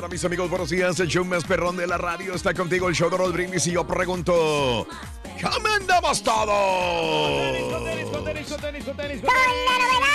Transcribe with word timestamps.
Mañana, 0.00 0.12
mis 0.12 0.24
amigos. 0.24 0.48
Buenos 0.48 0.70
días. 0.70 0.98
El 1.00 1.08
show 1.08 1.24
más 1.24 1.44
perrón 1.44 1.76
de 1.76 1.86
la 1.86 1.98
radio 1.98 2.34
está 2.34 2.54
contigo, 2.54 2.88
el 2.88 2.94
show 2.94 3.10
de 3.10 3.18
Roll 3.18 3.32
Brindis. 3.32 3.66
Y 3.66 3.72
yo 3.72 3.86
pregunto: 3.86 4.86
¿Cómo 5.42 5.68
andamos 5.68 6.22
todos? 6.22 6.46
Con 8.10 8.24
la 8.24 8.32
novedad. 9.82 10.06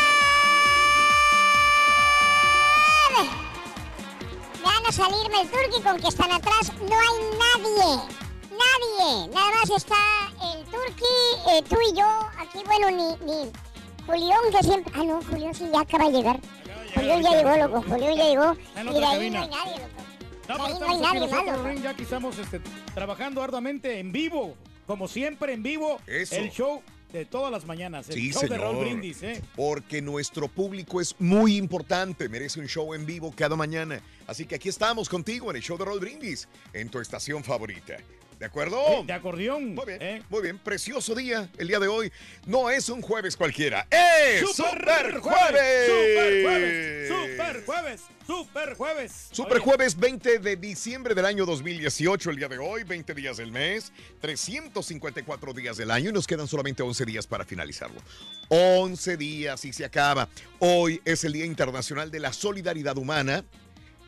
Van 4.63 4.85
a 4.87 4.91
salirme 4.91 5.41
el 5.41 5.49
turqui 5.49 5.81
con 5.83 5.99
que 5.99 6.07
están 6.07 6.31
atrás. 6.31 6.71
No 6.79 6.95
hay 6.95 7.19
nadie. 7.37 8.01
Nadie. 8.49 9.27
Nada 9.33 9.51
más 9.51 9.69
está 9.69 9.95
el 10.53 10.63
turqui, 10.65 11.15
eh, 11.51 11.63
tú 11.69 11.77
y 11.91 11.95
yo. 11.95 12.07
Aquí, 12.39 12.63
bueno, 12.65 12.89
ni, 12.89 13.15
ni 13.25 13.51
Julián 14.07 14.39
que 14.51 14.63
siempre. 14.63 14.93
Ah, 14.95 15.03
no, 15.03 15.21
Julián 15.29 15.53
sí 15.53 15.69
ya 15.71 15.81
acaba 15.81 16.05
de 16.05 16.11
llegar. 16.11 16.39
Julián 16.95 17.21
ya 17.21 17.29
llegó, 17.31 17.57
loco. 17.57 17.81
Julián 17.89 18.15
ya 18.15 18.23
llegó. 18.25 18.53
Y 18.53 18.93
de 18.99 19.05
ahí 19.05 19.31
cabina. 19.31 19.39
no 19.39 19.43
hay 19.45 19.49
nadie, 19.49 19.79
loco. 19.79 19.89
No, 20.47 20.57
De 20.57 20.57
pero 20.57 20.57
no 20.57 20.65
hay 20.65 20.73
estamos 20.73 20.95
aquí 20.95 21.01
nadie 21.01 21.19
nosotros, 21.19 21.45
malo. 21.57 21.63
Ring, 21.69 21.81
ya 21.83 21.93
que 21.95 22.03
estamos 22.03 22.39
este, 22.39 22.61
trabajando 22.93 23.41
arduamente 23.43 23.99
en 23.99 24.11
vivo, 24.11 24.55
como 24.87 25.07
siempre 25.07 25.53
en 25.53 25.63
vivo, 25.63 25.99
Eso. 26.07 26.35
el 26.35 26.51
show 26.51 26.81
de 27.11 27.25
todas 27.25 27.51
las 27.51 27.65
mañanas, 27.65 28.09
el 28.09 28.15
Sí, 28.15 28.31
show 28.31 28.41
de 28.43 28.47
señor. 28.49 28.61
Raúl 28.61 28.77
Brindis, 28.85 29.23
¿eh? 29.23 29.41
Porque 29.55 30.01
nuestro 30.01 30.47
público 30.47 30.99
es 31.01 31.15
muy 31.19 31.55
importante, 31.57 32.27
merece 32.29 32.59
un 32.59 32.67
show 32.67 32.93
en 32.93 33.05
vivo 33.05 33.33
cada 33.35 33.55
mañana. 33.55 34.01
Así 34.27 34.45
que 34.45 34.55
aquí 34.55 34.69
estamos 34.69 35.07
contigo 35.09 35.49
en 35.49 35.55
el 35.57 35.61
show 35.63 35.77
de 35.77 35.85
Roll 35.85 35.99
Brindis, 35.99 36.47
en 36.73 36.89
tu 36.89 36.99
estación 36.99 37.43
favorita. 37.43 37.95
¿De 38.39 38.45
acuerdo? 38.45 38.79
Eh, 38.87 39.03
De 39.05 39.13
acordeón. 39.13 39.75
Muy 39.75 39.85
bien, 39.85 40.01
¿eh? 40.01 40.23
muy 40.29 40.41
bien. 40.41 40.59
Precioso 40.59 41.15
día 41.15 41.49
el 41.57 41.67
día 41.67 41.79
de 41.79 41.87
hoy. 41.87 42.11
No 42.45 42.69
es 42.69 42.89
un 42.89 43.01
jueves 43.01 43.37
cualquiera. 43.37 43.87
¡Es 43.89 44.41
Super, 44.55 45.19
Jueves! 45.19 45.87
¡Super 45.87 46.43
jueves! 46.43 47.07
¡Super 47.07 47.65
jueves! 47.65 48.01
¡Super 48.25 48.75
jueves! 48.75 49.27
Super 49.31 49.57
Oye, 49.57 49.63
jueves 49.63 49.97
20 49.97 50.39
de 50.39 50.55
diciembre 50.55 51.13
del 51.13 51.25
año 51.25 51.45
2018, 51.45 52.31
el 52.31 52.35
día 52.37 52.47
de 52.47 52.57
hoy, 52.57 52.83
20 52.83 53.13
días 53.13 53.37
del 53.37 53.51
mes, 53.51 53.91
354 54.19 55.53
días 55.53 55.77
del 55.77 55.91
año 55.91 56.09
y 56.09 56.13
nos 56.13 56.27
quedan 56.27 56.47
solamente 56.47 56.83
11 56.83 57.05
días 57.05 57.27
para 57.27 57.45
finalizarlo. 57.45 58.01
11 58.49 59.17
días 59.17 59.63
y 59.63 59.71
se 59.71 59.85
acaba. 59.85 60.27
Hoy 60.59 61.01
es 61.05 61.23
el 61.23 61.33
Día 61.33 61.45
Internacional 61.45 62.11
de 62.11 62.19
la 62.19 62.33
Solidaridad 62.33 62.97
Humana, 62.97 63.45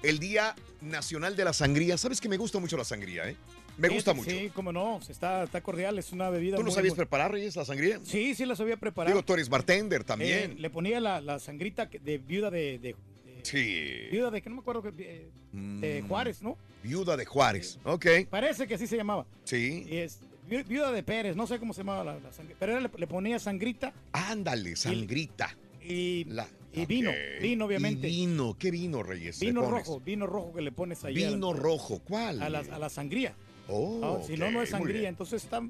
el 0.03 0.19
Día 0.19 0.55
Nacional 0.81 1.35
de 1.35 1.45
la 1.45 1.53
Sangría. 1.53 1.97
¿Sabes 1.97 2.19
que 2.19 2.29
me 2.29 2.37
gusta 2.37 2.59
mucho 2.59 2.75
la 2.75 2.83
sangría, 2.83 3.29
eh? 3.29 3.35
Me 3.77 3.89
gusta 3.89 4.13
mucho. 4.13 4.29
Sí, 4.29 4.49
cómo 4.53 4.71
no, 4.71 4.99
está, 5.07 5.43
está 5.43 5.61
cordial, 5.61 5.99
es 5.99 6.11
una 6.11 6.29
bebida 6.29 6.55
¿Tú 6.57 6.63
no 6.63 6.67
muy- 6.67 6.73
sabías 6.75 6.93
muy- 6.93 6.97
preparar, 6.97 7.31
Reyes, 7.31 7.55
la 7.55 7.65
sangría? 7.65 7.99
Sí, 8.03 8.33
sí 8.35 8.45
la 8.45 8.55
sabía 8.55 8.77
preparar. 8.77 9.13
Digo, 9.13 9.23
tú 9.23 9.33
eres 9.33 9.49
bartender 9.49 10.01
Eh, 10.01 10.03
también. 10.03 10.61
le 10.61 10.69
ponía 10.69 10.99
la, 10.99 11.21
la 11.21 11.39
sangrita 11.39 11.85
de 11.87 12.17
viuda 12.17 12.49
de... 12.49 12.79
de- 12.79 12.95
de- 12.95 12.95
Sí. 13.43 14.07
Viuda 14.11 14.31
de 14.31 14.41
que 14.41 14.49
no 14.49 14.55
me 14.55 14.61
acuerdo, 14.61 14.81
que, 14.81 14.89
eh, 14.97 15.29
de 15.53 16.01
Mm, 16.01 16.07
Juárez, 16.07 16.41
¿no? 16.41 16.57
Viuda 16.83 17.15
de 17.15 17.25
Juárez. 17.25 17.79
Ok. 17.85 18.05
Parece 18.29 18.67
que 18.67 18.73
así 18.75 18.87
se 18.87 18.97
llamaba. 18.97 19.25
Sí. 19.45 19.85
Y 19.89 19.97
es 19.97 20.19
vi- 20.49 20.63
viuda 20.63 20.91
de 20.91 21.01
Pérez, 21.03 21.35
no 21.35 21.45
sé 21.47 21.57
cómo 21.59 21.73
se 21.73 21.81
llamaba 21.81 22.03
la, 22.03 22.19
la 22.19 22.33
sangre, 22.33 22.55
pero 22.59 22.79
le, 22.79 22.89
le 22.97 23.07
ponía 23.07 23.37
sangrita 23.39 23.93
Ándale, 24.11 24.75
sangrita. 24.75 25.55
y, 25.81 26.25
La- 26.25 26.47
y 26.73 26.85
vino, 26.85 27.11
vino 27.41 27.65
obviamente. 27.65 28.07
Y 28.09 28.25
vino, 28.27 28.55
¿qué 28.59 28.69
vino, 28.71 29.01
Reyes? 29.03 29.39
vino 29.39 29.61
rojo, 29.69 29.99
vino 30.01 30.27
rojo 30.27 30.53
que 30.53 30.61
le 30.61 30.71
pones 30.71 31.03
ahí 31.05 31.13
Vino 31.15 31.53
rojo, 31.53 31.99
¿cuál? 31.99 32.41
a, 32.41 32.49
la, 32.49 32.59
a 32.59 32.79
la 32.79 32.89
sangría. 32.89 33.33
Oh, 33.69 33.97
¿no? 33.99 34.23
Si 34.25 34.37
no, 34.37 34.49
no 34.51 34.61
es 34.61 34.69
sangría. 34.69 35.09
Entonces 35.09 35.43
está, 35.43 35.61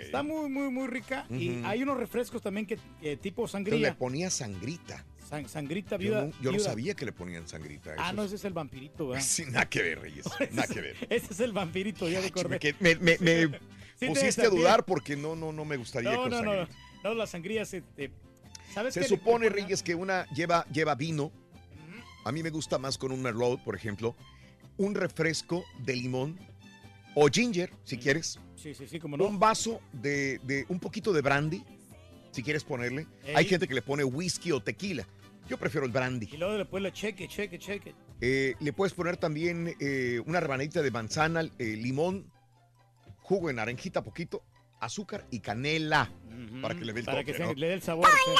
está 0.00 0.22
muy, 0.22 0.48
muy, 0.50 0.70
muy 0.70 0.86
rica. 0.88 1.26
Y 1.30 1.62
hay 1.64 1.82
unos 1.82 1.96
refrescos 1.96 2.42
también 2.42 2.66
que 2.66 2.78
eh, 3.02 3.16
tipo 3.16 3.42
Entonces 3.44 3.64
le 3.64 3.70
sangría. 3.70 3.98
ponía 3.98 4.30
sangrita. 4.30 5.04
San- 5.28 5.48
sangrita 5.48 5.96
Yo, 5.96 5.98
viuda. 5.98 6.24
no, 6.26 6.32
yo 6.40 6.52
no 6.52 6.58
sabía 6.60 6.94
que 6.94 7.04
le 7.04 7.12
ponían 7.12 7.48
sangrita. 7.48 7.94
Ah, 7.98 8.12
no, 8.12 8.22
es- 8.22 8.28
ese 8.28 8.36
es 8.36 8.44
el 8.44 8.52
vampirito, 8.52 9.08
¿verdad? 9.08 9.24
Sí, 9.26 9.44
nada 9.46 9.68
que 9.68 9.82
ver, 9.82 10.00
Reyes. 10.00 10.24
Nada 10.52 10.68
que 10.72 10.80
ver. 10.80 10.96
Ese 11.10 11.32
es 11.32 11.40
el 11.40 11.52
vampirito, 11.52 12.08
ya 12.08 12.24
acordé. 12.24 12.58
me, 12.80 12.94
me- 12.96 13.18
me- 13.18 13.46
me 13.48 13.58
Sí, 13.98 14.06
pusiste 14.08 14.42
te 14.42 14.46
a 14.48 14.50
dudar 14.50 14.84
porque 14.84 15.16
no, 15.16 15.34
no, 15.34 15.52
no 15.52 15.64
me 15.64 15.76
gustaría 15.78 16.12
No, 16.12 16.22
con 16.22 16.30
no, 16.30 16.42
no, 16.42 16.52
sangrita. 16.52 16.78
no, 17.02 17.14
la 17.14 17.26
sangría 17.26 17.64
se... 17.64 17.80
te- 17.80 18.10
¿Sabes 18.74 18.92
Se 18.94 19.04
supone? 19.04 19.48
Reyes, 19.48 19.82
que 19.82 19.94
una 19.94 20.26
lleva, 20.34 20.66
lleva 20.70 20.94
vino. 20.94 21.32
A 22.24 22.32
mí 22.32 22.42
me 22.42 22.50
gusta 22.50 22.78
más 22.78 22.98
con 22.98 23.10
un 23.12 23.22
Merlot, 23.22 23.62
por 23.64 23.74
ejemplo. 23.74 24.14
Un 24.76 24.94
refresco 24.94 25.64
de 25.84 25.96
limón 25.96 26.38
o 27.18 27.28
ginger, 27.28 27.70
si 27.82 27.96
quieres. 27.96 28.38
Sí, 28.56 28.74
sí, 28.74 28.86
sí, 28.86 29.00
como 29.00 29.16
no. 29.16 29.24
Un 29.24 29.38
vaso 29.38 29.80
de, 29.92 30.38
de 30.44 30.66
un 30.68 30.78
poquito 30.78 31.14
de 31.14 31.22
brandy, 31.22 31.64
si 32.30 32.42
quieres 32.42 32.62
ponerle. 32.62 33.06
Ey. 33.24 33.34
Hay 33.36 33.44
gente 33.46 33.66
que 33.66 33.72
le 33.74 33.80
pone 33.80 34.04
whisky 34.04 34.52
o 34.52 34.60
tequila. 34.60 35.06
Yo 35.48 35.56
prefiero 35.56 35.86
el 35.86 35.92
brandy. 35.92 36.28
Y 36.30 36.36
luego 36.36 36.58
después 36.58 36.82
le 36.82 36.92
cheque, 36.92 37.26
cheque, 37.26 37.58
cheque. 37.58 37.94
Eh, 38.20 38.54
le 38.60 38.72
puedes 38.74 38.92
poner 38.92 39.16
también 39.16 39.74
eh, 39.80 40.20
una 40.26 40.40
rebanadita 40.40 40.82
de 40.82 40.90
manzana, 40.90 41.40
eh, 41.58 41.64
limón, 41.76 42.30
jugo 43.20 43.48
de 43.48 43.54
naranjita 43.54 44.04
poquito, 44.04 44.42
azúcar 44.80 45.26
y 45.30 45.40
canela 45.40 46.10
para 46.60 46.74
que 46.74 46.84
le 46.84 46.92
dé 46.92 47.00
el 47.00 47.06
Para 47.06 47.20
toque, 47.20 47.32
que 47.32 47.38
se- 47.38 47.44
¿no? 47.44 47.54
le 47.54 47.68
dé 47.68 47.72
el 47.74 47.82
sabor. 47.82 48.06
llegó 48.06 48.36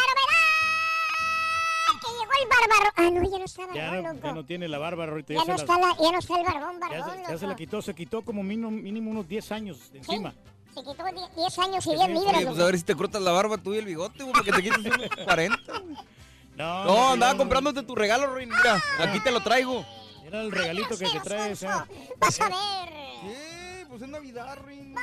el 2.43 2.49
bárbaro. 2.49 2.93
Ah, 2.97 3.11
no, 3.11 3.31
ya 3.31 3.38
no 3.38 3.44
está 3.44 3.62
Ya 3.75 3.91
barbón, 3.91 4.03
no, 4.05 4.12
loco. 4.15 4.27
ya 4.27 4.33
no 4.35 4.44
tiene 4.44 4.69
la 4.69 4.79
barba 4.79 5.05
ahorita. 5.05 5.35
Ya 5.35 5.41
se 5.41 5.47
no, 5.47 5.55
la- 5.56 5.62
está 5.62 5.79
la, 5.79 5.97
ya 6.00 6.12
no 6.12 6.19
está 6.19 6.38
el 6.38 6.44
barbón, 6.44 6.81
ya 6.81 6.88
barbón, 6.88 7.11
se, 7.17 7.23
ya 7.23 7.29
loco. 7.29 7.38
se 7.38 7.47
la 7.47 7.56
quitó, 7.56 7.83
se 7.83 7.94
quitó 7.94 8.23
como 8.23 8.43
mínimo, 8.43 8.71
mínimo 8.71 9.11
unos 9.11 9.29
10 9.29 9.53
años 9.53 9.93
de 9.93 9.99
encima. 9.99 10.35
Se 10.75 10.81
quitó 10.83 11.05
10 11.37 11.59
años 11.59 11.87
y 11.87 11.91
Sí, 11.91 11.97
10 11.97 12.06
sí. 12.06 12.12
libras. 12.12 12.37
Oye, 12.37 12.47
pues 12.47 12.59
a 12.61 12.65
ver 12.67 12.79
si 12.79 12.85
te 12.85 12.94
cortas 12.94 13.23
la 13.23 13.33
barba 13.33 13.56
tú 13.59 13.75
y 13.75 13.79
el 13.79 13.85
bigote, 13.87 14.23
güey, 14.23 14.33
para 14.33 14.44
que 14.44 14.53
te 14.53 14.62
quites 14.62 14.79
unos 14.85 15.09
40. 15.25 15.59
No, 16.56 16.85
No, 16.85 17.12
andaba 17.12 17.33
no, 17.33 17.38
comprándote 17.38 17.83
tu 17.83 17.94
regalo, 17.94 18.27
Ruin. 18.33 18.49
Mira, 18.49 18.83
aquí 19.00 19.21
te 19.21 19.31
lo 19.31 19.41
traigo. 19.43 19.85
Era 20.25 20.41
el 20.41 20.50
regalito 20.50 20.97
que 20.99 21.06
te 21.09 21.21
traes. 21.21 21.62
Vas 22.19 22.41
a 22.41 22.49
ver. 22.49 23.06
Pues 23.97 24.11
es 24.11 24.13
Navidad, 24.13 24.59
Rin. 24.67 24.95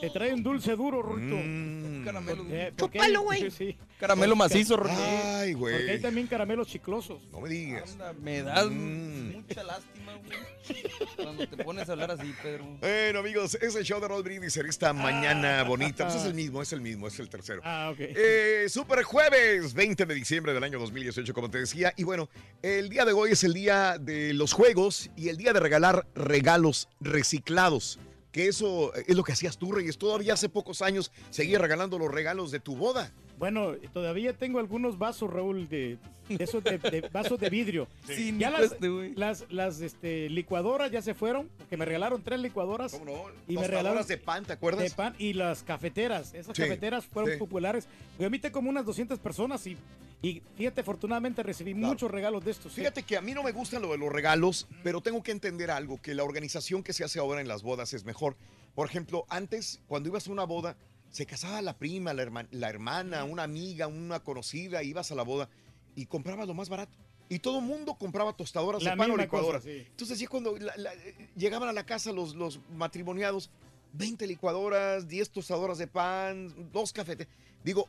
Te 0.00 0.08
trae 0.08 0.32
un 0.32 0.42
dulce 0.42 0.74
duro, 0.74 1.02
Rorito. 1.02 1.36
Mm. 1.36 2.02
Caramelo. 2.02 2.46
Eh, 2.48 2.72
Chúpalo, 2.78 3.20
güey. 3.24 3.50
Sí, 3.50 3.76
Caramelo 4.00 4.34
macizo, 4.34 4.78
Rin. 4.78 4.90
Ay, 4.96 5.54
porque 5.54 5.74
hay 5.76 5.82
güey. 5.84 6.00
también 6.00 6.26
caramelos 6.28 6.66
chiclosos. 6.66 7.22
No 7.30 7.42
me 7.42 7.50
digas. 7.50 7.92
Anda, 7.92 8.14
me 8.14 8.42
das 8.42 8.66
Mm. 8.70 9.32
mucha 9.32 9.62
lástima, 9.64 10.14
güey. 10.16 10.82
Cuando 11.16 11.46
te 11.46 11.62
pones 11.62 11.88
a 11.90 11.92
hablar 11.92 12.10
así, 12.12 12.32
Pedro. 12.42 12.64
Bueno, 12.80 13.18
amigos, 13.18 13.54
es 13.60 13.74
el 13.74 13.84
show 13.84 14.00
de 14.00 14.08
Roll 14.08 14.22
Brindis 14.22 14.56
en 14.56 14.64
esta 14.66 14.94
mañana 14.94 15.62
bonita. 15.64 16.04
Pues 16.06 16.16
es 16.16 16.24
el 16.24 16.32
mismo, 16.34 16.62
es 16.62 16.72
el 16.72 16.80
mismo, 16.80 17.08
es 17.08 17.18
el 17.20 17.28
tercero. 17.28 17.60
Ah, 17.64 17.90
ok. 17.92 17.98
Eh, 18.00 18.64
super 18.70 19.02
jueves, 19.02 19.74
20 19.74 20.06
de 20.06 20.14
diciembre 20.14 20.54
del 20.54 20.64
año 20.64 20.78
2018, 20.78 21.34
como 21.34 21.50
te 21.50 21.58
decía. 21.58 21.92
Y 21.98 22.04
bueno, 22.04 22.30
el 22.62 22.88
día 22.88 23.04
de 23.04 23.12
hoy 23.12 23.32
es 23.32 23.44
el 23.44 23.52
día 23.52 23.98
de 23.98 24.32
los 24.32 24.54
juegos 24.54 25.10
y 25.16 25.28
el 25.28 25.36
día 25.36 25.52
de 25.52 25.60
regalar 25.60 26.06
regalos 26.14 26.88
reciclados. 27.00 27.98
Que 28.32 28.48
eso 28.48 28.94
es 28.94 29.14
lo 29.14 29.22
que 29.22 29.32
hacías 29.32 29.58
tú, 29.58 29.72
Reyes. 29.72 29.98
Todavía 29.98 30.34
hace 30.34 30.48
pocos 30.48 30.82
años 30.82 31.12
seguías 31.30 31.60
regalando 31.60 31.98
los 31.98 32.10
regalos 32.10 32.50
de 32.50 32.60
tu 32.60 32.74
boda. 32.74 33.12
Bueno, 33.42 33.72
todavía 33.92 34.32
tengo 34.34 34.60
algunos 34.60 34.96
vasos, 34.98 35.28
Raúl, 35.28 35.68
de, 35.68 35.98
de 36.28 36.44
esos 36.44 36.62
de, 36.62 36.78
de 36.78 37.00
vasos 37.12 37.40
de 37.40 37.50
vidrio. 37.50 37.88
Sí, 38.06 38.32
Ya 38.38 38.50
las, 38.50 38.76
las, 39.16 39.44
las 39.50 39.80
este, 39.80 40.30
licuadoras 40.30 40.92
ya 40.92 41.02
se 41.02 41.12
fueron, 41.12 41.48
porque 41.58 41.76
me 41.76 41.84
regalaron 41.84 42.22
tres 42.22 42.38
licuadoras 42.38 42.92
¿Cómo 42.92 43.04
no? 43.04 43.24
Y 43.48 43.56
me 43.58 43.66
regalaron 43.66 44.06
de 44.06 44.16
pan, 44.16 44.44
¿te 44.44 44.48
de 44.50 44.52
acuerdas? 44.52 44.94
pan 44.94 45.16
y 45.18 45.32
las 45.32 45.64
cafeteras. 45.64 46.32
Esas 46.34 46.56
Sí, 46.56 46.62
cafeteras 46.62 47.04
fueron 47.04 47.32
sí. 47.32 47.36
populares. 47.36 47.88
Yo 48.16 48.26
invité 48.26 48.52
como 48.52 48.70
unas 48.70 48.86
200 48.86 49.18
personas 49.18 49.66
y, 49.66 49.76
y 50.22 50.40
fíjate, 50.56 50.82
afortunadamente 50.82 51.42
recibí 51.42 51.72
Claro. 51.72 51.88
muchos 51.88 52.12
regalos 52.12 52.44
de 52.44 52.52
estos. 52.52 52.72
sí. 52.72 52.80
Fíjate 52.82 53.02
que 53.02 53.16
a 53.16 53.20
mí 53.22 53.34
no 53.34 53.42
me 53.42 53.50
gustan 53.50 53.82
lo 53.82 53.90
de 53.90 53.98
los 53.98 54.12
regalos, 54.12 54.68
pero 54.84 55.00
tengo 55.00 55.20
que 55.24 55.32
entender 55.32 55.72
algo, 55.72 56.00
que 56.00 56.14
la 56.14 56.22
organización 56.22 56.84
que 56.84 56.92
se 56.92 57.02
hace 57.02 57.18
ahora 57.18 57.40
en 57.40 57.48
las 57.48 57.64
bodas 57.64 57.92
es 57.92 58.04
mejor. 58.04 58.36
Por 58.76 58.86
ejemplo, 58.86 59.24
antes, 59.28 59.80
cuando 59.88 60.08
ibas 60.10 60.28
a 60.28 60.30
una 60.30 60.44
boda, 60.44 60.76
se 61.12 61.24
casaba 61.26 61.62
la 61.62 61.76
prima, 61.78 62.12
la, 62.12 62.24
herma- 62.24 62.48
la 62.50 62.68
hermana, 62.68 63.22
una 63.24 63.44
amiga, 63.44 63.86
una 63.86 64.18
conocida, 64.20 64.82
ibas 64.82 65.12
a 65.12 65.14
la 65.14 65.22
boda 65.22 65.48
y 65.94 66.06
comprabas 66.06 66.48
lo 66.48 66.54
más 66.54 66.68
barato. 66.68 66.92
Y 67.28 67.38
todo 67.38 67.60
el 67.60 67.64
mundo 67.64 67.94
compraba 67.94 68.32
tostadoras 68.34 68.82
La 68.82 68.90
de 68.90 68.96
pan 68.96 69.10
o 69.12 69.16
licuadoras. 69.16 69.62
cosa, 69.62 69.72
sí. 69.72 69.84
Entonces, 69.88 70.18
ya 70.18 70.26
cuando 70.28 70.56
la- 70.58 70.76
la- 70.76 70.92
llegaban 71.36 71.68
a 71.68 71.72
la 71.72 71.86
casa 71.86 72.12
los, 72.12 72.34
los 72.34 72.58
matrimoniados, 72.74 73.48
20 73.94 74.26
licuadoras, 74.26 75.06
10 75.06 75.30
tostadoras 75.30 75.78
de 75.78 75.86
pan, 75.86 76.70
dos 76.72 76.92
cafetes. 76.92 77.28
Digo, 77.62 77.88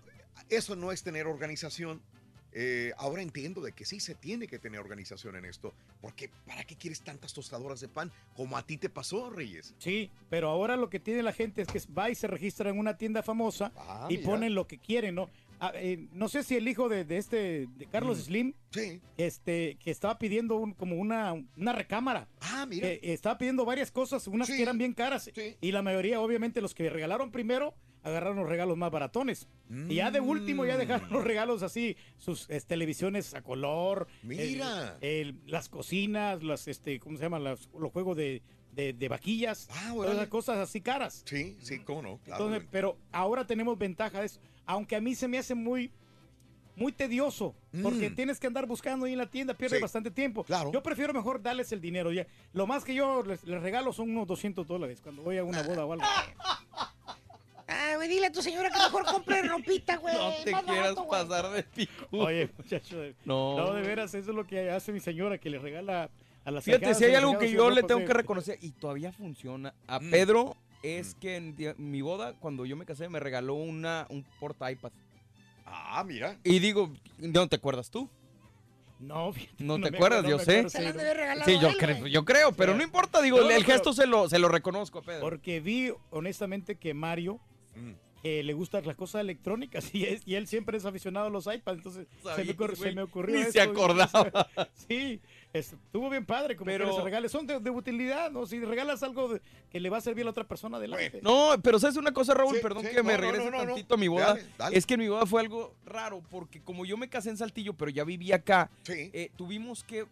eso 0.49 0.75
no 0.75 0.91
es 0.91 1.01
tener 1.03 1.25
organización. 1.27 2.01
Eh, 2.55 2.91
ahora 2.97 3.21
entiendo 3.21 3.61
de 3.61 3.71
que 3.71 3.83
sí 3.83 3.99
se 3.99 4.13
tiene 4.15 4.47
que 4.47 4.59
tener 4.59 4.79
organización 4.79 5.35
en 5.35 5.45
esto. 5.45 5.73
Porque 6.01 6.29
¿para 6.45 6.63
qué 6.63 6.75
quieres 6.75 7.01
tantas 7.01 7.33
tostadoras 7.33 7.79
de 7.81 7.87
pan 7.87 8.11
como 8.35 8.57
a 8.57 8.63
ti 8.65 8.77
te 8.77 8.89
pasó, 8.89 9.29
Reyes? 9.31 9.73
Sí, 9.79 10.11
pero 10.29 10.49
ahora 10.49 10.75
lo 10.77 10.89
que 10.89 10.99
tiene 10.99 11.23
la 11.23 11.33
gente 11.33 11.61
es 11.63 11.67
que 11.67 11.81
va 11.93 12.09
y 12.09 12.15
se 12.15 12.27
registra 12.27 12.69
en 12.69 12.77
una 12.77 12.97
tienda 12.97 13.23
famosa 13.23 13.71
Ah, 13.75 14.07
y 14.09 14.17
mira. 14.17 14.29
ponen 14.29 14.53
lo 14.55 14.67
que 14.67 14.77
quieren, 14.77 15.15
¿no? 15.15 15.29
Ah, 15.59 15.71
eh, 15.75 16.07
no 16.11 16.27
sé 16.27 16.43
si 16.43 16.55
el 16.57 16.67
hijo 16.67 16.89
de, 16.89 17.05
de 17.05 17.17
este, 17.17 17.67
de 17.77 17.85
Carlos 17.89 18.17
Mm. 18.17 18.21
Slim, 18.21 18.53
Sí. 18.71 18.99
este, 19.17 19.77
que 19.81 19.91
estaba 19.91 20.19
pidiendo 20.19 20.57
un- 20.57 20.73
como 20.73 20.97
una, 20.97 21.33
una 21.57 21.73
recámara. 21.73 22.27
Ah, 22.41 22.65
mira. 22.67 22.87
que 22.87 23.13
estaba 23.13 23.37
pidiendo 23.37 23.63
varias 23.63 23.89
cosas, 23.89 24.27
unas 24.27 24.47
Sí. 24.47 24.57
que 24.57 24.61
eran 24.63 24.77
bien 24.77 24.93
caras. 24.93 25.31
Sí. 25.33 25.55
Y 25.61 25.71
la 25.71 25.81
mayoría, 25.81 26.19
obviamente, 26.19 26.59
los 26.59 26.75
que 26.75 26.89
regalaron 26.89 27.31
primero, 27.31 27.73
agarraron 28.03 28.37
los 28.37 28.49
regalos 28.49 28.77
más 28.77 28.91
baratones. 28.91 29.47
Y 29.89 29.95
ya 29.95 30.11
de 30.11 30.19
último, 30.19 30.65
ya 30.65 30.77
dejaron 30.77 31.09
los 31.11 31.23
regalos 31.23 31.63
así, 31.63 31.95
sus 32.17 32.49
eh, 32.49 32.61
televisiones 32.61 33.33
a 33.33 33.41
color. 33.41 34.07
Mira. 34.23 34.97
el- 35.01 35.29
el- 35.29 35.39
las 35.47 35.69
cocinas, 35.69 36.43
las, 36.43 36.67
este, 36.67 36.99
¿cómo 36.99 37.17
se 37.17 37.23
llaman? 37.23 37.43
Las- 37.43 37.69
los 37.79 37.91
juegos 37.91 38.15
de, 38.17 38.41
de- 38.73 38.93
de 38.93 39.07
vaquillas. 39.07 39.67
Ah, 39.71 39.75
todas 39.89 39.95
órale. 39.97 40.15
esas 40.15 40.27
cosas 40.27 40.57
así 40.57 40.81
caras. 40.81 41.23
Sí, 41.25 41.57
sí, 41.61 41.79
cómo 41.79 42.01
no. 42.01 42.19
Claro. 42.23 42.45
Entonces, 42.45 42.67
pero 42.71 42.97
ahora 43.11 43.45
tenemos 43.47 43.77
ventaja 43.77 44.19
de 44.19 44.25
eso. 44.27 44.39
Aunque 44.65 44.95
a 44.95 45.01
mí 45.01 45.15
se 45.15 45.27
me 45.27 45.37
hace 45.37 45.55
muy, 45.55 45.91
muy 46.75 46.91
tedioso, 46.91 47.53
porque 47.83 48.09
Mm. 48.09 48.15
tienes 48.15 48.39
que 48.39 48.47
andar 48.47 48.65
buscando 48.65 49.05
ahí 49.05 49.11
en 49.13 49.19
la 49.19 49.29
tienda, 49.29 49.53
pierde 49.53 49.75
Sí. 49.77 49.81
bastante 49.81 50.09
tiempo. 50.09 50.43
Claro. 50.43 50.71
Yo 50.71 50.81
prefiero 50.81 51.13
mejor 51.13 51.41
darles 51.41 51.71
el 51.71 51.79
dinero. 51.81 52.11
Ya. 52.11 52.25
Lo 52.51 52.65
más 52.65 52.83
que 52.83 52.95
yo 52.95 53.21
les, 53.23 53.43
les 53.43 53.61
regalo 53.61 53.93
son 53.93 54.09
unos 54.09 54.25
200 54.27 54.65
dólares 54.67 54.99
cuando 55.01 55.21
voy 55.21 55.37
a 55.37 55.43
una 55.43 55.61
boda 55.61 55.85
o 55.85 55.93
algo. 55.93 56.03
Ah, 57.73 57.95
güey, 57.95 58.07
dile 58.09 58.27
a 58.27 58.31
tu 58.31 58.41
señora 58.41 58.69
que 58.69 58.77
mejor 58.77 59.05
compre 59.05 59.41
ropita, 59.47 59.97
güey. 59.97 60.13
No 60.15 60.31
te 60.43 60.51
más 60.51 60.63
quieras 60.63 60.95
barato, 60.95 61.07
pasar 61.07 61.49
de 61.51 61.63
pico. 61.63 62.05
Oye, 62.11 62.49
muchacho. 62.57 62.99
de- 62.99 63.15
No. 63.25 63.57
No, 63.57 63.73
de 63.73 63.81
veras, 63.81 64.13
eso 64.13 64.29
es 64.31 64.35
lo 64.35 64.45
que 64.45 64.69
hace 64.71 64.91
mi 64.91 64.99
señora, 64.99 65.37
que 65.37 65.49
le 65.49 65.59
regala 65.59 66.09
a 66.45 66.51
las 66.51 66.63
Fíjate, 66.63 66.93
si 66.95 67.05
hay 67.05 67.15
algo 67.15 67.37
que 67.37 67.51
yo 67.51 67.69
le 67.69 67.83
tengo 67.83 68.05
que 68.05 68.13
reconocer 68.13 68.57
y 68.61 68.71
todavía 68.71 69.11
funciona. 69.11 69.73
A 69.87 69.99
Mm. 69.99 70.11
Pedro 70.11 70.57
es 70.81 71.15
que 71.15 71.37
en 71.37 71.55
mi 71.77 72.01
boda, 72.01 72.33
cuando 72.39 72.65
yo 72.65 72.75
me 72.75 72.85
casé, 72.85 73.07
me 73.09 73.19
regaló 73.19 73.53
una, 73.55 74.05
un 74.09 74.23
porta 74.39 74.69
iPad. 74.71 74.91
Ah, 75.65 76.03
mira. 76.05 76.37
Y 76.43 76.59
digo, 76.59 76.91
¿no 77.17 77.47
te 77.47 77.55
acuerdas 77.55 77.89
tú? 77.89 78.09
No, 78.99 79.33
fíjate, 79.33 79.63
No 79.63 79.79
te 79.81 79.87
acuerdas, 79.95 80.19
acuerdo, 80.19 80.29
yo 80.29 80.39
sé. 80.39 80.69
sí, 80.69 80.77
no. 80.81 81.61
yo, 81.61 81.67
él, 81.69 81.77
creo, 81.77 82.07
yo 82.07 82.23
creo, 82.23 82.51
pero 82.53 82.71
Sí. 82.73 82.77
no 82.77 82.83
importa, 82.85 83.21
digo, 83.21 83.37
No, 83.41 83.49
el, 83.49 83.59
no, 83.59 83.65
gesto 83.65 83.91
se 83.91 84.05
lo, 84.07 84.29
se 84.29 84.39
lo 84.39 84.47
reconozco 84.47 84.99
a 84.99 85.01
Pedro. 85.01 85.21
Porque 85.21 85.59
vi, 85.59 85.91
honestamente, 86.11 86.75
que 86.77 86.93
Mario 86.93 87.39
Mm. 87.75 87.91
eh, 88.23 88.41
le 88.43 88.53
gustan 88.53 88.85
las 88.85 88.95
cosas 88.95 89.21
electrónicas 89.21 89.89
y, 89.93 90.05
es- 90.05 90.21
y 90.25 90.35
él 90.35 90.47
siempre 90.47 90.77
es 90.77 90.85
aficionado 90.85 91.27
a 91.27 91.29
los 91.29 91.45
iPads, 91.45 91.77
entonces 91.79 92.07
se 92.35 92.43
me, 92.45 92.51
ocurrió, 92.51 92.75
se 92.75 92.81
güey, 92.83 92.95
me 92.95 93.01
ocurrió 93.01 93.35
ni 93.35 93.41
eso, 93.41 93.51
se 93.51 93.57
y- 93.57 93.61
acordaba. 93.61 94.49
sí, 94.87 95.19
es- 95.51 95.73
estuvo 95.73 96.09
bien 96.09 96.25
padre 96.25 96.55
como 96.55 96.65
Pero- 96.67 96.89
que 96.89 96.95
les 96.95 97.03
regales. 97.03 97.31
Son 97.31 97.45
de, 97.45 97.59
de 97.59 97.69
utilidad, 97.69 98.31
¿no? 98.31 98.45
Si 98.45 98.59
regalas 98.63 99.03
algo 99.03 99.27
de- 99.33 99.41
que 99.69 99.79
le 99.79 99.89
va 99.89 99.97
a 99.97 100.01
servir 100.01 100.21
a 100.21 100.25
la 100.25 100.31
otra 100.31 100.47
persona, 100.47 100.77
adelante. 100.77 101.19
No, 101.21 101.55
pero 101.61 101.79
¿sabes 101.79 101.97
una 101.97 102.13
cosa, 102.13 102.33
Raúl? 102.33 102.55
Sí, 102.55 102.61
Perdón 102.61 102.83
sí, 102.85 102.89
que 102.95 103.03
me 103.03 103.13
no, 103.13 103.19
regrese 103.21 103.45
no, 103.45 103.51
no, 103.51 103.57
no. 103.57 103.65
tantito 103.73 103.95
a 103.95 103.97
mi 103.97 104.07
boda. 104.07 104.27
Dale, 104.35 104.45
dale. 104.57 104.77
Es 104.77 104.85
que 104.85 104.93
en 104.93 104.99
mi 105.01 105.07
boda 105.09 105.25
fue 105.25 105.41
algo 105.41 105.75
raro, 105.85 106.21
porque 106.29 106.61
como 106.61 106.85
yo 106.85 106.95
me 106.97 107.09
casé 107.09 107.29
en 107.29 107.37
Saltillo, 107.37 107.73
pero 107.73 107.91
ya 107.91 108.03
vivía 108.05 108.37
acá, 108.37 108.69
Sí. 108.83 109.09
eh, 109.13 109.31
tuvimos 109.35 109.83
que 109.83 110.05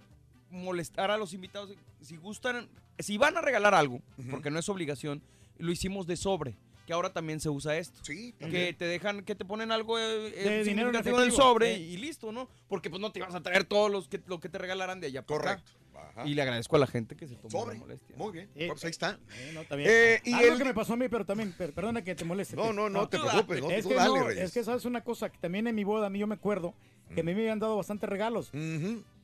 molestar 0.49 1.11
a 1.11 1.17
los 1.17 1.33
invitados. 1.33 1.73
Si 2.01 2.17
gustan, 2.17 2.67
si 2.99 3.17
van 3.17 3.37
a 3.37 3.41
regalar 3.41 3.73
algo, 3.73 4.01
porque 4.29 4.51
no 4.51 4.59
es 4.59 4.67
obligación, 4.69 5.21
lo 5.57 5.71
hicimos 5.71 6.07
de 6.07 6.17
sobre, 6.17 6.57
que 6.85 6.93
ahora 6.93 7.11
también 7.13 7.39
se 7.39 7.49
usa 7.49 7.77
esto. 7.77 7.99
Sí, 8.03 8.33
Que 8.39 8.73
te 8.73 8.85
dejan, 8.85 9.23
que 9.23 9.35
te 9.35 9.45
ponen 9.45 9.71
algo 9.71 9.97
eh, 9.99 10.03
De 10.31 10.61
eh, 10.61 10.63
dinero 10.63 10.89
en 10.89 10.95
el 10.95 11.31
sobre 11.31 11.75
sí. 11.75 11.81
y 11.83 11.97
listo, 11.97 12.31
¿no? 12.31 12.49
Porque 12.67 12.89
pues 12.89 13.01
no 13.01 13.11
te 13.11 13.19
ibas 13.19 13.35
a 13.35 13.41
traer 13.41 13.63
todos 13.65 13.89
los 13.91 14.07
que, 14.07 14.21
lo 14.27 14.39
que 14.39 14.49
te 14.49 14.57
regalaran 14.57 14.99
de 14.99 15.07
allá 15.07 15.25
para 15.25 15.39
acá. 15.39 15.63
Correcto. 15.63 15.71
Ajá. 15.93 16.25
Y 16.27 16.33
le 16.33 16.41
agradezco 16.41 16.75
a 16.75 16.79
la 16.79 16.87
gente 16.87 17.15
que 17.15 17.27
se 17.27 17.35
tomó 17.35 17.49
Sobre. 17.51 17.75
la 17.75 17.81
molestia. 17.81 18.15
Muy 18.17 18.31
bien. 18.31 18.49
Eh, 18.55 18.67
Pues 18.67 18.83
ahí 18.83 18.89
está. 18.89 19.19
Eh, 19.37 19.51
no. 19.53 19.61
Eh, 19.77 20.19
y 20.25 20.33
Algo 20.33 20.53
el- 20.53 20.57
que 20.57 20.63
me 20.65 20.73
pasó 20.73 20.93
a 20.93 20.97
mí, 20.97 21.07
pero 21.07 21.25
también, 21.25 21.53
per- 21.53 21.73
perdona 21.73 22.03
que 22.03 22.15
te 22.15 22.25
moleste. 22.25 22.55
No, 22.55 22.73
no, 22.73 22.89
no 22.89 23.07
te 23.07 23.17
tú 23.17 23.23
preocupes. 23.27 23.61
No, 23.61 23.69
es, 23.71 23.83
tú 23.83 23.89
que 23.89 23.95
dale, 23.95 24.19
no, 24.19 24.27
Reyes. 24.27 24.43
es 24.45 24.51
que 24.53 24.63
sabes 24.63 24.83
una 24.85 25.03
cosa, 25.03 25.29
que 25.29 25.37
también 25.37 25.67
en 25.67 25.75
mi 25.75 25.83
boda 25.83 26.07
a 26.07 26.09
mí 26.09 26.17
yo 26.19 26.27
me 26.27 26.35
acuerdo 26.35 26.73
que 27.13 27.21
a 27.21 27.23
mí 27.23 27.33
me 27.35 27.41
habían 27.41 27.59
dado 27.59 27.77
bastantes 27.77 28.09
regalos, 28.09 28.51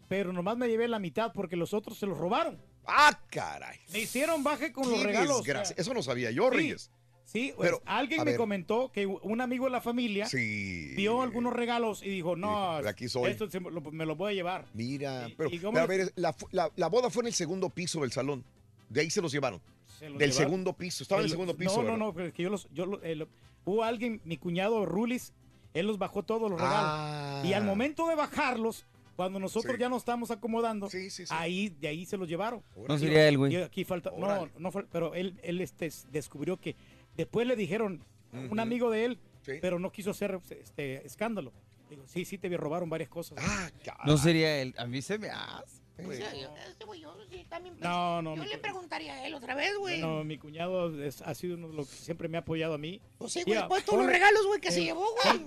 pero 0.07 0.31
nomás 0.31 0.55
me 0.57 0.67
llevé 0.67 0.87
la 0.87 0.99
mitad 0.99 1.31
porque 1.33 1.55
los 1.55 1.73
otros 1.73 1.97
se 1.97 2.05
los 2.05 2.17
robaron. 2.17 2.61
Ah, 2.85 3.19
caray. 3.29 3.79
Me 3.91 3.99
hicieron 3.99 4.43
baje 4.43 4.71
con 4.71 4.89
los 4.89 5.01
regalos. 5.03 5.37
desgracia. 5.43 5.73
o 5.73 5.75
sea, 5.75 5.81
Eso 5.81 5.93
no 5.93 6.01
sabía 6.03 6.31
yo, 6.31 6.49
Sí. 6.51 6.55
Reyes. 6.57 6.91
Sí, 7.27 7.51
pues, 7.57 7.69
Pero, 7.69 7.81
alguien 7.85 8.19
me 8.21 8.31
ver. 8.31 8.37
comentó 8.37 8.89
que 8.89 9.05
un 9.05 9.41
amigo 9.41 9.65
de 9.65 9.71
la 9.71 9.81
familia 9.81 10.27
Sí. 10.27 10.93
vio 10.95 11.21
algunos 11.21 11.51
regalos 11.51 12.01
y 12.01 12.09
dijo, 12.09 12.37
no, 12.37 12.77
Dijo, 12.77 12.89
aquí 12.89 13.09
soy. 13.09 13.29
esto 13.31 13.49
se- 13.49 13.59
lo- 13.59 13.81
me 13.91 14.05
lo 14.05 14.15
voy 14.15 14.31
a 14.31 14.35
llevar. 14.35 14.65
Mira, 14.73 15.27
¿Y- 15.27 15.33
pero, 15.33 15.49
y 15.51 15.59
pero 15.59 15.77
a 15.79 15.85
ver, 15.85 16.13
la, 16.15 16.33
la- 16.51 16.71
la 16.77 16.87
boda 16.87 17.09
fue 17.09 17.23
en 17.23 17.27
el 17.27 17.33
segundo 17.33 17.69
piso 17.69 17.99
del 17.99 18.13
salón. 18.13 18.45
De 18.89 19.01
ahí 19.01 19.09
se 19.09 19.21
los 19.21 19.33
llevaron. 19.33 19.59
Se 19.99 20.09
los 20.09 20.17
Del 20.17 20.29
llevaron. 20.31 20.51
segundo 20.51 20.73
piso. 20.73 21.03
Estaba 21.03 21.19
en 21.19 21.25
el 21.25 21.31
segundo 21.31 21.57
piso. 21.57 21.71
No, 21.71 21.77
no, 21.79 21.83
¿verdad? 21.83 21.97
no, 21.97 22.13
pero 22.13 22.27
es 22.27 22.33
que 22.33 22.43
yo 22.43 22.49
los, 22.49 22.69
yo 22.73 22.85
lo- 22.85 23.03
eh, 23.03 23.15
lo- 23.15 23.27
hubo 23.65 23.83
alguien, 23.83 24.21
mi 24.23 24.37
cuñado 24.37 24.85
Rulis, 24.85 25.33
él 25.73 25.85
los 25.85 25.97
bajó 25.97 26.23
todos 26.23 26.49
los 26.49 26.59
regalos. 26.61 26.79
Ah. 26.81 27.43
Y 27.45 27.51
al 27.51 27.65
momento 27.65 28.07
de 28.07 28.15
bajarlos, 28.15 28.85
cuando 29.17 29.39
nosotros 29.39 29.75
Sí. 29.75 29.81
ya 29.81 29.89
nos 29.89 30.03
estábamos 30.03 30.31
acomodando, 30.31 30.89
Sí, 30.89 31.09
sí, 31.09 31.25
sí. 31.25 31.33
ahí 31.35 31.69
de 31.81 31.87
ahí 31.89 32.05
se 32.05 32.15
los 32.15 32.29
llevaron. 32.29 32.61
No 32.87 32.97
sería 32.97 33.27
él, 33.27 33.37
güey. 33.37 33.55
Aquí 33.57 33.83
falta, 33.83 34.11
no, 34.17 34.47
no 34.57 34.71
fue, 34.71 34.85
pero 34.89 35.13
él, 35.13 35.37
él 35.43 35.59
este, 35.59 35.91
descubrió 36.11 36.55
que 36.57 36.75
después 37.17 37.45
le 37.47 37.55
dijeron 37.55 38.03
a 38.33 38.37
un 38.51 38.59
amigo 38.59 38.89
de 38.91 39.05
él, 39.05 39.19
Sí. 39.41 39.53
pero 39.61 39.79
no 39.79 39.91
quiso 39.91 40.11
hacer 40.11 40.39
este 40.49 41.05
escándalo. 41.05 41.51
Digo, 41.89 42.03
sí, 42.05 42.25
sí, 42.25 42.37
te 42.37 42.49
robaron 42.57 42.89
varias 42.89 43.09
cosas. 43.09 43.37
Ah. 43.41 43.69
No 44.05 44.17
sería 44.17 44.61
él. 44.61 44.75
A 44.77 44.85
mí 44.85 45.01
se 45.01 45.17
me 45.17 45.29
hace. 45.29 45.81
Pues, 46.03 46.19
yo- 46.19 46.53
este 46.69 46.85
güey, 46.85 47.01
yo 47.01 47.15
sí, 47.31 47.43
también. 47.49 47.75
No, 47.79 48.21
no, 48.21 48.35
Yo 48.35 48.43
le 48.43 48.57
preguntaría 48.59 49.13
a 49.15 49.25
él 49.25 49.33
otra 49.33 49.55
vez, 49.55 49.75
güey. 49.79 49.99
No, 49.99 50.23
mi 50.23 50.37
cuñado 50.37 51.01
es- 51.03 51.21
ha 51.23 51.33
sido 51.33 51.55
uno 51.55 51.69
de 51.69 51.73
los 51.73 51.89
que 51.89 51.95
siempre 51.95 52.27
me 52.27 52.37
ha 52.37 52.41
apoyado 52.41 52.75
a 52.75 52.77
mí. 52.77 53.01
Pues 53.17 53.31
sí, 53.33 53.41
güey, 53.43 53.57
de 53.57 53.67
todos 53.83 53.97
los 53.99 54.05
regalos, 54.05 54.45
güey, 54.45 54.59
que 54.61 54.69
se 54.71 54.81
eh, 54.81 54.85
llevó, 54.85 55.05
güey. 55.23 55.45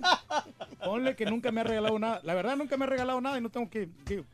Ponle 0.83 1.15
que 1.15 1.25
nunca 1.25 1.51
me 1.53 1.61
ha 1.61 1.63
regalado 1.63 1.97
nada. 1.99 2.19
La 2.23 2.33
verdad, 2.33 2.57
nunca 2.57 2.75
me 2.75 2.83
ha 2.83 2.87
regalado 2.87 3.21
nada 3.21 3.37
y 3.37 3.41
no 3.41 3.49
tengo 3.49 3.69
que. 3.69 3.87
que- 4.05 4.25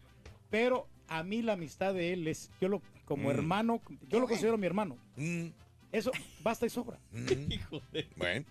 pero 0.50 0.88
a 1.08 1.22
mí 1.24 1.42
la 1.44 1.54
amistad 1.54 1.94
de 1.94 2.14
él 2.14 2.28
es. 2.28 2.50
Yo 2.62 2.70
lo. 2.70 2.82
Como 3.06 3.28
Mm. 3.28 3.32
hermano. 3.32 3.82
Yo 4.10 4.20
lo 4.20 4.28
considero 4.28 4.58
mi 4.58 4.66
hermano. 4.66 4.98
mm, 5.18 5.48
Eso 5.92 6.12
basta 6.42 6.66
y 6.66 6.70
sobra. 6.70 7.00
mm. 7.12 7.54
Bueno. 8.16 8.46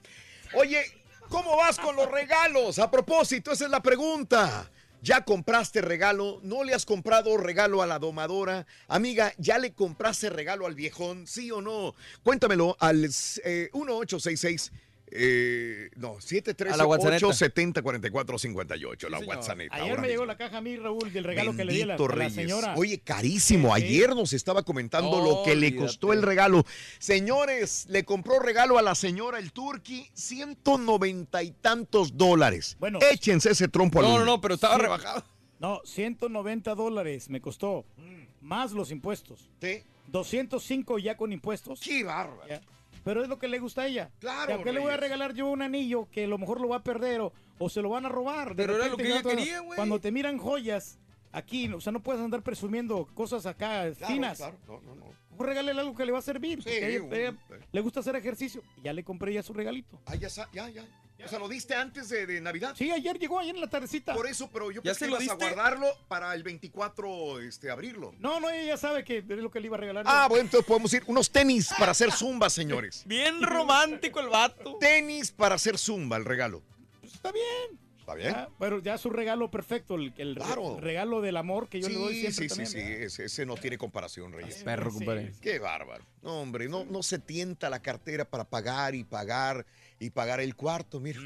Oye, 0.54 0.82
¿cómo 1.28 1.56
vas 1.56 1.78
con 1.78 1.96
los 1.96 2.10
regalos? 2.10 2.78
A 2.78 2.90
propósito, 2.90 3.52
esa 3.52 3.64
es 3.64 3.70
la 3.70 3.82
pregunta. 3.82 4.70
¿Ya 5.02 5.24
compraste 5.24 5.82
regalo? 5.82 6.40
¿No 6.42 6.64
le 6.64 6.74
has 6.74 6.84
comprado 6.84 7.36
regalo 7.36 7.82
a 7.82 7.86
la 7.86 7.98
domadora? 7.98 8.66
Amiga, 8.88 9.32
¿ya 9.38 9.58
le 9.58 9.72
compraste 9.72 10.30
regalo 10.30 10.66
al 10.66 10.74
viejón? 10.74 11.26
¿Sí 11.26 11.50
o 11.50 11.60
no? 11.60 11.94
Cuéntamelo 12.24 12.76
al 12.80 13.04
eh, 13.04 13.70
1866. 13.72 14.72
Eh, 15.08 15.90
no, 15.96 16.16
A 16.18 16.76
la 16.76 16.86
WhatsApp. 16.86 17.12
713-870-4458, 17.22 19.08
la. 19.08 19.18
WhatsApp. 19.20 19.58
Ayer 19.70 20.00
me 20.00 20.08
llegó 20.08 20.22
mismo. 20.22 20.26
la 20.26 20.36
caja 20.36 20.58
a 20.58 20.60
mí, 20.60 20.76
Raúl, 20.76 21.12
del 21.12 21.24
regalo 21.24 21.54
que 21.54 21.64
le 21.64 21.72
di 21.72 21.82
a 21.82 21.86
la, 21.86 21.94
a 21.94 22.30
señora. 22.30 22.74
Oye, 22.76 22.98
carísimo. 22.98 23.72
Ayer 23.72 24.10
nos 24.10 24.32
estaba 24.32 24.62
comentando 24.64 25.20
lo 25.20 25.42
que 25.44 25.54
le 25.54 25.76
costó 25.76 26.12
el 26.12 26.22
regalo. 26.22 26.64
Señores, 26.98 27.86
le 27.88 28.04
compró 28.04 28.38
regalo 28.40 28.78
a 28.78 28.82
la 28.82 28.94
señora 28.94 29.38
el 29.38 29.52
Turqui 29.52 30.08
190 30.14 31.42
y 31.42 31.50
tantos 31.52 32.16
dólares. 32.16 32.76
Bueno. 32.80 32.98
Échense 33.10 33.50
ese 33.50 33.68
trompo 33.68 34.00
al 34.00 34.06
No, 34.06 34.18
no, 34.18 34.24
no, 34.24 34.40
pero 34.40 34.54
estaba 34.54 34.76
Sí. 34.76 34.82
rebajado. 34.82 35.24
No, 35.58 35.80
190 35.84 36.74
dólares 36.74 37.30
me 37.30 37.40
costó. 37.40 37.86
Más 38.40 38.72
los 38.72 38.90
impuestos. 38.90 39.48
Sí. 39.60 39.82
205 40.08 40.98
ya 40.98 41.16
con 41.16 41.32
impuestos. 41.32 41.80
Qué 41.80 42.04
bárbaro. 42.04 42.46
Ya. 42.48 42.60
Pero 43.06 43.22
es 43.22 43.28
lo 43.28 43.38
que 43.38 43.46
le 43.46 43.60
gusta 43.60 43.82
a 43.82 43.86
ella. 43.86 44.10
Claro, 44.18 44.50
¿Y 44.50 44.54
a 44.60 44.62
qué 44.64 44.72
le 44.72 44.80
voy 44.80 44.90
a 44.92 44.96
regalar 44.96 45.32
yo 45.32 45.46
un 45.46 45.62
anillo 45.62 46.08
que 46.10 46.24
a 46.24 46.26
lo 46.26 46.38
mejor 46.38 46.60
lo 46.60 46.68
va 46.68 46.78
a 46.78 46.82
perder 46.82 47.20
o, 47.20 47.32
o 47.58 47.68
se 47.70 47.80
lo 47.80 47.88
van 47.90 48.04
a 48.04 48.08
robar? 48.08 48.48
De 48.50 48.56
Pero 48.56 48.74
era 48.74 48.86
lo 48.88 48.96
repente 48.96 49.04
que 49.04 49.08
ella 49.12 49.22
cuando- 49.22 49.40
quería, 49.42 49.60
güey. 49.60 49.76
Cuando 49.76 50.00
te 50.00 50.10
miran 50.10 50.38
joyas 50.38 50.98
aquí, 51.30 51.72
o 51.72 51.80
sea, 51.80 51.92
no 51.92 52.02
puedes 52.02 52.20
andar 52.20 52.42
presumiendo 52.42 53.06
cosas 53.14 53.46
acá 53.46 53.92
Claro, 53.96 54.12
finas. 54.12 54.38
claro. 54.38 54.58
No, 54.66 54.80
no, 54.80 54.94
no. 54.96 55.06
Mejor 55.30 55.46
regálale 55.46 55.80
algo 55.80 55.94
que 55.94 56.04
le 56.04 56.10
va 56.10 56.18
a 56.18 56.22
servir. 56.22 56.58
porque 56.58 56.84
a 56.84 56.88
ella- 56.88 57.36
le 57.70 57.80
gusta 57.80 58.00
hacer 58.00 58.16
ejercicio. 58.16 58.60
Ya 58.82 58.92
le 58.92 59.04
compré 59.04 59.32
ya 59.34 59.42
su 59.44 59.52
regalito. 59.52 60.00
Ah, 60.06 60.16
ya, 60.16 60.28
ya, 60.52 60.68
ya. 60.68 60.84
O 61.24 61.28
sea, 61.28 61.38
lo 61.38 61.48
diste 61.48 61.74
antes 61.74 62.08
de, 62.08 62.26
de 62.26 62.40
Navidad. 62.40 62.74
Sí, 62.76 62.90
ayer 62.92 63.18
llegó, 63.18 63.38
ayer 63.38 63.54
en 63.54 63.60
la 63.60 63.66
tardecita. 63.68 64.14
Por 64.14 64.26
eso, 64.26 64.50
pero 64.52 64.70
yo 64.70 64.82
¿Ya 64.82 64.90
pensé 64.92 64.98
se 65.00 65.04
que 65.06 65.10
lo 65.12 65.22
ibas 65.22 65.34
a 65.34 65.38
guardarlo 65.38 65.86
para 66.08 66.34
el 66.34 66.42
24, 66.42 67.40
este, 67.40 67.70
abrirlo. 67.70 68.14
No, 68.18 68.38
no, 68.38 68.50
ella 68.50 68.66
ya 68.66 68.76
sabe 68.76 69.02
que 69.02 69.18
es 69.18 69.24
lo 69.26 69.50
que 69.50 69.60
le 69.60 69.66
iba 69.66 69.76
a 69.76 69.80
regalar. 69.80 70.04
yo. 70.04 70.10
Ah, 70.12 70.28
bueno, 70.28 70.44
entonces 70.44 70.66
podemos 70.66 70.92
ir 70.92 71.02
unos 71.06 71.30
tenis 71.30 71.70
para 71.78 71.92
hacer 71.92 72.12
zumba, 72.12 72.50
señores. 72.50 73.02
Bien 73.06 73.42
romántico 73.42 74.20
el 74.20 74.28
vato. 74.28 74.76
Tenis 74.78 75.30
para 75.32 75.54
hacer 75.54 75.78
zumba, 75.78 76.16
el 76.16 76.24
regalo. 76.24 76.62
Pues 77.00 77.14
está 77.14 77.32
bien. 77.32 77.80
¿Está 77.98 78.14
bien? 78.14 78.34
Ah, 78.36 78.48
pero 78.60 78.78
ya 78.80 78.98
su 78.98 79.10
regalo 79.10 79.50
perfecto, 79.50 79.96
el, 79.96 80.12
Claro. 80.36 80.78
regalo 80.78 81.20
del 81.22 81.36
amor 81.36 81.68
que 81.68 81.80
yo 81.80 81.88
le 81.88 81.94
doy 81.96 82.14
Sí, 82.14 82.20
siempre 82.20 82.48
sí, 82.48 82.48
sí, 82.66 82.74
también. 82.76 82.98
sí, 82.98 83.02
ese, 83.04 83.24
ese 83.24 83.44
no 83.46 83.56
tiene 83.56 83.78
comparación, 83.78 84.32
Reyes. 84.32 84.62
Perro, 84.62 84.92
Sí. 84.92 84.98
compadre. 84.98 85.32
Qué 85.40 85.58
bárbaro. 85.58 86.04
No, 86.22 86.40
hombre, 86.40 86.68
no, 86.68 86.84
no 86.84 87.02
se 87.02 87.18
tienta 87.18 87.68
la 87.68 87.80
cartera 87.82 88.24
para 88.24 88.44
pagar 88.44 88.94
y 88.94 89.02
pagar 89.02 89.66
y 89.98 90.10
pagar 90.10 90.40
el 90.40 90.54
cuarto, 90.54 91.00
mira. 91.00 91.20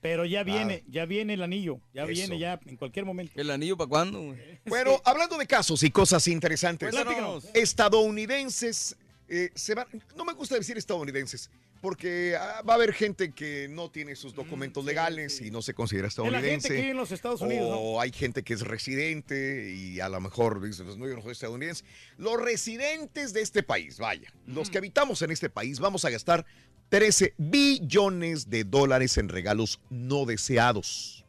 Pero 0.00 0.24
ya 0.24 0.44
viene, 0.44 0.84
ya 0.88 1.04
viene 1.04 1.34
el 1.34 1.42
anillo, 1.42 1.80
ya 1.92 2.02
Eso. 2.04 2.12
viene 2.12 2.38
ya 2.38 2.60
en 2.66 2.76
cualquier 2.76 3.04
momento. 3.04 3.32
¿El 3.40 3.50
anillo 3.50 3.76
para 3.76 3.88
cuándo? 3.88 4.36
Bueno, 4.66 5.00
hablando 5.04 5.36
de 5.38 5.46
casos 5.46 5.82
y 5.82 5.90
cosas 5.90 6.28
interesantes. 6.28 6.90
Cuéntanos. 6.90 7.48
Estadounidenses 7.54 8.96
eh, 9.28 9.50
se 9.54 9.74
van. 9.74 9.86
No 10.16 10.24
me 10.24 10.32
gusta 10.34 10.54
decir 10.54 10.76
estadounidenses, 10.78 11.50
porque 11.80 12.36
ah, 12.38 12.62
va 12.68 12.74
a 12.74 12.76
haber 12.76 12.92
gente 12.92 13.32
que 13.32 13.68
no 13.68 13.90
tiene 13.90 14.16
sus 14.16 14.34
documentos 14.34 14.84
legales 14.84 15.40
y 15.40 15.50
no 15.50 15.62
se 15.62 15.74
considera 15.74 16.08
Es 16.08 16.16
la 16.18 16.24
gente 16.24 16.36
estadounidense. 16.38 16.68
que 16.68 16.90
en 16.90 16.96
los 16.96 17.12
Estados 17.12 17.40
Unidos, 17.40 17.70
¿no? 17.70 17.76
O 17.78 18.00
hay 18.00 18.12
gente 18.12 18.42
que 18.42 18.54
es 18.54 18.62
residente 18.62 19.72
y 19.72 20.00
a 20.00 20.08
lo 20.08 20.20
mejor 20.20 20.62
dice, 20.62 20.84
pues 20.84 20.96
no, 20.96 21.06
yo 21.08 21.16
no 21.16 21.22
soy 21.22 21.32
estadounidense. 21.32 21.84
Los 22.18 22.40
residentes 22.40 23.32
de 23.32 23.42
este 23.42 23.62
país, 23.62 23.98
vaya, 23.98 24.32
los 24.46 24.70
que 24.70 24.78
habitamos 24.78 25.22
en 25.22 25.30
este 25.30 25.50
país, 25.50 25.80
vamos 25.80 26.04
a 26.04 26.10
gastar 26.10 26.44
13 26.88 27.34
billones 27.36 28.48
de 28.48 28.64
dólares 28.64 29.18
en 29.18 29.28
regalos 29.28 29.80
no 29.90 30.24
deseados. 30.24 31.24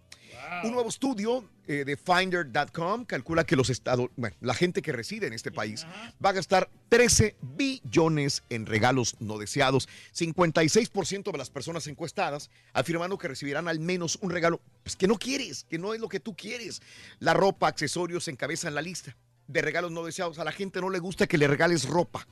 Un 0.64 0.72
nuevo 0.72 0.90
estudio 0.90 1.48
eh, 1.68 1.84
de 1.86 1.98
Finder.com 1.98 3.06
calcula 3.06 3.46
que 3.46 3.56
los 3.56 3.70
estados, 3.70 4.10
bueno, 4.16 4.36
la 4.42 4.54
gente 4.54 4.82
que 4.82 4.92
reside 4.92 5.28
en 5.28 5.34
este 5.34 5.52
país 5.52 5.86
va 6.24 6.30
a 6.30 6.34
gastar 6.34 6.70
13 6.90 7.36
billones 7.42 8.44
en 8.50 8.66
regalos 8.66 9.16
no 9.20 9.38
deseados. 9.38 9.90
56% 10.16 11.32
de 11.32 11.38
las 11.38 11.50
personas 11.50 11.88
encuestadas 11.88 12.50
afirmando 12.74 13.18
que 13.18 13.28
recibirán 13.28 13.68
al 13.68 13.80
menos 13.80 14.18
un 14.22 14.32
regalo 14.32 14.62
pues, 14.84 14.96
que 14.96 15.08
no 15.08 15.18
quieres, 15.18 15.66
que 15.70 15.78
no 15.78 15.94
es 15.94 16.00
lo 16.00 16.08
que 16.10 16.20
tú 16.20 16.36
quieres. 16.36 16.82
La 17.20 17.34
ropa, 17.34 17.68
accesorios 17.68 18.28
encabezan 18.28 18.74
la 18.74 18.82
lista 18.82 19.16
de 19.48 19.62
regalos 19.62 19.92
no 19.92 20.04
deseados. 20.04 20.40
A 20.40 20.44
la 20.44 20.52
gente 20.52 20.82
no 20.82 20.90
le 20.90 21.00
gusta 21.00 21.28
que 21.28 21.38
le 21.38 21.48
regales 21.48 21.88
ropa. 21.88 22.28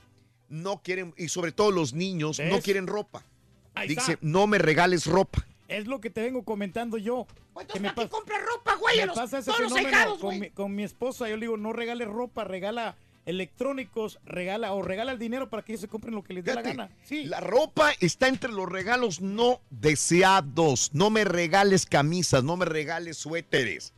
No 0.48 0.80
quieren, 0.82 1.12
y 1.16 1.28
sobre 1.28 1.52
todo 1.52 1.70
los 1.70 1.92
niños, 1.92 2.38
no 2.38 2.60
quieren 2.60 2.86
ropa. 2.86 3.24
Ahí 3.74 3.88
Dice, 3.88 4.12
está. 4.12 4.18
no 4.22 4.46
me 4.46 4.58
regales 4.58 5.06
ropa. 5.06 5.46
Es 5.68 5.86
lo 5.86 6.00
que 6.00 6.10
te 6.10 6.22
vengo 6.22 6.44
comentando 6.44 6.96
yo. 6.98 7.26
Que 7.72 7.80
me, 7.80 7.92
compra 7.94 8.38
ropa, 8.38 8.74
güey? 8.76 8.98
me 8.98 9.06
los- 9.06 9.16
pasa 9.16 9.38
ese 9.38 9.50
todos 9.50 9.72
fenómeno 9.72 10.18
con, 10.18 10.38
mi, 10.38 10.50
con 10.50 10.74
mi 10.74 10.82
esposa. 10.84 11.28
Yo 11.28 11.36
le 11.36 11.42
digo, 11.42 11.56
no 11.56 11.72
regales 11.72 12.06
ropa, 12.08 12.44
regala 12.44 12.96
electrónicos, 13.24 14.18
regala 14.24 14.72
o 14.72 14.82
regala 14.82 15.12
el 15.12 15.18
dinero 15.18 15.50
para 15.50 15.64
que 15.64 15.72
ellos 15.72 15.80
se 15.80 15.88
compren 15.88 16.14
lo 16.14 16.22
que 16.22 16.34
les 16.34 16.44
dé 16.44 16.54
la 16.54 16.62
gana. 16.62 16.90
Sí. 17.04 17.24
La 17.24 17.40
ropa 17.40 17.90
está 18.00 18.28
entre 18.28 18.52
los 18.52 18.68
regalos 18.70 19.20
no 19.20 19.60
deseados. 19.70 20.90
No 20.94 21.10
me 21.10 21.24
regales 21.24 21.86
camisas, 21.86 22.44
no 22.44 22.56
me 22.56 22.64
regales 22.64 23.16
suéteres. 23.16 23.92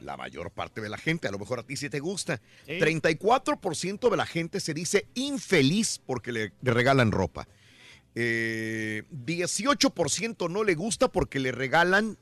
La 0.00 0.18
mayor 0.18 0.50
parte 0.50 0.82
de 0.82 0.90
la 0.90 0.98
gente, 0.98 1.28
a 1.28 1.30
lo 1.30 1.38
mejor 1.38 1.60
a 1.60 1.62
ti 1.62 1.76
sí 1.76 1.88
te 1.88 1.98
gusta. 1.98 2.38
Sí. 2.66 2.72
34% 2.78 4.10
de 4.10 4.16
la 4.18 4.26
gente 4.26 4.60
se 4.60 4.74
dice 4.74 5.06
infeliz 5.14 5.98
porque 6.04 6.30
le, 6.30 6.52
le 6.60 6.72
regalan 6.74 7.10
ropa. 7.10 7.48
Eh, 8.14 9.02
18% 9.10 10.48
no 10.50 10.64
le 10.64 10.74
gusta 10.74 11.08
porque 11.08 11.40
le 11.40 11.52
regalan 11.52 12.16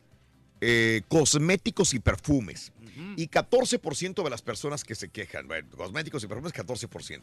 eh, 0.60 1.02
cosméticos 1.08 1.94
y 1.94 2.00
perfumes. 2.00 2.72
Y 3.16 3.28
14% 3.28 4.22
de 4.22 4.30
las 4.30 4.42
personas 4.42 4.84
que 4.84 4.94
se 4.94 5.08
quejan, 5.08 5.48
bueno, 5.48 5.68
cosméticos 5.76 6.22
y 6.24 6.26
perfumes, 6.26 6.52
14%. 6.52 7.22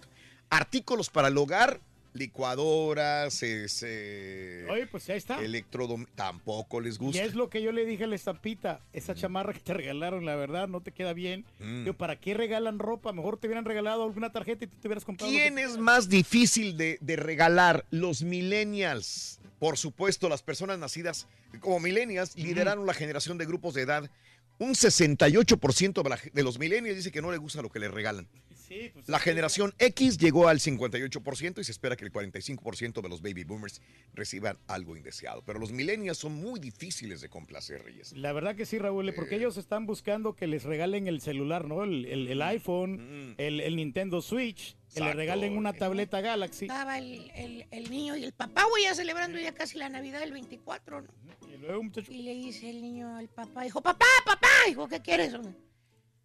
Artículos 0.49 1.09
para 1.09 1.27
el 1.27 1.37
hogar, 1.37 1.79
licuadoras, 2.19 3.41
ese, 3.41 4.65
Oye, 4.69 4.85
pues 4.87 5.09
ahí 5.09 5.17
está. 5.17 5.39
electrodom- 5.41 6.07
tampoco 6.15 6.81
les 6.81 6.95
Y 6.95 6.99
gusta. 6.99 7.23
es 7.23 7.33
lo 7.35 7.49
que 7.49 7.61
yo 7.61 7.71
le 7.71 7.85
dije 7.85 8.03
a 8.03 8.07
la 8.07 8.15
estampita, 8.15 8.81
esa 8.93 9.15
chamarra 9.15 9.53
que 9.53 9.59
te 9.61 9.73
regalaron, 9.73 10.25
la 10.25 10.35
verdad, 10.35 10.67
no 10.67 10.81
te 10.81 10.91
queda 10.91 11.13
bien. 11.13 11.45
Mm. 11.59 11.83
Digo, 11.85 11.93
¿para 11.97 12.19
qué 12.19 12.33
regalan 12.33 12.79
ropa? 12.79 13.13
Mejor 13.13 13.37
te 13.37 13.47
hubieran 13.47 13.65
regalado 13.65 14.03
alguna 14.03 14.31
tarjeta 14.31 14.65
y 14.65 14.67
tú 14.67 14.77
te 14.81 14.87
hubieras 14.87 15.05
comprado. 15.05 15.31
¿Quién 15.31 15.57
es 15.57 15.77
más 15.77 16.09
difícil 16.09 16.77
de, 16.77 16.97
de 17.01 17.15
regalar? 17.15 17.85
Los 17.89 18.21
millennials. 18.23 19.39
Por 19.59 19.77
supuesto, 19.77 20.29
las 20.29 20.41
personas 20.43 20.77
nacidas 20.79 21.27
como 21.59 21.79
millennials 21.79 22.35
lideraron 22.35 22.85
la 22.85 22.93
generación 22.93 23.37
de 23.37 23.45
grupos 23.45 23.73
de 23.73 23.81
edad. 23.81 24.09
Un 24.57 24.75
68% 24.75 26.03
de, 26.03 26.09
la- 26.09 26.19
de 26.33 26.43
los 26.43 26.59
millennials 26.59 26.97
dice 26.97 27.11
que 27.11 27.21
no 27.21 27.31
le 27.31 27.37
gusta 27.37 27.61
lo 27.61 27.69
que 27.69 27.79
le 27.79 27.87
regalan. 27.89 28.27
Sí, 28.69 28.91
pues, 28.93 29.09
La 29.09 29.19
generación 29.19 29.73
X 29.79 30.17
llegó 30.19 30.47
al 30.47 30.59
58% 30.59 31.59
y 31.59 31.63
se 31.63 31.71
espera 31.71 31.95
que 31.95 32.05
el 32.05 32.11
45% 32.13 33.01
de 33.01 33.09
los 33.09 33.21
baby 33.21 33.43
boomers 33.43 33.81
reciban 34.13 34.57
algo 34.67 34.95
indeseado. 34.95 35.41
Pero 35.43 35.59
los 35.59 35.71
millennials 35.71 36.19
son 36.19 36.33
muy 36.35 36.59
difíciles 36.59 37.19
de 37.21 37.29
complacer, 37.29 37.83
Reyes. 37.83 38.13
La 38.13 38.31
verdad 38.31 38.55
que 38.55 38.65
sí, 38.65 38.77
Raúl, 38.77 39.11
porque 39.15 39.35
Eh. 39.35 39.37
ellos 39.39 39.57
están 39.57 39.85
buscando 39.87 40.35
que 40.35 40.45
les 40.47 40.63
regalen 40.63 41.07
el 41.07 41.19
celular, 41.19 41.65
¿no? 41.67 41.83
El, 41.83 42.05
el- 42.05 42.27
el 42.27 42.41
iPhone, 42.43 43.31
Mm. 43.31 43.35
el, 43.39 43.59
el 43.59 43.75
Nintendo 43.75 44.21
Switch, 44.21 44.75
que 44.93 44.99
le 44.99 45.05
Exacto. 45.07 45.17
regalen 45.17 45.57
una 45.57 45.73
tableta 45.73 46.21
Galaxy. 46.21 46.65
Estaba 46.65 46.99
el, 46.99 47.31
el- 47.35 47.65
el 47.71 47.89
niño 47.89 48.15
y 48.17 48.23
el 48.23 48.33
papá, 48.33 48.65
güey, 48.69 48.83
ya 48.83 48.93
celebrando 48.95 49.39
ya 49.39 49.51
casi 49.53 49.77
la 49.79 49.89
Navidad 49.89 50.19
del 50.19 50.31
24, 50.31 51.01
¿no? 51.01 51.07
Y 51.51 51.57
luego, 51.57 51.81
muchacho, 51.83 52.11
Y 52.11 52.21
le 52.21 52.35
dice 52.35 52.69
el 52.69 52.81
niño 52.81 53.15
al 53.17 53.29
papá, 53.29 53.63
dijo, 53.63 53.81
papá, 53.81 54.05
papá, 54.25 54.47
hijo, 54.69 54.87
¿qué 54.87 54.99
quieres? 55.01 55.33
hombre? 55.33 55.53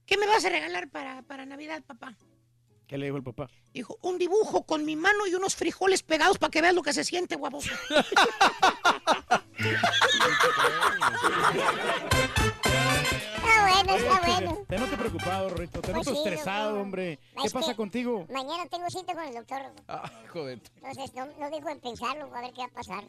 ¿Qué 0.07 0.19
me 0.19 0.27
vas 0.27 0.45
a 0.45 0.51
regalar 0.51 0.91
para, 0.91 1.23
para 1.23 1.47
Navidad, 1.47 1.83
papá? 1.87 2.15
¿Qué 2.87 2.99
le 2.99 3.07
dijo 3.07 3.17
el 3.17 3.23
papá? 3.23 3.49
Dijo, 3.73 3.99
un 4.03 4.19
dibujo 4.19 4.65
con 4.65 4.85
mi 4.85 4.97
mano 4.97 5.27
y 5.27 5.35
unos 5.35 5.57
frijoles 5.57 6.03
pegados 6.03 6.39
para 6.39 6.51
que 6.51 6.63
veas 6.63 6.75
lo 6.75 6.83
que 6.83 6.93
se 6.93 7.05
siente, 7.05 7.37
guapo. 7.37 7.61
Está 13.45 13.63
bueno, 13.85 13.95
está 13.97 14.21
bueno. 14.27 14.65
Te 14.69 14.79
noto 14.79 14.97
preocupado, 14.97 15.49
Rito, 15.51 15.81
te 15.81 15.93
Pues 15.93 16.07
noto 16.07 16.11
sí, 16.11 16.17
estresado, 16.29 16.65
doctor. 16.71 16.83
hombre. 16.83 17.13
Es 17.37 17.43
¿Qué 17.43 17.51
pasa 17.51 17.75
contigo? 17.75 18.27
Mañana 18.31 18.67
tengo 18.67 18.89
cita 18.91 19.15
con 19.15 19.25
el 19.25 19.35
doctor. 19.35 19.63
Ah, 19.89 20.11
joder. 20.33 20.61
Entonces 20.77 21.15
no, 21.15 21.27
no 21.39 21.51
dejo 21.51 21.69
de 21.69 21.77
pensarlo, 21.77 22.35
a 22.35 22.41
ver 22.41 22.53
qué 22.53 22.61
va 22.61 22.67
a 22.67 22.71
pasar. 22.71 23.05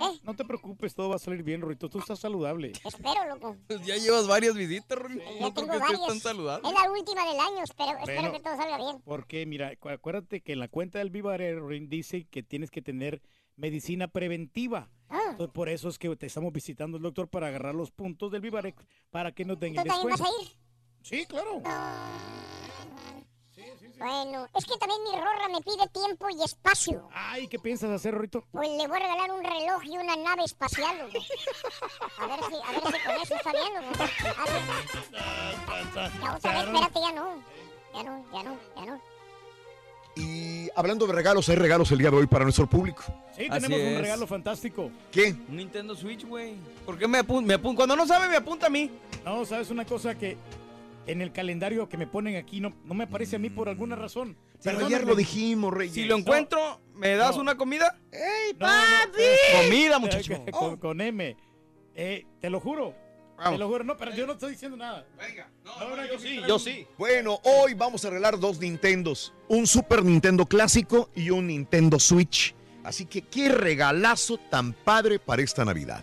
¿Eh? 0.00 0.20
No 0.22 0.34
te 0.36 0.44
preocupes, 0.44 0.94
todo 0.94 1.08
va 1.08 1.16
a 1.16 1.18
salir 1.18 1.42
bien, 1.42 1.60
Rito. 1.60 1.88
Tú 1.88 1.98
estás 1.98 2.20
saludable. 2.20 2.72
Espero, 2.84 3.26
loco. 3.28 3.56
Pues 3.66 3.84
ya 3.84 3.96
llevas 3.96 4.28
varias 4.28 4.54
visitas, 4.54 4.96
Ron. 4.96 5.18
Ya 5.18 5.40
No 5.40 5.52
tengo 5.52 5.76
varias. 5.78 6.06
tan 6.06 6.20
saludable. 6.20 6.68
Es 6.68 6.74
la 6.74 6.90
última 6.92 7.26
del 7.26 7.40
año, 7.40 7.64
espero, 7.64 7.98
espero 7.98 8.32
que 8.32 8.38
todo 8.40 8.56
salga 8.56 8.76
bien. 8.76 9.02
Porque, 9.04 9.44
mira, 9.46 9.74
cu- 9.76 9.88
acuérdate 9.88 10.40
que 10.40 10.52
en 10.52 10.60
la 10.60 10.68
cuenta 10.68 10.98
del 11.00 11.10
Vivarero 11.10 11.66
Rin, 11.66 11.88
dice 11.88 12.26
que 12.30 12.44
tienes 12.44 12.70
que 12.70 12.80
tener 12.80 13.20
medicina 13.56 14.06
preventiva. 14.06 14.88
Ah, 15.08 15.18
Entonces, 15.32 15.52
por 15.52 15.68
eso 15.68 15.88
es 15.88 15.98
que 15.98 16.14
te 16.14 16.26
estamos 16.26 16.52
visitando 16.52 16.96
el 16.98 17.02
doctor 17.02 17.28
para 17.28 17.48
agarrar 17.48 17.74
los 17.74 17.90
puntos 17.90 18.30
del 18.30 18.40
Vivarex 18.40 18.80
para 19.10 19.32
que 19.32 19.44
nos 19.44 19.58
den 19.58 19.74
¿Tú 19.74 19.80
el 19.80 19.86
también 19.88 20.10
vas 20.10 20.20
descuento. 20.20 20.40
a 20.40 20.42
ir? 20.44 20.58
Sí, 21.02 21.26
claro. 21.26 21.60
Ah, 21.64 22.06
Sí, 22.20 22.28
sí, 22.28 22.34
sí. 22.54 22.57
Bueno, 23.98 24.46
es 24.56 24.64
que 24.64 24.76
también 24.78 25.00
mi 25.04 25.10
rorra 25.18 25.48
me 25.48 25.60
pide 25.60 25.88
tiempo 25.92 26.28
y 26.30 26.42
espacio. 26.44 27.08
Ay, 27.12 27.48
¿qué 27.48 27.58
piensas 27.58 27.90
hacer, 27.90 28.14
Rorito? 28.14 28.44
Pues 28.52 28.68
le 28.70 28.86
voy 28.86 28.96
a 28.96 29.00
regalar 29.00 29.30
un 29.32 29.42
reloj 29.42 29.82
y 29.84 29.98
una 29.98 30.14
nave 30.16 30.44
espacial. 30.44 30.96
A 31.00 32.26
ver 32.26 32.38
si, 32.48 32.56
a 32.64 32.72
ver 32.72 32.82
si 32.94 33.04
con 33.06 33.14
eso 33.22 33.34
está 33.34 33.52
bien, 33.52 33.72
sí. 33.94 34.02
Ya 36.22 36.34
otra 36.34 36.52
vez, 36.52 36.64
espérate, 36.64 37.00
ya 37.00 37.12
no. 37.12 37.42
Ya 37.94 38.02
no, 38.04 38.24
ya 38.32 38.42
no, 38.42 38.56
ya 38.76 38.84
no. 38.86 39.00
Y 40.16 40.68
hablando 40.74 41.06
de 41.06 41.12
regalos, 41.12 41.48
hay 41.48 41.56
regalos 41.56 41.90
el 41.92 41.98
día 41.98 42.10
de 42.10 42.16
hoy 42.16 42.26
para 42.26 42.44
nuestro 42.44 42.66
público. 42.68 43.02
Sí, 43.36 43.46
Así 43.50 43.66
tenemos 43.68 43.96
un 43.96 44.00
regalo 44.02 44.26
fantástico. 44.26 44.90
¿Qué? 45.12 45.34
Un 45.48 45.56
Nintendo 45.56 45.94
Switch, 45.94 46.24
güey. 46.26 46.54
¿Por 46.84 46.98
qué 46.98 47.06
me 47.06 47.18
apunta? 47.18 47.46
Me 47.46 47.54
apun- 47.60 47.76
Cuando 47.76 47.94
no 47.94 48.04
sabe, 48.06 48.28
me 48.28 48.36
apunta 48.36 48.66
a 48.66 48.70
mí. 48.70 48.90
No, 49.24 49.44
¿sabes 49.44 49.70
una 49.70 49.84
cosa 49.84 50.14
que 50.16 50.36
en 51.08 51.22
el 51.22 51.32
calendario 51.32 51.88
que 51.88 51.96
me 51.96 52.06
ponen 52.06 52.36
aquí 52.36 52.60
no, 52.60 52.74
no 52.84 52.94
me 52.94 53.04
aparece 53.04 53.36
a 53.36 53.38
mí 53.38 53.50
por 53.50 53.68
alguna 53.68 53.96
razón? 53.96 54.36
Pero 54.62 54.86
ayer 54.86 55.04
lo 55.04 55.14
dijimos, 55.14 55.72
Reyes. 55.72 55.94
Si 55.94 56.04
lo 56.04 56.16
encuentro, 56.16 56.80
¿me 56.94 57.16
das 57.16 57.36
No. 57.36 57.42
una 57.42 57.56
comida? 57.56 57.98
¡Ey, 58.12 58.54
papi! 58.54 59.22
Comida, 59.64 59.98
muchacho. 59.98 60.44
con, 60.52 60.76
con 60.76 61.00
M. 61.00 61.36
Eh, 61.94 62.26
te 62.40 62.50
lo 62.50 62.60
juro. 62.60 62.94
Te 63.42 63.56
lo 63.56 63.68
juro. 63.68 63.84
No, 63.84 63.96
pero 63.96 64.12
yo 64.14 64.26
no 64.26 64.32
estoy 64.32 64.52
diciendo 64.52 64.76
nada. 64.76 65.06
Venga. 65.16 65.48
No, 65.64 65.96
no, 65.96 66.06
yo 66.06 66.18
sí, 66.18 66.40
Yo 66.46 66.58
sí. 66.58 66.86
Bueno, 66.98 67.40
hoy 67.44 67.74
vamos 67.74 68.04
a 68.04 68.08
arreglar 68.08 68.38
dos 68.38 68.58
Nintendos. 68.58 69.32
Un 69.48 69.66
Super 69.66 70.04
Nintendo 70.04 70.44
clásico 70.44 71.10
y 71.14 71.30
un 71.30 71.46
Nintendo 71.46 71.98
Switch. 72.00 72.54
Así 72.82 73.06
que 73.06 73.22
qué 73.22 73.48
regalazo 73.48 74.38
tan 74.38 74.72
padre 74.72 75.18
para 75.18 75.42
esta 75.42 75.64
Navidad. 75.64 76.02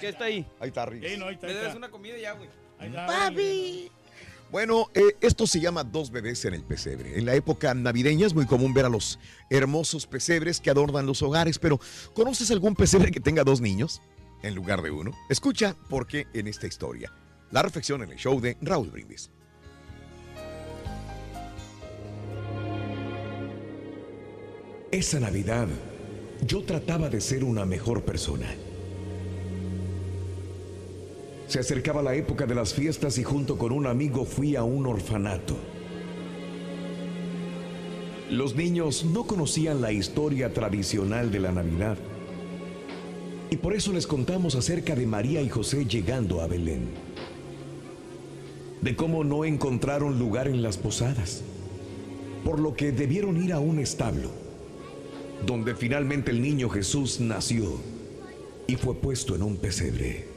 ¿Qué 0.00 0.08
está 0.08 0.24
ahí? 0.24 0.46
Ahí 0.58 0.68
está. 0.68 0.88
Sí, 0.90 1.16
no, 1.18 1.26
ahí 1.26 1.34
está, 1.34 1.46
Me 1.46 1.52
ahí 1.52 1.58
debes 1.58 1.74
una 1.74 1.90
comida 1.90 2.16
ya, 2.16 2.32
güey. 2.32 2.48
Papi. 2.88 3.90
Bueno, 4.50 4.90
eh, 4.94 5.16
esto 5.20 5.46
se 5.46 5.60
llama 5.60 5.84
Dos 5.84 6.10
bebés 6.10 6.44
en 6.44 6.54
el 6.54 6.64
pesebre. 6.64 7.16
En 7.16 7.24
la 7.24 7.34
época 7.34 7.72
navideña 7.72 8.26
es 8.26 8.34
muy 8.34 8.46
común 8.46 8.74
ver 8.74 8.84
a 8.84 8.88
los 8.88 9.18
hermosos 9.48 10.06
pesebres 10.06 10.60
que 10.60 10.70
adornan 10.70 11.06
los 11.06 11.22
hogares, 11.22 11.58
pero 11.58 11.78
¿conoces 12.14 12.50
algún 12.50 12.74
pesebre 12.74 13.12
que 13.12 13.20
tenga 13.20 13.44
dos 13.44 13.60
niños 13.60 14.02
en 14.42 14.56
lugar 14.56 14.82
de 14.82 14.90
uno? 14.90 15.12
Escucha 15.28 15.76
por 15.88 16.08
qué 16.08 16.26
en 16.34 16.48
esta 16.48 16.66
historia. 16.66 17.12
La 17.52 17.62
reflexión 17.62 18.02
en 18.02 18.10
el 18.10 18.18
show 18.18 18.40
de 18.40 18.56
Raúl 18.60 18.90
Brindis. 18.90 19.30
Esa 24.90 25.20
Navidad 25.20 25.68
yo 26.44 26.64
trataba 26.64 27.08
de 27.08 27.20
ser 27.20 27.44
una 27.44 27.64
mejor 27.64 28.02
persona. 28.02 28.48
Se 31.50 31.58
acercaba 31.58 32.00
la 32.00 32.14
época 32.14 32.46
de 32.46 32.54
las 32.54 32.72
fiestas 32.72 33.18
y 33.18 33.24
junto 33.24 33.58
con 33.58 33.72
un 33.72 33.88
amigo 33.88 34.24
fui 34.24 34.54
a 34.54 34.62
un 34.62 34.86
orfanato. 34.86 35.56
Los 38.30 38.54
niños 38.54 39.04
no 39.04 39.24
conocían 39.24 39.80
la 39.80 39.90
historia 39.90 40.54
tradicional 40.54 41.32
de 41.32 41.40
la 41.40 41.50
Navidad. 41.50 41.98
Y 43.50 43.56
por 43.56 43.74
eso 43.74 43.92
les 43.92 44.06
contamos 44.06 44.54
acerca 44.54 44.94
de 44.94 45.08
María 45.08 45.42
y 45.42 45.48
José 45.48 45.86
llegando 45.86 46.40
a 46.40 46.46
Belén. 46.46 46.90
De 48.80 48.94
cómo 48.94 49.24
no 49.24 49.44
encontraron 49.44 50.20
lugar 50.20 50.46
en 50.46 50.62
las 50.62 50.76
posadas. 50.76 51.42
Por 52.44 52.60
lo 52.60 52.74
que 52.74 52.92
debieron 52.92 53.42
ir 53.42 53.52
a 53.52 53.58
un 53.58 53.80
establo 53.80 54.30
donde 55.44 55.74
finalmente 55.74 56.30
el 56.30 56.42
niño 56.42 56.68
Jesús 56.68 57.18
nació 57.18 57.80
y 58.68 58.76
fue 58.76 58.94
puesto 58.94 59.34
en 59.34 59.42
un 59.42 59.56
pesebre. 59.56 60.29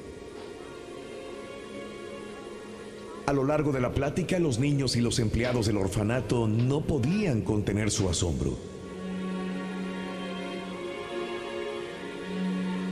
A 3.25 3.31
lo 3.31 3.45
largo 3.45 3.71
de 3.71 3.79
la 3.79 3.93
plática, 3.93 4.37
los 4.37 4.59
niños 4.59 4.97
y 4.97 5.01
los 5.01 5.17
empleados 5.19 5.65
del 5.65 5.77
orfanato 5.77 6.47
no 6.47 6.81
podían 6.81 7.41
contener 7.41 7.89
su 7.89 8.09
asombro. 8.09 8.57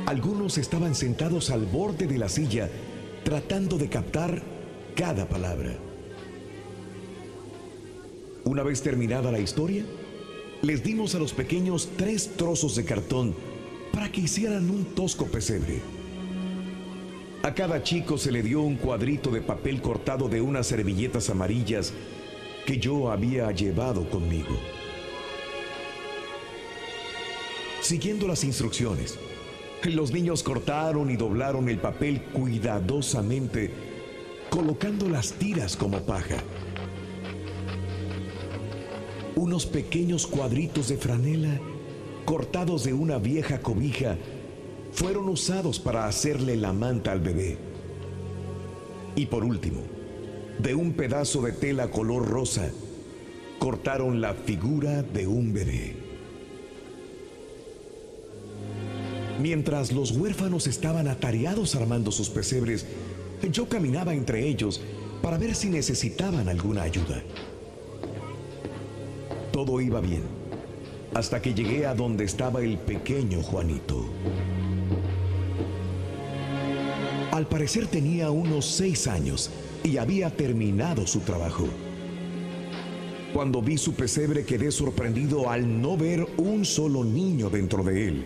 Algunos 0.06 0.58
estaban 0.58 0.96
sentados 0.96 1.50
al 1.50 1.66
borde 1.66 2.08
de 2.08 2.18
la 2.18 2.30
silla 2.30 2.70
tratando 3.24 3.78
de 3.78 3.90
captar 3.90 4.42
cada 4.96 5.28
palabra. 5.28 5.76
Una 8.46 8.64
vez 8.64 8.82
terminada 8.82 9.32
la 9.32 9.40
historia, 9.40 9.84
les 10.62 10.82
dimos 10.84 11.14
a 11.14 11.20
los 11.20 11.34
pequeños 11.34 11.90
tres 11.98 12.32
trozos 12.38 12.76
de 12.76 12.86
cartón 12.86 13.36
para 13.92 14.12
que 14.12 14.22
hicieran 14.22 14.70
un 14.70 14.86
tosco 14.96 15.26
pesebre. 15.26 15.82
A 17.44 17.54
cada 17.54 17.82
chico 17.82 18.18
se 18.18 18.32
le 18.32 18.44
dio 18.44 18.62
un 18.62 18.76
cuadrito 18.76 19.32
de 19.32 19.42
papel 19.42 19.82
cortado 19.82 20.30
de 20.30 20.42
unas 20.42 20.68
servilletas 20.68 21.30
amarillas 21.30 21.94
que 22.66 22.78
yo 22.78 23.12
había 23.12 23.52
llevado 23.52 24.08
conmigo. 24.10 24.58
Siguiendo 27.82 28.28
las 28.28 28.44
instrucciones, 28.44 29.18
los 29.84 30.12
niños 30.12 30.44
cortaron 30.44 31.10
y 31.10 31.16
doblaron 31.16 31.68
el 31.68 31.80
papel 31.80 32.22
cuidadosamente, 32.26 33.72
colocando 34.50 35.10
las 35.10 35.34
tiras 35.34 35.76
como 35.76 36.00
paja 36.02 36.38
unos 39.36 39.66
pequeños 39.66 40.28
cuadritos 40.28 40.90
de 40.90 40.98
franela 40.98 41.60
cortados 42.26 42.84
de 42.84 42.94
una 42.94 43.18
vieja 43.18 43.60
cobija 43.60 44.18
fueron 44.92 45.30
usados 45.30 45.80
para 45.80 46.06
hacerle 46.06 46.56
la 46.56 46.74
manta 46.74 47.12
al 47.12 47.20
bebé. 47.20 47.58
Y 49.16 49.26
por 49.26 49.44
último, 49.44 49.82
de 50.60 50.76
un 50.76 50.94
pedazo 50.94 51.42
de 51.42 51.52
tela 51.52 51.90
color 51.90 52.28
rosa, 52.28 52.70
cortaron 53.60 54.22
la 54.22 54.34
figura 54.34 55.04
de 55.04 55.28
un 55.28 55.54
bebé. 55.54 55.96
Mientras 59.42 59.92
los 59.92 60.12
huérfanos 60.12 60.68
estaban 60.68 61.08
atareados 61.08 61.76
armando 61.76 62.12
sus 62.12 62.30
pesebres, 62.30 62.86
yo 63.52 63.68
caminaba 63.68 64.14
entre 64.14 64.48
ellos 64.48 64.82
para 65.22 65.38
ver 65.38 65.56
si 65.56 65.70
necesitaban 65.70 66.48
alguna 66.48 66.84
ayuda. 66.84 67.24
Todo 69.52 69.82
iba 69.82 70.00
bien, 70.00 70.24
hasta 71.14 71.42
que 71.42 71.54
llegué 71.54 71.86
a 71.86 71.96
donde 71.96 72.24
estaba 72.24 72.62
el 72.62 72.78
pequeño 72.78 73.42
Juanito. 73.42 74.06
Al 77.42 77.48
parecer 77.48 77.88
tenía 77.88 78.30
unos 78.30 78.68
seis 78.68 79.08
años 79.08 79.50
y 79.84 79.98
había 79.98 80.30
terminado 80.30 81.08
su 81.08 81.22
trabajo. 81.22 81.66
Cuando 83.34 83.64
vi 83.64 83.80
su 83.80 83.96
pesebre 83.96 84.46
quedé 84.46 84.70
sorprendido 84.70 85.50
al 85.50 85.82
no 85.82 85.98
ver 85.98 86.24
un 86.38 86.66
solo 86.66 87.04
niño 87.04 87.50
dentro 87.50 87.84
de 87.84 88.10
él, 88.10 88.26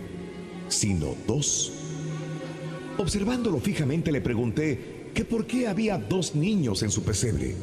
sino 0.68 1.14
dos. 1.26 1.72
Observándolo 2.98 3.58
fijamente 3.58 4.12
le 4.12 4.20
pregunté 4.20 5.08
que 5.14 5.24
por 5.24 5.46
qué 5.46 5.66
había 5.66 5.96
dos 5.96 6.34
niños 6.34 6.82
en 6.82 6.90
su 6.90 7.02
pesebre. 7.02 7.54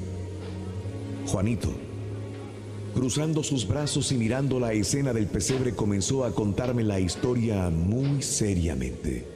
Juanito, 1.27 1.71
cruzando 2.95 3.43
sus 3.43 3.67
brazos 3.67 4.11
y 4.11 4.17
mirando 4.17 4.59
la 4.59 4.73
escena 4.73 5.13
del 5.13 5.27
pesebre, 5.27 5.75
comenzó 5.75 6.25
a 6.25 6.33
contarme 6.33 6.83
la 6.83 6.99
historia 6.99 7.69
muy 7.69 8.23
seriamente. 8.23 9.32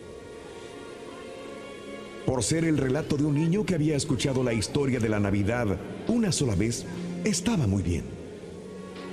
Por 2.28 2.44
ser 2.44 2.66
el 2.66 2.78
relato 2.78 3.16
de 3.16 3.24
un 3.24 3.36
niño 3.36 3.66
que 3.66 3.74
había 3.74 3.96
escuchado 3.96 4.44
la 4.44 4.52
historia 4.52 5.00
de 5.00 5.08
la 5.08 5.18
Navidad 5.18 5.78
una 6.10 6.34
sola 6.34 6.56
vez, 6.56 6.86
estaba 7.24 7.68
muy 7.68 7.82
bien. 7.82 8.04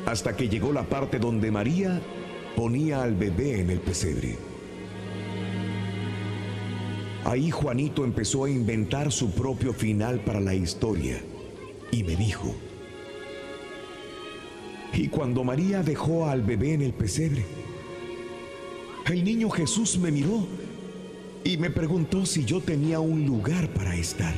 Hasta 0.05 0.37
que 0.37 0.49
llegó 0.49 0.73
la 0.73 0.83
parte 0.83 1.21
donde 1.21 1.53
María 1.53 2.03
ponía 2.57 3.05
al 3.05 3.15
bebé 3.15 3.61
en 3.61 3.71
el 3.71 3.79
pesebre. 3.79 4.37
Ahí 7.25 7.53
Juanito 7.53 8.05
empezó 8.05 8.47
a 8.47 8.51
inventar 8.51 9.13
su 9.13 9.31
propio 9.31 9.73
final 9.73 10.19
para 10.25 10.41
la 10.41 10.57
historia 10.57 11.23
y 11.93 12.03
me 12.03 12.17
dijo, 12.17 12.53
y 14.93 15.07
cuando 15.07 15.45
María 15.45 15.85
dejó 15.85 16.27
al 16.27 16.43
bebé 16.43 16.75
en 16.75 16.83
el 16.83 16.93
pesebre, 16.93 17.45
el 19.07 19.23
niño 19.23 19.51
Jesús 19.51 19.99
me 19.99 20.11
miró 20.11 20.49
y 21.45 21.59
me 21.59 21.71
preguntó 21.71 22.25
si 22.25 22.45
yo 22.45 22.61
tenía 22.61 23.01
un 23.01 23.27
lugar 23.27 23.69
para 23.69 23.95
estar. 23.95 24.35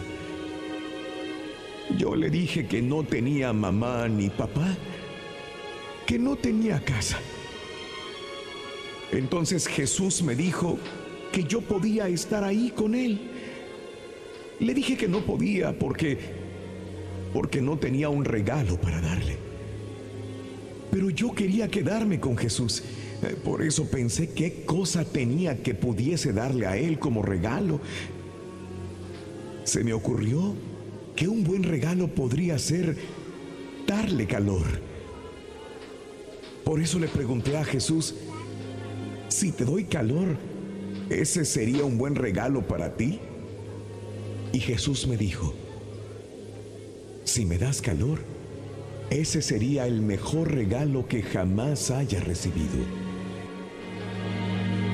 Yo 1.97 2.17
le 2.17 2.29
dije 2.31 2.67
que 2.67 2.83
no 2.83 3.05
tenía 3.05 3.53
mamá 3.53 4.09
ni 4.09 4.29
papá, 4.29 4.77
que 6.05 6.19
no 6.19 6.37
tenía 6.37 6.81
casa. 6.85 7.19
Entonces 9.13 9.69
Jesús 9.69 10.23
me 10.23 10.35
dijo 10.35 10.79
que 11.33 11.45
yo 11.45 11.61
podía 11.61 12.09
estar 12.09 12.43
ahí 12.43 12.73
con 12.75 12.95
él. 12.95 13.31
Le 14.59 14.75
dije 14.75 14.97
que 14.97 15.07
no 15.07 15.21
podía 15.21 15.79
porque 15.79 16.45
porque 17.33 17.61
no 17.61 17.79
tenía 17.79 18.09
un 18.09 18.25
regalo 18.25 18.81
para 18.81 19.01
darle. 19.01 19.37
Pero 20.91 21.11
yo 21.11 21.35
quería 21.35 21.69
quedarme 21.69 22.19
con 22.19 22.37
Jesús. 22.37 22.83
Eh, 23.23 23.37
Por 23.43 23.63
eso 23.63 23.87
pensé 23.87 24.31
qué 24.31 24.65
cosa 24.65 25.05
tenía 25.05 25.63
que 25.63 25.75
pudiese 25.75 26.33
darle 26.33 26.67
a 26.67 26.77
él 26.77 26.99
como 26.99 27.23
regalo. 27.23 27.81
Se 29.65 29.83
me 29.83 29.93
ocurrió 29.93 30.55
que 31.15 31.29
un 31.29 31.43
buen 31.45 31.63
regalo 31.63 32.09
podría 32.09 32.59
ser 32.59 32.97
darle 33.87 34.27
calor. 34.27 34.67
Por 36.65 36.81
eso 36.81 36.99
le 36.99 37.09
pregunté 37.09 37.57
a 37.57 37.65
Jesús, 37.65 38.15
si 39.29 39.53
te 39.53 39.65
doy 39.65 39.85
calor, 39.85 40.37
¿ese 41.11 41.45
sería 41.45 41.85
un 41.85 41.97
buen 41.97 42.15
regalo 42.15 42.67
para 42.67 42.97
ti? 42.97 43.21
Y 44.53 44.61
Jesús 44.61 45.07
me 45.07 45.17
dijo, 45.17 45.55
si 47.25 47.45
me 47.45 47.59
das 47.59 47.81
calor, 47.81 48.21
ese 49.11 49.43
sería 49.43 49.87
el 49.87 50.01
mejor 50.01 50.53
regalo 50.53 51.07
que 51.07 51.23
jamás 51.23 51.91
haya 51.91 52.21
recibido. 52.21 53.06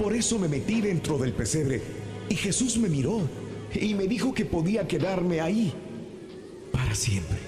Por 0.02 0.16
eso 0.16 0.36
me 0.36 0.48
metí 0.48 0.80
dentro 0.80 1.16
del 1.16 1.32
pesebre 1.32 1.80
y 2.28 2.34
Jesús 2.34 2.76
me 2.76 2.88
miró 2.88 3.20
y 3.72 3.94
me 3.94 4.08
dijo 4.08 4.34
que 4.34 4.44
podía 4.44 4.88
quedarme 4.88 5.40
ahí 5.40 5.72
para 6.72 6.92
siempre. 6.92 7.38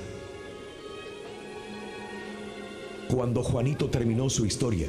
Cuando 3.08 3.42
Juanito 3.42 3.90
terminó 3.90 4.30
su 4.30 4.46
historia, 4.46 4.86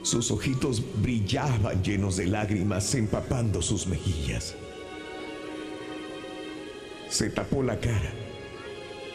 sus 0.00 0.30
ojitos 0.30 0.82
brillaban 1.02 1.82
llenos 1.84 2.16
de 2.16 2.28
lágrimas 2.28 2.94
empapando 2.94 3.60
sus 3.60 3.86
mejillas. 3.86 4.54
Se 7.10 7.28
tapó 7.28 7.62
la 7.62 7.78
cara, 7.78 8.10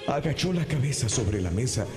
agachó 0.06 0.54
la 0.54 0.66
cabeza 0.66 1.10
sobre 1.10 1.42
la 1.42 1.50
mesa 1.50 1.88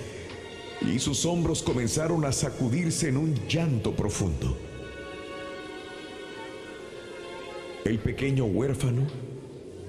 y 0.80 0.98
sus 0.98 1.26
hombros 1.26 1.62
comenzaron 1.62 2.24
a 2.24 2.32
sacudirse 2.32 3.10
en 3.10 3.18
un 3.18 3.34
llanto 3.48 3.94
profundo. 3.94 4.71
El 7.84 7.98
pequeño 7.98 8.44
huérfano 8.44 9.02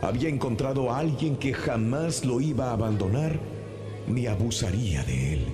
había 0.01 0.27
encontrado 0.27 0.91
a 0.91 0.97
alguien 0.97 1.35
que 1.35 1.53
jamás 1.53 2.25
lo 2.25 2.41
iba 2.41 2.69
a 2.69 2.73
abandonar 2.73 3.39
ni 4.07 4.25
abusaría 4.25 5.03
de 5.03 5.33
él. 5.33 5.45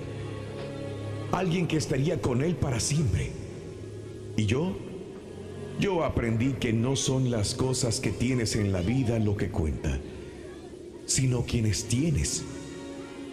Alguien 1.32 1.68
que 1.68 1.76
estaría 1.76 2.20
con 2.20 2.42
él 2.42 2.56
para 2.56 2.80
siempre. 2.80 3.30
Y 4.38 4.46
yo, 4.46 4.74
yo 5.78 6.02
aprendí 6.02 6.54
que 6.54 6.72
no 6.72 6.96
son 6.96 7.30
las 7.30 7.54
cosas 7.54 8.00
que 8.00 8.10
tienes 8.10 8.56
en 8.56 8.72
la 8.72 8.80
vida 8.80 9.18
lo 9.18 9.36
que 9.36 9.50
cuenta, 9.50 10.00
sino 11.04 11.44
quienes 11.44 11.84
tienes 11.84 12.44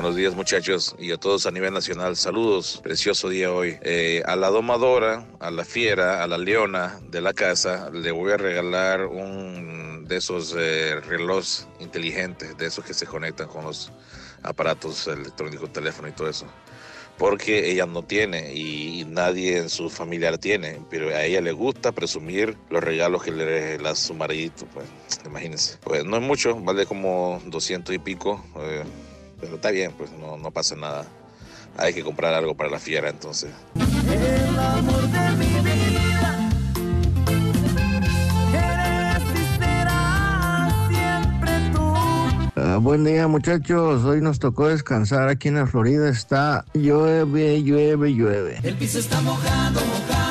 Buenos 0.00 0.16
días 0.16 0.34
muchachos 0.34 0.96
y 0.98 1.10
a 1.10 1.18
todos 1.18 1.44
a 1.44 1.50
nivel 1.50 1.74
nacional. 1.74 2.16
Saludos, 2.16 2.80
precioso 2.82 3.28
día 3.28 3.52
hoy. 3.52 3.76
Eh, 3.82 4.22
a 4.24 4.34
la 4.34 4.48
domadora, 4.48 5.26
a 5.40 5.50
la 5.50 5.62
fiera, 5.62 6.22
a 6.22 6.26
la 6.26 6.38
leona 6.38 6.98
de 7.10 7.20
la 7.20 7.34
casa, 7.34 7.90
le 7.90 8.10
voy 8.10 8.32
a 8.32 8.38
regalar 8.38 9.04
un 9.04 10.06
de 10.08 10.16
esos 10.16 10.56
eh, 10.58 10.98
relojes 11.00 11.68
inteligentes, 11.80 12.56
de 12.56 12.64
esos 12.64 12.82
que 12.82 12.94
se 12.94 13.04
conectan 13.04 13.48
con 13.48 13.66
los 13.66 13.92
aparatos 14.42 15.06
electrónicos, 15.06 15.70
teléfono 15.70 16.08
y 16.08 16.12
todo 16.12 16.30
eso. 16.30 16.46
Porque 17.18 17.70
ella 17.70 17.84
no 17.84 18.02
tiene 18.02 18.54
y 18.54 19.04
nadie 19.04 19.58
en 19.58 19.68
su 19.68 19.90
familia 19.90 20.30
la 20.30 20.38
tiene, 20.38 20.80
pero 20.88 21.10
a 21.10 21.24
ella 21.24 21.42
le 21.42 21.52
gusta 21.52 21.92
presumir 21.92 22.56
los 22.70 22.82
regalos 22.82 23.22
que 23.22 23.32
le 23.32 23.44
regala 23.44 23.94
su 23.94 24.14
maridito, 24.14 24.64
pues 24.72 24.86
imagínense. 25.26 25.76
Pues 25.82 26.06
no 26.06 26.16
es 26.16 26.22
mucho, 26.22 26.58
vale 26.58 26.86
como 26.86 27.42
200 27.44 27.94
y 27.94 27.98
pico. 27.98 28.42
eh, 28.56 28.82
pero 29.40 29.56
está 29.56 29.70
bien, 29.70 29.92
pues 29.96 30.10
no, 30.12 30.36
no 30.36 30.50
pasa 30.50 30.76
nada. 30.76 31.04
Hay 31.76 31.94
que 31.94 32.02
comprar 32.02 32.34
algo 32.34 32.54
para 32.54 32.68
la 32.70 32.78
fiera 32.78 33.08
entonces. 33.08 33.50
El 33.76 34.58
amor 34.58 35.02
de 35.02 35.30
mi 35.38 35.46
vida. 35.60 36.50
Eres 38.52 39.22
y 39.34 39.58
serás 39.58 40.72
siempre 40.88 41.50
tú. 41.72 41.80
Ah, 42.56 42.78
buen 42.80 43.04
día 43.04 43.28
muchachos, 43.28 44.04
hoy 44.04 44.20
nos 44.20 44.38
tocó 44.40 44.68
descansar 44.68 45.28
aquí 45.28 45.48
en 45.48 45.54
la 45.54 45.66
Florida, 45.66 46.08
está 46.08 46.64
llueve, 46.74 47.62
llueve, 47.62 48.12
llueve. 48.12 48.58
El 48.62 48.76
piso 48.76 48.98
está 48.98 49.20
mojado, 49.20 49.80
mojado, 49.80 50.29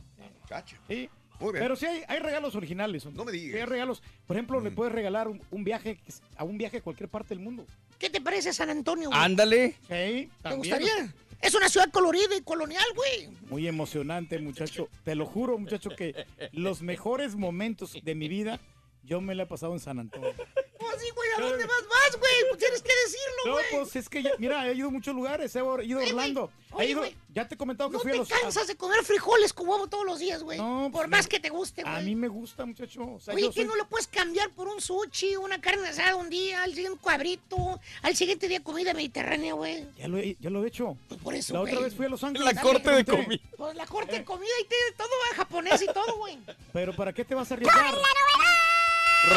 Cacha. 0.50 0.78
Sí. 0.88 1.08
Muy 1.40 1.54
bien. 1.54 1.64
Pero 1.64 1.76
sí 1.76 1.86
hay, 1.86 2.04
hay 2.08 2.20
regalos 2.20 2.56
originales. 2.56 3.06
No 3.06 3.26
me 3.26 3.32
digas. 3.32 3.60
hay 3.60 3.66
regalos. 3.66 4.02
Por 4.28 4.36
ejemplo, 4.38 4.60
Mm. 4.60 4.64
le 4.64 4.72
puedes 4.72 4.94
regalar 4.94 5.28
un, 5.28 5.42
un 5.52 5.64
viaje 5.64 6.00
es- 6.08 6.22
a 6.36 6.44
un 6.44 6.58
viaje 6.58 6.78
a 6.78 6.82
cualquier 6.82 7.10
parte 7.10 7.30
del 7.30 7.40
mundo. 7.44 7.66
¿Qué 8.00 8.10
te 8.10 8.22
parece 8.22 8.54
San 8.54 8.70
Antonio, 8.70 9.10
güey? 9.10 9.20
Ándale. 9.22 9.72
Sí, 9.82 9.88
¿Te 9.88 10.30
también. 10.42 10.58
gustaría? 10.60 11.14
Es 11.42 11.56
una 11.56 11.70
ciudad 11.70 11.90
colorida 11.92 12.36
y 12.36 12.42
colonial, 12.42 12.86
güey. 12.96 13.30
Muy 13.50 13.68
emocionante, 13.68 14.38
muchacho. 14.40 14.88
Te 15.04 15.16
lo 15.16 15.26
juro, 15.26 15.58
muchacho, 15.58 15.90
que 15.96 16.26
los 16.52 16.84
mejores 16.84 17.36
momentos 17.36 17.98
de 18.04 18.14
mi 18.16 18.28
vida 18.28 18.60
yo 19.04 19.22
me 19.22 19.36
la 19.36 19.44
he 19.44 19.46
pasado 19.46 19.74
en 19.74 19.80
San 19.80 20.00
Antonio. 20.00 20.34
Pues 20.82 21.00
sí, 21.00 21.10
güey, 21.16 21.30
¿a 21.38 21.42
dónde 21.48 21.64
más 21.68 21.84
vas, 21.88 22.20
güey? 22.20 22.32
Pues 22.50 22.60
tienes 22.60 22.82
que 22.82 22.90
decirlo, 23.06 23.42
No, 23.46 23.52
güey. 23.54 23.66
pues 23.72 23.96
es 23.98 24.10
que, 24.10 24.24
ya- 24.24 24.32
mira, 24.40 24.68
he 24.68 24.74
ido 24.74 24.88
a 24.88 24.92
muchos 24.92 25.14
lugares, 25.14 25.56
he 25.56 25.60
ido 25.60 26.00
a 26.00 26.04
Orlando. 26.04 26.50
he 26.72 26.76
Oye, 26.76 26.86
ido- 26.90 27.00
güey, 27.02 27.16
ya 27.30 27.48
te 27.48 27.54
he 27.54 27.58
comentado 27.58 27.92
que 27.92 27.98
No 27.98 28.00
fui 28.02 28.10
a 28.10 28.14
te 28.14 28.18
los... 28.18 28.28
cansas 28.30 28.66
de 28.66 28.76
comer 28.76 29.04
frijoles 29.04 29.54
con 29.54 29.70
huevo 29.70 29.86
todos 29.88 30.06
los 30.06 30.18
días, 30.18 30.42
güey. 30.42 30.58
No, 30.58 30.90
Por 30.92 31.04
pues, 31.04 31.10
más 31.10 31.26
me- 31.26 31.30
que 31.30 31.40
te 31.40 31.50
guste, 31.50 31.84
güey. 31.84 31.96
A 31.96 32.00
mí 32.00 32.16
me 32.16 32.28
gusta, 32.28 32.66
muchacho. 32.66 33.04
O 33.14 33.20
sea, 33.20 33.36
Oye, 33.36 33.46
¿qué 33.50 33.62
soy- 33.62 33.66
no 33.66 33.76
lo 33.76 33.88
puedes 33.88 34.08
cambiar 34.08 34.50
por 34.56 34.68
un 34.68 34.82
sushi, 34.82 35.36
una 35.36 35.62
carne 35.62 35.88
asada 35.88 36.16
un 36.16 36.32
día, 36.32 36.64
al 36.64 36.72
siguiente 36.72 36.92
un 36.94 36.98
cabrito, 37.12 37.80
al 38.02 38.16
siguiente 38.16 38.48
día 38.48 38.64
comida 38.64 38.96
mediterránea, 38.96 39.54
güey? 39.54 39.86
Ya 40.00 40.08
lo 40.08 40.18
he, 40.18 40.36
ya 40.40 40.50
lo 40.50 40.64
he 40.64 40.68
hecho. 40.68 40.98
por 41.24 41.36
eso, 41.36 41.54
La 41.54 41.62
otra 41.62 41.80
vez 41.80 41.94
fui 41.94 42.08
a 42.08 42.10
Los 42.10 42.24
Ángeles. 42.24 42.56
La 42.56 42.60
corte 42.60 42.80
te 42.90 42.92
de 42.96 43.06
comida. 43.06 43.40
Pues 43.56 43.76
la 43.76 43.86
corte 43.86 44.14
de 44.18 44.26
comida 44.26 44.50
y 44.62 44.64
te, 44.66 44.76
todo 44.98 45.10
va 45.30 45.36
japonés 45.36 45.80
y 45.80 45.86
todo, 45.86 46.18
güey. 46.18 46.40
Pero 46.74 46.96
¿para 46.96 47.14
qué 47.14 47.24
te 47.24 47.36
vas 47.36 47.52
a 47.52 47.54
arriesgar? 47.54 47.94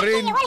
Rin, 0.01 0.27
Llegó 0.27 0.38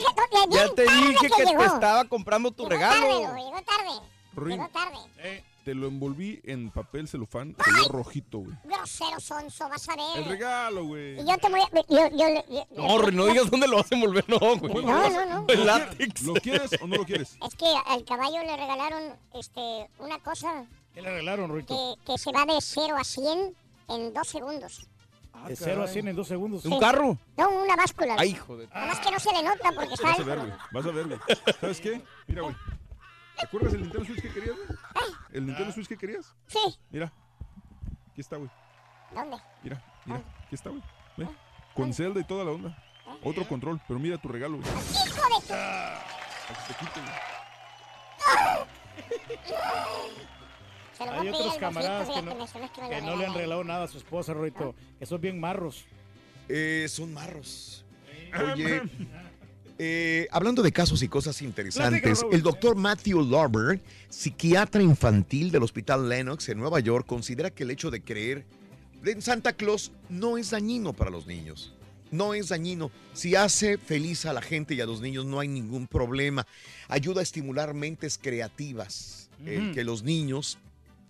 ya 0.50 0.68
te 0.74 0.84
tarde 0.84 1.06
dije 1.08 1.28
que 1.36 1.44
llegó. 1.44 1.60
te 1.60 1.66
estaba 1.66 2.04
comprando 2.04 2.50
tu 2.50 2.64
Llegó 2.68 2.80
tarde, 2.80 3.00
regalo. 3.00 3.28
lo, 3.28 3.36
llegó 3.36 3.62
tarde. 3.62 4.08
Rin, 4.34 4.48
Llegó 4.58 4.68
tarde. 4.68 5.44
te 5.64 5.74
lo 5.74 5.86
envolví 5.86 6.40
en 6.44 6.70
papel 6.70 7.06
celofán 7.08 7.52
color 7.52 7.92
rojito, 7.92 8.38
güey. 8.38 8.56
Grosero 8.64 9.20
sonso, 9.20 9.68
vas 9.68 9.88
a 9.88 9.96
ver. 9.96 10.06
El 10.16 10.24
regalo, 10.24 10.84
güey. 10.86 11.20
Y 11.20 11.26
yo 11.26 11.36
te 11.38 11.48
voy 11.48 11.60
a... 11.60 11.68
Yo, 11.88 12.08
yo, 12.16 12.44
yo- 12.48 12.66
No, 12.76 12.98
Rin, 12.98 13.16
no 13.16 13.26
digas 13.26 13.50
dónde 13.50 13.68
lo 13.68 13.76
vas 13.76 13.92
a 13.92 13.94
envolver, 13.94 14.24
no, 14.28 14.38
güey. 14.38 14.84
No, 14.84 15.10
no, 15.10 15.26
no. 15.26 15.44
El 15.48 15.66
látex. 15.66 16.22
¿Lo 16.22 16.34
quieres 16.34 16.70
o 16.80 16.86
no 16.86 16.96
lo 16.96 17.04
quieres? 17.04 17.36
Es 17.46 17.54
que 17.54 17.66
al 17.86 18.04
caballo 18.04 18.38
le 18.42 18.56
regalaron 18.56 19.02
este, 19.34 19.88
una 19.98 20.18
cosa 20.20 20.64
¿Qué 20.94 21.02
le 21.02 21.10
regalaron, 21.10 21.48
Ruito? 21.50 21.74
que, 22.04 22.12
que 22.12 22.18
se 22.18 22.32
va 22.32 22.44
de 22.44 22.58
0 22.60 22.96
a 22.98 23.04
100 23.04 23.54
en 23.88 24.12
dos 24.14 24.26
segundos. 24.28 24.86
De 25.46 25.56
0 25.56 25.82
a 25.82 25.86
100 25.86 26.08
en 26.08 26.16
dos 26.16 26.28
segundos. 26.28 26.64
¿Un 26.64 26.78
carro? 26.78 27.18
No, 27.36 27.48
una 27.50 27.76
báscula. 27.76 28.16
Ay, 28.18 28.30
hijo 28.30 28.56
de... 28.56 28.66
Nada 28.68 28.86
más 28.86 29.00
que 29.00 29.10
no 29.10 29.18
se 29.18 29.32
le 29.32 29.42
nota 29.42 29.72
porque 29.72 29.94
está 29.94 30.08
Vas 30.08 30.20
a 30.20 30.24
ver, 30.24 30.38
güey. 30.38 30.52
Vas 30.72 30.86
a 30.86 30.90
ver, 30.90 31.06
güey. 31.06 31.20
¿Sabes 31.60 31.80
qué? 31.80 32.02
Mira, 32.26 32.42
güey. 32.42 32.54
¿Te 33.38 33.46
acuerdas 33.46 33.72
del 33.72 33.82
Nintendo 33.82 34.06
Switch 34.06 34.22
que 34.22 34.30
querías, 34.30 34.56
güey? 34.56 34.68
¿El 35.32 35.46
Nintendo 35.46 35.72
Switch 35.72 35.88
que 35.88 35.96
querías? 35.96 36.34
Sí. 36.46 36.58
Mira. 36.90 37.12
Aquí 38.10 38.20
está, 38.20 38.36
güey. 38.36 38.50
¿Dónde? 39.14 39.36
Mira, 39.62 39.82
mira. 40.04 40.22
Aquí 40.44 40.54
está, 40.54 40.70
güey. 40.70 40.82
Ve. 41.16 41.28
Con 41.74 41.94
Zelda 41.94 42.20
y 42.20 42.24
toda 42.24 42.44
la 42.44 42.50
onda. 42.50 42.76
Otro 43.22 43.46
control, 43.46 43.80
pero 43.86 43.98
mira 44.00 44.18
tu 44.18 44.28
regalo, 44.28 44.58
güey. 44.58 44.68
¡Hijo 44.68 45.28
de 45.28 45.40
tu... 45.40 45.48
Para 45.48 46.66
que 46.66 46.74
te 46.74 46.78
quite, 46.78 47.00
güey. 47.00 47.12
Hay 51.00 51.28
otros 51.28 51.56
camaradas 51.58 52.08
que 52.08 52.22
no, 52.22 52.36
que 52.88 53.02
no 53.02 53.16
le 53.16 53.26
han 53.26 53.34
regalado 53.34 53.64
nada 53.64 53.84
a 53.84 53.88
su 53.88 53.98
esposa, 53.98 54.32
Ruito. 54.32 54.74
Que 54.98 55.06
son 55.06 55.20
bien 55.20 55.38
marros. 55.38 55.84
Eh, 56.48 56.86
son 56.88 57.12
marros. 57.12 57.84
Oye, 58.52 58.82
eh, 59.78 60.28
hablando 60.30 60.62
de 60.62 60.72
casos 60.72 61.02
y 61.02 61.08
cosas 61.08 61.40
interesantes, 61.42 62.24
el 62.32 62.42
doctor 62.42 62.76
Matthew 62.76 63.22
Larber, 63.22 63.80
psiquiatra 64.08 64.82
infantil 64.82 65.50
del 65.50 65.62
Hospital 65.62 66.08
Lenox 66.08 66.48
en 66.48 66.58
Nueva 66.58 66.80
York, 66.80 67.06
considera 67.06 67.50
que 67.50 67.62
el 67.62 67.70
hecho 67.70 67.90
de 67.90 68.02
creer 68.02 68.44
en 69.04 69.22
Santa 69.22 69.52
Claus 69.52 69.92
no 70.08 70.38
es 70.38 70.50
dañino 70.50 70.92
para 70.92 71.10
los 71.10 71.26
niños. 71.26 71.74
No 72.10 72.32
es 72.32 72.48
dañino. 72.48 72.90
Si 73.12 73.34
hace 73.34 73.76
feliz 73.76 74.24
a 74.24 74.32
la 74.32 74.40
gente 74.40 74.74
y 74.74 74.80
a 74.80 74.86
los 74.86 75.02
niños, 75.02 75.26
no 75.26 75.40
hay 75.40 75.48
ningún 75.48 75.86
problema. 75.86 76.46
Ayuda 76.88 77.20
a 77.20 77.22
estimular 77.22 77.74
mentes 77.74 78.18
creativas. 78.18 79.28
El 79.44 79.72
que 79.72 79.84
los 79.84 80.02
niños 80.02 80.58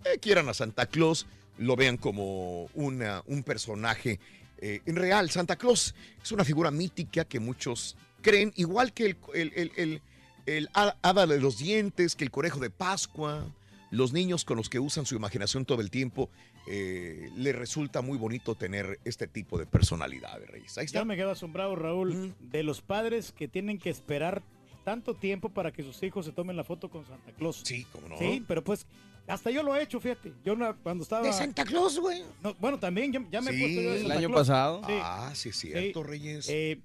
eh, 0.05 0.17
quieran 0.19 0.49
a 0.49 0.53
Santa 0.53 0.85
Claus, 0.85 1.25
lo 1.57 1.75
vean 1.75 1.97
como 1.97 2.65
una, 2.73 3.23
un 3.27 3.43
personaje 3.43 4.19
eh, 4.59 4.81
en 4.85 4.95
real. 4.95 5.29
Santa 5.29 5.55
Claus 5.55 5.95
es 6.21 6.31
una 6.31 6.43
figura 6.45 6.71
mítica 6.71 7.25
que 7.25 7.39
muchos 7.39 7.95
creen, 8.21 8.51
igual 8.55 8.93
que 8.93 9.05
el, 9.05 9.17
el, 9.33 9.53
el- 9.55 9.71
el- 9.77 10.01
el 10.45 10.69
ha- 10.73 10.95
hada 11.01 11.27
de 11.27 11.39
los 11.39 11.57
dientes, 11.59 12.15
que 12.15 12.23
el 12.23 12.31
conejo 12.31 12.59
de 12.59 12.69
Pascua. 12.69 13.45
Los 13.91 14.13
niños 14.13 14.45
con 14.45 14.55
los 14.57 14.69
que 14.69 14.77
usan 14.79 15.05
su 15.07 15.15
imaginación 15.15 15.65
todo 15.65 15.81
el 15.81 15.89
tiempo, 15.89 16.29
eh, 16.67 17.31
les 17.35 17.55
resulta 17.55 18.01
muy 18.03 18.19
bonito 18.19 18.53
tener 18.53 18.99
este 19.03 19.27
tipo 19.27 19.57
de 19.57 19.65
personalidades, 19.65 20.47
Reyes. 20.47 20.77
Ahí 20.77 20.85
está. 20.85 20.99
Ya 20.99 21.05
me 21.05 21.15
quedo 21.15 21.31
asombrado, 21.31 21.75
Raúl, 21.75 22.35
de 22.39 22.61
los 22.63 22.81
padres 22.81 23.31
que 23.31 23.47
tienen 23.47 23.79
que 23.79 23.89
esperar 23.89 24.43
tanto 24.85 25.15
tiempo 25.15 25.49
para 25.49 25.71
que 25.71 25.81
sus 25.83 26.03
hijos 26.03 26.25
se 26.27 26.31
tomen 26.31 26.55
la 26.55 26.63
foto 26.63 26.89
con 26.89 27.03
Santa 27.07 27.31
Claus. 27.31 27.61
Sí, 27.65 27.85
cómo 27.91 28.09
no. 28.09 28.17
Sí, 28.19 28.43
pero 28.47 28.63
pues 28.63 28.85
hasta 29.29 29.51
yo 29.51 29.63
lo 29.63 29.75
he 29.75 29.83
hecho, 29.83 29.99
fíjate. 29.99 30.33
Yo 30.43 30.55
no- 30.55 30.75
cuando 30.83 31.03
estaba... 31.03 31.21
De 31.25 31.31
Santa 31.33 31.63
Claus, 31.65 31.99
güey. 31.99 32.23
No, 32.43 32.53
bueno, 32.55 32.77
también 32.79 33.11
ya, 33.11 33.21
ya 33.31 33.41
me 33.41 33.51
he 33.51 33.53
Sí, 33.53 33.59
puesto 33.61 33.81
yo 33.81 33.89
de 33.91 33.95
el 33.95 34.01
Santa 34.01 34.17
año 34.17 34.27
Claus. 34.29 34.41
pasado. 34.47 34.81
Sí. 34.87 34.93
Ah, 35.01 35.31
sí, 35.33 35.49
es 35.49 35.55
cierto, 35.57 36.03
Reyes. 36.03 36.47
Eh, 36.49 36.81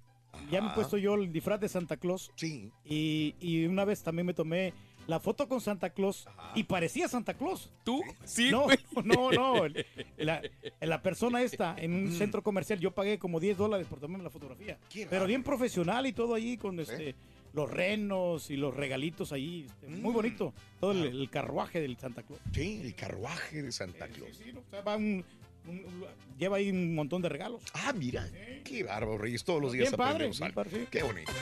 ya 0.51 0.61
me 0.63 0.69
he 0.71 0.75
puesto 0.75 0.97
yo 0.99 1.15
el 1.15 1.33
disfraz 1.33 1.61
de 1.61 1.69
Santa 1.69 1.97
Claus. 1.97 2.31
Sí. 2.37 2.71
Y, 2.85 3.35
y 3.41 3.67
una 3.67 3.85
vez 3.85 4.03
también 4.03 4.27
me 4.27 4.35
tomé 4.35 4.73
la 5.07 5.21
foto 5.21 5.47
con 5.49 5.61
Santa 5.61 5.91
Claus 5.91 6.27
y 6.55 6.65
parecía 6.65 7.09
Santa 7.09 7.35
Claus. 7.35 7.71
¿Tú? 7.85 8.01
Sí, 8.25 8.51
No, 8.51 8.63
güey. 8.65 8.79
no, 9.05 9.31
no. 9.31 9.65
el- 9.67 9.85
La, 10.17 10.41
la 10.81 11.03
persona 11.03 11.43
esta 11.43 11.77
en 11.79 11.93
un 11.93 12.05
Mm. 12.11 12.13
centro 12.17 12.43
comercial, 12.43 12.81
yo 12.81 12.93
pagué 12.93 13.19
como 13.19 13.39
10 13.39 13.57
dólares 13.59 13.87
por 13.87 14.01
tomarme 14.01 14.25
la 14.25 14.31
fotografía. 14.31 14.79
Pero 15.11 15.27
bien 15.27 15.43
profesional 15.43 16.07
y 16.07 16.13
todo 16.13 16.35
ahí 16.35 16.57
con 16.57 16.81
este 16.81 17.15
los 17.55 17.71
renos 17.71 18.51
y 18.51 18.57
los 18.57 18.75
regalitos 18.75 19.33
ahí. 19.33 19.67
este, 19.67 19.87
Muy 19.89 20.11
Mm. 20.11 20.15
bonito. 20.15 20.55
Todo 20.81 20.93
el, 20.93 21.05
el 21.07 21.31
carruaje 21.31 21.81
del 21.81 21.97
Santa 21.97 22.23
Claus. 22.23 22.41
Sí, 22.53 22.81
el 22.85 22.95
carruaje 22.95 23.63
de 23.63 23.73
Santa 23.73 24.09
Claus. 24.09 24.37
Sí, 24.37 24.53
no, 24.53 24.61
o 24.61 24.65
sea, 24.71 24.83
va 24.83 24.97
un- 24.97 25.25
un- 25.67 25.79
un- 25.79 26.05
lleva 26.39 26.57
ahí 26.59 26.69
un 26.71 26.95
montón 26.95 27.23
de 27.23 27.29
regalos. 27.31 27.63
Ah, 27.73 27.93
mira. 27.97 28.29
Qué 28.65 28.83
bárbaro, 28.83 29.17
Reyes. 29.19 29.45
Todos 29.45 29.63
los 29.63 29.73
días 29.73 29.89
Bien 29.91 29.97
padre, 29.97 30.29
bien 30.31 30.53
padre, 30.53 30.71
sí. 30.71 30.87
Qué 30.91 31.03
bonito. 31.03 31.33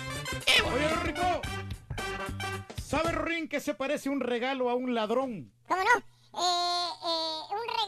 Oye, 0.74 0.88
Rico. 1.04 1.40
¿Sabe, 2.84 3.12
Rin, 3.12 3.48
que 3.48 3.58
se 3.60 3.74
parece 3.74 4.10
un 4.10 4.20
regalo 4.20 4.68
a 4.68 4.74
un 4.74 4.94
ladrón? 4.94 5.50
¿Cómo 5.66 5.82
no? 5.82 5.98
Eh, 5.98 6.90
eh, 7.04 7.40
un 7.50 7.68
regalo 7.68 7.81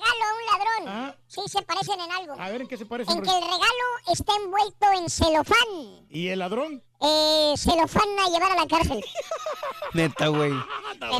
ladrón. 0.58 0.88
Ah. 0.88 1.14
Sí, 1.26 1.40
se 1.46 1.62
parecen 1.62 2.00
en 2.00 2.10
algo. 2.12 2.34
A 2.38 2.50
ver, 2.50 2.60
¿en 2.62 2.68
qué 2.68 2.76
se 2.76 2.86
parece 2.86 3.10
En 3.12 3.22
que 3.22 3.30
el 3.30 3.40
regalo? 3.42 4.12
está 4.12 4.32
envuelto 4.36 4.86
en 4.96 5.10
celofán. 5.10 6.06
¿Y 6.10 6.28
el 6.28 6.38
ladrón? 6.38 6.82
Eh, 7.00 7.54
celofán 7.56 8.08
a 8.18 8.28
llevar 8.30 8.52
a 8.52 8.54
la 8.56 8.66
cárcel. 8.66 9.04
Neta, 9.94 10.28
güey. 10.28 10.52
No 11.00 11.18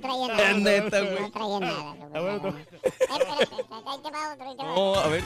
traía 0.00 0.28
nada. 0.28 0.50
Es 0.50 0.58
neta, 0.58 1.00
güey. 1.00 1.20
No 1.20 1.30
traía 1.30 1.60
nada. 1.60 1.94
Ah, 2.14 2.20
bueno, 2.20 2.58
Eh, 2.58 2.66
espérate, 2.82 3.54
ahí 3.54 3.98
te 4.02 4.10
va 4.10 4.32
otro, 4.32 4.48
ahí 4.48 4.56
te 4.56 4.62
va 4.64 4.74
No, 4.74 4.94
a 4.96 5.08
ver. 5.08 5.24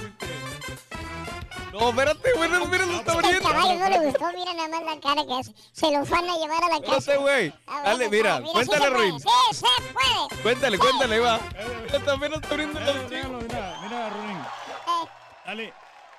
No, 1.72 1.90
espérate, 1.90 2.32
güey, 2.34 2.50
no, 2.50 2.66
mira, 2.66 2.86
lo 2.86 2.92
está 2.98 3.12
Al 3.12 3.18
abriendo. 3.18 3.48
caballo 3.48 3.74
no 3.78 3.88
le 3.90 3.98
gustó, 4.06 4.26
mira 4.34 4.54
nada 4.54 4.68
más 4.68 4.82
la 4.94 5.00
cara 5.00 5.24
que 5.26 5.34
hace. 5.34 5.54
Celofán 5.74 6.28
a 6.28 6.36
llevar 6.36 6.64
a 6.64 6.68
la 6.68 6.74
Espérate, 6.76 6.90
cárcel. 6.90 7.18
güey. 7.18 7.54
Ah, 7.66 7.82
Dale, 7.84 8.08
mira, 8.08 8.38
sí 8.38 8.46
se 8.46 8.52
cuéntale, 8.52 8.78
puede, 8.78 8.90
Ruin. 8.90 9.20
Sí, 9.20 9.28
se 9.52 9.66
puede. 9.92 10.42
Cuéntale, 10.42 10.78
cuéntale, 10.78 11.20
va. 11.20 11.40
Mira, 11.84 12.04
también 12.04 12.32
está 12.34 12.48
abriendo 12.48 12.80
Eh, 12.80 13.06
regalo, 13.08 13.38
mira, 13.40 13.78
mira, 13.82 14.08
Ruin. 14.10 14.38
Dale. 15.46 15.74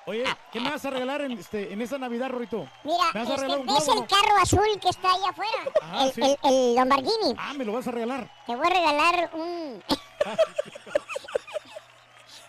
Oye, 0.06 0.24
¿qué 0.50 0.58
me 0.60 0.70
vas 0.70 0.84
a 0.84 0.90
regalar 0.90 1.20
en, 1.20 1.32
este, 1.32 1.72
en 1.72 1.82
esa 1.82 1.98
Navidad, 1.98 2.30
Rorito? 2.30 2.66
Mira, 2.84 3.04
¿Me 3.12 3.20
vas 3.20 3.30
a 3.30 3.34
este, 3.34 3.46
un 3.56 3.66
¿ves 3.66 3.84
globo? 3.86 4.00
el 4.02 4.08
carro 4.08 4.36
azul 4.42 4.80
que 4.80 4.88
está 4.88 5.12
ahí 5.12 5.20
afuera? 5.28 5.52
Ah, 5.82 6.04
el, 6.06 6.12
sí. 6.14 6.20
el, 6.22 6.38
el 6.42 6.74
Lamborghini. 6.74 7.34
Ah, 7.38 7.52
me 7.54 7.64
lo 7.64 7.72
vas 7.74 7.86
a 7.86 7.90
regalar. 7.90 8.28
Te 8.46 8.56
voy 8.56 8.66
a 8.66 8.70
regalar 8.70 9.30
un... 9.34 9.82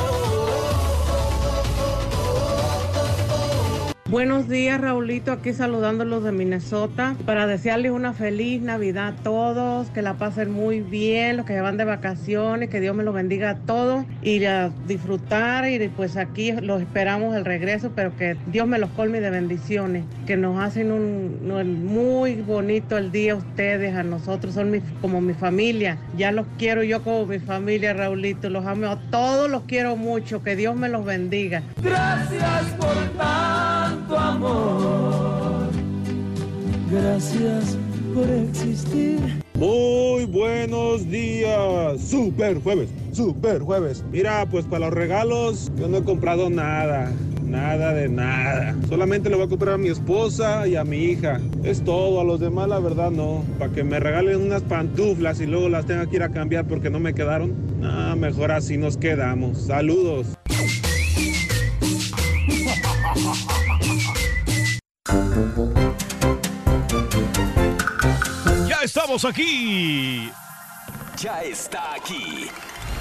Buenos 4.11 4.49
días, 4.49 4.81
Raulito, 4.81 5.31
aquí 5.31 5.53
saludándolos 5.53 6.21
de 6.25 6.33
Minnesota 6.33 7.15
para 7.25 7.47
desearles 7.47 7.93
una 7.93 8.11
feliz 8.11 8.61
Navidad 8.61 9.07
a 9.07 9.15
todos, 9.23 9.89
que 9.91 10.01
la 10.01 10.15
pasen 10.15 10.51
muy 10.51 10.81
bien, 10.81 11.37
los 11.37 11.45
que 11.45 11.53
se 11.53 11.61
van 11.61 11.77
de 11.77 11.85
vacaciones, 11.85 12.69
que 12.69 12.81
Dios 12.81 12.93
me 12.93 13.05
los 13.05 13.13
bendiga 13.13 13.51
a 13.51 13.55
todos 13.59 14.03
y 14.21 14.43
a 14.43 14.69
disfrutar 14.85 15.69
y 15.69 15.87
pues 15.87 16.17
aquí 16.17 16.51
los 16.51 16.81
esperamos 16.81 17.37
el 17.37 17.45
regreso, 17.45 17.93
pero 17.95 18.13
que 18.17 18.35
Dios 18.47 18.67
me 18.67 18.79
los 18.79 18.89
colme 18.89 19.21
de 19.21 19.29
bendiciones, 19.29 20.03
que 20.27 20.35
nos 20.35 20.61
hacen 20.61 20.91
un, 20.91 21.85
muy 21.85 22.35
bonito 22.35 22.97
el 22.97 23.13
día 23.13 23.35
ustedes, 23.35 23.95
a 23.95 24.03
nosotros, 24.03 24.55
son 24.55 24.81
como 24.99 25.21
mi 25.21 25.35
familia, 25.35 25.97
ya 26.17 26.33
los 26.33 26.47
quiero 26.59 26.83
yo 26.83 27.01
como 27.01 27.27
mi 27.27 27.39
familia, 27.39 27.93
Raulito, 27.93 28.49
los 28.49 28.65
amo 28.65 28.87
a 28.87 28.99
todos, 29.09 29.49
los 29.49 29.63
quiero 29.63 29.95
mucho, 29.95 30.43
que 30.43 30.57
Dios 30.57 30.75
me 30.75 30.89
los 30.89 31.05
bendiga. 31.05 31.63
Gracias 31.81 32.73
por 32.77 32.97
tanto 33.17 34.00
amor. 34.09 35.69
Gracias 36.91 37.77
por 38.13 38.29
existir. 38.29 39.19
Muy 39.61 40.25
buenos 40.25 41.07
días, 41.09 42.01
super 42.01 42.59
jueves, 42.61 42.89
super 43.11 43.61
jueves. 43.61 44.03
Mira, 44.11 44.45
pues 44.49 44.65
para 44.65 44.87
los 44.87 44.93
regalos 44.95 45.71
yo 45.77 45.87
no 45.87 45.97
he 45.97 46.03
comprado 46.03 46.49
nada, 46.49 47.11
nada 47.45 47.93
de 47.93 48.09
nada. 48.09 48.75
Solamente 48.89 49.29
le 49.29 49.35
voy 49.35 49.45
a 49.45 49.49
comprar 49.49 49.75
a 49.75 49.77
mi 49.77 49.89
esposa 49.89 50.67
y 50.67 50.75
a 50.75 50.83
mi 50.83 50.97
hija. 50.97 51.39
Es 51.63 51.83
todo, 51.83 52.19
a 52.19 52.23
los 52.23 52.39
demás 52.39 52.69
la 52.69 52.79
verdad 52.79 53.11
no. 53.11 53.43
Para 53.59 53.71
que 53.71 53.83
me 53.83 53.99
regalen 53.99 54.41
unas 54.41 54.63
pantuflas 54.63 55.39
y 55.41 55.45
luego 55.45 55.69
las 55.69 55.85
tenga 55.85 56.07
que 56.07 56.15
ir 56.15 56.23
a 56.23 56.29
cambiar 56.29 56.65
porque 56.65 56.89
no 56.89 56.99
me 56.99 57.13
quedaron. 57.13 57.53
Ah, 57.83 58.15
mejor 58.17 58.51
así 58.51 58.77
nos 58.77 58.97
quedamos. 58.97 59.59
Saludos. 59.59 60.25
Estamos 69.01 69.25
aquí. 69.25 70.31
Ya 71.17 71.41
está 71.41 71.95
aquí. 71.95 72.47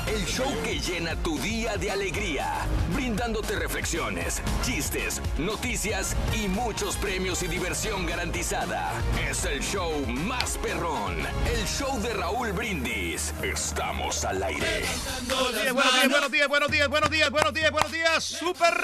El 0.07 0.25
show 0.25 0.51
que 0.65 0.81
llena 0.81 1.15
tu 1.17 1.39
día 1.39 1.77
de 1.77 1.91
alegría, 1.91 2.67
brindándote 2.95 3.55
reflexiones, 3.57 4.41
chistes, 4.63 5.21
noticias 5.37 6.17
y 6.35 6.49
muchos 6.49 6.97
premios 6.97 7.43
y 7.43 7.49
diversión 7.49 8.07
garantizada. 8.07 8.93
Es 9.29 9.45
el 9.45 9.61
show 9.61 9.93
más 10.07 10.57
perrón, 10.59 11.19
el 11.19 11.67
show 11.67 12.01
de 12.01 12.15
Raúl 12.15 12.53
Brindis. 12.53 13.35
Estamos 13.43 14.25
al 14.25 14.43
aire. 14.43 14.87
Buenos 15.29 15.53
días, 15.63 15.75
buenos 16.09 16.31
días, 16.31 16.49
buenos 16.49 16.71
días, 16.71 16.89
buenos 16.89 17.11
días, 17.11 17.31
buenos 17.31 17.31
días, 17.31 17.31
buenos 17.31 17.53
días, 17.53 17.71
buenos 17.71 17.93
días. 17.93 18.25
Super 18.25 18.75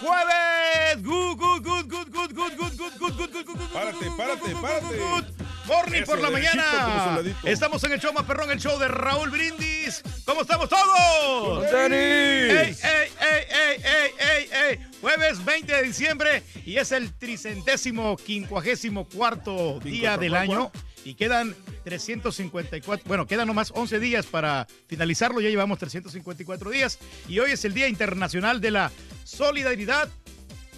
jueves. 0.00 1.00
Good, 1.00 1.38
good, 1.38 1.62
good, 1.62 1.88
good, 1.88 2.10
good, 2.10 2.34
good, 2.34 2.56
good, 2.56 2.76
good, 2.76 2.98
good, 2.98 3.16
good, 3.16 3.36
good, 3.38 3.46
good, 3.46 4.98
good. 4.98 5.43
Morning 5.66 6.02
Eso, 6.02 6.12
por 6.12 6.20
la 6.20 6.30
mañana. 6.30 7.20
Estamos 7.44 7.82
en 7.84 7.92
el 7.92 8.00
show 8.00 8.12
más 8.12 8.24
perrón, 8.24 8.50
el 8.50 8.60
show 8.60 8.78
de 8.78 8.88
Raúl 8.88 9.30
Brindis. 9.30 10.02
¿Cómo 10.24 10.42
estamos 10.42 10.68
todos? 10.68 11.70
Tenis. 11.70 11.94
¡Ey, 11.98 12.76
ey, 12.82 13.08
ey, 13.20 13.44
ey, 13.50 13.82
ey, 13.82 14.10
ey, 14.18 14.48
ey! 14.70 14.86
Jueves 15.00 15.44
20 15.44 15.74
de 15.74 15.82
diciembre 15.82 16.42
y 16.64 16.76
es 16.76 16.92
el 16.92 17.12
tricentésimo 17.12 18.16
quincuagésimo 18.16 19.06
cuarto 19.06 19.80
día 19.80 20.16
del 20.16 20.34
año. 20.34 20.70
Y 21.04 21.14
quedan 21.14 21.54
354, 21.84 23.04
bueno, 23.06 23.26
quedan 23.26 23.46
nomás 23.46 23.70
11 23.74 24.00
días 24.00 24.24
para 24.24 24.66
finalizarlo, 24.86 25.42
ya 25.42 25.50
llevamos 25.50 25.78
354 25.78 26.70
días. 26.70 26.98
Y 27.28 27.38
hoy 27.40 27.52
es 27.52 27.64
el 27.66 27.74
Día 27.74 27.88
Internacional 27.88 28.62
de 28.62 28.70
la 28.70 28.90
Solidaridad, 29.24 30.08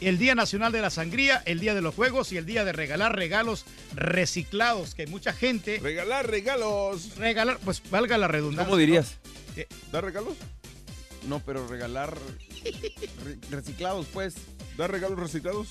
el 0.00 0.18
Día 0.18 0.34
Nacional 0.34 0.72
de 0.72 0.80
la 0.80 0.90
Sangría, 0.90 1.42
el 1.46 1.60
Día 1.60 1.74
de 1.74 1.80
los 1.80 1.94
Juegos 1.94 2.32
y 2.32 2.36
el 2.36 2.46
Día 2.46 2.64
de 2.64 2.72
regalar 2.72 3.16
regalos 3.16 3.64
reciclados, 3.94 4.94
que 4.94 5.06
mucha 5.06 5.32
gente... 5.32 5.78
Regalar 5.82 6.28
regalos. 6.30 7.16
Regalar, 7.16 7.58
pues 7.64 7.82
valga 7.90 8.18
la 8.18 8.28
redundancia. 8.28 8.66
¿Cómo 8.66 8.76
dirías? 8.76 9.16
¿no? 9.56 9.62
Eh, 9.62 9.66
¿Dar 9.92 10.04
regalos? 10.04 10.34
No, 11.28 11.40
pero 11.40 11.66
regalar 11.66 12.16
re- 13.24 13.38
reciclados, 13.50 14.06
pues. 14.12 14.34
¿Dar 14.76 14.90
regalos 14.90 15.18
reciclados? 15.18 15.68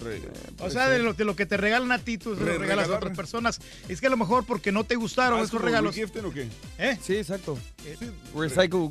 Re- 0.00 0.20
O 0.58 0.68
sea, 0.68 0.88
de 0.90 0.98
lo, 0.98 1.14
de 1.14 1.24
lo 1.24 1.34
que 1.34 1.46
te 1.46 1.56
regalan 1.56 1.90
a 1.90 1.98
ti, 1.98 2.18
tú 2.18 2.34
se 2.34 2.40
lo 2.40 2.46
Re- 2.46 2.58
regalas 2.58 2.88
a 2.90 2.96
otras 2.96 3.16
personas. 3.16 3.58
Es 3.88 3.98
que 4.00 4.06
a 4.08 4.10
lo 4.10 4.18
mejor 4.18 4.44
porque 4.44 4.70
no 4.70 4.84
te 4.84 4.94
gustaron 4.94 5.38
Ah, 5.40 5.42
¿es 5.42 5.48
esos 5.48 5.60
regalos. 5.62 5.94
regiften 5.96 6.26
o 6.26 6.32
qué? 6.32 6.48
¿Eh? 6.78 6.98
Sí, 7.02 7.16
exacto. 7.16 7.58
Eh, 7.86 7.96
Recycle. 8.36 8.90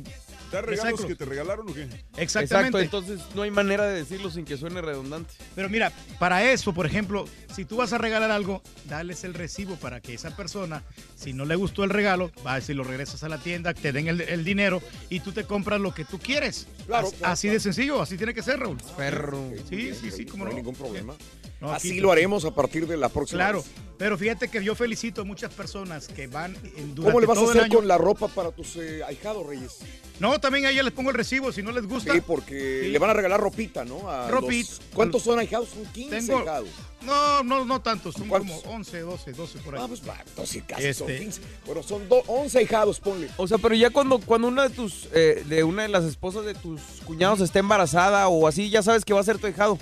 ¿Dar 0.56 0.66
regalos 0.66 0.92
Recycle. 0.92 1.08
que 1.08 1.14
te 1.16 1.24
regalaron 1.24 1.68
o 1.68 1.74
qué? 1.74 1.88
Exactamente. 2.16 2.78
Exacto, 2.82 2.98
entonces 3.06 3.34
no 3.34 3.42
hay 3.42 3.50
manera 3.50 3.84
de 3.86 3.94
decirlo 3.96 4.30
sin 4.30 4.44
que 4.44 4.56
suene 4.56 4.80
redundante. 4.80 5.34
Pero 5.54 5.68
mira, 5.68 5.92
para 6.18 6.50
eso, 6.50 6.72
por 6.72 6.86
ejemplo, 6.86 7.26
si 7.54 7.64
tú 7.64 7.76
vas 7.76 7.92
a 7.92 7.98
regalar 7.98 8.30
algo, 8.30 8.62
dales 8.88 9.24
el 9.24 9.34
recibo 9.34 9.76
para 9.76 10.00
que 10.00 10.14
esa 10.14 10.34
persona, 10.36 10.82
si 11.14 11.32
no 11.32 11.44
le 11.44 11.56
gustó 11.56 11.84
el 11.84 11.90
regalo, 11.90 12.30
vas 12.42 12.68
y 12.68 12.74
lo 12.74 12.84
regresas 12.84 13.22
a 13.22 13.28
la 13.28 13.38
tienda, 13.38 13.74
te 13.74 13.92
den 13.92 14.08
el, 14.08 14.20
el 14.20 14.44
dinero 14.44 14.82
y 15.10 15.20
tú 15.20 15.32
te 15.32 15.44
compras 15.44 15.80
lo 15.80 15.94
que 15.94 16.04
tú 16.04 16.18
quieres. 16.18 16.66
Claro, 16.86 17.08
Así, 17.08 17.16
claro, 17.16 17.32
así 17.32 17.48
de 17.48 17.60
sencillo, 17.60 18.00
así 18.02 18.16
tiene 18.16 18.34
que 18.34 18.42
ser, 18.42 18.60
Raúl. 18.60 18.78
Perro. 18.96 19.50
Sí, 19.68 19.92
sí, 19.94 20.10
sí, 20.10 20.24
como 20.26 20.44
no 20.44 20.50
no. 20.50 20.56
hay 20.56 20.62
ningún 20.62 20.74
problema. 20.74 21.14
No, 21.60 21.72
Así 21.72 22.00
lo 22.00 22.12
haremos 22.12 22.44
a 22.44 22.54
partir 22.54 22.86
de 22.86 22.96
la 22.98 23.08
próxima. 23.08 23.38
Claro, 23.38 23.58
vez. 23.62 23.70
pero 23.96 24.18
fíjate 24.18 24.48
que 24.48 24.62
yo 24.62 24.74
felicito 24.74 25.22
a 25.22 25.24
muchas 25.24 25.52
personas 25.54 26.06
que 26.06 26.26
van 26.26 26.54
en, 26.76 26.94
durante 26.94 27.02
¿Cómo 27.02 27.20
le 27.20 27.26
vas 27.26 27.38
a 27.38 27.40
todo 27.40 27.50
hacer 27.50 27.62
año. 27.64 27.76
con 27.76 27.88
la 27.88 27.96
ropa 27.96 28.28
para 28.28 28.50
tus 28.52 28.76
eh, 28.76 29.02
ahijados, 29.02 29.46
Reyes? 29.46 29.78
No, 30.18 30.38
también 30.40 30.64
a 30.66 30.70
ella 30.70 30.82
les 30.82 30.92
pongo 30.94 31.10
el 31.10 31.16
recibo 31.16 31.52
si 31.52 31.62
no 31.62 31.72
les 31.72 31.86
gusta. 31.86 32.12
Sí, 32.14 32.20
porque 32.26 32.82
Sí. 32.84 32.88
le 32.90 32.98
van 32.98 33.10
a 33.10 33.12
regalar 33.12 33.38
ropita, 33.40 33.84
¿no? 33.84 34.08
A 34.10 34.30
Ropita. 34.30 34.70
los- 34.70 34.80
¿Cuántos 34.94 35.22
son 35.22 35.38
ahijados? 35.38 35.68
Son 35.68 35.84
15 35.92 36.16
Tengo- 36.16 36.38
ahijados. 36.38 36.68
No, 37.02 37.42
no, 37.44 37.64
no 37.66 37.80
tantos, 37.82 38.14
son 38.14 38.26
¿Cuántos? 38.28 38.62
como 38.62 38.74
11, 38.76 39.00
12, 39.00 39.32
12 39.32 39.58
por 39.58 39.76
ahí. 39.76 39.82
Ah, 39.84 39.88
pues 39.88 40.00
va, 40.08 40.16
entonces 40.26 40.62
casi 40.66 40.94
son 40.94 41.10
Este- 41.10 41.18
15. 41.22 41.40
Bueno, 41.66 41.82
son 41.82 42.08
do- 42.08 42.22
11 42.26 42.58
ahijados, 42.58 42.98
ponle. 42.98 43.28
O 43.36 43.46
sea, 43.46 43.58
pero 43.58 43.74
ya 43.74 43.90
cuando, 43.90 44.18
cuando 44.18 44.48
una 44.48 44.68
de 44.68 44.74
tus, 44.74 45.08
eh, 45.12 45.44
de 45.46 45.62
una 45.64 45.82
de 45.82 45.88
las 45.88 46.04
esposas 46.04 46.44
de 46.46 46.54
tus 46.54 46.80
cuñados 47.04 47.40
esté 47.42 47.58
embarazada 47.58 48.28
o 48.28 48.48
así, 48.48 48.70
ya 48.70 48.82
sabes 48.82 49.04
que 49.04 49.12
va 49.12 49.20
a 49.20 49.24
ser 49.24 49.38
tu 49.38 49.46
hijado. 49.46 49.78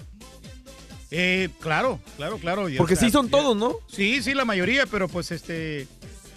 Eh, 1.17 1.49
claro, 1.61 2.01
claro, 2.17 2.39
claro. 2.39 2.63
Porque 2.77 2.95
o 2.95 2.97
sea, 2.97 3.07
sí 3.07 3.13
son 3.13 3.27
ya- 3.27 3.31
todos, 3.39 3.57
¿no? 3.57 3.77
Sí, 3.89 4.21
sí, 4.23 4.35
la 4.35 4.45
mayoría, 4.45 4.85
pero 4.87 5.07
pues 5.09 5.31
este. 5.31 5.87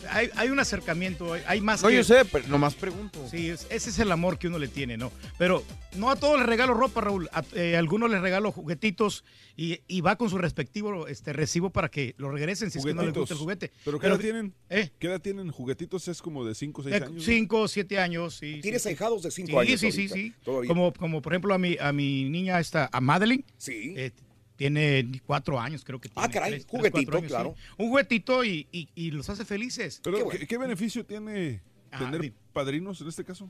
Hay, 0.10 0.30
hay 0.36 0.50
un 0.50 0.60
acercamiento, 0.60 1.34
hay, 1.34 1.42
hay 1.48 1.62
más 1.62 1.82
No, 1.84 1.90
que- 1.90 1.96
yo 1.96 2.04
sé, 2.04 2.26
pero 2.26 2.48
nomás 2.48 2.76
pregunto. 2.76 3.26
Sí, 3.30 3.50
es- 3.50 3.68
ese 3.70 3.90
es 3.90 4.00
el 4.00 4.12
amor 4.12 4.38
que 4.40 4.48
uno 4.48 4.60
le 4.60 4.68
tiene, 4.68 4.98
¿no? 4.98 5.12
Pero 5.38 5.64
no 5.96 6.10
a 6.12 6.16
todos 6.16 6.38
les 6.38 6.48
regalo 6.48 6.74
ropa, 6.74 7.02
Raúl. 7.02 7.30
A 7.34 7.44
eh, 7.56 7.76
algunos 7.78 8.10
les 8.10 8.22
regalo 8.22 8.52
juguetitos 8.52 9.24
y, 9.56 9.80
y 9.88 10.02
va 10.02 10.16
con 10.18 10.30
su 10.30 10.38
respectivo 10.38 11.08
este, 11.08 11.34
recibo 11.34 11.70
para 11.72 11.90
que 11.90 12.14
lo 12.18 12.30
regresen 12.32 12.70
si 12.72 12.80
es 12.80 12.86
que 12.86 12.94
no 12.94 13.04
les 13.04 13.14
gusta 13.14 13.34
el 13.34 13.40
juguete. 13.40 13.72
¿Pero 13.86 14.00
qué 14.00 14.08
edad 14.08 14.20
tienen? 14.20 14.54
¿Eh? 14.70 14.92
¿Qué 15.00 15.08
edad 15.08 15.22
tienen? 15.22 15.50
¿Juguetitos 15.52 16.08
es 16.08 16.22
como 16.22 16.46
de 16.46 16.54
5 16.56 16.82
o 16.82 16.84
6 16.84 16.94
Eh, 16.96 16.98
años? 16.98 17.12
¿no? 17.14 17.22
cinco, 17.22 17.68
siete 17.68 18.00
años. 18.00 18.36
Sí, 18.36 18.60
¿Tienes 18.62 18.84
sí, 18.84 18.90
ahijados 18.90 19.24
de 19.24 19.32
cinco 19.32 19.52
Sí, 19.52 19.58
años 19.68 19.80
Sí, 19.80 19.92
sí, 19.92 20.08
ahorita? 20.12 20.16
sí. 20.16 20.68
Como, 20.68 20.94
como 20.94 21.22
por 21.22 21.34
ejemplo 21.34 21.54
a 21.54 21.58
mi, 21.58 21.78
a 21.80 21.92
mi 21.92 22.30
niña 22.30 22.60
esta, 22.60 22.90
a 22.92 23.02
Madeline. 23.02 23.44
Sí. 23.58 23.94
Eh, 23.98 24.12
tiene 24.58 25.22
cuatro 25.26 25.60
años, 25.60 25.86
creo 25.86 26.02
que 26.02 26.10
tiene. 26.10 26.28
Ah, 26.28 26.30
caray, 26.30 26.52
tres- 26.52 26.66
juguetito, 26.68 27.18
años, 27.18 27.28
claro. 27.30 27.56
sí. 27.58 27.64
Un 27.78 27.90
juguetito 27.90 28.44
y, 28.44 28.68
y- 28.72 28.90
y 28.96 29.12
los 29.12 29.30
hace 29.30 29.46
felices. 29.46 30.02
Pero, 30.04 30.28
¿qué, 30.30 30.46
qué 30.46 30.58
beneficio 30.58 31.06
tiene 31.06 31.62
Ah, 31.92 32.00
tener 32.00 32.34
padrinos 32.52 33.00
en 33.00 33.08
este 33.08 33.24
caso? 33.24 33.50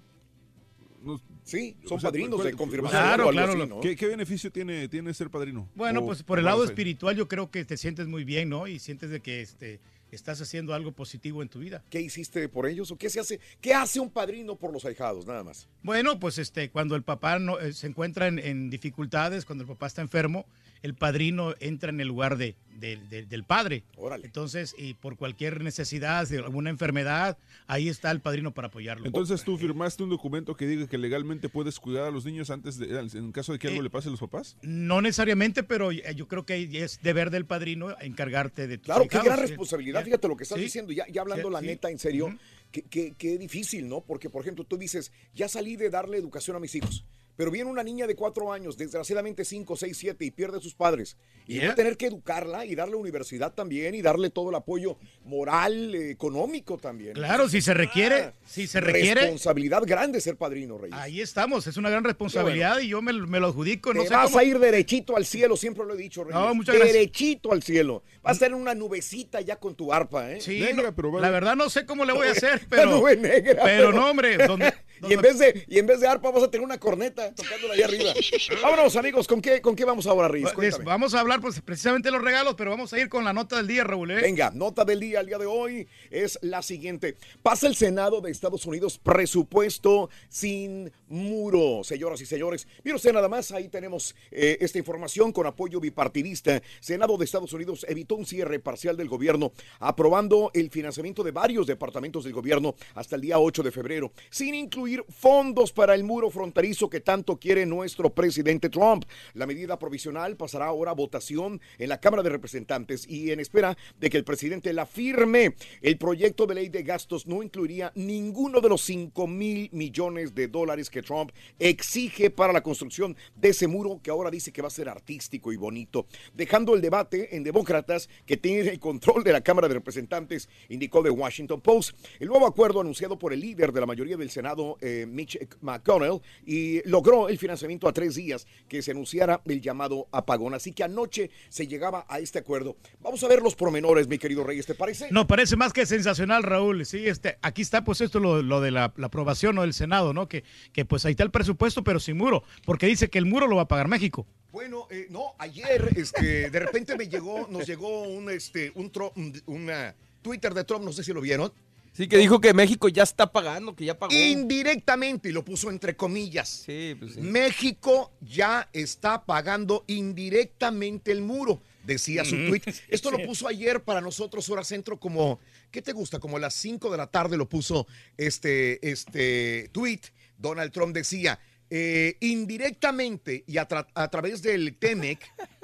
No- 1.01 1.19
Sí, 1.43 1.77
o 1.85 1.89
son 1.89 2.01
sea, 2.01 2.09
padrinos 2.09 2.35
¿cuál- 2.35 2.47
de 2.51 2.53
confirmación. 2.57 3.01
Claro, 3.01 3.29
claro, 3.29 3.53
así. 3.63 3.71
¿Qué, 3.81 3.95
qué 3.95 4.07
beneficio 4.07 4.51
tiene, 4.51 4.87
tiene 4.89 5.13
ser 5.13 5.29
padrino? 5.29 5.69
Bueno, 5.75 6.01
O- 6.01 6.05
pues 6.07 6.21
por 6.23 6.39
el 6.39 6.45
lado 6.45 6.63
espiritual 6.65 7.15
yo 7.15 7.27
creo 7.27 7.49
que 7.49 7.63
te 7.65 7.77
sientes 7.77 8.07
muy 8.07 8.23
bien, 8.25 8.49
¿no? 8.49 8.67
Y 8.67 8.79
sientes 8.79 9.09
de 9.09 9.21
que 9.21 9.41
este, 9.41 9.79
estás 10.11 10.41
haciendo 10.41 10.73
algo 10.73 10.91
positivo 10.91 11.41
en 11.41 11.47
tu 11.49 11.59
vida. 11.59 11.83
¿Qué 11.89 12.01
hiciste 12.01 12.49
por 12.49 12.67
ellos 12.67 12.91
o 12.91 12.97
qué 12.97 13.09
se 13.09 13.19
hace? 13.21 13.39
¿Qué 13.61 13.73
hace 13.73 13.99
un 14.01 14.09
padrino 14.09 14.55
por 14.57 14.73
los 14.73 14.83
ahijados, 14.85 15.25
nada 15.25 15.43
más? 15.43 15.69
Bueno, 15.83 16.19
pues 16.19 16.37
este, 16.39 16.69
cuando 16.69 16.95
el 16.95 17.03
papá 17.03 17.39
no, 17.39 17.57
eh, 17.59 17.71
se 17.73 17.87
encuentra 17.87 18.27
en, 18.27 18.39
en 18.39 18.69
dificultades, 18.69 19.45
cuando 19.45 19.63
el 19.63 19.67
papá 19.69 19.87
está 19.87 20.01
enfermo, 20.01 20.45
el 20.83 20.93
padrino 20.95 21.53
entra 21.59 21.89
en 21.89 21.99
el 22.01 22.07
lugar 22.07 22.37
de, 22.37 22.55
de- 22.79 22.97
de- 23.09 23.25
del 23.25 23.43
padre. 23.43 23.83
Órale. 23.95 24.25
Entonces, 24.25 24.75
y 24.77 24.93
por 24.93 25.17
cualquier 25.17 25.61
necesidad, 25.63 26.27
de 26.27 26.37
alguna 26.39 26.69
enfermedad, 26.69 27.37
ahí 27.65 27.89
está 27.89 28.11
el 28.11 28.19
padrino 28.21 28.53
para 28.53 28.67
apoyarlo. 28.67 29.05
Entonces 29.05 29.43
tú 29.43 29.57
firmaste 29.57 30.03
un 30.03 30.09
documento 30.09 30.55
que 30.55 30.67
diga 30.67 30.87
que 30.87 30.97
legalmente 30.97 31.49
puedes 31.49 31.79
cuidar 31.79 32.05
a 32.05 32.11
los 32.11 32.25
niños 32.25 32.49
antes 32.49 32.77
de, 32.77 32.99
en 32.99 33.31
caso 33.31 33.53
de 33.53 33.59
que 33.59 33.67
algo 33.67 33.79
Eh, 33.79 33.83
le 33.83 33.89
pase 33.89 34.07
a 34.09 34.11
los 34.11 34.19
papás. 34.19 34.57
No 34.61 35.01
necesariamente, 35.01 35.63
pero 35.63 35.91
eh, 35.91 36.03
yo 36.15 36.27
creo 36.27 36.45
que 36.45 36.83
es 36.83 37.01
deber 37.01 37.29
del 37.31 37.45
padrino 37.45 37.95
encargarte 37.99 38.67
de 38.67 38.77
tus 38.77 38.85
Claro, 38.85 39.07
qué 39.09 39.19
gran 39.19 39.39
responsabilidad. 39.39 40.03
Fíjate 40.03 40.27
lo 40.27 40.37
que 40.37 40.43
estás 40.43 40.57
Sí. 40.57 40.63
diciendo, 40.65 40.91
ya, 40.91 41.05
ya 41.11 41.21
hablando 41.21 41.47
Sí, 41.49 41.53
la 41.53 41.61
neta, 41.61 41.89
en 41.89 41.99
serio, 41.99 42.37
qué, 42.71 42.83
qué- 42.83 43.13
qué 43.17 43.37
difícil, 43.37 43.87
¿no? 43.89 44.01
Porque, 44.01 44.29
por 44.29 44.41
ejemplo, 44.43 44.63
tú 44.63 44.77
dices, 44.77 45.11
ya 45.33 45.47
salí 45.47 45.75
de 45.75 45.89
darle 45.89 46.17
educación 46.17 46.55
a 46.55 46.59
mis 46.59 46.75
hijos, 46.75 47.05
Pero 47.37 47.49
viene 47.51 47.69
una 47.69 47.83
niña 47.83 48.07
de 48.07 48.15
cuatro 48.15 48.51
años, 48.51 48.77
desgraciadamente 48.77 49.45
cinco, 49.45 49.77
seis, 49.77 49.95
siete, 49.97 50.25
y 50.25 50.31
pierde 50.31 50.57
a 50.57 50.59
sus 50.59 50.73
padres. 50.73 51.15
Y 51.47 51.53
Yeah. 51.57 51.67
va 51.67 51.71
a 51.73 51.75
tener 51.75 51.95
que 51.95 52.07
educarla 52.07 52.65
y 52.65 52.75
darle 52.75 52.95
universidad 52.97 53.53
también 53.53 53.95
y 53.95 54.01
darle 54.01 54.29
todo 54.31 54.49
el 54.49 54.55
apoyo 54.55 54.97
moral, 55.23 55.93
eh, 55.95 56.09
económico 56.11 56.77
también. 56.77 57.13
Claro, 57.13 57.47
si 57.47 57.61
se 57.61 57.73
requiere, 57.73 58.33
si 58.45 58.65
se 58.67 58.81
requiere, 58.81 59.21
Responsabilidad 59.21 59.83
grande 59.85 60.19
ser 60.19 60.35
padrino, 60.35 60.77
Reyes. 60.77 60.97
ahí 60.97 61.21
estamos. 61.21 61.67
Es 61.67 61.77
una 61.77 61.89
gran 61.89 62.03
responsabilidad 62.03 62.79
y 62.79 62.89
yo 62.89 63.01
me, 63.01 63.13
me 63.13 63.39
lo 63.39 63.47
adjudico. 63.47 63.93
No 63.93 64.01
Te 64.01 64.09
sé 64.09 64.13
vas 64.15 64.25
cómo- 64.25 64.39
a 64.39 64.43
ir 64.43 64.57
derechito 64.59 65.15
al 65.15 65.25
cielo, 65.25 65.55
siempre 65.55 65.85
lo 65.85 65.93
he 65.93 65.97
dicho, 65.97 66.23
Reyes. 66.23 66.35
No, 66.39 66.53
muchas 66.55 66.75
gracias. 66.75 66.93
Derechito 66.93 67.51
al 67.51 67.61
cielo. 67.63 68.03
Vas 68.23 68.31
a 68.31 68.33
estar 68.33 68.49
en 68.49 68.55
una 68.55 68.73
nubecita 68.73 69.39
ya 69.41 69.57
con 69.57 69.75
tu 69.75 69.93
arpa, 69.93 70.31
¿eh? 70.31 70.41
Sí, 70.41 70.59
no, 70.75 71.19
la 71.19 71.29
verdad 71.29 71.55
no 71.55 71.69
sé 71.69 71.85
cómo 71.85 72.03
le 72.03 72.13
voy 72.13 72.27
a 72.27 72.31
hacer, 72.31 72.61
La 72.63 72.67
pero, 72.69 72.91
nube 72.99 73.15
negra, 73.15 73.61
pero 73.63 73.91
no, 73.91 74.09
hombre. 74.09 74.37
donde- 74.37 74.73
y, 75.07 75.13
en 75.13 75.21
vez 75.21 75.39
de, 75.39 75.65
y 75.67 75.79
en 75.79 75.85
vez 75.85 75.99
de 75.99 76.07
arpa 76.07 76.31
vas 76.31 76.43
a 76.43 76.51
tener 76.51 76.65
una 76.65 76.79
corneta 76.79 77.33
tocándola 77.33 77.73
ahí 77.73 77.81
arriba. 77.81 78.13
Vámonos, 78.61 78.95
amigos, 78.95 79.27
¿con 79.27 79.41
qué, 79.41 79.61
con 79.61 79.75
qué 79.75 79.85
vamos 79.85 80.07
ahora? 80.07 80.29
Les 80.29 80.51
Cuéntame. 80.53 80.85
vamos 80.85 81.13
a 81.13 81.19
hablar 81.19 81.41
pues 81.41 81.61
precisamente 81.61 82.07
de 82.07 82.13
los 82.13 82.23
regalos, 82.23 82.55
pero 82.55 82.71
vamos 82.71 82.91
a 82.93 82.99
ir 82.99 83.09
con 83.09 83.23
la 83.23 83.33
nota 83.33 83.57
del 83.57 83.67
día, 83.67 83.83
Raúl. 83.83 84.11
¿eh? 84.11 84.21
Venga, 84.21 84.51
nota 84.53 84.83
del 84.85 84.99
día, 84.99 85.19
el 85.19 85.27
día 85.27 85.37
de 85.37 85.45
hoy 85.45 85.87
es 86.09 86.39
la 86.41 86.61
siguiente. 86.61 87.15
Pasa 87.43 87.67
el 87.67 87.75
Senado 87.75 88.21
de 88.21 88.31
Estados 88.31 88.65
Unidos 88.65 88.97
presupuesto 88.97 90.09
sin 90.29 90.91
muro, 91.07 91.83
señoras 91.83 92.21
y 92.21 92.25
señores. 92.25 92.67
Mire 92.83 92.95
usted 92.95 93.13
nada 93.13 93.29
más, 93.29 93.51
ahí 93.51 93.69
tenemos 93.69 94.15
eh, 94.31 94.57
esta 94.61 94.77
información 94.77 95.31
con 95.31 95.45
apoyo 95.45 95.79
bipartidista. 95.79 96.61
Senado 96.79 97.17
de 97.17 97.25
Estados 97.25 97.53
Unidos 97.53 97.85
evitó 97.87 98.15
un 98.15 98.25
cierre 98.25 98.59
parcial 98.59 98.97
del 98.97 99.09
gobierno, 99.09 99.51
aprobando 99.79 100.51
el 100.53 100.69
financiamiento 100.69 101.23
de 101.23 101.31
varios 101.31 101.67
departamentos 101.67 102.23
del 102.23 102.33
gobierno 102.33 102.75
hasta 102.95 103.15
el 103.15 103.21
día 103.21 103.39
8 103.39 103.63
de 103.63 103.71
febrero, 103.71 104.11
sin 104.29 104.55
incluir 104.55 104.86
fondos 105.09 105.71
para 105.71 105.95
el 105.95 106.03
muro 106.03 106.29
fronterizo 106.29 106.89
que 106.89 107.01
tanto 107.01 107.37
quiere 107.37 107.65
nuestro 107.65 108.09
presidente 108.09 108.69
Trump. 108.69 109.05
La 109.33 109.45
medida 109.45 109.77
provisional 109.77 110.37
pasará 110.37 110.65
ahora 110.67 110.91
a 110.91 110.95
votación 110.95 111.59
en 111.77 111.89
la 111.89 111.99
Cámara 111.99 112.23
de 112.23 112.29
Representantes 112.29 113.07
y 113.07 113.31
en 113.31 113.39
espera 113.39 113.77
de 113.99 114.09
que 114.09 114.17
el 114.17 114.23
presidente 114.23 114.71
la 114.73 114.85
firme. 114.85 115.55
El 115.81 115.97
proyecto 115.97 116.47
de 116.47 116.55
ley 116.55 116.69
de 116.69 116.83
gastos 116.83 117.27
no 117.27 117.43
incluiría 117.43 117.91
ninguno 117.95 118.61
de 118.61 118.69
los 118.69 118.81
5 118.83 119.27
mil 119.27 119.69
millones 119.73 120.33
de 120.33 120.47
dólares 120.47 120.89
que 120.89 121.01
Trump 121.01 121.31
exige 121.59 122.29
para 122.29 122.53
la 122.53 122.63
construcción 122.63 123.15
de 123.35 123.49
ese 123.49 123.67
muro 123.67 123.99
que 124.01 124.11
ahora 124.11 124.31
dice 124.31 124.51
que 124.51 124.61
va 124.61 124.67
a 124.67 124.71
ser 124.71 124.89
artístico 124.89 125.51
y 125.51 125.57
bonito, 125.57 126.07
dejando 126.33 126.75
el 126.75 126.81
debate 126.81 127.35
en 127.35 127.43
demócratas 127.43 128.09
que 128.25 128.37
tienen 128.37 128.67
el 128.67 128.79
control 128.79 129.23
de 129.23 129.33
la 129.33 129.41
Cámara 129.41 129.67
de 129.67 129.73
Representantes, 129.73 130.49
indicó 130.69 131.03
The 131.03 131.09
Washington 131.09 131.61
Post. 131.61 131.97
El 132.19 132.27
nuevo 132.27 132.47
acuerdo 132.47 132.81
anunciado 132.81 133.17
por 133.17 133.33
el 133.33 133.41
líder 133.41 133.71
de 133.71 133.79
la 133.79 133.85
mayoría 133.85 134.17
del 134.17 134.29
Senado, 134.29 134.76
eh, 134.81 135.05
Mitch 135.07 135.37
McConnell, 135.61 136.21
y 136.45 136.87
logró 136.87 137.29
el 137.29 137.37
financiamiento 137.37 137.87
a 137.87 137.93
tres 137.93 138.15
días 138.15 138.47
que 138.67 138.81
se 138.81 138.91
anunciara 138.91 139.41
el 139.45 139.61
llamado 139.61 140.07
apagón. 140.11 140.53
Así 140.53 140.71
que 140.71 140.83
anoche 140.83 141.29
se 141.49 141.67
llegaba 141.67 142.05
a 142.09 142.19
este 142.19 142.39
acuerdo. 142.39 142.77
Vamos 143.01 143.23
a 143.23 143.27
ver 143.27 143.41
los 143.41 143.55
pormenores, 143.55 144.07
mi 144.07 144.17
querido 144.17 144.43
Reyes, 144.43 144.65
¿te 144.65 144.75
parece? 144.75 145.07
No, 145.11 145.27
parece 145.27 145.55
más 145.55 145.73
que 145.73 145.85
sensacional, 145.85 146.43
Raúl. 146.43 146.85
Sí, 146.85 147.07
este, 147.07 147.37
aquí 147.41 147.61
está 147.61 147.83
pues 147.83 148.01
esto 148.01 148.19
lo, 148.19 148.41
lo 148.41 148.61
de 148.61 148.71
la, 148.71 148.93
la 148.97 149.07
aprobación 149.07 149.55
¿no? 149.55 149.61
del 149.61 149.73
Senado, 149.73 150.13
¿no? 150.13 150.27
Que, 150.27 150.43
que 150.73 150.85
pues 150.85 151.05
ahí 151.05 151.11
está 151.11 151.23
el 151.23 151.31
presupuesto, 151.31 151.83
pero 151.83 151.99
sin 151.99 152.17
muro, 152.17 152.43
porque 152.65 152.85
dice 152.87 153.09
que 153.09 153.17
el 153.17 153.25
muro 153.25 153.47
lo 153.47 153.55
va 153.55 153.63
a 153.63 153.67
pagar 153.67 153.87
México. 153.87 154.25
Bueno, 154.51 154.87
eh, 154.89 155.07
no, 155.09 155.33
ayer 155.37 155.89
este, 155.95 156.49
de 156.49 156.59
repente 156.59 156.95
me 156.97 157.07
llegó, 157.07 157.47
nos 157.49 157.67
llegó 157.67 158.03
un, 158.03 158.29
este, 158.31 158.71
un, 158.75 158.91
tro- 158.91 159.11
un- 159.15 159.39
una 159.45 159.93
Twitter 160.21 160.53
de 160.53 160.63
Trump, 160.63 160.83
no 160.85 160.91
sé 160.91 161.03
si 161.03 161.13
lo 161.13 161.21
vieron. 161.21 161.51
Sí, 161.97 162.07
que 162.07 162.17
dijo 162.17 162.39
que 162.39 162.53
México 162.53 162.87
ya 162.89 163.01
está 163.01 163.31
pagando, 163.31 163.75
que 163.75 163.83
ya 163.85 163.97
pagó. 163.97 164.13
Indirectamente, 164.13 165.29
y 165.29 165.31
lo 165.31 165.43
puso 165.43 165.71
entre 165.71 165.95
comillas. 165.97 166.47
Sí, 166.67 166.95
pues 166.99 167.13
sí. 167.15 167.21
México 167.21 168.11
ya 168.21 168.69
está 168.71 169.25
pagando 169.25 169.83
indirectamente 169.87 171.11
el 171.11 171.21
muro, 171.21 171.59
decía 171.83 172.23
su 172.23 172.35
Ujú. 172.35 172.49
tweet. 172.49 172.61
Esto 172.89 173.09
lo 173.09 173.17
puso 173.25 173.47
ayer 173.47 173.81
para 173.83 173.99
nosotros, 173.99 174.47
hora 174.49 174.63
centro, 174.63 174.99
como, 174.99 175.39
¿qué 175.71 175.81
te 175.81 175.91
gusta? 175.91 176.19
Como 176.19 176.37
a 176.37 176.39
las 176.39 176.53
5 176.53 176.91
de 176.91 176.97
la 176.97 177.07
tarde 177.07 177.35
lo 177.35 177.49
puso 177.49 177.87
este, 178.15 178.87
este 178.87 179.69
tweet. 179.71 180.01
Donald 180.37 180.71
Trump 180.71 180.93
decía, 180.93 181.39
eh, 181.71 182.15
indirectamente 182.19 183.43
y 183.47 183.57
a, 183.57 183.67
tra- 183.67 183.87
a 183.95 184.07
través 184.09 184.43
del 184.43 184.75
TEMEC, 184.77 185.19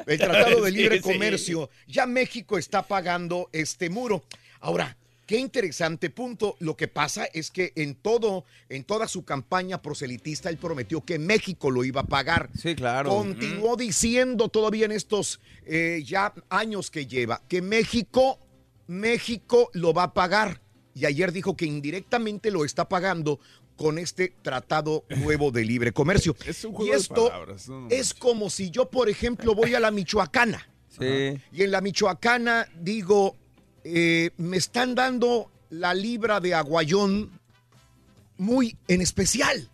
el 0.07 0.17
Tratado 0.19 0.61
de 0.63 0.71
Sí, 0.71 0.77
Libre 0.77 0.95
sí. 0.97 1.03
Comercio, 1.03 1.69
ya 1.87 2.07
México 2.07 2.57
está 2.57 2.81
pagando 2.87 3.49
este 3.53 3.91
muro. 3.91 4.23
Ahora, 4.59 4.97
qué 5.33 5.39
interesante 5.39 6.11
punto. 6.11 6.55
Lo 6.59 6.77
que 6.77 6.87
pasa 6.87 7.25
es 7.25 7.49
que 7.49 7.73
en 7.75 7.95
todo, 7.95 8.45
en 8.69 8.83
toda 8.83 9.07
su 9.07 9.25
campaña 9.25 9.81
proselitista, 9.81 10.47
él 10.51 10.57
prometió 10.57 11.03
que 11.03 11.17
México 11.17 11.71
lo 11.71 11.83
iba 11.83 12.01
a 12.01 12.03
pagar. 12.03 12.51
Sí, 12.55 12.75
claro. 12.75 13.09
Continuó 13.09 13.75
diciendo 13.75 14.49
todavía 14.49 14.85
en 14.85 14.91
estos 14.91 15.39
eh, 15.65 16.03
ya 16.05 16.35
años 16.49 16.91
que 16.91 17.07
lleva 17.07 17.41
que 17.47 17.63
México, 17.63 18.37
México 18.85 19.71
lo 19.73 19.91
va 19.91 20.03
a 20.03 20.13
pagar. 20.13 20.61
Y 20.93 21.07
ayer 21.07 21.31
dijo 21.31 21.57
que 21.57 21.65
indirectamente 21.65 22.51
lo 22.51 22.63
está 22.63 22.87
pagando 22.87 23.39
con 23.75 23.97
este 23.97 24.35
tratado 24.43 25.03
nuevo 25.17 25.49
de 25.49 25.65
libre 25.65 25.93
comercio. 25.93 26.35
Es 26.45 26.63
un 26.63 26.73
y 26.73 26.75
juego 26.75 26.91
de 26.91 26.97
esto 26.99 27.29
palabras, 27.29 27.67
no 27.69 27.87
es 27.89 28.13
como 28.13 28.51
si 28.51 28.69
yo, 28.69 28.87
por 28.91 29.09
ejemplo, 29.09 29.55
voy 29.55 29.73
a 29.73 29.79
la 29.79 29.89
Michoacana. 29.89 30.69
Sí. 30.93 31.41
Y 31.51 31.63
en 31.63 31.71
la 31.71 31.81
Michoacana 31.81 32.67
digo, 32.79 33.35
eh, 33.83 34.31
me 34.37 34.57
están 34.57 34.95
dando 34.95 35.51
la 35.69 35.93
libra 35.93 36.39
de 36.39 36.53
aguayón 36.53 37.31
muy 38.37 38.75
en 38.87 39.01
especial. 39.01 39.69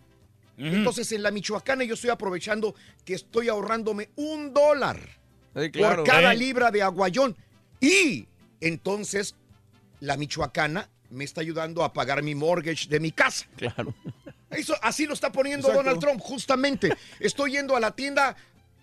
Entonces 0.58 1.10
en 1.12 1.22
la 1.22 1.30
Michoacana 1.30 1.84
yo 1.84 1.94
estoy 1.94 2.10
aprovechando 2.10 2.74
que 3.06 3.14
estoy 3.14 3.48
ahorrándome 3.48 4.10
un 4.16 4.52
dólar 4.52 5.00
Sí, 5.56 5.70
claro. 5.70 6.04
por 6.04 6.12
cada 6.12 6.34
Eh. 6.34 6.36
libra 6.36 6.70
de 6.70 6.82
aguayón. 6.82 7.34
Y 7.80 8.26
entonces 8.60 9.34
la 10.00 10.18
Michoacana 10.18 10.90
me 11.08 11.24
está 11.24 11.40
ayudando 11.40 11.82
a 11.82 11.92
pagar 11.94 12.22
mi 12.22 12.34
mortgage 12.34 12.88
de 12.88 13.00
mi 13.00 13.10
casa. 13.10 13.46
Claro. 13.56 13.94
Eso, 14.50 14.74
así 14.82 15.06
lo 15.06 15.14
está 15.14 15.32
poniendo 15.32 15.68
Exacto. 15.68 15.82
Donald 15.82 16.00
Trump, 16.04 16.20
justamente. 16.20 16.90
Estoy 17.20 17.52
yendo 17.52 17.74
a 17.74 17.80
la 17.80 17.92
tienda 17.92 18.36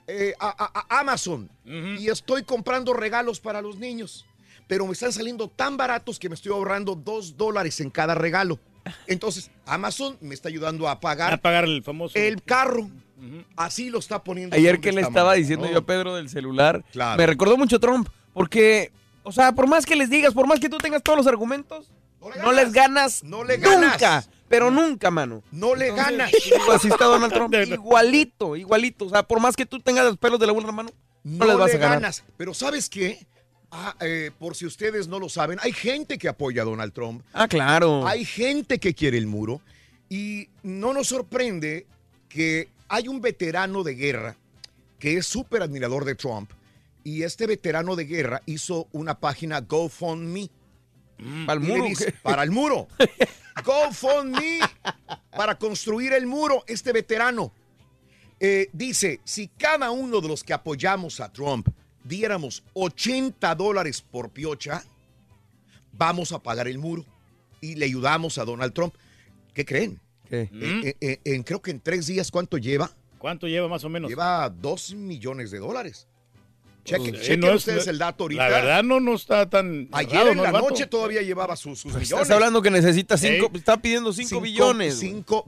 eh, 0.07 0.33
a, 0.39 0.47
a- 0.49 0.85
a 0.95 0.99
Amazon 1.01 1.49
y 1.65 2.07
estoy 2.09 2.41
comprando 2.43 2.93
regalos 2.93 3.39
para 3.39 3.61
los 3.61 3.77
niños. 3.77 4.25
Pero 4.67 4.85
me 4.85 4.93
están 4.93 5.13
saliendo 5.13 5.47
tan 5.49 5.77
baratos 5.77 6.19
que 6.19 6.29
me 6.29 6.35
estoy 6.35 6.51
ahorrando 6.51 6.93
dos 6.95 7.37
dólares 7.37 7.79
en 7.79 7.89
cada 7.89 8.15
regalo. 8.15 8.59
Entonces, 9.07 9.51
Amazon 9.65 10.17
me 10.21 10.33
está 10.33 10.49
ayudando 10.49 10.87
a 10.87 10.99
pagar, 10.99 11.33
A 11.33 11.37
pagar 11.37 11.65
el 11.65 11.83
famoso. 11.83 12.17
el 12.17 12.41
carro. 12.43 12.89
Así 13.55 13.89
lo 13.89 13.99
está 13.99 14.23
poniendo. 14.23 14.55
Ayer 14.55 14.79
que 14.79 14.91
le 14.91 15.01
esta 15.01 15.09
estaba 15.09 15.29
manera, 15.29 15.41
diciendo 15.41 15.65
¿no? 15.65 15.71
yo 15.71 15.79
a 15.79 15.85
Pedro 15.85 16.15
del 16.15 16.29
celular, 16.29 16.83
Claro. 16.91 17.17
me 17.17 17.25
recordó 17.25 17.57
mucho 17.57 17.79
Trump, 17.79 18.07
porque, 18.33 18.91
o 19.23 19.31
sea, 19.31 19.53
por 19.53 19.67
más 19.67 19.85
que 19.85 19.95
les 19.95 20.09
digas, 20.09 20.33
por 20.33 20.47
más 20.47 20.59
que 20.59 20.69
tú 20.69 20.77
tengas 20.77 21.01
todos 21.01 21.17
los 21.17 21.27
argumentos, 21.27 21.91
no, 22.43 22.51
les 22.51 22.71
ganas 22.73 23.23
No 23.23 23.43
le 23.43 23.57
nunca, 23.57 23.71
ganas. 23.97 24.29
pero 24.47 24.69
nunca, 24.69 25.09
mano. 25.11 25.41
No 25.51 25.73
le 25.75 25.91
ganas. 25.93 26.31
así 26.73 26.87
está 26.89 27.05
Donald 27.05 27.33
Trump, 27.33 27.53
igualito, 27.67 28.55
igualito, 28.55 29.05
o 29.05 29.09
sea, 29.09 29.23
por 29.23 29.39
más 29.39 29.55
que 29.55 29.65
tú 29.65 29.79
tengas 29.79 30.05
los 30.05 30.17
pelos 30.17 30.39
de 30.39 30.45
la 30.47 30.51
buena 30.53 30.71
mano, 30.71 30.89
no, 31.23 31.39
no, 31.39 31.45
les 31.45 31.57
vas 31.57 31.69
le 31.71 31.75
a 31.77 31.79
ganar. 31.79 31.99
ganas. 32.01 32.23
Pero 32.37 32.53
¿sabes 32.53 32.87
qué? 32.89 33.25
Ah, 33.71 33.95
eh, 33.99 34.31
por 34.39 34.55
si 34.55 34.65
ustedes 34.65 35.07
no 35.07 35.19
lo 35.19 35.29
saben, 35.29 35.59
hay 35.61 35.73
gente 35.73 36.17
que 36.17 36.29
apoya 36.29 36.61
a 36.61 36.65
Donald 36.65 36.93
Trump. 36.93 37.23
Ah, 37.33 37.47
claro. 37.47 38.07
Hay 38.07 38.23
gente 38.23 38.79
que 38.79 38.93
quiere 38.93 39.17
el 39.17 39.27
muro. 39.27 39.61
Y 40.09 40.49
no 40.63 40.93
nos 40.93 41.07
sorprende 41.07 41.85
que 42.29 42.69
hay 42.87 43.07
un 43.07 43.19
veterano 43.19 43.83
de 43.83 43.95
guerra 43.95 44.35
que 44.99 45.17
es 45.17 45.27
súper 45.27 45.61
admirador 45.61 46.05
de 46.05 46.15
Trump. 46.15 46.51
Y 47.03 47.23
este 47.23 47.45
veterano 47.45 47.95
de 47.95 48.05
guerra 48.05 48.41
hizo 48.45 48.87
una 48.91 49.19
página 49.19 49.61
GoFundMe. 49.61 50.49
¿Para 51.45 51.59
el 51.59 51.67
muro? 51.67 51.85
para 52.23 52.43
el 52.43 52.51
muro. 52.51 52.87
GoFundMe 53.65 54.59
para 55.31 55.57
construir 55.57 56.13
el 56.13 56.25
muro. 56.25 56.63
Este 56.67 56.93
veterano 56.93 57.51
eh, 58.39 58.69
dice, 58.71 59.19
si 59.23 59.47
cada 59.47 59.91
uno 59.91 60.21
de 60.21 60.27
los 60.27 60.43
que 60.43 60.53
apoyamos 60.53 61.19
a 61.19 61.31
Trump 61.31 61.67
diéramos 62.07 62.63
80 62.73 63.53
dólares 63.55 64.01
por 64.01 64.29
piocha, 64.29 64.83
vamos 65.91 66.31
a 66.31 66.39
pagar 66.39 66.67
el 66.67 66.77
muro 66.77 67.05
y 67.61 67.75
le 67.75 67.85
ayudamos 67.85 68.37
a 68.37 68.45
Donald 68.45 68.73
Trump. 68.73 68.95
¿Qué 69.53 69.65
creen? 69.65 69.99
¿Qué? 70.29 70.41
Eh, 70.41 70.49
eh, 70.51 70.95
eh, 71.01 71.19
en, 71.23 71.43
creo 71.43 71.61
que 71.61 71.71
en 71.71 71.79
tres 71.79 72.07
días, 72.07 72.31
¿cuánto 72.31 72.57
lleva? 72.57 72.91
¿Cuánto 73.17 73.47
lleva 73.47 73.67
más 73.67 73.83
o 73.83 73.89
menos? 73.89 74.09
Lleva 74.09 74.49
dos 74.49 74.93
millones 74.93 75.51
de 75.51 75.59
dólares. 75.59 76.07
Chequen, 76.87 77.11
Pues, 77.11 77.21
chequen 77.23 77.39
no 77.41 77.47
es- 77.49 77.55
ustedes 77.55 77.85
el 77.87 77.97
dato 77.97 78.23
ahorita. 78.23 78.43
La 78.43 78.49
verdad 78.49 78.81
no, 78.83 79.01
no 79.01 79.13
está 79.15 79.49
tan. 79.49 79.89
Ayer 79.91 80.27
en 80.29 80.37
¿no, 80.37 80.43
la 80.43 80.51
vato? 80.51 80.69
noche 80.69 80.87
todavía 80.87 81.21
llevaba 81.21 81.57
sus, 81.57 81.79
sus 81.79 81.91
millones. 81.93 82.11
Estás 82.11 82.31
hablando 82.31 82.61
que 82.61 82.71
necesita 82.71 83.17
cinco, 83.17 83.47
Ey. 83.51 83.59
está 83.59 83.75
pidiendo 83.81 84.13
cinco, 84.13 84.29
Cinco- 84.29 84.41
billones. 84.41 84.95
güey. 85.01 85.11
cinco 85.11 85.43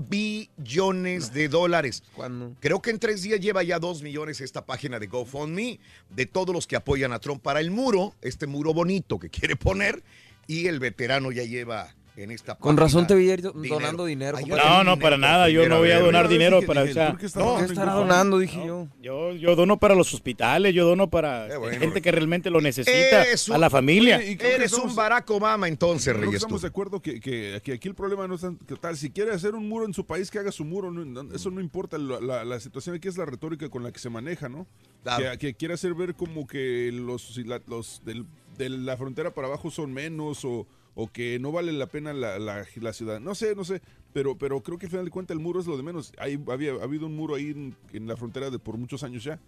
billones 0.58 1.34
de 1.34 1.48
dólares. 1.48 2.04
¿Cuándo? 2.14 2.56
Creo 2.60 2.82
que 2.82 2.90
en 2.90 3.00
tres 3.00 3.22
días 3.22 3.40
lleva 3.40 3.64
ya 3.64 3.80
dos 3.80 4.02
millones 4.02 4.42
esta 4.42 4.66
página 4.66 5.00
de 5.00 5.08
GoFundMe 5.08 5.80
de 6.10 6.26
todos 6.26 6.54
los 6.54 6.68
que 6.68 6.76
apoyan 6.76 7.14
a 7.14 7.20
Trump 7.20 7.42
para 7.42 7.60
el 7.60 7.72
muro, 7.72 8.14
este 8.22 8.48
muro 8.48 8.74
bonito 8.74 9.20
que 9.20 9.30
quiere 9.30 9.56
poner, 9.56 10.04
y 10.48 10.68
el 10.68 10.80
veterano 10.80 11.32
ya 11.32 11.44
lleva 11.44 11.96
en 12.24 12.32
esta 12.32 12.56
Con 12.56 12.78
razón 12.78 13.08
te 13.08 13.16
vi 13.16 13.28
donando 13.70 14.06
dinero. 14.06 14.38
Ay. 14.38 14.46
No, 14.46 14.84
no, 14.84 14.98
para 15.00 15.18
nada. 15.18 15.50
Yo 15.50 15.68
no 15.68 15.80
voy 15.80 15.92
a 15.92 16.00
donar 16.00 16.28
dinero 16.28 16.62
para 16.66 16.84
esa. 16.84 17.16
¿Qué 17.18 17.26
estará 17.26 17.94
donando? 17.94 18.38
Dije 18.40 18.62
yo. 18.66 18.88
Yo, 19.02 19.34
yo 19.34 19.56
dono 19.56 19.78
para 19.80 19.96
los 19.96 20.14
hospitales, 20.14 20.74
yo 20.74 20.86
dono 20.86 21.10
para 21.10 21.48
gente 21.80 22.02
que 22.02 22.12
realmente 22.12 22.50
lo 22.50 22.62
necesita, 22.62 23.24
a 23.54 23.58
la 23.58 23.70
familia. 23.70 24.24
Y 24.24 24.34
Eres 24.40 24.72
estamos- 24.72 24.92
un 24.92 24.96
Barack 24.96 25.30
Obama 25.32 25.68
entonces, 25.68 26.06
Creo 26.14 26.20
que 26.22 26.26
Reyes. 26.28 26.42
estamos 26.42 26.62
tú. 26.62 26.66
de 26.66 26.70
acuerdo 26.70 27.02
que, 27.02 27.20
que- 27.20 27.62
que 27.64 27.74
aquí 27.74 27.88
el 27.88 27.96
problema 27.96 28.28
no 28.28 28.36
es 28.36 28.42
tan- 28.42 28.58
que 28.58 28.76
tal. 28.76 28.98
Si 28.98 29.10
quiere 29.12 29.32
hacer 29.32 29.56
un 29.56 29.68
muro 29.70 29.86
en 29.86 29.94
su 29.94 30.06
país, 30.06 30.30
que 30.32 30.40
haga 30.40 30.52
su 30.52 30.66
muro. 30.66 30.92
no- 30.92 31.06
no- 31.06 31.34
eso 31.36 31.50
no 31.52 31.62
importa. 31.62 31.98
La, 31.98 32.20
la- 32.20 32.44
la 32.46 32.60
situación 32.60 32.96
aquí 32.96 33.08
es 33.08 33.18
la 33.18 33.26
retórica 33.26 33.70
con 33.70 33.84
la 33.84 33.92
que 33.92 34.00
se 34.00 34.10
maneja, 34.10 34.50
¿no? 34.50 34.66
Claro. 35.04 35.32
Que, 35.32 35.38
que 35.38 35.54
quiere 35.54 35.74
hacer 35.74 35.94
ver 35.94 36.16
como 36.16 36.48
que 36.48 36.92
los, 36.94 37.38
los 37.68 38.02
del- 38.06 38.26
de 38.58 38.70
la 38.70 38.98
frontera 38.98 39.34
para 39.34 39.48
abajo 39.48 39.72
son 39.72 39.94
menos 39.94 40.44
o, 40.46 40.68
o 41.02 41.10
que 41.12 41.40
no 41.40 41.52
vale 41.54 41.72
la 41.72 41.86
pena 41.88 42.12
la, 42.14 42.38
la- 42.40 42.66
la 42.76 42.94
ciudad. 42.94 43.20
No 43.22 43.34
sé, 43.36 43.56
no 43.56 43.64
sé. 43.64 43.82
Pero, 44.12 44.38
pero 44.38 44.62
creo 44.62 44.78
que 44.78 44.88
al 44.88 44.90
final 44.92 45.06
de 45.06 45.12
cuentas 45.12 45.36
el 45.38 45.42
muro 45.42 45.60
es 45.62 45.66
lo 45.68 45.78
de 45.78 45.84
menos. 45.84 46.12
Hay, 46.18 46.38
había 46.52 46.74
ha 46.74 46.84
habido 46.84 47.06
un 47.06 47.16
muro 47.16 47.36
ahí 47.36 47.52
en, 47.52 47.76
en 47.94 48.08
la 48.08 48.18
frontera 48.18 48.50
de 48.50 48.60
por 48.60 48.76
muchos 48.78 49.04
años 49.04 49.24
ya. 49.24 49.40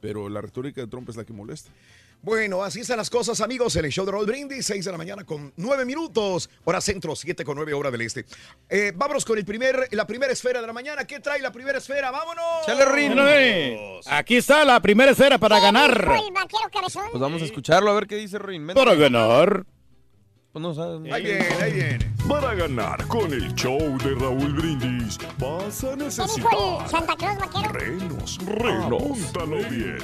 Pero 0.00 0.28
la 0.28 0.40
retórica 0.40 0.80
de 0.80 0.86
Trump 0.88 1.08
es 1.08 1.16
la 1.16 1.24
que 1.24 1.32
molesta. 1.32 1.70
Bueno, 2.22 2.64
así 2.64 2.80
están 2.80 2.96
las 2.96 3.08
cosas, 3.10 3.40
amigos. 3.40 3.76
En 3.76 3.84
el 3.84 3.92
show 3.92 4.04
de 4.04 4.10
Roll 4.12 4.26
Brindis, 4.26 4.66
6 4.66 4.84
de 4.84 4.90
la 4.90 4.98
mañana 4.98 5.24
con 5.24 5.52
9 5.56 5.84
minutos. 5.84 6.50
Hora 6.64 6.80
centro, 6.80 7.14
7 7.14 7.44
con 7.44 7.56
9 7.56 7.72
hora 7.74 7.90
del 7.90 8.00
este. 8.00 8.24
Eh, 8.68 8.92
vámonos 8.96 9.24
con 9.24 9.38
el 9.38 9.44
primer, 9.44 9.88
la 9.92 10.06
primera 10.06 10.32
esfera 10.32 10.60
de 10.60 10.66
la 10.66 10.72
mañana. 10.72 11.04
¿Qué 11.06 11.20
trae 11.20 11.40
la 11.40 11.52
primera 11.52 11.78
esfera? 11.78 12.10
¡Vámonos! 12.10 12.66
Bueno, 12.90 13.28
eh, 13.28 14.00
Aquí 14.06 14.36
está 14.36 14.64
la 14.64 14.80
primera 14.80 15.12
esfera 15.12 15.38
para 15.38 15.60
ganar. 15.60 15.92
El 15.92 16.32
vaquero 16.32 16.68
cabezón. 16.72 17.04
Pues 17.10 17.20
vamos 17.20 17.42
a 17.42 17.44
escucharlo 17.44 17.90
a 17.90 17.94
ver 17.94 18.06
qué 18.06 18.16
dice 18.16 18.38
Rin. 18.38 18.66
Para 18.68 18.94
ganar. 18.94 19.64
Pues 20.56 20.62
no 20.62 20.74
sabes. 20.74 21.12
Ahí 21.12 21.22
viene, 21.22 21.46
ahí 21.60 21.72
viene. 21.74 21.98
Para 22.26 22.54
ganar 22.54 23.06
con 23.08 23.30
el 23.30 23.54
show 23.56 23.78
de 23.98 24.14
Raúl 24.14 24.54
Brindis, 24.54 25.18
vas 25.38 25.84
a 25.84 25.88
¿Qué 25.90 25.96
dijo 25.96 25.96
necesitar 25.96 26.50
el 26.82 26.88
Santa 26.88 27.14
Claus 27.14 27.38
vaquero? 27.38 27.72
renos. 27.74 28.38
Renos. 28.46 29.02
Apúntalo 29.02 29.56
bien. 29.68 29.98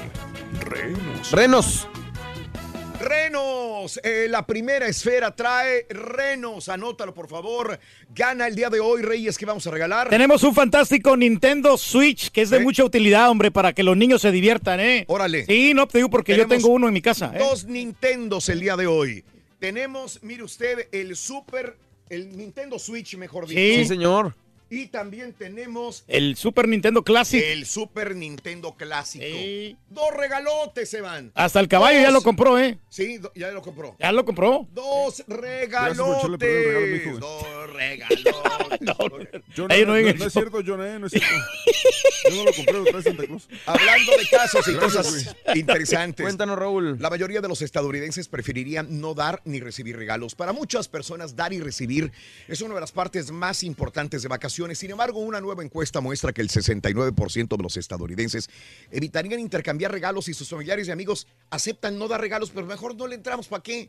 Renos. 0.60 1.32
Renos. 1.32 1.88
Renos, 3.00 3.98
eh, 4.04 4.26
la 4.28 4.46
primera 4.46 4.86
esfera 4.86 5.34
trae 5.34 5.86
Renos. 5.88 6.68
Anótalo, 6.68 7.14
por 7.14 7.28
favor. 7.28 7.80
Gana 8.14 8.46
el 8.46 8.54
día 8.54 8.68
de 8.68 8.78
hoy, 8.78 9.00
Reyes, 9.00 9.38
que 9.38 9.46
vamos 9.46 9.66
a 9.66 9.70
regalar. 9.70 10.10
Tenemos 10.10 10.42
un 10.42 10.54
fantástico 10.54 11.16
Nintendo 11.16 11.78
Switch 11.78 12.30
que 12.30 12.42
es 12.42 12.50
de 12.50 12.60
mucha 12.60 12.84
utilidad, 12.84 13.30
hombre, 13.30 13.50
para 13.50 13.72
que 13.72 13.82
los 13.82 13.96
niños 13.96 14.20
se 14.20 14.30
diviertan, 14.30 14.80
¿eh? 14.80 15.06
Órale. 15.08 15.46
Sí, 15.46 15.72
no 15.72 15.88
te 15.88 15.96
digo 15.96 16.10
porque 16.10 16.36
yo 16.36 16.46
tengo 16.46 16.68
uno 16.68 16.88
en 16.88 16.92
mi 16.92 17.00
casa. 17.00 17.32
¿eh? 17.34 17.38
Dos 17.38 17.64
Nintendos 17.64 18.50
el 18.50 18.60
día 18.60 18.76
de 18.76 18.86
hoy. 18.86 19.24
Tenemos, 19.62 20.20
mire 20.24 20.42
usted, 20.42 20.88
el 20.90 21.14
Super, 21.14 21.76
el 22.08 22.36
Nintendo 22.36 22.80
Switch, 22.80 23.16
mejor 23.16 23.46
dicho. 23.46 23.60
Sí. 23.60 23.76
Sí, 23.76 23.84
señor. 23.84 24.34
Y 24.74 24.86
también 24.86 25.34
tenemos 25.34 26.02
El 26.08 26.34
Super 26.34 26.66
Nintendo 26.66 27.02
Classic. 27.04 27.42
el 27.44 27.66
Super 27.66 28.16
Nintendo 28.16 28.74
Clásico. 28.74 29.26
Dos 29.90 30.14
regalotes 30.16 30.88
se 30.88 31.02
van. 31.02 31.30
Hasta 31.34 31.60
el 31.60 31.68
caballo 31.68 32.00
ya 32.00 32.10
lo 32.10 32.22
compró, 32.22 32.58
¿eh? 32.58 32.78
Sí, 32.88 33.20
ya 33.34 33.50
lo 33.50 33.60
compró. 33.60 33.94
Ya 34.00 34.10
lo 34.12 34.24
compró. 34.24 34.66
Dos 34.72 35.24
regalo, 35.28 36.22
regalotes. 36.38 37.20
Dos 37.20 37.44
regalotes. 37.74 38.32
No, 39.54 39.68
no 39.68 39.86
no- 39.86 39.94
digas 39.94 40.16
no 40.18 40.24
es 40.26 40.32
cierto, 40.32 40.60
John, 40.66 40.84
eh, 40.84 40.98
no 40.98 41.06
es 41.06 41.12
cierto. 41.12 41.28
Yo 42.30 42.36
no 42.36 42.44
lo 42.44 42.52
compré, 42.54 42.72
lo 42.72 42.84
trae 42.84 43.02
Santa 43.02 43.26
Claus. 43.26 43.48
Hablando 43.66 44.12
de 44.16 44.26
casos 44.30 44.66
y 44.68 44.72
Gracias, 44.72 45.06
cosas 45.06 45.36
interesantes. 45.54 46.24
Cuéntanos, 46.24 46.58
Raúl. 46.58 46.96
La 46.98 47.10
mayoría 47.10 47.42
de 47.42 47.48
los 47.48 47.60
estadounidenses 47.60 48.26
preferirían 48.28 49.00
no 49.02 49.12
dar 49.12 49.42
ni 49.44 49.60
recibir 49.60 49.96
regalos. 49.96 50.34
Para 50.34 50.52
muchas 50.54 50.88
personas, 50.88 51.36
dar 51.36 51.52
y 51.52 51.60
recibir 51.60 52.10
es 52.48 52.62
una 52.62 52.74
de 52.74 52.80
las 52.80 52.92
partes 52.92 53.30
más 53.30 53.62
importantes 53.62 54.22
de 54.22 54.28
vacaciones. 54.28 54.61
Sin 54.74 54.92
embargo, 54.92 55.18
una 55.18 55.40
nueva 55.40 55.64
encuesta 55.64 56.00
muestra 56.00 56.32
que 56.32 56.40
el 56.40 56.48
69% 56.48 57.56
de 57.56 57.62
los 57.62 57.76
estadounidenses 57.76 58.48
evitarían 58.92 59.40
intercambiar 59.40 59.90
regalos 59.90 60.28
y 60.28 60.34
sus 60.34 60.48
familiares 60.48 60.86
y 60.86 60.92
amigos 60.92 61.26
aceptan 61.50 61.98
no 61.98 62.06
dar 62.06 62.20
regalos, 62.20 62.50
pero 62.50 62.64
mejor 62.64 62.94
no 62.94 63.08
le 63.08 63.16
entramos. 63.16 63.48
¿Para 63.48 63.62
qué? 63.62 63.88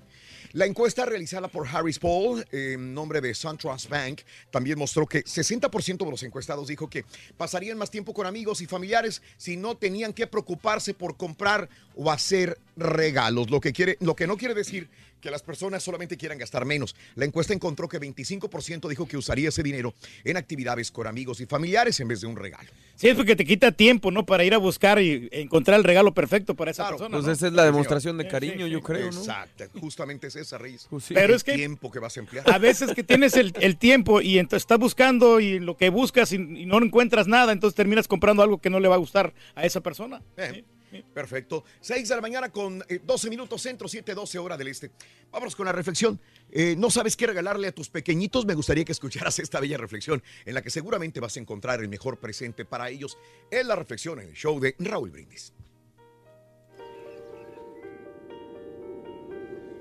La 0.52 0.66
encuesta 0.66 1.06
realizada 1.06 1.48
por 1.48 1.68
Harris 1.68 2.00
Poll, 2.00 2.44
en 2.52 2.94
nombre 2.94 3.22
de 3.22 3.36
SunTrust 3.36 3.88
Bank, 3.88 4.22
también 4.50 4.80
mostró 4.80 5.06
que 5.06 5.24
60% 5.24 6.04
de 6.06 6.12
los 6.12 6.24
encuestados 6.24 6.68
dijo 6.68 6.90
que 6.90 7.06
pasarían 7.38 7.78
más 7.78 7.92
tiempo 7.92 8.14
con 8.14 8.26
amigos 8.26 8.62
y 8.62 8.66
familiares 8.66 9.22
si 9.38 9.58
no 9.58 9.78
tenían 9.78 10.12
que 10.12 10.26
preocuparse 10.26 10.96
por 10.96 11.18
comprar 11.18 11.70
o 11.96 12.12
hacer 12.12 12.60
regalos. 12.76 13.52
Lo 13.52 13.62
que, 13.62 13.74
quiere, 13.74 13.98
lo 14.00 14.16
que 14.16 14.26
no 14.26 14.38
quiere 14.38 14.56
decir 14.56 14.90
que 15.24 15.32
las 15.32 15.42
personas 15.42 15.82
solamente 15.82 16.18
quieran 16.18 16.38
gastar 16.38 16.66
menos. 16.66 16.96
La 17.16 17.24
encuesta 17.24 17.54
encontró 17.54 17.88
que 17.88 17.98
25% 18.00 18.90
dijo 18.90 19.08
que 19.08 19.16
usaría 19.16 19.48
ese 19.50 19.64
dinero 19.64 19.94
en 20.26 20.36
actividades 20.36 20.92
con 20.92 21.08
amigos 21.08 21.40
y 21.40 21.46
familiares 21.46 21.98
en 22.02 22.10
vez 22.10 22.20
de 22.20 22.28
un 22.28 22.36
regalo. 22.36 22.70
Sí, 22.96 23.08
es 23.08 23.16
porque 23.16 23.36
te 23.36 23.46
quita 23.46 23.72
tiempo, 23.72 24.12
¿no? 24.12 24.26
Para 24.26 24.44
ir 24.44 24.54
a 24.54 24.58
buscar 24.58 25.02
y 25.02 25.30
encontrar 25.32 25.78
el 25.80 25.84
regalo 25.86 26.14
perfecto 26.14 26.56
para 26.56 26.72
esa 26.72 26.90
persona. 26.90 27.10
Pues 27.18 27.26
¿no? 27.26 27.32
esa 27.32 27.48
es 27.48 27.54
la 27.54 27.64
demostración 27.64 28.18
de 28.18 28.28
cariño, 28.28 28.68
yo 28.68 28.82
creo, 28.82 29.10
¿no? 29.12 29.18
Exacto, 29.20 29.64
justamente 29.80 30.28
es 30.28 30.36
esa, 30.36 30.58
Reyes. 30.58 30.86
Pues 30.90 31.06
sí. 31.06 31.14
Pero 31.14 31.30
El 31.30 31.38
es 31.38 31.44
que- 31.44 31.54
tiempo 31.56 31.90
que 31.90 32.00
vas 32.00 32.16
a 32.18 32.20
emplear. 32.20 32.50
A 32.52 32.58
veces 32.58 32.94
que 32.94 33.04
tienes 33.04 33.36
el, 33.36 33.54
el 33.62 33.78
tiempo 33.78 34.20
y 34.22 34.38
entonces 34.40 34.64
estás 34.64 34.78
buscando 34.78 35.40
y 35.40 35.60
lo 35.60 35.78
que 35.78 35.90
buscas 35.90 36.34
y, 36.34 36.36
y 36.36 36.66
no 36.66 36.78
encuentras 36.84 37.28
nada, 37.28 37.54
entonces 37.54 37.76
terminas 37.76 38.08
comprando 38.10 38.44
algo 38.44 38.60
que 38.60 38.70
no 38.70 38.80
le 38.82 38.88
va 38.90 38.96
a 38.96 39.00
gustar 39.00 39.34
a 39.56 39.66
esa 39.66 39.82
persona. 39.82 40.22
Bien, 40.38 40.66
Perfecto. 41.02 41.64
6 41.82 42.08
de 42.08 42.16
la 42.16 42.22
mañana 42.22 42.50
con 42.52 42.84
eh, 42.88 43.00
12 43.04 43.30
minutos 43.30 43.62
centro, 43.62 43.88
7, 43.88 44.14
12 44.14 44.40
hora 44.40 44.58
del 44.58 44.68
este. 44.68 44.92
Vámonos 45.32 45.56
con 45.56 45.66
la 45.66 45.72
reflexión. 45.72 46.20
Eh, 46.52 46.76
¿No 46.78 46.90
sabes 46.92 47.16
qué 47.16 47.28
regalarle 47.28 47.68
a 47.68 47.72
tus 47.72 47.90
pequeñitos? 47.90 48.46
Me 48.46 48.54
gustaría 48.54 48.86
que 48.86 48.92
escucharas 48.92 49.40
esta 49.40 49.60
bella 49.60 49.78
reflexión 49.78 50.22
en 50.46 50.54
la 50.54 50.62
que 50.62 50.70
seguramente 50.70 51.20
vas 51.20 51.38
a 51.38 51.40
encontrar 51.40 51.82
el 51.82 51.90
mejor 51.90 52.20
presente 52.20 52.66
para 52.66 52.90
ellos. 52.90 53.18
Es 53.50 53.66
la 53.66 53.76
reflexión 53.76 54.20
en 54.20 54.30
el 54.30 54.36
show 54.36 54.60
de 54.60 54.76
Raúl 54.80 55.12
Brindis. 55.12 55.54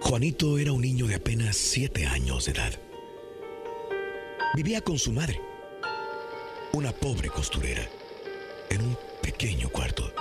Juanito 0.00 0.58
era 0.58 0.72
un 0.72 0.82
niño 0.82 1.06
de 1.06 1.14
apenas 1.14 1.56
siete 1.56 2.06
años 2.06 2.46
de 2.46 2.52
edad. 2.52 2.72
Vivía 4.54 4.82
con 4.82 4.98
su 4.98 5.12
madre, 5.12 5.40
una 6.72 6.92
pobre 6.92 7.30
costurera, 7.30 7.88
en 8.68 8.82
un 8.82 8.98
pequeño 9.22 9.70
cuarto. 9.70 10.12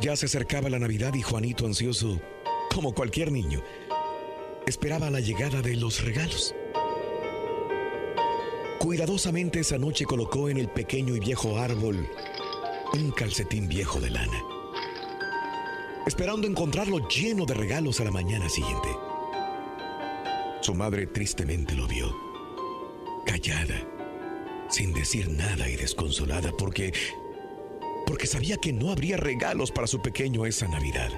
Ya 0.00 0.16
se 0.16 0.26
acercaba 0.26 0.68
la 0.68 0.78
Navidad 0.78 1.14
y 1.14 1.22
Juanito, 1.22 1.66
ansioso, 1.66 2.20
como 2.74 2.94
cualquier 2.94 3.32
niño, 3.32 3.62
esperaba 4.66 5.10
la 5.10 5.20
llegada 5.20 5.62
de 5.62 5.76
los 5.76 6.04
regalos. 6.04 6.54
Cuidadosamente 8.78 9.60
esa 9.60 9.78
noche 9.78 10.04
colocó 10.04 10.48
en 10.48 10.58
el 10.58 10.68
pequeño 10.68 11.16
y 11.16 11.20
viejo 11.20 11.56
árbol 11.58 12.08
un 12.92 13.10
calcetín 13.12 13.68
viejo 13.68 13.98
de 14.00 14.10
lana 14.10 14.42
esperando 16.06 16.46
encontrarlo 16.46 17.08
lleno 17.08 17.46
de 17.46 17.54
regalos 17.54 18.00
a 18.00 18.04
la 18.04 18.10
mañana 18.10 18.48
siguiente. 18.48 18.88
Su 20.60 20.74
madre 20.74 21.06
tristemente 21.06 21.74
lo 21.74 21.86
vio, 21.86 22.14
callada, 23.26 23.86
sin 24.68 24.92
decir 24.92 25.28
nada 25.28 25.68
y 25.68 25.76
desconsolada 25.76 26.52
porque 26.56 26.92
porque 28.06 28.26
sabía 28.26 28.56
que 28.56 28.72
no 28.72 28.90
habría 28.90 29.16
regalos 29.16 29.70
para 29.70 29.86
su 29.86 30.00
pequeño 30.00 30.46
esa 30.46 30.68
Navidad. 30.68 31.10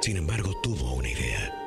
Sin 0.00 0.16
embargo, 0.16 0.52
tuvo 0.62 0.92
una 0.94 1.10
idea. 1.10 1.58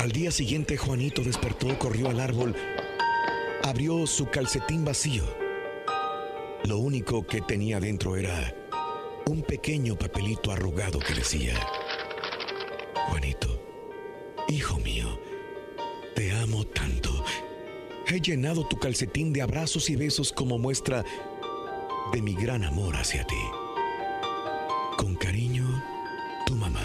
Al 0.00 0.12
día 0.12 0.30
siguiente, 0.30 0.76
Juanito 0.76 1.22
despertó, 1.22 1.78
corrió 1.78 2.08
al 2.08 2.20
árbol, 2.20 2.56
abrió 3.62 4.06
su 4.06 4.26
calcetín 4.26 4.84
vacío 4.84 5.40
lo 6.64 6.78
único 6.78 7.26
que 7.26 7.40
tenía 7.40 7.80
dentro 7.80 8.16
era 8.16 8.54
un 9.26 9.42
pequeño 9.42 9.96
papelito 9.96 10.52
arrugado 10.52 10.98
que 10.98 11.14
decía, 11.14 11.54
Juanito, 13.08 13.60
hijo 14.48 14.78
mío, 14.78 15.18
te 16.14 16.32
amo 16.32 16.66
tanto. 16.66 17.24
He 18.12 18.20
llenado 18.20 18.66
tu 18.66 18.76
calcetín 18.76 19.32
de 19.32 19.40
abrazos 19.40 19.88
y 19.88 19.94
besos 19.94 20.32
como 20.32 20.58
muestra 20.58 21.04
de 22.12 22.20
mi 22.20 22.34
gran 22.34 22.64
amor 22.64 22.96
hacia 22.96 23.24
ti. 23.24 23.40
Con 24.96 25.14
cariño, 25.14 25.64
tu 26.44 26.56
mamá. 26.56 26.82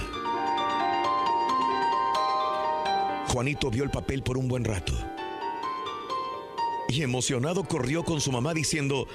Juanito 3.29 3.71
vio 3.71 3.83
el 3.83 3.89
papel 3.89 4.21
por 4.21 4.37
un 4.37 4.47
buen 4.47 4.63
rato 4.63 4.93
y 6.89 7.01
emocionado 7.01 7.63
corrió 7.63 8.03
con 8.03 8.21
su 8.21 8.31
mamá 8.31 8.53
diciendo, 8.53 9.07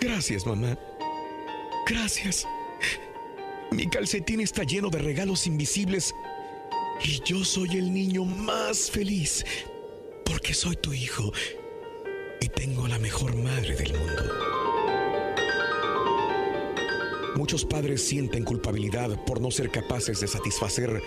Gracias, 0.00 0.44
mamá. 0.46 0.76
Gracias. 1.86 2.44
Mi 3.70 3.88
calcetín 3.88 4.40
está 4.40 4.64
lleno 4.64 4.90
de 4.90 4.98
regalos 4.98 5.46
invisibles 5.46 6.12
y 7.04 7.20
yo 7.24 7.44
soy 7.44 7.76
el 7.76 7.94
niño 7.94 8.24
más 8.24 8.90
feliz 8.90 9.44
porque 10.28 10.52
soy 10.52 10.76
tu 10.76 10.92
hijo 10.92 11.32
y 12.40 12.48
tengo 12.48 12.86
la 12.86 12.98
mejor 12.98 13.34
madre 13.36 13.74
del 13.74 13.98
mundo. 13.98 14.22
Muchos 17.34 17.64
padres 17.64 18.06
sienten 18.06 18.44
culpabilidad 18.44 19.24
por 19.24 19.40
no 19.40 19.50
ser 19.50 19.70
capaces 19.70 20.20
de 20.20 20.26
satisfacer 20.26 21.02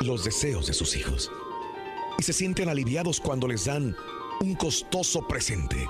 los 0.00 0.24
deseos 0.24 0.66
de 0.66 0.72
sus 0.72 0.96
hijos 0.96 1.30
y 2.18 2.22
se 2.22 2.32
sienten 2.32 2.68
aliviados 2.68 3.20
cuando 3.20 3.46
les 3.46 3.66
dan 3.66 3.94
un 4.40 4.54
costoso 4.54 5.26
presente. 5.28 5.86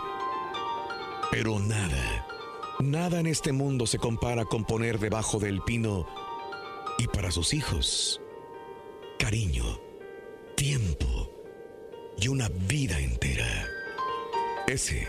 Pero 1.31 1.59
nada, 1.61 2.27
nada 2.81 3.21
en 3.21 3.27
este 3.27 3.53
mundo 3.53 3.87
se 3.87 3.99
compara 3.99 4.45
con 4.45 4.65
poner 4.65 4.99
debajo 4.99 5.39
del 5.39 5.63
pino 5.63 6.07
y 6.99 7.07
para 7.07 7.31
sus 7.31 7.55
hijos 7.55 8.21
cariño, 9.19 9.81
tiempo 10.57 11.32
y 12.19 12.29
una 12.29 12.49
vida 12.51 12.99
entera. 12.99 13.67
Ese, 14.67 15.09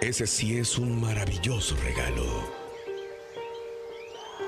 ese 0.00 0.26
sí 0.26 0.58
es 0.58 0.78
un 0.78 1.00
maravilloso 1.00 1.76
regalo. 1.84 2.58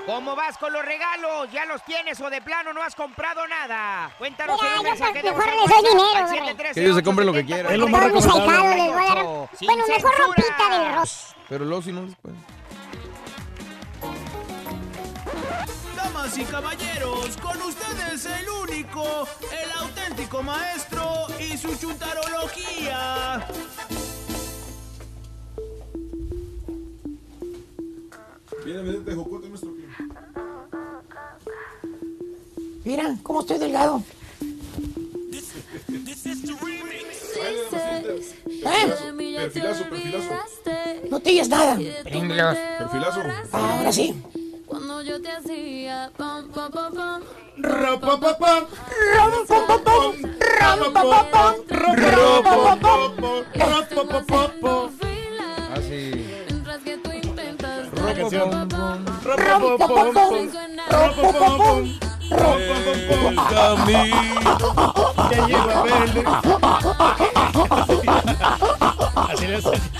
¿Cómo 0.05 0.35
vas 0.35 0.57
con 0.57 0.73
los 0.73 0.83
regalos? 0.83 1.51
¿Ya 1.51 1.65
los 1.65 1.83
tienes 1.85 2.19
o 2.21 2.29
de 2.29 2.41
plano 2.41 2.73
no 2.73 2.81
has 2.81 2.95
comprado 2.95 3.47
nada? 3.47 4.13
Cuéntanos 4.17 4.59
Mira, 4.59 4.73
en 4.73 4.79
un 4.79 4.85
yo 4.85 4.91
mensaje 4.91 5.21
de 5.21 5.31
mejor 5.31 5.45
les 5.45 5.69
doy 5.69 5.77
dinero, 5.77 6.27
güey. 6.27 6.27
713 6.27 6.73
Que 6.73 6.81
ellos 6.81 6.95
se 6.95 7.03
compren 7.03 7.27
lo 7.27 7.33
que 7.33 7.45
quieran. 7.45 7.71
Es 7.71 7.79
lo 7.79 7.87
más 7.87 8.03
recomendable. 8.03 8.91
Bueno, 9.61 9.87
mejor 9.87 10.11
ropita 10.17 10.69
del 10.79 10.95
Ross. 10.95 11.35
Pero 11.49 11.65
luego 11.65 11.81
si 11.83 11.91
no 11.91 12.03
les 12.03 12.15
pueden. 12.15 12.60
Damas 16.21 16.37
y 16.37 16.43
caballeros, 16.43 17.35
con 17.37 17.59
ustedes 17.63 18.25
el 18.25 18.47
único, 18.47 19.27
el 19.51 19.71
auténtico 19.71 20.43
maestro 20.43 21.25
y 21.39 21.57
su 21.57 21.75
chuntarología. 21.75 23.47
Jocote 29.15 29.49
nuestro 29.49 29.73
Mira, 32.85 33.15
cómo 33.23 33.41
estoy 33.41 33.57
delgado. 33.57 34.03
¿Eh? 38.63 38.93
Perfilazo, 39.37 39.89
perfilazo. 39.89 40.29
No 41.09 41.19
te 41.19 41.31
digas 41.31 41.49
nada. 41.49 41.77
Perfilazo. 42.03 43.21
Ahora 43.51 43.91
sí. 43.91 44.23
Cuando 44.71 45.01
yo 45.01 45.21
te 45.21 45.29
hacía 45.29 46.09
pam 46.17 46.47
pam 46.49 46.71
pam 46.71 46.93
pam 46.93 47.21
Rapapapam, 47.57 48.65
Rom-pom-pom-pom, 49.17 50.15
rom-pom-pom-pom, 50.61 51.55
rom-pom-pom-pom. 51.99 53.43
rapapapapam, 53.53 54.89
Ah, 55.73 55.79
sí. 55.85 56.25
mientras 56.49 56.79
que 56.83 56.97
tú 56.99 57.11
intentas. 57.11 57.87
El 57.91 57.99
camino 65.43 65.83
verle. 65.83 66.23
Así 69.15 69.47
le 69.47 69.55
hace. 69.55 69.90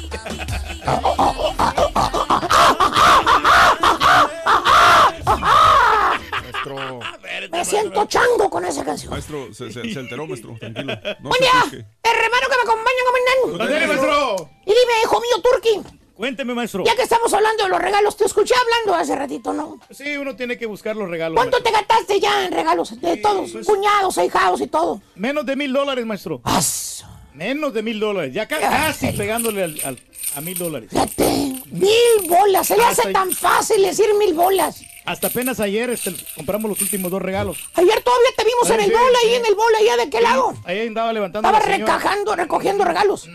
Chango 8.12 8.50
con 8.50 8.66
esa 8.66 8.84
canción. 8.84 9.10
maestro, 9.12 9.54
se, 9.54 9.72
se, 9.72 9.94
se 9.94 10.00
alteró, 10.00 10.28
maestro. 10.28 10.56
Tranquilo. 10.60 10.94
No 11.22 11.30
Buen 11.30 11.42
día, 11.42 11.52
asuste. 11.60 11.78
hermano 12.04 12.48
que 12.50 12.56
me 12.58 12.64
acompaña, 12.64 13.02
comandante. 13.06 13.64
¡Ándale, 13.64 13.88
maestro! 13.88 14.50
Y 14.66 14.70
dime, 14.70 14.94
hijo 15.04 15.22
mío, 15.22 15.42
Turki, 15.42 15.82
Cuénteme, 16.16 16.54
maestro. 16.54 16.84
ya 16.84 16.96
que 16.96 17.04
estamos 17.04 17.34
hablando 17.34 17.64
de 17.64 17.70
los 17.70 17.80
regalos, 17.80 18.16
te 18.18 18.26
escuché 18.26 18.54
hablando 18.54 18.96
hace 19.02 19.16
ratito, 19.16 19.54
¿no? 19.54 19.80
Sí, 19.90 20.18
uno 20.18 20.36
tiene 20.36 20.58
que 20.58 20.66
buscar 20.68 20.96
los 20.96 21.10
regalos. 21.10 21.36
¿Cuánto 21.36 21.58
maestro. 21.58 21.72
te 21.72 21.78
gastaste 21.88 22.20
ya 22.20 22.46
en 22.46 22.52
regalos? 22.52 23.00
De 23.02 23.18
todos, 23.18 23.50
pues- 23.52 23.66
cuñados, 23.66 24.18
ahijados 24.18 24.62
y 24.62 24.68
todo. 24.68 25.02
Menos 25.16 25.46
de 25.46 25.56
mil 25.56 25.72
dólares, 25.74 26.06
maestro. 26.06 26.42
Aso. 26.44 27.08
Menos 27.34 27.74
de 27.74 27.82
mil 27.82 28.00
dólares. 28.00 28.34
Ya 28.34 28.46
ca- 28.48 28.60
casi 28.60 29.14
pegándole 29.14 29.64
al- 29.64 29.80
al- 29.86 30.00
a 30.36 30.42
mil 30.42 30.58
dólares. 30.58 30.90
Fíjate, 30.92 31.24
mil 31.72 32.28
bolas. 32.28 32.68
Se 32.68 32.76
le 32.78 32.84
hace 32.84 33.02
Hasta- 33.02 33.14
tan 33.14 33.32
fácil 33.32 33.82
decir 33.82 34.08
mil 34.20 34.34
bolas. 34.34 34.82
Hasta 35.06 35.28
apenas 35.28 35.60
ayer 35.60 35.90
este, 35.90 36.14
compramos 36.36 36.70
los 36.70 36.82
últimos 36.82 37.10
dos 37.12 37.22
regalos. 37.22 37.58
Ayer 37.74 38.02
todavía 38.04 38.30
te 38.38 38.44
vimos 38.46 38.70
en 38.70 38.80
el 38.82 38.86
sí, 38.86 38.92
bola, 38.92 39.18
ahí 39.24 39.30
sí. 39.30 39.36
en 39.36 39.46
el 39.46 39.56
bola, 39.56 39.78
allá 39.80 39.98
de 39.98 40.10
qué 40.10 40.22
lado. 40.22 40.54
Ahí 40.64 40.88
andaba 40.88 41.12
levantando 41.12 41.50
Estaba 41.50 41.66
recajando, 41.66 42.36
recogiendo 42.36 42.84
regalos. 42.86 43.28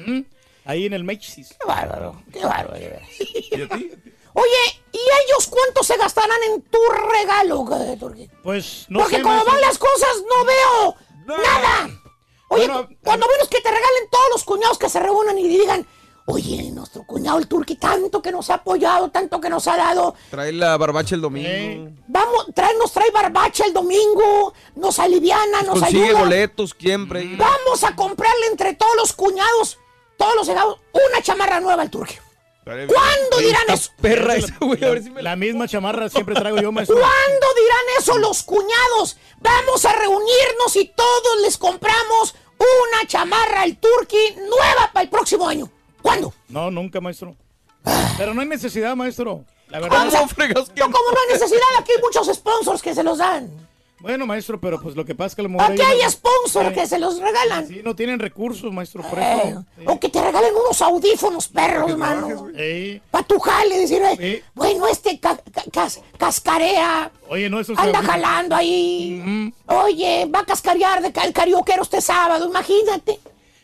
Ahí 0.64 0.86
en 0.86 0.92
el 0.92 1.04
Macy's. 1.04 1.48
Qué 1.60 1.66
bárbaro, 1.66 2.22
qué 2.32 2.40
bárbaro. 2.44 2.78
¿Y 2.78 3.62
a 3.62 3.68
ti? 3.68 3.90
Oye, 4.38 4.82
¿y 4.92 4.98
ellos 4.98 5.46
cuánto 5.48 5.82
se 5.82 5.96
gastarán 5.96 6.36
en 6.52 6.62
tu 6.62 6.78
regalo? 7.10 7.64
Pues 8.42 8.84
no 8.88 9.00
Porque 9.00 9.16
sé, 9.16 9.22
como 9.22 9.34
maestro. 9.34 9.52
van 9.52 9.60
las 9.62 9.78
cosas, 9.78 10.10
no 10.28 10.44
veo 10.44 10.94
nada. 11.38 11.88
Oye, 12.48 12.66
Bueno, 12.68 12.88
cuando 13.02 13.26
menos 13.28 13.48
que 13.48 13.60
te 13.60 13.70
regalen 13.70 14.10
todos 14.10 14.26
los 14.32 14.44
cuñados 14.44 14.78
que 14.78 14.88
se 14.88 15.00
reúnan 15.00 15.38
y 15.38 15.48
digan, 15.48 15.86
oye, 16.26 16.70
nuestro 16.72 17.04
cuñado 17.04 17.38
el 17.38 17.46
Turki, 17.48 17.76
tanto 17.76 18.20
que 18.20 18.30
nos 18.30 18.50
ha 18.50 18.54
apoyado, 18.54 19.10
tanto 19.10 19.40
que 19.40 19.48
nos 19.48 19.66
ha 19.68 19.76
dado, 19.76 20.14
Trae 20.30 20.52
la 20.52 20.76
barbacha 20.76 21.14
el 21.14 21.20
domingo. 21.20 21.48
Eh, 21.48 21.94
vamos, 22.08 22.46
trae, 22.54 22.74
nos 22.78 22.92
trae 22.92 23.10
barbacha 23.10 23.64
el 23.64 23.72
domingo, 23.72 24.52
nos 24.74 24.98
aliviana, 24.98 25.62
nos 25.62 25.78
Consigue 25.80 26.06
ayuda. 26.06 26.20
boletos 26.20 26.74
siempre. 26.78 27.20
ahí. 27.20 27.36
Vamos 27.36 27.84
a 27.84 27.94
comprarle 27.96 28.46
entre 28.50 28.74
todos 28.74 28.94
los 28.96 29.12
cuñados, 29.12 29.78
todos 30.16 30.34
los 30.36 30.46
regalos, 30.46 30.78
una 30.92 31.22
chamarra 31.22 31.60
nueva 31.60 31.82
al 31.82 31.90
bien. 31.90 32.88
¿Cuándo 32.88 33.38
dirán 33.38 33.62
eso? 33.68 33.92
Perra 34.00 34.34
esa, 34.34 34.56
güey. 34.60 34.82
A 34.82 34.90
ver 34.90 35.02
si 35.04 35.10
me 35.10 35.22
la... 35.22 35.30
La 35.30 35.36
misma 35.36 35.68
chamarra 35.68 36.08
siempre 36.08 36.34
traigo 36.34 36.60
yo, 36.60 36.72
maestro. 36.72 36.96
¿Cuándo 36.96 37.46
dirán 37.56 37.84
eso 38.00 38.18
los 38.18 38.42
cuñados? 38.42 39.16
Vamos 39.38 39.84
a 39.84 39.92
reunirnos 39.92 40.74
y 40.74 40.86
todos 40.86 41.40
les 41.42 41.58
compramos 41.58 42.34
una 42.58 43.06
chamarra 43.06 43.62
al 43.62 43.76
Turki 43.76 44.34
nueva 44.48 44.90
para 44.92 45.04
el 45.04 45.10
próximo 45.10 45.46
año. 45.46 45.70
¿Cuándo? 46.02 46.32
No, 46.48 46.70
nunca, 46.70 47.00
maestro. 47.00 47.36
Pero 48.18 48.34
no 48.34 48.40
hay 48.40 48.48
necesidad, 48.48 48.94
maestro. 48.96 49.44
La 49.68 49.80
verdad. 49.80 50.08
¿Cómo 50.10 50.28
fregas 50.28 50.68
que 50.70 50.80
No, 50.80 50.86
hay 50.86 51.32
necesidad, 51.32 51.60
aquí 51.78 51.92
hay 51.96 52.02
muchos 52.02 52.26
sponsors 52.34 52.82
que 52.82 52.94
se 52.94 53.02
los 53.02 53.18
dan. 53.18 53.50
Bueno, 53.98 54.26
maestro, 54.26 54.60
pero 54.60 54.80
pues 54.80 54.94
lo 54.94 55.04
que 55.06 55.14
pasa 55.14 55.28
es 55.28 55.34
que 55.36 55.40
a 55.40 55.44
lo 55.44 55.48
mejor 55.48 55.72
Aquí 55.72 55.80
hay 55.80 56.02
no- 56.02 56.10
sponsors 56.10 56.68
Eh, 56.68 56.72
que 56.74 56.86
se 56.86 56.98
los 56.98 57.18
regalan. 57.18 57.66
Sí, 57.66 57.80
no 57.82 57.96
tienen 57.96 58.18
recursos, 58.20 58.70
maestro, 58.70 59.02
por 59.02 59.18
Eh, 59.18 59.42
eso. 59.48 59.64
o 59.90 59.98
que 59.98 60.10
te 60.10 60.22
regalen 60.22 60.54
unos 60.54 60.80
audífonos 60.82 61.48
perros, 61.48 61.96
mano. 61.96 62.48
Ey, 62.54 63.00
Pa' 63.10 63.22
tu 63.22 63.38
jale, 63.40 63.78
decir, 63.80 64.02
bueno, 64.54 64.86
este 64.86 65.18
ca- 65.18 65.38
ca- 65.50 65.64
cas- 65.72 66.00
cascarea, 66.18 67.10
Oye, 67.28 67.48
no, 67.48 67.58
eso 67.58 67.72
es 67.72 67.78
anda 67.78 68.02
jalando 68.02 68.54
ahí. 68.54 69.52
Oye, 69.66 70.26
va 70.32 70.40
a 70.40 70.44
cascarear 70.44 71.00
de 71.00 71.12
el 71.24 71.32
carioquero 71.32 71.82
este 71.82 72.00
sábado, 72.02 72.46
imagínate. 72.46 73.18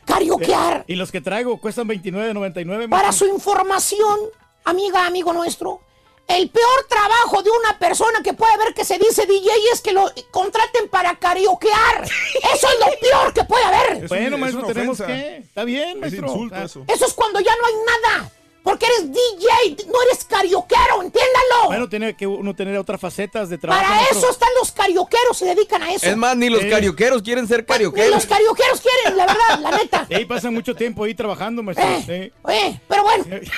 Carioquear. 0.07 0.85
Y 0.87 0.97
los 0.97 1.11
que 1.13 1.21
traigo 1.21 1.59
cuestan 1.59 1.89
29.99. 1.89 2.89
Para 2.89 3.13
su 3.13 3.27
información, 3.27 4.19
amiga, 4.65 5.07
amigo 5.07 5.33
nuestro, 5.33 5.81
el 6.29 6.49
peor 6.51 6.87
trabajo 6.89 7.43
de 7.43 7.51
una 7.51 7.79
persona 7.79 8.23
que 8.23 8.33
puede 8.33 8.57
ver 8.59 8.75
que 8.75 8.85
se 8.85 8.99
dice 8.99 9.27
DJ 9.27 9.51
es 9.73 9.81
que 9.81 9.93
lo 9.93 10.11
contraten 10.31 10.89
para 10.89 11.17
carioquear. 11.17 12.03
Eso 12.55 12.69
es 12.69 12.79
lo 12.81 12.87
peor 13.01 13.33
que 13.35 13.45
puede 13.45 13.65
haber. 13.65 14.05
Es 14.05 14.09
Bueno, 14.09 14.37
un- 14.37 14.41
maestro, 14.41 14.67
es 14.69 14.75
tenemos 14.75 15.01
ofensa. 15.01 15.13
que. 15.23 15.37
Está 15.39 15.65
bien, 15.65 15.91
Es 15.91 15.97
maestro. 15.97 16.27
insulto 16.29 16.55
Ah, 16.57 16.65
eso. 16.65 16.85
Eso 16.89 17.07
es 17.07 17.15
cuando 17.15 17.41
ya 17.41 17.53
no 17.57 17.67
hay 17.67 17.75
nada. 17.87 18.31
Porque 18.63 18.87
eres 18.87 19.11
DJ, 19.13 19.87
no 19.89 20.01
eres 20.09 20.25
carioquero, 20.25 21.03
entiéndalo. 21.03 21.67
Bueno, 21.67 21.89
tiene 21.89 22.15
que 22.15 22.27
uno 22.27 22.55
tener 22.55 22.77
otras 22.79 23.01
facetas 23.01 23.49
de 23.49 23.59
trabajo. 23.59 23.83
Para 23.83 24.05
eso 24.05 24.31
están 24.31 24.49
los 24.61 24.71
carioqueros, 24.71 25.37
se 25.37 25.47
dedican 25.47 25.83
a 25.83 25.93
eso. 25.93 26.07
Es 26.07 26.17
más, 26.17 26.37
ni 26.37 26.49
los 26.49 26.63
Eh. 26.63 26.71
carioqueros 26.71 27.23
quieren 27.23 27.49
ser 27.49 27.61
Ni 27.61 27.67
carioqueros. 27.67 28.11
los 28.11 28.27
carioqueros 28.27 28.81
quieren, 28.81 29.17
la 29.17 29.27
verdad, 29.27 29.59
la 29.61 29.71
neta. 29.77 30.07
Y 30.11 30.15
ahí 30.15 30.25
pasan 30.27 30.55
mucho 30.55 30.75
tiempo 30.77 31.03
ahí 31.05 31.15
trabajando, 31.15 31.63
maestro. 31.63 31.85
Eh, 32.09 32.33
eh, 32.51 32.81
pero 32.89 33.03
bueno, 33.03 33.25
Sí. 33.25 33.51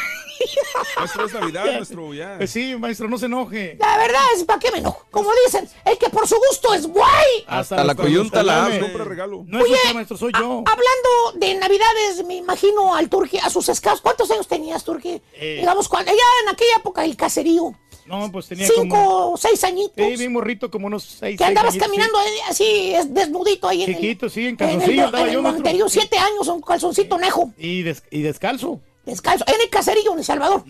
Maestro, 0.99 1.26
es 1.26 1.32
Navidad, 1.32 1.64
maestro, 1.66 2.14
ya. 2.14 2.34
Pues 2.38 2.51
sí, 2.51 2.74
maestro, 2.76 3.09
no 3.09 3.18
se 3.18 3.26
enoje. 3.26 3.76
la 3.80 3.97
verdad 3.99 4.20
es 4.36 4.45
para 4.45 4.59
qué 4.59 4.70
me 4.70 4.78
enojo. 4.78 5.05
Como 5.11 5.30
dicen, 5.45 5.68
el 5.84 5.99
que 5.99 6.09
por 6.11 6.26
su 6.28 6.36
gusto 6.49 6.74
es 6.74 6.86
guay. 6.86 7.45
Hasta 7.47 7.82
la 7.84 7.95
coyunta 7.95 8.42
la 8.42 8.66
hace. 8.66 8.80
Compra 8.80 9.05
regalo. 9.05 9.45
No 9.47 9.59
es 9.64 9.70
usted, 9.70 9.95
maestro, 9.95 10.16
soy 10.16 10.32
A- 10.34 10.40
yo. 10.40 10.64
hablando 10.66 11.47
de 11.47 11.55
navidades, 11.55 12.24
me 12.26 12.36
imagino 12.36 12.95
al 12.95 13.09
Turki, 13.09 13.38
a 13.38 13.51
sus 13.51 13.68
escasos. 13.68 14.01
¿Cuántos 14.01 14.30
años 14.30 14.47
tenías, 14.49 14.84
Turki? 14.84 15.20
Eh. 15.34 15.57
Digamos, 15.61 15.88
cuando, 15.88 16.11
ya 16.12 16.18
en 16.45 16.49
aquella 16.55 16.76
época, 16.78 17.05
el 17.05 17.16
caserío. 17.16 17.74
No, 18.07 18.30
pues 18.30 18.47
tenía 18.49 18.66
Cinco 18.68 18.97
como... 18.97 19.32
o 19.32 19.36
seis 19.38 19.64
añitos. 19.64 20.05
Sí, 20.07 20.16
bien 20.16 20.30
morrito, 20.30 20.70
como 20.70 20.88
unos 20.88 21.05
seis, 21.05 21.38
que 21.38 21.45
seis 21.45 21.49
andabas 21.49 21.70
añitos, 21.70 21.88
caminando 21.88 22.20
eh, 22.20 22.38
así, 22.51 22.95
es 22.95 23.14
desnudito 23.14 23.66
ahí 23.66 23.82
en 23.84 23.90
el- 23.90 23.97
Chiquito, 23.97 24.28
sí, 24.28 24.40
en 24.42 24.47
en 24.49 24.51
el, 24.53 24.59
calzoncillo 24.59 25.05
andaba 25.07 25.28
en 25.59 25.66
el 25.66 25.78
yo. 25.78 25.88
Siete 25.88 26.18
años, 26.18 26.47
un 26.49 26.61
calzoncito 26.61 27.16
nejo. 27.16 27.53
Y, 27.57 27.82
des- 27.82 28.03
y 28.11 28.20
descalzo. 28.20 28.80
Descalzo, 29.05 29.44
en 29.46 29.61
el 29.61 29.68
caserío 29.68 30.12
en 30.12 30.18
El 30.18 30.24
Salvador. 30.24 30.64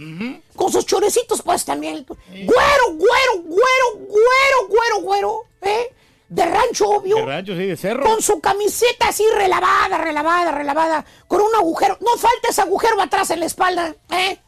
Con 0.56 0.72
sus 0.72 0.86
chorecitos, 0.86 1.42
pues 1.42 1.64
también. 1.64 2.04
Güero, 2.04 2.94
güero, 2.94 3.42
güero, 3.44 3.96
güero, 3.96 4.68
güero, 4.68 5.00
güero. 5.02 5.40
¿eh? 5.62 5.94
De 6.28 6.44
rancho, 6.44 6.88
obvio. 6.88 7.16
De 7.16 7.26
rancho, 7.26 7.52
sí, 7.52 7.66
de 7.66 7.76
cerro. 7.76 8.02
Con 8.04 8.20
su 8.20 8.40
camiseta 8.40 9.08
así 9.08 9.24
relavada, 9.36 9.98
relavada, 9.98 10.50
relavada. 10.50 11.04
Con 11.28 11.40
un 11.40 11.54
agujero. 11.54 11.96
No 12.00 12.16
falta 12.16 12.48
ese 12.48 12.62
agujero 12.62 13.00
atrás 13.00 13.30
en 13.30 13.40
la 13.40 13.46
espalda. 13.46 13.94
¿Eh? 14.10 14.38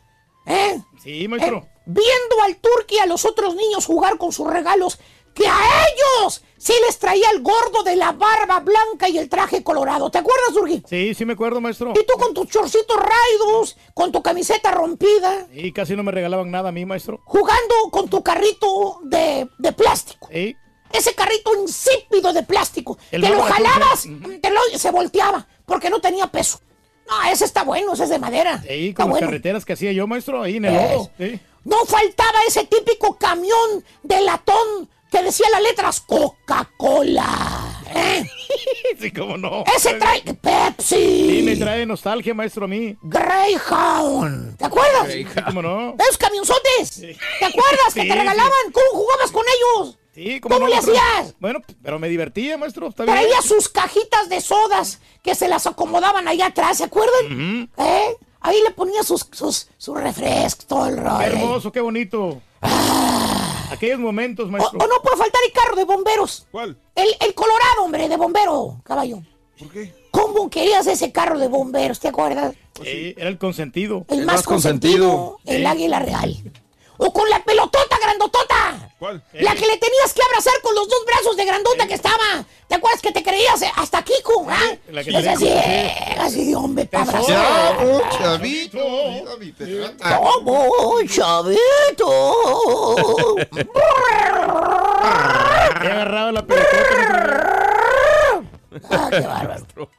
¿Eh? 0.47 0.81
Sí, 1.03 1.29
maestro. 1.29 1.59
¿Eh? 1.59 1.71
Viendo 1.87 2.43
al 2.45 2.57
turqui 2.57 2.97
y 2.97 2.99
a 2.99 3.07
los 3.07 3.25
otros 3.25 3.55
niños 3.55 3.87
jugar 3.87 4.19
con 4.19 4.33
sus 4.33 4.49
regalos. 4.49 4.99
Que 5.33 5.47
a 5.47 5.61
ellos 5.93 6.43
sí 6.59 6.73
les 6.87 6.99
traía 6.99 7.31
el 7.31 7.43
gordo 7.43 7.83
de 7.85 7.97
la 7.97 8.13
barba 8.13 8.61
blanca 8.61 9.09
y 9.09 9.19
el 9.19 9.29
traje 9.29 9.63
colorado. 9.63 10.11
¿Te 10.11 10.19
acuerdas, 10.19 10.53
Turki? 10.55 10.83
Sí, 10.89 11.15
sí 11.15 11.25
me 11.25 11.35
acuerdo, 11.35 11.61
maestro. 11.61 11.91
Y 11.93 12.05
tú 12.07 12.15
con 12.19 12.35
tus 12.35 12.49
chorcitos 12.49 12.97
raidos, 12.97 13.77
con 13.95 14.13
tu 14.13 14.23
camiseta 14.23 14.71
rompida, 14.71 15.47
Y 15.53 15.73
casi 15.73 15.97
no 15.97 16.03
me 16.03 16.13
regalaban 16.13 16.51
nada 16.51 16.69
a 16.69 16.73
mí, 16.73 16.85
maestro. 16.85 17.21
jugando 17.25 17.75
con 17.91 18.09
tu 18.09 18.23
carrito 18.23 19.01
de, 19.05 19.49
de 19.59 19.73
plástico. 19.73 20.29
Sí. 20.33 20.57
Ese 20.93 21.15
carrito 21.15 21.51
insípido 21.61 22.33
de 22.33 22.43
plástico. 22.45 22.97
El 23.11 23.23
que 23.23 23.29
lo 23.31 23.43
jalabas, 23.43 24.05
te 24.41 24.51
lo- 24.51 24.79
se 24.79 24.91
volteaba, 24.93 25.47
porque 25.67 25.91
no 25.91 26.01
tenía 26.01 26.29
peso. 26.29 26.61
No, 27.09 27.31
ese 27.31 27.45
está 27.45 27.63
bueno, 27.65 27.93
ese 27.93 28.05
es 28.05 28.11
de 28.11 28.19
madera. 28.19 28.63
Sí, 28.63 28.89
Está 28.89 29.03
con 29.03 29.11
las 29.11 29.19
bueno. 29.21 29.27
carreteras 29.29 29.65
que 29.65 29.73
hacía 29.75 29.93
yo, 29.93 30.07
maestro, 30.07 30.43
ahí 30.43 30.57
en 30.57 30.65
el 30.65 30.75
Es. 30.77 30.91
lodo. 30.93 31.11
Sí. 31.19 31.41
No 31.65 31.85
faltaba 31.85 32.39
ese 32.47 32.65
típico 32.67 33.17
camión 33.17 33.85
de 34.05 34.21
latón 34.23 34.89
que 35.17 35.23
decía 35.23 35.47
las 35.51 35.63
letras 35.63 36.01
Coca-Cola. 36.03 37.83
¿eh? 37.95 38.29
sí, 39.01 39.11
cómo 39.11 39.39
no. 39.39 39.65
Ese 39.75 39.95
trae 39.95 40.21
Pepsi. 40.23 40.95
Sí, 40.95 41.43
me 41.43 41.57
trae 41.57 41.87
nostalgia, 41.87 42.35
maestro, 42.35 42.67
a 42.67 42.69
mí. 42.69 42.95
Greyhound. 43.03 44.59
¿Te 44.59 44.67
acuerdas? 44.67 45.11
Sí, 45.11 45.25
cómo 45.47 45.63
no. 45.63 45.95
¿Esos 45.99 46.19
camionzotes? 46.19 47.01
¿Te 47.01 47.45
acuerdas 47.45 47.95
que 47.95 48.03
te 48.03 48.15
regalaban? 48.15 48.53
¿Cómo 48.73 48.87
jugabas 48.91 49.31
con 49.31 49.45
ellos? 49.47 49.99
Sí, 50.15 50.39
¿Cómo 50.41 50.59
no, 50.59 50.69
le 50.69 50.77
hacías? 50.77 51.35
Bueno, 51.41 51.61
pero 51.83 51.99
me 51.99 52.09
divertía, 52.09 52.59
maestro, 52.59 52.89
está 52.89 53.05
bien. 53.05 53.17
Traía 53.17 53.41
sus 53.41 53.71
cajitas 53.71 54.29
de 54.29 54.43
sodas 54.43 55.01
que 55.23 55.35
se 55.35 55.49
las 55.49 55.67
acomodaban 55.67 56.29
allá 56.29 56.47
atrás, 56.47 56.79
¿se 56.79 56.85
acuerdan? 56.85 57.71
¿Eh? 57.79 58.17
Ahí 58.41 58.61
le 58.63 58.71
ponía 58.71 59.03
sus, 59.03 59.27
sus, 59.33 59.67
refrescos, 59.95 60.67
todo 60.67 60.87
el 60.87 60.99
rollo. 60.99 61.19
Qué 61.19 61.25
hermoso, 61.25 61.73
qué 61.73 61.81
bonito. 61.81 62.43
Aquellos 63.71 63.99
momentos, 63.99 64.51
maestro. 64.51 64.79
o 64.79 64.87
no 64.87 65.03
puede 65.03 65.17
faltar 65.17 65.41
el 65.47 65.53
carro 65.53 65.77
de 65.77 65.85
bomberos. 65.85 66.47
¿Cuál? 66.51 66.77
El, 66.95 67.09
el 67.21 67.35
Colorado, 67.35 67.83
hombre, 67.85 68.09
de 68.09 68.17
bombero, 68.17 68.81
caballo. 68.85 69.19
¿Por 69.59 69.71
qué? 69.71 69.93
¿Cómo 70.11 70.49
querías 70.51 70.87
ese 70.87 71.13
carro 71.13 71.39
de 71.39 71.49
bomberos? 71.49 72.01
¿Te 72.01 72.09
acuerdas? 72.09 72.55
Sí, 72.83 73.15
era 73.17 73.29
el 73.29 73.39
consentido. 73.39 74.05
El, 74.09 74.25
más, 74.27 74.43
consentido, 74.45 75.39
el 75.47 75.59
Sí. 75.59 75.67
águila 75.67 75.99
real. 75.99 76.37
O 76.99 77.13
con 77.13 77.29
la 77.29 77.43
pelotota 77.45 77.97
grandotota. 78.03 78.91
¿Cuál? 78.99 79.23
La 79.35 79.55
que 79.55 79.67
le 79.67 79.77
tenías 79.77 80.15
que 80.15 80.23
abrazar 80.23 80.55
con 80.63 80.75
los 80.75 80.89
dos 80.89 81.05
brazos 81.07 81.37
de 81.37 81.45
grandota 81.45 81.87
que 81.87 81.95
estaba. 81.95 82.45
¿Te 82.69 82.75
acuerdas 82.75 83.03
que 83.03 83.13
te 83.13 83.23
creías 83.23 83.61
eh, 83.63 83.71
hasta 83.77 84.03
Kiko? 84.03 84.47
¿ah? 84.49 84.59
La 84.91 85.05
que 85.05 85.11
Es 85.11 85.27
así, 85.27 85.45
que- 85.45 85.53
eh, 85.55 86.17
así 86.19 86.47
de 86.47 86.57
hombre 86.57 86.87
para 86.87 87.05
abrazar. 87.05 87.77
Oh, 87.85 88.01
chavito. 88.17 88.79
¿Cómo, 90.43 91.03
chavito? 91.07 92.57
He 95.03 95.87
agarrado 95.89 96.33
la 96.33 96.43
pelotota. 96.47 98.43
Ah, 98.91 99.09
qué 99.11 99.21
bárbaro. 99.21 99.91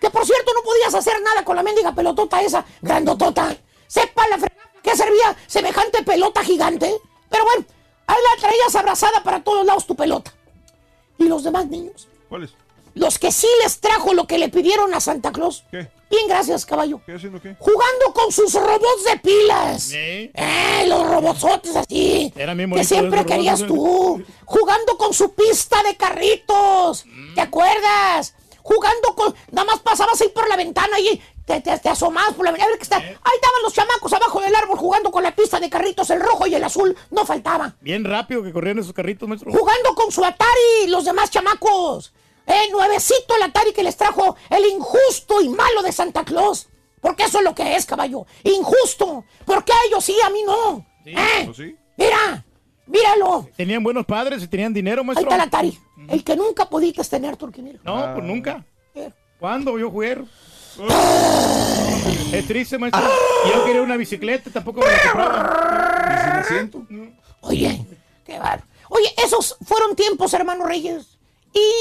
Que 0.00 0.10
por 0.10 0.24
cierto 0.26 0.52
no 0.54 0.62
podías 0.62 0.94
hacer 0.94 1.20
nada 1.22 1.44
con 1.44 1.56
la 1.56 1.62
mendiga 1.62 1.92
pelotota 1.92 2.40
esa, 2.42 2.64
grandotota. 2.80 3.54
Sepa 3.86 4.26
la 4.28 4.36
fregada 4.38 4.65
que 4.86 4.96
servía 4.96 5.36
semejante 5.48 6.04
pelota 6.04 6.44
gigante. 6.44 6.94
Pero 7.28 7.44
bueno, 7.44 7.64
ahí 8.06 8.16
la 8.16 8.40
traías 8.40 8.76
abrazada 8.76 9.22
para 9.24 9.42
todos 9.42 9.66
lados 9.66 9.84
tu 9.84 9.96
pelota. 9.96 10.32
¿Y 11.18 11.24
los 11.24 11.42
demás 11.42 11.66
niños? 11.66 12.08
¿Cuál 12.28 12.44
es? 12.44 12.54
Los 12.94 13.18
que 13.18 13.32
sí 13.32 13.48
les 13.62 13.80
trajo 13.80 14.14
lo 14.14 14.26
que 14.26 14.38
le 14.38 14.48
pidieron 14.48 14.94
a 14.94 15.00
Santa 15.00 15.32
Claus. 15.32 15.64
¿Qué? 15.72 15.90
Bien, 16.08 16.28
gracias, 16.28 16.64
caballo. 16.64 17.00
¿Qué 17.04 17.14
haciendo 17.14 17.42
qué? 17.42 17.56
Jugando 17.58 18.14
con 18.14 18.30
sus 18.30 18.54
robots 18.54 19.04
de 19.10 19.18
pilas. 19.18 19.82
Sí. 19.82 20.30
Eh, 20.32 20.84
los 20.86 21.04
robotsotes 21.04 21.74
así. 21.74 22.32
Eran 22.36 22.56
bien 22.56 22.72
que 22.72 22.84
siempre 22.84 23.18
robots, 23.18 23.32
querías 23.32 23.60
¿eh? 23.62 23.66
tú. 23.66 24.24
Jugando 24.44 24.96
con 24.96 25.12
su 25.12 25.34
pista 25.34 25.82
de 25.82 25.96
carritos. 25.96 27.04
¿Te 27.34 27.40
acuerdas? 27.40 28.34
Jugando 28.62 29.16
con. 29.16 29.34
Nada 29.50 29.64
más 29.64 29.80
pasabas 29.80 30.20
ahí 30.20 30.28
por 30.28 30.48
la 30.48 30.56
ventana 30.56 30.98
y 31.00 31.20
te, 31.46 31.60
te, 31.62 31.78
te 31.78 31.88
asomabas 31.88 32.34
por 32.34 32.44
la 32.44 32.50
ventana. 32.50 32.66
a 32.66 32.70
ver 32.70 32.78
qué 32.78 32.82
está. 32.82 32.96
Ahí 32.96 33.04
estaban 33.36 33.62
los 33.62 33.72
chamacos 33.72 34.12
abajo 34.12 34.40
del 34.40 34.54
árbol 34.54 34.76
jugando 34.76 35.10
con 35.10 35.22
la 35.22 35.34
pista 35.34 35.58
de 35.60 35.70
carritos. 35.70 36.10
El 36.10 36.20
rojo 36.20 36.46
y 36.46 36.54
el 36.54 36.62
azul. 36.64 36.94
No 37.10 37.24
faltaba. 37.24 37.76
Bien 37.80 38.04
rápido 38.04 38.42
que 38.42 38.52
corrían 38.52 38.78
esos 38.80 38.92
carritos, 38.92 39.28
maestro. 39.28 39.50
Jugando 39.52 39.94
con 39.94 40.10
su 40.12 40.24
Atari, 40.24 40.88
los 40.88 41.04
demás 41.04 41.30
chamacos. 41.30 42.12
Eh, 42.46 42.70
nuevecito 42.70 43.34
el 43.36 43.42
Atari 43.42 43.72
que 43.72 43.82
les 43.82 43.96
trajo 43.96 44.36
el 44.50 44.64
injusto 44.66 45.40
y 45.40 45.48
malo 45.48 45.82
de 45.82 45.92
Santa 45.92 46.24
Claus. 46.24 46.68
Porque 47.00 47.24
eso 47.24 47.38
es 47.38 47.44
lo 47.44 47.54
que 47.54 47.76
es, 47.76 47.86
caballo. 47.86 48.26
Injusto. 48.42 49.24
Porque 49.44 49.72
a 49.72 49.76
ellos 49.88 50.04
sí, 50.04 50.16
a 50.24 50.30
mí 50.30 50.42
no. 50.44 50.84
¿Eh? 51.04 51.46
¿Oh, 51.48 51.54
sí? 51.54 51.76
Mira, 51.96 52.44
míralo. 52.86 53.48
Tenían 53.56 53.82
buenos 53.84 54.04
padres 54.04 54.42
y 54.42 54.48
tenían 54.48 54.72
dinero, 54.74 55.02
Ahí 55.02 55.06
maestro. 55.06 55.22
está 55.30 55.34
el 55.36 55.40
Atari. 55.42 55.78
El 56.08 56.24
que 56.24 56.36
nunca 56.36 56.68
pudiste 56.68 57.04
tener, 57.04 57.36
Turquinero. 57.36 57.78
No, 57.84 58.14
pues 58.14 58.24
nunca. 58.24 58.64
Eh. 58.94 59.10
¿Cuándo 59.38 59.78
yo 59.78 59.90
jugué? 59.90 60.18
Es 62.32 62.46
triste, 62.46 62.78
maestro. 62.78 63.02
Yo 63.52 63.64
quería 63.64 63.82
una 63.82 63.96
bicicleta, 63.96 64.50
tampoco 64.50 64.80
me 64.80 64.86
la 64.86 65.02
compraba. 65.02 66.14
¿Y 66.14 66.18
sin 66.22 66.32
asiento? 66.32 66.86
Oye, 67.42 67.84
qué 68.24 68.38
bárbaro. 68.38 68.62
Oye, 68.88 69.12
esos 69.24 69.56
fueron 69.64 69.96
tiempos, 69.96 70.32
hermano 70.34 70.66
Reyes, 70.66 71.18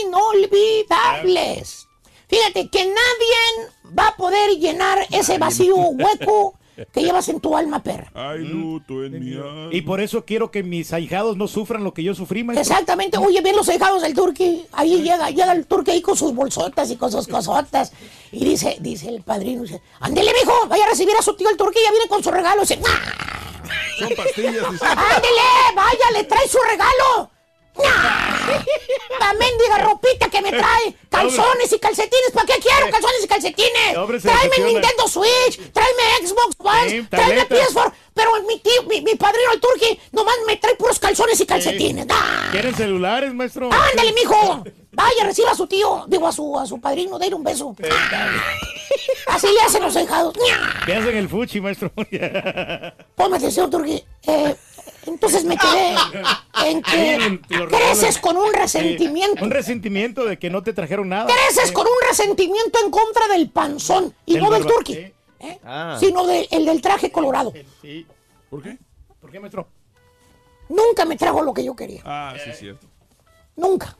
inolvidables. 0.04 1.88
Fíjate 2.28 2.70
que 2.70 2.86
nadie 2.86 3.70
va 3.98 4.08
a 4.08 4.16
poder 4.16 4.58
llenar 4.58 5.06
ese 5.12 5.38
vacío 5.38 5.76
hueco 5.76 6.58
que 6.94 7.02
llevas 7.02 7.30
en 7.30 7.40
tu 7.40 7.56
alma, 7.56 7.82
perra. 7.84 8.12
Hay 8.14 8.40
luto 8.40 9.04
en 9.04 9.20
mi 9.24 9.34
alma. 9.36 9.70
Y 9.72 9.82
por 9.82 10.02
eso 10.02 10.26
quiero 10.26 10.52
que 10.52 10.64
mis 10.64 10.92
ahijados 10.94 11.38
no 11.38 11.48
sufran 11.48 11.84
lo 11.84 11.94
que 11.94 12.04
yo 12.04 12.14
sufrí, 12.16 12.44
maestro. 12.44 12.62
Exactamente, 12.62 13.18
oye, 13.18 13.42
bien 13.42 13.56
los 13.56 13.66
dejados 13.68 14.02
del 14.02 14.14
turqui. 14.14 14.66
Ahí 14.74 15.02
llega, 15.02 15.30
llega 15.30 15.52
el 15.54 15.66
turqui 15.66 15.92
ahí 15.92 16.02
con 16.02 16.16
sus 16.18 16.34
bolsotas 16.34 16.90
y 16.92 16.98
con 16.98 17.12
sus 17.12 17.28
cosotas. 17.28 17.92
Y 18.32 18.44
dice, 18.46 18.78
dice 18.80 19.10
el 19.10 19.22
padrino, 19.22 19.62
dice, 19.64 19.82
ándele, 20.00 20.32
mijo, 20.40 20.68
vaya 20.68 20.86
a 20.86 20.90
recibir 20.90 21.16
a 21.18 21.22
su 21.22 21.36
tío 21.36 21.50
el 21.50 21.58
turqui, 21.58 21.80
ya 21.84 21.92
viene 21.92 22.08
con 22.08 22.24
su 22.24 22.32
regalo. 22.32 22.62
Dice, 22.62 22.80
"Ah, 22.86 23.70
Son 24.00 24.10
pastillas, 24.16 24.72
dice. 24.72 24.86
ándele, 24.86 25.42
vaya, 25.76 26.12
le 26.14 26.24
trae 26.26 26.48
su 26.48 26.58
regalo. 26.70 27.32
La 29.20 29.34
mendiga 29.34 29.78
ropita 29.80 30.30
que 30.30 30.42
me 30.42 30.50
trae, 30.52 30.96
calzones 31.10 31.72
y 31.72 31.80
calcetines, 31.80 32.32
¿para 32.34 32.46
qué 32.46 32.54
quiero 32.62 32.90
calzones 32.92 33.24
y 33.24 33.28
calcetines? 33.28 33.98
Hombre, 33.98 34.20
se 34.20 34.28
Tráeme 34.28 34.50
decepciona. 34.50 34.72
Nintendo 34.80 35.08
Switch, 35.08 35.72
tráeme 35.72 36.28
Xbox 36.28 36.56
One, 36.60 36.90
Sí, 36.90 37.08
tráeme 37.10 37.46
tableta. 37.46 37.70
PS4, 37.70 37.94
pero 38.14 38.32
mi 38.48 38.60
tío, 38.60 38.84
mi, 38.84 39.02
mi 39.02 39.16
padrino 39.16 39.52
el 39.54 39.60
turqui, 39.60 40.00
nomás 40.12 40.36
me 40.46 40.58
trae 40.58 40.76
puros 40.76 41.00
calzones 41.00 41.40
y 41.40 41.46
calcetines. 41.46 42.06
¡Ah! 42.10 42.50
¿Quieren 42.52 42.76
celulares, 42.76 43.34
maestro? 43.34 43.70
¡Ándale, 43.72 44.14
mijo! 44.14 44.64
Vaya, 44.92 45.24
reciba 45.26 45.52
a 45.52 45.56
su 45.56 45.68
tío, 45.68 46.06
digo 46.08 46.28
a 46.28 46.32
su, 46.32 46.58
a 46.58 46.66
su 46.66 46.80
padrino, 46.80 47.18
dale 47.20 47.36
un 47.36 47.44
beso. 47.44 47.76
Así 49.28 49.48
le 49.48 49.62
hacen 49.62 49.82
los 49.84 49.96
hijados. 49.96 50.34
¿Qué 50.86 50.96
hacen 50.96 51.18
el 51.18 51.28
fuchi, 51.28 51.60
maestro? 51.60 51.92
Ponme 53.16 53.38
atención, 53.38 53.70
Turqui. 53.70 54.04
Eh, 54.28 54.56
entonces 55.06 55.44
me 55.46 55.58
quedé 55.58 55.96
en 56.66 56.82
que 56.82 57.40
creces 57.70 58.18
con 58.20 58.38
un 58.38 58.52
Sí, 58.52 58.58
resentimiento. 58.58 59.44
Un 59.44 59.52
resentimiento 59.52 60.26
de 60.26 60.38
que 60.40 60.50
no 60.50 60.64
te 60.64 60.74
trajeron 60.74 61.10
nada. 61.10 61.28
Creces 61.28 61.72
con 61.72 61.86
un 61.86 62.08
resentimiento 62.08 62.80
en 62.84 62.92
contra 62.92 63.28
del 63.28 63.50
panzón 63.50 64.14
y 64.26 64.34
Del 64.34 64.44
no 64.44 64.52
del 64.52 64.66
turqui. 64.66 64.94
¿eh? 64.94 65.60
Ah. 65.64 65.98
sino 66.00 66.26
del 66.26 66.48
el 66.52 66.66
del 66.66 66.82
traje 66.82 67.12
colorado. 67.12 67.54
Sí. 67.82 68.06
¿Por 68.50 68.62
qué? 68.64 68.78
¿Por 69.22 69.32
qué, 69.32 69.40
maestro? 69.40 69.68
Nunca 70.70 71.06
me 71.06 71.16
trajo 71.16 71.42
lo 71.42 71.54
que 71.54 71.64
yo 71.64 71.76
quería. 71.76 72.02
Ah, 72.06 72.34
sí, 72.44 72.50
es 72.50 72.60
cierto. 72.60 72.88
Nunca. 73.56 73.96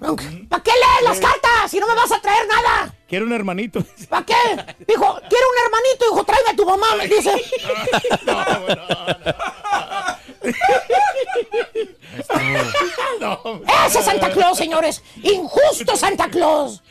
¿Para 0.00 0.62
qué 0.62 0.70
lees 0.70 1.02
las 1.04 1.18
cartas 1.18 1.70
si 1.70 1.80
no 1.80 1.86
me 1.86 1.94
vas 1.94 2.10
a 2.12 2.20
traer 2.20 2.46
nada? 2.46 2.94
Quiero 3.08 3.24
un 3.26 3.32
hermanito. 3.32 3.82
¿Para 4.08 4.24
qué? 4.24 4.34
Dijo, 4.86 5.18
quiero 5.28 5.46
un 5.50 5.58
hermanito. 5.64 6.04
Dijo, 6.10 6.24
tráeme 6.24 6.50
a 6.50 6.56
tu 6.56 6.64
mamá, 6.66 6.94
me 6.96 7.08
dice. 7.08 7.32
No. 13.20 13.38
Ese 13.86 13.98
es 14.00 14.04
Santa 14.04 14.30
Claus, 14.30 14.58
señores. 14.58 15.02
Injusto 15.22 15.96
Santa 15.96 16.28
Claus. 16.28 16.82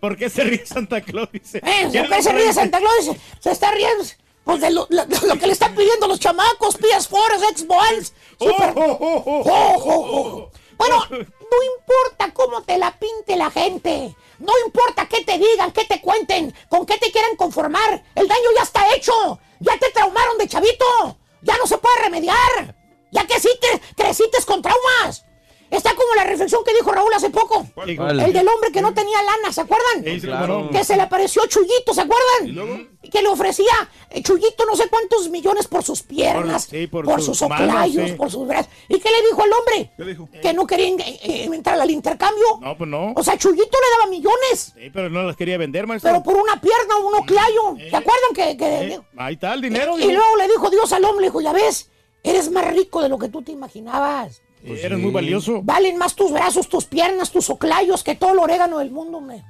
¿Por 0.00 0.16
qué 0.16 0.30
se 0.30 0.44
ríe 0.44 0.66
Santa 0.66 1.00
Claus? 1.00 1.28
Dice. 1.32 1.58
¿Eh? 1.64 1.88
¿Por 1.92 2.08
qué 2.16 2.22
se 2.22 2.32
ríe 2.32 2.52
Santa 2.52 2.78
Claus? 2.78 3.04
Se, 3.04 3.16
se 3.40 3.50
está 3.50 3.70
riendo. 3.72 4.04
Pues 4.44 4.60
de 4.60 4.70
lo, 4.70 4.86
lo- 4.90 5.04
lo 5.26 5.38
que 5.38 5.46
le 5.46 5.52
están 5.52 5.74
pidiendo 5.74 6.06
los 6.08 6.18
chamacos, 6.20 6.78
PS4, 6.80 7.56
Xbox. 7.56 8.12
Super- 8.38 8.72
Oh, 8.76 8.82
oh, 8.82 8.96
oh, 9.00 9.22
oh. 9.26 9.42
Oh, 9.46 9.82
oh, 9.84 10.16
oh. 10.16 10.50
Bueno, 10.78 11.04
no 11.10 11.62
importa 11.74 12.32
cómo 12.32 12.62
te 12.62 12.78
la 12.78 12.96
pinte 12.98 13.36
la 13.36 13.50
gente. 13.50 14.16
No 14.38 14.52
importa 14.64 15.06
qué 15.08 15.24
te 15.24 15.36
digan, 15.36 15.72
qué 15.72 15.84
te 15.84 16.00
cuenten, 16.00 16.54
con 16.68 16.86
qué 16.86 16.96
te 16.98 17.10
quieran 17.10 17.36
conformar. 17.36 18.02
El 18.14 18.28
daño 18.28 18.50
ya 18.56 18.62
está 18.62 18.94
hecho. 18.94 19.38
Ya 19.60 19.76
te 19.78 19.90
traumaron 19.90 20.38
de 20.38 20.48
chavito. 20.48 21.18
Ya 21.42 21.56
no 21.58 21.66
se 21.66 21.78
puede 21.78 22.02
remediar. 22.02 22.76
Ya 23.10 23.26
que 23.26 23.40
sí 23.40 23.50
te 23.60 23.80
creciste 23.96 24.38
con 24.46 24.62
traumas. 24.62 25.24
Está 25.70 25.94
como 25.94 26.14
la 26.16 26.24
reflexión 26.24 26.62
que 26.64 26.72
dijo 26.74 26.90
Raúl 26.90 27.12
hace 27.14 27.28
poco. 27.30 27.66
¿Cuál? 27.74 27.90
El 28.20 28.32
del 28.32 28.48
hombre 28.48 28.72
que 28.72 28.80
no 28.80 28.94
tenía 28.94 29.18
lana, 29.22 29.52
¿se 29.52 29.60
acuerdan? 29.60 30.02
Sí, 30.04 30.20
claro. 30.20 30.70
Que 30.70 30.82
se 30.82 30.96
le 30.96 31.02
apareció 31.02 31.42
Chuyito, 31.46 31.92
¿se 31.94 32.00
acuerdan? 32.00 32.88
que 33.10 33.22
le 33.22 33.28
ofrecía 33.28 33.72
eh, 34.10 34.22
Chuyito 34.22 34.66
no 34.66 34.76
sé 34.76 34.88
cuántos 34.90 35.30
millones 35.30 35.66
por 35.66 35.82
sus 35.82 36.02
piernas, 36.02 36.66
Por- 36.66 36.78
sí, 36.78 36.86
por 36.88 37.04
por, 37.06 37.22
sus 37.22 37.38
sus 37.38 37.48
manos, 37.48 37.68
oclayos, 37.68 38.10
sí. 38.10 38.16
por 38.16 38.30
sus 38.30 38.46
brazos. 38.46 38.70
¿Y 38.88 38.98
qué 38.98 39.08
le 39.10 39.22
dijo 39.28 39.42
al 39.42 39.50
hombre? 39.52 39.92
¿Qué 39.96 40.04
dijo? 40.04 40.28
Que 40.42 40.52
no 40.52 40.66
quería 40.66 40.88
eh, 40.88 41.18
eh, 41.22 41.44
entrar 41.52 41.80
al 41.80 41.90
intercambio. 41.90 42.44
No, 42.60 42.76
pues 42.76 42.88
no. 42.90 43.12
O 43.16 43.22
sea, 43.22 43.36
Chuyito 43.38 43.62
le 43.64 43.98
daba 43.98 44.10
millones, 44.10 44.72
Sí, 44.74 44.90
pero 44.92 45.08
no 45.10 45.22
las 45.22 45.36
quería 45.36 45.56
vender, 45.58 45.86
maestro. 45.86 46.10
pero 46.10 46.22
por 46.22 46.34
una 46.36 46.60
pierna, 46.60 46.96
un 46.96 47.14
oclayo. 47.14 47.76
¿Se 47.78 47.96
acuerdan 47.96 48.32
que, 48.34 48.56
que- 48.56 48.78
Eh, 48.94 49.00
ahí 49.16 49.34
está 49.34 49.54
el 49.54 49.60
dinero. 49.62 49.96
Y 49.96 50.00
digo. 50.02 50.12
luego 50.12 50.36
le 50.36 50.48
dijo 50.48 50.70
Dios 50.70 50.92
al 50.92 51.04
hombre, 51.04 51.22
le 51.22 51.26
dijo, 51.28 51.40
ya 51.40 51.52
ves, 51.52 51.90
eres 52.22 52.50
más 52.50 52.66
rico 52.74 53.00
de 53.02 53.08
lo 53.08 53.18
que 53.18 53.28
tú 53.28 53.42
te 53.42 53.52
imaginabas. 53.52 54.42
Pues 54.66 54.84
eres 54.84 54.98
muy 54.98 55.10
valioso. 55.10 55.60
Valen 55.62 55.96
más 55.96 56.14
tus 56.14 56.32
brazos, 56.32 56.68
tus 56.68 56.84
piernas, 56.84 57.30
tus 57.30 57.48
oclayos 57.50 58.02
que 58.02 58.14
todo 58.14 58.32
el 58.32 58.38
orégano 58.38 58.78
del 58.78 58.90
mundo, 58.90 59.18
hombre. 59.18 59.44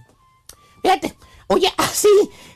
Fíjate, 0.82 1.16
oye, 1.48 1.72
así, 1.76 2.08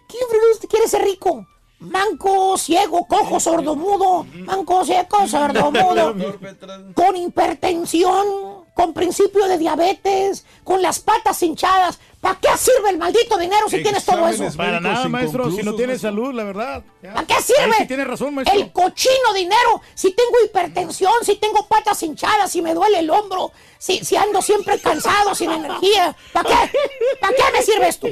¿quién 0.08 0.22
fregados 0.28 0.60
te 0.60 0.68
quiere 0.68 0.88
ser 0.88 1.02
rico? 1.02 1.46
Manco, 1.80 2.56
ciego, 2.58 3.06
cojo, 3.08 3.40
sordomudo, 3.40 4.24
manco, 4.46 4.84
ciego, 4.84 5.26
sordomudo, 5.26 6.14
con 6.94 7.16
hipertensión, 7.16 8.61
con 8.74 8.94
principio 8.94 9.46
de 9.46 9.58
diabetes, 9.58 10.44
con 10.64 10.80
las 10.80 11.00
patas 11.00 11.42
hinchadas. 11.42 11.98
¿Para 12.20 12.38
qué 12.38 12.48
sirve 12.56 12.90
el 12.90 12.98
maldito 12.98 13.36
dinero 13.36 13.68
si 13.68 13.82
tienes 13.82 14.04
todo 14.04 14.28
eso? 14.28 14.44
Para 14.56 14.80
nada, 14.80 15.08
maestro. 15.08 15.50
Si 15.50 15.62
no 15.62 15.74
tienes 15.74 16.00
salud, 16.00 16.32
la 16.32 16.44
verdad. 16.44 16.84
Ya. 17.02 17.14
¿Para 17.14 17.26
qué 17.26 17.34
sirve? 17.42 17.64
Ahí 17.64 17.80
sí 17.80 17.86
tiene 17.86 18.04
razón, 18.04 18.34
maestro. 18.34 18.58
El 18.58 18.72
cochino 18.72 19.34
dinero. 19.34 19.82
Si 19.94 20.12
tengo 20.12 20.32
hipertensión, 20.44 21.12
si 21.22 21.36
tengo 21.36 21.66
patas 21.66 22.02
hinchadas, 22.02 22.52
si 22.52 22.62
me 22.62 22.74
duele 22.74 23.00
el 23.00 23.10
hombro, 23.10 23.50
si, 23.78 24.04
si 24.04 24.16
ando 24.16 24.40
siempre 24.40 24.78
cansado, 24.78 25.34
sin 25.34 25.50
energía. 25.50 26.16
¿Para 26.32 26.48
qué? 26.48 26.78
¿Para 27.20 27.34
qué 27.34 27.42
me 27.52 27.62
sirve 27.62 27.88
esto? 27.88 28.08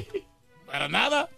Para 0.66 0.88
nada. 0.88 1.28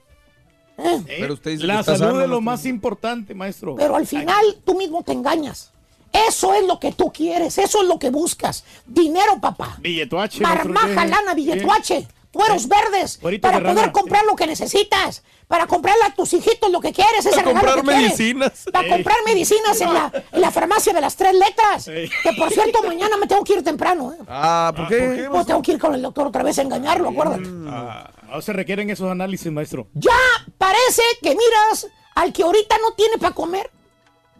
¿Eh? 0.78 1.02
Pero 1.06 1.34
usted 1.34 1.52
dice 1.52 1.62
que 1.62 1.66
La 1.66 1.82
salud 1.82 2.22
es 2.22 2.28
lo 2.28 2.40
más 2.40 2.64
importante, 2.64 3.34
maestro. 3.34 3.76
Pero 3.76 3.96
al 3.96 4.06
final 4.06 4.62
tú 4.64 4.74
mismo 4.74 5.02
te 5.02 5.12
engañas. 5.12 5.71
Eso 6.12 6.52
es 6.54 6.66
lo 6.66 6.78
que 6.78 6.92
tú 6.92 7.12
quieres, 7.12 7.56
eso 7.58 7.82
es 7.82 7.88
lo 7.88 7.98
que 7.98 8.10
buscas. 8.10 8.64
Dinero, 8.86 9.38
papá. 9.40 9.76
Billetuache. 9.80 10.40
Marmaja, 10.40 11.06
lana, 11.06 11.32
billetuache, 11.34 12.06
cueros 12.32 12.68
verdes, 12.68 13.18
Cuerito 13.20 13.42
para 13.48 13.58
de 13.58 13.62
poder 13.64 13.76
rana. 13.78 13.92
comprar 13.92 14.24
lo 14.26 14.36
que 14.36 14.46
necesitas, 14.46 15.22
para 15.48 15.66
comprarle 15.66 16.04
a 16.04 16.14
tus 16.14 16.32
hijitos 16.34 16.70
lo 16.70 16.80
que 16.80 16.92
quieres, 16.92 17.24
ese 17.26 17.30
Para 17.36 17.44
comprar 17.52 17.74
que 17.76 17.82
quieres. 17.82 18.02
medicinas. 18.02 18.64
Para 18.72 18.86
Ey. 18.86 18.92
comprar 18.92 19.16
medicinas 19.24 19.80
en 19.80 19.92
la, 19.94 20.12
en 20.32 20.40
la 20.40 20.50
farmacia 20.50 20.92
de 20.92 21.00
las 21.00 21.16
tres 21.16 21.34
letras. 21.34 21.84
Que 21.86 22.32
por 22.38 22.50
cierto, 22.50 22.82
mañana 22.82 23.16
me 23.16 23.26
tengo 23.26 23.42
que 23.44 23.54
ir 23.54 23.64
temprano. 23.64 24.12
¿eh? 24.12 24.18
Ah, 24.28 24.72
¿por 24.76 24.88
qué? 24.88 25.28
Pues 25.30 25.46
tengo 25.46 25.60
que 25.62 25.72
ir 25.72 25.78
con 25.78 25.94
el 25.94 26.02
doctor 26.02 26.26
otra 26.26 26.42
vez 26.42 26.58
a 26.58 26.62
engañarlo, 26.62 27.08
acuérdate. 27.10 27.48
Ah, 27.68 28.10
no 28.30 28.40
se 28.42 28.52
requieren 28.52 28.88
esos 28.90 29.10
análisis, 29.10 29.50
maestro. 29.52 29.88
Ya 29.94 30.10
parece 30.58 31.02
que 31.22 31.30
miras 31.30 31.86
al 32.14 32.32
que 32.32 32.42
ahorita 32.42 32.76
no 32.82 32.92
tiene 32.94 33.16
para 33.18 33.34
comer. 33.34 33.70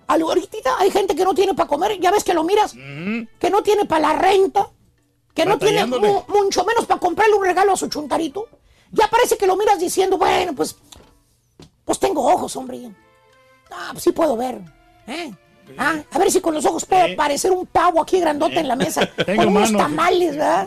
Ahorita 0.07 0.77
hay 0.79 0.91
gente 0.91 1.15
que 1.15 1.25
no 1.25 1.35
tiene 1.35 1.55
para 1.55 1.69
comer, 1.69 1.99
ya 2.01 2.11
ves 2.11 2.25
que 2.25 2.35
lo 2.35 2.45
miras, 2.45 2.73
que 3.39 3.51
no 3.51 3.63
tiene 3.63 3.85
para 3.87 4.09
la 4.09 4.19
renta, 4.19 4.69
que 5.35 5.45
no 5.47 5.59
tiene 5.59 5.87
mu- 5.87 6.25
mucho 6.29 6.65
menos 6.65 6.85
para 6.87 7.01
comprarle 7.01 7.35
un 7.35 7.45
regalo 7.45 7.73
a 7.73 7.77
su 7.77 7.89
chuntarito. 7.89 8.47
Ya 8.91 9.09
parece 9.09 9.39
que 9.39 9.47
lo 9.47 9.57
miras 9.57 9.79
diciendo, 9.79 10.19
bueno, 10.19 10.53
pues, 10.55 10.77
pues 11.85 11.99
tengo 11.99 12.27
ojos, 12.27 12.55
hombre. 12.57 12.91
Ah, 13.71 13.89
pues 13.93 14.05
sí 14.05 14.13
puedo 14.13 14.37
ver. 14.37 14.61
¿eh? 15.07 15.33
Ah, 15.79 16.03
a 16.11 16.19
ver 16.19 16.31
si 16.31 16.41
con 16.43 16.53
los 16.53 16.65
ojos 16.67 16.85
puedo 16.85 17.17
parecer 17.17 17.51
un 17.53 17.65
pavo 17.67 18.03
aquí 18.03 18.21
grandote 18.21 18.59
en 18.61 18.69
la 18.69 18.77
mesa. 18.77 19.09
Con 19.37 19.49
unos 19.49 19.73
tamales, 19.73 20.33
¿verdad? 20.37 20.67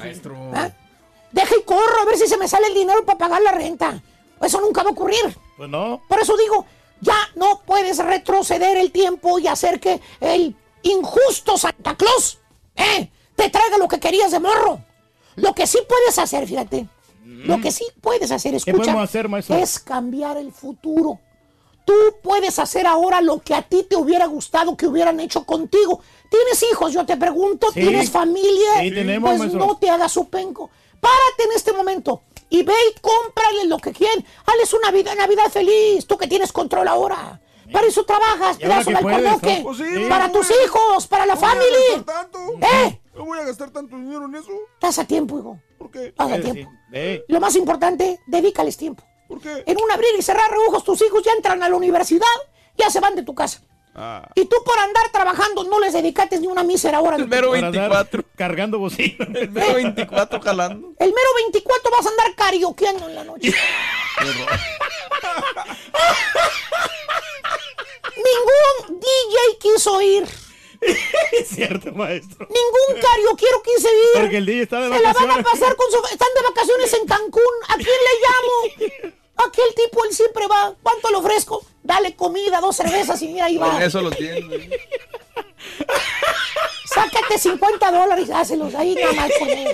¿Ah? 0.56 0.70
Deja 1.32 1.54
y 1.60 1.64
corro 1.64 2.02
a 2.02 2.06
ver 2.06 2.18
si 2.18 2.28
se 2.28 2.38
me 2.38 2.48
sale 2.48 2.68
el 2.68 2.74
dinero 2.74 3.06
para 3.06 3.18
pagar 3.20 3.42
la 3.44 3.52
renta. 3.52 4.02
Eso 4.42 4.60
nunca 4.62 4.82
va 4.82 4.90
a 4.90 4.94
ocurrir. 4.94 5.38
Pues 5.58 5.70
no. 5.70 6.02
Por 6.08 6.20
eso 6.20 6.36
digo, 6.38 6.66
ya 7.06 7.30
no 7.36 7.62
puedes 7.66 8.00
retroceder 8.00 8.78
el 8.78 8.92
tiempo 8.92 9.40
y 9.40 9.48
hacer 9.48 9.80
que 9.80 10.02
el 10.20 10.56
injusto 10.82 11.58
Santa 11.58 11.96
Claus 11.96 12.40
¿eh? 12.76 13.10
te 13.36 13.50
traiga 13.50 13.78
lo 13.78 13.88
que 13.88 14.00
querías 14.00 14.32
de 14.32 14.40
morro. 14.40 14.82
Lo 15.36 15.54
que 15.54 15.68
sí 15.68 15.80
puedes 15.88 16.18
hacer, 16.18 16.48
fíjate, 16.48 16.88
lo 17.26 17.60
que 17.62 17.72
sí 17.72 17.86
puedes 18.02 18.32
hacer, 18.32 18.52
¿Qué 18.52 18.72
escucha, 18.72 19.00
hacer, 19.02 19.30
es 19.50 19.80
cambiar 19.80 20.38
el 20.38 20.52
futuro. 20.52 21.20
Tú 21.84 21.94
puedes 22.24 22.58
hacer 22.58 22.88
ahora 22.88 23.22
lo 23.22 23.40
que 23.40 23.54
a 23.54 23.62
ti 23.62 23.86
te 23.88 23.96
hubiera 23.96 24.26
gustado 24.26 24.76
que 24.76 24.88
hubieran 24.88 25.20
hecho 25.20 25.46
contigo. 25.46 26.02
¿Tienes 26.32 26.64
hijos? 26.72 26.94
Yo 26.94 27.06
te 27.06 27.16
pregunto. 27.16 27.68
Sí. 27.72 27.82
¿Tienes 27.82 28.10
familia? 28.10 28.80
Sí, 28.80 28.92
tenemos, 28.92 29.30
pues 29.30 29.40
maestro. 29.40 29.68
no 29.68 29.78
te 29.78 29.90
hagas 29.90 30.12
su 30.12 30.28
penco. 30.28 30.72
Párate 31.00 31.44
en 31.44 31.52
este 31.56 31.74
momento 31.74 32.22
y 32.60 32.64
ve 32.64 32.74
y 32.96 33.00
cómprale 33.00 33.66
lo 33.66 33.78
que 33.78 33.92
quieren. 33.92 34.26
Hazles 34.46 34.74
una 34.74 34.92
vida, 34.92 35.14
Navidad 35.16 35.50
feliz. 35.52 36.06
Tú 36.08 36.18
que 36.18 36.28
tienes 36.28 36.52
control 36.52 36.88
ahora. 36.88 37.42
Para 37.72 37.88
eso 37.88 38.06
trabajas, 38.06 38.58
pedazo 38.58 38.92
de 38.92 38.98
alcornoque. 38.98 39.58
¿no? 39.60 39.64
Pues 39.64 39.78
sí, 39.80 40.06
Para 40.08 40.32
tus 40.32 40.50
a- 40.50 40.54
hijos, 40.64 41.08
para 41.08 41.26
la 41.26 41.34
¿No 41.34 41.40
voy 41.42 41.50
a 41.50 41.54
familia. 41.54 41.80
gastar 41.96 42.16
tanto? 42.32 42.40
¿Eh? 42.62 43.02
¿No 43.16 43.26
voy 43.26 43.40
a 43.40 43.44
gastar 43.44 43.70
tanto 43.72 43.96
dinero 43.98 44.26
en 44.26 44.36
eso? 44.36 44.52
Estás 44.76 45.00
a 45.00 45.06
tiempo, 45.06 45.40
hijo. 45.40 45.60
¿Por 45.80 45.90
qué? 45.90 46.06
Estás 46.08 46.32
a 46.32 46.36
Eh, 46.36 46.40
tiempo. 46.42 46.72
sí. 46.72 46.78
Eh, 46.94 47.26
Lo 47.28 47.40
más 47.40 47.56
importante, 47.56 48.20
dedícales 48.28 48.78
tiempo. 48.78 49.04
¿Por 49.28 49.42
qué? 49.42 49.64
En 49.66 49.78
un 49.84 49.92
abrir 49.92 50.12
y 50.18 50.22
cerrar 50.22 50.52
de 50.52 50.58
ojos, 50.68 50.84
tus 50.84 51.02
hijos 51.02 51.24
ya 51.24 51.32
entran 51.32 51.64
a 51.64 51.70
la 51.70 51.76
universidad, 51.76 52.28
ya 52.78 52.90
se 52.92 53.00
van 53.00 53.16
de 53.16 53.24
tu 53.24 53.34
casa. 53.34 53.62
Ah, 53.98 54.28
Y 54.36 54.44
tú 54.46 54.58
por 54.66 54.78
andar 54.78 55.10
trabajando 55.14 55.64
no 55.64 55.80
les 55.80 55.94
dedicaste 55.94 56.38
ni 56.40 56.48
una 56.48 56.64
mísera 56.64 57.00
hora. 57.00 57.16
El 57.16 57.28
mero 57.30 57.52
para 57.52 57.68
andar 57.68 57.90
24. 57.90 58.24
Cargando 58.36 58.78
bocina. 58.80 59.26
El 59.34 59.50
mero 59.52 59.74
24 59.76 60.42
jalando. 60.42 60.94
El 61.00 61.08
mero 61.14 61.30
24 61.38 61.92
vas 61.92 62.06
a 62.06 62.10
andar 62.10 62.36
carioqueando 62.36 63.08
en 63.08 63.16
la 63.16 63.24
noche. 63.24 63.54
Ningún 68.16 69.00
DJ 69.00 69.58
quiso 69.60 70.02
ir. 70.02 70.24
es 71.32 71.48
cierto, 71.56 71.92
maestro. 71.94 72.48
Ningún 72.50 73.02
carioquero 73.02 73.62
quiso 73.64 73.88
ir. 73.88 74.22
Porque 74.22 74.38
el 74.38 74.46
DJ 74.46 74.62
está 74.64 74.80
de 74.82 74.90
Se 74.96 75.02
la 75.04 75.14
van 75.14 75.24
a 75.24 75.38
vacaciones. 75.38 75.46
pasar 75.52 75.76
con 75.76 75.92
su... 75.92 75.98
Están 76.12 76.28
de 76.36 76.42
vacaciones 76.50 76.94
en 76.94 77.08
Cancún. 77.08 77.42
¿A 77.70 77.76
quién 77.76 77.88
le 77.88 78.92
llamo? 79.00 79.16
Aquel 79.38 79.76
tipo, 79.76 80.04
él 80.06 80.14
siempre 80.14 80.48
va. 80.48 80.74
¿Cuánto 80.82 81.10
le 81.10 81.18
ofrezco? 81.18 81.64
Dale 81.84 82.16
comida, 82.16 82.62
dos 82.62 82.76
cervezas 82.76 83.22
y 83.22 83.28
mira, 83.28 83.46
ahí 83.46 83.58
va. 83.58 83.72
Con 83.72 83.82
eso 83.82 84.02
lo 84.02 84.12
tiene. 84.12 84.42
Sácate 86.86 87.38
50 87.38 87.92
dólares 87.92 88.30
y 88.30 88.32
hácelos 88.32 88.74
ahí 88.76 88.96
nada 88.96 89.14
más 89.14 89.32
con 89.38 89.50
él. 89.50 89.68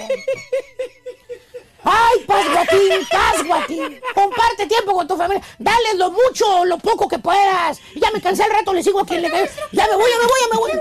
Ay, 1.84 2.20
Paz 2.28 2.45
Guatín, 2.51 3.07
Paz 3.09 3.45
Guatín. 3.45 3.99
Comparte 4.14 4.68
tiempo 4.68 4.93
con 4.93 5.07
tu 5.07 5.18
familia. 5.18 5.43
Dale 5.57 5.95
lo 5.95 6.12
mucho 6.12 6.62
o 6.62 6.66
lo 6.66 6.78
poco 6.78 7.07
que 7.07 7.20
puedas. 7.20 7.80
Ya 7.95 8.12
me 8.12 8.22
cansé 8.22 8.43
el 8.43 8.51
rato, 8.51 8.74
le 8.74 8.84
sigo 8.84 8.99
a 8.99 9.05
quien 9.05 9.22
le 9.22 9.30
veo. 9.30 9.45
Ya 9.72 9.88
me 9.88 9.95
voy, 9.95 10.12
ya 10.12 10.18
me 10.18 10.26
voy, 10.26 10.39
ya 10.41 10.47
me 10.53 10.59
voy. 10.59 10.72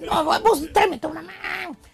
No, 0.00 0.40
vos 0.40 0.62
tráeme 0.72 0.98
tu 0.98 1.08
mamá. 1.08 1.32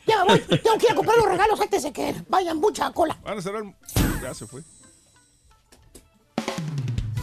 Ya 0.06 0.24
me 0.24 0.32
voy. 0.32 0.58
Tengo 0.58 0.78
que 0.78 0.86
ir 0.86 0.92
a 0.92 0.94
comprar 0.94 1.16
los 1.18 1.26
regalos 1.26 1.60
antes 1.60 1.82
de 1.82 1.92
que 1.92 2.14
vayan 2.28 2.58
mucha 2.58 2.90
cola. 2.92 3.16
van 3.22 3.38
a 3.38 3.42
cerrar. 3.42 3.64
Ya 4.22 4.34
se 4.34 4.46
fue. 4.46 4.62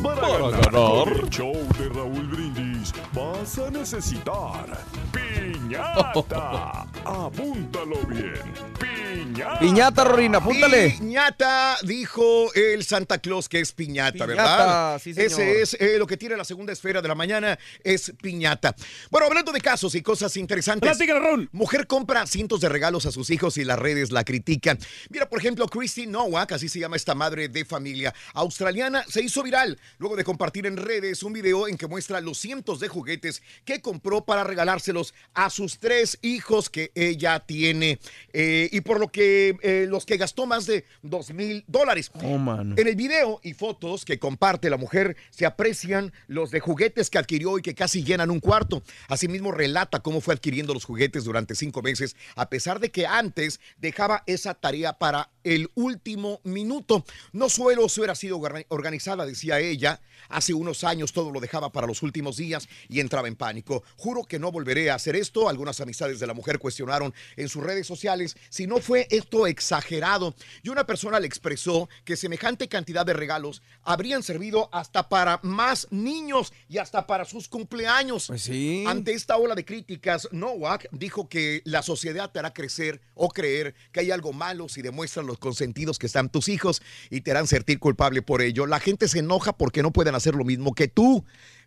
Para, 0.03 0.49
ganar, 0.49 0.71
con 0.71 1.13
el 1.13 1.29
show 1.29 1.53
de 1.77 1.89
Raúl 1.89 2.27
Brindis 2.27 2.78
vas 3.13 3.57
a 3.59 3.69
necesitar 3.69 4.77
piñata. 5.11 6.87
Apúntalo 7.05 7.97
bien. 8.07 8.33
Piñata. 8.79 9.59
Piñata, 9.59 10.03
Rorina, 10.03 10.37
apúntale. 10.37 10.91
Piñata, 10.91 11.77
dijo 11.83 12.53
el 12.53 12.83
Santa 12.83 13.17
Claus 13.19 13.49
que 13.49 13.59
es 13.59 13.71
piñata, 13.71 14.25
Piñata, 14.25 14.25
¿verdad? 14.25 15.01
sí, 15.01 15.13
señor. 15.13 15.31
Ese 15.31 15.61
es 15.61 15.73
eh, 15.79 15.97
lo 15.97 16.07
que 16.07 16.17
tiene 16.17 16.37
la 16.37 16.45
segunda 16.45 16.73
esfera 16.73 17.01
de 17.01 17.07
la 17.07 17.15
mañana, 17.15 17.57
es 17.83 18.13
piñata. 18.21 18.75
Bueno, 19.09 19.27
hablando 19.27 19.51
de 19.51 19.61
casos 19.61 19.95
y 19.95 20.01
cosas 20.01 20.35
interesantes. 20.37 20.89
Platícalo, 20.89 21.19
Raúl. 21.19 21.49
Mujer 21.51 21.87
compra 21.87 22.25
cientos 22.27 22.61
de 22.61 22.69
regalos 22.69 23.05
a 23.05 23.11
sus 23.11 23.29
hijos 23.29 23.57
y 23.57 23.63
las 23.63 23.79
redes 23.79 24.11
la 24.11 24.23
critican. 24.23 24.77
Mira, 25.09 25.29
por 25.29 25.39
ejemplo, 25.39 25.67
Christy 25.67 26.07
Nowak, 26.07 26.51
así 26.53 26.69
se 26.69 26.79
llama 26.79 26.95
esta 26.95 27.15
madre 27.15 27.49
de 27.49 27.65
familia 27.65 28.13
australiana, 28.33 29.03
se 29.07 29.21
hizo 29.21 29.43
viral 29.43 29.79
luego 29.97 30.15
de 30.15 30.23
compartir 30.23 30.65
en 30.65 30.77
redes 30.77 31.23
un 31.23 31.33
video 31.33 31.67
en 31.67 31.77
que 31.77 31.87
muestra 31.87 32.21
los 32.21 32.37
cientos 32.37 32.68
de 32.77 32.89
juguetes 32.89 33.41
que 33.65 33.81
compró 33.81 34.25
para 34.25 34.43
regalárselos 34.43 35.13
a 35.33 35.49
sus 35.49 35.79
tres 35.79 36.19
hijos 36.21 36.69
que 36.69 36.91
ella 36.93 37.39
tiene. 37.39 37.99
Eh, 38.33 38.69
y 38.71 38.81
por 38.81 38.99
lo 38.99 39.07
que 39.07 39.57
eh, 39.61 39.85
los 39.87 40.05
que 40.05 40.17
gastó 40.17 40.45
más 40.45 40.65
de 40.65 40.85
dos 41.01 41.31
mil 41.31 41.63
dólares. 41.67 42.11
Oh. 42.13 42.35
En 42.35 42.87
el 42.87 42.95
video 42.95 43.39
y 43.43 43.53
fotos 43.53 44.03
que 44.03 44.19
comparte 44.19 44.69
la 44.69 44.77
mujer 44.77 45.15
se 45.29 45.45
aprecian 45.45 46.11
los 46.27 46.51
de 46.51 46.59
juguetes 46.59 47.09
que 47.09 47.17
adquirió 47.17 47.57
y 47.57 47.61
que 47.61 47.73
casi 47.73 48.03
llenan 48.03 48.29
un 48.29 48.41
cuarto. 48.41 48.83
Asimismo 49.07 49.51
relata 49.51 50.01
cómo 50.01 50.19
fue 50.19 50.33
adquiriendo 50.33 50.73
los 50.73 50.83
juguetes 50.83 51.23
durante 51.23 51.55
cinco 51.55 51.81
meses, 51.81 52.15
a 52.35 52.49
pesar 52.49 52.79
de 52.79 52.91
que 52.91 53.07
antes 53.07 53.61
dejaba 53.77 54.23
esa 54.27 54.53
tarea 54.53 54.97
para 54.99 55.29
el 55.45 55.69
último 55.75 56.41
minuto. 56.43 57.05
No 57.31 57.47
suelo 57.47 57.87
sido 57.87 58.37
orga- 58.39 58.65
organizada, 58.67 59.25
decía 59.25 59.59
ella. 59.59 60.01
Hace 60.27 60.53
unos 60.53 60.83
años 60.83 61.13
todo 61.13 61.31
lo 61.31 61.39
dejaba 61.39 61.71
para 61.71 61.87
los 61.87 62.03
últimos 62.03 62.35
días 62.35 62.58
y 62.87 62.99
entraba 62.99 63.27
en 63.27 63.35
pánico. 63.35 63.83
Juro 63.95 64.23
que 64.23 64.39
no 64.39 64.51
volveré 64.51 64.89
a 64.89 64.95
hacer 64.95 65.15
esto. 65.15 65.49
Algunas 65.49 65.79
amistades 65.79 66.19
de 66.19 66.27
la 66.27 66.33
mujer 66.33 66.59
cuestionaron 66.59 67.13
en 67.35 67.49
sus 67.49 67.63
redes 67.63 67.87
sociales 67.87 68.35
si 68.49 68.67
no 68.67 68.79
fue 68.79 69.07
esto 69.09 69.47
exagerado 69.47 70.35
y 70.63 70.69
una 70.69 70.85
persona 70.85 71.19
le 71.19 71.27
expresó 71.27 71.89
que 72.03 72.15
semejante 72.15 72.67
cantidad 72.67 73.05
de 73.05 73.13
regalos 73.13 73.61
habrían 73.83 74.23
servido 74.23 74.69
hasta 74.71 75.09
para 75.09 75.39
más 75.43 75.87
niños 75.91 76.53
y 76.67 76.77
hasta 76.77 77.07
para 77.07 77.25
sus 77.25 77.47
cumpleaños. 77.47 78.27
Pues 78.27 78.43
sí. 78.43 78.83
Ante 78.87 79.13
esta 79.13 79.37
ola 79.37 79.55
de 79.55 79.65
críticas, 79.65 80.27
Nowak 80.31 80.87
dijo 80.91 81.29
que 81.29 81.61
la 81.65 81.81
sociedad 81.81 82.31
te 82.31 82.39
hará 82.39 82.53
crecer 82.53 83.01
o 83.13 83.29
creer 83.29 83.75
que 83.91 84.01
hay 84.01 84.11
algo 84.11 84.33
malo 84.33 84.69
si 84.69 84.81
demuestran 84.81 85.27
los 85.27 85.37
consentidos 85.37 85.99
que 85.99 86.07
están 86.07 86.29
tus 86.29 86.49
hijos 86.49 86.81
y 87.09 87.21
te 87.21 87.31
harán 87.31 87.47
sentir 87.47 87.79
culpable 87.79 88.21
por 88.21 88.41
ello. 88.41 88.65
La 88.65 88.79
gente 88.79 89.07
se 89.07 89.19
enoja 89.19 89.53
porque 89.53 89.83
no 89.83 89.91
pueden 89.91 90.15
hacer 90.15 90.35
lo 90.35 90.43
mismo 90.43 90.73
que 90.73 90.87
tú. 90.87 91.25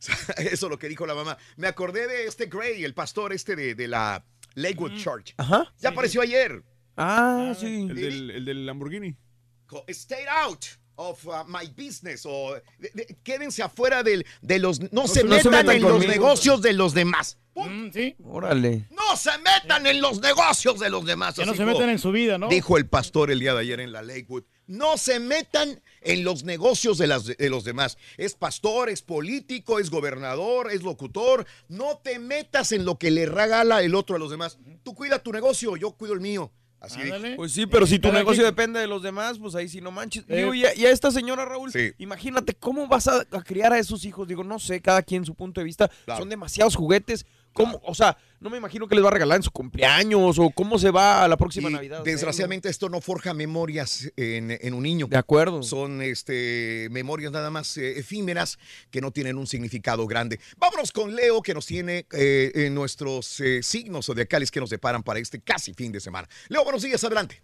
Eso 0.37 0.67
es 0.67 0.71
lo 0.71 0.79
que 0.79 0.89
dijo 0.89 1.07
la 1.07 1.15
mamá. 1.15 1.39
Me 1.57 1.67
acordé 1.67 2.07
de 2.07 2.27
este 2.27 2.47
Gray, 2.47 2.85
el 2.85 2.95
pastor 2.95 3.33
este 3.33 3.57
de, 3.57 3.75
de 3.75 3.89
la 3.89 4.25
Lakewood 4.55 4.97
Church. 4.97 5.35
Ajá. 5.37 5.73
Ya 5.79 5.91
apareció 5.91 6.21
ayer. 6.23 6.63
Ah, 6.97 7.55
sí. 7.59 7.87
El 7.89 7.95
del, 7.95 8.31
el 8.31 8.45
del 8.45 8.67
Lamborghini. 8.67 9.17
Stay 9.89 10.25
out 10.29 10.65
of 10.97 11.26
uh, 11.26 11.45
my 11.47 11.66
business 11.76 12.22
o 12.26 12.55
de- 12.78 12.90
de- 12.95 13.16
quédense 13.22 13.62
afuera 13.62 14.03
del, 14.03 14.26
de 14.40 14.59
los 14.59 14.80
no, 14.93 15.07
se, 15.09 15.24
no 15.24 15.36
se 15.38 15.49
metan, 15.49 15.66
metan 15.66 15.76
en 15.76 15.82
los 15.82 16.07
negocios 16.07 16.62
de 16.62 16.72
los 16.72 16.95
demás. 16.95 17.38
sí. 17.93 18.14
Órale. 18.24 18.86
No 18.90 19.16
se 19.16 19.30
metan 19.38 19.86
en 19.86 20.01
los 20.01 20.20
negocios 20.20 20.78
de 20.80 20.88
los 20.90 21.05
demás. 21.05 21.34
Que 21.34 21.45
no 21.47 21.55
se 21.55 21.64
metan 21.64 21.90
en 21.90 21.99
su 21.99 22.11
vida, 22.12 22.38
¿no? 22.38 22.49
Dijo 22.49 22.76
el 22.78 22.86
pastor 22.88 23.30
el 23.30 23.40
día 23.40 23.53
de 23.55 23.61
ayer 23.61 23.80
en 23.80 23.93
la 23.93 24.03
Lakewood. 24.03 24.45
No 24.66 24.97
se 24.97 25.18
metan 25.18 25.82
en 26.01 26.24
los 26.24 26.45
negocios 26.45 26.97
de, 26.97 27.07
las, 27.07 27.26
de 27.26 27.51
los 27.51 27.64
demás. 27.64 27.99
Es 28.16 28.34
pastor, 28.34 28.88
es 28.88 29.03
político, 29.03 29.78
es 29.80 29.90
gobernador, 29.90 30.70
es 30.72 30.82
locutor. 30.82 31.47
No 31.68 31.99
te 32.03 32.18
metas 32.18 32.72
en 32.72 32.84
lo 32.84 32.97
que 32.99 33.11
le 33.11 33.26
regala 33.26 33.82
el 33.82 33.95
otro 33.95 34.16
a 34.16 34.18
los 34.18 34.30
demás. 34.30 34.59
Tú 34.82 34.95
cuida 34.95 35.18
tu 35.22 35.30
negocio, 35.32 35.76
yo 35.76 35.93
cuido 35.93 36.14
el 36.14 36.20
mío. 36.20 36.53
Así. 36.83 36.99
Pues 37.37 37.53
sí, 37.53 37.66
pero 37.66 37.87
si 37.87 38.01
tu 38.01 38.11
negocio 38.12 38.45
depende 38.45 38.80
de 38.80 38.89
los 38.89 39.03
demás, 39.05 39.39
pues 39.39 39.55
ahí 39.55 39.68
sí 39.68 39.80
no 39.80 39.93
manches. 39.93 40.24
Eh, 40.28 40.39
Digo, 40.39 40.53
y, 40.53 40.64
a, 40.66 40.74
y 40.74 40.85
a 40.85 40.91
esta 40.91 41.12
señora 41.12 41.45
Raúl, 41.45 41.70
Sí. 41.70 41.93
imagínate 41.99 42.55
cómo 42.55 42.89
vas 42.89 43.07
a, 43.07 43.20
a 43.30 43.43
criar 43.43 43.72
a 43.72 43.78
esos 43.78 44.05
hijos. 44.05 44.26
Digo, 44.26 44.43
no 44.43 44.59
sé, 44.59 44.80
cada 44.80 45.01
quien 45.03 45.24
su 45.24 45.35
punto 45.35 45.61
de 45.61 45.64
vista. 45.64 45.89
Claro. 46.05 46.20
Son 46.20 46.28
demasiados 46.28 46.74
juguetes. 46.74 47.24
¿Cómo? 47.53 47.81
O 47.85 47.95
sea, 47.95 48.17
no 48.41 48.51
me 48.51 48.57
imagino 48.57 48.89
que 48.89 48.95
les 48.95 49.05
va 49.05 49.09
a 49.09 49.13
regalar 49.13 49.37
en 49.37 49.43
su 49.43 49.51
cumpleaños 49.51 50.39
o 50.39 50.51
cómo 50.51 50.79
se 50.79 50.91
va 50.91 51.23
a 51.23 51.29
la 51.29 51.37
próxima 51.37 51.71
Y 51.71 51.73
Navidad. 51.75 52.03
Desgraciadamente 52.03 52.69
esto 52.69 52.89
no 52.89 53.01
forja 53.01 53.35
memorias 53.35 54.11
en, 54.17 54.51
en 54.61 54.75
un 54.75 54.83
niño. 54.83 55.07
De 55.07 55.17
acuerdo. 55.17 55.63
Son 55.63 56.03
este, 56.03 56.89
memorias 56.91 57.31
nada 57.31 57.51
más 57.51 57.77
eh, 57.77 57.99
efímeras 57.99 58.59
que 58.91 59.01
no 59.01 59.11
tienen 59.11 59.39
un 59.39 59.47
significado 59.47 60.07
grande. 60.07 60.41
Vámonos 60.57 60.93
con 60.93 61.15
Leo 61.15 61.43
que 61.43 61.55
nos 61.55 61.67
tiene 61.67 62.07
eh, 62.13 62.51
en 62.55 62.75
nuestros 62.75 63.41
eh, 63.41 63.63
signos 63.63 64.07
zodiacales 64.07 64.51
que 64.51 64.61
nos 64.61 64.71
deparan 64.71 65.03
para 65.03 65.21
este 65.21 65.41
casi 65.41 65.75
fin 65.75 65.93
de 65.93 66.01
semana. 66.01 66.29
Leo, 66.49 66.65
buenos 66.65 66.83
días, 66.83 67.05
adelante. 67.05 67.43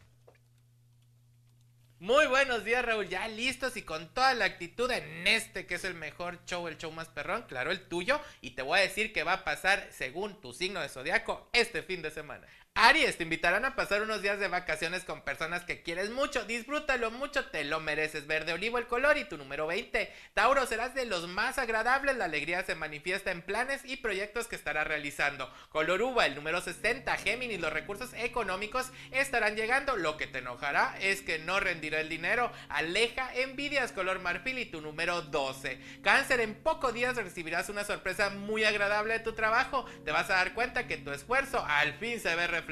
Muy 2.01 2.28
buenos 2.28 2.64
días, 2.64 2.84
Raúl. 2.84 3.09
Ya 3.09 3.26
listos 3.26 3.76
y 3.76 3.82
con 3.82 4.14
toda 4.14 4.32
la 4.34 4.44
actitud 4.44 4.88
en 4.88 5.26
este 5.26 5.66
que 5.66 5.74
es 5.74 5.82
el 5.82 5.94
mejor 5.94 6.38
show, 6.44 6.68
el 6.68 6.78
show 6.78 6.92
más 6.92 7.09
perrón, 7.09 7.42
claro, 7.49 7.72
el 7.72 7.88
tuyo. 7.88 8.20
Y 8.40 8.51
te 8.51 8.62
voy 8.62 8.78
a 8.78 8.82
decir 8.82 9.12
que 9.12 9.24
va 9.24 9.32
a 9.32 9.44
pasar 9.44 9.88
según 9.90 10.40
tu 10.40 10.53
signo 10.53 10.80
de 10.80 10.88
zodiaco 10.88 11.49
este 11.53 11.82
fin 11.82 12.01
de 12.01 12.12
semana. 12.12 12.46
Aries, 12.81 13.16
te 13.16 13.25
invitarán 13.25 13.64
a 13.64 13.75
pasar 13.75 14.03
unos 14.03 14.23
días 14.23 14.39
de 14.39 14.47
vacaciones 14.47 15.03
con 15.03 15.23
personas 15.23 15.64
que 15.64 15.83
quieres 15.83 16.11
mucho. 16.11 16.45
Disfrútalo 16.45 17.11
mucho, 17.11 17.45
te 17.47 17.64
lo 17.64 17.81
mereces. 17.81 18.29
Verde 18.29 18.53
olivo 18.53 18.79
el 18.79 18.87
color 18.87 19.19
y 19.19 19.25
tu 19.25 19.37
número 19.37 19.66
20. 19.66 20.12
Tauro, 20.33 20.64
serás 20.64 20.95
de 20.95 21.05
los 21.05 21.27
más 21.27 21.59
agradables. 21.59 22.16
La 22.16 22.27
alegría 22.27 22.62
se 22.62 22.77
manifiesta 22.77 23.33
en 23.33 23.43
planes 23.43 23.81
y 23.85 23.97
proyectos 23.97 24.47
que 24.47 24.55
estarás 24.55 24.87
realizando. 24.87 25.53
Color 25.71 26.03
uva, 26.03 26.27
el 26.27 26.37
número 26.37 26.61
60. 26.61 27.16
Géminis, 27.16 27.61
los 27.61 27.73
recursos 27.73 28.12
económicos 28.14 28.93
estarán 29.11 29.57
llegando. 29.57 29.97
Lo 29.97 30.16
que 30.16 30.29
te 30.29 30.39
enojará 30.39 30.95
es 31.01 31.21
que 31.21 31.41
no 31.41 31.59
rendirá 31.59 31.99
el 31.99 32.09
dinero. 32.09 32.53
Aleja 32.69 33.35
envidias, 33.35 33.91
color 33.91 34.21
marfil 34.21 34.57
y 34.57 34.66
tu 34.66 34.81
número 34.81 35.23
12. 35.23 35.81
Cáncer, 36.05 36.39
en 36.39 36.55
pocos 36.55 36.95
días 36.95 37.16
recibirás 37.16 37.71
una 37.71 37.83
sorpresa 37.83 38.31
muy 38.31 38.62
agradable 38.62 39.14
de 39.14 39.21
tu 39.21 39.33
trabajo. 39.33 39.85
Te 40.05 40.12
vas 40.12 40.31
a 40.31 40.35
dar 40.35 40.55
cuenta 40.55 40.87
que 40.87 40.97
tu 40.97 41.11
esfuerzo 41.11 41.64
al 41.66 41.95
fin 41.95 42.21
se 42.21 42.37
ve 42.37 42.47
reflejado. 42.47 42.68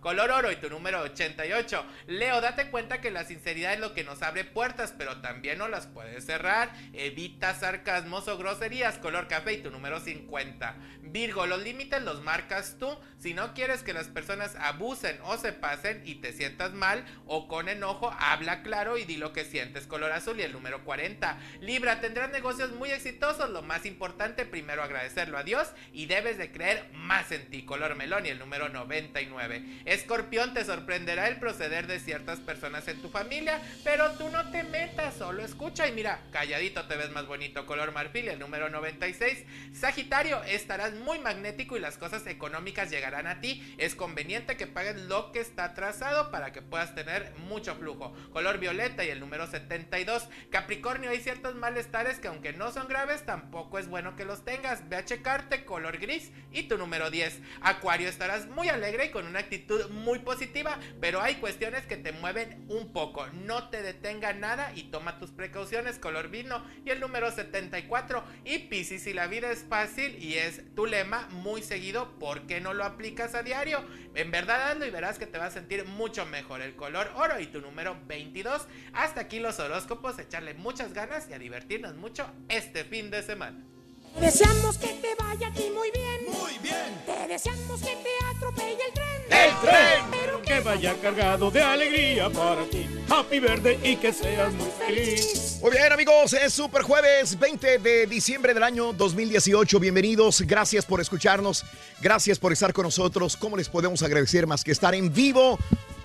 Color 0.00 0.30
oro 0.30 0.52
y 0.52 0.56
tu 0.56 0.70
número 0.70 1.00
88. 1.00 1.84
Leo, 2.06 2.40
date 2.40 2.70
cuenta 2.70 3.00
que 3.00 3.10
la 3.10 3.24
sinceridad 3.24 3.74
es 3.74 3.80
lo 3.80 3.92
que 3.92 4.04
nos 4.04 4.22
abre 4.22 4.44
puertas, 4.44 4.94
pero 4.96 5.20
también 5.20 5.58
no 5.58 5.66
las 5.66 5.86
puedes 5.86 6.24
cerrar. 6.24 6.70
Evita 6.92 7.54
sarcasmos 7.54 8.28
o 8.28 8.38
groserías. 8.38 8.98
Color 8.98 9.26
café 9.26 9.54
y 9.54 9.62
tu 9.62 9.70
número 9.70 9.98
50. 9.98 10.76
Virgo, 11.02 11.46
los 11.46 11.62
límites 11.62 12.02
los 12.02 12.22
marcas 12.22 12.76
tú. 12.78 12.96
Si 13.18 13.34
no 13.34 13.54
quieres 13.54 13.82
que 13.82 13.92
las 13.92 14.06
personas 14.06 14.54
abusen 14.56 15.18
o 15.24 15.36
se 15.36 15.52
pasen 15.52 16.02
y 16.04 16.16
te 16.16 16.32
sientas 16.32 16.72
mal 16.72 17.04
o 17.26 17.48
con 17.48 17.68
enojo, 17.68 18.14
habla 18.18 18.62
claro 18.62 18.98
y 18.98 19.04
di 19.04 19.16
lo 19.16 19.32
que 19.32 19.44
sientes. 19.44 19.86
Color 19.86 20.12
azul 20.12 20.38
y 20.38 20.42
el 20.42 20.52
número 20.52 20.84
40. 20.84 21.38
Libra, 21.60 22.00
tendrás 22.00 22.30
negocios 22.30 22.70
muy 22.72 22.90
exitosos. 22.90 23.50
Lo 23.50 23.62
más 23.62 23.84
importante, 23.84 24.44
primero 24.44 24.82
agradecerlo 24.82 25.38
a 25.38 25.42
Dios 25.42 25.72
y 25.92 26.06
debes 26.06 26.38
de 26.38 26.52
creer 26.52 26.88
más 26.92 27.32
en 27.32 27.50
ti. 27.50 27.64
Color 27.64 27.96
melón 27.96 28.26
y 28.26 28.28
el 28.28 28.38
número 28.38 28.68
99. 29.14 29.62
Escorpión, 29.84 30.52
te 30.54 30.64
sorprenderá 30.64 31.28
el 31.28 31.36
proceder 31.36 31.86
de 31.86 32.00
ciertas 32.00 32.40
personas 32.40 32.88
en 32.88 33.00
tu 33.00 33.08
familia, 33.08 33.60
pero 33.84 34.10
tú 34.12 34.28
no 34.30 34.50
te 34.50 34.64
metas, 34.64 35.14
solo 35.14 35.44
escucha 35.44 35.86
y 35.86 35.92
mira, 35.92 36.20
calladito 36.32 36.86
te 36.86 36.96
ves 36.96 37.10
más 37.10 37.26
bonito. 37.26 37.64
Color 37.64 37.92
marfil 37.92 38.28
el 38.28 38.40
número 38.40 38.68
96. 38.68 39.44
Sagitario, 39.72 40.42
estarás 40.42 40.94
muy 40.94 41.20
magnético 41.20 41.76
y 41.76 41.80
las 41.80 41.96
cosas 41.96 42.26
económicas 42.26 42.90
llegarán 42.90 43.26
a 43.26 43.40
ti. 43.40 43.74
Es 43.78 43.94
conveniente 43.94 44.56
que 44.56 44.66
pagues 44.66 44.96
lo 44.96 45.30
que 45.30 45.40
está 45.40 45.64
atrasado 45.64 46.30
para 46.30 46.52
que 46.52 46.62
puedas 46.62 46.94
tener 46.94 47.32
mucho 47.46 47.76
flujo. 47.76 48.14
Color 48.32 48.58
violeta 48.58 49.04
y 49.04 49.10
el 49.10 49.20
número 49.20 49.46
72. 49.46 50.28
Capricornio, 50.50 51.10
hay 51.10 51.20
ciertos 51.20 51.54
malestares 51.54 52.18
que 52.18 52.28
aunque 52.28 52.52
no 52.52 52.72
son 52.72 52.88
graves, 52.88 53.24
tampoco 53.24 53.78
es 53.78 53.86
bueno 53.86 54.16
que 54.16 54.24
los 54.24 54.44
tengas. 54.44 54.88
Ve 54.88 54.96
a 54.96 55.04
checarte 55.04 55.64
color 55.64 55.98
gris 55.98 56.32
y 56.50 56.64
tu 56.64 56.78
número 56.78 57.10
10. 57.10 57.40
Acuario, 57.60 58.08
estarás 58.08 58.46
muy 58.48 58.68
alegre 58.68 59.03
con 59.10 59.26
una 59.26 59.40
actitud 59.40 59.88
muy 59.90 60.20
positiva, 60.20 60.78
pero 61.00 61.20
hay 61.20 61.36
cuestiones 61.36 61.86
que 61.86 61.96
te 61.96 62.12
mueven 62.12 62.64
un 62.68 62.92
poco. 62.92 63.26
No 63.28 63.68
te 63.68 63.82
detenga 63.82 64.32
nada 64.32 64.72
y 64.74 64.84
toma 64.84 65.18
tus 65.18 65.30
precauciones, 65.30 65.98
color 65.98 66.28
vino 66.28 66.64
y 66.84 66.90
el 66.90 67.00
número 67.00 67.30
74. 67.30 68.24
Y 68.44 68.58
Piscis, 68.60 69.02
si 69.02 69.12
la 69.12 69.26
vida 69.26 69.50
es 69.50 69.64
fácil 69.68 70.22
y 70.22 70.34
es 70.34 70.62
tu 70.74 70.86
lema 70.86 71.28
muy 71.30 71.62
seguido, 71.62 72.18
¿por 72.18 72.46
qué 72.46 72.60
no 72.60 72.74
lo 72.74 72.84
aplicas 72.84 73.34
a 73.34 73.42
diario? 73.42 73.84
En 74.14 74.30
verdad 74.30 74.70
hazlo 74.70 74.86
y 74.86 74.90
verás 74.90 75.18
que 75.18 75.26
te 75.26 75.38
vas 75.38 75.48
a 75.48 75.60
sentir 75.60 75.84
mucho 75.84 76.26
mejor. 76.26 76.62
El 76.62 76.76
color 76.76 77.10
oro 77.16 77.40
y 77.40 77.46
tu 77.46 77.60
número 77.60 77.96
22. 78.06 78.66
Hasta 78.92 79.22
aquí 79.22 79.40
los 79.40 79.58
horóscopos, 79.58 80.18
echarle 80.18 80.54
muchas 80.54 80.92
ganas 80.92 81.28
y 81.28 81.32
a 81.32 81.38
divertirnos 81.38 81.94
mucho 81.96 82.30
este 82.48 82.84
fin 82.84 83.10
de 83.10 83.22
semana. 83.22 83.73
Te 84.14 84.20
deseamos 84.20 84.78
que 84.78 84.86
te 84.86 85.14
vaya 85.18 85.48
a 85.48 85.52
ti 85.52 85.70
muy 85.74 85.90
bien. 85.90 86.20
Muy 86.28 86.58
bien. 86.58 87.02
Te 87.04 87.26
deseamos 87.28 87.80
que 87.80 87.96
te 87.96 88.10
atropelle 88.30 88.78
el 88.86 88.92
tren. 88.92 89.22
¡El 89.28 89.60
tren! 89.60 90.04
Pero 90.10 90.42
que 90.42 90.60
vaya 90.60 90.94
cargado 91.02 91.50
de 91.50 91.60
alegría 91.60 92.30
para 92.30 92.64
ti. 92.64 92.86
Happy 93.08 93.40
verde 93.40 93.78
y 93.82 93.96
que 93.96 94.12
seas 94.12 94.52
muy 94.52 94.70
feliz. 94.78 95.58
Muy 95.60 95.72
bien, 95.72 95.92
amigos, 95.92 96.32
es 96.32 96.52
Super 96.52 96.82
Jueves 96.82 97.38
20 97.38 97.78
de 97.78 98.06
diciembre 98.06 98.54
del 98.54 98.62
año 98.62 98.92
2018. 98.92 99.80
Bienvenidos, 99.80 100.42
gracias 100.42 100.84
por 100.86 101.00
escucharnos, 101.00 101.64
gracias 102.00 102.38
por 102.38 102.52
estar 102.52 102.72
con 102.72 102.84
nosotros. 102.84 103.36
¿Cómo 103.36 103.56
les 103.56 103.68
podemos 103.68 104.02
agradecer 104.02 104.46
más 104.46 104.62
que 104.62 104.72
estar 104.72 104.94
en 104.94 105.12
vivo 105.12 105.58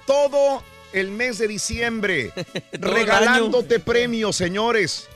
todo 0.07 0.63
el 0.93 1.11
mes 1.11 1.37
de 1.37 1.47
diciembre? 1.47 2.33
Regalándote 2.73 3.79
premios, 3.79 4.35
señores. 4.35 5.07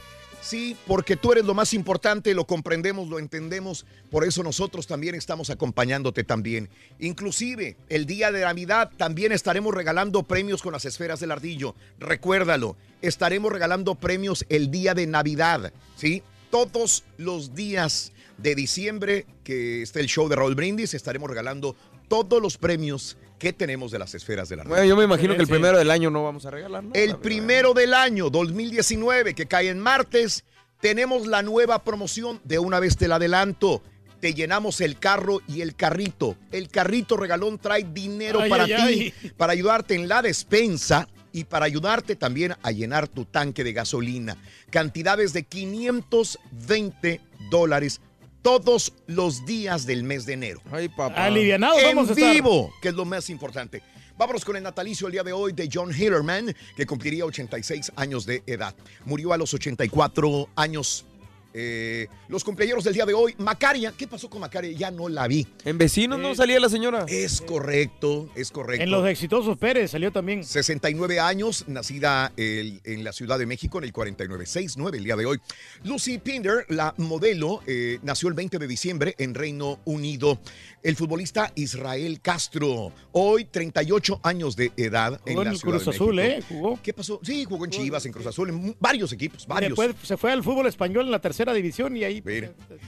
Sí, 0.43 0.75
porque 0.87 1.15
tú 1.15 1.31
eres 1.31 1.45
lo 1.45 1.53
más 1.53 1.73
importante, 1.73 2.33
lo 2.33 2.45
comprendemos, 2.45 3.07
lo 3.07 3.17
entendemos, 3.17 3.85
por 4.11 4.25
eso 4.25 4.43
nosotros 4.43 4.87
también 4.87 5.15
estamos 5.15 5.49
acompañándote 5.49 6.25
también. 6.25 6.69
Inclusive, 6.99 7.77
el 7.87 8.05
día 8.05 8.29
de 8.29 8.41
Navidad 8.41 8.91
también 8.97 9.31
estaremos 9.31 9.73
regalando 9.73 10.23
premios 10.23 10.61
con 10.61 10.73
las 10.73 10.83
esferas 10.83 11.21
del 11.21 11.31
ardillo. 11.31 11.75
Recuérdalo, 11.97 12.75
estaremos 13.01 13.53
regalando 13.53 13.95
premios 13.95 14.45
el 14.49 14.69
día 14.69 14.93
de 14.93 15.07
Navidad, 15.07 15.71
¿sí? 15.95 16.23
Todos 16.51 17.05
los 17.17 17.55
días 17.55 18.11
de 18.37 18.53
diciembre 18.53 19.25
que 19.45 19.81
esté 19.81 20.01
el 20.01 20.07
show 20.07 20.27
de 20.27 20.35
Raúl 20.35 20.55
Brindis, 20.55 20.93
estaremos 20.93 21.29
regalando 21.29 21.77
todos 22.09 22.41
los 22.41 22.57
premios 22.57 23.15
que 23.43 23.51
tenemos 23.51 23.91
de 23.91 23.99
las 23.99 24.15
esferas 24.15 24.47
del 24.47 24.61
ardillo. 24.61 24.73
Bueno, 24.73 24.87
yo 24.87 24.95
me 24.95 25.03
imagino 25.03 25.35
que 25.35 25.41
el 25.41 25.49
primero 25.49 25.77
del 25.77 25.91
año 25.91 26.09
no 26.09 26.23
vamos 26.23 26.45
a 26.45 26.49
regalar, 26.49 26.81
¿no? 26.81 26.91
El 26.93 27.17
primero 27.17 27.73
del 27.73 27.93
año 27.93 28.29
2019, 28.29 29.35
que 29.35 29.47
cae 29.47 29.67
en 29.67 29.81
martes, 29.81 30.45
tenemos 30.79 31.27
la 31.27 31.41
nueva 31.41 31.83
promoción. 31.83 32.39
De 32.45 32.57
una 32.57 32.79
vez 32.79 32.95
te 32.95 33.09
la 33.09 33.15
adelanto. 33.15 33.83
Te 34.21 34.33
llenamos 34.33 34.79
el 34.79 34.97
carro 34.97 35.41
y 35.45 35.59
el 35.59 35.75
carrito. 35.75 36.37
El 36.53 36.69
carrito 36.69 37.17
regalón 37.17 37.59
trae 37.59 37.83
dinero 37.83 38.39
Ay, 38.39 38.49
para 38.49 38.63
ay, 38.63 39.11
ti, 39.11 39.29
para 39.31 39.51
ayudarte 39.51 39.95
en 39.95 40.07
la 40.07 40.21
despensa 40.21 41.09
y 41.33 41.43
para 41.43 41.65
ayudarte 41.65 42.15
también 42.15 42.55
a 42.63 42.71
llenar 42.71 43.09
tu 43.09 43.25
tanque 43.25 43.65
de 43.65 43.73
gasolina. 43.73 44.37
Cantidades 44.69 45.33
de 45.33 45.43
520 45.43 47.19
dólares 47.49 47.99
todos 48.43 48.93
los 49.07 49.45
días 49.45 49.87
del 49.87 50.03
mes 50.03 50.27
de 50.27 50.33
enero. 50.33 50.61
Ay, 50.71 50.89
papá. 50.89 51.25
Alivianados 51.25 51.79
en 51.79 51.95
vamos 51.95 52.09
a 52.09 52.13
estar. 52.13 52.33
vivo, 52.33 52.71
que 52.81 52.89
es 52.89 52.93
lo 52.93 53.05
más 53.05 53.29
importante. 53.31 53.81
Vámonos 54.15 54.45
con 54.45 54.55
el 54.55 54.61
natalicio 54.61 55.07
el 55.07 55.13
día 55.13 55.23
de 55.23 55.33
hoy 55.33 55.53
de 55.53 55.67
John 55.73 55.91
Hillerman, 55.91 56.55
que 56.75 56.85
cumpliría 56.85 57.25
86 57.25 57.93
años 57.95 58.27
de 58.27 58.43
edad. 58.45 58.75
Murió 59.05 59.33
a 59.33 59.37
los 59.37 59.51
84 59.55 60.49
años. 60.55 61.05
Eh, 61.53 62.07
los 62.29 62.43
cumpleaños 62.43 62.83
del 62.83 62.93
día 62.93 63.05
de 63.05 63.13
hoy, 63.13 63.35
Macaria, 63.37 63.93
¿qué 63.97 64.07
pasó 64.07 64.29
con 64.29 64.41
Macaria? 64.41 64.71
Ya 64.77 64.89
no 64.91 65.07
la 65.09 65.27
vi. 65.27 65.45
En 65.65 65.77
vecinos 65.77 66.19
no 66.19 66.33
salía 66.35 66.59
la 66.59 66.69
señora. 66.69 67.05
Es 67.07 67.41
correcto, 67.41 68.29
es 68.35 68.51
correcto. 68.51 68.83
En 68.83 68.89
los 68.91 69.07
exitosos 69.07 69.57
Pérez 69.57 69.91
salió 69.91 70.11
también. 70.11 70.43
69 70.43 71.19
años, 71.19 71.65
nacida 71.67 72.31
el- 72.37 72.81
en 72.83 73.03
la 73.03 73.13
Ciudad 73.13 73.37
de 73.37 73.45
México 73.45 73.77
en 73.77 73.83
el 73.85 73.93
49, 73.93 74.45
6-9 74.45 74.97
el 74.97 75.03
día 75.03 75.15
de 75.15 75.25
hoy. 75.25 75.39
Lucy 75.83 76.17
Pinder, 76.17 76.65
la 76.69 76.93
modelo, 76.97 77.61
eh, 77.67 77.99
nació 78.01 78.29
el 78.29 78.33
20 78.33 78.57
de 78.57 78.67
diciembre 78.67 79.15
en 79.17 79.33
Reino 79.35 79.79
Unido. 79.85 80.39
El 80.81 80.95
futbolista 80.95 81.51
Israel 81.55 82.19
Castro, 82.21 82.91
hoy 83.11 83.45
38 83.45 84.19
años 84.23 84.55
de 84.55 84.71
edad 84.75 85.19
en 85.25 85.33
Jugó 85.33 85.43
la 85.43 85.49
en 85.49 85.53
el 85.53 85.59
Ciudad 85.59 85.73
Cruz 85.75 85.85
de 85.85 85.91
Azul, 85.91 86.15
México. 86.15 86.37
¿eh? 86.39 86.45
Jugó. 86.49 86.79
¿Qué 86.81 86.93
pasó? 86.93 87.19
Sí, 87.23 87.45
jugó 87.45 87.65
en 87.65 87.71
Chivas, 87.71 88.05
en 88.05 88.11
Cruz 88.11 88.25
Azul, 88.25 88.49
en 88.49 88.75
varios 88.79 89.11
equipos, 89.13 89.45
varios. 89.47 89.77
Después 89.77 89.95
se 90.07 90.17
fue 90.17 90.31
al 90.31 90.43
fútbol 90.43 90.67
español 90.67 91.05
en 91.05 91.11
la 91.11 91.19
tercera 91.19 91.42
división 91.51 91.97
y 91.97 92.03
ahí, 92.03 92.23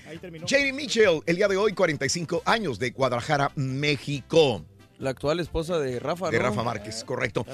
ahí 0.07 0.17
terminó. 0.19 0.47
Jerry 0.47 0.71
Mitchell, 0.71 1.21
el 1.25 1.35
día 1.35 1.47
de 1.47 1.57
hoy 1.57 1.73
45 1.73 2.43
años 2.45 2.77
de 2.79 2.91
Guadalajara, 2.91 3.51
México. 3.55 4.63
La 4.99 5.09
actual 5.09 5.41
esposa 5.41 5.77
de 5.79 5.99
Rafa, 5.99 6.29
De 6.29 6.37
¿no? 6.37 6.43
Rafa 6.43 6.63
Márquez, 6.63 7.03
correcto. 7.03 7.45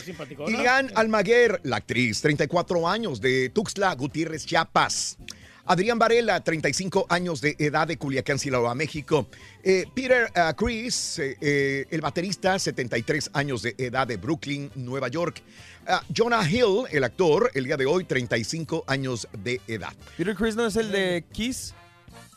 Ilian 0.47 0.91
Almaguer, 0.93 1.59
la 1.63 1.77
actriz, 1.77 2.21
34 2.21 2.87
años 2.87 3.19
de 3.19 3.49
Tuxtla 3.49 3.95
Gutiérrez, 3.95 4.45
Chiapas. 4.45 5.17
Adrián 5.65 5.99
Varela, 5.99 6.43
35 6.43 7.05
años 7.09 7.39
de 7.41 7.55
edad 7.57 7.87
de 7.87 7.97
Culiacán, 7.97 8.39
Sinaloa, 8.39 8.75
México. 8.75 9.27
Eh, 9.63 9.85
Peter 9.93 10.29
ah, 10.35 10.53
Chris, 10.57 11.19
eh, 11.19 11.37
eh, 11.39 11.85
el 11.89 12.01
baterista, 12.01 12.57
73 12.57 13.31
años 13.33 13.61
de 13.61 13.75
edad 13.77 14.07
de 14.07 14.17
Brooklyn, 14.17 14.71
Nueva 14.75 15.07
York. 15.07 15.41
Ah, 15.88 16.03
Jonah 16.15 16.47
Hill, 16.49 16.86
el 16.91 17.03
actor, 17.03 17.51
el 17.53 17.65
día 17.65 17.77
de 17.77 17.86
hoy, 17.86 18.03
35 18.03 18.84
años 18.88 19.27
de 19.43 19.59
edad. 19.67 19.93
Peter 20.17 20.36
Chris 20.36 20.55
no 20.55 20.65
es 20.65 20.75
el 20.75 20.91
de 20.91 21.23
Kiss. 21.32 21.73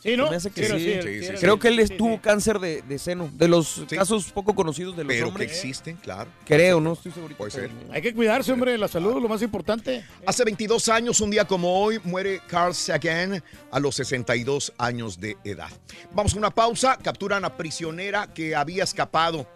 Sí, 0.01 0.15
¿no? 0.15 0.25
Se 0.25 0.29
me 0.29 0.35
hace 0.35 0.51
que 0.51 0.65
Sí, 0.67 0.71
sí. 0.71 0.79
sí, 0.79 1.01
sí, 1.01 1.19
sí, 1.19 1.27
sí. 1.31 1.33
Creo 1.39 1.57
que 1.57 1.67
él 1.67 1.87
Sí, 1.87 1.97
tuvo 1.97 2.21
cáncer 2.21 2.59
de, 2.59 2.83
de 2.83 2.99
seno. 2.99 3.27
De 3.33 3.47
los 3.47 3.83
casos 3.89 4.31
poco 4.31 4.53
conocidos 4.53 4.95
de 4.95 5.03
los 5.03 5.11
Pero 5.11 5.33
que 5.33 5.43
existen, 5.43 5.95
claro. 5.95 6.29
Creo, 6.45 6.79
no 6.79 6.93
estoy 6.93 7.11
seguro. 7.11 7.35
Puede 7.35 7.49
ser. 7.49 7.71
Hay 7.91 8.03
que 8.03 8.13
cuidarse, 8.13 8.51
hombre, 8.51 8.77
la 8.77 8.87
salud, 8.87 9.19
lo 9.19 9.27
más 9.27 9.41
importante. 9.41 10.05
Hace 10.27 10.43
22 10.43 10.89
años, 10.89 11.21
un 11.21 11.31
día 11.31 11.45
como 11.45 11.81
hoy, 11.81 11.99
muere 12.03 12.39
Carl 12.47 12.75
Sagan 12.75 13.43
a 13.71 13.79
los 13.79 13.95
62 13.95 14.73
años 14.77 15.19
de 15.19 15.37
edad. 15.43 15.69
Vamos 16.13 16.35
a 16.35 16.37
una 16.37 16.51
pausa. 16.51 16.97
Capturan 17.01 17.43
a 17.43 17.57
prisionera 17.57 18.31
que 18.31 18.55
había 18.55 18.83
escapado. 18.83 19.47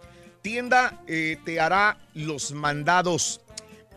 Tienda 0.42 1.00
eh, 1.06 1.38
te 1.44 1.60
hará 1.60 1.96
los 2.14 2.50
mandados. 2.50 3.40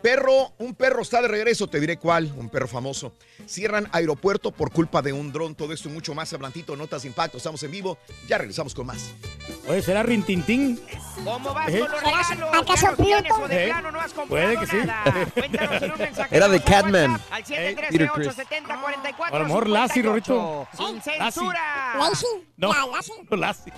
Perro, 0.04 0.52
un 0.58 0.74
perro 0.74 1.00
está 1.00 1.22
de 1.22 1.28
regreso, 1.28 1.66
te 1.66 1.80
diré 1.80 1.96
cuál, 1.96 2.30
un 2.36 2.50
perro 2.50 2.68
famoso. 2.68 3.14
Cierran 3.48 3.88
aeropuerto 3.90 4.50
por 4.52 4.70
culpa 4.70 5.00
de 5.00 5.14
un 5.14 5.32
dron. 5.32 5.54
Todo 5.54 5.72
esto 5.72 5.88
y 5.88 5.92
mucho 5.92 6.14
más, 6.14 6.30
hablantito, 6.34 6.76
notas 6.76 7.00
de 7.02 7.08
impacto. 7.08 7.38
Estamos 7.38 7.62
en 7.62 7.70
vivo, 7.70 7.96
ya 8.28 8.36
regresamos 8.36 8.74
con 8.74 8.84
más. 8.86 9.14
Oye, 9.66 9.80
¿será 9.80 10.02
Rintintín? 10.02 10.78
¿Cómo 11.24 11.54
vas 11.54 11.70
¿Eh? 11.70 11.80
con 11.80 11.90
los 11.90 12.02
regalos? 12.02 12.50
¿Acaso 12.52 12.82
¿Ya 12.82 12.90
los 12.90 12.98
tienes 12.98 13.32
o 13.32 13.48
de 13.48 13.64
¿Eh? 13.64 13.68
plano 13.68 13.90
no 13.92 13.98
has 13.98 14.12
comprado 14.12 14.28
Puede 14.52 14.58
que 14.58 14.66
sí. 14.66 14.76
nada? 14.86 15.26
Cuéntanos 15.32 15.82
en 15.82 15.92
un 15.92 15.98
mensaje 16.06 16.36
Era 16.36 16.48
de 16.48 16.62
Catman. 16.62 17.20
Al 17.30 17.42
Peter 17.44 18.10
Chris. 18.12 18.28
713-870-4458. 18.36 19.32
A 19.32 19.38
lo 19.38 19.44
mejor 19.46 19.68
Lassie, 19.70 20.02
Rorrito. 20.02 20.68
Sin 20.76 20.96
Lassie. 20.96 21.12
censura. 21.18 21.94
Lazy. 21.98 22.26
No. 22.58 22.74
No, 22.74 23.36
Lassie. 23.38 23.72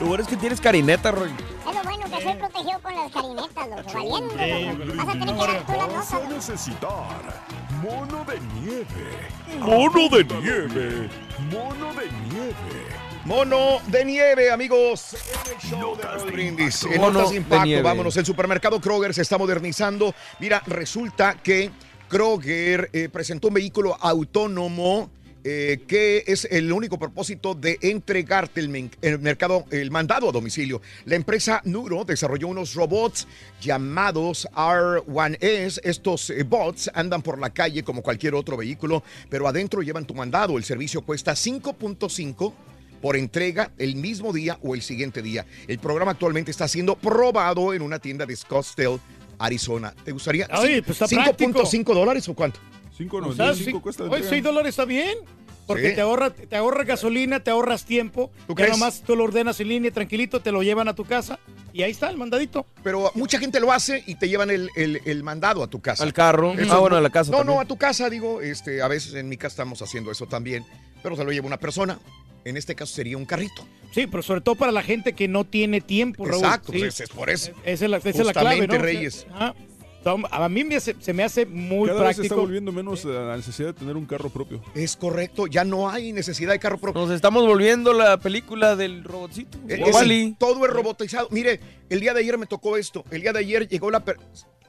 Lo 0.00 0.06
bueno 0.06 0.22
es 0.22 0.28
que 0.30 0.36
tienes 0.36 0.60
carineta, 0.62 1.10
Roy. 1.10 1.28
Es 1.68 1.74
lo 1.74 1.82
bueno 1.82 2.04
que 2.06 2.22
soy 2.22 2.34
protegido 2.36 2.80
con 2.80 2.94
las 2.94 3.12
carinetas, 3.12 3.68
loco. 3.68 3.92
Valiendo, 3.92 4.34
Sí, 4.38 4.84
loco. 4.86 4.96
Vas 4.96 5.08
a 5.08 5.12
tener 5.12 5.34
que 5.36 5.52
las 5.52 5.57
Vas 5.66 6.12
a 6.12 6.20
necesitar 6.28 7.48
mono 7.82 8.24
de 8.24 8.40
nieve. 8.60 9.28
Mono 9.58 10.08
de 10.08 10.24
nieve. 10.24 11.08
Mono 11.50 11.92
de 11.94 12.06
nieve. 12.30 13.08
Mono 13.24 13.80
de 13.86 14.04
nieve, 14.04 14.50
amigos. 14.50 15.14
En 15.14 15.52
el 15.52 15.58
show 15.58 15.96
de 15.96 16.02
Raúl 16.02 16.30
Brindis. 16.30 16.84
En 16.84 17.00
Mono 17.00 17.12
notas 17.12 17.30
de 17.30 17.34
de 17.34 17.40
impacto, 17.40 17.82
vámonos. 17.82 18.16
El 18.16 18.24
supermercado 18.24 18.80
Kroger 18.80 19.12
se 19.12 19.22
está 19.22 19.36
modernizando. 19.36 20.14
Mira, 20.38 20.62
resulta 20.66 21.34
que 21.34 21.70
Kroger 22.08 22.88
eh, 22.92 23.08
presentó 23.08 23.48
un 23.48 23.54
vehículo 23.54 23.96
autónomo. 24.00 25.10
Eh, 25.44 25.84
que 25.86 26.24
es 26.26 26.46
el 26.50 26.72
único 26.72 26.98
propósito 26.98 27.54
de 27.54 27.78
entregarte 27.80 28.60
el, 28.60 28.90
el 29.02 29.18
mercado, 29.20 29.64
el 29.70 29.90
mandado 29.90 30.28
a 30.28 30.32
domicilio. 30.32 30.82
La 31.04 31.14
empresa 31.14 31.62
Nuro 31.64 32.04
desarrolló 32.04 32.48
unos 32.48 32.74
robots 32.74 33.26
llamados 33.60 34.48
R1S. 34.52 35.80
Estos 35.84 36.30
eh, 36.30 36.42
bots 36.42 36.90
andan 36.92 37.22
por 37.22 37.38
la 37.38 37.50
calle 37.50 37.82
como 37.82 38.02
cualquier 38.02 38.34
otro 38.34 38.56
vehículo, 38.56 39.02
pero 39.30 39.46
adentro 39.46 39.82
llevan 39.82 40.04
tu 40.04 40.14
mandado. 40.14 40.58
El 40.58 40.64
servicio 40.64 41.02
cuesta 41.02 41.32
5.5 41.32 42.52
por 43.00 43.16
entrega 43.16 43.70
el 43.78 43.96
mismo 43.96 44.32
día 44.32 44.58
o 44.62 44.74
el 44.74 44.82
siguiente 44.82 45.22
día. 45.22 45.46
El 45.66 45.78
programa 45.78 46.12
actualmente 46.12 46.50
está 46.50 46.66
siendo 46.68 46.96
probado 46.96 47.72
en 47.74 47.82
una 47.82 47.98
tienda 47.98 48.26
de 48.26 48.34
Scottsdale, 48.34 48.98
Arizona. 49.38 49.94
¿Te 50.04 50.12
gustaría? 50.12 50.48
Oye, 50.58 50.82
pues 50.82 51.00
está 51.00 51.22
práctico. 51.22 51.60
¿5.5 51.60 51.94
dólares 51.94 52.28
o 52.28 52.34
cuánto? 52.34 52.60
O 52.98 53.32
sea, 53.32 53.54
sí- 53.54 53.64
5.95 53.64 53.80
cuesta 53.82 54.02
la 54.04 54.08
Oye, 54.10 54.16
entrega. 54.18 54.30
6 54.30 54.42
dólares 54.44 54.70
está 54.70 54.84
bien. 54.84 55.16
Porque 55.66 55.90
Sí. 55.90 55.94
te 55.96 56.00
ahorra 56.00 56.30
te 56.30 56.56
ahorra 56.56 56.82
gasolina, 56.84 57.40
te 57.40 57.50
ahorras 57.50 57.84
tiempo. 57.84 58.30
¿Tú 58.46 58.54
Ya 58.56 58.68
nomás 58.68 59.02
tú 59.02 59.14
lo 59.14 59.24
ordenas 59.24 59.60
en 59.60 59.68
línea, 59.68 59.90
tranquilito, 59.90 60.40
te 60.40 60.50
lo 60.50 60.62
llevan 60.62 60.88
a 60.88 60.94
tu 60.94 61.04
casa 61.04 61.38
y 61.74 61.82
ahí 61.82 61.90
está 61.90 62.08
el 62.08 62.16
mandadito. 62.16 62.64
Pero 62.82 63.12
mucha 63.14 63.38
gente 63.38 63.60
lo 63.60 63.70
hace 63.70 64.02
y 64.06 64.14
te 64.14 64.30
llevan 64.30 64.48
el, 64.50 64.70
el- 64.76 65.02
el 65.04 65.22
mandado 65.22 65.62
a 65.62 65.66
tu 65.66 65.82
casa. 65.82 66.04
Al 66.04 66.14
carro. 66.14 66.54
Eso 66.54 66.72
Ah, 66.72 66.78
bueno, 66.78 66.96
a 66.96 67.02
la 67.02 67.10
casa 67.10 67.30
No, 67.32 67.38
también. 67.38 67.56
no, 67.56 67.60
a 67.60 67.66
tu 67.66 67.76
casa, 67.76 68.08
digo. 68.08 68.40
Este, 68.40 68.80
a 68.80 68.88
veces 68.88 69.12
en 69.12 69.28
mi 69.28 69.36
casa 69.36 69.48
estamos 69.52 69.82
haciendo 69.82 70.10
eso 70.10 70.24
también. 70.24 70.64
Pero 71.02 71.16
se 71.16 71.24
lo 71.24 71.32
lleva 71.32 71.46
una 71.46 71.58
persona. 71.58 71.98
En 72.46 72.56
este 72.56 72.74
caso 72.74 72.94
sería 72.94 73.18
un 73.18 73.26
carrito. 73.26 73.62
Sí, 73.94 74.06
pero 74.06 74.22
sobre 74.22 74.40
todo 74.40 74.54
para 74.54 74.72
la 74.72 74.82
gente 74.82 75.12
que 75.12 75.28
no 75.28 75.44
tiene 75.44 75.82
tiempo, 75.82 76.24
Raúl. 76.24 76.44
Exacto, 76.44 76.72
Sí. 76.72 76.78
pues 76.78 76.98
es 77.00 77.10
por 77.10 77.28
eso. 77.28 77.52
Esa 77.66 77.84
es 77.84 77.90
la, 77.90 77.98
esa 77.98 78.08
es 78.08 78.16
la 78.24 78.32
clave, 78.32 78.56
Justamente, 78.60 78.78
¿no? 78.78 78.82
Reyes. 78.84 79.26
Tom, 80.08 80.24
A 80.30 80.48
mí 80.48 80.64
me 80.64 80.76
hace- 80.76 80.96
se 80.98 81.12
me 81.12 81.22
hace 81.22 81.44
muy 81.46 81.88
Cada 81.88 82.00
vez 82.04 82.16
se 82.16 82.22
está 82.22 82.34
práctico. 82.34 82.40
volviendo 82.40 82.72
menos 82.72 83.04
eh, 83.04 83.08
la 83.08 83.36
necesidad 83.36 83.68
de 83.68 83.74
tener 83.74 83.96
un 83.96 84.06
carro 84.06 84.30
propio. 84.30 84.62
Es 84.74 84.96
correcto, 84.96 85.46
ya 85.46 85.64
no 85.64 85.88
hay 85.90 86.12
necesidad 86.12 86.52
de 86.52 86.58
carro 86.58 86.78
propio. 86.78 87.02
Nos 87.02 87.10
estamos 87.10 87.46
volviendo 87.46 87.92
la 87.92 88.18
película 88.18 88.74
del 88.76 89.04
robotcito. 89.04 89.58
Eh, 89.68 89.82
es- 89.86 89.94
Wall-E. 89.94 90.34
todo 90.38 90.64
es 90.66 90.72
robotizado. 90.72 91.28
Mire, 91.30 91.60
el 91.90 92.00
día 92.00 92.14
de 92.14 92.20
ayer 92.20 92.38
me 92.38 92.46
tocó 92.46 92.76
esto. 92.76 93.04
El 93.10 93.20
día 93.22 93.32
de 93.32 93.40
ayer 93.40 93.68
llegó 93.68 93.90
la... 93.90 94.00
per- 94.04 94.16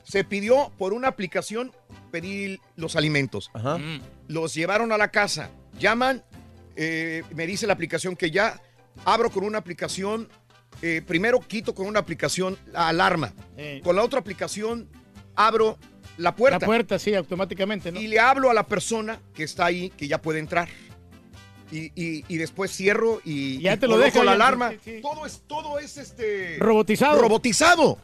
Se 0.04 0.24
pidió 0.24 0.72
por 0.78 0.92
una 0.94 1.08
aplicación 1.08 1.72
pedir 2.12 2.60
los 2.76 2.96
alimentos. 2.96 3.52
Ajá. 3.54 3.78
Mm. 3.78 4.02
Los 4.28 4.54
llevaron 4.56 4.92
a 4.92 4.98
la 4.98 5.10
casa. 5.12 5.52
Llaman, 5.80 6.24
eh, 6.76 7.24
me 7.36 7.46
dice 7.46 7.68
la 7.68 7.74
aplicación 7.74 8.16
que 8.16 8.32
ya 8.32 8.60
abro 9.06 9.30
con 9.30 9.44
una 9.44 9.58
aplicación. 9.60 10.28
eh, 10.82 11.02
primero 11.06 11.40
quito 11.42 11.74
con 11.76 11.88
una 11.88 12.00
aplicación 12.00 12.58
la 12.72 12.88
alarma. 12.88 13.34
Eh, 13.58 13.82
Con 13.84 13.96
la 13.98 14.04
otra 14.04 14.20
aplicación 14.20 14.88
abro 15.48 15.78
la 16.18 16.36
puerta. 16.36 16.60
la 16.60 16.66
puerta, 16.66 17.00
sí, 17.00 17.16
automáticamente, 17.16 17.92
¿no? 17.92 18.00
Y 18.00 18.08
le 18.08 18.20
hablo 18.20 18.50
a 18.50 18.54
la 18.54 18.68
persona 18.68 19.20
que 19.34 19.44
está 19.44 19.66
ahí, 19.66 19.90
que 19.92 20.08
ya 20.08 20.22
puede 20.22 20.40
entrar. 20.40 20.68
Y, 21.72 21.92
y- 21.96 22.26
y 22.28 22.38
después 22.38 22.72
cierro 22.76 23.22
y, 23.24 23.60
Ya 23.62 23.74
y 23.74 23.78
te 23.78 23.88
lo 23.88 23.98
deja, 23.98 24.20
la 24.20 24.32
ya, 24.32 24.32
alarma. 24.34 24.72
sí, 24.72 24.78
sí. 24.84 25.00
Todo 25.02 25.26
es, 25.26 25.44
todo 25.48 25.80
es 25.80 25.98
este 25.98 26.58
Robotizado. 26.60 27.22
robotizado. 27.22 28.00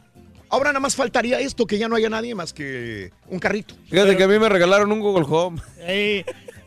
Ahora 0.48 0.70
nada 0.70 0.78
más 0.80 0.94
faltaría 0.94 1.40
esto, 1.40 1.66
que 1.66 1.76
ya 1.76 1.88
no 1.88 1.96
haya 1.96 2.08
nadie 2.08 2.32
más 2.34 2.52
que 2.52 3.10
un 3.26 3.40
carrito. 3.40 3.74
Fíjate 3.90 4.16
que 4.16 4.22
a 4.22 4.28
mí 4.28 4.38
me 4.38 4.48
regalaron 4.48 4.92
un 4.92 5.00
Google 5.00 5.26
Home. 5.28 5.60
Ey, 5.80 6.24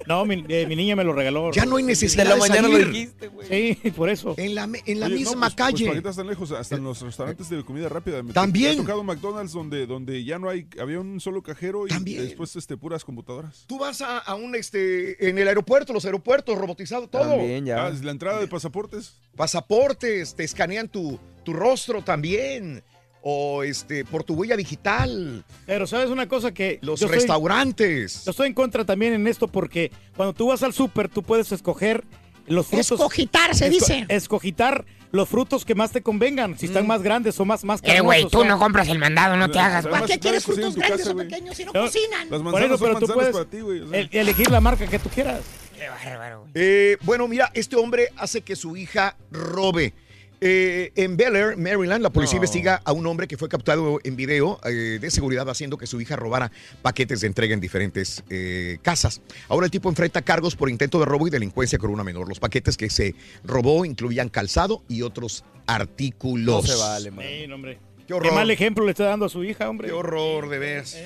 no, 0.09 0.25
mi, 0.25 0.43
eh, 0.49 0.65
mi 0.67 0.75
niña 0.75 0.95
me 0.95 1.03
lo 1.03 1.13
regaló. 1.13 1.51
Ya 1.51 1.65
no 1.65 1.77
hay 1.77 1.83
necesidad 1.83 2.23
De 2.23 2.29
la 2.29 2.35
de 2.35 2.41
mañana 2.41 2.67
lo 2.67 2.73
salir. 2.73 2.91
dijiste, 2.91 3.27
güey. 3.27 3.47
Sí, 3.81 3.91
por 3.91 4.09
eso. 4.09 4.33
En 4.37 4.55
la, 4.55 4.67
me- 4.67 4.81
en 4.85 4.99
la 4.99 5.05
Oye, 5.05 5.15
no, 5.15 5.19
misma 5.19 5.31
pues- 5.31 5.39
pues, 5.39 5.55
calle. 5.55 6.01
¿Para 6.01 6.13
qué 6.15 6.23
lejos? 6.23 6.51
Hasta 6.51 6.75
en 6.75 6.83
los 6.83 7.01
restaurantes 7.01 7.49
de 7.49 7.63
comida 7.63 7.87
rápida. 7.89 8.21
Me 8.23 8.33
También. 8.33 8.71
Me 8.71 8.81
ha 8.81 8.81
tocado 8.81 9.03
McDonald's 9.03 9.53
donde, 9.53 9.85
donde 9.85 10.23
ya 10.23 10.39
no 10.39 10.49
hay, 10.49 10.67
había 10.81 10.99
un 10.99 11.19
solo 11.19 11.41
cajero 11.43 11.85
y 11.85 11.89
También. 11.89 12.23
después 12.23 12.55
este, 12.55 12.75
puras 12.75 13.05
computadoras. 13.05 13.65
Tú 13.67 13.77
vas 13.79 14.01
a, 14.01 14.17
a 14.17 14.35
un, 14.35 14.55
este, 14.55 15.29
en 15.29 15.37
el 15.37 15.47
aeropuerto, 15.47 15.93
los 15.93 16.03
aeropuertos, 16.05 16.57
robotizado, 16.57 17.07
todo. 17.07 17.21
También, 17.29 17.65
ya. 17.65 17.85
Ah, 17.85 17.91
la 18.01 18.11
entrada 18.11 18.39
de 18.39 18.47
pasaportes. 18.47 19.13
Pasaportes, 19.35 20.35
te 20.35 20.43
escanean 20.43 20.87
tu, 20.89 21.19
tu 21.43 21.53
rostro 21.53 22.01
también. 22.03 22.83
O 23.21 23.63
este, 23.63 24.05
por 24.05 24.23
tu 24.23 24.33
huella 24.33 24.55
digital. 24.55 25.43
Pero 25.65 25.85
sabes 25.87 26.09
una 26.09 26.27
cosa 26.29 26.53
que 26.53 26.79
Los 26.81 26.99
yo 27.01 27.07
soy- 27.07 27.17
restaurantes. 27.17 28.23
yo 28.25 28.31
estoy 28.31 28.47
en 28.47 28.53
contra 28.53 28.85
también 28.85 29.13
en 29.13 29.27
esto 29.27 29.47
porque 29.47 29.91
cuando 30.15 30.33
tú 30.33 30.47
vas 30.47 30.63
al 30.63 30.73
súper 30.73 31.09
tú 31.09 31.21
puedes 31.23 31.51
escoger 31.51 32.03
los 32.47 32.67
frutos. 32.67 32.91
Escogitar, 32.91 33.53
se 33.55 33.67
esco- 33.67 33.71
dice. 33.71 34.05
Escogitar 34.07 34.85
los 35.11 35.27
frutos 35.27 35.65
que 35.65 35.75
más 35.75 35.91
te 35.91 36.01
convengan, 36.01 36.57
si 36.57 36.67
están 36.67 36.87
más 36.87 37.01
grandes 37.01 37.39
o 37.39 37.45
más 37.45 37.63
más 37.63 37.81
Eh, 37.83 37.99
güey, 37.99 38.25
tú 38.29 38.39
o 38.39 38.41
sea. 38.41 38.49
no 38.51 38.59
compras 38.59 38.87
el 38.87 38.99
mandado, 38.99 39.35
no 39.37 39.49
te 39.51 39.59
hagas, 39.59 39.85
güey. 39.85 39.95
¿Para 40.01 40.05
qué 40.07 40.19
quieres 40.19 40.43
frutos 40.45 40.75
grandes 40.75 40.99
casa, 40.99 41.11
o 41.11 41.17
pequeños 41.17 41.57
si 41.57 41.65
no 41.65 41.73
No. 41.73 41.81
cocinan? 41.81 42.29
Las 42.29 42.41
Por 42.41 42.61
eso, 42.63 42.77
son 42.77 42.87
pero 42.87 42.99
tú 42.99 43.13
puedes 43.13 43.33
para 43.33 43.45
ti, 43.45 43.59
güey. 43.59 43.81
o 43.81 43.89
sea. 43.89 43.99
el- 43.99 44.09
elegir 44.11 44.49
la 44.49 44.61
marca 44.61 44.87
que 44.87 44.97
tú 44.99 45.09
quieras. 45.09 45.41
Qué 45.77 45.87
bárbaro, 45.89 46.41
güey. 46.41 46.51
Eh, 46.55 46.97
bueno, 47.01 47.27
mira, 47.27 47.51
este 47.53 47.75
hombre 47.75 48.09
hace 48.17 48.41
que 48.41 48.55
su 48.55 48.77
hija 48.77 49.15
robe. 49.31 49.93
Eh, 50.41 50.91
en 50.95 51.17
Bel 51.17 51.35
Air, 51.35 51.57
Maryland, 51.57 52.01
la 52.01 52.09
policía 52.11 52.35
No. 52.35 52.37
investiga 52.45 52.81
a 52.85 52.93
un 52.93 53.05
hombre 53.07 53.27
que 53.27 53.35
fue 53.37 53.49
captado 53.49 53.99
en 54.03 54.15
video 54.15 54.59
eh, 54.63 54.97
de 55.01 55.11
seguridad 55.11 55.49
haciendo 55.49 55.77
que 55.77 55.85
su 55.85 55.99
hija 55.99 56.15
robara 56.15 56.49
paquetes 56.81 57.19
de 57.19 57.27
entrega 57.27 57.53
en 57.53 57.59
diferentes 57.59 58.23
eh, 58.29 58.77
casas. 58.81 59.21
Ahora 59.49 59.65
el 59.65 59.71
tipo 59.71 59.89
enfrenta 59.89 60.21
cargos 60.21 60.55
por 60.55 60.69
intento 60.69 60.97
de 60.99 61.05
robo 61.05 61.27
y 61.27 61.29
delincuencia 61.29 61.77
con 61.77 61.89
una 61.91 62.05
menor. 62.05 62.29
Los 62.29 62.39
paquetes 62.39 62.77
que 62.77 62.89
se 62.89 63.15
robó 63.43 63.83
incluían 63.83 64.29
calzado 64.29 64.83
y 64.87 65.01
otros 65.01 65.43
artículos. 65.67 66.63
No 66.63 66.73
se 66.73 66.75
vale, 66.79 67.11
man. 67.11 67.25
Sí, 67.27 67.45
no, 67.47 67.55
hombre. 67.55 67.79
Qué 68.07 68.13
horror. 68.13 68.33
mal 68.33 68.49
ejemplo 68.49 68.85
le 68.85 68.91
está 68.91 69.03
dando 69.05 69.25
a 69.25 69.29
su 69.29 69.43
hija, 69.43 69.69
hombre. 69.69 69.89
Qué 69.89 69.93
horror, 69.93 70.47
de 70.49 70.57
veras. 70.57 70.95
Eh, 70.95 71.05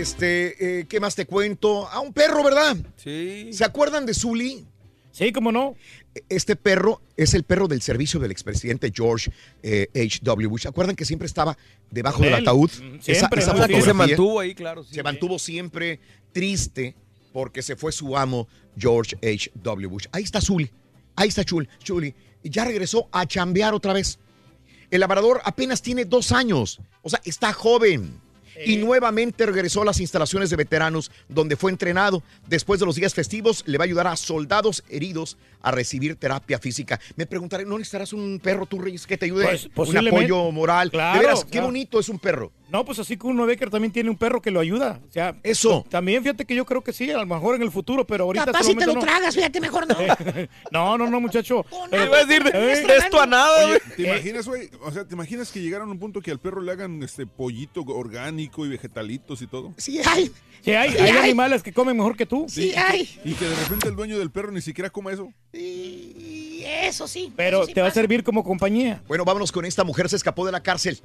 Este, 0.00 0.80
eh, 0.80 0.86
¿qué 0.88 1.00
más 1.00 1.16
te 1.16 1.26
cuento? 1.26 1.88
A 1.88 1.98
un 1.98 2.12
perro, 2.12 2.44
¿verdad? 2.44 2.76
Sí. 2.96 3.50
¿Se 3.52 3.64
acuerdan 3.64 4.06
de 4.06 4.14
Zully? 4.14 4.64
Sí, 5.14 5.30
cómo 5.30 5.52
no. 5.52 5.76
Este 6.28 6.56
perro 6.56 7.00
es 7.16 7.34
el 7.34 7.44
perro 7.44 7.68
del 7.68 7.80
servicio 7.82 8.18
del 8.18 8.32
expresidente 8.32 8.90
George 8.92 9.30
eh, 9.62 9.86
H.W. 9.94 10.48
Bush. 10.48 10.62
¿Se 10.62 10.68
acuerdan 10.68 10.96
que 10.96 11.04
siempre 11.04 11.26
estaba 11.26 11.56
debajo 11.88 12.20
del 12.20 12.34
ataúd? 12.34 12.68
Mm, 12.68 12.98
siempre, 12.98 13.46
¿no? 13.46 13.66
Que 13.68 13.80
se 13.80 13.94
mantuvo 13.94 14.40
ahí, 14.40 14.56
claro, 14.56 14.82
sí. 14.82 14.92
Se 14.92 15.04
mantuvo 15.04 15.38
siempre 15.38 16.00
triste 16.32 16.96
porque 17.32 17.62
se 17.62 17.76
fue 17.76 17.92
su 17.92 18.16
amo 18.16 18.48
George 18.76 19.16
H.W. 19.22 19.86
Bush. 19.86 20.06
Ahí 20.10 20.24
está 20.24 20.40
Zully. 20.40 20.68
Ahí 21.14 21.28
está 21.28 21.44
Chul, 21.44 21.68
Chuli. 21.78 22.12
Y 22.42 22.50
ya 22.50 22.64
regresó 22.64 23.08
a 23.12 23.24
chambear 23.24 23.72
otra 23.72 23.92
vez. 23.92 24.18
El 24.90 24.98
labrador 24.98 25.40
apenas 25.44 25.80
tiene 25.80 26.04
dos 26.06 26.32
años. 26.32 26.80
O 27.02 27.08
sea, 27.08 27.20
está 27.24 27.52
joven. 27.52 28.20
Y 28.64 28.76
nuevamente 28.76 29.46
regresó 29.46 29.82
a 29.82 29.84
las 29.84 30.00
instalaciones 30.00 30.50
de 30.50 30.56
veteranos 30.56 31.10
donde 31.28 31.56
fue 31.56 31.70
entrenado. 31.70 32.22
Después 32.46 32.80
de 32.80 32.86
los 32.86 32.96
días 32.96 33.14
festivos, 33.14 33.64
le 33.66 33.78
va 33.78 33.84
a 33.84 33.86
ayudar 33.86 34.06
a 34.06 34.16
soldados 34.16 34.84
heridos 34.88 35.36
a 35.64 35.70
recibir 35.70 36.16
terapia 36.16 36.58
física. 36.58 37.00
Me 37.16 37.26
preguntaré, 37.26 37.64
¿no 37.64 37.76
necesitarás 37.78 38.12
un 38.12 38.38
perro, 38.42 38.66
tú, 38.66 38.78
Reyes, 38.78 39.06
que 39.06 39.16
te 39.18 39.24
ayude? 39.26 39.44
Pues, 39.74 39.88
un 39.90 39.96
apoyo 39.96 40.50
moral. 40.52 40.90
Claro, 40.90 41.18
de 41.20 41.26
veras, 41.26 41.44
qué 41.44 41.60
bonito 41.60 41.98
es 41.98 42.08
un 42.08 42.18
perro. 42.18 42.52
No, 42.70 42.84
pues 42.84 42.98
así 42.98 43.16
que 43.16 43.26
uno 43.26 43.46
Becker 43.46 43.70
también 43.70 43.92
tiene 43.92 44.10
un 44.10 44.16
perro 44.16 44.42
que 44.42 44.50
lo 44.50 44.58
ayuda. 44.58 45.00
O 45.08 45.12
sea, 45.12 45.36
Eso. 45.42 45.84
También 45.88 46.22
fíjate 46.22 46.44
que 46.44 46.54
yo 46.54 46.64
creo 46.64 46.82
que 46.82 46.92
sí, 46.92 47.10
a 47.10 47.18
lo 47.18 47.26
mejor 47.26 47.54
en 47.54 47.62
el 47.62 47.70
futuro, 47.70 48.04
pero 48.06 48.24
ahorita. 48.24 48.46
Capaz 48.46 48.64
si 48.64 48.74
te 48.74 48.86
lo 48.86 48.94
no. 48.94 49.00
tragas, 49.00 49.34
fíjate, 49.34 49.60
mejor 49.60 49.86
no. 49.86 49.94
No, 50.70 50.98
no, 50.98 51.08
no, 51.08 51.20
muchacho. 51.20 51.64
nada, 51.92 52.04
Iba 52.06 52.18
a 52.18 52.24
decir, 52.24 52.42
Eh, 52.52 52.84
esto 52.98 53.20
a 53.20 53.26
nada, 53.26 53.64
Oye, 53.66 53.78
güey. 53.86 53.96
¿te 53.96 54.02
imaginas, 54.02 54.46
güey? 54.48 54.70
O 54.82 54.90
sea, 54.90 55.04
¿te 55.06 55.14
imaginas 55.14 55.50
que 55.52 55.60
llegaron 55.60 55.88
a 55.88 55.92
un 55.92 55.98
punto 55.98 56.20
que 56.20 56.30
al 56.30 56.40
perro 56.40 56.60
le 56.62 56.72
hagan 56.72 57.02
este 57.02 57.26
pollito 57.26 57.82
orgánico 57.82 58.66
y 58.66 58.68
vegetalitos 58.70 59.40
y 59.42 59.46
todo? 59.46 59.72
Sí, 59.76 60.00
hay. 60.04 60.30
Sí, 60.62 60.72
hay, 60.72 60.90
Sí, 60.92 60.96
hay 60.98 61.10
hay. 61.10 61.16
animales 61.18 61.62
que 61.62 61.72
comen 61.72 61.96
mejor 61.96 62.16
que 62.16 62.26
tú. 62.26 62.46
Sí, 62.48 62.70
que- 62.70 62.78
hay. 62.78 63.20
Y 63.24 63.34
que 63.34 63.44
de 63.46 63.54
repente 63.54 63.88
el 63.88 63.94
dueño 63.96 64.18
del 64.18 64.30
perro 64.30 64.50
ni 64.50 64.62
siquiera 64.62 64.90
coma 64.90 65.12
eso. 65.12 65.32
Y 65.54 66.64
eso 66.66 67.06
sí. 67.06 67.32
Pero 67.36 67.58
eso 67.58 67.66
sí 67.68 67.74
te 67.74 67.80
va 67.82 67.88
a 67.88 67.92
servir 67.92 68.24
como 68.24 68.42
compañía. 68.44 69.02
Bueno, 69.08 69.24
vámonos 69.24 69.52
con 69.52 69.64
esta 69.64 69.84
mujer, 69.84 70.08
se 70.08 70.16
escapó 70.16 70.44
de 70.46 70.52
la 70.52 70.62
cárcel. 70.62 70.98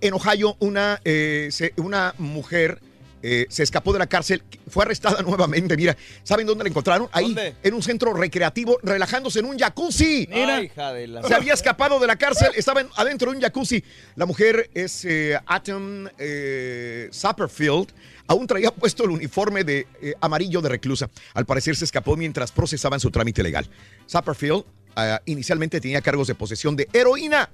En 0.00 0.14
Ohio, 0.14 0.56
una, 0.60 1.00
eh, 1.04 1.48
se- 1.50 1.72
una 1.76 2.14
mujer 2.18 2.80
eh, 3.22 3.46
se 3.48 3.62
escapó 3.62 3.92
de 3.92 3.98
la 3.98 4.06
cárcel, 4.06 4.42
fue 4.68 4.84
arrestada 4.84 5.22
nuevamente. 5.26 5.76
Mira, 5.76 5.96
¿saben 6.22 6.46
dónde 6.46 6.64
la 6.64 6.70
encontraron? 6.70 7.08
Ahí, 7.12 7.26
¿Dónde? 7.26 7.54
en 7.62 7.74
un 7.74 7.82
centro 7.82 8.12
recreativo, 8.14 8.78
relajándose 8.82 9.40
en 9.40 9.46
un 9.46 9.58
jacuzzi. 9.58 10.28
Ay, 10.32 10.64
hija 10.66 10.92
de 10.92 11.06
la- 11.06 11.22
Se 11.22 11.34
había 11.34 11.54
escapado 11.54 11.98
de 11.98 12.06
la 12.06 12.16
cárcel, 12.16 12.48
estaba 12.56 12.80
en- 12.80 12.88
adentro 12.96 13.30
de 13.30 13.36
un 13.36 13.42
jacuzzi. 13.42 13.82
La 14.16 14.26
mujer 14.26 14.70
es 14.74 15.04
eh, 15.04 15.38
Atom 15.46 16.06
eh, 16.18 17.08
Sapperfield. 17.12 17.88
Aún 18.26 18.46
traía 18.46 18.70
puesto 18.70 19.04
el 19.04 19.10
uniforme 19.10 19.64
de 19.64 19.86
eh, 20.00 20.14
amarillo 20.20 20.60
de 20.60 20.68
reclusa. 20.68 21.10
Al 21.34 21.46
parecer 21.46 21.74
se 21.76 21.84
escapó 21.84 22.16
mientras 22.16 22.52
procesaban 22.52 23.00
su 23.00 23.10
trámite 23.10 23.42
legal. 23.42 23.68
Sapperfield 24.06 24.64
ah, 24.96 25.20
inicialmente 25.26 25.80
tenía 25.80 26.00
cargos 26.00 26.28
de 26.28 26.34
posesión 26.36 26.76
de 26.76 26.88
heroína 26.92 27.50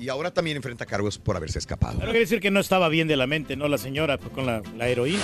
y 0.00 0.08
ahora 0.08 0.32
también 0.32 0.56
enfrenta 0.56 0.86
cargos 0.86 1.18
por 1.18 1.36
haberse 1.36 1.58
escapado. 1.58 1.98
Pero 1.98 2.12
quiere 2.12 2.20
decir 2.20 2.40
que 2.40 2.50
no 2.50 2.58
estaba 2.58 2.88
bien 2.88 3.06
de 3.06 3.16
la 3.16 3.26
mente, 3.26 3.54
¿no? 3.54 3.68
La 3.68 3.76
señora 3.76 4.16
pues, 4.16 4.32
con 4.32 4.46
la, 4.46 4.62
la 4.76 4.88
heroína. 4.88 5.22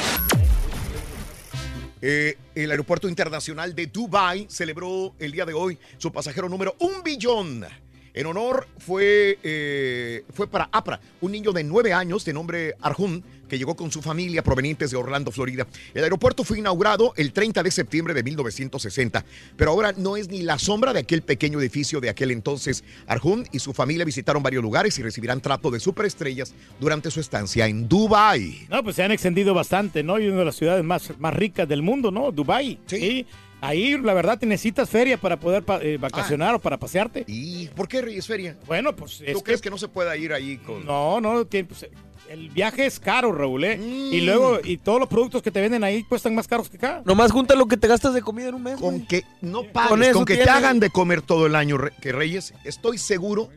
Eh, 2.03 2.36
el 2.55 2.70
aeropuerto 2.70 3.09
internacional 3.09 3.74
de 3.74 3.86
Dubai 3.86 4.47
celebró 4.51 5.15
el 5.19 5.32
día 5.32 5.47
de 5.47 5.55
hoy 5.55 5.78
su 5.97 6.12
pasajero 6.12 6.48
número 6.51 6.77
un 6.81 7.03
billón. 7.03 7.65
En 8.12 8.27
honor 8.27 8.69
fue, 8.78 9.39
eh, 9.43 10.24
fue 10.32 10.47
para 10.47 10.69
APRA, 10.73 11.01
un 11.20 11.32
niño 11.32 11.53
de 11.53 11.65
nueve 11.65 11.93
años 11.93 12.24
de 12.24 12.32
nombre 12.32 12.74
Arjun, 12.81 13.24
que 13.48 13.59
llegó 13.59 13.77
con 13.77 13.90
su 13.90 14.02
familia 14.02 14.43
provenientes 14.43 14.90
de 14.90 14.97
Orlando, 14.97 15.31
Florida. 15.31 15.66
El 15.94 16.05
aeropuerto 16.05 16.44
fue 16.44 16.59
inaugurado 16.59 17.12
el 17.16 17.32
30 17.32 17.62
de 17.62 17.70
septiembre 17.70 18.14
de 18.14 18.23
1960, 18.23 19.24
pero 19.56 19.70
ahora 19.70 19.93
no 19.97 20.16
es 20.16 20.28
ni 20.28 20.43
la 20.43 20.59
sombra 20.59 20.93
de 20.93 21.01
aquel 21.01 21.23
pequeño 21.23 21.60
edificio 21.60 22.01
de 22.01 22.10
aquel 22.10 22.31
entonces. 22.31 22.85
Arjun 23.06 23.47
y 23.52 23.59
su 23.59 23.73
familia 23.73 24.05
visitaron 24.05 24.43
varios 24.43 24.62
lugares 24.62 24.98
y 24.98 25.02
recibirán 25.02 25.40
trato 25.40 25.70
de 25.70 25.81
superestrellas 25.81 26.55
durante 26.81 27.10
su 27.10 27.20
estancia 27.20 27.66
en 27.66 27.89
Dubai. 27.89 28.66
No, 28.68 28.82
pues 28.82 28.97
se 28.97 29.02
han 29.02 29.12
extendido 29.12 29.55
bastante, 29.55 30.02
¿no? 30.02 30.18
Y 30.18 30.28
una 30.28 30.40
de 30.40 30.44
las 30.47 30.56
ciudades 30.56 30.85
más, 30.85 31.12
más 31.18 31.35
ricas 31.35 31.68
del 31.68 31.82
mundo, 31.82 32.10
¿no? 32.10 32.32
Dubai. 32.32 32.78
Sí. 32.86 33.27
Ahí, 33.66 33.98
la 33.98 34.14
verdad, 34.14 34.38
te 34.38 34.47
necesitas 34.47 34.88
feria 34.88 35.18
para 35.18 35.38
poder 35.38 35.62
pa- 35.62 35.80
eh, 35.82 35.98
vacacionar 35.98 36.55
o 36.55 36.59
para 36.60 36.78
pasearte. 36.78 37.24
¿Y 37.26 37.66
por 37.68 37.88
qué 37.88 38.02
Reyes 38.02 38.26
Feria? 38.26 38.56
Bueno, 38.66 38.94
pues 38.94 39.20
es 39.20 39.32
¿Tú 39.34 39.43
crees 39.43 39.60
que 39.60 39.70
no 39.70 39.78
se 39.78 39.88
pueda 39.88 40.16
ir 40.16 40.32
ahí 40.32 40.56
con.? 40.59 40.84
No, 40.86 41.20
no, 41.20 41.44
tiene- 41.47 41.68
pues, 41.68 41.86
el 42.28 42.51
viaje 42.51 42.86
es 42.86 42.98
caro, 42.98 43.30
Raúl, 43.32 43.64
¿eh? 43.64 43.76
Mm. 43.76 44.12
Y 44.14 44.20
luego, 44.22 44.59
y 44.64 44.78
todos 44.78 44.98
los 44.98 45.09
productos 45.09 45.43
que 45.43 45.51
te 45.52 45.60
venden 45.60 45.84
ahí 45.84 46.02
cuestan 46.05 46.34
más 46.34 46.48
caros 46.48 46.68
que 46.68 46.76
acá. 46.76 47.02
Nomás 47.05 47.30
junta 47.30 47.55
lo 47.55 47.66
que 47.66 47.76
te 47.76 47.86
gastas 47.86 48.14
de 48.14 48.22
comida 48.22 48.48
en 48.48 48.55
un 48.56 48.62
mes. 48.64 48.76
Con 48.80 48.94
güey. 48.97 49.06
que 49.06 49.22
no 49.43 49.62
pagues, 49.64 50.12
Con 50.12 50.24
que 50.24 50.36
te 50.36 50.51
hagan 50.51 50.80
de 50.80 50.90
comer 50.90 51.22
todo 51.22 51.47
el 51.47 51.55
año, 51.55 51.78
Re- 51.78 51.93
que 52.01 52.10
Reyes, 52.12 52.52
estoy 52.64 52.98
seguro 52.98 53.48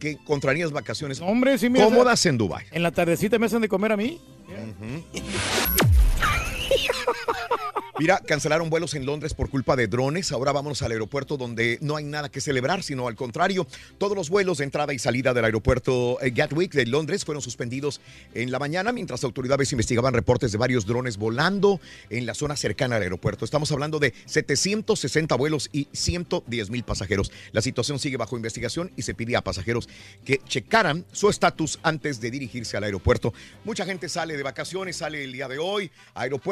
que 0.00 0.10
encontrarías 0.10 0.72
vacaciones 0.72 1.20
Hombre, 1.22 1.56
sí, 1.56 1.70
mira, 1.70 1.84
cómodas 1.86 2.26
en 2.26 2.36
Dubai. 2.36 2.66
En 2.72 2.82
la 2.82 2.90
tardecita 2.90 3.38
me 3.38 3.46
hacen 3.46 3.62
de 3.62 3.68
comer 3.68 3.92
a 3.92 3.96
mí. 3.96 4.20
Mira, 7.98 8.18
cancelaron 8.18 8.68
vuelos 8.68 8.92
en 8.92 9.06
Londres 9.06 9.32
por 9.32 9.48
culpa 9.48 9.74
de 9.74 9.86
drones. 9.86 10.30
Ahora 10.30 10.52
vámonos 10.52 10.82
al 10.82 10.92
aeropuerto 10.92 11.38
donde 11.38 11.78
no 11.80 11.96
hay 11.96 12.04
nada 12.04 12.28
que 12.28 12.42
celebrar, 12.42 12.82
sino 12.82 13.08
al 13.08 13.16
contrario, 13.16 13.66
todos 13.96 14.14
los 14.14 14.28
vuelos 14.28 14.58
de 14.58 14.64
entrada 14.64 14.92
y 14.92 14.98
salida 14.98 15.32
del 15.32 15.46
aeropuerto 15.46 16.20
eh, 16.20 16.30
Gatwick 16.30 16.74
de 16.74 16.84
Londres 16.84 17.24
fueron 17.24 17.40
suspendidos 17.40 18.02
en 18.34 18.50
la 18.50 18.58
mañana 18.58 18.92
mientras 18.92 19.24
autoridades 19.24 19.72
investigaban 19.72 20.12
reportes 20.12 20.52
de 20.52 20.58
varios 20.58 20.84
drones 20.84 21.16
volando 21.16 21.80
en 22.10 22.26
la 22.26 22.34
zona 22.34 22.54
cercana 22.56 22.96
al 22.96 23.02
aeropuerto. 23.02 23.46
Estamos 23.46 23.72
hablando 23.72 23.98
de 23.98 24.12
760 24.26 25.34
vuelos 25.36 25.70
y 25.72 25.88
110 25.92 26.68
mil 26.68 26.84
pasajeros. 26.84 27.32
La 27.52 27.62
situación 27.62 27.98
sigue 27.98 28.18
bajo 28.18 28.36
investigación 28.36 28.92
y 28.96 29.02
se 29.02 29.14
pide 29.14 29.36
a 29.36 29.40
pasajeros 29.42 29.88
que 30.26 30.42
checaran 30.46 31.06
su 31.12 31.30
estatus 31.30 31.78
antes 31.82 32.20
de 32.20 32.30
dirigirse 32.30 32.76
al 32.76 32.84
aeropuerto. 32.84 33.32
Mucha 33.64 33.86
gente 33.86 34.10
sale 34.10 34.36
de 34.36 34.42
vacaciones, 34.42 34.96
sale 34.96 35.24
el 35.24 35.32
día 35.32 35.48
de 35.48 35.56
hoy. 35.58 35.90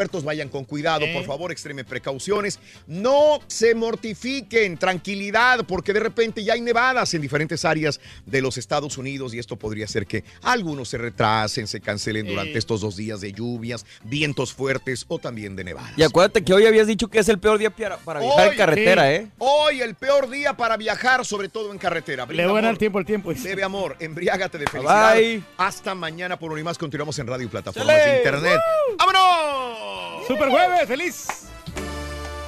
Aeropuertos, 0.04 0.24
vayan 0.24 0.48
con 0.50 0.64
cuidado, 0.64 1.06
Eh. 1.06 1.12
por 1.14 1.24
favor, 1.24 1.50
extremen 1.50 1.84
precauciones. 1.86 2.58
No 2.86 3.40
se 3.46 3.74
mortifiquen, 3.74 4.76
tranquilidad, 4.76 5.64
porque 5.66 5.92
de 5.94 6.00
repente 6.00 6.44
ya 6.44 6.52
hay 6.52 6.60
nevadas 6.60 7.14
en 7.14 7.22
diferentes 7.22 7.64
áreas 7.64 8.00
de 8.26 8.42
los 8.42 8.58
Estados 8.58 8.98
Unidos 8.98 9.32
y 9.34 9.38
esto 9.38 9.56
podría 9.56 9.86
hacer 9.86 10.06
que 10.06 10.22
algunos 10.42 10.90
se 10.90 10.98
retrasen, 10.98 11.66
se 11.66 11.80
cancelen 11.80 12.26
durante 12.26 12.52
Eh. 12.54 12.58
estos 12.58 12.82
dos 12.82 12.96
días 12.96 13.20
de 13.22 13.32
lluvias, 13.32 13.86
vientos 14.04 14.52
fuertes 14.52 15.06
o 15.08 15.18
también 15.18 15.56
de 15.56 15.64
nevadas. 15.64 15.92
Y 15.96 16.02
acuérdate 16.02 16.44
que 16.44 16.52
hoy 16.52 16.66
habías 16.66 16.86
dicho 16.86 17.08
que 17.08 17.18
es 17.20 17.28
el 17.30 17.38
peor 17.38 17.58
día 17.58 17.70
para, 17.70 17.96
para 17.96 18.20
viajar 18.20 18.48
en 18.52 18.56
carretera. 18.58 19.12
¿eh? 19.14 19.28
Hoy 19.38 19.80
el 19.80 19.94
peor 19.94 20.28
día 20.28 20.54
para 20.54 20.76
viajar, 20.76 21.24
sobre 21.24 21.48
todo 21.48 21.72
en 21.72 21.78
carretera. 21.78 22.26
Le 22.26 22.46
voy 22.46 22.62
a 22.62 22.74
tiempo 22.74 22.98
al 22.98 23.06
tiempo. 23.06 23.32
Bebe 23.42 23.62
amor, 23.64 23.96
embriágate 24.00 24.58
de 24.58 24.66
felicidad. 24.66 25.14
Bye. 25.14 25.42
Hasta 25.56 25.94
mañana 25.94 26.38
por 26.38 26.52
un 26.52 26.58
y 26.58 26.62
más 26.62 26.76
continuamos 26.76 27.18
en 27.18 27.26
radio 27.26 27.46
y 27.46 27.48
plataformas 27.48 27.96
¡Chale! 27.96 28.10
de 28.10 28.16
internet. 28.18 28.58
¡Vámonos! 28.98 29.93
¡Super 30.26 30.48
jueves! 30.50 30.86
¡Feliz! 30.88 31.26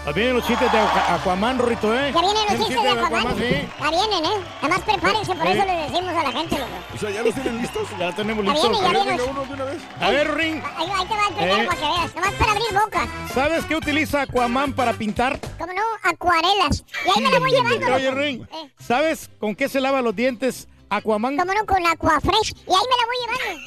Ahí 0.06 0.12
vienen 0.14 0.34
los 0.36 0.46
chistes 0.46 0.70
de 0.70 0.78
Aqua- 0.78 1.14
Aquaman, 1.16 1.58
Rorito, 1.58 1.92
¿eh? 1.92 2.12
Ya 2.14 2.20
vienen 2.20 2.36
los 2.36 2.46
¿Tienes 2.46 2.66
chistes 2.68 2.82
de 2.84 2.90
Aquaman. 2.90 3.36
sí. 3.36 3.68
Ya 3.80 3.90
vienen, 3.90 4.24
¿eh? 4.24 4.44
Además 4.62 4.80
prepárense, 4.82 5.34
por 5.34 5.46
eso 5.48 5.64
les 5.64 5.90
decimos 5.90 6.14
a 6.16 6.22
la 6.22 6.32
gente, 6.32 6.58
loco. 6.58 6.70
O 6.94 6.98
sea, 6.98 7.10
¿ya 7.10 7.22
los 7.24 7.34
tienen 7.34 7.58
listos? 7.60 7.88
Ya 7.98 8.06
los 8.06 8.14
tenemos 8.14 8.44
Ya 8.46 8.52
listos. 8.52 8.70
ya 8.70 8.76
A 8.78 8.92
ver, 8.92 8.92
viene. 9.02 9.10
venga, 9.10 9.24
uno 9.32 9.44
de 9.44 9.52
una 9.54 9.64
vez. 9.64 9.82
A 10.00 10.10
ver, 10.10 10.34
Ring, 10.36 10.62
Ahí, 10.76 10.86
ahí 10.96 11.06
te 11.06 11.14
va 11.16 11.26
el 11.28 11.34
primero 11.34 11.56
Eh. 11.62 11.66
para 11.66 11.80
que 11.80 11.86
veas. 11.86 12.14
Nomás 12.14 12.32
para 12.34 12.52
abrir 12.52 12.72
boca. 12.72 13.08
¿sabes 13.34 13.64
qué 13.64 13.74
utiliza 13.74 14.22
Aquaman 14.22 14.72
para 14.74 14.92
pintar? 14.92 15.40
¿Cómo 15.58 15.72
no? 15.72 15.82
Acuarelas. 16.08 16.84
Y 17.04 17.10
ahí 17.10 17.22
me 17.24 17.30
la 17.32 17.38
voy 17.40 17.50
llevando, 17.50 17.94
Oye. 17.94 18.10
Ring, 18.12 18.42
Eh, 18.42 18.70
¿sabes 18.78 19.28
con 19.40 19.56
qué 19.56 19.68
se 19.68 19.80
lava 19.80 20.02
los 20.02 20.14
dientes 20.14 20.68
Aquaman? 20.90 21.36
¿Cómo 21.36 21.52
no? 21.52 21.66
Con 21.66 21.84
Aquafresh. 21.86 22.54
Y 22.66 22.72
ahí 22.72 22.82
me 22.90 22.96
la 22.96 23.06
voy 23.06 23.16
llevando. 23.22 23.60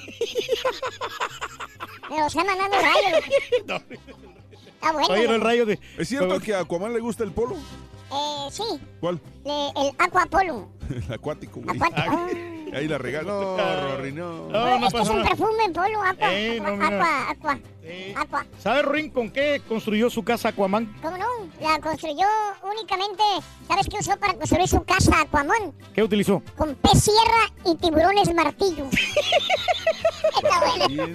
me 2.10 2.18
los 2.18 2.28
está 2.28 2.44
mandando 2.44 2.78
rayos. 2.78 3.24
Está 4.62 4.92
bueno. 4.94 5.08
Oye, 5.10 5.26
el 5.26 5.42
rayo 5.42 5.66
de... 5.66 5.80
¿Es 5.98 6.08
cierto 6.08 6.40
que 6.40 6.54
a 6.54 6.60
Aquaman 6.62 6.94
le 6.94 7.00
gusta 7.00 7.24
el 7.24 7.32
polo? 7.32 7.56
Eh, 8.12 8.48
sí. 8.52 8.64
¿Cuál? 9.00 9.22
Le- 9.46 9.70
el 9.76 9.92
Aquapolo. 10.00 10.70
El 10.90 11.14
acuático, 11.14 11.60
güey. 11.62 11.78
Acuático. 11.78 12.28
Ah. 12.74 12.78
Ahí 12.80 12.88
la 12.88 12.98
regaló, 12.98 13.58
Rory, 13.98 14.12
no. 14.14 14.48
No, 14.50 14.50
no 14.50 14.74
este 14.76 14.88
es 14.88 14.94
pasa 14.94 15.12
un 15.12 15.18
nada. 15.20 15.30
perfume, 15.30 15.70
Polo, 15.74 16.04
aqua, 16.04 16.34
Eh, 16.34 16.60
no, 16.62 16.68
aqua, 16.70 17.30
aqua, 17.30 17.52
aqua, 17.52 18.22
aqua. 18.22 18.46
¿Sabe 18.62 18.82
Ruin 18.84 19.10
con 19.10 19.30
qué 19.32 19.62
construyó 19.68 20.10
su 20.10 20.24
casa 20.24 20.50
Aquaman? 20.50 20.94
¿Cómo 21.02 21.18
no? 21.18 21.26
La 21.62 21.80
construyó 21.80 22.26
únicamente, 22.64 23.24
¿sabes 23.68 23.88
qué 23.90 23.98
usó 24.00 24.18
para 24.18 24.34
construir 24.36 24.68
su 24.68 24.84
casa, 24.84 25.22
Aquaman? 25.22 25.74
¿Qué 25.94 26.04
utilizó? 26.04 26.42
Con 26.58 26.76
pez 26.76 27.04
sierra 27.04 27.52
y 27.66 27.76
tiburones 27.78 28.34
martillo. 28.34 28.86
Está 30.44 30.60
bueno. 30.60 31.06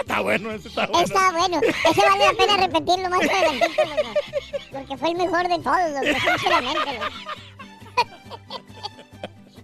Está 0.00 0.20
bueno, 0.20 0.50
ese 0.52 0.68
está 0.68 0.86
bueno. 0.86 1.04
Está 1.04 1.30
bueno. 1.32 1.60
Ese 1.60 2.00
vale 2.08 2.24
la 2.26 2.32
pena 2.34 2.56
repetirlo 2.56 3.10
más 3.10 3.20
adelantito, 3.20 3.84
loco. 3.84 4.14
Porque 4.72 4.96
fue 4.96 5.10
el 5.10 5.16
mejor 5.16 5.48
de 5.48 5.58
todos, 5.58 6.20
sinceramente, 6.38 6.98
loco. 7.98 8.40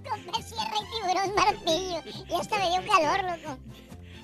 Con 0.09 0.21
pez 0.33 0.47
sierra 0.47 0.75
y 0.81 1.01
tiburón 1.01 1.35
martillo. 1.35 2.03
Y 2.31 2.35
hasta 2.41 2.59
me 2.59 2.71
dio 2.71 2.93
calor, 2.93 3.25
loco. 3.39 3.59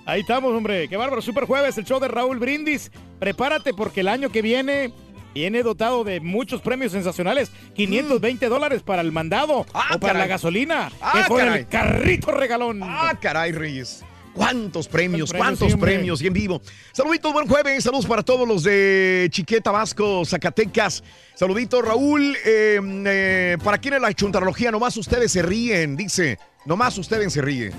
Ahí 0.06 0.20
estamos, 0.20 0.52
hombre. 0.52 0.88
Qué 0.88 0.96
bárbaro. 0.96 1.22
Super 1.22 1.44
jueves, 1.44 1.76
el 1.78 1.84
show 1.84 2.00
de 2.00 2.08
Raúl 2.08 2.38
Brindis. 2.38 2.90
Prepárate 3.18 3.72
porque 3.74 4.00
el 4.00 4.08
año 4.08 4.30
que 4.30 4.42
viene 4.42 4.92
viene 5.34 5.62
dotado 5.62 6.02
de 6.02 6.20
muchos 6.20 6.60
premios 6.62 6.90
sensacionales. 6.92 7.52
520 7.74 8.48
dólares 8.48 8.82
para 8.82 9.02
el 9.02 9.12
mandado 9.12 9.58
o 9.60 9.64
para 9.66 9.96
Mm. 9.96 10.00
caray. 10.00 10.18
la 10.22 10.26
gasolina. 10.26 10.92
Ah, 11.00 11.12
que 11.14 11.24
fue 11.24 11.40
caray. 11.42 11.58
el 11.60 11.68
carrito 11.68 12.30
regalón. 12.32 12.80
Ah, 12.82 13.16
caray, 13.20 13.52
Reyes. 13.52 14.04
¿Cuántos 14.40 14.88
premios? 14.88 15.28
Premios, 15.28 15.58
¿Cuántos 15.58 15.78
premios? 15.78 16.22
Y 16.22 16.26
en 16.26 16.32
vivo. 16.32 16.62
Saluditos, 16.92 17.30
buen 17.30 17.46
jueves. 17.46 17.84
Saludos 17.84 18.06
para 18.06 18.22
todos 18.22 18.48
los 18.48 18.62
de 18.62 19.28
Chiqueta, 19.30 19.70
Vasco, 19.70 20.24
Zacatecas. 20.24 21.04
Saluditos, 21.34 21.84
Raúl. 21.84 22.34
Eh, 22.46 22.80
eh, 22.80 23.58
¿Para 23.62 23.76
quién 23.76 23.92
es 23.92 24.00
la 24.00 24.14
chuntarología? 24.14 24.70
Nomás 24.70 24.96
ustedes 24.96 25.30
se 25.30 25.42
ríen, 25.42 25.94
dice. 25.94 26.38
Nomás 26.64 26.96
ustedes 26.96 27.34
se 27.34 27.42
ríen. 27.42 27.74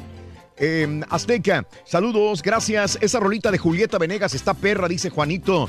Eh, 0.55 1.01
Azteca, 1.09 1.65
saludos, 1.83 2.43
gracias. 2.43 2.95
Esa 3.01 3.19
rolita 3.19 3.49
de 3.49 3.57
Julieta 3.57 3.97
Venegas 3.97 4.35
está 4.35 4.53
perra, 4.53 4.87
dice 4.87 5.09
Juanito. 5.09 5.67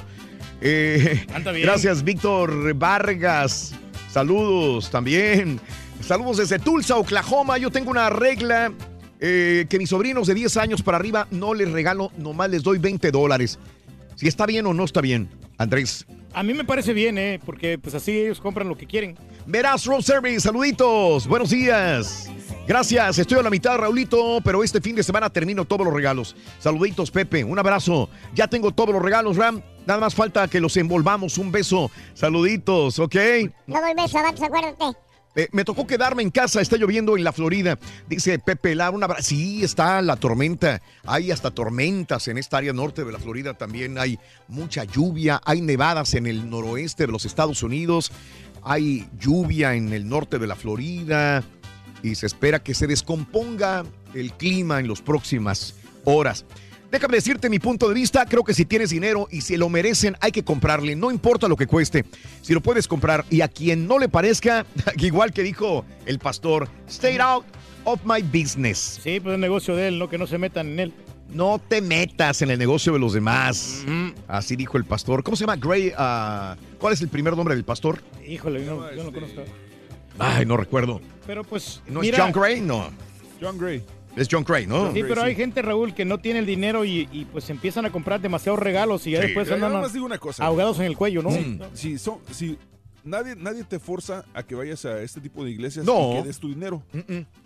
Eh, 0.60 1.24
bien. 1.26 1.62
gracias, 1.62 2.04
Víctor 2.04 2.74
Vargas. 2.74 3.74
Saludos 4.10 4.90
también. 4.90 5.58
Saludos 6.02 6.36
desde 6.36 6.58
Tulsa, 6.58 6.96
Oklahoma. 6.96 7.56
Yo 7.56 7.70
tengo 7.70 7.90
una 7.90 8.10
regla 8.10 8.70
eh, 9.24 9.66
que 9.70 9.78
mis 9.78 9.90
sobrinos 9.90 10.26
de 10.26 10.34
10 10.34 10.56
años 10.56 10.82
para 10.82 10.98
arriba 10.98 11.28
no 11.30 11.54
les 11.54 11.70
regalo, 11.70 12.10
nomás 12.18 12.50
les 12.50 12.64
doy 12.64 12.78
20 12.78 13.12
dólares. 13.12 13.56
Si 14.16 14.26
está 14.26 14.46
bien 14.46 14.66
o 14.66 14.74
no 14.74 14.84
está 14.84 15.00
bien, 15.00 15.28
Andrés. 15.58 16.04
A 16.34 16.42
mí 16.42 16.54
me 16.54 16.64
parece 16.64 16.92
bien, 16.92 17.16
¿eh? 17.18 17.38
Porque 17.46 17.78
pues 17.78 17.94
así 17.94 18.10
ellos 18.10 18.40
compran 18.40 18.68
lo 18.68 18.76
que 18.76 18.86
quieren. 18.86 19.16
Verás, 19.46 19.86
Road 19.86 20.00
Service, 20.00 20.40
saluditos, 20.40 21.28
buenos 21.28 21.50
días. 21.50 22.28
Gracias, 22.66 23.16
estoy 23.18 23.38
a 23.38 23.42
la 23.42 23.50
mitad, 23.50 23.76
Raulito, 23.76 24.40
pero 24.42 24.64
este 24.64 24.80
fin 24.80 24.96
de 24.96 25.04
semana 25.04 25.30
termino 25.30 25.64
todos 25.66 25.84
los 25.86 25.94
regalos. 25.94 26.34
Saluditos, 26.58 27.12
Pepe, 27.12 27.44
un 27.44 27.58
abrazo. 27.60 28.08
Ya 28.34 28.48
tengo 28.48 28.72
todos 28.72 28.92
los 28.92 29.02
regalos, 29.02 29.36
Ram. 29.36 29.62
Nada 29.86 30.00
más 30.00 30.16
falta 30.16 30.48
que 30.48 30.60
los 30.60 30.76
envolvamos. 30.76 31.38
Un 31.38 31.52
beso. 31.52 31.92
Saluditos, 32.14 32.98
¿ok? 32.98 33.14
Doy 33.68 33.94
beso, 33.96 34.18
acuérdate. 34.18 35.11
Eh, 35.34 35.48
me 35.52 35.64
tocó 35.64 35.86
quedarme 35.86 36.22
en 36.22 36.30
casa, 36.30 36.60
está 36.60 36.76
lloviendo 36.76 37.16
en 37.16 37.24
la 37.24 37.32
Florida. 37.32 37.78
Dice 38.08 38.38
Pepe 38.38 38.74
Lara, 38.74 38.90
una 38.90 39.08
Sí, 39.20 39.64
está 39.64 40.02
la 40.02 40.16
tormenta. 40.16 40.82
Hay 41.04 41.30
hasta 41.30 41.50
tormentas 41.50 42.28
en 42.28 42.36
esta 42.36 42.58
área 42.58 42.72
norte 42.72 43.04
de 43.04 43.12
la 43.12 43.18
Florida 43.18 43.54
también. 43.54 43.98
Hay 43.98 44.18
mucha 44.48 44.84
lluvia, 44.84 45.40
hay 45.44 45.62
nevadas 45.62 46.14
en 46.14 46.26
el 46.26 46.50
noroeste 46.50 47.06
de 47.06 47.12
los 47.12 47.24
Estados 47.24 47.62
Unidos. 47.62 48.12
Hay 48.62 49.08
lluvia 49.18 49.74
en 49.74 49.92
el 49.92 50.08
norte 50.08 50.38
de 50.38 50.46
la 50.46 50.56
Florida. 50.56 51.42
Y 52.02 52.14
se 52.16 52.26
espera 52.26 52.62
que 52.62 52.74
se 52.74 52.86
descomponga 52.86 53.84
el 54.12 54.32
clima 54.34 54.80
en 54.80 54.88
las 54.88 55.00
próximas 55.00 55.76
horas. 56.04 56.44
Déjame 56.92 57.16
decirte 57.16 57.48
mi 57.48 57.58
punto 57.58 57.88
de 57.88 57.94
vista. 57.94 58.26
Creo 58.26 58.44
que 58.44 58.52
si 58.52 58.66
tienes 58.66 58.90
dinero 58.90 59.26
y 59.30 59.40
si 59.40 59.56
lo 59.56 59.70
merecen, 59.70 60.14
hay 60.20 60.30
que 60.30 60.44
comprarle. 60.44 60.94
No 60.94 61.10
importa 61.10 61.48
lo 61.48 61.56
que 61.56 61.66
cueste. 61.66 62.04
Si 62.42 62.52
lo 62.52 62.60
puedes 62.60 62.86
comprar 62.86 63.24
y 63.30 63.40
a 63.40 63.48
quien 63.48 63.86
no 63.88 63.98
le 63.98 64.10
parezca, 64.10 64.66
igual 64.98 65.32
que 65.32 65.42
dijo 65.42 65.86
el 66.04 66.18
pastor, 66.18 66.68
stay 66.86 67.16
out 67.16 67.46
of 67.84 67.98
my 68.04 68.20
business. 68.20 69.00
Sí, 69.02 69.20
pues 69.20 69.34
el 69.36 69.40
negocio 69.40 69.74
de 69.74 69.88
él, 69.88 69.98
¿no? 69.98 70.10
Que 70.10 70.18
no 70.18 70.26
se 70.26 70.36
metan 70.36 70.68
en 70.68 70.80
él. 70.80 70.92
No 71.30 71.58
te 71.66 71.80
metas 71.80 72.42
en 72.42 72.50
el 72.50 72.58
negocio 72.58 72.92
de 72.92 72.98
los 72.98 73.14
demás. 73.14 73.86
Así 74.28 74.54
dijo 74.54 74.76
el 74.76 74.84
pastor. 74.84 75.22
¿Cómo 75.22 75.34
se 75.34 75.44
llama? 75.44 75.56
Gray. 75.56 75.94
ah, 75.96 76.56
¿Cuál 76.78 76.92
es 76.92 77.00
el 77.00 77.08
primer 77.08 77.34
nombre 77.34 77.54
del 77.54 77.64
pastor? 77.64 78.02
Híjole, 78.28 78.66
no, 78.66 78.94
yo 78.94 79.02
no 79.02 79.12
conozco. 79.12 79.40
Ay, 80.18 80.44
no 80.44 80.58
recuerdo. 80.58 81.00
Pero 81.26 81.42
pues. 81.42 81.80
¿No 81.86 82.00
mira, 82.00 82.18
es 82.18 82.22
John 82.22 82.32
Gray? 82.32 82.60
No. 82.60 82.90
John 83.40 83.56
Gray. 83.56 83.82
Es 84.16 84.28
John 84.30 84.44
Gray, 84.44 84.66
¿no? 84.66 84.92
Sí, 84.92 85.02
pero 85.08 85.22
hay 85.22 85.34
gente, 85.34 85.62
Raúl, 85.62 85.94
que 85.94 86.04
no 86.04 86.18
tiene 86.18 86.40
el 86.40 86.46
dinero 86.46 86.84
y, 86.84 87.08
y, 87.12 87.24
pues 87.24 87.48
empiezan 87.50 87.86
a 87.86 87.90
comprar 87.90 88.20
demasiados 88.20 88.60
regalos 88.60 89.06
y 89.06 89.12
ya 89.12 89.20
Sí. 89.20 89.26
después 89.28 89.48
Yo 89.48 89.54
andan 89.54 89.70
nada 89.70 89.82
más 89.82 89.92
digo 89.94 90.04
una 90.04 90.18
cosa. 90.18 90.44
ahogados 90.44 90.78
en 90.80 90.84
el 90.86 90.96
cuello, 90.96 91.22
¿no? 91.22 91.30
Sí, 91.30 91.58
sí, 91.72 91.98
son, 91.98 92.18
sí, 92.30 92.58
nadie, 93.04 93.34
nadie 93.36 93.64
te 93.64 93.78
forza 93.78 94.24
a 94.34 94.42
que 94.42 94.54
vayas 94.54 94.84
a 94.84 95.00
este 95.02 95.20
tipo 95.20 95.44
de 95.44 95.50
iglesias 95.50 95.84
No. 95.84 96.12
y 96.12 96.16
que 96.22 96.28
des 96.28 96.38
tu 96.38 96.48
dinero. 96.48 96.82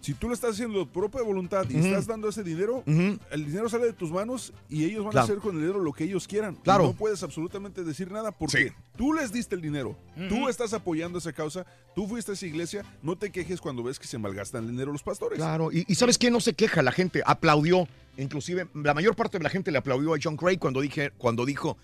Si 0.01 0.15
tú 0.15 0.29
lo 0.29 0.35
estás 0.35 0.53
haciendo 0.53 0.79
de 0.81 0.87
propia 0.87 1.23
voluntad 1.23 1.67
y 1.71 1.77
estás 1.79 2.07
dando 2.07 2.29
ese 2.29 2.43
dinero, 2.43 2.83
el 2.87 3.45
dinero 3.47 3.69
sale 3.69 3.87
de 3.87 3.93
tus 3.93 4.11
manos 4.11 4.53
y 4.69 4.85
ellos 4.85 5.05
van 5.05 5.13
Claro. 5.13 5.23
a 5.23 5.31
hacer 5.31 5.39
con 5.39 5.55
el 5.57 5.61
dinero 5.63 5.81
lo 5.81 5.93
que 5.93 6.05
ellos 6.05 6.27
quieran. 6.29 6.55
Y 6.55 6.63
Claro. 6.63 6.85
no 6.85 6.93
puedes 6.93 7.23
absolutamente 7.23 7.83
decir 7.85 8.11
nada 8.11 8.33
porque 8.33 8.69
Sí. 8.69 8.73
tú 8.97 9.13
les 9.13 9.33
diste 9.33 9.55
el 9.55 9.61
dinero. 9.61 9.97
Tú 10.29 10.49
estás 10.49 10.73
apoyando 10.73 11.19
esa 11.19 11.33
causa. 11.33 11.67
Tú 11.95 12.07
fuiste 12.07 12.31
a 12.33 12.35
esa 12.35 12.47
iglesia. 12.47 12.85
No 13.03 13.17
te 13.17 13.31
quejes 13.31 13.61
cuando 13.61 13.83
ves 13.83 13.99
que 13.99 14.07
se 14.07 14.19
malgastan 14.19 14.65
el 14.65 14.71
dinero 14.71 14.93
los 14.93 15.03
pastores. 15.03 15.39
Claro, 15.39 15.73
y, 15.73 15.85
y 15.89 15.95
¿sabes 15.95 16.19
qué? 16.19 16.31
No 16.31 16.41
se 16.41 16.55
queja, 16.55 16.83
la 16.83 16.93
gente 16.93 17.23
aplaudió. 17.25 17.89
Inclusive, 18.19 18.67
la 18.75 18.95
mayor 18.95 19.15
parte 19.15 19.37
de 19.39 19.45
la 19.45 19.51
gente 19.51 19.71
le 19.71 19.79
aplaudió 19.79 20.15
a 20.15 20.19
John 20.23 20.37
Gray 20.37 20.57
cuando, 20.57 20.81
dije, 20.81 21.11
cuando 21.19 21.45
dijo, 21.45 21.77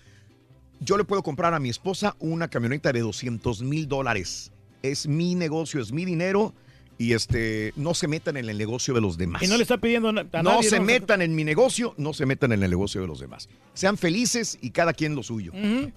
yo 0.83 0.97
le 0.97 1.03
puedo 1.03 1.23
comprar 1.23 1.53
a 1.53 1.59
mi 1.59 1.69
esposa 1.69 2.15
una 2.19 2.47
camioneta 2.47 2.91
de 2.91 2.99
200 3.01 3.61
mil 3.63 3.87
dólares. 3.87 4.51
Es 4.81 5.07
mi 5.07 5.35
negocio, 5.35 5.81
es 5.81 5.91
mi 5.91 6.05
dinero 6.05 6.53
y 6.97 7.13
este, 7.13 7.73
no 7.75 7.93
se 7.93 8.07
metan 8.07 8.37
en 8.37 8.49
el 8.49 8.57
negocio 8.57 8.93
de 8.93 9.01
los 9.01 9.17
demás. 9.17 9.41
Y 9.41 9.47
no 9.47 9.57
le 9.57 9.63
está 9.63 9.77
pidiendo 9.77 10.09
a 10.09 10.13
no 10.13 10.23
nadie, 10.31 10.69
se 10.69 10.79
metan 10.79 11.21
en 11.21 11.33
mi 11.35 11.43
negocio, 11.43 11.93
no 11.97 12.13
se 12.13 12.25
metan 12.25 12.51
en 12.51 12.63
el 12.63 12.69
negocio 12.69 13.01
de 13.01 13.07
los 13.07 13.19
demás. 13.19 13.49
Sean 13.73 13.97
felices 13.97 14.57
y 14.61 14.69
cada 14.71 14.93
quien 14.93 15.15
lo 15.15 15.23
suyo. 15.23 15.51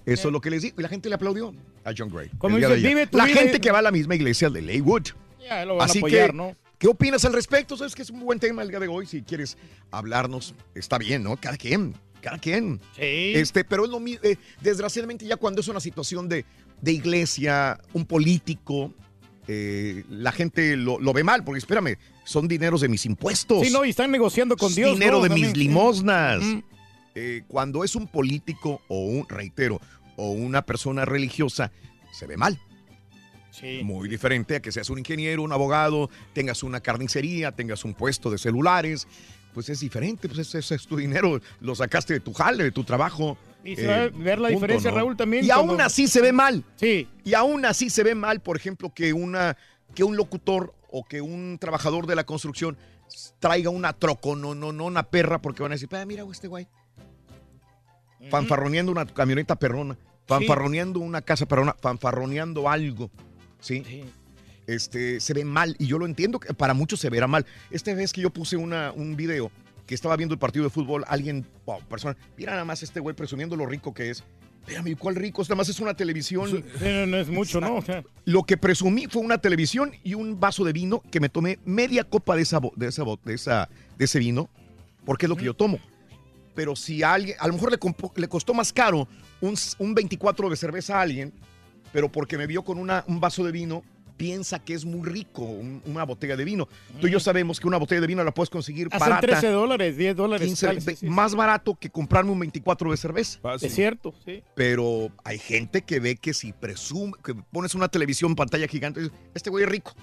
Eso 0.05 0.27
es 0.29 0.31
lo 0.31 0.41
que 0.41 0.49
les 0.49 0.61
digo. 0.63 0.75
Y 0.79 0.81
la 0.81 0.89
gente 0.89 1.09
le 1.09 1.15
aplaudió 1.15 1.53
a 1.83 1.91
John 1.95 2.09
Gray. 2.09 2.29
Como 2.37 2.57
dice, 2.57 2.75
vive 2.77 3.07
la 3.11 3.25
vida 3.25 3.39
gente 3.41 3.57
y- 3.57 3.59
que 3.59 3.71
va 3.71 3.79
a 3.79 3.83
la 3.83 3.91
misma 3.91 4.15
iglesia 4.15 4.49
de 4.49 4.61
Leywood. 4.61 5.07
Ya 5.47 5.65
lo 5.65 5.75
van 5.75 5.89
Así 5.89 5.99
a 5.99 6.01
apoyar, 6.01 6.31
que, 6.31 6.35
¿no? 6.35 6.55
¿qué 6.77 6.87
opinas 6.87 7.23
al 7.25 7.33
respecto? 7.33 7.77
Sabes 7.77 7.93
que 7.95 8.01
es 8.01 8.09
un 8.09 8.19
buen 8.21 8.39
tema 8.39 8.61
el 8.63 8.69
día 8.69 8.79
de 8.79 8.87
hoy. 8.87 9.05
Si 9.05 9.21
quieres 9.21 9.57
hablarnos, 9.91 10.55
está 10.75 10.97
bien, 10.97 11.23
¿no? 11.23 11.37
Cada 11.37 11.57
quien, 11.57 11.93
cada 12.21 12.37
quien. 12.37 12.79
Sí. 12.95 13.33
Este, 13.35 13.63
pero 13.63 13.85
es 13.85 13.89
lo 13.91 13.99
mi- 13.99 14.19
eh, 14.23 14.37
desgraciadamente 14.61 15.25
ya 15.25 15.37
cuando 15.37 15.61
es 15.61 15.67
una 15.67 15.79
situación 15.79 16.27
de, 16.29 16.45
de 16.81 16.91
iglesia, 16.91 17.79
un 17.93 18.05
político, 18.05 18.93
eh, 19.47 20.03
la 20.09 20.31
gente 20.31 20.75
lo, 20.75 20.99
lo 20.99 21.13
ve 21.13 21.23
mal, 21.23 21.43
porque 21.43 21.59
espérame, 21.59 21.95
son 22.25 22.47
dineros 22.47 22.81
de 22.81 22.89
mis 22.89 23.05
impuestos. 23.05 23.65
Sí, 23.65 23.71
no, 23.71 23.85
y 23.85 23.91
están 23.91 24.11
negociando 24.11 24.57
con 24.57 24.69
Es 24.69 24.75
Dios. 24.75 24.93
dinero 24.93 25.17
¿no? 25.17 25.23
de 25.23 25.29
También, 25.29 25.47
mis 25.49 25.57
limosnas. 25.57 26.43
Eh, 27.15 27.43
cuando 27.47 27.83
es 27.83 27.95
un 27.95 28.07
político 28.07 28.81
o 28.89 29.05
un, 29.05 29.27
reitero, 29.27 29.79
o 30.17 30.31
una 30.31 30.61
persona 30.63 31.05
religiosa, 31.05 31.71
se 32.11 32.27
ve 32.27 32.37
mal. 32.37 32.59
Sí. 33.51 33.81
Muy 33.83 34.07
diferente 34.07 34.57
a 34.57 34.59
que 34.61 34.71
seas 34.71 34.89
un 34.91 34.99
ingeniero, 34.99 35.41
un 35.41 35.51
abogado, 35.51 36.11
tengas 36.33 36.61
una 36.61 36.79
carnicería, 36.79 37.51
tengas 37.53 37.85
un 37.85 37.95
puesto 37.95 38.29
de 38.29 38.37
celulares. 38.37 39.07
Pues 39.57 39.69
es 39.69 39.79
diferente, 39.79 40.29
pues 40.29 40.53
ese, 40.53 40.75
es 40.75 40.85
tu 40.85 40.97
dinero, 40.97 41.41
lo 41.61 41.73
sacaste 41.73 42.13
de 42.13 42.19
tu 42.19 42.31
jale, 42.31 42.63
de 42.65 42.71
tu 42.71 42.83
trabajo. 42.83 43.39
Y 43.63 43.75
se 43.75 43.87
va 43.87 44.03
a 44.03 44.09
ver 44.09 44.37
la 44.37 44.49
diferencia, 44.49 44.91
Raúl, 44.91 45.17
también 45.17 45.43
Y 45.43 45.47
cuando- 45.47 45.71
aún 45.71 45.81
así 45.81 46.07
se 46.07 46.21
ve 46.21 46.31
mal. 46.31 46.63
Sí. 46.75 47.09
Y 47.23 47.33
aún 47.33 47.65
así 47.65 47.89
se 47.89 48.03
ve 48.03 48.13
mal, 48.13 48.39
por 48.39 48.55
ejemplo, 48.55 48.93
que, 48.93 49.13
una, 49.13 49.57
que 49.95 50.03
un 50.03 50.15
locutor 50.15 50.75
o 50.91 51.03
que 51.03 51.21
un 51.21 51.57
trabajador 51.59 52.05
de 52.05 52.15
la 52.15 52.23
construcción 52.23 52.77
traiga 53.39 53.71
una 53.71 53.93
troco, 53.93 54.35
no, 54.35 54.53
no, 54.53 54.71
no, 54.71 54.85
una 54.85 55.01
perra, 55.09 55.41
porque 55.41 55.63
van 55.63 55.71
a 55.71 55.75
decir, 55.75 55.89
"Ah, 55.91 56.05
mira, 56.05 56.23
este 56.31 56.47
güey. 56.47 56.67
Fanfarroneando 58.29 58.91
una 58.91 59.07
camioneta 59.07 59.55
perrona, 59.55 59.97
fanfarroneando 60.27 60.99
una 60.99 61.23
casa 61.23 61.47
perrona, 61.47 61.75
fanfarroneando 61.81 62.69
algo. 62.69 63.09
¿Sí? 63.59 64.05
Este, 64.67 65.21
se 65.21 65.33
ve 65.33 65.45
mal, 65.45 65.75
y 65.79 65.87
yo 65.87 65.97
lo 65.97 66.05
entiendo 66.05 66.39
que 66.39 66.53
para 66.53 66.73
muchos 66.73 66.99
se 66.99 67.09
verá 67.09 67.25
mal. 67.25 67.45
Esta 67.71 67.93
vez 67.93 68.11
que 68.11 68.21
yo 68.21 68.29
puse 68.29 68.57
una, 68.57 68.91
un 68.91 69.15
video 69.15 69.49
que 69.85 69.95
estaba 69.95 70.17
viendo 70.17 70.33
el 70.33 70.39
partido 70.39 70.65
de 70.65 70.69
fútbol, 70.69 71.05
alguien, 71.07 71.45
wow, 71.65 71.81
persona, 71.89 72.17
mira 72.37 72.51
nada 72.51 72.65
más 72.65 72.83
este 72.83 72.99
güey 72.99 73.15
presumiendo 73.15 73.55
lo 73.55 73.65
rico 73.65 73.93
que 73.93 74.09
es. 74.09 74.23
Espérame, 74.67 74.97
¿cuál 74.97 75.15
rico? 75.15 75.41
Nada 75.43 75.55
más 75.55 75.69
es 75.69 75.79
una 75.79 75.93
televisión. 75.93 76.49
Sí, 76.49 76.85
no, 76.85 77.05
no 77.05 77.17
es 77.17 77.29
mucho, 77.29 77.61
¿no? 77.61 77.77
O 77.77 77.81
sea, 77.81 78.03
Lo 78.25 78.43
que 78.43 78.57
presumí 78.57 79.07
fue 79.07 79.21
una 79.21 79.37
televisión 79.37 79.93
y 80.03 80.13
un 80.13 80.41
vaso 80.41 80.65
de 80.65 80.73
vino 80.73 81.01
que 81.09 81.21
me 81.21 81.29
tomé 81.29 81.57
media 81.63 82.03
copa 82.03 82.35
de 82.35 82.41
esa, 82.41 82.59
de 82.75 82.87
esa, 82.87 83.03
de 83.23 83.33
esa, 83.33 83.69
de 83.97 84.03
ese 84.03 84.19
vino, 84.19 84.49
porque 85.05 85.25
es 85.25 85.29
lo 85.29 85.37
que 85.37 85.45
yo 85.45 85.53
tomo. 85.53 85.79
Pero 86.53 86.75
si 86.75 87.01
a 87.01 87.13
alguien, 87.13 87.37
a 87.39 87.47
lo 87.47 87.53
mejor 87.53 87.71
le, 87.71 87.79
le 88.15 88.27
costó 88.27 88.53
más 88.53 88.73
caro 88.73 89.07
un, 89.39 89.55
un 89.79 89.95
24 89.95 90.49
de 90.49 90.57
cerveza 90.57 90.97
a 90.97 91.01
alguien, 91.03 91.31
pero 91.93 92.11
porque 92.11 92.37
me 92.37 92.45
vio 92.45 92.63
con 92.65 92.77
una, 92.77 93.05
un 93.07 93.21
vaso 93.21 93.45
de 93.45 93.53
vino, 93.53 93.83
piensa 94.17 94.59
que 94.59 94.73
es 94.73 94.83
muy 94.83 95.07
rico 95.07 95.43
un- 95.43 95.81
una 95.85 96.03
botella 96.03 96.35
de 96.35 96.43
vino. 96.43 96.67
Tú 96.99 97.07
y 97.07 97.11
yo 97.11 97.19
sabemos 97.19 97.59
que 97.59 97.67
una 97.67 97.77
botella 97.77 98.01
de 98.01 98.07
vino 98.07 98.23
la 98.23 98.33
puedes 98.33 98.49
conseguir 98.49 98.87
Hacen 98.91 98.99
barata. 98.99 99.21
13 99.27 99.47
dólares, 99.49 99.95
10 99.95 100.15
dólares. 100.15 100.45
15, 100.47 100.65
sale, 100.67 100.81
sí, 100.81 100.87
ve- 100.87 100.95
sí. 100.95 101.05
más 101.07 101.35
barato 101.35 101.75
que 101.79 101.89
comprarme 101.89 102.31
un 102.31 102.39
24 102.39 102.91
de 102.91 102.97
cerveza. 102.97 103.39
Es 103.61 103.73
cierto, 103.73 104.13
sí. 104.25 104.43
Pero 104.55 105.11
hay 105.23 105.37
gente 105.37 105.83
que 105.83 105.99
ve 105.99 106.15
que 106.17 106.33
si 106.33 106.51
presume, 106.51 107.13
que 107.23 107.35
pones 107.35 107.75
una 107.75 107.87
televisión 107.87 108.35
pantalla 108.35 108.67
gigante, 108.67 109.01
dices, 109.01 109.15
este 109.33 109.49
güey 109.49 109.63
es 109.63 109.69
rico. 109.69 109.93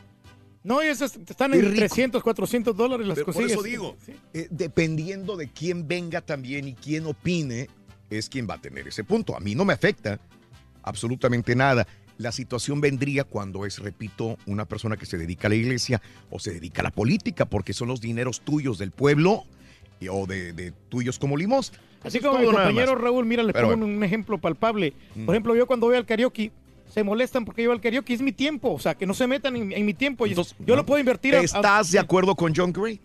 No, 0.63 0.83
y 0.83 0.87
esas 0.87 1.15
están 1.17 1.53
Es 1.53 1.59
en 1.61 1.67
rico. 1.67 1.77
300, 1.81 2.23
400 2.23 2.75
dólares 2.75 3.07
las 3.07 3.17
Pero 3.17 3.27
por 3.27 3.35
consigues. 3.35 3.53
eso 3.53 3.63
digo, 3.63 3.97
eh, 4.33 4.49
dependiendo 4.51 5.37
de 5.37 5.49
quién 5.49 5.87
venga 5.87 6.23
también 6.23 6.67
y 6.69 6.75
quién 6.75 7.05
opine, 7.05 7.69
es 8.09 8.29
quien 8.31 8.49
va 8.49 8.55
a 8.55 8.61
tener 8.61 8.89
ese 8.89 9.05
punto. 9.05 9.37
A 9.37 9.41
mí 9.41 9.55
no 9.55 9.65
me 9.67 9.73
afecta 9.75 10.19
absolutamente 10.83 11.55
nada. 11.55 11.87
La 12.19 12.31
situación 12.33 12.81
vendría 12.81 13.25
cuando 13.25 13.67
es, 13.67 13.79
repito, 13.81 14.39
una 14.47 14.65
persona 14.67 14.97
que 14.97 15.05
se 15.07 15.19
dedica 15.19 15.49
a 15.49 15.51
la 15.51 15.57
iglesia 15.57 16.01
o 16.31 16.39
se 16.39 16.53
dedica 16.53 16.81
a 16.83 16.85
la 16.85 16.91
política, 16.91 17.45
porque 17.45 17.73
son 17.73 17.89
los 17.89 18.01
dineros 18.01 18.41
tuyos 18.41 18.79
del 18.79 18.93
pueblo 18.93 19.45
y- 20.01 20.09
o 20.09 20.27
de, 20.27 20.53
de 20.53 20.73
tuyos 20.89 21.19
como 21.19 21.37
limosna. 21.37 21.79
Así 22.05 22.21
como 22.21 22.39
mi 22.39 22.45
compañero. 22.45 22.95
Raúl, 22.95 23.25
mira, 23.25 23.43
le 23.43 23.53
Pero 23.53 23.71
pongo 23.71 23.85
un 23.87 24.05
ejemplo 24.05 24.39
palpable. 24.39 24.93
Mm. 25.15 25.25
Por 25.25 25.35
ejemplo, 25.35 25.57
yo 25.57 25.67
cuando 25.67 25.87
voy 25.87 25.97
al 25.97 26.05
karaoke, 26.07 26.53
se 26.93 27.03
molestan 27.03 27.45
porque 27.45 27.63
yo 27.63 27.71
voy 27.71 27.77
al 27.77 27.81
karaoke, 27.81 28.13
es 28.15 28.21
mi 28.23 28.31
tiempo. 28.33 28.73
O 28.73 28.79
sea, 28.79 28.95
que 28.95 29.07
no 29.07 29.15
se 29.15 29.27
metan 29.27 29.57
en, 29.57 29.73
en 29.73 29.85
mi 29.87 29.95
tiempo. 29.95 30.27
Yo- 30.27 30.45
yo 30.61 30.77
lo 30.77 30.85
puedo 30.87 31.01
invertir 31.01 31.35
a- 31.35 31.39
a- 31.41 31.43
¿Estás 31.43 31.91
de 31.91 31.99
acuerdo 31.99 32.35
con 32.37 32.55
John 32.55 32.73
Gray? 32.73 33.01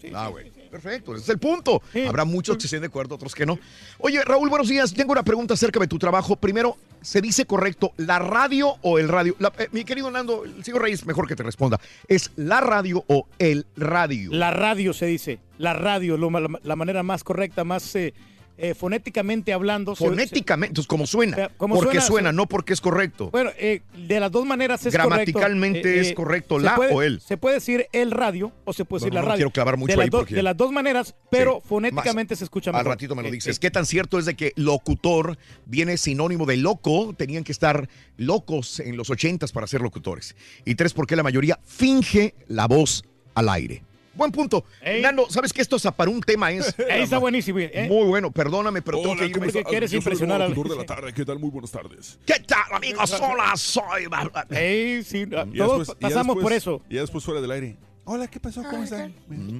Sí, 0.00 0.10
Ah, 0.14 0.28
güey. 0.28 0.50
Perfecto, 0.70 1.14
ese 1.14 1.22
es 1.24 1.28
el 1.30 1.38
punto. 1.38 1.82
Habrá 2.06 2.24
muchos 2.24 2.56
que 2.56 2.64
estén 2.66 2.80
de 2.80 2.86
acuerdo, 2.88 3.14
otros 3.14 3.34
que 3.34 3.46
no. 3.46 3.58
Oye, 3.98 4.22
Raúl, 4.24 4.48
buenos 4.48 4.68
días. 4.68 4.92
Tengo 4.94 5.12
una 5.12 5.22
pregunta 5.22 5.54
acerca 5.54 5.80
de 5.80 5.86
tu 5.88 5.98
trabajo. 5.98 6.36
Primero, 6.36 6.76
¿se 7.00 7.20
dice 7.20 7.44
correcto 7.46 7.92
la 7.96 8.18
radio 8.18 8.74
o 8.82 8.98
el 8.98 9.08
radio? 9.08 9.34
La- 9.38 9.52
eh, 9.58 9.68
mi 9.72 9.84
querido 9.84 10.10
Nando, 10.10 10.44
el 10.44 10.62
señor 10.64 10.82
Reyes, 10.82 11.04
mejor 11.06 11.26
que 11.26 11.34
te 11.36 11.42
responda. 11.42 11.80
¿Es 12.06 12.30
la 12.36 12.60
radio 12.60 13.04
o 13.08 13.26
el 13.38 13.66
radio? 13.76 14.30
La 14.32 14.50
radio 14.50 14.92
se 14.92 15.06
dice. 15.06 15.38
La 15.58 15.72
radio, 15.72 16.16
lo 16.16 16.30
ma- 16.30 16.40
la, 16.40 16.48
la 16.62 16.76
manera 16.76 17.02
más 17.02 17.24
correcta, 17.24 17.64
más 17.64 17.94
eh, 17.96 18.14
eh, 18.58 18.74
fonéticamente 18.74 19.52
hablando. 19.52 19.94
Fonéticamente, 19.94 20.72
entonces, 20.72 20.88
como 20.88 21.06
suena. 21.06 21.48
como 21.56 21.76
porque 21.76 22.00
suena, 22.00 22.32
no 22.32 22.46
porque 22.46 22.72
es 22.72 22.80
correcto. 22.80 23.30
Bueno, 23.30 23.50
eh, 23.56 23.82
de 23.96 24.20
las 24.20 24.30
dos 24.32 24.44
maneras 24.44 24.84
es 24.84 24.92
Gramaticalmente 24.92 25.82
correcto. 25.82 26.00
es 26.08 26.14
correcto, 26.14 26.58
se 26.58 26.64
la 26.66 26.74
puede- 26.76 26.92
o 26.94 27.02
el. 27.02 27.20
Se 27.20 27.36
puede 27.36 27.54
decir 27.56 27.86
el 27.92 28.10
radio 28.10 28.52
o 28.64 28.72
se 28.72 28.84
puede 28.84 29.00
No, 29.00 29.04
decir 29.04 29.12
no, 29.12 29.14
la 29.14 29.20
no 29.22 29.28
radio. 29.28 29.36
quiero 29.38 29.50
clavar 29.52 29.76
mucho 29.76 29.96
de, 29.96 30.02
ahí 30.02 30.10
porque- 30.10 30.34
de 30.34 30.42
las 30.42 30.56
dos 30.56 30.72
maneras, 30.72 31.14
pero 31.30 31.60
Sí. 31.62 31.68
fonéticamente 31.68 32.32
Más- 32.34 32.38
se 32.38 32.44
escucha 32.44 32.70
Al 32.70 32.76
mejor. 32.76 32.92
ratito 32.92 33.14
me 33.14 33.22
lo 33.22 33.28
Eh, 33.28 33.32
dices. 33.32 33.56
eh. 33.56 33.60
¿Qué 33.60 33.70
tan 33.70 33.86
cierto 33.86 34.18
es 34.18 34.24
de 34.24 34.34
que 34.34 34.52
locutor 34.56 35.38
viene 35.66 35.96
sinónimo 35.96 36.44
de 36.44 36.56
loco? 36.56 37.14
Tenían 37.16 37.44
que 37.44 37.52
estar 37.52 37.88
locos 38.16 38.80
en 38.80 38.96
los 38.96 39.08
ochentas 39.10 39.52
para 39.52 39.66
ser 39.66 39.80
locutores. 39.82 40.34
Y 40.64 40.74
tres, 40.74 40.92
porque 40.94 41.14
la 41.16 41.22
mayoría 41.22 41.58
finge 41.64 42.34
la 42.48 42.66
voz 42.66 43.04
al 43.34 43.48
aire. 43.50 43.84
Buen 44.18 44.32
punto. 44.32 44.64
Nando, 45.00 45.30
¿sabes 45.30 45.52
que 45.52 45.62
esto 45.62 45.76
es 45.76 45.82
para 45.96 46.10
un 46.10 46.20
tema 46.20 46.50
es? 46.52 46.74
Ey, 46.90 47.02
está 47.04 47.18
buenísimo. 47.18 47.60
¿eh? 47.60 47.86
Muy 47.88 48.06
bueno, 48.08 48.30
perdóname, 48.30 48.82
pero 48.82 48.98
tengo 48.98 49.12
Hola, 49.12 49.20
que 49.20 49.26
irme. 49.28 49.34
¿cómo 49.46 49.46
estás? 49.60 49.70
quieres 49.70 49.90
Yo 49.92 49.98
impresionar 49.98 50.42
al- 50.42 50.52
de 50.54 50.76
la 50.76 50.84
tarde. 50.84 51.12
¿Qué 51.14 51.24
tal? 51.24 51.38
Muy 51.38 51.50
buenas 51.50 51.70
tardes. 51.70 52.18
¿Qué 52.26 52.40
tal, 52.40 52.72
amigos? 52.72 53.16
Hola, 53.20 53.56
soy... 53.56 54.08
Ey, 54.50 55.02
sí, 55.04 55.18
Y 55.18 55.30
ya 55.30 55.44
todos 55.64 55.78
después- 55.86 55.98
pasamos 56.00 56.36
después- 56.36 56.42
por 56.42 56.52
eso. 56.52 56.82
Y 56.90 56.96
ya 56.96 57.00
después 57.02 57.24
fuera 57.24 57.40
del 57.40 57.50
aire. 57.52 57.76
Hola, 58.04 58.26
¿qué 58.26 58.40
pasó? 58.40 58.62
¿Cómo 58.68 58.82
están? 58.84 59.14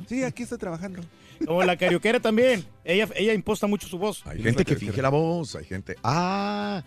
Sí, 0.09 0.23
aquí 0.25 0.43
está 0.43 0.59
trabajando. 0.59 1.03
Como 1.47 1.63
la 1.63 1.77
carioquera 1.77 2.19
también. 2.19 2.65
Ella, 2.85 3.07
ella 3.15 3.33
imposta 3.35 3.67
mucho 3.69 3.87
su 3.87 3.97
voz. 3.99 4.27
Hay 4.27 4.43
gente 4.43 4.65
que 4.65 4.75
finge 4.75 5.01
la 5.01 5.11
voz, 5.11 5.55
hay 5.55 5.65
gente... 5.67 5.95
Ah, 6.03 6.83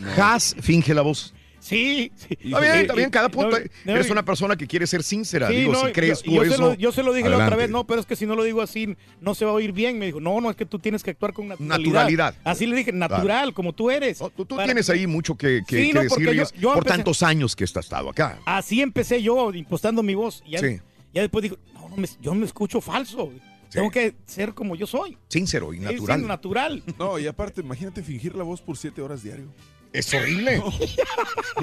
no. 0.00 0.22
Has 0.22 0.54
finge 0.60 0.92
la 0.92 1.02
voz. 1.02 1.32
Sí, 1.60 2.12
sí. 2.14 2.38
Está 2.40 2.60
bien, 2.60 2.74
está 2.76 2.94
bien, 2.94 3.10
cada 3.10 3.28
punto. 3.28 3.58
No, 3.58 3.64
no, 3.84 3.92
Eres 3.92 4.10
una 4.10 4.24
persona 4.24 4.56
que 4.56 4.66
quiere 4.66 4.86
ser 4.86 5.02
sincera. 5.02 5.48
Sí, 5.48 5.56
Digo, 5.56 5.72
no, 5.72 5.86
si 5.86 5.92
crees 5.92 6.22
yo, 6.22 6.30
tú 6.30 6.36
yo 6.36 6.42
eso. 6.44 6.54
Se 6.54 6.60
lo, 6.62 6.74
yo 6.74 6.92
se 6.92 7.02
lo 7.02 7.12
dije 7.12 7.28
la 7.28 7.36
otra 7.44 7.56
vez, 7.56 7.68
no, 7.68 7.86
pero 7.86 8.00
es 8.00 8.06
que 8.06 8.16
si 8.16 8.26
no 8.26 8.34
lo 8.36 8.44
digo 8.44 8.62
así, 8.62 8.96
no 9.20 9.34
se 9.34 9.44
va 9.44 9.50
a 9.50 9.54
oír 9.54 9.72
bien. 9.72 9.98
Me 9.98 10.06
dijo, 10.06 10.20
no, 10.20 10.40
no, 10.40 10.50
es 10.50 10.56
que 10.56 10.64
tú 10.66 10.78
tienes 10.78 11.02
que 11.02 11.10
actuar 11.10 11.32
con 11.32 11.48
naturalidad. 11.48 11.78
Naturalidad. 11.78 12.34
Así 12.44 12.66
le 12.66 12.76
dije, 12.76 12.92
natural, 12.92 13.52
como 13.54 13.72
tú 13.74 13.90
eres. 13.90 14.18
Tú 14.36 14.44
tienes 14.46 14.88
ahí 14.90 15.06
mucho 15.06 15.36
que, 15.36 15.62
que, 15.66 15.76
Sí, 15.82 15.86
que 15.88 15.94
no, 15.94 16.00
porque 16.08 16.24
decirles 16.24 16.52
yo- 16.52 16.60
yo 16.60 16.68
por 16.74 16.84
empecé- 16.84 16.96
tantos 16.96 17.22
años 17.22 17.56
que 17.56 17.64
has 17.64 17.76
estado 17.76 18.08
acá. 18.10 18.38
Así 18.46 18.80
empecé 18.80 19.22
yo, 19.22 19.52
impostando 19.52 20.02
mi 20.02 20.14
voz. 20.14 20.42
Y 20.46 20.52
ya, 20.52 20.60
Sí. 20.60 20.78
ya 21.12 21.22
después 21.22 21.42
dijo, 21.42 21.58
no, 21.74 21.88
no 21.88 21.96
me- 21.96 22.08
yo 22.20 22.34
me 22.34 22.46
escucho 22.46 22.80
falso. 22.80 23.32
Tengo 23.70 23.90
que 23.90 24.14
ser 24.24 24.54
como 24.54 24.76
yo 24.76 24.86
soy. 24.86 25.18
Sincero 25.28 25.74
y 25.74 25.78
Sí, 25.78 25.82
natural. 25.84 26.20
sí, 26.20 26.26
natural. 26.26 26.82
No, 26.98 27.18
y 27.18 27.26
aparte, 27.26 27.60
imagínate 27.60 28.02
fingir 28.02 28.34
la 28.34 28.42
voz 28.44 28.62
por 28.62 28.76
siete 28.78 29.02
horas 29.02 29.22
diario. 29.22 29.46
Es 29.92 30.12
horrible. 30.12 30.62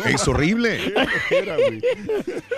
Es 0.06 0.27
horrible. 0.27 0.93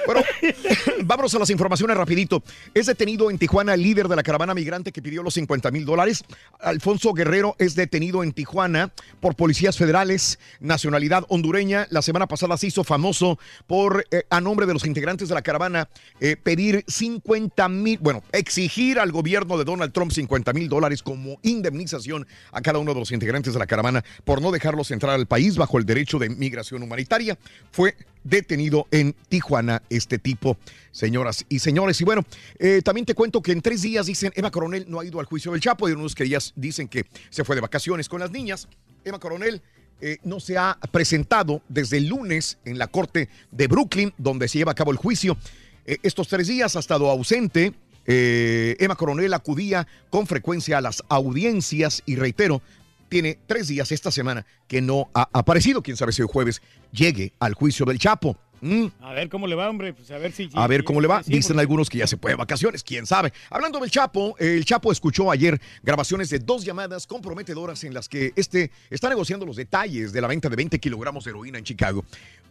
Bueno, 0.05 0.21
vámonos 1.03 1.33
a 1.35 1.39
las 1.39 1.49
informaciones 1.49 1.95
rapidito. 1.95 2.43
Es 2.73 2.87
detenido 2.87 3.29
en 3.29 3.37
Tijuana 3.37 3.73
el 3.73 3.83
líder 3.83 4.07
de 4.07 4.15
la 4.15 4.23
caravana 4.23 4.53
migrante 4.53 4.91
que 4.91 5.01
pidió 5.01 5.23
los 5.23 5.35
50 5.35 5.69
mil 5.71 5.85
dólares. 5.85 6.23
Alfonso 6.59 7.13
Guerrero 7.13 7.55
es 7.59 7.75
detenido 7.75 8.23
en 8.23 8.33
Tijuana 8.33 8.91
por 9.19 9.35
policías 9.35 9.77
federales, 9.77 10.39
nacionalidad 10.59 11.25
hondureña. 11.29 11.87
La 11.89 12.01
semana 12.01 12.27
pasada 12.27 12.57
se 12.57 12.67
hizo 12.67 12.83
famoso 12.83 13.39
por, 13.67 14.05
eh, 14.11 14.23
a 14.29 14.41
nombre 14.41 14.65
de 14.65 14.73
los 14.73 14.85
integrantes 14.85 15.29
de 15.29 15.35
la 15.35 15.41
caravana, 15.41 15.89
eh, 16.19 16.35
pedir 16.37 16.83
50 16.87 17.69
mil, 17.69 17.99
bueno, 17.99 18.23
exigir 18.31 18.99
al 18.99 19.11
gobierno 19.11 19.57
de 19.57 19.63
Donald 19.63 19.93
Trump 19.93 20.11
50 20.11 20.53
mil 20.53 20.69
dólares 20.69 21.03
como 21.03 21.39
indemnización 21.43 22.27
a 22.51 22.61
cada 22.61 22.79
uno 22.79 22.93
de 22.93 22.99
los 22.99 23.11
integrantes 23.11 23.53
de 23.53 23.59
la 23.59 23.67
caravana 23.67 24.03
por 24.25 24.41
no 24.41 24.51
dejarlos 24.51 24.91
entrar 24.91 25.13
al 25.13 25.27
país 25.27 25.56
bajo 25.57 25.77
el 25.77 25.85
derecho 25.85 26.19
de 26.19 26.29
migración 26.29 26.83
humanitaria. 26.83 27.37
Fue 27.71 27.95
detenido 28.27 28.87
en 28.91 29.13
Tijuana 29.29 29.81
este 29.89 30.19
tipo, 30.19 30.57
señoras 30.91 31.45
y 31.49 31.59
señores. 31.59 31.99
Y 32.01 32.03
bueno, 32.03 32.25
eh, 32.59 32.81
también 32.83 33.05
te 33.05 33.15
cuento 33.15 33.41
que 33.41 33.51
en 33.51 33.61
tres 33.61 33.81
días 33.81 34.05
dicen, 34.05 34.31
Eva 34.35 34.51
Coronel 34.51 34.85
no 34.87 34.99
ha 34.99 35.05
ido 35.05 35.19
al 35.19 35.25
juicio 35.25 35.51
del 35.51 35.61
Chapo, 35.61 35.87
y 35.87 35.93
unos 35.93 36.13
que 36.13 36.27
ya 36.27 36.39
dicen 36.55 36.87
que 36.87 37.05
se 37.29 37.43
fue 37.43 37.55
de 37.55 37.61
vacaciones 37.61 38.09
con 38.09 38.19
las 38.19 38.31
niñas. 38.31 38.67
Eva 39.05 39.19
Coronel 39.19 39.61
eh, 40.01 40.17
no 40.23 40.39
se 40.39 40.57
ha 40.57 40.77
presentado 40.91 41.61
desde 41.69 41.97
el 41.97 42.07
lunes 42.07 42.57
en 42.65 42.77
la 42.77 42.87
corte 42.87 43.29
de 43.51 43.67
Brooklyn, 43.67 44.13
donde 44.17 44.47
se 44.47 44.57
lleva 44.57 44.73
a 44.73 44.75
cabo 44.75 44.91
el 44.91 44.97
juicio. 44.97 45.37
Eh, 45.85 45.97
estos 46.03 46.27
tres 46.27 46.47
días 46.47 46.75
ha 46.75 46.79
estado 46.79 47.09
ausente. 47.09 47.73
Emma 48.09 48.95
Coronel 48.95 49.33
acudía 49.33 49.85
con 50.09 50.27
frecuencia 50.27 50.77
a 50.77 50.81
las 50.81 51.03
audiencias 51.09 52.03
y 52.05 52.15
reitero, 52.15 52.61
tiene 53.09 53.39
tres 53.47 53.67
días 53.67 53.91
esta 53.91 54.11
semana 54.11 54.45
que 54.67 54.81
no 54.81 55.09
ha 55.13 55.29
aparecido. 55.33 55.81
Quién 55.81 55.97
sabe 55.97 56.11
si 56.11 56.21
el 56.21 56.27
jueves 56.27 56.61
llegue 56.91 57.33
al 57.39 57.53
juicio 57.53 57.85
del 57.85 57.99
Chapo. 57.99 58.37
Mm. 58.61 58.87
A 59.01 59.13
ver 59.13 59.29
cómo 59.29 59.47
le 59.47 59.55
va, 59.55 59.69
hombre. 59.69 59.93
Pues 59.93 60.09
a 60.11 60.17
ver 60.17 60.31
si. 60.31 60.49
A 60.53 60.67
ver 60.67 60.83
cómo 60.83 61.01
le 61.01 61.07
va. 61.07 61.21
Dicen 61.25 61.59
algunos 61.59 61.89
que 61.89 61.97
ya 61.97 62.07
se 62.07 62.17
puede 62.17 62.33
de 62.33 62.37
vacaciones, 62.37 62.83
quién 62.83 63.05
sabe. 63.05 63.31
Hablando 63.49 63.79
del 63.79 63.89
Chapo, 63.91 64.35
el 64.39 64.65
Chapo 64.65 64.91
escuchó 64.91 65.31
ayer 65.31 65.59
grabaciones 65.83 66.29
de 66.29 66.39
dos 66.39 66.63
llamadas 66.63 67.07
comprometedoras 67.07 67.83
en 67.83 67.93
las 67.93 68.09
que 68.09 68.33
este 68.35 68.71
está 68.89 69.09
negociando 69.09 69.45
los 69.45 69.55
detalles 69.55 70.11
de 70.13 70.21
la 70.21 70.27
venta 70.27 70.49
de 70.49 70.55
20 70.55 70.79
kilogramos 70.79 71.23
de 71.25 71.31
heroína 71.31 71.57
en 71.57 71.63
Chicago. 71.63 72.03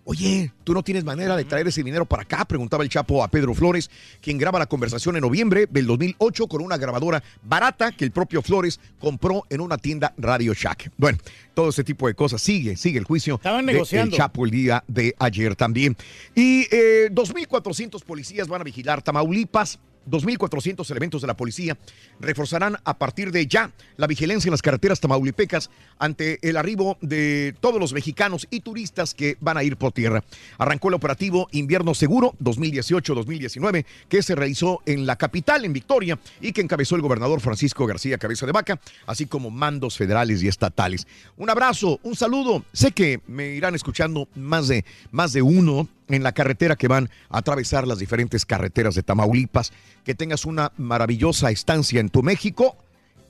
Oye, 0.09 0.53
¿tú 0.62 0.73
no 0.73 0.85
tienes 0.85 1.03
manera 1.03 1.37
de 1.37 1.45
traer 1.45 1.66
ese 1.66 1.83
dinero 1.83 2.07
para 2.07 2.23
acá? 2.23 2.45
Preguntaba 2.45 2.85
el 2.85 2.89
Chapo 2.89 3.24
a 3.24 3.28
Pedro 3.28 3.55
Flores, 3.55 3.91
quien 4.20 4.39
graba 4.39 4.57
la 4.61 4.66
conversación 4.66 5.16
en 5.16 5.23
noviembre 5.23 5.66
del 5.69 5.85
2008 5.89 6.47
con 6.47 6.62
una 6.62 6.77
grabadora 6.77 7.24
barata 7.43 7.91
que 7.91 8.05
el 8.05 8.12
propio 8.12 8.41
Flores 8.41 8.78
compró 9.01 9.43
en 9.51 9.61
una 9.61 9.78
tienda 9.78 10.15
Radio 10.16 10.55
Shack. 10.55 10.93
Bueno, 10.97 11.19
todo 11.55 11.70
ese 11.70 11.83
tipo 11.83 12.07
de 12.07 12.15
cosas. 12.15 12.41
Sigue, 12.41 12.77
sigue 12.77 13.01
el 13.01 13.05
juicio 13.05 13.35
Estaban 13.35 13.66
de 13.66 13.73
negociando. 13.73 14.15
el 14.15 14.16
Chapo 14.16 14.45
el 14.45 14.53
día 14.53 14.85
de 14.87 15.12
ayer 15.19 15.57
también. 15.57 15.95
Y 16.35 16.66
eh, 16.70 17.09
2.400 17.10 18.02
policías 18.05 18.48
van 18.48 18.60
a 18.60 18.64
vigilar 18.64 19.02
Tamaulipas. 19.02 19.78
2.400 20.09 20.91
elementos 20.91 21.20
de 21.20 21.27
la 21.27 21.37
policía 21.37 21.77
reforzarán 22.20 22.77
a 22.85 22.99
partir 22.99 23.33
de 23.33 23.47
ya 23.47 23.73
la 23.97 24.07
vigilancia 24.07 24.49
en 24.49 24.53
las 24.53 24.62
carreteras 24.62 25.01
tamaulipecas 25.01 25.70
ante 25.99 26.39
el 26.49 26.57
arribo 26.57 26.97
de 27.01 27.55
todos 27.61 27.81
los 27.81 27.93
mexicanos 27.93 28.47
y 28.51 28.61
turistas 28.61 29.15
que 29.15 29.37
van 29.41 29.57
a 29.57 29.62
ir 29.62 29.77
por 29.77 29.93
tierra. 29.93 30.24
Arrancó 30.59 30.89
el 30.89 30.95
operativo 30.95 31.49
Invierno 31.53 31.95
Seguro 31.95 32.35
2018-2019 32.43 33.85
que 34.09 34.23
se 34.23 34.35
realizó 34.35 34.83
en 34.87 35.07
la 35.07 35.16
capital, 35.16 35.65
en 35.65 35.73
Victoria, 35.73 36.19
y 36.41 36.53
que 36.53 36.61
encabezó 36.61 36.97
el 36.97 37.03
gobernador 37.03 37.41
Francisco 37.41 37.87
García 37.87 38.19
Cabeza 38.19 38.47
de 38.47 38.53
Vaca, 38.53 38.81
así 39.07 39.27
como 39.27 39.51
mandos 39.51 39.97
federales 39.97 40.43
y 40.43 40.49
estatales. 40.49 41.07
Un 41.37 41.51
abrazo, 41.51 42.01
un 42.03 42.16
saludo. 42.16 42.65
Sé 42.73 42.93
que 42.93 43.20
me 43.27 43.49
irán 43.55 43.74
escuchando 43.74 44.28
más 44.35 44.69
de, 44.69 44.85
más 45.11 45.33
de 45.33 45.43
uno 45.43 45.89
en 46.09 46.23
la 46.23 46.33
carretera 46.33 46.77
que 46.77 46.89
van 46.89 47.11
a 47.28 47.39
atravesar 47.39 47.87
las 47.87 47.99
diferentes 47.99 48.47
carreteras 48.47 48.95
de 48.95 49.03
Tamaulipas. 49.03 49.73
Que 50.05 50.15
tengas 50.15 50.45
una 50.45 50.73
maravillosa 50.77 51.51
estancia 51.51 52.01
en 52.01 52.09
tu 52.09 52.23
México. 52.23 52.77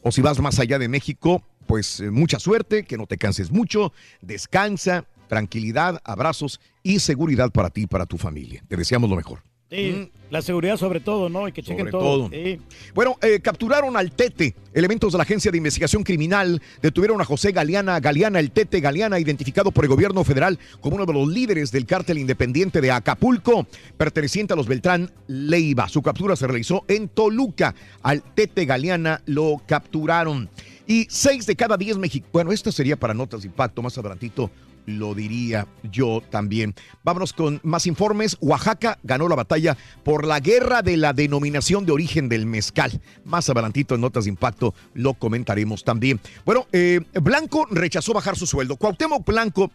O 0.03 0.13
si 0.13 0.23
vas 0.23 0.39
más 0.41 0.59
allá 0.59 0.79
de 0.79 0.89
México, 0.89 1.43
pues 1.67 2.01
eh, 2.01 2.11
mucha 2.11 2.39
suerte, 2.39 2.85
que 2.85 2.97
no 2.97 3.07
te 3.07 3.19
canses 3.19 3.51
mucho, 3.51 3.93
descansa, 4.21 5.05
tranquilidad, 5.29 6.01
abrazos 6.05 6.61
y 6.83 7.01
seguridad 7.01 7.51
para 7.51 7.71
ti 7.71 7.83
y 7.83 7.87
para 7.87 8.07
tu 8.07 8.17
familia. 8.17 8.63
Te 8.69 8.77
deseamos 8.77 9.11
lo 9.11 9.17
mejor. 9.17 9.43
Sí, 9.69 10.13
la 10.31 10.43
seguridad 10.43 10.77
sobre 10.77 11.01
todo, 11.01 11.29
¿no? 11.29 11.49
Y 11.49 11.53
que 11.53 11.61
chequen 11.61 11.79
Sobre 11.79 11.91
todo. 11.91 12.03
todo. 12.03 12.31
Sí. 12.31 12.61
Bueno, 12.95 13.17
eh, 13.21 13.41
capturaron 13.41 13.97
al 13.97 14.13
Tete. 14.13 14.55
Elementos 14.73 15.11
de 15.11 15.19
la 15.19 15.23
Agencia 15.25 15.51
de 15.51 15.57
Investigación 15.59 16.05
Criminal 16.05 16.63
detuvieron 16.81 17.21
a 17.21 17.25
José 17.25 17.51
Galeana, 17.51 17.99
Galeana, 17.99 18.39
el 18.39 18.53
Tete 18.53 18.81
Galeana, 18.81 19.19
identificado 19.19 19.73
por 19.73 19.85
el 19.85 19.89
gobierno 19.89 20.23
federal 20.23 20.59
como 20.81 20.97
uno 20.97 21.07
de 21.07 21.13
los 21.13 21.27
líderes 21.27 21.73
del 21.73 21.85
cártel 21.85 22.19
independiente 22.19 22.81
de 22.81 22.93
Acapulco, 22.93 23.67
perteneciente 23.97 24.53
a 24.53 24.57
los 24.57 24.69
Beltrán 24.69 25.11
Leiva. 25.27 25.89
Su 25.89 26.01
captura 26.01 26.37
se 26.37 26.47
realizó 26.47 26.85
en 26.87 27.09
Toluca. 27.09 27.75
Al 28.03 28.23
Tete 28.23 28.67
Galeana 28.67 29.21
lo 29.27 29.61
capturaron. 29.67 30.49
Y 30.87 31.09
seis 31.11 31.45
de 31.47 31.57
cada 31.57 31.77
diez 31.77 31.97
mexicanos. 31.97 32.33
Bueno, 32.33 32.53
esto 32.53 32.71
sería 32.71 32.97
para 32.97 33.15
notas 33.15 33.43
de 33.43 33.49
impacto 33.49 33.83
más 33.83 33.99
adelantito. 33.99 34.49
Lo 34.87 35.15
diría 35.15 35.67
yo 35.91 36.23
también. 36.31 36.75
Vámonos 37.03 37.33
con 37.33 37.61
más 37.65 37.87
informes. 37.87 38.37
Oaxaca 38.41 38.99
ganó 39.03 39.29
la 39.29 39.35
batalla 39.35 39.77
por 40.05 40.25
la 40.25 40.39
guerra 40.41 40.83
de 40.83 40.97
la 40.97 41.13
denominación 41.13 41.85
de 41.87 41.93
origen 41.93 42.29
del 42.29 42.47
mezcal. 42.47 43.01
Más 43.25 43.51
adelantito 43.51 43.95
en 43.97 44.01
Notas 44.01 44.25
de 44.25 44.31
Impacto 44.31 44.75
lo 44.95 45.15
comentaremos 45.15 45.83
también. 45.85 46.21
Bueno, 46.45 46.67
eh, 46.73 47.01
Blanco 47.21 47.67
rechazó 47.71 48.13
bajar 48.15 48.37
su 48.37 48.47
sueldo. 48.47 48.77
Cuauhtémoc 48.77 49.27
Blanco 49.27 49.73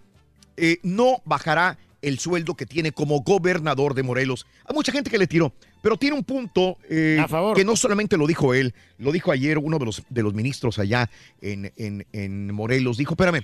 eh, 0.56 0.78
no 0.84 1.22
bajará 1.26 1.78
el 2.02 2.18
sueldo 2.18 2.56
que 2.56 2.66
tiene 2.66 2.92
como 2.94 3.20
gobernador 3.22 3.94
de 3.94 4.04
Morelos. 4.04 4.48
Hay 4.66 4.74
mucha 4.74 4.92
gente 4.92 5.10
que 5.12 5.18
le 5.20 5.28
tiró, 5.28 5.54
pero 5.84 5.98
tiene 5.98 6.16
un 6.16 6.24
punto 6.24 6.78
eh, 6.90 7.18
que 7.54 7.64
no 7.66 7.76
solamente 7.76 8.18
lo 8.18 8.26
dijo 8.28 8.54
él, 8.56 8.74
lo 8.98 9.12
dijo 9.12 9.32
ayer 9.32 9.58
uno 9.60 9.78
de 9.78 9.86
los, 9.86 10.02
de 10.10 10.24
los 10.24 10.34
ministros 10.34 10.80
allá 10.80 11.10
en, 11.42 11.72
en- 11.76 12.08
en 12.12 12.52
Morelos. 12.56 12.98
Dijo, 12.98 13.14
espérame, 13.14 13.44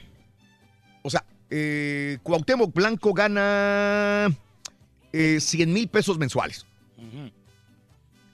o 1.03 1.09
sea, 1.09 1.23
eh, 1.49 2.17
Cuauhtémoc 2.23 2.73
Blanco 2.73 3.13
gana 3.13 4.27
eh, 5.13 5.39
100 5.39 5.73
mil 5.73 5.87
pesos 5.87 6.17
mensuales 6.17 6.65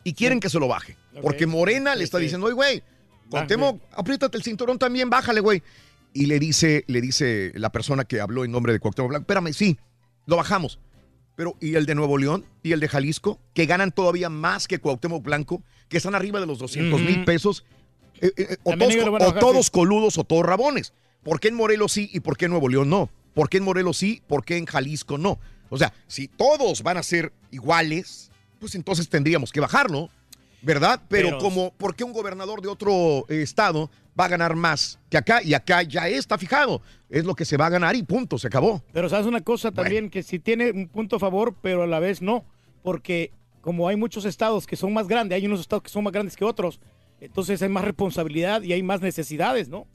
y 0.03 0.13
quieren 0.13 0.39
que 0.39 0.49
se 0.49 0.59
lo 0.59 0.67
baje. 0.67 0.97
Porque 1.21 1.45
Morena 1.45 1.95
le 1.95 2.03
está 2.03 2.17
diciendo, 2.17 2.47
oye, 2.47 2.55
güey, 2.55 2.83
Cuauhtémoc, 3.29 3.81
apriétate 3.91 4.37
el 4.37 4.43
cinturón 4.43 4.77
también, 4.77 5.09
bájale, 5.09 5.39
güey. 5.39 5.63
Y 6.13 6.27
le 6.27 6.39
dice, 6.39 6.83
le 6.87 7.01
dice 7.01 7.51
la 7.55 7.71
persona 7.71 8.05
que 8.05 8.21
habló 8.21 8.45
en 8.45 8.51
nombre 8.51 8.73
de 8.73 8.79
Cuauhtémoc 8.79 9.09
Blanco, 9.09 9.23
espérame, 9.23 9.53
sí, 9.53 9.77
lo 10.25 10.37
bajamos. 10.37 10.79
Pero, 11.35 11.55
¿y 11.59 11.75
el 11.75 11.85
de 11.85 11.95
Nuevo 11.95 12.17
León? 12.17 12.45
¿Y 12.61 12.73
el 12.73 12.79
de 12.79 12.87
Jalisco? 12.87 13.39
Que 13.53 13.65
ganan 13.65 13.91
todavía 13.91 14.29
más 14.29 14.67
que 14.67 14.79
Cuauhtémoc 14.79 15.23
Blanco, 15.23 15.63
que 15.89 15.97
están 15.97 16.13
arriba 16.13 16.39
de 16.39 16.45
los 16.45 16.59
200 16.59 17.01
mil 17.01 17.23
pesos. 17.25 17.65
Eh, 18.21 18.31
eh, 18.37 18.47
eh, 18.51 18.57
o 18.63 18.77
todos, 18.77 19.69
o 19.69 19.71
coludos 19.71 20.17
o 20.17 20.23
todos 20.23 20.45
rabones. 20.45 20.93
¿Por 21.23 21.39
qué 21.39 21.47
en 21.49 21.55
Morelos 21.55 21.91
sí 21.93 22.09
y 22.13 22.19
por 22.19 22.37
qué 22.37 22.45
en 22.45 22.51
Nuevo 22.51 22.69
León 22.69 22.89
no? 22.89 23.09
¿Por 23.33 23.49
qué 23.49 23.57
en 23.57 23.63
Morelos 23.63 23.97
sí? 23.97 24.21
¿Por 24.27 24.43
qué 24.43 24.57
en 24.57 24.65
Jalisco 24.65 25.17
no? 25.17 25.39
O 25.69 25.77
sea, 25.77 25.93
si 26.07 26.27
todos 26.27 26.83
van 26.83 26.97
a 26.97 27.03
ser 27.03 27.33
iguales, 27.51 28.31
pues 28.59 28.75
entonces 28.75 29.09
tendríamos 29.09 29.51
que 29.51 29.59
bajarlo, 29.59 30.09
¿verdad? 30.61 31.01
Pero, 31.07 31.29
Pero- 31.29 31.39
como, 31.39 31.71
¿por 31.73 31.95
qué 31.95 32.03
un 32.03 32.13
gobernador 32.13 32.61
de 32.61 32.67
otro 32.67 33.25
eh, 33.29 33.41
estado 33.41 33.89
va 34.19 34.25
a 34.25 34.27
ganar 34.27 34.55
más 34.55 34.99
que 35.09 35.17
acá? 35.17 35.41
Y 35.41 35.53
acá 35.53 35.81
ya 35.83 36.07
está 36.07 36.37
fijado. 36.37 36.81
Es 37.09 37.25
lo 37.25 37.35
que 37.35 37.45
se 37.45 37.57
va 37.57 37.65
a 37.67 37.69
ganar 37.69 37.95
y 37.95 38.03
punto, 38.03 38.37
se 38.37 38.47
acabó. 38.47 38.83
Pero 38.91 39.09
sabes 39.09 39.25
una 39.25 39.41
cosa 39.41 39.71
también, 39.71 40.09
que 40.09 40.21
sí 40.23 40.39
tiene 40.39 40.71
un 40.71 40.87
punto 40.87 41.15
a 41.15 41.19
favor, 41.19 41.55
pero 41.61 41.83
a 41.83 41.87
la 41.87 41.99
vez 41.99 42.21
no, 42.21 42.45
porque 42.83 43.31
como 43.61 43.87
hay 43.87 43.95
muchos 43.95 44.25
estados 44.25 44.67
que 44.67 44.75
son 44.75 44.93
más 44.93 45.07
grandes, 45.07 45.37
hay 45.37 45.45
unos 45.45 45.61
estados 45.61 45.83
que 45.83 45.89
son 45.89 46.03
más 46.03 46.11
grandes 46.13 46.35
que 46.35 46.43
otros, 46.43 46.79
entonces 47.21 47.61
hay 47.61 47.69
más 47.69 47.85
responsabilidad 47.85 48.61
y 48.61 48.73
hay 48.73 48.83
más 48.83 49.01
necesidades, 49.01 49.69
¿no? 49.69 49.87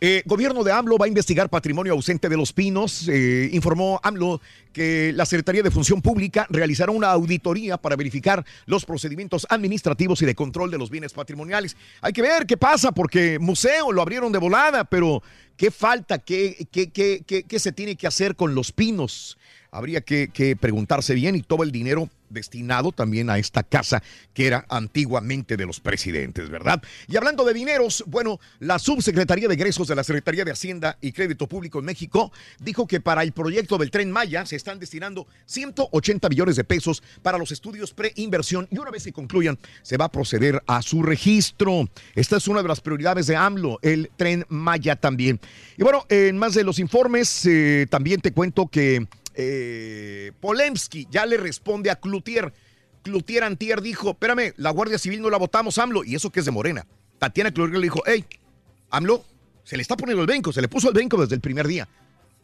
Eh, 0.00 0.22
gobierno 0.26 0.62
de 0.62 0.70
AMLO 0.70 0.96
va 0.96 1.06
a 1.06 1.08
investigar 1.08 1.50
patrimonio 1.50 1.92
ausente 1.92 2.28
de 2.28 2.36
los 2.36 2.52
pinos. 2.52 3.08
Eh, 3.08 3.50
informó 3.52 3.98
AMLO 4.04 4.40
que 4.72 5.12
la 5.12 5.26
Secretaría 5.26 5.62
de 5.62 5.72
Función 5.72 6.00
Pública 6.02 6.46
realizará 6.50 6.92
una 6.92 7.10
auditoría 7.10 7.78
para 7.78 7.96
verificar 7.96 8.44
los 8.66 8.84
procedimientos 8.84 9.44
administrativos 9.50 10.22
y 10.22 10.26
de 10.26 10.36
control 10.36 10.70
de 10.70 10.78
los 10.78 10.88
bienes 10.90 11.12
patrimoniales. 11.12 11.76
Hay 12.00 12.12
que 12.12 12.22
ver 12.22 12.46
qué 12.46 12.56
pasa, 12.56 12.92
porque 12.92 13.40
museo 13.40 13.90
lo 13.90 14.00
abrieron 14.00 14.30
de 14.30 14.38
volada, 14.38 14.84
pero 14.84 15.20
¿qué 15.56 15.72
falta? 15.72 16.18
¿Qué, 16.18 16.68
qué, 16.70 16.90
qué, 16.90 17.24
qué- 17.26 17.58
se 17.58 17.72
tiene 17.72 17.96
que 17.96 18.06
hacer 18.06 18.36
con 18.36 18.54
los 18.54 18.70
pinos? 18.70 19.36
Habría 19.72 20.00
que 20.00 20.56
preguntarse 20.60 21.12
bien 21.14 21.34
y 21.34 21.42
todo 21.42 21.64
el 21.64 21.72
dinero 21.72 22.08
destinado 22.30 22.92
también 22.92 23.30
a 23.30 23.38
esta 23.38 23.62
casa 23.62 24.02
que 24.34 24.46
era 24.46 24.66
antiguamente 24.68 25.56
de 25.56 25.66
los 25.66 25.80
presidentes, 25.80 26.48
¿verdad? 26.50 26.82
Y 27.06 27.16
hablando 27.16 27.44
de 27.44 27.54
dineros, 27.54 28.04
bueno, 28.06 28.40
la 28.60 28.78
subsecretaría 28.78 29.48
de 29.48 29.54
egresos 29.54 29.88
de 29.88 29.94
la 29.94 30.04
Secretaría 30.04 30.44
de 30.44 30.52
Hacienda 30.52 30.98
y 31.00 31.12
Crédito 31.12 31.46
Público 31.46 31.78
en 31.78 31.84
México 31.84 32.32
dijo 32.60 32.86
que 32.86 33.00
para 33.00 33.22
el 33.22 33.32
proyecto 33.32 33.78
del 33.78 33.90
Tren 33.90 34.10
Maya 34.10 34.46
se 34.46 34.56
están 34.56 34.78
destinando 34.78 35.26
180 35.46 36.28
millones 36.28 36.56
de 36.56 36.64
pesos 36.64 37.02
para 37.22 37.38
los 37.38 37.52
estudios 37.52 37.92
pre-inversión 37.92 38.68
y 38.70 38.78
una 38.78 38.90
vez 38.90 39.04
que 39.04 39.12
concluyan 39.12 39.58
se 39.82 39.96
va 39.96 40.06
a 40.06 40.12
proceder 40.12 40.62
a 40.66 40.82
su 40.82 41.02
registro. 41.02 41.88
Esta 42.14 42.36
es 42.36 42.48
una 42.48 42.62
de 42.62 42.68
las 42.68 42.80
prioridades 42.80 43.26
de 43.26 43.36
AMLO, 43.36 43.78
el 43.82 44.10
Tren 44.16 44.44
Maya 44.48 44.96
también. 44.96 45.40
Y 45.76 45.82
bueno, 45.82 46.06
en 46.08 46.38
más 46.38 46.54
de 46.54 46.64
los 46.64 46.78
informes, 46.78 47.46
eh, 47.46 47.86
también 47.90 48.20
te 48.20 48.32
cuento 48.32 48.68
que 48.68 49.06
eh, 49.40 50.32
Polemski 50.40 51.06
ya 51.10 51.24
le 51.24 51.36
responde 51.36 51.90
a 51.90 51.96
Cloutier. 51.96 52.52
Cloutier 53.02 53.44
Antier 53.44 53.80
dijo, 53.80 54.10
espérame, 54.10 54.52
la 54.56 54.70
Guardia 54.70 54.98
Civil 54.98 55.22
no 55.22 55.30
la 55.30 55.38
votamos, 55.38 55.78
AMLO, 55.78 56.02
y 56.02 56.16
eso 56.16 56.30
que 56.30 56.40
es 56.40 56.44
de 56.44 56.50
Morena. 56.50 56.84
Tatiana 57.18 57.52
Cloutier 57.52 57.78
le 57.78 57.84
dijo, 57.84 58.02
hey, 58.04 58.24
AMLO, 58.90 59.24
se 59.62 59.76
le 59.76 59.82
está 59.82 59.96
poniendo 59.96 60.22
el 60.22 60.26
brinco, 60.26 60.52
se 60.52 60.60
le 60.60 60.66
puso 60.66 60.88
el 60.88 60.94
brinco 60.94 61.16
desde 61.20 61.36
el 61.36 61.40
primer 61.40 61.68
día. 61.68 61.88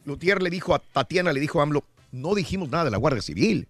Cloutier 0.04 0.40
le 0.40 0.50
dijo 0.50 0.72
a 0.72 0.78
Tatiana, 0.78 1.32
le 1.32 1.40
dijo 1.40 1.58
a 1.58 1.64
AMLO, 1.64 1.82
no 2.12 2.34
dijimos 2.36 2.70
nada 2.70 2.84
de 2.84 2.90
la 2.92 2.98
Guardia 2.98 3.22
Civil. 3.22 3.66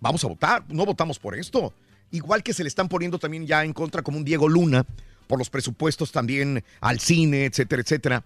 Vamos 0.00 0.22
a 0.22 0.28
votar, 0.28 0.64
no 0.68 0.84
votamos 0.84 1.18
por 1.18 1.34
esto. 1.34 1.72
Igual 2.10 2.42
que 2.42 2.52
se 2.52 2.62
le 2.62 2.68
están 2.68 2.88
poniendo 2.90 3.18
también 3.18 3.46
ya 3.46 3.64
en 3.64 3.72
contra 3.72 4.02
como 4.02 4.18
un 4.18 4.24
Diego 4.24 4.50
Luna 4.50 4.84
por 5.26 5.38
los 5.38 5.48
presupuestos 5.48 6.12
también 6.12 6.62
al 6.82 7.00
cine, 7.00 7.46
etcétera, 7.46 7.80
etcétera. 7.80 8.24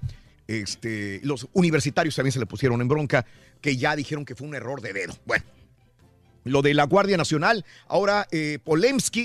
Este, 0.49 1.21
los 1.23 1.47
universitarios 1.53 2.17
también 2.17 2.33
se 2.33 2.41
le 2.41 2.47
pusieron 2.47 2.81
en 2.81 2.89
bronca, 2.89 3.25
que 3.61 3.77
ya 3.77 3.95
dijeron 3.95 4.25
que 4.25 4.35
fue 4.35 4.49
un 4.49 4.55
error 4.55 4.81
de 4.81 4.95
dedo. 4.95 5.15
Bueno, 5.27 5.45
lo 6.45 6.63
de 6.63 6.73
la 6.73 6.85
Guardia 6.85 7.19
Nacional, 7.19 7.65
ahora 7.87 8.27
eh, 8.33 8.59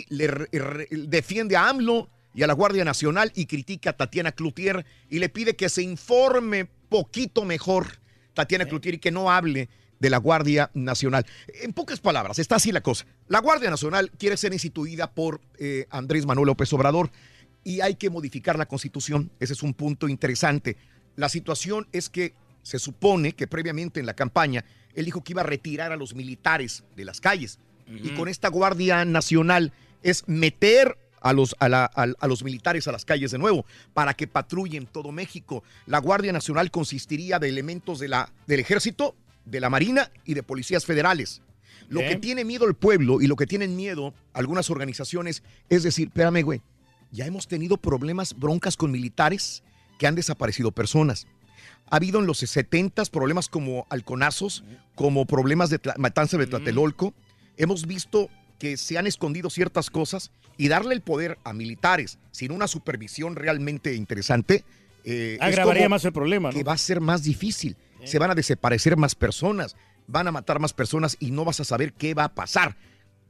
le 0.10 0.28
re- 0.28 0.88
defiende 0.92 1.56
a 1.56 1.70
AMLO 1.70 2.10
y 2.36 2.44
a 2.44 2.48
la 2.48 2.54
Guardia 2.54 2.84
Nacional 2.84 3.32
y 3.36 3.46
critica 3.46 3.92
a 3.92 3.94
Tatiana 3.98 4.34
Cloutier 4.34 4.86
y 5.10 5.20
le 5.20 5.30
pide 5.30 5.56
que 5.56 5.70
se 5.70 5.82
informe 5.82 6.68
poquito 6.90 7.46
mejor 7.46 7.88
Tatiana 8.34 8.66
Cloutier 8.66 8.96
y 8.96 9.00
que 9.00 9.12
no 9.12 9.32
hable 9.32 9.70
de 10.00 10.10
la 10.10 10.18
Guardia 10.18 10.70
Nacional. 10.74 11.26
En 11.62 11.72
pocas 11.72 12.02
palabras, 12.02 12.38
está 12.40 12.56
así 12.58 12.74
la 12.74 12.82
cosa. 12.82 13.06
La 13.30 13.40
Guardia 13.40 13.70
Nacional 13.70 14.12
quiere 14.18 14.36
ser 14.36 14.52
instituida 14.52 15.10
por 15.10 15.40
eh, 15.58 15.86
Andrés 15.90 16.26
Manuel 16.26 16.48
López 16.48 16.74
Obrador 16.74 17.12
y 17.64 17.80
hay 17.80 17.96
que 17.96 18.10
modificar 18.10 18.58
la 18.58 18.66
Constitución. 18.66 19.32
Ese 19.40 19.54
es 19.54 19.64
un 19.64 19.74
punto 19.74 20.10
interesante. 20.10 20.76
La 21.16 21.30
situación 21.30 21.88
es 21.92 22.10
que 22.10 22.34
se 22.64 22.80
supone 22.80 23.34
que 23.34 23.48
previamente 23.48 24.00
en 24.00 24.06
la 24.06 24.14
campaña 24.14 24.64
él 24.96 25.06
dijo 25.06 25.24
que 25.24 25.34
iba 25.34 25.42
a 25.42 25.46
retirar 25.46 25.92
a 25.92 25.96
los 25.98 26.14
militares 26.16 26.84
de 26.96 27.06
las 27.06 27.20
calles. 27.20 27.60
Y 27.88 28.10
con 28.12 28.28
esta 28.30 28.48
Guardia 28.50 29.04
Nacional 29.06 29.74
es 30.04 30.24
meter 30.28 30.98
a 31.22 31.34
los, 31.34 31.56
a, 31.60 31.68
la- 31.70 31.90
a- 31.96 32.08
a 32.20 32.28
los 32.28 32.44
militares 32.44 32.88
a 32.88 32.92
las 32.92 33.04
calles 33.06 33.32
de 33.32 33.38
nuevo 33.38 33.66
para 33.94 34.14
que 34.14 34.28
patrullen 34.28 34.86
todo 34.88 35.12
México. 35.12 35.64
La 35.86 35.98
Guardia 36.00 36.32
Nacional 36.32 36.72
consistiría 36.72 37.40
de 37.40 37.50
elementos 37.50 38.00
de 38.00 38.08
la, 38.08 38.32
del 38.48 38.60
ejército, 38.60 39.16
de 39.46 39.60
la 39.60 39.70
Marina 39.70 40.12
y 40.26 40.34
de 40.34 40.44
policías 40.44 40.86
federales. 40.86 41.42
Lo 41.90 42.00
que 42.02 42.16
tiene 42.16 42.46
miedo 42.46 42.66
el 42.66 42.76
pueblo 42.76 43.22
y 43.22 43.28
lo 43.28 43.36
que 43.36 43.46
tienen 43.48 43.76
miedo 43.76 44.14
algunas 44.34 44.70
organizaciones 44.70 45.44
es 45.70 45.84
decir, 45.84 46.08
espérame, 46.08 46.42
güey, 46.44 46.62
ya 47.12 47.26
hemos 47.26 47.48
tenido 47.48 47.78
problemas, 47.78 48.34
broncas 48.38 48.78
con 48.78 48.92
militares 48.92 49.64
que 50.04 50.08
han 50.08 50.16
desaparecido 50.16 50.74
personas. 50.74 51.28
Ha 51.90 51.96
habido 51.96 52.20
en 52.20 52.26
los 52.26 52.40
70 52.40 53.06
problemas 53.06 53.48
como 53.48 53.88
halconazos, 53.90 54.66
como 54.96 55.26
problemas 55.26 55.70
de 55.70 55.80
matanza 55.98 56.38
de 56.38 56.46
Tlatelolco. 56.46 57.14
Hemos 57.56 57.88
visto 57.88 58.30
que 58.60 58.76
se 58.76 58.98
han 58.98 59.08
escondido 59.08 59.50
ciertas 59.50 59.90
cosas 59.90 60.32
y 60.58 60.68
darle 60.68 60.94
el 60.94 61.00
poder 61.00 61.38
a 61.46 61.54
militares 61.54 62.20
sin 62.32 62.52
una 62.52 62.68
supervisión 62.68 63.38
realmente 63.38 63.96
interesante. 63.96 64.66
eh, 65.06 65.38
Agravaría 65.40 65.88
más 65.88 66.04
el 66.04 66.12
problema, 66.12 66.50
¿no? 66.50 66.58
Que 66.58 66.66
va 66.66 66.74
a 66.74 66.78
ser 66.78 67.00
más 67.00 67.24
difícil. 67.24 67.78
Se 68.04 68.20
van 68.20 68.30
a 68.30 68.36
desaparecer 68.36 68.98
más 68.98 69.16
personas, 69.16 69.78
van 70.08 70.28
a 70.28 70.34
matar 70.34 70.60
más 70.60 70.74
personas 70.74 71.16
y 71.22 71.32
no 71.32 71.46
vas 71.46 71.62
a 71.62 71.64
saber 71.64 71.94
qué 71.94 72.14
va 72.14 72.26
a 72.26 72.36
pasar 72.36 72.76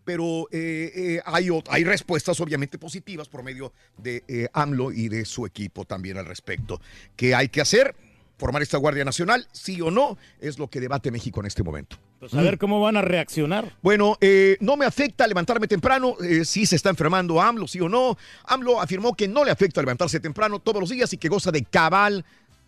pero 0.04 0.48
eh, 0.52 0.92
eh, 0.96 1.22
hay, 1.26 1.50
hay 1.70 1.84
respuestas 1.84 2.40
obviamente 2.40 2.78
positivas 2.78 3.30
por 3.30 3.44
medio 3.44 3.74
de 3.98 4.24
eh, 4.28 4.48
AMLO 4.54 4.92
y 4.92 5.10
de 5.10 5.26
su 5.26 5.46
equipo 5.46 5.86
también 5.86 6.18
al 6.18 6.26
respecto. 6.26 6.82
¿Qué 7.16 7.36
hay 7.36 7.50
que 7.50 7.62
hacer? 7.62 7.96
¿Formar 8.38 8.62
esta 8.62 8.78
Guardia 8.78 9.06
Nacional? 9.06 9.48
¿Sí 9.52 9.80
o 9.82 9.92
no? 9.92 10.18
Es 10.40 10.60
lo 10.60 10.70
que 10.70 10.80
debate 10.80 11.12
México 11.12 11.40
en 11.40 11.46
este 11.46 11.64
momento. 11.64 11.98
Pues 12.20 12.34
a 12.36 12.42
ver 12.42 12.58
cómo 12.58 12.80
van 12.80 12.96
a 12.96 13.02
reaccionar. 13.02 13.76
Bueno, 13.82 14.18
eh, 14.22 14.56
no 14.62 14.78
me 14.78 14.86
afecta 14.86 15.28
levantarme 15.28 15.68
temprano, 15.68 16.16
eh, 16.24 16.46
si 16.46 16.66
se 16.66 16.78
está 16.78 16.90
enfermando 16.90 17.42
AMLO, 17.42 17.68
sí 17.68 17.82
o 17.82 17.90
no. 17.90 18.18
AMLO 18.46 18.80
afirmó 18.80 19.14
que 19.14 19.28
no 19.28 19.44
le 19.44 19.52
afecta 19.52 19.82
levantarse 19.82 20.22
temprano 20.22 20.60
todos 20.60 20.80
los 20.80 20.90
días 20.90 21.12
y 21.12 21.18
que 21.18 21.28
goza 21.28 21.52
de 21.52 21.66
cabal 21.66 22.24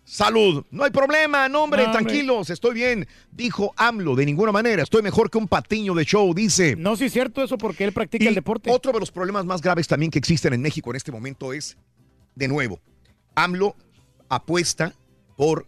Salud. 0.08 0.64
No 0.70 0.84
hay 0.84 0.92
problema, 0.92 1.48
no, 1.48 1.64
hombre, 1.64 1.82
No, 1.82 1.88
hombre. 1.90 2.04
tranquilos, 2.04 2.48
estoy 2.50 2.74
bien. 2.74 3.08
Dijo 3.32 3.74
AMLO, 3.76 4.14
de 4.14 4.24
ninguna 4.24 4.52
manera, 4.52 4.84
estoy 4.84 5.02
mejor 5.02 5.28
que 5.30 5.36
un 5.36 5.48
patiño 5.48 5.94
de 5.94 6.04
show, 6.04 6.32
dice. 6.32 6.76
No, 6.76 6.94
sí 6.94 7.06
es 7.06 7.12
cierto 7.12 7.42
eso 7.42 7.58
porque 7.58 7.82
él 7.82 7.92
practica 7.92 8.24
Y 8.24 8.28
el 8.28 8.36
deporte. 8.36 8.70
Otro 8.70 8.92
de 8.92 9.00
los 9.00 9.10
problemas 9.10 9.44
más 9.44 9.60
graves 9.60 9.88
también 9.88 10.12
que 10.12 10.20
existen 10.20 10.52
en 10.52 10.62
México 10.62 10.90
en 10.90 10.96
este 10.96 11.10
momento 11.10 11.52
es, 11.52 11.76
de 12.36 12.46
nuevo, 12.46 12.80
AMLO 13.34 13.74
apuesta 14.28 14.94
por 15.36 15.66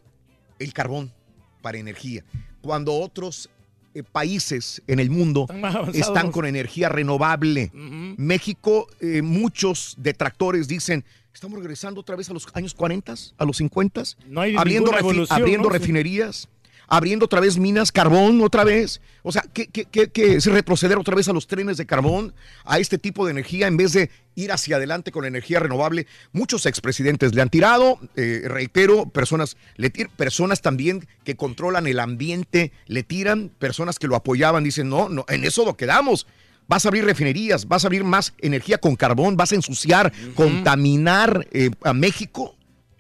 el 0.60 0.72
carbón 0.72 1.12
para 1.60 1.78
energía, 1.78 2.24
cuando 2.60 2.94
otros 2.94 3.50
eh, 3.94 4.04
países 4.04 4.82
en 4.86 5.00
el 5.00 5.10
mundo 5.10 5.48
están 5.94 6.30
con 6.30 6.46
energía 6.46 6.88
renovable. 6.88 7.72
México, 7.74 8.86
eh, 9.00 9.20
muchos 9.22 9.96
detractores 9.98 10.68
dicen, 10.68 11.04
estamos 11.34 11.58
regresando 11.58 12.00
otra 12.00 12.16
vez 12.16 12.28
a 12.30 12.32
los 12.32 12.46
años 12.54 12.74
40, 12.74 13.14
a 13.36 13.44
los 13.44 13.56
50, 13.58 14.02
No 14.26 14.40
hay 14.40 14.56
abriendo, 14.56 14.90
refi- 14.92 15.26
abriendo 15.30 15.68
refinerías, 15.68 16.48
abriendo 16.90 17.26
otra 17.26 17.40
vez 17.40 17.58
minas, 17.58 17.92
carbón 17.92 18.40
otra 18.40 18.64
vez. 18.64 19.00
O 19.22 19.30
sea, 19.30 19.42
¿qué, 19.52 19.66
qué, 19.68 19.84
qué- 19.84 20.08
qué 20.08 20.36
es 20.36 20.46
retroceder 20.46 20.96
otra 20.98 21.14
vez 21.14 21.28
a 21.28 21.32
los 21.32 21.46
trenes 21.46 21.76
de 21.76 21.86
carbón, 21.86 22.32
a 22.64 22.78
este 22.78 22.96
tipo 22.98 23.24
de 23.26 23.32
energía, 23.32 23.66
en 23.66 23.76
vez 23.76 23.92
de 23.92 24.10
ir 24.36 24.50
hacia 24.52 24.76
adelante 24.76 25.12
con 25.12 25.24
energía 25.26 25.60
renovable? 25.60 26.06
Muchos 26.32 26.64
expresidentes 26.66 27.34
le 27.34 27.42
han 27.42 27.50
tirado, 27.50 28.00
eh, 28.16 28.42
reitero, 28.46 29.08
personas, 29.10 29.56
le 29.76 29.92
tir- 29.92 30.08
personas 30.08 30.62
también 30.62 31.06
que 31.24 31.36
controlan 31.36 31.86
el 31.86 32.00
ambiente, 32.00 32.72
le 32.86 33.02
tiran, 33.02 33.50
personas 33.58 33.98
que 33.98 34.06
lo 34.08 34.16
apoyaban, 34.16 34.64
dicen, 34.64 34.88
no, 34.88 35.08
no, 35.10 35.24
en 35.28 35.44
eso 35.44 35.64
lo 35.66 35.76
quedamos. 35.76 36.26
Vas 36.68 36.84
a 36.84 36.88
abrir 36.88 37.04
refinerías, 37.04 37.66
vas 37.66 37.84
a 37.84 37.88
abrir 37.88 38.04
más 38.04 38.34
energía 38.38 38.76
con 38.76 38.94
carbón, 38.94 39.38
vas 39.38 39.52
a 39.52 39.54
ensuciar, 39.54 40.12
contaminar 40.34 41.48
eh, 41.50 41.70
a 41.82 41.94
México. 41.94 42.54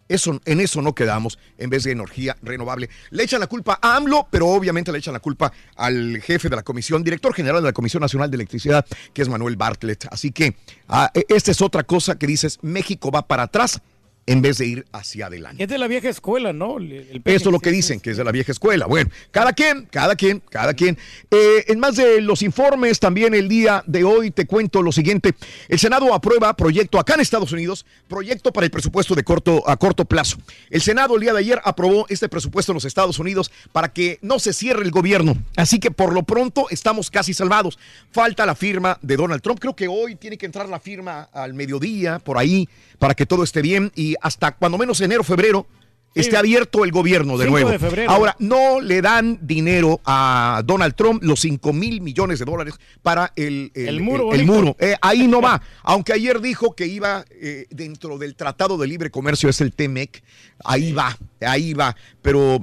Eso, 0.08 0.40
en 0.46 0.60
eso 0.60 0.80
no 0.80 0.94
quedamos 0.94 1.38
en 1.58 1.68
vez 1.68 1.84
de 1.84 1.92
energía 1.92 2.34
renovable. 2.40 2.88
Le 3.10 3.24
echan 3.24 3.40
la 3.40 3.46
culpa 3.46 3.78
a 3.82 3.96
AMLO, 3.96 4.26
pero 4.30 4.46
obviamente 4.48 4.90
le 4.90 4.96
echan 4.96 5.12
la 5.12 5.20
culpa 5.20 5.52
al 5.76 6.22
jefe 6.22 6.48
de 6.48 6.56
la 6.56 6.62
comisión, 6.62 7.04
director 7.04 7.34
general 7.34 7.60
de 7.62 7.68
la 7.68 7.74
Comisión 7.74 8.00
Nacional 8.00 8.30
de 8.30 8.36
Electricidad, 8.36 8.86
que 9.12 9.20
es 9.20 9.28
Manuel 9.28 9.56
Bartlett. 9.56 10.06
Así 10.10 10.30
que 10.30 10.56
ah, 10.88 11.10
e- 11.12 11.26
esta 11.28 11.50
es 11.50 11.60
otra 11.60 11.82
cosa 11.84 12.18
que 12.18 12.26
dices, 12.26 12.58
México 12.62 13.10
va 13.10 13.26
para 13.26 13.42
atrás 13.42 13.82
en 14.28 14.42
vez 14.42 14.58
de 14.58 14.66
ir 14.66 14.86
hacia 14.92 15.26
adelante. 15.26 15.62
Es 15.62 15.68
de 15.68 15.78
la 15.78 15.88
vieja 15.88 16.08
escuela, 16.08 16.52
¿no? 16.52 16.78
El- 16.78 16.92
el 16.92 17.22
Esto 17.24 17.48
es 17.48 17.52
lo 17.52 17.60
que 17.60 17.70
dicen, 17.70 17.98
que 18.00 18.10
es 18.10 18.16
de 18.16 18.24
la 18.24 18.30
vieja 18.32 18.52
escuela. 18.52 18.86
Bueno, 18.86 19.10
cada 19.30 19.52
quien, 19.52 19.86
cada 19.90 20.14
quien, 20.16 20.40
cada 20.50 20.74
quien. 20.74 20.98
Eh, 21.30 21.64
en 21.68 21.80
más 21.80 21.96
de 21.96 22.20
los 22.20 22.42
informes, 22.42 23.00
también 23.00 23.34
el 23.34 23.48
día 23.48 23.82
de 23.86 24.04
hoy 24.04 24.30
te 24.30 24.46
cuento 24.46 24.82
lo 24.82 24.92
siguiente. 24.92 25.34
El 25.68 25.78
Senado 25.78 26.12
aprueba 26.14 26.54
proyecto 26.54 26.98
acá 27.00 27.14
en 27.14 27.20
Estados 27.20 27.52
Unidos, 27.52 27.86
proyecto 28.06 28.52
para 28.52 28.64
el 28.66 28.70
presupuesto 28.70 29.14
de 29.14 29.24
corto, 29.24 29.62
a 29.68 29.76
corto 29.76 30.04
plazo. 30.04 30.36
El 30.70 30.82
Senado 30.82 31.14
el 31.16 31.22
día 31.22 31.32
de 31.32 31.38
ayer 31.40 31.60
aprobó 31.64 32.06
este 32.08 32.28
presupuesto 32.28 32.72
en 32.72 32.74
los 32.74 32.84
Estados 32.84 33.18
Unidos 33.18 33.50
para 33.72 33.92
que 33.92 34.18
no 34.22 34.38
se 34.38 34.52
cierre 34.52 34.82
el 34.84 34.90
gobierno. 34.90 35.36
Así 35.56 35.78
que 35.80 35.90
por 35.90 36.12
lo 36.12 36.22
pronto 36.22 36.66
estamos 36.70 37.10
casi 37.10 37.32
salvados. 37.34 37.78
Falta 38.12 38.44
la 38.44 38.54
firma 38.54 38.98
de 39.02 39.16
Donald 39.16 39.40
Trump. 39.42 39.58
Creo 39.58 39.74
que 39.74 39.88
hoy 39.88 40.16
tiene 40.16 40.36
que 40.36 40.46
entrar 40.46 40.68
la 40.68 40.80
firma 40.80 41.28
al 41.32 41.54
mediodía, 41.54 42.18
por 42.18 42.36
ahí, 42.36 42.68
para 42.98 43.14
que 43.14 43.24
todo 43.26 43.42
esté 43.42 43.62
bien. 43.62 43.90
Y 43.94 44.14
hasta 44.22 44.52
cuando 44.52 44.78
menos 44.78 45.00
enero, 45.00 45.24
febrero, 45.24 45.66
esté 46.14 46.36
abierto 46.36 46.84
el 46.84 46.90
gobierno 46.90 47.38
de 47.38 47.44
5 47.44 47.50
nuevo. 47.50 47.70
de 47.70 47.78
febrero. 47.78 48.10
Ahora, 48.10 48.34
no 48.38 48.80
le 48.80 49.00
dan 49.02 49.38
dinero 49.42 50.00
a 50.04 50.62
Donald 50.64 50.94
Trump, 50.94 51.22
los 51.22 51.40
5 51.40 51.72
mil 51.72 52.00
millones 52.00 52.38
de 52.38 52.44
dólares 52.44 52.74
para 53.02 53.32
el, 53.36 53.70
El 53.74 54.00
muro 54.00 54.32
el 54.32 54.44
bonito. 54.46 54.52
muro. 54.52 54.76
Eh, 54.80 54.96
ahí 55.00 55.28
no 55.28 55.40
va. 55.40 55.60
Aunque 55.82 56.12
ayer 56.12 56.40
dijo 56.40 56.74
que 56.74 56.86
iba 56.86 57.24
eh, 57.30 57.66
dentro 57.70 58.18
del 58.18 58.34
Tratado 58.34 58.76
de 58.78 58.86
Libre 58.86 59.10
Comercio, 59.10 59.48
es 59.48 59.60
el 59.60 59.72
TEMEC. 59.72 60.22
Ahí 60.64 60.92
va, 60.92 61.16
ahí 61.40 61.72
va. 61.72 61.94
Pero 62.20 62.60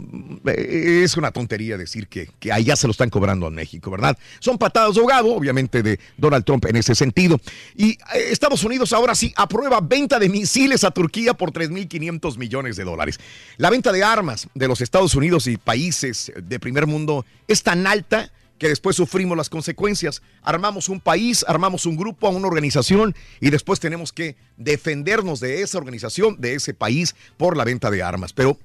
eh, 0.48 1.02
es 1.04 1.16
una 1.16 1.32
tontería 1.32 1.78
decir 1.78 2.08
que, 2.08 2.30
que 2.40 2.52
allá 2.52 2.76
se 2.76 2.88
lo 2.88 2.92
están 2.92 3.10
cobrando 3.10 3.48
a 3.48 3.52
México, 3.52 3.90
¿verdad? 3.90 4.18
Son 4.40 4.58
patadas 4.58 4.96
de 4.96 5.00
ahogado, 5.02 5.34
obviamente, 5.34 5.82
de 5.82 6.00
Donald 6.18 6.44
Trump 6.44 6.66
en 6.66 6.76
ese 6.76 6.94
sentido. 6.94 7.40
Y 7.76 7.98
Estados 8.14 8.64
Unidos 8.66 8.92
ahora 8.92 9.16
sí 9.16 9.34
aprueba 9.38 9.80
venta 9.82 10.20
de 10.20 10.28
misiles 10.28 10.84
a 10.84 10.92
Turquía 10.92 11.34
por 11.34 11.52
3.500 11.52 12.38
millones 12.38 12.76
de 12.76 12.84
dólares. 12.84 13.20
La 13.58 13.70
venta 13.70 13.92
de 13.92 14.04
armas 14.04 14.48
de 14.54 14.68
los 14.68 14.82
Estados 14.82 15.16
Unidos 15.16 15.48
y 15.48 15.58
países 15.58 16.32
de 16.36 16.60
primer 16.60 16.88
mundo 16.88 17.26
es 17.48 17.64
tan 17.64 17.88
alta 17.88 18.32
que 18.58 18.70
después 18.70 18.96
sufrimos 18.96 19.38
las 19.38 19.50
consecuencias. 19.50 20.22
Armamos 20.42 20.90
un 20.90 21.00
país, 21.00 21.46
armamos 21.48 21.86
un 21.86 21.98
grupo, 21.98 22.30
una 22.30 22.48
organización 22.48 23.16
y 23.40 23.50
después 23.50 23.80
tenemos 23.80 24.14
que 24.14 24.36
defendernos 24.58 25.40
de 25.40 25.62
esa 25.62 25.78
organización, 25.78 26.38
de 26.40 26.56
ese 26.56 26.74
país 26.74 27.16
por 27.38 27.58
la 27.58 27.64
venta 27.64 27.92
de 27.92 28.02
armas. 28.02 28.34
Pero 28.34 28.58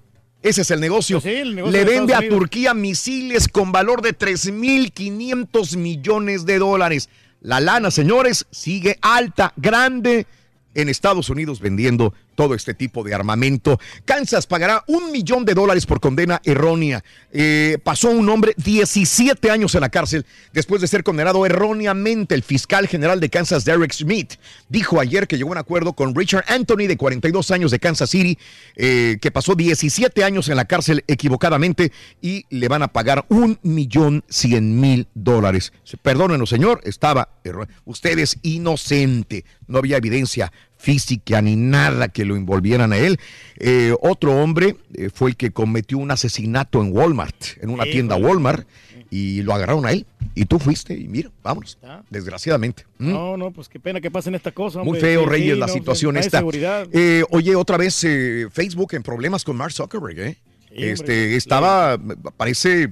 ese 0.42 0.62
es 0.62 0.70
el 0.70 0.80
negocio. 0.80 1.20
Pues 1.20 1.46
negocio 1.46 1.72
Le 1.72 1.84
de 1.84 1.84
vende 1.84 2.14
a. 2.14 2.28
Turquía 2.28 2.72
misiles 2.74 3.48
con 3.48 3.72
valor 3.72 4.00
de 4.02 4.16
3.500 4.16 5.76
millones 5.76 6.46
de 6.46 6.58
dólares. 6.58 7.08
La 7.40 7.60
lana, 7.60 7.90
señores, 7.90 8.46
sigue 8.50 8.98
alta, 9.02 9.52
grande 9.56 10.26
en 10.74 10.88
Estados 10.88 11.30
Unidos 11.30 11.60
vendiendo 11.60 12.14
todo 12.40 12.54
este 12.54 12.72
tipo 12.72 13.04
de 13.04 13.12
armamento. 13.14 13.78
Kansas 14.06 14.46
pagará 14.46 14.82
un 14.86 15.12
millón 15.12 15.44
de 15.44 15.52
dólares 15.52 15.84
por 15.84 16.00
condena 16.00 16.40
errónea. 16.42 17.04
Eh, 17.32 17.76
pasó 17.84 18.08
un 18.10 18.26
hombre 18.30 18.54
17 18.56 19.50
años 19.50 19.74
en 19.74 19.82
la 19.82 19.90
cárcel 19.90 20.24
después 20.54 20.80
de 20.80 20.88
ser 20.88 21.04
condenado 21.04 21.44
erróneamente. 21.44 22.34
El 22.34 22.42
fiscal 22.42 22.88
general 22.88 23.20
de 23.20 23.28
Kansas, 23.28 23.66
Derek 23.66 23.92
Smith, 23.92 24.36
dijo 24.70 24.98
ayer 25.00 25.28
que 25.28 25.36
llegó 25.36 25.50
a 25.50 25.52
un 25.52 25.58
acuerdo 25.58 25.92
con 25.92 26.14
Richard 26.14 26.46
Anthony, 26.48 26.86
de 26.88 26.96
42 26.96 27.50
años 27.50 27.70
de 27.72 27.78
Kansas 27.78 28.08
City, 28.08 28.38
eh, 28.76 29.18
que 29.20 29.30
pasó 29.30 29.54
17 29.54 30.24
años 30.24 30.48
en 30.48 30.56
la 30.56 30.64
cárcel 30.64 31.04
equivocadamente 31.08 31.92
y 32.22 32.46
le 32.48 32.68
van 32.68 32.82
a 32.82 32.88
pagar 32.88 33.26
un 33.28 33.58
millón 33.62 34.24
cien 34.30 34.80
mil 34.80 35.08
dólares. 35.14 35.74
Perdónenos, 36.00 36.48
señor, 36.48 36.80
estaba 36.84 37.28
erró- 37.44 37.68
Usted 37.84 38.18
es 38.18 38.38
inocente. 38.40 39.44
No 39.66 39.76
había 39.78 39.98
evidencia 39.98 40.50
física 40.80 41.42
ni 41.42 41.56
nada 41.56 42.08
que 42.08 42.24
lo 42.24 42.36
envolvieran 42.36 42.92
a 42.92 42.96
él. 42.96 43.18
Eh, 43.56 43.94
otro 44.00 44.34
hombre 44.42 44.76
eh, 44.94 45.10
fue 45.12 45.30
el 45.30 45.36
que 45.36 45.50
cometió 45.50 45.98
un 45.98 46.10
asesinato 46.10 46.80
en 46.82 46.96
Walmart, 46.96 47.36
en 47.60 47.70
una 47.70 47.84
Sí, 47.84 47.92
tienda 47.92 48.16
híjole. 48.16 48.32
Walmart, 48.34 48.68
y 49.10 49.42
lo 49.42 49.52
agarraron 49.54 49.84
a 49.86 49.92
él. 49.92 50.06
Y 50.34 50.44
tú 50.46 50.58
fuiste, 50.58 50.94
y 50.94 51.08
mira, 51.08 51.30
vámonos. 51.42 51.78
Desgraciadamente. 52.08 52.84
¿Mm? 52.98 53.12
No, 53.12 53.36
no, 53.36 53.50
pues 53.50 53.68
qué 53.68 53.78
pena 53.80 54.00
que 54.00 54.10
pasen 54.10 54.34
estas 54.34 54.52
cosas. 54.52 54.84
Muy 54.84 54.98
feo, 54.98 55.24
Sí, 55.24 55.28
Reyes, 55.28 55.54
sí, 55.54 55.60
la 55.60 55.66
no, 55.66 55.72
situación 55.72 56.14
pues, 56.14 56.32
no 56.32 56.38
esta. 56.38 56.86
Eh, 56.92 57.24
oye, 57.30 57.54
otra 57.56 57.76
vez 57.76 58.02
eh, 58.04 58.46
Facebook 58.50 58.94
en 58.94 59.02
problemas 59.02 59.44
con 59.44 59.56
Mark 59.56 59.72
Zuckerberg, 59.72 60.18
¿eh? 60.20 60.38
este, 60.70 61.36
estaba, 61.36 61.98
parece, 62.36 62.90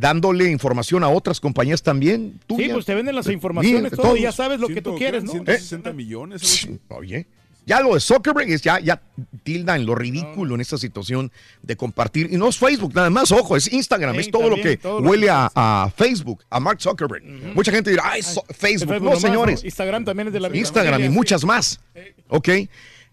dándole 0.00 0.50
información 0.50 1.04
a 1.04 1.08
otras 1.08 1.40
compañías 1.40 1.82
también. 1.82 2.40
Sí, 2.56 2.68
pues 2.72 2.86
te 2.86 2.94
venden 2.94 3.14
las 3.14 3.26
Sí, 3.26 3.32
informaciones, 3.32 3.92
todo, 3.92 4.16
y 4.16 4.22
ya 4.22 4.32
sabes 4.32 4.58
lo 4.60 4.68
que 4.68 4.82
tú 4.82 4.96
quieres, 4.96 5.24
¿no? 5.24 5.32
160 5.32 5.92
millones. 5.92 6.42
algo 6.64 6.74
así. 6.74 6.80
Oye, 6.88 7.26
ya 7.66 7.80
lo 7.80 7.94
de 7.94 8.00
Zuckerberg 8.00 8.50
es 8.50 8.62
ya, 8.62 8.80
ya 8.80 9.00
tilda 9.44 9.76
en 9.76 9.84
lo 9.86 9.94
ridículo 9.94 10.54
en 10.54 10.60
esta 10.62 10.78
situación 10.78 11.30
de 11.62 11.76
compartir. 11.76 12.28
Y 12.32 12.36
no 12.36 12.48
es 12.48 12.56
Facebook 12.58 12.94
nada 12.94 13.10
más, 13.10 13.30
ojo, 13.30 13.56
es 13.56 13.72
Instagram, 13.72 14.14
Sí, 14.14 14.20
es 14.22 14.30
todo 14.30 14.44
lo 14.48 14.56
también, 14.56 14.68
que 14.68 14.76
todo 14.78 15.00
lo 15.00 15.08
huele 15.10 15.26
que- 15.26 15.30
a, 15.30 15.50
a 15.54 15.90
Facebook, 15.94 16.42
a 16.48 16.58
Mark 16.58 16.80
Zuckerberg. 16.80 17.22
Mucha 17.54 17.70
gente 17.70 17.90
dirá, 17.90 18.04
ay, 18.06 18.22
so- 18.22 18.42
Facebook. 18.56 18.94
No, 18.94 19.00
nomás, 19.00 19.20
señores. 19.20 19.62
Instagram 19.62 20.04
también 20.04 20.28
es 20.28 20.32
de 20.32 20.40
la 20.40 20.48
misma 20.48 20.60
Instagram 20.60 20.88
y 20.88 20.92
familia, 20.94 21.10
sí. 21.10 21.16
muchas 21.16 21.44
más. 21.44 21.80
Ok. 22.28 22.48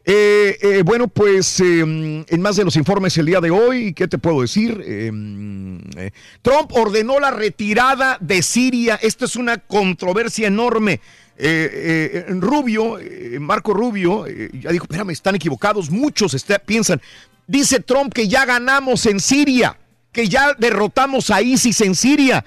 Eh, 0.09 0.57
eh, 0.61 0.83
bueno, 0.85 1.09
pues 1.09 1.59
eh, 1.59 1.81
en 1.81 2.41
más 2.41 2.55
de 2.55 2.63
los 2.63 2.77
informes 2.77 3.17
el 3.17 3.25
día 3.25 3.41
de 3.41 3.51
hoy, 3.51 3.93
¿qué 3.93 4.07
te 4.07 4.17
puedo 4.17 4.39
decir? 4.41 4.81
Eh, 4.85 5.11
eh, 5.97 6.11
Trump 6.41 6.71
ordenó 6.71 7.19
la 7.19 7.29
retirada 7.29 8.17
de 8.21 8.41
Siria. 8.41 8.97
Esto 9.01 9.25
es 9.25 9.35
una 9.35 9.57
controversia 9.57 10.47
enorme. 10.47 11.01
Eh, 11.37 12.23
eh, 12.29 12.33
Rubio, 12.39 12.99
eh, 12.99 13.37
Marco 13.41 13.73
Rubio, 13.73 14.25
ya 14.27 14.71
dijo, 14.71 14.85
espérame, 14.85 15.09
están 15.09 15.35
equivocados. 15.35 15.89
Muchos 15.89 16.33
está- 16.33 16.57
piensan. 16.59 17.01
Dice 17.45 17.81
Trump 17.81 18.13
que 18.13 18.29
ya 18.29 18.45
ganamos 18.45 19.05
en 19.07 19.19
Siria, 19.19 19.77
que 20.13 20.29
ya 20.29 20.53
derrotamos 20.57 21.31
a 21.31 21.41
ISIS 21.41 21.81
en 21.81 21.95
Siria. 21.95 22.45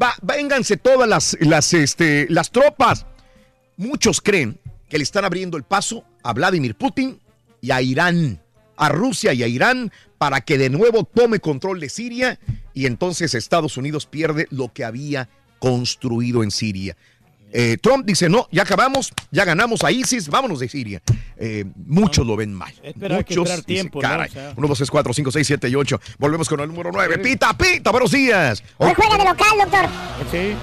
Va- 0.00 0.16
vénganse 0.20 0.76
todas 0.76 1.08
las, 1.08 1.34
las, 1.40 1.72
este, 1.72 2.26
las 2.28 2.50
tropas. 2.50 3.06
Muchos 3.78 4.20
creen 4.20 4.58
que 4.94 4.98
le 4.98 5.02
están 5.02 5.24
abriendo 5.24 5.56
el 5.56 5.64
paso 5.64 6.04
a 6.22 6.32
Vladimir 6.32 6.76
Putin 6.76 7.18
y 7.60 7.72
a 7.72 7.82
Irán, 7.82 8.40
a 8.76 8.88
Rusia 8.90 9.32
y 9.34 9.42
a 9.42 9.48
Irán, 9.48 9.90
para 10.18 10.40
que 10.42 10.56
de 10.56 10.70
nuevo 10.70 11.02
tome 11.02 11.40
control 11.40 11.80
de 11.80 11.88
Siria 11.88 12.38
y 12.74 12.86
entonces 12.86 13.34
Estados 13.34 13.76
Unidos 13.76 14.06
pierde 14.06 14.46
lo 14.50 14.72
que 14.72 14.84
había 14.84 15.28
construido 15.58 16.44
en 16.44 16.52
Siria. 16.52 16.96
Eh, 17.52 17.76
Trump 17.82 18.06
dice, 18.06 18.28
no, 18.28 18.46
ya 18.52 18.62
acabamos, 18.62 19.12
ya 19.32 19.44
ganamos 19.44 19.82
a 19.82 19.90
ISIS, 19.90 20.28
vámonos 20.28 20.60
de 20.60 20.68
Siria. 20.68 21.02
Eh, 21.38 21.64
muchos 21.74 22.24
lo 22.24 22.36
ven 22.36 22.54
mal. 22.54 22.72
Espera, 22.80 23.16
hay 23.16 23.24
que 23.24 23.34
muchos 23.36 23.48
dicen, 23.50 23.64
tiempo, 23.64 24.00
¿no? 24.00 24.08
"Caray, 24.08 24.28
O 24.28 24.32
sea. 24.32 24.54
1, 24.56 24.68
2, 24.68 24.78
3, 24.78 24.90
4, 24.92 25.12
5, 25.12 25.30
6, 25.32 25.44
7 25.48 25.68
y 25.70 25.74
8. 25.74 26.00
Volvemos 26.20 26.48
con 26.48 26.60
el 26.60 26.68
número 26.68 26.92
9. 26.92 27.18
Pita, 27.18 27.52
pita, 27.58 27.90
buenos 27.90 28.12
días. 28.12 28.62
Hoy 28.78 28.92
juega 28.94 29.18
de 29.18 29.24
local, 29.24 29.58
doctor. 29.58 29.86
Sí. 30.30 30.54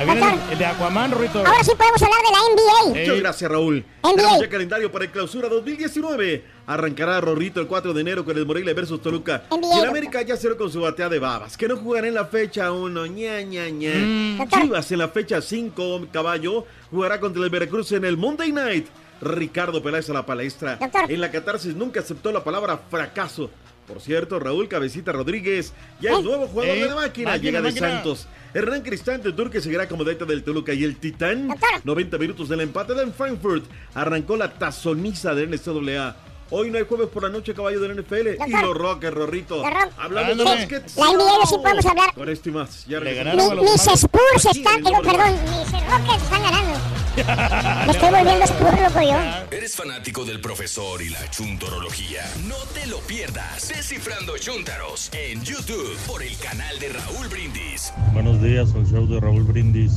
El, 0.00 0.08
el 0.52 0.58
de 0.58 0.64
Aquaman, 0.64 1.12
Rito. 1.12 1.40
Ahora 1.40 1.62
sí 1.62 1.72
podemos 1.76 2.02
hablar 2.02 2.18
de 2.22 2.32
la 2.32 2.38
NBA. 2.54 3.00
Muchas 3.00 3.20
gracias, 3.20 3.50
Raúl. 3.50 3.84
NBA. 4.02 4.16
Tenemos 4.16 4.40
ya 4.40 4.48
calendario 4.48 4.90
para 4.90 5.04
el 5.04 5.10
clausura 5.10 5.48
2019. 5.50 6.42
Arrancará 6.66 7.20
Rorrito 7.20 7.60
el 7.60 7.66
4 7.66 7.92
de 7.92 8.00
enero 8.00 8.24
con 8.24 8.34
el 8.38 8.46
Morelia 8.46 8.72
versus 8.72 9.02
Toluca. 9.02 9.42
NBA, 9.50 9.76
Y 9.76 9.78
el 9.80 9.88
América 9.88 10.22
ya 10.22 10.38
cerró 10.38 10.56
con 10.56 10.72
su 10.72 10.80
batea 10.80 11.10
de 11.10 11.18
babas. 11.18 11.54
Que 11.58 11.68
no 11.68 11.76
jugará 11.76 12.08
en 12.08 12.14
la 12.14 12.24
fecha 12.24 12.72
1. 12.72 13.06
ña, 13.08 13.42
ña, 13.42 13.68
ña. 13.68 13.92
Mm. 13.94 14.48
Chivas 14.48 14.90
en 14.90 14.98
la 15.00 15.08
fecha 15.08 15.42
5, 15.42 16.06
caballo, 16.10 16.64
jugará 16.90 17.20
contra 17.20 17.44
el 17.44 17.50
Veracruz 17.50 17.92
en 17.92 18.06
el 18.06 18.16
Monday 18.16 18.52
Night. 18.52 18.86
Ricardo 19.20 19.82
Peláez 19.82 20.08
a 20.08 20.14
la 20.14 20.24
palestra. 20.24 20.78
En 21.08 21.20
la 21.20 21.30
catarsis 21.30 21.74
nunca 21.76 22.00
aceptó 22.00 22.32
la 22.32 22.42
palabra 22.42 22.78
fracaso. 22.90 23.50
Por 23.92 24.00
cierto, 24.00 24.38
Raúl 24.38 24.68
Cabecita 24.68 25.10
Rodríguez 25.12 25.72
ya 26.00 26.12
es 26.12 26.22
nuevo 26.24 26.46
jugador 26.46 26.76
Eh, 26.76 26.88
de 26.88 26.94
máquina, 26.94 27.30
máquina, 27.30 27.36
llega 27.38 27.58
de 27.60 27.68
máquina. 27.68 27.88
Santos. 27.90 28.28
Hernán 28.54 28.82
Cristante 28.82 29.32
Turque 29.32 29.60
seguirá 29.60 29.88
como 29.88 30.04
deta 30.04 30.24
del 30.24 30.42
Toluca 30.44 30.72
y 30.72 30.84
el 30.84 30.96
Titán. 30.96 31.48
90 31.84 32.18
minutos 32.18 32.48
del 32.48 32.60
empate 32.60 32.94
del 32.94 33.12
Frankfurt. 33.12 33.64
Arrancó 33.94 34.36
la 34.36 34.52
tazoniza 34.54 35.34
del 35.34 35.50
NCAA. 35.50 36.16
Hoy 36.52 36.68
no 36.70 36.78
hay 36.78 36.84
jueves 36.84 37.08
por 37.08 37.22
la 37.22 37.28
noche, 37.28 37.54
caballo 37.54 37.78
del 37.80 38.02
NFL. 38.02 38.42
Y 38.46 38.50
los 38.50 38.76
Rockers, 38.76 39.14
Rorrito. 39.14 39.62
Hablando 39.96 40.34
de 40.34 40.44
básquet. 40.44 40.90
La 40.96 41.04
NBA 41.12 41.46
sí 41.48 41.54
podemos 41.62 41.86
hablar. 41.86 42.12
Con 42.14 42.28
esto 42.28 42.48
y 42.48 42.52
más. 42.52 42.86
Ya 42.86 42.98
Mi- 42.98 43.04
regresamos. 43.06 43.62
mis 43.62 43.86
Spurs 43.86 44.46
están, 44.56 44.82
digo, 44.82 45.00
perdón, 45.02 45.32
mis 45.44 45.72
Rockets 45.72 46.22
están 46.24 46.42
ganando. 46.42 46.78
Me 47.86 47.92
estoy 47.92 48.10
volviendo 48.10 48.44
Spurs, 48.44 48.80
loco 48.80 49.00
yo. 49.02 49.56
¿Eres 49.56 49.76
fanático 49.76 50.24
del 50.24 50.40
profesor 50.40 51.00
y 51.02 51.10
la 51.10 51.28
chuntorología? 51.30 52.22
No 52.48 52.56
te 52.74 52.86
lo 52.88 52.98
pierdas. 53.00 53.68
Descifrando 53.68 54.36
Chuntaros 54.38 55.10
en 55.12 55.42
YouTube 55.44 55.96
por 56.06 56.22
el 56.22 56.36
canal 56.38 56.78
de 56.80 56.88
Raúl 56.88 57.28
Brindis. 57.28 57.92
Buenos 58.12 58.42
días, 58.42 58.70
al 58.74 58.86
show 58.90 59.06
de 59.06 59.20
Raúl 59.20 59.44
Brindis. 59.44 59.92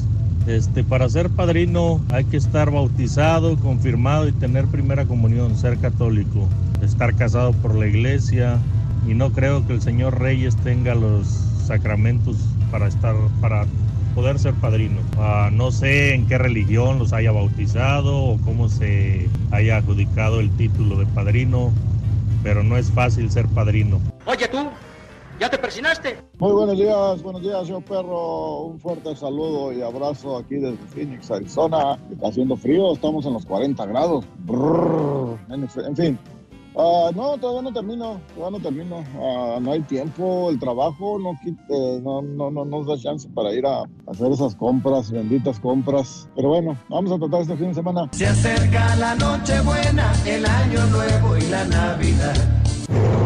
Este, 0.48 0.84
para 0.84 1.08
ser 1.08 1.30
padrino 1.30 2.04
hay 2.12 2.26
que 2.26 2.36
estar 2.36 2.70
bautizado, 2.70 3.58
confirmado 3.60 4.28
y 4.28 4.34
tener 4.34 4.66
primera 4.66 5.06
comunión, 5.06 5.58
ser 5.58 5.80
católico, 5.80 6.43
estar 6.82 7.16
casado 7.16 7.54
por 7.54 7.76
la 7.76 7.88
iglesia 7.88 8.60
y 9.08 9.14
no 9.14 9.32
creo 9.32 9.66
que 9.66 9.74
el 9.74 9.82
señor 9.82 10.20
Reyes 10.20 10.56
tenga 10.58 10.96
los 10.96 11.28
sacramentos 11.66 12.38
para 12.72 12.88
estar 12.88 13.16
para 13.42 13.66
poder 14.16 14.40
ser 14.40 14.54
padrino. 14.56 15.02
Ah, 15.18 15.50
no 15.52 15.72
sé 15.72 16.14
en 16.14 16.28
qué 16.28 16.38
religión 16.38 17.00
los 17.00 17.14
haya 17.14 17.32
bautizado 17.32 18.16
o 18.16 18.38
cómo 18.42 18.70
se 18.70 19.28
haya 19.52 19.78
adjudicado 19.78 20.40
el 20.40 20.52
título 20.52 20.98
de 20.98 21.06
padrino, 21.08 21.72
pero 22.44 22.64
no 22.64 22.78
es 22.78 22.92
fácil 22.92 23.32
ser 23.32 23.48
padrino. 23.48 24.00
Oye 24.26 24.48
tú, 24.48 24.70
¿ya 25.40 25.50
te 25.50 25.58
persinaste? 25.58 26.18
Muy 26.40 26.52
buenos 26.52 26.78
días, 26.78 27.22
buenos 27.22 27.42
días, 27.42 27.68
yo 27.68 27.82
perro. 27.82 28.62
Un 28.64 28.80
fuerte 28.80 29.16
saludo 29.16 29.72
y 29.74 29.82
abrazo 29.82 30.38
aquí 30.38 30.56
desde 30.56 30.78
Phoenix, 30.88 31.30
Arizona. 31.32 31.98
Está 32.12 32.28
haciendo 32.28 32.56
frío, 32.56 32.94
estamos 32.94 33.26
en 33.26 33.34
los 33.34 33.46
40 33.46 33.86
grados. 33.86 34.26
Brrr. 34.40 35.38
En, 35.50 35.96
fin. 35.96 36.20
Ah, 36.76 37.12
no, 37.16 37.38
todavía 37.38 37.62
no 37.70 37.72
termino, 37.74 38.20
todavía 38.36 38.58
no 38.58 38.64
termino. 38.64 39.04
Ah, 39.20 39.60
no 39.62 39.72
hay 39.74 39.82
tiempo, 39.82 40.50
el 40.50 40.60
trabajo 40.60 41.20
no, 41.20 41.34
quita- 41.44 41.64
eh, 41.70 42.00
no, 42.04 42.22
no, 42.24 42.50
no 42.50 42.66
nos 42.66 42.88
da 42.88 42.98
chance 42.98 43.30
para 43.30 43.54
ir 43.54 43.66
a 43.66 43.84
hacer 44.08 44.32
esas 44.32 44.56
compras, 44.56 45.12
benditas 45.12 45.60
compras. 45.60 46.28
Pero 46.36 46.50
bueno, 46.50 46.76
vamos 46.90 47.12
a 47.12 47.20
tratar 47.20 47.42
este 47.42 47.58
fin 47.58 47.68
de 47.70 47.74
semana. 47.76 48.10
Se 48.12 48.26
acerca 48.26 48.96
la 48.96 49.14
noche 49.16 49.62
buena, 49.62 50.12
el 50.26 50.46
año 50.46 50.86
nuevo 50.88 51.38
y 51.38 51.42
la 51.44 51.64
Navidad. 51.66 52.63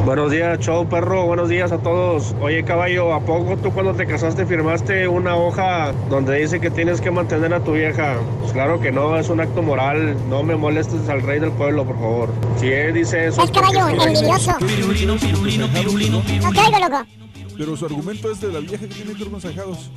Buenos 0.07 0.31
días, 0.31 0.57
show 0.60 0.88
perro. 0.88 1.26
Buenos 1.26 1.49
días 1.49 1.72
a 1.73 1.80
todos. 1.80 2.34
Oye, 2.39 2.64
caballo, 2.64 3.14
¿a 3.14 3.19
poco 3.19 3.57
tú 3.57 3.73
cuando 3.73 3.94
te 3.94 4.06
casaste 4.06 4.45
firmaste 4.45 5.06
una 5.06 5.35
hoja 5.35 5.91
donde 6.10 6.39
dice 6.39 6.61
que 6.61 6.69
tienes 6.69 7.02
que 7.02 7.11
mantener 7.11 7.53
a 7.53 7.60
tu 7.60 7.73
vieja? 7.73 8.15
Pues 8.39 8.53
claro 8.53 8.80
que 8.80 8.89
no, 8.89 9.18
es 9.18 9.27
un 9.27 9.41
acto 9.41 9.61
moral. 9.61 10.15
No 10.30 10.44
me 10.44 10.56
molestes 10.56 11.10
al 11.10 11.22
rey 11.23 11.41
del 11.41 11.52
pueblo, 11.52 11.85
por 11.85 11.95
favor. 11.99 12.30
Si 12.57 12.68
él 12.68 12.94
dice 12.94 13.27
eso. 13.27 13.44
Es 13.44 13.52
caballo, 13.52 13.89
envidioso. 13.89 14.56
No 16.39 16.52
traigo, 16.53 16.80
loco. 16.80 17.06
Pero 17.57 17.76
su 17.76 17.85
argumento 17.85 18.31
es 18.31 18.39
de 18.39 18.53
la 18.53 18.60
vieja 18.60 18.88
que 18.88 18.94
tiene 18.94 19.14
que 19.14 19.39
sajados. 19.41 19.91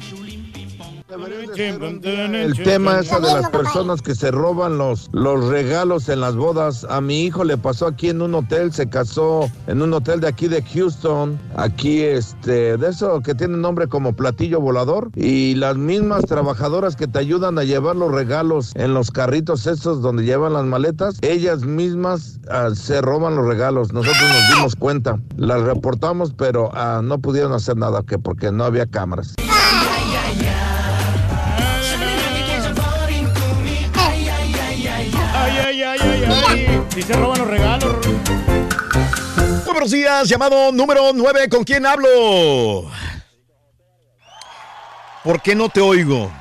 El 1.13 2.63
tema 2.63 3.01
es 3.01 3.11
de 3.11 3.21
las 3.21 3.51
personas 3.51 4.01
que 4.01 4.15
se 4.15 4.31
roban 4.31 4.79
los, 4.79 5.11
los 5.13 5.49
regalos 5.49 6.09
en 6.09 6.21
las 6.21 6.37
bodas. 6.37 6.87
A 6.89 7.01
mi 7.01 7.25
hijo 7.25 7.43
le 7.43 7.57
pasó 7.57 7.89
aquí 7.89 8.11
en 8.11 8.23
un 8.23 8.33
hotel, 8.37 8.73
se 8.73 8.89
casó 8.89 9.51
en 9.67 9.83
un 9.83 9.93
hotel 9.93 10.21
de 10.21 10.29
aquí 10.29 10.47
de 10.47 10.63
Houston, 10.63 11.37
aquí 11.57 12.03
este, 12.03 12.77
de 12.77 12.89
eso 12.89 13.21
que 13.23 13.35
tiene 13.35 13.57
nombre 13.57 13.89
como 13.89 14.13
platillo 14.13 14.61
volador. 14.61 15.11
Y 15.17 15.57
las 15.57 15.77
mismas 15.77 16.27
trabajadoras 16.27 16.95
que 16.95 17.09
te 17.09 17.19
ayudan 17.19 17.59
a 17.59 17.65
llevar 17.65 17.97
los 17.97 18.13
regalos 18.13 18.73
en 18.77 18.95
los 18.95 19.11
carritos 19.11 19.67
estos 19.67 20.03
donde 20.03 20.25
llevan 20.25 20.53
las 20.53 20.65
maletas, 20.65 21.19
ellas 21.23 21.65
mismas 21.65 22.39
ah, 22.51 22.71
se 22.73 23.01
roban 23.01 23.35
los 23.35 23.47
regalos. 23.47 23.93
Nosotros 23.93 24.23
nos 24.23 24.57
dimos 24.57 24.77
cuenta, 24.77 25.19
las 25.37 25.61
reportamos, 25.63 26.33
pero 26.35 26.71
ah, 26.73 27.01
no 27.03 27.19
pudieron 27.19 27.53
hacer 27.53 27.77
nada 27.77 28.05
que 28.07 28.17
porque 28.17 28.53
no 28.53 28.63
había 28.63 28.87
cámaras. 28.87 29.35
Si 36.95 37.03
se 37.03 37.13
roban 37.13 37.39
los 37.39 37.49
regalos. 37.49 38.07
Muy 38.07 39.65
buenos 39.65 39.91
días, 39.93 40.29
llamado 40.29 40.73
número 40.73 41.13
9, 41.15 41.49
¿con 41.49 41.63
quién 41.63 41.87
hablo? 41.87 42.91
¿Por 45.23 45.41
qué 45.41 45.55
no 45.55 45.69
te 45.69 45.81
oigo? 45.81 46.33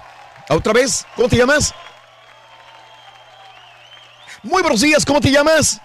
¿Otra 0.49 0.73
vez? 0.73 1.05
¿Cómo 1.15 1.29
te 1.29 1.37
llamas? 1.37 1.73
Muy 4.41 4.61
buenos 4.61 4.81
días, 4.81 5.05
¿cómo 5.05 5.21
te 5.21 5.31
llamas? 5.31 5.79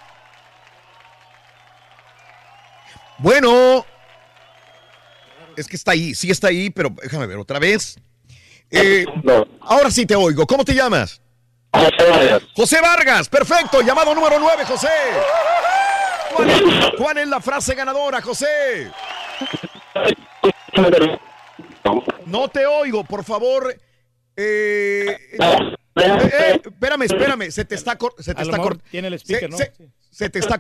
Bueno. 3.19 3.85
Es 5.57 5.67
que 5.67 5.77
está 5.77 5.93
ahí, 5.93 6.15
sí 6.15 6.31
está 6.31 6.49
ahí, 6.49 6.71
pero 6.71 6.89
déjame 7.03 7.27
ver 7.27 7.37
otra 7.37 7.59
vez. 7.59 7.97
Eh, 8.71 9.05
ahora 9.61 9.91
sí 9.91 10.07
te 10.07 10.17
oigo. 10.17 10.47
¿Cómo 10.47 10.65
te 10.65 10.75
llamas? 10.75 11.21
José 11.75 12.11
Vargas. 12.11 12.43
José 12.55 12.81
Vargas, 12.81 13.29
perfecto. 13.29 13.81
Llamado 13.83 14.15
número 14.15 14.39
9, 14.39 14.65
José. 14.65 14.89
¿Cuál 16.35 16.51
es, 16.51 16.63
cuál 16.97 17.19
es 17.19 17.29
la 17.29 17.41
frase 17.41 17.75
ganadora, 17.75 18.21
José? 18.23 18.91
No 22.27 22.49
te 22.49 22.67
oigo, 22.67 23.05
por 23.05 23.25
favor. 23.25 23.75
Eh, 24.37 25.17
eh, 25.33 25.77
eh, 25.97 26.61
espérame, 26.65 27.03
espérame. 27.03 27.51
Se 27.51 27.65
te 27.65 27.75
está, 27.75 27.97
se 28.19 28.35
te 28.35 28.43
está 28.43 28.57
mejor 28.57 28.79
cort- 28.79 28.83
tiene 28.91 29.09
el 29.09 29.19
se- 29.19 29.25
speaker, 29.25 29.51
¿no? 29.51 29.57
se- 29.57 29.73
se 30.11 30.31
te 30.31 30.39
está, 30.41 30.59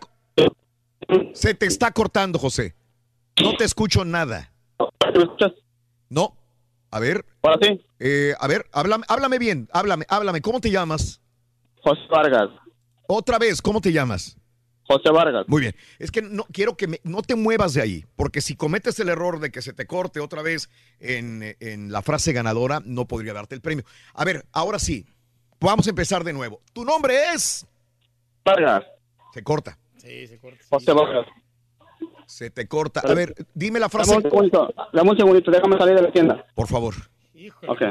se 1.32 1.54
te 1.54 1.66
está 1.66 1.90
cortando, 1.90 2.38
José. 2.38 2.74
No 3.42 3.56
te 3.56 3.64
escucho 3.64 4.04
nada. 4.04 4.52
No. 6.08 6.36
A 6.90 7.00
ver. 7.00 7.24
Eh, 8.06 8.34
a 8.38 8.46
ver, 8.46 8.66
háblame, 8.70 9.04
háblame 9.08 9.38
bien. 9.38 9.66
Háblame, 9.72 10.04
háblame. 10.10 10.42
¿Cómo 10.42 10.60
te 10.60 10.70
llamas? 10.70 11.22
José 11.82 12.02
Vargas. 12.10 12.50
Otra 13.08 13.38
vez, 13.38 13.62
¿cómo 13.62 13.80
te 13.80 13.92
llamas? 13.92 14.36
José 14.86 15.10
Vargas. 15.10 15.46
Muy 15.48 15.62
bien. 15.62 15.74
Es 15.98 16.10
que 16.10 16.20
no 16.20 16.44
quiero 16.52 16.76
que 16.76 16.86
me- 16.86 17.00
no 17.02 17.22
te 17.22 17.34
muevas 17.34 17.72
de 17.72 17.80
ahí, 17.80 18.04
porque 18.16 18.42
si 18.42 18.56
cometes 18.56 19.00
el 19.00 19.08
error 19.08 19.40
de 19.40 19.50
que 19.50 19.62
se 19.62 19.72
te 19.72 19.86
corte 19.86 20.20
otra 20.20 20.42
vez 20.42 20.68
en, 21.00 21.56
en 21.60 21.90
la 21.92 22.02
frase 22.02 22.34
ganadora, 22.34 22.82
no 22.84 23.06
podría 23.06 23.32
darte 23.32 23.54
el 23.54 23.62
premio. 23.62 23.86
A 24.12 24.22
ver, 24.26 24.44
ahora 24.52 24.78
sí, 24.78 25.06
vamos 25.58 25.86
a 25.86 25.90
empezar 25.90 26.24
de 26.24 26.34
nuevo. 26.34 26.60
Tu 26.74 26.84
nombre 26.84 27.32
es. 27.34 27.66
Vargas. 28.44 28.84
Se 29.32 29.42
corta. 29.42 29.78
Sí, 29.96 30.26
se 30.26 30.38
corta. 30.38 30.62
José 30.68 30.92
Vargas. 30.92 31.26
Se 32.26 32.50
te 32.50 32.68
corta. 32.68 33.00
A 33.00 33.14
ver, 33.14 33.34
dime 33.54 33.80
la 33.80 33.88
frase. 33.88 34.10
Dame 34.10 34.24
un 34.24 34.30
segundito, 34.30 34.74
dame 34.92 35.10
un 35.10 35.16
segundito, 35.16 35.50
déjame 35.50 35.78
salir 35.78 35.94
de 35.94 36.02
la 36.02 36.12
tienda. 36.12 36.46
Por 36.54 36.66
favor. 36.68 36.94
Ok. 37.66 37.82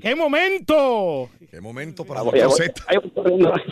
¡Qué 0.00 0.14
momento! 0.14 1.28
¡Qué 1.50 1.60
momento 1.60 2.04
para 2.04 2.22
Voy, 2.22 2.38
Doctor 2.40 2.58
voy. 2.58 2.66
Z! 2.66 2.84
Voy. 3.14 3.62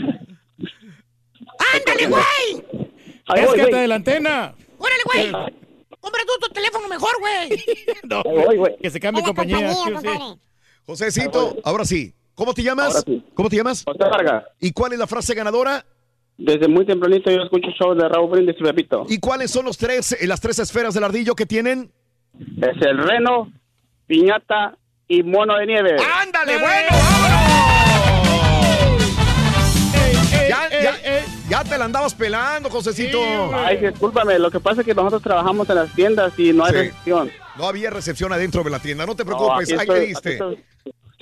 ¡Ándale, 1.74 2.06
güey! 2.08 2.82
Ahí 3.26 3.44
voy, 3.44 3.54
Péscate 3.54 3.70
güey. 3.70 3.80
de 3.82 3.88
la 3.88 3.94
antena. 3.94 4.54
¡Órale, 4.78 5.02
güey! 5.04 5.32
Compra 6.00 6.22
tú 6.26 6.46
tu 6.48 6.52
teléfono 6.52 6.88
mejor, 6.88 7.10
güey. 7.20 7.62
No, 8.04 8.22
voy, 8.24 8.56
güey. 8.56 8.76
que 8.78 8.90
se 8.90 8.98
cambie 9.00 9.22
compañía. 9.22 9.72
compañía, 9.72 10.00
sí. 10.34 10.40
Josecito, 10.84 11.56
ahora 11.64 11.84
sí. 11.84 12.12
¿Cómo 12.34 12.54
te 12.54 12.62
llamas? 12.62 13.04
Sí. 13.06 13.24
¿Cómo 13.34 13.48
te 13.48 13.56
llamas? 13.56 13.84
José 13.84 13.98
Vargas. 13.98 14.44
¿Y 14.60 14.72
cuál 14.72 14.92
es 14.94 14.98
la 14.98 15.06
frase 15.06 15.34
ganadora? 15.34 15.84
Desde 16.38 16.66
muy 16.66 16.84
tempranito 16.86 17.30
yo 17.30 17.42
escucho 17.42 17.68
show 17.78 17.94
de 17.94 18.08
Raúl 18.08 18.30
Brindis 18.30 18.56
y 18.58 18.64
Pepito. 18.64 19.04
¿Y 19.08 19.20
cuáles 19.20 19.50
son 19.50 19.66
los 19.66 19.76
tres, 19.78 20.12
eh, 20.12 20.26
las 20.26 20.40
tres 20.40 20.58
esferas 20.58 20.94
del 20.94 21.04
ardillo 21.04 21.34
que 21.34 21.46
tienen? 21.46 21.92
Es 22.56 22.82
el 22.82 22.98
reno, 22.98 23.52
piñata 24.12 24.76
y 25.08 25.22
mono 25.22 25.56
de 25.56 25.64
nieve. 25.66 25.96
¡Ándale, 26.20 26.58
bueno! 26.58 26.98
Ya, 30.50 30.68
ya, 30.68 31.24
ya 31.48 31.64
te 31.64 31.78
la 31.78 31.86
andabas 31.86 32.14
pelando, 32.14 32.68
Josecito. 32.68 33.18
Ay, 33.54 33.78
discúlpame, 33.78 34.38
lo 34.38 34.50
que 34.50 34.60
pasa 34.60 34.82
es 34.82 34.86
que 34.86 34.94
nosotros 34.94 35.22
trabajamos 35.22 35.66
en 35.70 35.76
las 35.76 35.94
tiendas 35.94 36.38
y 36.38 36.52
no 36.52 36.66
hay 36.66 36.72
Sí. 36.72 36.78
recepción. 36.78 37.30
No 37.56 37.66
había 37.68 37.88
recepción 37.88 38.34
adentro 38.34 38.62
de 38.62 38.68
la 38.70 38.80
tienda, 38.80 39.06
no 39.06 39.14
te 39.16 39.24
No, 39.24 39.30
preocupes, 39.34 39.72
aquí 39.72 39.72
ahí 39.72 39.78
estoy- 39.80 39.98
me 40.00 40.06
diste. 40.06 40.38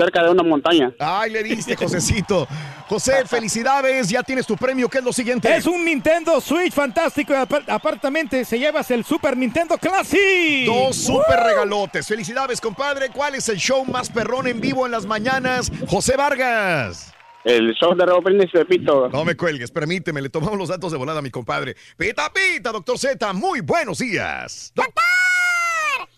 Cerca 0.01 0.22
de 0.22 0.31
una 0.31 0.43
montaña. 0.43 0.93
Ay, 0.98 1.31
le 1.31 1.43
diste, 1.43 1.77
Josecito. 1.77 2.48
José, 2.89 3.24
felicidades, 3.27 4.09
ya 4.09 4.22
tienes 4.22 4.47
tu 4.47 4.56
premio. 4.56 4.89
¿Qué 4.89 4.98
es 4.98 5.05
lo 5.05 5.12
siguiente? 5.12 5.55
Es 5.55 5.66
un 5.66 5.85
Nintendo 5.85 6.40
Switch 6.40 6.72
fantástico. 6.72 7.35
Apartamente 7.68 8.44
se 8.47 8.59
llevas 8.59 8.90
el 8.90 9.05
Super 9.05 9.36
Nintendo 9.36 9.77
Classic. 9.77 10.64
Dos 10.66 10.97
super 10.97 11.39
regalotes. 11.39 12.06
Felicidades, 12.06 12.60
compadre. 12.60 13.10
¿Cuál 13.10 13.35
es 13.35 13.48
el 13.51 13.59
show 13.59 13.85
más 13.85 14.09
perrón 14.09 14.47
en 14.47 14.60
vivo 14.60 14.86
en 14.86 14.93
las 14.93 15.05
mañanas? 15.05 15.70
José 15.86 16.16
Vargas. 16.16 17.12
El 17.44 17.74
show 17.74 17.94
de 17.94 18.05
Raúl 18.05 18.22
Brindis 18.22 18.51
y 18.52 18.59
Pepito. 18.59 19.09
No 19.10 19.24
me 19.24 19.35
cuelgues, 19.35 19.70
permíteme, 19.70 20.20
le 20.20 20.28
tomamos 20.28 20.59
los 20.59 20.68
datos 20.68 20.93
de 20.93 20.98
volada 20.98 21.20
a 21.20 21.22
mi 21.22 21.31
compadre. 21.31 21.74
Pita, 21.97 22.31
pita, 22.32 22.70
doctor 22.70 22.98
Z, 22.98 23.32
muy 23.32 23.60
buenos 23.60 23.98
días. 23.98 24.72
Chan, 24.77 24.86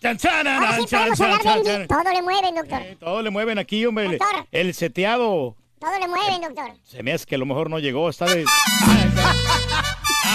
Ahora 0.03 0.17
chan, 0.17 0.79
sí 0.81 0.85
chan, 0.87 0.99
podemos 0.99 1.17
chan, 1.17 1.27
hablar 1.31 1.41
chan, 1.43 1.61
bien. 1.63 1.77
chan. 1.77 1.87
Todo 1.87 2.13
le 2.13 2.21
mueven, 2.21 2.55
doctor. 2.55 2.79
Todo 2.99 3.21
le 3.21 3.29
mueven 3.29 3.57
aquí, 3.59 3.85
hombre. 3.85 4.05
el- 4.05 4.17
Doctor. 4.17 4.45
El 4.51 4.73
seteado. 4.73 5.55
Todo 5.79 5.99
le 5.99 6.07
mueven, 6.07 6.41
doctor. 6.41 6.71
Se 6.83 7.03
me 7.03 7.13
hace 7.13 7.25
que 7.25 7.35
a 7.35 7.37
lo 7.37 7.45
mejor 7.45 7.69
no 7.69 7.79
llegó. 7.79 8.09
Está 8.09 8.25
de. 8.25 8.45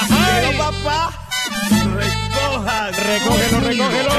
Pero 0.09 0.59
papá, 0.59 1.29
recoja. 1.97 2.91
Recógelo, 2.91 3.61
recógelo. 3.61 4.11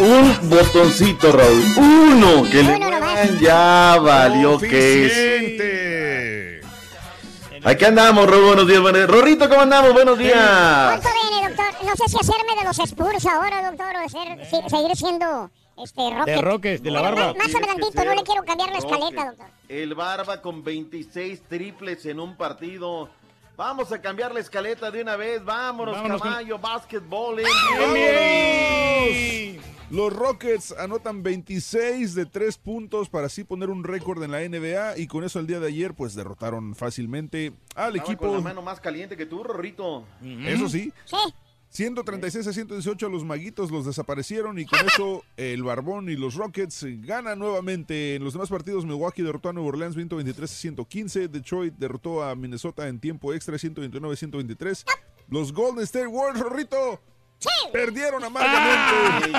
Un 0.00 0.50
botoncito, 0.50 1.32
Raúl. 1.32 1.64
Uno 1.76 2.44
que 2.50 2.62
le 2.62 2.74
Uno 2.76 2.90
nomás. 2.90 3.00
muevan, 3.00 3.38
ya 3.40 3.98
valió 4.00 4.58
que 4.58 5.06
es. 5.06 6.64
Aquí 7.64 7.84
andamos, 7.84 8.26
Raúl. 8.28 8.44
Buenos 8.46 8.66
días, 8.66 8.80
buenos 8.80 9.00
días. 9.00 9.10
Rorrito, 9.10 9.48
¿cómo 9.48 9.60
andamos? 9.62 9.92
Buenos 9.92 10.16
días. 10.18 11.02
No 11.84 11.96
sé 11.96 12.08
si 12.08 12.16
hacerme 12.18 12.54
de 12.58 12.64
los 12.64 12.78
Spurs 12.78 13.26
ahora, 13.26 13.70
doctor, 13.70 13.94
o 14.04 14.08
ser- 14.08 14.44
si- 14.46 14.68
seguir 14.68 14.96
siendo 14.96 15.50
este 15.82 16.10
Rocket. 16.10 16.34
De 16.34 16.40
Rockets, 16.42 16.82
de 16.82 16.90
la 16.90 17.02
Pero 17.02 17.16
barba. 17.16 17.34
Más, 17.38 17.52
más 17.52 17.62
tantito, 17.66 18.04
no 18.04 18.14
le 18.14 18.22
quiero 18.22 18.44
cambiar 18.44 18.70
la 18.70 18.78
escaleta, 18.78 19.24
doctor. 19.26 19.46
El 19.68 19.94
Barba 19.94 20.42
con 20.42 20.62
26 20.64 21.42
triples 21.48 22.04
en 22.06 22.20
un 22.20 22.36
partido. 22.36 23.08
Vamos 23.56 23.92
a 23.92 24.00
cambiar 24.00 24.32
la 24.32 24.40
escaleta 24.40 24.90
de 24.90 25.02
una 25.02 25.16
vez. 25.16 25.44
Vámonos, 25.44 25.94
Vámonos 25.96 26.20
con- 26.20 26.30
caballo, 26.30 26.58
básquetbol. 26.58 27.42
Los 29.90 30.12
Rockets 30.12 30.72
anotan 30.78 31.22
26 31.24 32.14
de 32.14 32.24
3 32.26 32.58
puntos 32.58 33.08
para 33.08 33.26
así 33.26 33.42
poner 33.42 33.70
un 33.70 33.82
récord 33.82 34.22
en 34.22 34.30
la 34.30 34.40
NBA 34.42 34.96
y 34.98 35.08
con 35.08 35.24
eso 35.24 35.40
el 35.40 35.46
día 35.48 35.58
de 35.58 35.66
ayer 35.66 35.94
pues 35.94 36.14
derrotaron 36.14 36.76
fácilmente 36.76 37.52
al 37.74 37.96
Estaba 37.96 38.12
equipo. 38.12 38.26
con 38.28 38.34
la 38.36 38.40
mano 38.40 38.62
más 38.62 38.78
caliente 38.80 39.16
que 39.16 39.26
tú, 39.26 39.42
Rorrito. 39.42 40.04
Eso 40.46 40.68
sí. 40.68 40.92
Sí. 41.04 41.16
136 41.70 42.48
a 42.48 42.52
118 42.52 43.06
a 43.06 43.08
los 43.08 43.24
Maguitos 43.24 43.70
los 43.70 43.86
desaparecieron 43.86 44.58
y 44.58 44.66
con 44.66 44.80
eso 44.84 45.22
el 45.36 45.62
Barbón 45.62 46.10
y 46.10 46.16
los 46.16 46.34
Rockets 46.34 46.84
ganan 47.06 47.38
nuevamente. 47.38 48.16
En 48.16 48.24
los 48.24 48.32
demás 48.32 48.48
partidos 48.48 48.84
Milwaukee 48.84 49.22
derrotó 49.22 49.50
a 49.50 49.52
Nueva 49.52 49.68
Orleans 49.68 49.94
123 49.94 50.50
a 50.50 50.54
115, 50.54 51.28
Detroit 51.28 51.74
derrotó 51.74 52.24
a 52.24 52.34
Minnesota 52.34 52.88
en 52.88 52.98
tiempo 52.98 53.32
extra 53.32 53.56
129 53.56 54.12
a 54.12 54.16
123. 54.16 54.84
Los 55.28 55.52
Golden 55.52 55.84
State 55.84 56.08
Warriors, 56.08 56.40
Rorrito, 56.40 57.00
perdieron 57.72 58.22
amargamente. 58.24 59.38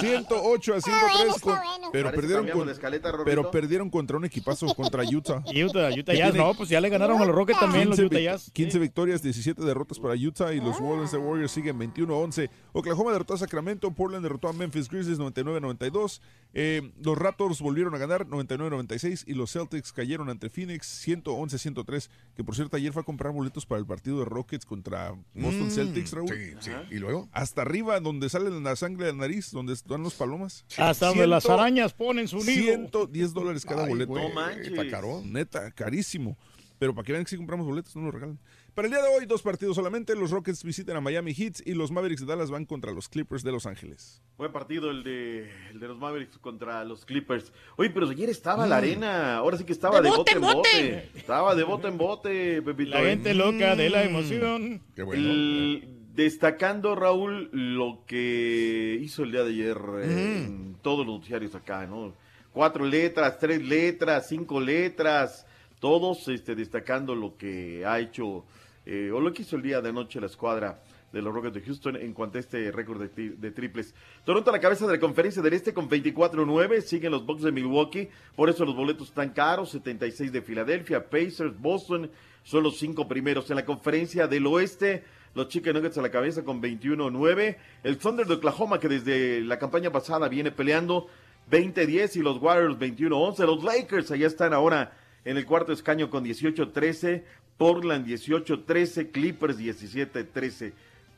108 0.00 0.74
a 0.74 0.80
103, 0.80 1.40
con- 1.40 1.58
pero 1.92 2.04
Parece 2.10 2.20
perdieron 2.20 2.48
con- 2.50 2.68
escaleta, 2.68 3.12
pero 3.24 3.50
perdieron 3.50 3.90
contra 3.90 4.16
un 4.16 4.24
equipazo 4.24 4.66
contra 4.74 5.02
Utah. 5.04 5.42
Utah, 5.54 5.88
Utah 5.96 6.14
Jazz, 6.14 6.34
no, 6.34 6.54
pues 6.54 6.68
ya 6.68 6.80
le 6.80 6.88
ganaron 6.88 7.20
a 7.20 7.24
los 7.24 7.34
Rockets 7.34 7.58
también, 7.60 7.88
los 7.88 7.98
15 7.98 8.06
Utah 8.14 8.20
Jazz. 8.20 8.50
15 8.52 8.78
victorias, 8.78 9.22
17 9.22 9.62
derrotas 9.64 9.98
para 9.98 10.14
Utah 10.14 10.52
y 10.52 10.60
los 10.60 10.78
Golden 10.78 11.04
State 11.04 11.22
Warriors 11.22 11.52
siguen 11.52 11.78
21-11. 11.78 12.50
Oklahoma 12.72 13.12
derrotó 13.12 13.34
a 13.34 13.38
Sacramento, 13.38 13.90
Portland 13.90 14.22
derrotó 14.24 14.48
a 14.48 14.52
Memphis 14.52 14.88
Grizzlies 14.88 15.18
99-92. 15.18 16.20
Eh, 16.54 16.90
los 17.02 17.18
Raptors 17.18 17.60
volvieron 17.60 17.94
a 17.94 17.98
ganar 17.98 18.26
99-96 18.26 19.24
y 19.26 19.34
los 19.34 19.52
Celtics 19.52 19.92
cayeron 19.92 20.30
ante 20.30 20.48
Phoenix 20.48 21.06
111-103. 21.06 22.08
Que 22.36 22.44
por 22.44 22.54
cierto, 22.54 22.76
ayer 22.76 22.92
fue 22.92 23.02
a 23.02 23.04
comprar 23.04 23.32
boletos 23.32 23.66
para 23.66 23.78
el 23.78 23.86
partido 23.86 24.18
de 24.20 24.24
Rockets 24.24 24.64
contra 24.64 25.10
Boston 25.34 25.66
Mm, 25.66 25.70
Celtics, 25.76 26.12
Raúl. 26.12 26.28
sí, 26.28 26.54
sí. 26.60 26.70
¿Y 26.90 26.96
luego? 26.96 27.28
Hasta 27.32 27.62
arriba, 27.62 28.00
donde 28.00 28.28
sale 28.28 28.50
la 28.60 28.76
sangre 28.76 29.06
de 29.06 29.12
la 29.12 29.18
nariz, 29.18 29.50
donde 29.52 29.72
están 29.72 30.02
los 30.02 30.14
palomas. 30.14 30.64
Hasta 30.76 31.06
donde 31.08 31.26
las 31.26 31.48
arañas 31.48 31.92
ponen 31.94 32.26
su 32.28 32.38
nido. 32.38 32.64
110 32.64 33.32
dólares 33.32 33.64
cada 33.64 33.84
Ay, 33.84 33.90
boleto. 33.90 34.10
güey, 34.10 34.28
No 34.28 34.34
manches. 34.34 34.68
está 34.68 34.88
caro. 34.90 35.22
Neta, 35.24 35.70
carísimo. 35.70 36.36
Pero 36.78 36.94
para 36.94 37.06
que 37.06 37.12
vean 37.12 37.24
que 37.24 37.30
si 37.30 37.36
compramos 37.36 37.66
boletos, 37.66 37.94
no 37.96 38.02
nos 38.02 38.12
regalan. 38.14 38.38
Para 38.76 38.88
el 38.88 38.92
día 38.92 39.02
de 39.02 39.08
hoy, 39.08 39.24
dos 39.24 39.40
partidos 39.40 39.74
solamente. 39.74 40.14
Los 40.14 40.30
Rockets 40.30 40.62
visitan 40.62 40.98
a 40.98 41.00
Miami 41.00 41.32
Heat 41.32 41.60
y 41.64 41.72
los 41.72 41.90
Mavericks 41.90 42.20
de 42.20 42.26
Dallas 42.26 42.50
van 42.50 42.66
contra 42.66 42.92
los 42.92 43.08
Clippers 43.08 43.42
de 43.42 43.50
Los 43.50 43.64
Ángeles. 43.64 44.20
Buen 44.36 44.52
partido 44.52 44.90
el 44.90 45.02
de, 45.02 45.50
el 45.70 45.80
de 45.80 45.88
los 45.88 45.96
Mavericks 45.96 46.36
contra 46.36 46.84
los 46.84 47.06
Clippers. 47.06 47.54
Oye, 47.78 47.88
pero 47.88 48.06
ayer 48.10 48.28
estaba 48.28 48.66
la 48.66 48.76
Mm. 48.76 48.78
arena. 48.78 49.36
Ahora 49.38 49.56
sí 49.56 49.64
que 49.64 49.72
estaba 49.72 50.02
de, 50.02 50.10
De 50.10 50.16
bote, 50.16 50.38
bote 50.38 50.48
en 50.50 50.56
bote. 50.56 51.10
Estaba 51.14 51.54
de 51.54 51.64
bote 51.64 51.88
en 51.88 51.96
bote, 51.96 52.60
Pepito. 52.62 52.90
La 52.90 53.00
gente 53.00 53.32
loca 53.32 53.74
de 53.76 53.88
la 53.88 54.02
Mm. 54.04 54.08
emoción. 54.08 54.82
Qué 54.94 55.02
El- 55.10 55.88
destacando, 56.14 56.94
Raúl, 56.94 57.48
lo 57.52 58.04
que 58.06 58.98
hizo 59.00 59.22
el 59.24 59.32
día 59.32 59.42
de 59.42 59.50
ayer 59.52 59.78
eh, 60.02 60.44
en 60.44 60.76
todos 60.82 61.06
los 61.06 61.16
noticiarios 61.16 61.54
acá, 61.54 61.86
¿no? 61.86 62.12
Cuatro 62.52 62.84
letras, 62.84 63.38
tres 63.38 63.62
letras, 63.62 64.28
cinco 64.28 64.60
letras, 64.60 65.46
todos 65.80 66.28
este, 66.28 66.54
destacando 66.54 67.14
lo 67.14 67.36
que 67.38 67.84
ha 67.86 68.00
hecho, 68.00 68.44
eh, 68.86 69.10
o 69.12 69.20
lo 69.20 69.32
que 69.32 69.42
hizo 69.42 69.56
el 69.56 69.62
día 69.62 69.80
de 69.80 69.90
anoche 69.90 70.20
la 70.20 70.26
escuadra 70.26 70.80
de 71.12 71.22
los 71.22 71.32
Rockets 71.32 71.54
de 71.54 71.60
Houston 71.62 71.96
en 71.96 72.12
cuanto 72.12 72.36
a 72.38 72.40
este 72.40 72.70
récord 72.72 73.00
de, 73.00 73.10
tri- 73.10 73.36
de 73.36 73.50
triples. 73.50 73.94
Toronto 74.24 74.50
a 74.50 74.52
la 74.52 74.60
cabeza 74.60 74.86
de 74.86 74.94
la 74.94 75.00
conferencia 75.00 75.40
del 75.40 75.52
Este 75.54 75.72
con 75.72 75.88
24-9, 75.88 76.80
siguen 76.82 77.12
los 77.12 77.24
Bucks 77.24 77.42
de 77.42 77.52
Milwaukee, 77.52 78.08
por 78.34 78.50
eso 78.50 78.64
los 78.64 78.74
boletos 78.76 79.08
están 79.08 79.30
caros, 79.30 79.70
76 79.70 80.32
de 80.32 80.42
Filadelfia, 80.42 81.08
Pacers, 81.08 81.58
Boston, 81.58 82.10
son 82.42 82.62
los 82.62 82.78
cinco 82.78 83.08
primeros. 83.08 83.48
En 83.50 83.56
la 83.56 83.64
conferencia 83.64 84.26
del 84.26 84.46
Oeste, 84.46 85.04
los 85.34 85.48
Chicken 85.48 85.74
Nuggets 85.74 85.96
a 85.98 86.02
la 86.02 86.10
cabeza 86.10 86.44
con 86.44 86.60
21-9, 86.62 87.56
el 87.84 87.98
Thunder 87.98 88.26
de 88.26 88.34
Oklahoma 88.34 88.78
que 88.80 88.88
desde 88.88 89.40
la 89.42 89.58
campaña 89.58 89.90
pasada 89.90 90.28
viene 90.28 90.50
peleando 90.50 91.08
20-10 91.50 92.16
y 92.16 92.20
los 92.20 92.42
Warriors 92.42 92.76
21-11, 92.78 93.46
los 93.46 93.62
Lakers 93.62 94.10
allá 94.10 94.26
están 94.26 94.52
ahora 94.52 94.92
en 95.24 95.36
el 95.36 95.46
cuarto 95.46 95.72
escaño 95.72 96.08
con 96.10 96.24
18-13, 96.24 97.22
Portland 97.56 98.06
18-13, 98.06 99.10
Clippers 99.10 99.58
17-13 99.58 100.72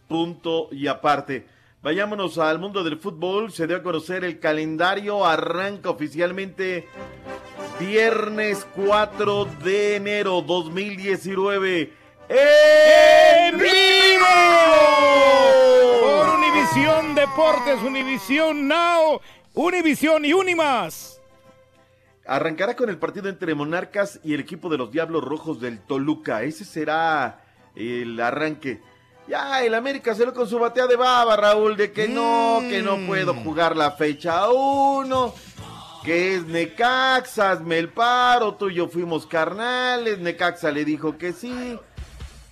punto 0.09 0.69
y 0.73 0.89
aparte. 0.89 1.47
Vayámonos 1.83 2.39
al 2.39 2.59
mundo 2.59 2.83
del 2.83 2.99
fútbol. 2.99 3.53
Se 3.53 3.69
dio 3.69 3.77
a 3.77 3.83
conocer 3.83 4.25
el 4.25 4.41
calendario. 4.41 5.25
Arranca 5.25 5.91
oficialmente 5.91 6.89
viernes 7.79 8.67
4 8.75 9.45
de 9.63 9.97
enero 9.97 10.43
2019. 10.43 11.93
¡En 12.31 13.59
vivo! 13.59 14.27
Por 16.01 16.29
Univisión 16.31 17.15
Deportes, 17.15 17.81
Univisión 17.83 18.67
Now, 18.67 19.21
Univisión 19.55 20.25
y 20.25 20.33
Unimas. 20.33 21.18
Arrancará 22.29 22.77
con 22.77 22.91
el 22.91 22.99
partido 22.99 23.31
entre 23.31 23.55
Monarcas 23.55 24.21
y 24.23 24.35
el 24.35 24.41
equipo 24.41 24.69
de 24.69 24.77
los 24.77 24.93
Diablos 24.93 25.25
Rojos 25.25 25.63
del 25.63 25.81
Toluca. 25.81 26.43
Ese 26.43 26.67
será 26.67 27.43
el 27.75 28.21
arranque. 28.21 28.83
Ya, 29.27 29.65
el 29.65 29.75
América 29.75 30.15
se 30.15 30.27
lo 30.27 30.35
con 30.35 30.47
su 30.47 30.59
batea 30.59 30.87
de 30.87 30.97
baba, 30.97 31.37
Raúl, 31.37 31.75
de 31.75 31.91
que 31.91 32.07
no, 32.07 32.59
que 32.69 32.83
no 32.83 32.99
puedo 33.07 33.33
jugar 33.33 33.77
la 33.77 33.93
fecha 33.93 34.51
uno, 34.51 35.35
que 36.05 36.35
es 36.35 36.45
Necaxa, 36.45 37.53
hazme 37.53 37.79
el 37.79 37.89
paro, 37.89 38.57
tú 38.57 38.69
y 38.69 38.75
yo 38.75 38.89
fuimos 38.89 39.27
carnales, 39.27 40.19
Necaxa 40.19 40.71
le 40.71 40.85
dijo 40.85 41.17
que 41.17 41.33
sí. 41.33 41.79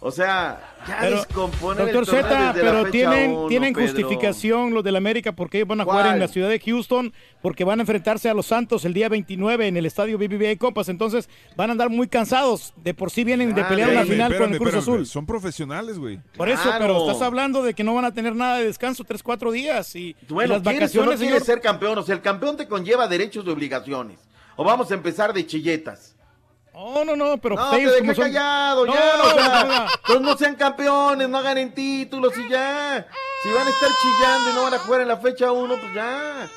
O 0.06 0.12
sea, 0.12 0.60
ya 0.86 0.98
Pero, 1.00 1.16
descomponer 1.16 1.92
Doctor 1.92 2.06
Z, 2.06 2.30
la 2.30 2.52
pero 2.52 2.90
tienen, 2.92 3.32
uno, 3.32 3.48
tienen 3.48 3.74
Pedro. 3.74 3.88
justificación 3.88 4.72
los 4.72 4.84
del 4.84 4.94
América 4.94 5.32
porque 5.32 5.58
ellos 5.58 5.66
van 5.68 5.80
a 5.80 5.84
jugar 5.84 6.14
en 6.14 6.20
la 6.20 6.28
ciudad 6.28 6.48
de 6.48 6.60
Houston, 6.60 7.12
porque 7.42 7.64
van 7.64 7.80
a 7.80 7.82
enfrentarse 7.82 8.28
a 8.30 8.34
los 8.34 8.46
Santos 8.46 8.84
el 8.84 8.94
día 8.94 9.08
29 9.08 9.66
en 9.66 9.76
el 9.76 9.84
estadio 9.84 10.16
BBVA 10.16 10.54
Copas, 10.58 10.88
entonces 10.88 11.28
van 11.56 11.70
a 11.70 11.72
andar 11.72 11.90
muy 11.90 12.06
cansados. 12.06 12.72
De 12.76 12.94
por 12.94 13.10
sí 13.10 13.24
vienen 13.24 13.52
de 13.54 13.62
Ah, 13.62 13.68
pelear 13.68 13.90
una 13.90 14.02
espérame, 14.02 14.16
final 14.28 14.38
con 14.38 14.52
el 14.52 14.58
Cruz 14.58 14.68
espérame. 14.74 14.94
Azul. 14.94 15.06
Son 15.06 15.26
profesionales, 15.26 15.98
güey. 15.98 16.20
Por 16.36 16.48
eso, 16.48 16.62
Claro. 16.62 16.78
pero 16.86 17.00
estás 17.10 17.22
hablando 17.22 17.62
de 17.64 17.74
que 17.74 17.82
no 17.82 17.92
van 17.94 18.04
a 18.04 18.14
tener 18.14 18.36
nada 18.36 18.58
de 18.58 18.66
descanso 18.66 19.02
tres, 19.02 19.24
cuatro 19.24 19.50
días 19.50 19.94
y, 19.96 20.14
y 20.28 20.32
Bueno, 20.32 20.54
las 20.54 20.62
¿quieres 20.62 20.94
o 20.94 21.00
vacaciones, 21.00 21.20
no 21.20 21.26
señor. 21.26 21.42
ser 21.44 21.60
campeón? 21.60 21.98
O 21.98 22.02
sea, 22.04 22.14
el 22.14 22.22
campeón 22.22 22.56
te 22.56 22.68
conlleva 22.68 23.08
derechos 23.08 23.44
y 23.44 23.50
obligaciones. 23.50 24.20
O 24.54 24.62
vamos 24.64 24.90
a 24.90 24.94
empezar 24.94 25.32
de 25.32 25.44
chilletas. 25.46 26.15
No, 26.76 27.04
no, 27.06 27.16
no, 27.16 27.38
pero 27.38 27.54
No, 27.56 27.70
te 27.70 27.80
ellos 27.80 27.94
dejé 27.94 28.14
son- 28.14 28.24
callado, 28.24 28.84
No, 28.84 28.94
ya. 28.94 29.16
no, 29.16 29.22
o 29.22 29.26
no, 29.28 29.34
sea, 29.34 29.64
no, 29.64 29.68
no. 29.84 29.86
Pues 30.06 30.20
no 30.20 30.36
sean 30.36 30.54
campeones, 30.56 31.26
no 31.28 31.42
ganen 31.42 31.72
títulos 31.72 32.34
y 32.36 32.50
ya. 32.50 33.06
Si 33.42 33.48
van 33.48 33.66
a 33.66 33.70
estar 33.70 33.88
chillando 34.02 34.50
y 34.50 34.54
no 34.54 34.62
van 34.64 34.74
a 34.74 34.78
jugar 34.80 35.00
en 35.00 35.08
la 35.08 35.16
fecha 35.16 35.52
1, 35.52 35.74
pues 35.80 35.94
ya. 35.94 36.48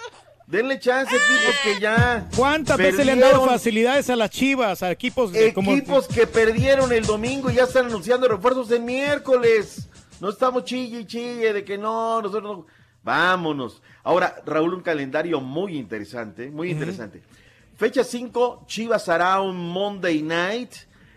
Denle 0.46 0.78
chance, 0.80 1.16
equipos 1.16 1.56
que 1.64 1.80
ya. 1.80 2.28
¿Cuántas 2.36 2.76
veces 2.78 3.06
le 3.06 3.14
han 3.14 3.20
dado 3.22 3.46
facilidades 3.46 4.10
a 4.10 4.16
las 4.18 4.30
chivas, 4.32 4.84
a 4.84 4.92
equipos 4.92 5.32
de- 5.32 5.54
como 5.54 5.72
Equipos 5.72 6.08
que 6.08 6.28
perdieron 6.28 6.92
el 6.92 7.06
domingo 7.06 7.50
y 7.50 7.56
ya 7.56 7.64
están 7.64 7.86
anunciando 7.86 8.28
refuerzos 8.28 8.70
el 8.72 8.82
miércoles. 8.82 9.88
No 10.20 10.30
estamos 10.32 10.66
chille 10.66 11.00
y 11.02 11.06
chille 11.06 11.54
de 11.54 11.64
que 11.64 11.78
no, 11.78 12.22
nosotros 12.22 12.58
no. 12.58 12.66
Vámonos. 13.04 13.82
Ahora, 14.04 14.36
Raúl, 14.46 14.74
un 14.74 14.82
calendario 14.82 15.40
muy 15.40 15.78
interesante, 15.78 16.50
muy 16.50 16.72
interesante. 16.72 17.22
Fecha 17.80 18.04
5, 18.04 18.66
Chivas 18.68 19.08
hará 19.08 19.40
un 19.40 19.56
Monday 19.56 20.22
Night 20.22 20.74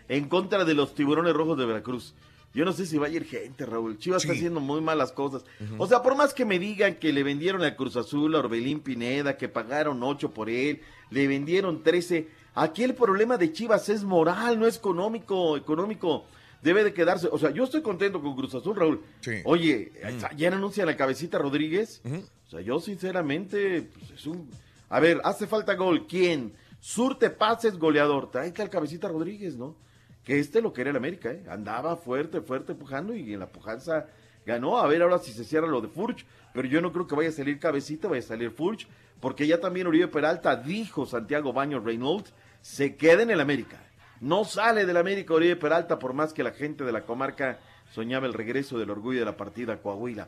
en 0.07 0.29
contra 0.29 0.63
de 0.63 0.73
los 0.73 0.95
Tiburones 0.95 1.33
Rojos 1.33 1.57
de 1.57 1.65
Veracruz. 1.65 2.13
Yo 2.53 2.63
no 2.63 2.71
sé 2.71 2.85
si 2.85 2.97
va 2.97 3.07
a 3.07 3.09
ir 3.09 3.25
gente, 3.25 3.65
Raúl. 3.65 3.97
Chivas 3.97 4.23
está 4.23 4.31
haciendo 4.33 4.61
muy 4.61 4.79
malas 4.79 5.11
cosas. 5.11 5.43
O 5.77 5.87
sea, 5.87 6.01
por 6.01 6.15
más 6.15 6.33
que 6.33 6.45
me 6.45 6.59
digan 6.59 6.95
que 6.95 7.11
le 7.11 7.21
vendieron 7.21 7.63
al 7.63 7.75
Cruz 7.75 7.97
Azul 7.97 8.33
a 8.33 8.39
Orbelín 8.39 8.79
Pineda, 8.79 9.35
que 9.35 9.49
pagaron 9.49 10.01
8 10.01 10.33
por 10.33 10.49
él, 10.49 10.79
le 11.09 11.27
vendieron 11.27 11.83
13. 11.83 12.29
Aquí 12.55 12.83
el 12.83 12.95
problema 12.95 13.37
de 13.37 13.51
Chivas 13.51 13.89
es 13.89 14.05
moral, 14.05 14.57
no 14.57 14.65
es 14.65 14.77
económico. 14.77 15.57
Económico 15.57 16.23
debe 16.61 16.85
de 16.85 16.93
quedarse. 16.93 17.27
O 17.29 17.37
sea, 17.37 17.51
yo 17.51 17.65
estoy 17.65 17.81
contento 17.81 18.21
con 18.21 18.37
Cruz 18.37 18.55
Azul, 18.55 18.77
Raúl. 18.77 19.01
Oye, 19.43 19.91
ya 20.37 20.47
anuncia 20.47 20.85
la 20.85 20.95
cabecita 20.95 21.37
Rodríguez. 21.39 22.01
O 22.47 22.49
sea, 22.49 22.61
yo 22.61 22.79
sinceramente, 22.79 23.81
pues, 23.81 24.11
es 24.11 24.25
un... 24.27 24.49
A 24.93 24.99
ver, 24.99 25.21
hace 25.23 25.47
falta 25.47 25.73
gol. 25.73 26.05
¿Quién? 26.05 26.53
Surte 26.79 27.31
pases, 27.31 27.79
goleador. 27.79 28.29
Tráete 28.29 28.61
al 28.61 28.69
cabecita 28.69 29.07
Rodríguez, 29.07 29.57
¿no? 29.57 29.75
Que 30.23 30.37
este 30.37 30.61
lo 30.61 30.71
quería 30.71 30.91
el 30.91 30.97
América, 30.97 31.31
¿eh? 31.31 31.43
Andaba 31.49 31.95
fuerte, 31.95 32.41
fuerte 32.41 32.73
empujando 32.73 33.15
y 33.15 33.33
en 33.33 33.39
la 33.39 33.47
pujanza 33.47 34.05
ganó. 34.45 34.77
A 34.77 34.85
ver 34.85 35.01
ahora 35.01 35.17
si 35.17 35.33
se 35.33 35.45
cierra 35.45 35.65
lo 35.65 35.81
de 35.81 35.87
Furch. 35.87 36.27
Pero 36.53 36.67
yo 36.67 36.79
no 36.79 36.91
creo 36.91 37.07
que 37.07 37.15
vaya 37.15 37.29
a 37.29 37.31
salir 37.31 37.57
cabecita, 37.57 38.07
vaya 38.07 38.19
a 38.19 38.27
salir 38.27 38.51
Furch. 38.51 38.87
Porque 39.19 39.47
ya 39.47 39.59
también 39.59 39.87
Uribe 39.87 40.09
Peralta 40.09 40.57
dijo 40.57 41.07
Santiago 41.07 41.53
Baño 41.53 41.79
Reynolds, 41.79 42.31
se 42.61 42.95
queda 42.95 43.23
en 43.23 43.31
el 43.31 43.41
América. 43.41 43.81
No 44.21 44.45
sale 44.45 44.85
del 44.85 44.97
América 44.97 45.33
Uribe 45.33 45.55
Peralta 45.55 45.97
por 45.97 46.13
más 46.13 46.33
que 46.33 46.43
la 46.43 46.51
gente 46.51 46.83
de 46.83 46.91
la 46.91 47.01
comarca 47.01 47.57
soñaba 47.91 48.27
el 48.27 48.33
regreso 48.35 48.77
del 48.77 48.91
orgullo 48.91 49.21
de 49.21 49.25
la 49.25 49.37
partida 49.37 49.73
a 49.73 49.77
Coahuila. 49.77 50.27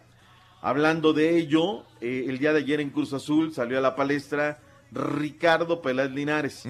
Hablando 0.70 1.14
de 1.14 1.38
ello, 1.38 1.84
eh, 2.02 2.26
el 2.28 2.40
día 2.40 2.52
de 2.52 2.58
ayer 2.58 2.80
en 2.82 2.90
Cruz 2.90 3.14
Azul 3.14 3.54
salió 3.54 3.78
a 3.78 3.82
la 3.82 3.96
palestra 3.96 4.60
Ricardo 4.92 5.80
Peláez 5.80 6.10
Linares. 6.10 6.64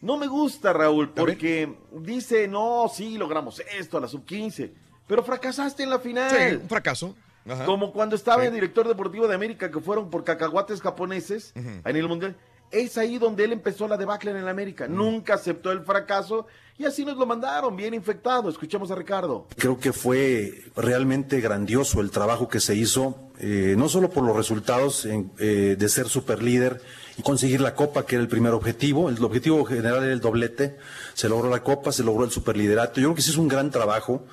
No 0.00 0.16
me 0.16 0.26
gusta, 0.26 0.72
Raúl, 0.72 1.10
porque 1.10 1.76
dice, 1.92 2.48
no, 2.48 2.90
sí, 2.90 3.18
logramos 3.18 3.60
esto 3.78 3.98
a 3.98 4.00
la 4.00 4.08
sub-15, 4.08 4.70
pero 5.06 5.22
fracasaste 5.22 5.82
en 5.82 5.90
la 5.90 5.98
final. 5.98 6.30
Sí, 6.30 6.56
un 6.62 6.68
fracaso. 6.70 7.14
Ajá. 7.46 7.66
Como 7.66 7.92
cuando 7.92 8.16
estaba 8.16 8.40
Sí. 8.44 8.48
en 8.48 8.54
director 8.54 8.88
deportivo 8.88 9.28
de 9.28 9.34
América, 9.34 9.70
que 9.70 9.80
fueron 9.80 10.08
por 10.08 10.24
cacahuates 10.24 10.80
japoneses 10.80 11.52
en 11.54 11.82
el 11.96 12.08
Mundial. 12.08 12.34
Es 12.70 12.96
ahí 12.96 13.18
donde 13.18 13.44
él 13.44 13.52
empezó 13.52 13.88
la 13.88 13.98
debacle 13.98 14.30
en 14.30 14.38
el 14.38 14.48
América. 14.48 14.88
Nunca 14.88 15.34
aceptó 15.34 15.70
el 15.70 15.80
fracaso 15.82 16.46
y 16.78 16.84
así 16.84 17.04
nos 17.04 17.16
lo 17.16 17.26
mandaron, 17.26 17.76
bien 17.76 17.92
infectado. 17.92 18.48
Escuchemos 18.48 18.90
a 18.92 18.94
Ricardo. 18.94 19.48
Creo 19.56 19.80
que 19.80 19.92
fue 19.92 20.62
realmente 20.76 21.40
grandioso 21.40 22.00
el 22.00 22.12
trabajo 22.12 22.48
que 22.48 22.60
se 22.60 22.76
hizo, 22.76 23.16
eh, 23.40 23.74
no 23.76 23.88
solo 23.88 24.10
por 24.10 24.22
los 24.24 24.36
resultados 24.36 25.04
eh, 25.04 25.76
de 25.76 25.88
ser 25.88 26.08
superlíder 26.08 26.80
y 27.16 27.22
conseguir 27.22 27.60
la 27.60 27.74
copa, 27.74 28.06
que 28.06 28.14
era 28.14 28.22
el 28.22 28.28
primer 28.28 28.52
objetivo. 28.52 29.08
El 29.08 29.22
objetivo 29.24 29.64
general 29.64 30.04
era 30.04 30.12
el 30.12 30.20
doblete. 30.20 30.76
Se 31.14 31.28
logró 31.28 31.50
la 31.50 31.64
copa, 31.64 31.90
se 31.90 32.04
logró 32.04 32.24
el 32.24 32.30
superliderato. 32.30 33.00
Yo 33.00 33.08
creo 33.08 33.16
que 33.16 33.22
sí 33.22 33.30
es 33.30 33.38
un 33.38 33.48
gran 33.48 33.72
trabajo. 33.72 34.24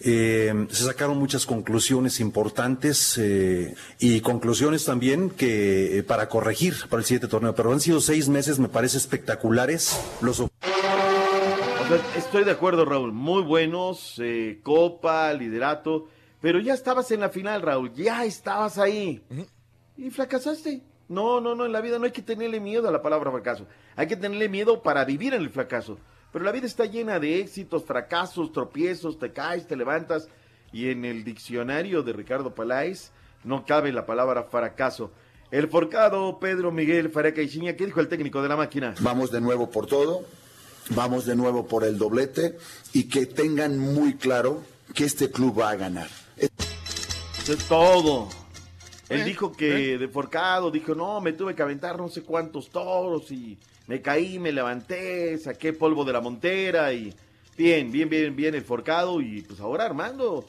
Eh, 0.00 0.66
se 0.70 0.84
sacaron 0.84 1.16
muchas 1.16 1.46
conclusiones 1.46 2.20
importantes 2.20 3.18
y 3.98 4.20
conclusiones 4.20 4.84
también 4.84 5.30
que 5.30 6.04
para 6.06 6.28
corregir 6.28 6.74
para 6.90 7.00
el 7.00 7.06
siguiente 7.06 7.28
torneo. 7.28 7.54
Pero 7.54 7.72
han 7.72 7.80
sido 7.80 8.02
seis 8.02 8.28
meses, 8.28 8.58
me 8.58 8.68
parece 8.68 8.98
espectaculares. 8.98 9.98
Los 10.20 10.38
estoy 12.16 12.44
de 12.44 12.50
acuerdo, 12.50 12.84
Raúl. 12.84 13.12
Muy 13.12 13.42
buenos, 13.42 14.18
eh, 14.18 14.60
copa, 14.62 15.32
liderato. 15.32 16.08
Pero 16.40 16.60
ya 16.60 16.74
estabas 16.74 17.10
en 17.10 17.20
la 17.20 17.30
final, 17.30 17.62
Raúl. 17.62 17.92
Ya 17.94 18.24
estabas 18.24 18.78
ahí. 18.78 19.22
Y 19.96 20.10
fracasaste. 20.10 20.82
No, 21.08 21.40
no, 21.40 21.54
no. 21.54 21.64
En 21.64 21.72
la 21.72 21.80
vida 21.80 21.98
no 21.98 22.04
hay 22.04 22.12
que 22.12 22.22
tenerle 22.22 22.60
miedo 22.60 22.88
a 22.88 22.92
la 22.92 23.02
palabra 23.02 23.30
fracaso. 23.30 23.66
Hay 23.96 24.06
que 24.06 24.16
tenerle 24.16 24.48
miedo 24.48 24.82
para 24.82 25.04
vivir 25.04 25.34
en 25.34 25.42
el 25.42 25.50
fracaso. 25.50 25.98
Pero 26.32 26.44
la 26.44 26.52
vida 26.52 26.66
está 26.66 26.84
llena 26.84 27.18
de 27.18 27.40
éxitos, 27.40 27.84
fracasos, 27.84 28.52
tropiezos, 28.52 29.18
te 29.18 29.32
caes, 29.32 29.66
te 29.66 29.76
levantas. 29.76 30.28
Y 30.72 30.90
en 30.90 31.04
el 31.04 31.24
diccionario 31.24 32.02
de 32.02 32.12
Ricardo 32.12 32.54
Paláez 32.54 33.12
no 33.44 33.64
cabe 33.64 33.92
la 33.92 34.04
palabra 34.04 34.44
fracaso. 34.44 35.10
El 35.50 35.68
forcado 35.68 36.38
Pedro 36.38 36.70
Miguel 36.70 37.08
Fareca 37.08 37.40
Ichiña, 37.40 37.74
¿qué 37.74 37.86
dijo 37.86 38.00
el 38.00 38.08
técnico 38.08 38.42
de 38.42 38.50
la 38.50 38.56
máquina? 38.56 38.94
Vamos 39.00 39.30
de 39.30 39.40
nuevo 39.40 39.70
por 39.70 39.86
todo, 39.86 40.26
vamos 40.90 41.26
de 41.26 41.36
nuevo 41.36 41.66
por 41.66 41.84
el 41.84 41.98
doblete 41.98 42.58
y 42.92 43.04
que 43.04 43.26
tengan 43.26 43.78
muy 43.78 44.14
claro 44.14 44.62
que 44.94 45.04
este 45.04 45.30
club 45.30 45.60
va 45.60 45.70
a 45.70 45.76
ganar. 45.76 46.08
Eso 46.36 47.52
es 47.52 47.64
todo. 47.64 48.28
Él 49.08 49.24
dijo 49.24 49.52
que 49.52 49.96
de 49.96 50.08
forcado, 50.08 50.70
dijo, 50.70 50.94
no, 50.94 51.20
me 51.20 51.32
tuve 51.32 51.54
que 51.54 51.62
aventar 51.62 51.96
no 51.96 52.08
sé 52.08 52.22
cuántos 52.22 52.68
toros 52.68 53.30
y 53.30 53.56
me 53.86 54.02
caí, 54.02 54.38
me 54.38 54.52
levanté, 54.52 55.38
saqué 55.38 55.72
polvo 55.72 56.04
de 56.04 56.12
la 56.12 56.20
montera 56.20 56.92
y 56.92 57.14
bien, 57.56 57.90
bien, 57.90 58.10
bien, 58.10 58.36
bien 58.36 58.54
el 58.54 58.62
forcado 58.62 59.22
y 59.22 59.40
pues 59.40 59.60
ahora 59.60 59.86
Armando 59.86 60.46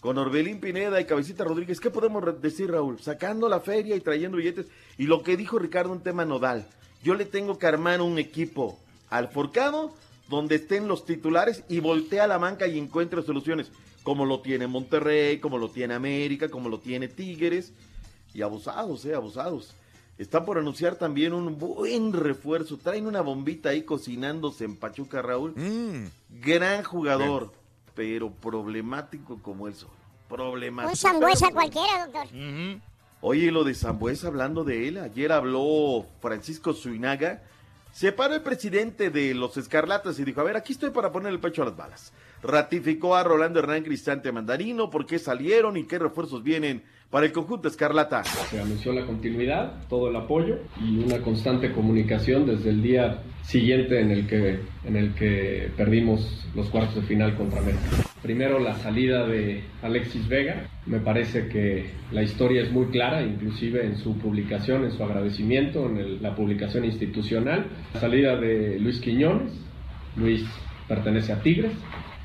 con 0.00 0.18
Orbelín 0.18 0.60
Pineda 0.60 1.00
y 1.00 1.06
Cabecita 1.06 1.44
Rodríguez, 1.44 1.80
¿qué 1.80 1.88
podemos 1.88 2.22
decir 2.42 2.70
Raúl? 2.70 3.00
Sacando 3.00 3.48
la 3.48 3.60
feria 3.60 3.96
y 3.96 4.00
trayendo 4.00 4.36
billetes 4.36 4.66
y 4.98 5.04
lo 5.04 5.22
que 5.22 5.36
dijo 5.36 5.58
Ricardo, 5.58 5.92
un 5.92 6.02
tema 6.02 6.24
nodal. 6.26 6.66
Yo 7.02 7.14
le 7.14 7.24
tengo 7.24 7.58
que 7.58 7.66
armar 7.66 8.02
un 8.02 8.18
equipo 8.18 8.78
al 9.12 9.28
forcado 9.28 9.92
donde 10.28 10.54
estén 10.54 10.88
los 10.88 11.04
titulares 11.04 11.64
y 11.68 11.80
voltea 11.80 12.26
la 12.26 12.38
manca 12.38 12.66
y 12.66 12.78
encuentre 12.78 13.22
soluciones, 13.22 13.70
como 14.02 14.24
lo 14.24 14.40
tiene 14.40 14.66
Monterrey, 14.66 15.38
como 15.38 15.58
lo 15.58 15.68
tiene 15.68 15.92
América, 15.92 16.48
como 16.48 16.70
lo 16.70 16.80
tiene 16.80 17.08
Tigres, 17.08 17.74
y 18.32 18.40
abusados, 18.40 19.04
eh, 19.04 19.14
abusados. 19.14 19.74
Están 20.16 20.46
por 20.46 20.56
anunciar 20.56 20.94
también 20.96 21.34
un 21.34 21.58
buen 21.58 22.14
refuerzo, 22.14 22.78
traen 22.78 23.06
una 23.06 23.20
bombita 23.20 23.68
ahí 23.68 23.82
cocinándose 23.82 24.64
en 24.64 24.76
Pachuca, 24.76 25.20
Raúl. 25.20 25.54
Gran 26.30 26.82
jugador, 26.84 27.52
pero 27.94 28.30
problemático 28.30 29.42
como 29.42 29.68
él 29.68 29.74
solo. 29.74 29.92
Problemático. 30.28 30.90
Un 30.90 30.96
zambuesa 30.96 31.50
cualquiera, 31.50 32.06
doctor. 32.06 32.28
Oye, 33.20 33.52
lo 33.52 33.62
de 33.62 33.74
Zambuesa, 33.74 34.28
hablando 34.28 34.64
de 34.64 34.88
él, 34.88 34.98
ayer 34.98 35.30
habló 35.30 36.06
Francisco 36.20 36.72
Zuinaga. 36.72 37.42
Se 37.92 38.10
paró 38.10 38.34
el 38.34 38.40
presidente 38.40 39.10
de 39.10 39.34
los 39.34 39.58
Escarlatas 39.58 40.18
y 40.18 40.24
dijo, 40.24 40.40
a 40.40 40.44
ver, 40.44 40.56
aquí 40.56 40.72
estoy 40.72 40.90
para 40.90 41.12
poner 41.12 41.30
el 41.30 41.40
pecho 41.40 41.60
a 41.60 41.66
las 41.66 41.76
balas. 41.76 42.12
Ratificó 42.42 43.14
a 43.14 43.22
Rolando 43.22 43.58
Hernán 43.58 43.84
Cristante 43.84 44.32
Mandarino, 44.32 44.88
por 44.88 45.04
qué 45.04 45.18
salieron 45.18 45.76
y 45.76 45.86
qué 45.86 45.98
refuerzos 45.98 46.42
vienen 46.42 46.84
para 47.12 47.26
el 47.26 47.32
conjunto 47.32 47.68
Escarlata. 47.68 48.24
Se 48.24 48.58
anunció 48.58 48.90
la 48.94 49.04
continuidad, 49.04 49.86
todo 49.90 50.08
el 50.08 50.16
apoyo 50.16 50.60
y 50.82 50.98
una 50.98 51.18
constante 51.18 51.70
comunicación 51.70 52.46
desde 52.46 52.70
el 52.70 52.82
día 52.82 53.18
siguiente 53.42 54.00
en 54.00 54.10
el 54.10 54.26
que, 54.26 54.60
en 54.86 54.96
el 54.96 55.12
que 55.14 55.68
perdimos 55.76 56.48
los 56.54 56.70
cuartos 56.70 56.94
de 56.96 57.02
final 57.02 57.36
contra 57.36 57.60
América. 57.60 57.82
Primero 58.22 58.58
la 58.58 58.76
salida 58.76 59.26
de 59.26 59.62
Alexis 59.82 60.26
Vega, 60.26 60.68
me 60.86 61.00
parece 61.00 61.48
que 61.48 61.90
la 62.12 62.22
historia 62.22 62.62
es 62.62 62.72
muy 62.72 62.86
clara, 62.86 63.20
inclusive 63.22 63.84
en 63.84 63.98
su 63.98 64.16
publicación, 64.16 64.84
en 64.84 64.92
su 64.92 65.02
agradecimiento, 65.04 65.84
en 65.90 65.98
el- 65.98 66.22
la 66.22 66.34
publicación 66.34 66.86
institucional. 66.86 67.66
La 67.92 68.00
salida 68.00 68.36
de 68.36 68.78
Luis 68.78 69.00
Quiñones, 69.00 69.52
Luis 70.16 70.46
pertenece 70.88 71.32
a 71.34 71.42
Tigres. 71.42 71.72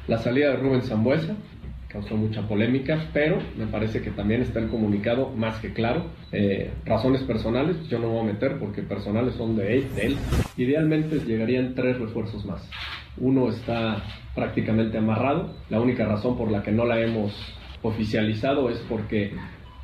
La 0.07 0.19
salida 0.19 0.51
de 0.51 0.55
Rubén 0.57 0.83
Zambuesa, 0.83 1.35
causó 1.87 2.15
mucha 2.15 2.47
polémica, 2.47 3.09
pero 3.13 3.37
me 3.57 3.65
parece 3.67 4.01
que 4.01 4.11
también 4.11 4.41
está 4.41 4.59
el 4.59 4.67
comunicado 4.67 5.29
más 5.29 5.59
que 5.59 5.73
claro. 5.73 6.05
Eh, 6.31 6.71
razones 6.85 7.23
personales, 7.23 7.87
yo 7.87 7.99
no 7.99 8.07
me 8.07 8.13
voy 8.13 8.21
a 8.21 8.33
meter 8.33 8.59
porque 8.59 8.81
personales 8.81 9.35
son 9.35 9.55
de 9.55 9.77
él, 9.77 9.95
de 9.95 10.07
él. 10.07 10.17
Idealmente 10.57 11.19
llegarían 11.19 11.75
tres 11.75 11.97
refuerzos 11.99 12.45
más. 12.45 12.69
Uno 13.17 13.49
está 13.49 14.03
prácticamente 14.35 14.97
amarrado. 14.97 15.55
La 15.69 15.79
única 15.79 16.05
razón 16.05 16.37
por 16.37 16.51
la 16.51 16.61
que 16.61 16.71
no 16.71 16.85
la 16.85 16.99
hemos 16.99 17.33
oficializado 17.81 18.69
es 18.69 18.77
porque 18.89 19.33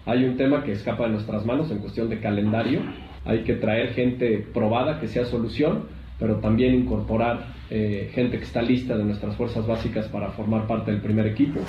hay 0.05 0.25
un 0.25 0.35
tema 0.35 0.63
que 0.63 0.73
escapa 0.73 1.05
de 1.05 1.11
nuestras 1.11 1.45
manos 1.45 1.71
en 1.71 1.79
cuestión 1.79 2.09
de 2.09 2.19
calendario. 2.19 2.81
Hay 3.25 3.43
que 3.43 3.53
traer 3.53 3.93
gente 3.93 4.45
probada 4.53 4.99
que 4.99 5.07
sea 5.07 5.25
solución, 5.25 5.87
pero 6.19 6.37
también 6.37 6.75
incorporar 6.75 7.53
eh, 7.75 8.11
gente 8.13 8.37
que 8.37 8.43
está 8.43 8.61
lista 8.61 8.95
de 8.95 9.03
nuestras 9.03 9.35
fuerzas 9.35 9.65
básicas 9.65 10.07
para 10.07 10.29
formar 10.33 10.67
parte 10.67 10.91
del 10.91 11.01
primer 11.01 11.25
equipo. 11.25 11.59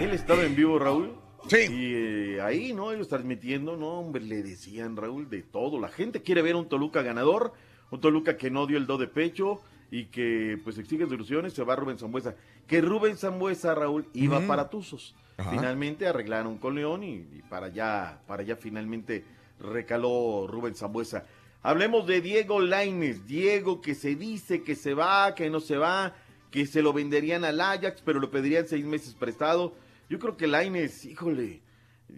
Él 0.00 0.10
estaba 0.10 0.42
en 0.42 0.56
vivo, 0.56 0.80
Raúl. 0.80 1.12
Sí. 1.46 1.58
Y 1.70 1.94
eh, 1.94 2.40
ahí, 2.40 2.72
¿no? 2.72 2.90
Ellos 2.90 3.06
transmitiendo, 3.06 3.76
no, 3.76 4.00
hombre, 4.00 4.24
le 4.24 4.42
decían, 4.42 4.96
Raúl, 4.96 5.30
de 5.30 5.42
todo. 5.42 5.78
La 5.78 5.86
gente 5.86 6.22
quiere 6.22 6.42
ver 6.42 6.56
un 6.56 6.68
Toluca 6.68 7.02
ganador, 7.02 7.52
un 7.92 8.00
Toluca 8.00 8.36
que 8.36 8.50
no 8.50 8.66
dio 8.66 8.76
el 8.76 8.86
do 8.86 8.98
de 8.98 9.06
pecho 9.06 9.60
y 9.92 10.06
que, 10.06 10.58
pues, 10.64 10.76
exige 10.76 11.06
soluciones. 11.06 11.52
Se 11.52 11.62
va 11.62 11.76
Rubén 11.76 11.96
Zambuesa. 11.96 12.34
Que 12.66 12.80
Rubén 12.80 13.16
Zambuesa, 13.16 13.76
Raúl, 13.76 14.08
iba 14.12 14.40
para 14.40 14.70
Tuzos. 14.70 15.14
Ajá. 15.36 15.52
Finalmente 15.52 16.08
arreglaron 16.08 16.58
con 16.58 16.74
León 16.74 17.04
y, 17.04 17.12
y 17.12 17.42
para 17.48 17.66
allá, 17.66 18.18
para 18.26 18.42
allá 18.42 18.56
finalmente 18.56 19.24
recaló 19.60 20.48
Rubén 20.48 20.74
Zambuesa. 20.74 21.26
Hablemos 21.66 22.06
de 22.06 22.20
Diego 22.20 22.60
Laines. 22.60 23.26
Diego 23.26 23.80
que 23.80 23.94
se 23.94 24.16
dice 24.16 24.62
que 24.62 24.76
se 24.76 24.92
va, 24.92 25.34
que 25.34 25.48
no 25.48 25.60
se 25.60 25.78
va, 25.78 26.14
que 26.50 26.66
se 26.66 26.82
lo 26.82 26.92
venderían 26.92 27.42
al 27.42 27.58
Ajax, 27.58 28.02
pero 28.04 28.20
lo 28.20 28.30
pedirían 28.30 28.68
seis 28.68 28.84
meses 28.84 29.14
prestado. 29.14 29.72
Yo 30.10 30.18
creo 30.18 30.36
que 30.36 30.46
Laines, 30.46 31.06
híjole, 31.06 31.62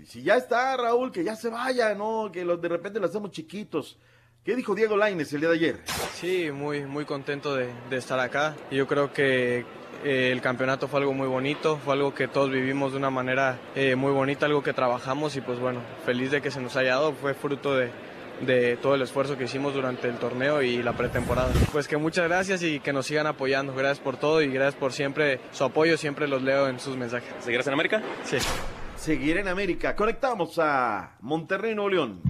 Si 0.04 0.24
ya 0.24 0.34
está, 0.34 0.76
Raúl, 0.76 1.12
que 1.12 1.22
ya 1.22 1.36
se 1.36 1.48
vaya, 1.48 1.94
¿no? 1.94 2.32
Que 2.32 2.44
de 2.44 2.68
repente 2.68 2.98
lo 2.98 3.06
hacemos 3.06 3.30
chiquitos. 3.30 3.96
¿Qué 4.44 4.56
dijo 4.56 4.74
Diego 4.74 4.96
Laines 4.96 5.32
el 5.32 5.40
día 5.40 5.50
de 5.50 5.54
ayer? 5.54 5.80
Sí, 6.14 6.50
muy, 6.50 6.84
muy 6.84 7.04
contento 7.04 7.54
de, 7.54 7.72
de 7.88 7.96
estar 7.98 8.18
acá. 8.18 8.56
Yo 8.72 8.88
creo 8.88 9.12
que 9.12 9.64
eh, 10.04 10.32
el 10.32 10.40
campeonato 10.40 10.88
fue 10.88 10.98
algo 10.98 11.12
muy 11.12 11.28
bonito, 11.28 11.78
fue 11.84 11.94
algo 11.94 12.12
que 12.12 12.26
todos 12.26 12.50
vivimos 12.50 12.90
de 12.90 12.98
una 12.98 13.10
manera 13.10 13.60
eh, 13.76 13.94
muy 13.94 14.10
bonita, 14.10 14.46
algo 14.46 14.64
que 14.64 14.72
trabajamos 14.72 15.36
y 15.36 15.40
pues 15.40 15.60
bueno, 15.60 15.82
feliz 16.04 16.32
de 16.32 16.42
que 16.42 16.50
se 16.50 16.60
nos 16.60 16.74
haya 16.74 16.94
dado, 16.94 17.12
fue 17.12 17.32
fruto 17.32 17.76
de, 17.76 17.90
de 18.40 18.76
todo 18.76 18.94
el 18.94 19.02
esfuerzo 19.02 19.36
que 19.36 19.44
hicimos 19.44 19.74
durante 19.74 20.08
el 20.08 20.16
torneo 20.16 20.62
y 20.62 20.82
la 20.82 20.92
pretemporada. 20.96 21.52
Pues 21.72 21.88
que 21.88 21.96
muchas 21.96 22.28
gracias 22.28 22.62
y 22.62 22.80
que 22.80 22.92
nos 22.92 23.06
sigan 23.06 23.26
apoyando, 23.26 23.74
gracias 23.74 24.00
por 24.00 24.16
todo 24.16 24.42
y 24.42 24.48
gracias 24.48 24.74
por 24.74 24.92
siempre 24.92 25.40
su 25.52 25.64
apoyo, 25.64 25.96
siempre 25.96 26.28
los 26.28 26.42
leo 26.42 26.68
en 26.68 26.80
sus 26.80 26.96
mensajes. 26.96 27.28
¿Seguirás 27.40 27.66
en 27.66 27.72
América? 27.72 28.02
Sí. 28.24 28.38
Seguir 28.96 29.36
en 29.38 29.48
América. 29.48 29.94
Conectamos 29.94 30.58
a 30.58 31.16
Monterrey, 31.20 31.74
Nuevo 31.74 31.90
León. 31.90 32.22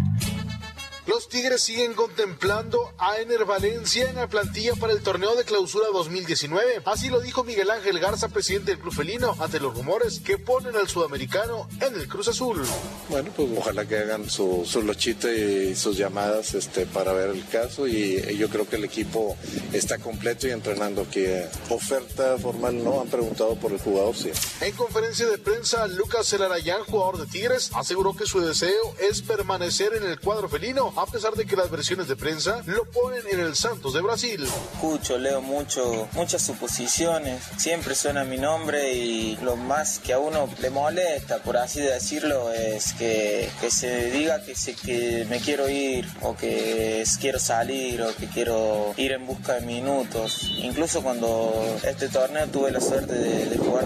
Los 1.07 1.28
Tigres 1.28 1.62
siguen 1.62 1.95
contemplando 1.95 2.93
a 2.99 3.20
Ener 3.20 3.45
Valencia 3.45 4.11
en 4.11 4.16
la 4.16 4.27
plantilla 4.27 4.74
para 4.74 4.93
el 4.93 5.03
torneo 5.03 5.37
de 5.37 5.45
clausura 5.45 5.87
2019. 5.93 6.83
Así 6.85 7.11
lo 7.11 7.20
dijo 7.20 7.45
Miguel 7.45 7.70
Ángel 7.70 8.01
Garza, 8.01 8.28
presidente 8.28 8.73
del 8.73 8.81
Club 8.81 8.93
Felino, 8.93 9.37
ante 9.39 9.61
los 9.61 9.73
rumores 9.73 10.19
que 10.19 10.37
ponen 10.37 10.74
al 10.74 10.89
sudamericano 10.89 11.69
en 11.81 11.95
el 11.95 12.09
Cruz 12.09 12.27
Azul. 12.27 12.61
Bueno, 13.09 13.31
pues 13.37 13.49
ojalá 13.57 13.87
que 13.87 13.99
hagan 13.99 14.28
su, 14.28 14.65
su 14.66 14.83
lochita 14.83 15.33
y 15.33 15.77
sus 15.77 15.97
llamadas 15.97 16.55
este, 16.55 16.87
para 16.87 17.12
ver 17.12 17.31
el 17.31 17.47
caso 17.47 17.87
y 17.87 18.37
yo 18.37 18.49
creo 18.49 18.69
que 18.69 18.74
el 18.74 18.85
equipo 18.85 19.37
está 19.73 19.99
completo 19.99 20.49
y 20.49 20.51
entrenando 20.51 21.09
que 21.09 21.47
oferta 21.69 22.37
formal 22.37 22.83
no 22.83 23.01
han 23.01 23.09
preguntado 23.09 23.55
por 23.55 23.70
el 23.70 23.78
jugador, 23.78 24.16
sí. 24.16 24.33
En 24.61 24.74
conferencia 24.74 25.27
de 25.27 25.39
prensa, 25.39 25.87
Lucas 25.87 26.28
Celarayán, 26.28 26.83
jugador 26.83 27.19
de 27.19 27.27
Tigres, 27.27 27.70
aseguró 27.74 28.16
que 28.16 28.27
su 28.27 28.41
deseo 28.41 28.97
es 29.09 29.23
permanecer 29.23 29.95
en 29.95 30.03
el 30.03 30.19
cuadro 30.19 30.49
felino 30.49 30.95
a 30.97 31.05
pesar 31.05 31.35
de 31.35 31.44
que 31.44 31.56
las 31.56 31.70
versiones 31.70 32.09
de 32.09 32.16
prensa 32.16 32.62
lo 32.64 32.85
ponen 32.86 33.23
en 33.31 33.40
el 33.40 33.55
Santos 33.55 33.93
de 33.93 34.01
Brasil. 34.01 34.43
Escucho, 34.73 35.18
leo 35.18 35.43
mucho, 35.43 36.09
muchas 36.12 36.43
suposiciones, 36.43 37.43
siempre 37.59 37.94
suena 37.94 38.24
mi 38.24 38.39
nombre 38.39 38.94
y 38.94 39.36
lo 39.43 39.56
más 39.56 39.98
que 39.98 40.14
a 40.14 40.18
uno 40.18 40.48
le 40.60 40.70
molesta, 40.70 41.43
por 41.43 41.59
así 41.59 41.81
decirlo, 41.81 42.51
es 42.51 42.94
que, 42.94 43.51
que 43.60 43.70
se 43.70 44.10
diga 44.10 44.43
que, 44.43 44.55
se, 44.55 44.74
que 44.74 45.27
me 45.28 45.40
quiero 45.40 45.68
ir 45.68 46.09
o 46.23 46.35
que 46.35 47.05
quiero 47.20 47.39
salir 47.39 48.01
o 48.01 48.14
que 48.16 48.27
quiero 48.28 48.94
ir 48.97 49.12
en 49.12 49.27
busca 49.27 49.55
de 49.55 49.60
minutos. 49.66 50.51
Incluso 50.59 51.02
cuando 51.02 51.78
este 51.82 52.09
torneo 52.09 52.47
tuve 52.48 52.70
la 52.70 52.81
suerte 52.81 53.12
de, 53.12 53.47
de 53.47 53.59
jugar 53.59 53.85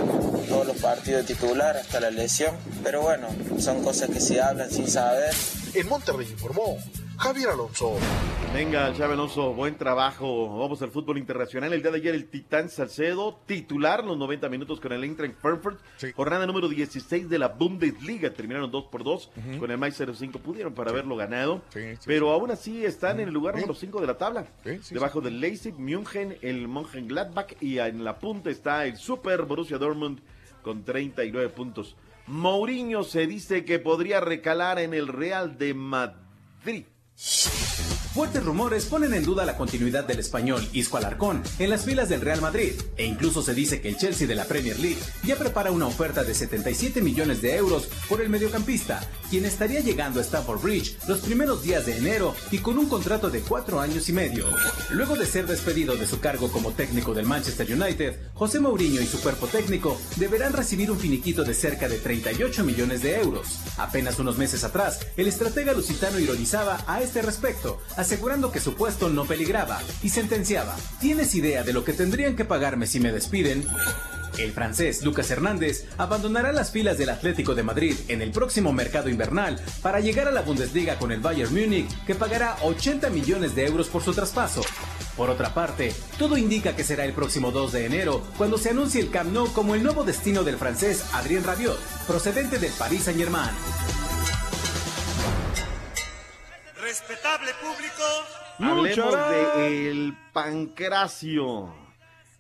todos 0.49 0.67
los 0.67 0.77
partidos 0.77 1.27
de 1.27 1.35
titular 1.35 1.77
hasta 1.77 1.99
la 2.01 2.11
lesión, 2.11 2.57
pero 2.85 3.03
bueno, 3.03 3.29
son 3.59 3.83
cosas 3.83 4.11
que 4.11 4.21
se 4.21 4.41
hablan 4.41 4.71
sin 4.71 4.89
saber. 4.89 5.35
En 5.75 5.89
Monterrey 5.89 6.29
informó 6.31 6.79
Javier 7.21 7.51
Alonso. 7.51 7.99
Venga, 8.55 8.95
Xavi 8.95 9.13
Alonso, 9.13 9.53
buen 9.53 9.77
trabajo. 9.77 10.59
Vamos 10.59 10.81
al 10.81 10.91
fútbol 10.91 11.19
internacional. 11.19 11.71
El 11.73 11.83
día 11.83 11.91
de 11.91 11.99
ayer 11.99 12.15
el 12.15 12.31
Titán 12.31 12.71
Salcedo, 12.71 13.39
titular 13.45 14.03
los 14.05 14.17
90 14.17 14.49
minutos 14.49 14.81
con 14.81 14.93
el 14.93 15.05
Eintracht 15.05 15.35
Frankfurt. 15.39 15.79
Jornada 16.17 16.47
número 16.47 16.67
16 16.67 17.29
de 17.29 17.39
la 17.39 17.49
Bundesliga. 17.49 18.33
Terminaron 18.33 18.71
2 18.71 18.85
por 18.87 19.05
2 19.05 19.31
con 19.59 19.71
el 19.71 19.77
Mai 19.77 19.93
05. 19.93 20.39
Pudieron 20.39 20.73
para 20.73 20.91
haberlo 20.93 21.15
ganado. 21.15 21.63
pero 22.07 22.31
aún 22.31 22.51
así 22.53 22.87
están 22.87 23.21
en 23.21 23.29
el 23.29 23.35
lugar 23.35 23.55
número 23.55 23.75
5 23.75 24.01
de 24.01 24.07
la 24.07 24.17
tabla. 24.17 24.47
Debajo 24.91 25.21
del 25.21 25.41
Leipzig, 25.41 25.75
München, 25.79 26.39
el 26.41 26.69
Mönchengladbach 26.69 27.53
y 27.61 27.79
en 27.79 28.03
la 28.03 28.19
punta 28.19 28.49
está 28.49 28.87
el 28.87 28.97
Super 28.97 29.43
Borussia 29.43 29.77
Dortmund 29.77 30.21
con 30.63 30.85
39 30.85 31.51
puntos. 31.51 31.97
Mourinho 32.27 33.05
se 33.05 33.27
dice 33.27 33.67
que 33.67 33.79
podría 33.79 34.21
recalar 34.21 34.79
en 34.79 34.95
el 34.95 35.07
Real 35.07 35.59
de 35.59 35.75
Madrid. 35.75 36.87
Thank 37.23 37.91
you. 37.91 38.00
Fuertes 38.15 38.43
rumores 38.43 38.87
ponen 38.87 39.15
en 39.15 39.25
duda 39.25 39.45
la 39.45 39.57
continuidad 39.57 40.05
del 40.05 40.19
español 40.19 40.69
Isco 40.73 40.97
Alarcón 40.97 41.45
en 41.61 41.71
las 41.71 41.85
filas 41.85 42.09
del 42.09 42.21
Real 42.21 42.41
Madrid 42.41 42.73
e 42.97 43.07
incluso 43.07 43.41
se 43.41 43.55
dice 43.55 43.81
que 43.81 43.89
el 43.89 43.99
Chelsea 43.99 44.27
de 44.27 44.35
la 44.35 44.47
Premier 44.47 44.81
League 44.81 44.99
ya 45.23 45.37
prepara 45.37 45.71
una 45.71 45.87
oferta 45.87 46.25
de 46.25 46.35
77 46.35 47.03
millones 47.03 47.41
de 47.41 47.55
euros 47.55 47.89
por 48.09 48.21
el 48.21 48.29
mediocampista, 48.29 49.01
quien 49.31 49.45
estaría 49.45 49.79
llegando 49.79 50.19
a 50.19 50.25
Stamford 50.25 50.61
Bridge 50.61 50.97
los 51.07 51.21
primeros 51.21 51.63
días 51.63 51.87
de 51.87 51.99
enero 51.99 52.35
y 52.51 52.59
con 52.59 52.79
un 52.79 52.89
contrato 52.89 53.31
de 53.31 53.43
cuatro 53.43 53.81
años 53.81 54.09
y 54.09 54.13
medio. 54.13 54.47
Luego 54.91 55.15
de 55.15 55.27
ser 55.27 55.47
despedido 55.47 55.95
de 55.95 56.09
su 56.09 56.19
cargo 56.19 56.51
como 56.51 56.73
técnico 56.73 57.15
del 57.15 57.27
Manchester 57.27 57.73
United, 57.73 58.19
José 58.35 58.59
Mourinho 58.59 59.01
y 59.01 59.07
su 59.07 59.21
cuerpo 59.21 59.47
técnico 59.47 59.97
deberán 60.17 60.53
recibir 60.53 60.91
un 60.91 60.99
finiquito 60.99 61.45
de 61.45 61.55
cerca 61.55 61.89
de 61.89 61.99
38 61.99 62.65
millones 62.65 63.03
de 63.03 63.21
euros. 63.21 63.61
Apenas 63.79 64.19
unos 64.19 64.37
meses 64.37 64.65
atrás, 64.65 64.99
el 65.17 65.29
estratega 65.29 65.75
lusitano 65.75 66.19
ironizaba 66.19 66.83
a 66.89 67.03
este 67.03 67.23
respecto, 67.23 67.79
asegurando 68.01 68.51
que 68.51 68.61
su 68.61 68.75
puesto 68.75 69.11
no 69.11 69.27
peligraba 69.27 69.81
y 70.03 70.09
sentenciaba, 70.09 70.75
¿tienes 71.01 71.35
idea 71.35 71.63
de 71.63 71.73
lo 71.73 71.85
que 71.85 71.93
tendrían 71.93 72.35
que 72.35 72.45
pagarme 72.45 72.87
si 72.87 72.99
me 72.99 73.13
despiden? 73.13 73.67
El 74.39 74.53
francés 74.53 75.03
Lucas 75.03 75.31
Hernández 75.31 75.85
abandonará 75.99 76.53
las 76.53 76.71
filas 76.71 76.97
del 76.97 77.11
Atlético 77.11 77.55
de 77.55 77.63
Madrid 77.63 77.95
en 78.09 78.23
el 78.23 78.31
próximo 78.31 78.73
mercado 78.73 79.11
invernal 79.11 79.61
para 79.83 80.01
llegar 80.01 80.29
a 80.29 80.31
la 80.31 80.41
Bundesliga 80.41 80.99
con 80.99 81.13
el 81.13 81.21
Bayern 81.21 81.53
Múnich, 81.53 81.91
que 82.07 82.15
pagará 82.15 82.57
80 82.63 83.11
millones 83.11 83.55
de 83.55 83.67
euros 83.67 83.89
por 83.89 84.03
su 84.03 84.15
traspaso. 84.15 84.63
Por 85.17 85.29
otra 85.29 85.53
parte, 85.53 85.93
todo 86.19 86.39
indica 86.39 86.75
que 86.75 86.85
será 86.85 87.05
el 87.05 87.13
próximo 87.13 87.51
2 87.51 87.73
de 87.73 87.85
enero 87.85 88.23
cuando 88.39 88.57
se 88.57 88.71
anuncie 88.71 89.03
el 89.03 89.11
Camp 89.11 89.33
Nou 89.33 89.53
como 89.53 89.75
el 89.75 89.83
nuevo 89.83 90.05
destino 90.05 90.43
del 90.43 90.57
francés 90.57 91.05
Adrien 91.13 91.45
Rabiot, 91.45 91.79
procedente 92.07 92.59
del 92.59 92.73
Paris 92.73 93.03
Saint-Germain. 93.05 93.51
Respetable 96.83 97.51
público. 97.61 98.05
Hablemos 98.59 99.31
de 99.31 99.91
el 99.91 100.17
Pancracio. 100.33 101.75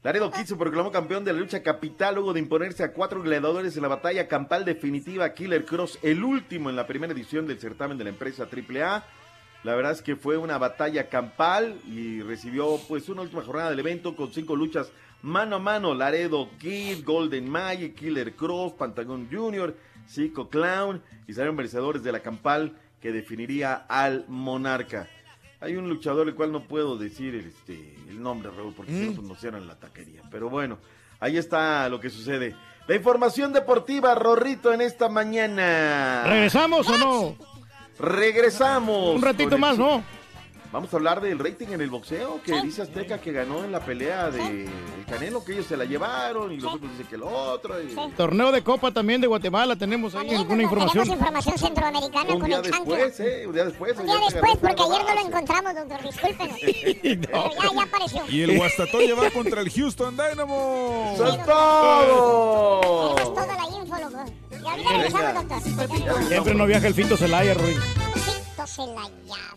Laredo 0.02 0.30
Kid 0.30 0.44
se 0.44 0.56
proclamó 0.56 0.90
campeón 0.90 1.24
de 1.24 1.32
la 1.34 1.38
lucha 1.38 1.62
capital 1.62 2.14
luego 2.14 2.32
de 2.32 2.40
imponerse 2.40 2.82
a 2.82 2.92
cuatro 2.94 3.22
gladiadores 3.22 3.76
en 3.76 3.82
la 3.82 3.88
batalla 3.88 4.28
campal 4.28 4.64
definitiva 4.64 5.34
Killer 5.34 5.66
Cross, 5.66 5.98
el 6.02 6.24
último 6.24 6.70
en 6.70 6.76
la 6.76 6.86
primera 6.86 7.12
edición 7.12 7.46
del 7.46 7.60
certamen 7.60 7.98
de 7.98 8.04
la 8.04 8.10
empresa 8.10 8.48
AAA. 8.50 9.04
La 9.62 9.74
verdad 9.74 9.92
es 9.92 10.00
que 10.00 10.16
fue 10.16 10.38
una 10.38 10.56
batalla 10.56 11.10
campal 11.10 11.78
y 11.86 12.22
recibió 12.22 12.78
pues 12.88 13.10
una 13.10 13.22
última 13.22 13.42
jornada 13.42 13.68
del 13.68 13.80
evento 13.80 14.16
con 14.16 14.32
cinco 14.32 14.56
luchas 14.56 14.90
mano 15.20 15.56
a 15.56 15.58
mano. 15.58 15.94
Laredo 15.94 16.48
Kid, 16.58 17.04
Golden 17.04 17.46
Magic, 17.46 17.94
Killer 17.94 18.34
Cross, 18.34 18.72
Pantagón 18.72 19.28
Jr., 19.30 19.76
Psycho 20.06 20.48
Clown 20.48 21.02
y 21.28 21.34
salieron 21.34 21.56
vencedores 21.56 22.02
de 22.02 22.12
la 22.12 22.20
campal 22.20 22.74
que 23.00 23.12
definiría 23.12 23.84
al 23.88 24.24
monarca. 24.28 25.08
Hay 25.60 25.76
un 25.76 25.88
luchador 25.88 26.28
el 26.28 26.34
cual 26.34 26.52
no 26.52 26.64
puedo 26.64 26.96
decir 26.96 27.34
este, 27.34 27.94
el 28.08 28.22
nombre, 28.22 28.50
Raúl, 28.50 28.72
porque 28.74 28.92
si 28.92 29.06
no, 29.06 29.12
pues 29.14 29.26
nos 29.28 29.38
cierran 29.40 29.66
la 29.66 29.74
taquería. 29.76 30.22
Pero 30.30 30.48
bueno, 30.48 30.78
ahí 31.20 31.36
está 31.36 31.88
lo 31.88 32.00
que 32.00 32.08
sucede. 32.10 32.54
La 32.86 32.96
información 32.96 33.52
deportiva, 33.52 34.14
Rorrito, 34.14 34.72
en 34.72 34.80
esta 34.80 35.08
mañana. 35.08 36.24
¿Regresamos 36.26 36.88
o 36.88 36.98
no? 36.98 37.36
Regresamos. 37.98 39.16
Un 39.16 39.22
ratito 39.22 39.58
más, 39.58 39.74
el- 39.74 39.80
¿no? 39.80 40.02
Vamos 40.72 40.92
a 40.94 40.98
hablar 40.98 41.20
del 41.20 41.36
rating 41.40 41.66
en 41.72 41.80
el 41.80 41.90
boxeo, 41.90 42.40
que 42.44 42.62
dice 42.62 42.82
Azteca 42.82 43.18
que 43.20 43.32
ganó 43.32 43.64
en 43.64 43.72
la 43.72 43.80
pelea 43.80 44.30
de 44.30 44.66
el 44.66 45.04
Canelo, 45.08 45.42
que 45.44 45.54
ellos 45.54 45.66
se 45.66 45.76
la 45.76 45.84
llevaron, 45.84 46.52
y 46.52 46.58
los 46.60 46.74
otros 46.74 46.92
dicen 46.92 47.06
que 47.08 47.16
el 47.16 47.24
otro. 47.24 47.82
y- 47.82 47.92
Torneo 48.16 48.52
de 48.52 48.62
Copa 48.62 48.92
también 48.92 49.20
de 49.20 49.26
Guatemala, 49.26 49.74
tenemos 49.74 50.14
ahí 50.14 50.32
alguna 50.32 50.62
información. 50.62 51.02
Tenemos 51.08 51.18
información 51.26 51.58
centroamericana 51.58 52.32
Un 52.34 52.38
con 52.40 52.48
día 52.48 52.58
el 52.58 52.70
chancla. 52.70 52.96
después, 52.98 53.20
¿eh? 53.20 53.46
Un 53.48 53.52
día 53.52 53.64
después. 53.64 53.98
Un 53.98 54.06
día 54.06 54.14
después, 54.30 54.56
porque 54.58 54.82
ayer 54.82 55.04
no 55.06 55.14
lo 55.14 55.20
encontramos, 55.26 55.74
doctor, 55.74 56.02
discúlpenos. 56.02 56.56
Pero 57.02 57.50
ya, 57.50 57.74
ya 57.74 57.82
apareció. 57.82 58.22
Y 58.28 58.42
el 58.42 58.56
Guastatoya 58.56 59.14
va 59.16 59.30
contra 59.32 59.60
el 59.62 59.70
Houston 59.70 60.16
Dynamo. 60.16 61.12
¡Eso 61.14 61.26
es 61.26 61.46
todo! 61.46 63.14
Tenemos 63.16 63.34
toda 63.34 63.56
la 63.56 63.76
info, 63.76 63.96
loco. 63.98 64.24
Y 64.52 64.68
ahorita 64.68 64.90
regresamos, 64.90 65.48
doctor. 65.48 66.22
Siempre 66.28 66.54
no 66.54 66.66
viaja 66.66 66.86
el 66.86 66.94
Fito 66.94 67.16
Celaya, 67.16 67.54
Roy. 67.54 67.74
Fito 67.74 68.66
Celaya, 68.68 69.10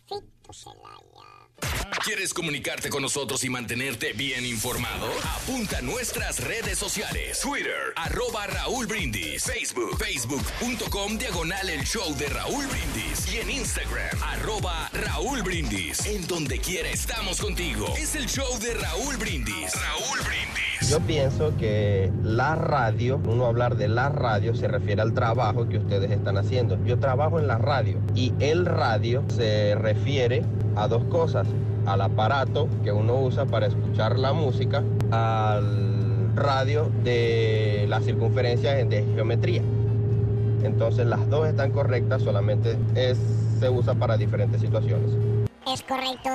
Fito 0.07 0.53
Celaya. 0.53 1.02
¿Quieres 2.03 2.33
comunicarte 2.33 2.89
con 2.89 3.01
nosotros 3.01 3.43
y 3.45 3.49
mantenerte 3.49 4.11
bien 4.13 4.45
informado? 4.45 5.07
Apunta 5.41 5.77
a 5.77 5.81
nuestras 5.81 6.43
redes 6.43 6.77
sociales. 6.77 7.39
Twitter, 7.39 7.93
arroba 7.95 8.45
Raúl 8.47 8.87
Brindis. 8.87 9.43
Facebook, 9.43 9.97
facebook.com, 9.97 11.17
diagonal 11.17 11.69
el 11.69 11.83
show 11.85 12.13
de 12.17 12.27
Raúl 12.27 12.65
Brindis. 12.67 13.33
Y 13.33 13.37
en 13.37 13.49
Instagram, 13.49 14.21
arroba 14.21 14.89
Raúl 14.91 15.43
Brindis. 15.43 16.05
En 16.05 16.27
donde 16.27 16.59
quiera 16.59 16.89
estamos 16.89 17.39
contigo. 17.39 17.93
Es 17.97 18.15
el 18.15 18.27
show 18.27 18.59
de 18.59 18.73
Raúl 18.73 19.15
Brindis. 19.15 19.71
Raúl 19.73 20.19
Brindis. 20.25 20.89
Yo 20.89 20.99
pienso 20.99 21.55
que 21.57 22.11
la 22.23 22.55
radio, 22.55 23.21
uno 23.25 23.45
hablar 23.45 23.77
de 23.77 23.87
la 23.87 24.09
radio 24.09 24.53
se 24.53 24.67
refiere 24.67 25.01
al 25.01 25.13
trabajo 25.13 25.69
que 25.69 25.77
ustedes 25.77 26.11
están 26.11 26.37
haciendo. 26.37 26.77
Yo 26.85 26.99
trabajo 26.99 27.39
en 27.39 27.47
la 27.47 27.57
radio 27.57 28.01
y 28.13 28.33
el 28.39 28.65
radio 28.65 29.23
se 29.29 29.75
refiere 29.75 30.43
a 30.75 30.87
dos 30.87 31.03
cosas. 31.05 31.47
Al 31.85 32.01
aparato 32.01 32.67
que 32.83 32.91
uno 32.91 33.15
usa 33.15 33.45
para 33.45 33.67
escuchar 33.67 34.17
la 34.17 34.33
música, 34.33 34.83
al 35.11 36.35
radio 36.35 36.89
de 37.03 37.85
las 37.87 38.03
circunferencias 38.03 38.89
de 38.89 39.03
geometría. 39.15 39.61
Entonces 40.63 41.05
las 41.05 41.29
dos 41.29 41.47
están 41.47 41.71
correctas, 41.71 42.21
solamente 42.21 42.77
es, 42.95 43.17
se 43.59 43.69
usa 43.69 43.93
para 43.93 44.17
diferentes 44.17 44.61
situaciones. 44.61 45.11
Es 45.67 45.81
correcto. 45.83 46.29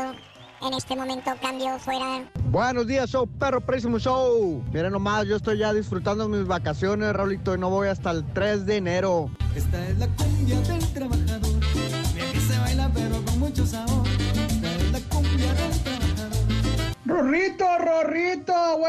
En 0.61 0.75
este 0.75 0.97
momento 0.97 1.31
cambio 1.41 1.79
fuera. 1.79 2.29
Buenos 2.51 2.89
días, 2.89 3.09
show, 3.11 3.29
perro, 3.29 3.61
próximo 3.61 3.99
show. 3.99 4.63
Miren 4.73 4.93
nomás, 4.93 5.27
yo 5.27 5.37
estoy 5.37 5.59
ya 5.59 5.73
disfrutando 5.73 6.29
mis 6.29 6.47
vacaciones, 6.47 7.13
Raulito, 7.13 7.55
y 7.55 7.59
no 7.59 7.71
voy 7.71 7.89
hasta 7.89 8.11
el 8.11 8.25
3 8.33 8.67
de 8.67 8.77
enero. 8.77 9.31
Esta 9.55 9.89
es 9.89 9.99
la 9.99 10.09
cumbia 10.09 10.61
del 10.61 10.93
trabajador. 10.93 11.48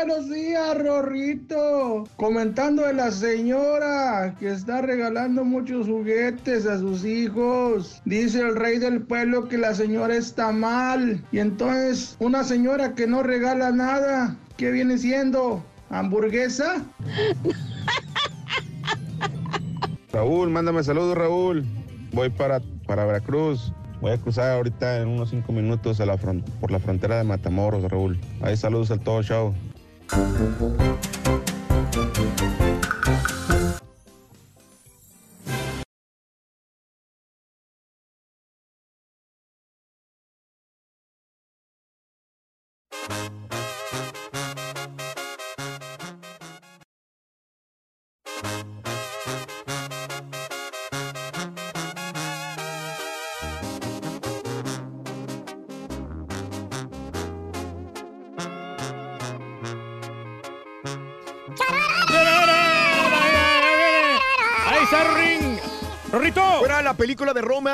Buenos 0.06 0.30
días, 0.30 0.78
Rorrito. 0.78 2.06
Comentando 2.16 2.84
de 2.84 2.94
la 2.94 3.12
señora 3.12 4.34
que 4.40 4.50
está 4.50 4.82
regalando 4.82 5.44
muchos 5.44 5.88
juguetes 5.88 6.66
a 6.66 6.80
sus 6.80 7.04
hijos. 7.04 8.02
Dice 8.06 8.40
el 8.40 8.56
rey 8.56 8.80
del 8.80 9.02
pueblo 9.02 9.50
que 9.50 9.58
la 9.58 9.74
señora 9.74 10.16
está 10.16 10.54
mal. 10.54 11.22
Y 11.34 11.40
entonces, 11.40 12.16
una 12.20 12.46
señora 12.46 12.96
que 12.96 13.08
no 13.08 13.24
regala 13.24 13.72
nada, 13.72 14.38
¿qué 14.56 14.72
viene 14.72 14.98
siendo? 14.98 15.62
¿Hamburguesa? 15.90 16.82
Raúl, 20.14 20.50
mándame 20.50 20.82
saludos, 20.82 21.18
Raúl. 21.18 21.66
Voy 22.14 22.30
para, 22.30 22.62
para 22.88 23.06
Veracruz. 23.06 23.74
Voy 24.00 24.14
a 24.14 24.18
cruzar 24.18 24.52
ahorita 24.52 25.02
en 25.02 25.10
unos 25.10 25.32
cinco 25.32 25.52
minutos 25.52 26.02
por 26.62 26.72
la 26.72 26.80
frontera 26.80 27.18
de 27.18 27.26
Matamoros, 27.26 27.84
Raúl. 27.92 28.18
Ahí 28.42 28.56
saludos 28.56 28.92
al 28.92 29.02
todo 29.02 29.22
show. 29.24 29.54
Ahí 30.12 31.49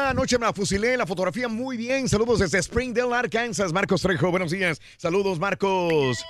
Roma, 0.06 0.12
anoche 0.12 0.38
me 0.38 0.46
la 0.46 0.54
fusilé, 0.54 0.98
la 0.98 1.08
fotografía 1.08 1.48
muy 1.48 1.78
bien. 1.78 2.08
Saludos 2.08 2.38
desde 2.38 2.62
Springdale, 2.62 3.16
Arkansas. 3.16 3.74
Marcos 3.74 4.04
Trejo, 4.04 4.30
buenos 4.30 4.52
días. 4.52 4.80
Saludos, 4.98 5.40
Marcos. 5.40 6.24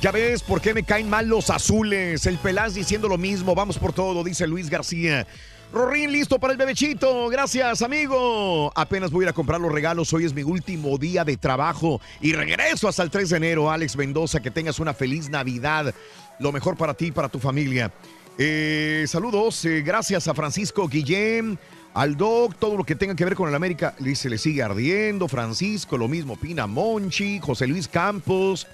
Ya 0.00 0.12
ves 0.12 0.44
por 0.44 0.60
qué 0.60 0.72
me 0.72 0.84
caen 0.84 1.10
mal 1.10 1.26
los 1.26 1.50
azules. 1.50 2.24
El 2.26 2.38
Pelaz 2.38 2.74
diciendo 2.74 3.08
lo 3.08 3.18
mismo. 3.18 3.56
Vamos 3.56 3.78
por 3.78 3.92
todo, 3.92 4.22
dice 4.22 4.46
Luis 4.46 4.70
García. 4.70 5.26
Rorín, 5.72 6.12
listo 6.12 6.38
para 6.38 6.52
el 6.52 6.58
bebechito. 6.58 7.28
Gracias, 7.28 7.82
amigo. 7.82 8.70
Apenas 8.76 9.10
voy 9.10 9.24
a 9.24 9.26
ir 9.26 9.30
a 9.30 9.32
comprar 9.32 9.60
los 9.60 9.72
regalos. 9.72 10.12
Hoy 10.12 10.24
es 10.24 10.32
mi 10.32 10.44
último 10.44 10.96
día 10.96 11.24
de 11.24 11.36
trabajo 11.36 12.00
y 12.20 12.32
regreso 12.32 12.86
hasta 12.86 13.02
el 13.02 13.10
3 13.10 13.30
de 13.30 13.36
enero. 13.38 13.72
Alex 13.72 13.96
Mendoza, 13.96 14.40
que 14.40 14.52
tengas 14.52 14.78
una 14.78 14.94
feliz 14.94 15.28
Navidad. 15.28 15.92
Lo 16.38 16.52
mejor 16.52 16.76
para 16.76 16.94
ti 16.94 17.06
y 17.06 17.12
para 17.12 17.28
tu 17.28 17.40
familia. 17.40 17.90
Eh, 18.38 19.06
saludos, 19.08 19.64
eh, 19.64 19.80
gracias 19.80 20.28
a 20.28 20.34
Francisco 20.34 20.86
Guillén, 20.88 21.58
al 21.96 22.14
Doc, 22.18 22.56
todo 22.58 22.76
lo 22.76 22.84
que 22.84 22.94
tenga 22.94 23.16
que 23.16 23.24
ver 23.24 23.34
con 23.34 23.48
el 23.48 23.54
América, 23.54 23.94
le, 24.00 24.14
se 24.14 24.28
le 24.28 24.36
sigue 24.36 24.62
ardiendo. 24.62 25.28
Francisco, 25.28 25.96
lo 25.96 26.08
mismo, 26.08 26.36
Pina 26.36 26.66
Monchi, 26.66 27.40
José 27.40 27.66
Luis 27.66 27.88
Campos. 27.88 28.66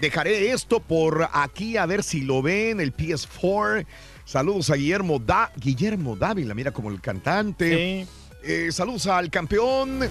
Dejaré 0.00 0.52
esto 0.52 0.78
por 0.78 1.28
aquí 1.32 1.76
a 1.76 1.86
ver 1.86 2.04
si 2.04 2.20
lo 2.20 2.40
ven, 2.40 2.80
el 2.80 2.96
PS4. 2.96 3.84
Saludos 4.24 4.70
a 4.70 4.76
Guillermo, 4.76 5.18
da 5.18 5.50
Guillermo 5.56 6.14
Dávila, 6.14 6.54
mira 6.54 6.70
como 6.70 6.90
el 6.90 7.00
cantante. 7.00 8.06
Eh, 8.44 8.68
saludos 8.70 9.08
al 9.08 9.28
campeón. 9.28 10.08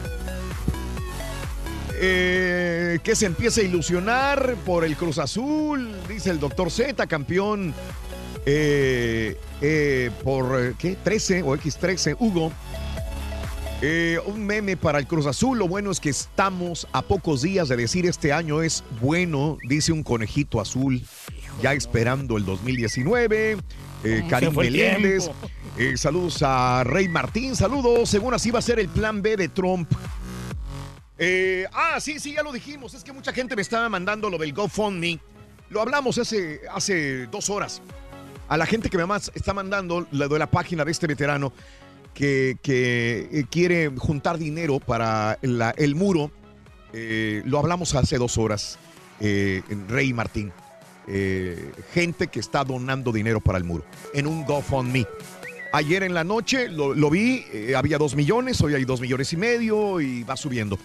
Eh, 2.01 2.99
que 3.01 3.15
se 3.15 3.27
empiece 3.27 3.61
a 3.61 3.63
ilusionar 3.63 4.55
por 4.65 4.83
el 4.83 4.97
Cruz 4.97 5.19
Azul, 5.19 5.89
dice 6.09 6.31
el 6.31 6.39
doctor 6.39 6.69
Z, 6.69 7.07
campeón 7.07 7.73
eh, 8.45 9.37
eh, 9.61 10.11
por 10.23 10.59
eh, 10.59 10.73
¿qué? 10.77 10.97
13 11.03 11.43
o 11.43 11.55
X13, 11.55 12.15
Hugo. 12.19 12.51
Eh, 13.83 14.19
un 14.27 14.45
meme 14.45 14.77
para 14.77 14.99
el 14.99 15.07
Cruz 15.07 15.25
Azul. 15.25 15.57
Lo 15.57 15.67
bueno 15.67 15.89
es 15.89 15.99
que 15.99 16.09
estamos 16.09 16.87
a 16.91 17.01
pocos 17.01 17.41
días 17.41 17.67
de 17.67 17.77
decir 17.77 18.05
este 18.05 18.31
año 18.31 18.61
es 18.61 18.83
bueno, 19.01 19.57
dice 19.67 19.91
un 19.91 20.03
conejito 20.03 20.61
azul, 20.61 21.01
ya 21.63 21.73
esperando 21.73 22.37
el 22.37 22.45
2019. 22.45 23.57
Eh, 24.03 24.23
Karim 24.29 24.55
Meléndez. 24.55 25.31
Eh, 25.77 25.97
saludos 25.97 26.43
a 26.43 26.83
Rey 26.83 27.07
Martín, 27.07 27.55
saludos. 27.55 28.07
Según 28.07 28.35
así 28.35 28.51
va 28.51 28.59
a 28.59 28.61
ser 28.61 28.79
el 28.79 28.87
plan 28.87 29.23
B 29.23 29.35
de 29.35 29.49
Trump. 29.49 29.91
Eh, 31.17 31.65
ah, 31.73 31.99
sí, 31.99 32.19
sí, 32.19 32.33
ya 32.33 32.43
lo 32.43 32.51
dijimos. 32.51 32.93
Es 32.93 33.03
que 33.03 33.13
mucha 33.13 33.33
gente 33.33 33.55
me 33.55 33.63
estaba 33.63 33.89
mandando 33.89 34.29
lo 34.29 34.37
del 34.37 34.53
GoFundMe. 34.53 35.19
Lo 35.69 35.81
hablamos 35.81 36.19
hace, 36.19 36.61
hace 36.71 37.25
dos 37.27 37.49
horas. 37.49 37.81
A 38.51 38.57
la 38.57 38.65
gente 38.65 38.89
que 38.89 38.97
me 38.97 39.05
está 39.33 39.53
mandando 39.53 40.05
lo 40.11 40.27
de 40.27 40.37
la 40.37 40.45
página 40.51 40.83
de 40.83 40.91
este 40.91 41.07
veterano 41.07 41.53
que, 42.13 42.57
que, 42.61 43.29
eh, 43.31 43.45
quiere 43.49 43.89
juntar 43.97 44.37
dinero 44.37 44.81
para 44.81 45.39
la- 45.41 45.73
el 45.77 45.95
muro. 45.95 46.31
Eh, 46.91 47.43
lo 47.45 47.59
hablamos 47.59 47.95
hace 47.95 48.17
dos 48.17 48.37
horas, 48.37 48.77
eh, 49.21 49.61
en 49.69 49.87
Rey 49.87 50.11
Martín. 50.11 50.51
Gente 51.93 52.27
que 52.27 52.41
está 52.41 52.65
donando 52.65 53.13
dinero 53.13 53.39
para 53.39 53.57
el 53.57 53.63
muro 53.63 53.85
en 54.13 54.27
un 54.27 54.43
GoFundMe. 54.43 55.07
Ayer 55.71 56.03
en 56.03 56.13
la 56.13 56.25
noche 56.25 56.67
lo, 56.67 56.93
lo 56.93 57.09
vi, 57.09 57.45
había 57.73 57.97
dos 57.97 58.15
millones, 58.15 58.59
hoy 58.59 58.75
hay 58.75 58.83
dos 58.83 58.99
millones 58.99 59.31
y 59.31 59.37
medio 59.37 60.01
y 60.01 60.23
va 60.23 60.35
subiendo. 60.35 60.77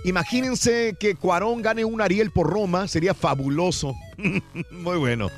Imagínense 0.05 0.97
que 0.99 1.15
Cuarón 1.15 1.63
gane 1.63 1.85
un 1.85 2.01
Ariel 2.01 2.31
por 2.31 2.51
Roma, 2.51 2.89
sería 2.89 3.15
fabuloso. 3.15 3.95
Muy 4.73 4.99
bueno, 4.99 5.31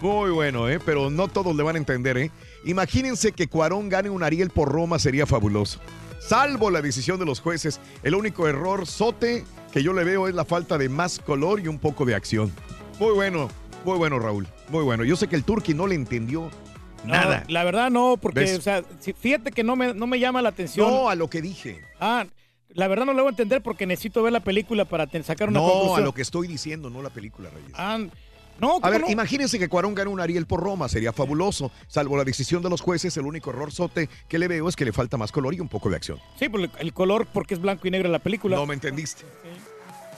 muy 0.00 0.30
bueno, 0.30 0.68
¿eh? 0.68 0.78
pero 0.84 1.10
no 1.10 1.28
todos 1.28 1.56
le 1.56 1.62
van 1.62 1.76
a 1.76 1.78
entender. 1.78 2.18
¿eh? 2.18 2.30
Imagínense 2.64 3.32
que 3.32 3.48
Cuarón 3.48 3.88
gane 3.88 4.10
un 4.10 4.22
Ariel 4.22 4.50
por 4.50 4.70
Roma, 4.70 4.98
sería 4.98 5.26
fabuloso. 5.26 5.80
Salvo 6.20 6.70
la 6.70 6.82
decisión 6.82 7.18
de 7.18 7.24
los 7.24 7.40
jueces, 7.40 7.80
el 8.02 8.14
único 8.14 8.46
error 8.46 8.86
sote 8.86 9.44
que 9.72 9.82
yo 9.82 9.92
le 9.92 10.04
veo 10.04 10.28
es 10.28 10.34
la 10.34 10.44
falta 10.44 10.76
de 10.76 10.88
más 10.88 11.18
color 11.18 11.60
y 11.60 11.68
un 11.68 11.78
poco 11.78 12.04
de 12.04 12.14
acción. 12.14 12.52
Muy 12.98 13.12
bueno, 13.12 13.48
muy 13.84 13.96
bueno, 13.96 14.18
Raúl. 14.18 14.46
Muy 14.68 14.84
bueno. 14.84 15.04
Yo 15.04 15.16
sé 15.16 15.28
que 15.28 15.36
el 15.36 15.44
Turqui 15.44 15.72
no 15.72 15.86
le 15.86 15.94
entendió 15.94 16.50
No, 17.04 17.12
nada. 17.12 17.44
la 17.48 17.62
verdad 17.64 17.90
no, 17.90 18.16
porque, 18.20 18.40
¿Ves? 18.40 18.58
o 18.58 18.62
sea, 18.62 18.82
fíjate 19.18 19.52
que 19.52 19.62
no 19.62 19.76
me, 19.76 19.94
no 19.94 20.06
me 20.06 20.18
llama 20.18 20.42
la 20.42 20.48
atención. 20.48 20.90
No, 20.90 21.08
a 21.08 21.14
lo 21.14 21.28
que 21.30 21.40
dije. 21.42 21.80
Ah, 22.00 22.26
la 22.70 22.88
verdad 22.88 23.06
no 23.06 23.12
lo 23.12 23.22
voy 23.22 23.28
a 23.28 23.30
entender 23.30 23.62
porque 23.62 23.86
necesito 23.86 24.22
ver 24.22 24.32
la 24.32 24.40
película 24.40 24.84
para 24.84 25.06
sacar 25.22 25.48
una 25.48 25.60
No, 25.60 25.66
conclusión. 25.68 26.00
a 26.00 26.04
lo 26.04 26.12
que 26.12 26.22
estoy 26.22 26.48
diciendo, 26.48 26.90
no 26.90 27.02
la 27.02 27.10
película, 27.10 27.48
Reyes. 27.50 27.70
Ah, 27.74 27.98
no, 28.58 28.76
A 28.78 28.80
¿cómo 28.80 28.90
ver, 28.90 29.00
no? 29.02 29.10
imagínense 29.10 29.58
que 29.58 29.68
Cuarón 29.68 29.94
gana 29.94 30.10
un 30.10 30.18
Ariel 30.20 30.46
por 30.46 30.60
Roma, 30.60 30.88
sería 30.88 31.12
fabuloso. 31.12 31.70
Salvo 31.88 32.16
la 32.16 32.24
decisión 32.24 32.62
de 32.62 32.70
los 32.70 32.80
jueces, 32.80 33.16
el 33.18 33.26
único 33.26 33.50
error 33.50 33.70
sote 33.70 34.08
que 34.28 34.38
le 34.38 34.48
veo 34.48 34.68
es 34.68 34.74
que 34.76 34.84
le 34.86 34.92
falta 34.92 35.16
más 35.16 35.30
color 35.30 35.54
y 35.54 35.60
un 35.60 35.68
poco 35.68 35.90
de 35.90 35.96
acción. 35.96 36.18
Sí, 36.38 36.48
por 36.48 36.60
el- 36.60 36.70
el 36.78 36.92
color 36.94 37.26
porque 37.32 37.54
es 37.54 37.60
blanco 37.60 37.86
y 37.86 37.90
negro 37.90 38.08
la 38.10 38.18
película. 38.18 38.56
No 38.56 38.66
me 38.66 38.74
entendiste. 38.74 39.24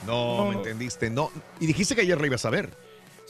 No, 0.07 0.37
No, 0.37 0.45
me 0.45 0.51
no. 0.53 0.57
entendiste. 0.59 1.09
No. 1.09 1.29
Y 1.59 1.67
dijiste 1.67 1.93
que 1.95 2.01
ayer 2.01 2.19
la 2.19 2.27
ibas 2.27 2.45
a 2.45 2.49
ver. 2.49 2.69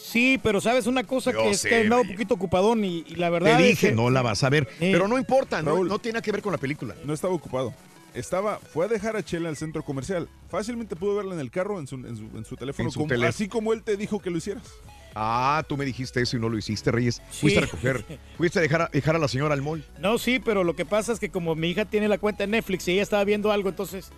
Sí, 0.01 0.39
pero 0.41 0.61
sabes 0.61 0.87
una 0.87 1.03
cosa 1.03 1.31
Yo 1.31 1.43
que 1.43 1.49
es 1.51 1.61
sé, 1.61 1.69
que 1.69 1.77
he 1.77 1.81
andado 1.81 2.01
un 2.01 2.07
poquito 2.09 2.33
ocupadón 2.33 2.83
y, 2.85 3.03
y 3.07 3.15
la 3.15 3.29
verdad 3.29 3.57
Te 3.57 3.63
es 3.63 3.69
dije, 3.69 3.89
que- 3.89 3.95
no 3.95 4.09
la 4.09 4.21
vas 4.21 4.43
a 4.43 4.49
ver. 4.49 4.67
Pero 4.79 5.07
no 5.07 5.17
importa, 5.17 5.61
no, 5.61 5.71
Raúl. 5.73 5.87
no 5.87 5.99
tiene 5.99 6.21
que 6.21 6.31
ver 6.31 6.41
con 6.41 6.51
la 6.51 6.57
película. 6.57 6.95
No 7.03 7.13
estaba 7.13 7.33
ocupado. 7.33 7.73
Estaba, 8.13 8.57
fue 8.57 8.85
a 8.85 8.87
dejar 8.87 9.15
a 9.15 9.23
Chela 9.23 9.49
al 9.49 9.57
centro 9.57 9.83
comercial. 9.83 10.27
Fácilmente 10.49 10.95
pudo 10.95 11.15
verla 11.15 11.35
en 11.35 11.39
el 11.41 11.51
carro, 11.51 11.79
en 11.79 11.85
su, 11.85 11.95
en 11.95 12.17
su, 12.17 12.23
en 12.37 12.43
su 12.45 12.55
teléfono, 12.55 12.87
En 12.87 12.91
su 12.91 12.99
como- 12.99 13.09
teléfono. 13.09 13.29
así 13.29 13.47
como 13.47 13.71
él 13.73 13.83
te 13.83 13.97
dijo 13.97 14.19
que 14.19 14.31
lo 14.31 14.37
hicieras. 14.37 14.63
Ah, 15.15 15.63
tú 15.67 15.75
me 15.77 15.85
dijiste 15.85 16.21
eso 16.21 16.37
y 16.37 16.39
no 16.39 16.49
lo 16.49 16.57
hiciste, 16.57 16.91
Reyes. 16.91 17.21
Sí. 17.31 17.41
Fuiste 17.41 17.59
a 17.59 17.61
recoger, 17.63 18.03
fuiste 18.37 18.59
a 18.59 18.61
dejar, 18.61 18.81
a 18.83 18.89
dejar 18.91 19.15
a 19.15 19.19
la 19.19 19.27
señora 19.27 19.53
al 19.53 19.61
mall. 19.61 19.83
No, 19.99 20.17
sí, 20.17 20.39
pero 20.39 20.63
lo 20.63 20.75
que 20.75 20.85
pasa 20.85 21.11
es 21.11 21.19
que 21.19 21.29
como 21.29 21.55
mi 21.55 21.69
hija 21.69 21.85
tiene 21.85 22.07
la 22.07 22.17
cuenta 22.17 22.43
de 22.43 22.47
Netflix 22.47 22.87
y 22.87 22.93
ella 22.93 23.03
estaba 23.03 23.23
viendo 23.25 23.51
algo, 23.51 23.69
entonces 23.69 24.09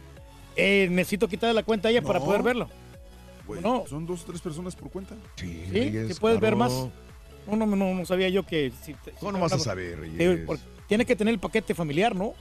eh, 0.56 0.88
necesito 0.92 1.28
quitarle 1.28 1.54
la 1.54 1.64
cuenta 1.64 1.88
a 1.88 1.92
ella 1.92 2.02
para 2.02 2.20
poder 2.20 2.44
verlo. 2.44 2.70
Güey, 3.60 3.62
No. 3.62 3.86
Son 3.88 4.06
dos 4.06 4.24
o 4.24 4.26
tres 4.26 4.42
personas 4.42 4.76
por 4.76 4.90
cuenta. 4.92 5.16
Sí, 5.36 5.64
¿Sí? 5.72 5.92
¿Que 5.92 6.16
puedes 6.20 6.40
ver 6.40 6.56
más? 6.56 6.72
No, 7.48 7.56
no, 7.56 7.66
no, 7.66 7.76
no 7.96 8.06
sabía 8.06 8.30
yo 8.30 8.46
que... 8.46 8.72
Si, 8.84 8.94
si- 8.94 9.12
¿Cómo 9.20 9.32
no 9.34 9.40
vas 9.40 9.54
a 9.54 9.60
saber, 9.60 10.00
Reyes? 10.00 10.60
tiene 10.88 11.06
que 11.06 11.16
tener 11.16 11.34
el 11.34 11.40
paquete 11.40 11.74
familiar, 11.74 12.16
¿no? 12.16 12.34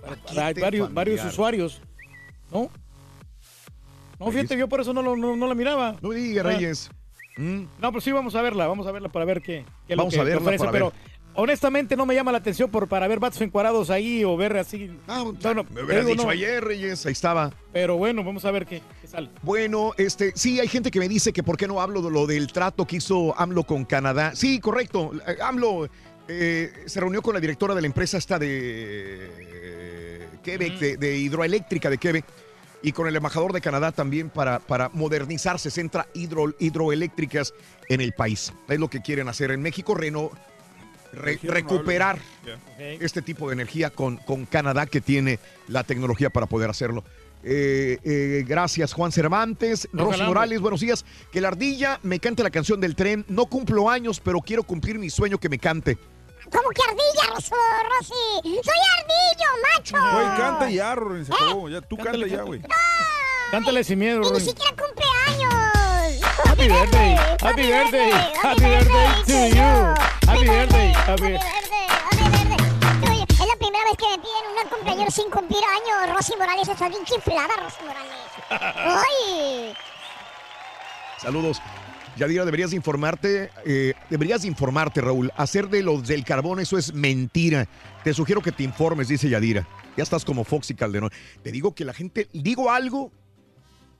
Para- 0.00 0.16
para 0.16 0.34
Paquete 0.54 0.80
varios, 0.92 1.24
usuarios, 1.24 1.80
¿no? 2.50 2.70
No, 4.18 4.30
fíjate, 4.30 4.56
yo 4.58 4.68
por 4.68 4.80
eso 4.80 4.92
no, 4.92 5.02
lo- 5.02 5.16
no, 5.16 5.34
no 5.36 5.46
la 5.46 5.54
miraba. 5.54 5.96
No 6.02 6.10
diga. 6.10 6.42
Reyes. 6.42 6.90
Mm. 7.36 7.62
No, 7.80 7.90
pero 7.90 8.00
sí 8.00 8.12
vamos 8.12 8.34
a 8.34 8.42
verla, 8.42 8.66
vamos 8.66 8.86
a 8.86 8.92
verla 8.92 9.08
para 9.08 9.24
ver 9.24 9.40
qué, 9.40 9.64
qué 9.86 9.94
es 9.94 9.96
lo 9.96 10.02
Vamos 10.02 10.14
que 10.14 10.20
a 10.20 10.24
verla 10.24 10.42
ofrece, 10.42 10.58
para 10.58 10.72
pero 10.72 10.90
ver. 10.90 11.19
Honestamente 11.34 11.96
no 11.96 12.06
me 12.06 12.14
llama 12.14 12.32
la 12.32 12.38
atención 12.38 12.70
por, 12.70 12.88
para 12.88 13.06
ver 13.08 13.18
vatos 13.18 13.40
encuadrados 13.40 13.90
ahí 13.90 14.24
o 14.24 14.36
ver 14.36 14.56
así. 14.56 14.90
no, 15.06 15.32
no, 15.32 15.64
Me 15.64 15.82
hubieras 15.82 16.04
digo, 16.06 16.08
dicho 16.10 16.24
no. 16.24 16.30
ayer, 16.30 16.62
Reyes, 16.64 17.06
ahí 17.06 17.12
estaba. 17.12 17.52
Pero 17.72 17.96
bueno, 17.96 18.24
vamos 18.24 18.44
a 18.44 18.50
ver 18.50 18.66
qué, 18.66 18.82
qué 19.00 19.06
sale. 19.06 19.30
Bueno, 19.42 19.92
este, 19.96 20.32
sí, 20.34 20.60
hay 20.60 20.68
gente 20.68 20.90
que 20.90 20.98
me 20.98 21.08
dice 21.08 21.32
que 21.32 21.42
por 21.42 21.56
qué 21.56 21.66
no 21.66 21.80
hablo 21.80 22.02
de 22.02 22.10
lo 22.10 22.26
del 22.26 22.52
trato 22.52 22.86
que 22.86 22.96
hizo 22.96 23.38
AMLO 23.38 23.64
con 23.64 23.84
Canadá. 23.84 24.32
Sí, 24.34 24.60
correcto. 24.60 25.12
Eh, 25.26 25.36
AMLO 25.42 25.88
eh, 26.28 26.72
se 26.86 27.00
reunió 27.00 27.22
con 27.22 27.34
la 27.34 27.40
directora 27.40 27.74
de 27.74 27.80
la 27.80 27.86
empresa 27.86 28.18
esta 28.18 28.38
de 28.38 29.30
eh, 29.38 30.28
Quebec, 30.42 30.78
de, 30.78 30.96
de 30.96 31.16
hidroeléctrica 31.18 31.90
de 31.90 31.98
Quebec, 31.98 32.24
y 32.82 32.92
con 32.92 33.06
el 33.06 33.14
embajador 33.16 33.52
de 33.52 33.60
Canadá 33.60 33.92
también 33.92 34.30
para, 34.30 34.58
para 34.58 34.88
modernizar 34.90 35.58
60 35.58 36.06
hidro, 36.14 36.54
hidroeléctricas 36.58 37.52
en 37.88 38.00
el 38.00 38.12
país. 38.12 38.52
Es 38.68 38.78
lo 38.78 38.88
que 38.88 39.02
quieren 39.02 39.28
hacer 39.28 39.50
en 39.50 39.60
México, 39.60 39.94
reno, 39.94 40.30
re- 41.12 41.38
recuperar 41.42 42.18
este 42.78 43.22
tipo 43.22 43.48
de 43.48 43.54
energía 43.54 43.90
con, 43.90 44.16
con 44.18 44.46
Canadá 44.46 44.86
que 44.86 45.00
tiene 45.00 45.38
la 45.68 45.84
tecnología 45.84 46.30
para 46.30 46.46
poder 46.46 46.70
hacerlo. 46.70 47.04
Eh, 47.42 47.98
eh, 48.04 48.44
gracias 48.46 48.92
Juan 48.92 49.12
Cervantes, 49.12 49.88
Ojalá, 49.94 50.10
Rosy. 50.10 50.22
Morales, 50.24 50.60
buenos 50.60 50.80
días. 50.80 51.04
Que 51.32 51.40
la 51.40 51.48
ardilla 51.48 51.98
me 52.02 52.18
cante 52.20 52.42
la 52.42 52.50
canción 52.50 52.80
del 52.80 52.94
tren. 52.94 53.24
No 53.28 53.46
cumplo 53.46 53.88
años, 53.88 54.20
pero 54.20 54.40
quiero 54.40 54.62
cumplir 54.62 54.98
mi 54.98 55.08
sueño 55.08 55.38
que 55.38 55.48
me 55.48 55.58
cante. 55.58 55.96
¿Cómo 56.50 56.68
que 56.70 56.82
ardilla, 56.82 57.34
Rosy? 57.34 58.12
¡Soy 58.42 58.80
ardillo, 58.98 59.50
macho! 59.76 59.96
Güey, 60.12 60.26
canta 60.36 60.70
ya, 60.70 60.94
Rorin, 60.94 61.24
se 61.24 61.32
acabó. 61.32 61.68
Ya, 61.68 61.80
tú 61.80 61.96
canta 61.96 62.26
ya, 62.26 62.42
güey. 62.42 62.60
Cántale 63.52 63.84
sin 63.84 63.98
miedo, 63.98 64.18
Y 64.18 64.24
ni 64.24 64.28
Rory. 64.30 64.44
siquiera 64.44 64.70
cumple 64.76 65.04
años. 65.26 65.29
Happy 66.60 66.68
birthday, 66.68 67.16
happy 67.40 67.62
birthday, 67.70 68.10
happy 68.36 68.60
birthday 68.60 69.08
to 69.24 69.38
you. 69.48 69.72
Happy 70.28 70.44
birthday, 70.44 70.92
happy 70.92 71.24
Oye, 73.08 73.24
es 73.30 73.46
la 73.48 73.56
primera 73.58 73.84
vez 73.86 73.96
que 73.96 74.04
me 74.10 74.18
piden 74.18 74.44
un 74.62 74.68
cumpleaños 74.68 75.14
sin 75.14 75.30
cumplir 75.30 75.62
años. 75.64 76.14
Rosy 76.14 76.34
Morales, 76.36 76.68
estás 76.68 76.90
bien 76.90 77.02
chiflada, 77.06 77.48
Rosy 77.62 77.82
Morales. 77.86 78.14
¡Ay! 78.50 79.74
Saludos. 81.16 81.62
Yadira, 82.18 82.44
deberías 82.44 82.72
de 82.72 82.76
informarte, 82.76 83.50
eh, 83.64 83.94
deberías 84.10 84.42
de 84.42 84.48
informarte, 84.48 85.00
Raúl. 85.00 85.32
Hacer 85.38 85.70
de 85.70 85.82
los 85.82 86.06
del 86.06 86.26
carbón, 86.26 86.60
eso 86.60 86.76
es 86.76 86.92
mentira. 86.92 87.68
Te 88.04 88.12
sugiero 88.12 88.42
que 88.42 88.52
te 88.52 88.64
informes, 88.64 89.08
dice 89.08 89.30
Yadira. 89.30 89.66
Ya 89.96 90.02
estás 90.02 90.26
como 90.26 90.44
Fox 90.44 90.68
y 90.68 90.74
Calderón. 90.74 91.10
Te 91.42 91.52
digo 91.52 91.74
que 91.74 91.86
la 91.86 91.94
gente, 91.94 92.28
digo 92.34 92.70
algo 92.70 93.10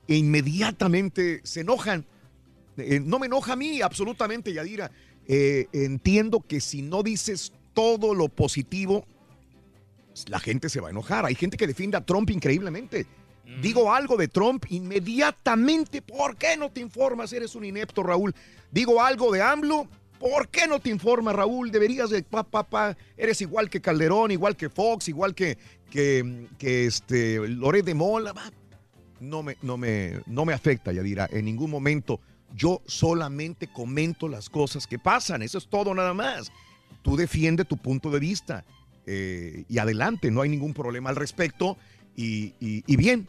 e 0.07 0.15
inmediatamente 0.15 1.41
se 1.43 1.61
enojan. 1.61 2.05
Eh, 2.81 2.99
no 2.99 3.19
me 3.19 3.27
enoja 3.27 3.53
a 3.53 3.55
mí, 3.55 3.81
absolutamente, 3.81 4.53
Yadira. 4.53 4.91
Eh, 5.27 5.67
entiendo 5.73 6.41
que 6.41 6.59
si 6.59 6.81
no 6.81 7.03
dices 7.03 7.53
todo 7.73 8.13
lo 8.13 8.27
positivo, 8.29 9.05
la 10.27 10.39
gente 10.39 10.69
se 10.69 10.81
va 10.81 10.87
a 10.87 10.91
enojar. 10.91 11.25
Hay 11.25 11.35
gente 11.35 11.57
que 11.57 11.67
defiende 11.67 11.97
a 11.97 12.05
Trump 12.05 12.29
increíblemente. 12.29 13.05
Digo 13.61 13.93
algo 13.93 14.15
de 14.17 14.27
Trump 14.27 14.65
inmediatamente. 14.69 16.01
¿Por 16.01 16.37
qué 16.37 16.55
no 16.57 16.71
te 16.71 16.79
informas? 16.79 17.33
Eres 17.33 17.55
un 17.55 17.65
inepto, 17.65 18.01
Raúl. 18.03 18.33
Digo 18.71 19.01
algo 19.01 19.31
de 19.31 19.41
AMLO. 19.41 19.87
¿Por 20.19 20.49
qué 20.49 20.67
no 20.67 20.79
te 20.79 20.89
informas, 20.89 21.35
Raúl? 21.35 21.71
Deberías 21.71 22.11
de 22.11 22.23
pa, 22.23 22.43
pa, 22.43 22.63
pa. 22.63 22.95
Eres 23.17 23.41
igual 23.41 23.69
que 23.69 23.81
Calderón, 23.81 24.31
igual 24.31 24.55
que 24.55 24.69
Fox, 24.69 25.09
igual 25.09 25.33
que, 25.33 25.57
que, 25.89 26.47
que 26.57 26.85
este 26.85 27.39
Loret 27.47 27.83
de 27.83 27.95
Mola. 27.95 28.33
No 29.19 29.43
me, 29.43 29.57
no, 29.61 29.77
me, 29.77 30.21
no 30.27 30.45
me 30.45 30.53
afecta, 30.53 30.91
Yadira, 30.91 31.27
en 31.31 31.45
ningún 31.45 31.71
momento. 31.71 32.21
Yo 32.55 32.81
solamente 32.85 33.67
comento 33.67 34.27
las 34.27 34.49
cosas 34.49 34.87
que 34.87 34.99
pasan. 34.99 35.41
Eso 35.41 35.57
es 35.57 35.67
todo 35.67 35.93
nada 35.93 36.13
más. 36.13 36.51
Tú 37.01 37.15
defiende 37.15 37.65
tu 37.65 37.77
punto 37.77 38.09
de 38.11 38.19
vista. 38.19 38.63
eh, 39.07 39.65
y 39.67 39.79
adelante, 39.79 40.29
no 40.29 40.41
hay 40.41 40.49
ningún 40.49 40.75
problema 40.75 41.09
al 41.09 41.15
respecto. 41.15 41.75
Y, 42.15 42.53
y- 42.59 42.83
y 42.85 42.95
bien, 42.97 43.27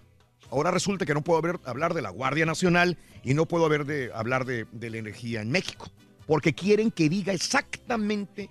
ahora 0.51 0.71
resulta 0.71 1.07
que 1.07 1.15
no 1.15 1.23
puedo 1.23 1.39
haber- 1.39 1.61
hablar 1.65 1.95
de 1.95 2.03
la 2.03 2.11
Guardia 2.11 2.45
Nacional 2.45 2.99
y 3.25 3.33
no 3.33 3.47
puedo 3.47 3.65
haber 3.65 3.87
de, 3.87 4.11
hablar 4.15 4.45
de, 4.45 4.67
de 4.71 4.91
la 4.91 4.99
energía 4.99 5.41
en 5.41 5.51
México, 5.51 5.89
porque 6.27 6.53
quieren 6.53 6.91
que 6.91 7.09
diga 7.09 7.33
exactamente 7.33 8.51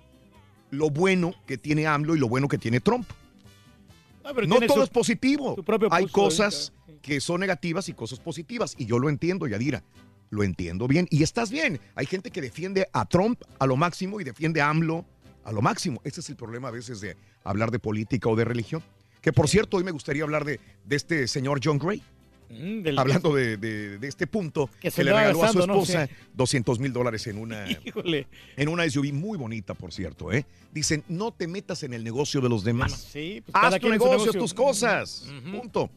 lo 0.72 0.90
bueno 0.90 1.32
que 1.46 1.56
tiene 1.58 1.86
AMLO 1.86 2.16
y 2.16 2.18
lo 2.18 2.28
bueno 2.28 2.48
que 2.48 2.58
tiene 2.58 2.80
Trump. 2.80 3.06
Ah, 4.24 4.32
No 4.46 4.58
todo 4.66 4.78
su- 4.78 4.82
es 4.82 4.90
positivo. 4.90 5.54
Hay 5.92 6.06
cosas 6.12 6.72
que 7.02 7.20
son 7.20 7.40
negativas 7.40 7.88
y 7.88 7.92
cosas 7.92 8.18
positivas. 8.18 8.74
Y 8.78 8.86
yo 8.86 8.98
lo 8.98 9.08
entiendo, 9.08 9.46
Yadira. 9.46 9.84
Lo 10.32 10.42
entiendo 10.42 10.88
bien. 10.88 11.06
Y 11.10 11.22
estás 11.22 11.50
bien. 11.50 11.78
Hay 11.94 12.06
gente 12.06 12.30
que 12.30 12.40
defiende 12.40 12.88
a 12.94 13.04
Trump 13.04 13.42
a 13.58 13.66
lo 13.66 13.76
máximo 13.76 14.18
y 14.18 14.24
defiende 14.24 14.62
a 14.62 14.70
AMLO 14.70 15.04
a 15.44 15.52
lo 15.52 15.60
máximo. 15.60 16.00
Ese 16.04 16.20
es 16.20 16.30
el 16.30 16.36
problema 16.36 16.68
a 16.68 16.70
veces 16.70 17.02
de 17.02 17.18
hablar 17.44 17.70
de 17.70 17.78
política 17.78 18.30
o 18.30 18.34
de 18.34 18.46
religión. 18.46 18.82
Que 19.20 19.30
por 19.30 19.46
cierto, 19.46 19.76
hoy 19.76 19.84
me 19.84 19.90
gustaría 19.90 20.22
hablar 20.22 20.46
de, 20.46 20.58
de 20.86 20.96
este 20.96 21.28
señor 21.28 21.60
John 21.62 21.78
Gray. 21.78 22.02
Mm, 22.48 22.80
del- 22.82 22.98
Hablando 22.98 23.34
de, 23.34 23.58
de- 23.58 23.98
de 23.98 24.08
este 24.08 24.26
punto 24.26 24.68
Que 24.68 24.88
que, 24.88 24.90
se 24.90 25.04
le 25.04 25.12
regaló 25.12 25.44
a 25.44 25.52
su 25.52 25.58
¿no? 25.58 25.64
esposa 25.64 26.06
Sí. 26.06 26.12
200 26.32 26.78
mil 26.78 26.92
dólares 26.94 27.26
en 27.26 27.36
una, 27.36 27.66
Híjole. 27.84 28.26
en 28.56 28.68
una 28.70 28.88
SUV 28.88 29.12
muy 29.12 29.36
bonita, 29.36 29.74
por 29.74 29.92
cierto. 29.92 30.32
¿eh? 30.32 30.46
Dicen, 30.72 31.04
no 31.08 31.32
te 31.32 31.46
metas 31.46 31.82
en 31.82 31.92
el 31.92 32.02
negocio 32.04 32.40
de 32.40 32.48
los 32.48 32.64
demás. 32.64 32.92
Sí, 33.12 33.42
pues 33.44 33.54
Haz 33.54 33.78
tu 33.80 33.88
negocio. 33.90 34.32
tus 34.32 34.54
cosas. 34.54 35.26
Punto. 35.50 35.90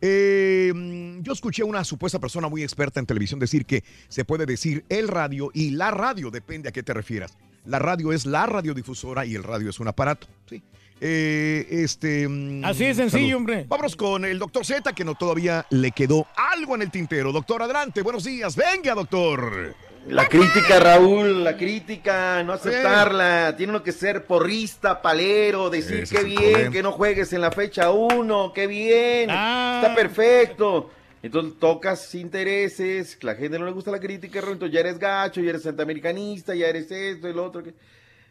Eh, 0.00 0.72
mm, 0.74 1.22
yo 1.22 1.32
escuché 1.32 1.62
a 1.62 1.66
una 1.66 1.84
supuesta 1.84 2.18
persona 2.18 2.48
muy 2.48 2.62
experta 2.62 3.00
en 3.00 3.06
televisión 3.06 3.40
decir 3.40 3.66
que 3.66 3.82
se 4.08 4.24
puede 4.24 4.46
decir 4.46 4.84
el 4.88 5.08
radio 5.08 5.50
y 5.52 5.70
la 5.70 5.90
radio, 5.90 6.30
depende 6.30 6.68
a 6.68 6.72
qué 6.72 6.82
te 6.82 6.94
refieras. 6.94 7.36
La 7.64 7.78
radio 7.78 8.12
es 8.12 8.24
la 8.24 8.46
radiodifusora 8.46 9.26
y 9.26 9.34
el 9.34 9.42
radio 9.42 9.70
es 9.70 9.80
un 9.80 9.88
aparato. 9.88 10.26
Sí. 10.48 10.62
Eh, 11.00 11.66
este, 11.70 12.26
mm, 12.28 12.64
Así 12.64 12.84
de 12.84 12.94
sencillo, 12.94 13.26
salud. 13.26 13.36
hombre. 13.36 13.66
Vámonos 13.68 13.94
con 13.94 14.24
el 14.24 14.38
doctor 14.38 14.64
Z, 14.64 14.92
que 14.92 15.04
no 15.04 15.14
todavía 15.14 15.66
le 15.70 15.90
quedó 15.92 16.26
algo 16.36 16.74
en 16.74 16.82
el 16.82 16.90
tintero. 16.90 17.30
Doctor, 17.32 17.62
adelante, 17.62 18.02
buenos 18.02 18.24
días. 18.24 18.56
Venga, 18.56 18.94
doctor. 18.94 19.74
La 20.08 20.26
crítica, 20.26 20.78
Raúl, 20.80 21.44
la 21.44 21.56
crítica, 21.56 22.42
no 22.42 22.54
aceptarla. 22.54 23.54
Tiene 23.56 23.72
uno 23.72 23.82
que 23.82 23.92
ser 23.92 24.24
porrista, 24.24 25.02
palero, 25.02 25.68
decir 25.70 26.00
Ese 26.04 26.14
qué 26.14 26.20
el 26.22 26.26
bien 26.26 26.40
problema. 26.52 26.70
que 26.72 26.82
no 26.82 26.92
juegues 26.92 27.32
en 27.32 27.40
la 27.42 27.50
fecha 27.52 27.90
1, 27.90 28.52
qué 28.54 28.66
bien, 28.66 29.28
Ah. 29.30 29.80
está 29.82 29.94
perfecto. 29.94 30.90
Entonces 31.22 31.58
tocas 31.58 32.14
intereses, 32.14 33.18
la 33.22 33.34
gente 33.34 33.58
no 33.58 33.66
le 33.66 33.72
gusta 33.72 33.90
la 33.90 33.98
crítica, 34.00 34.40
Raúl, 34.40 34.54
entonces 34.54 34.74
ya 34.74 34.80
eres 34.80 34.98
gacho, 34.98 35.40
ya 35.40 35.50
eres 35.50 35.66
antiamericanista, 35.66 36.54
ya 36.54 36.68
eres 36.68 36.90
esto 36.90 37.28
lo 37.28 37.44
otro. 37.44 37.62
que- 37.62 37.74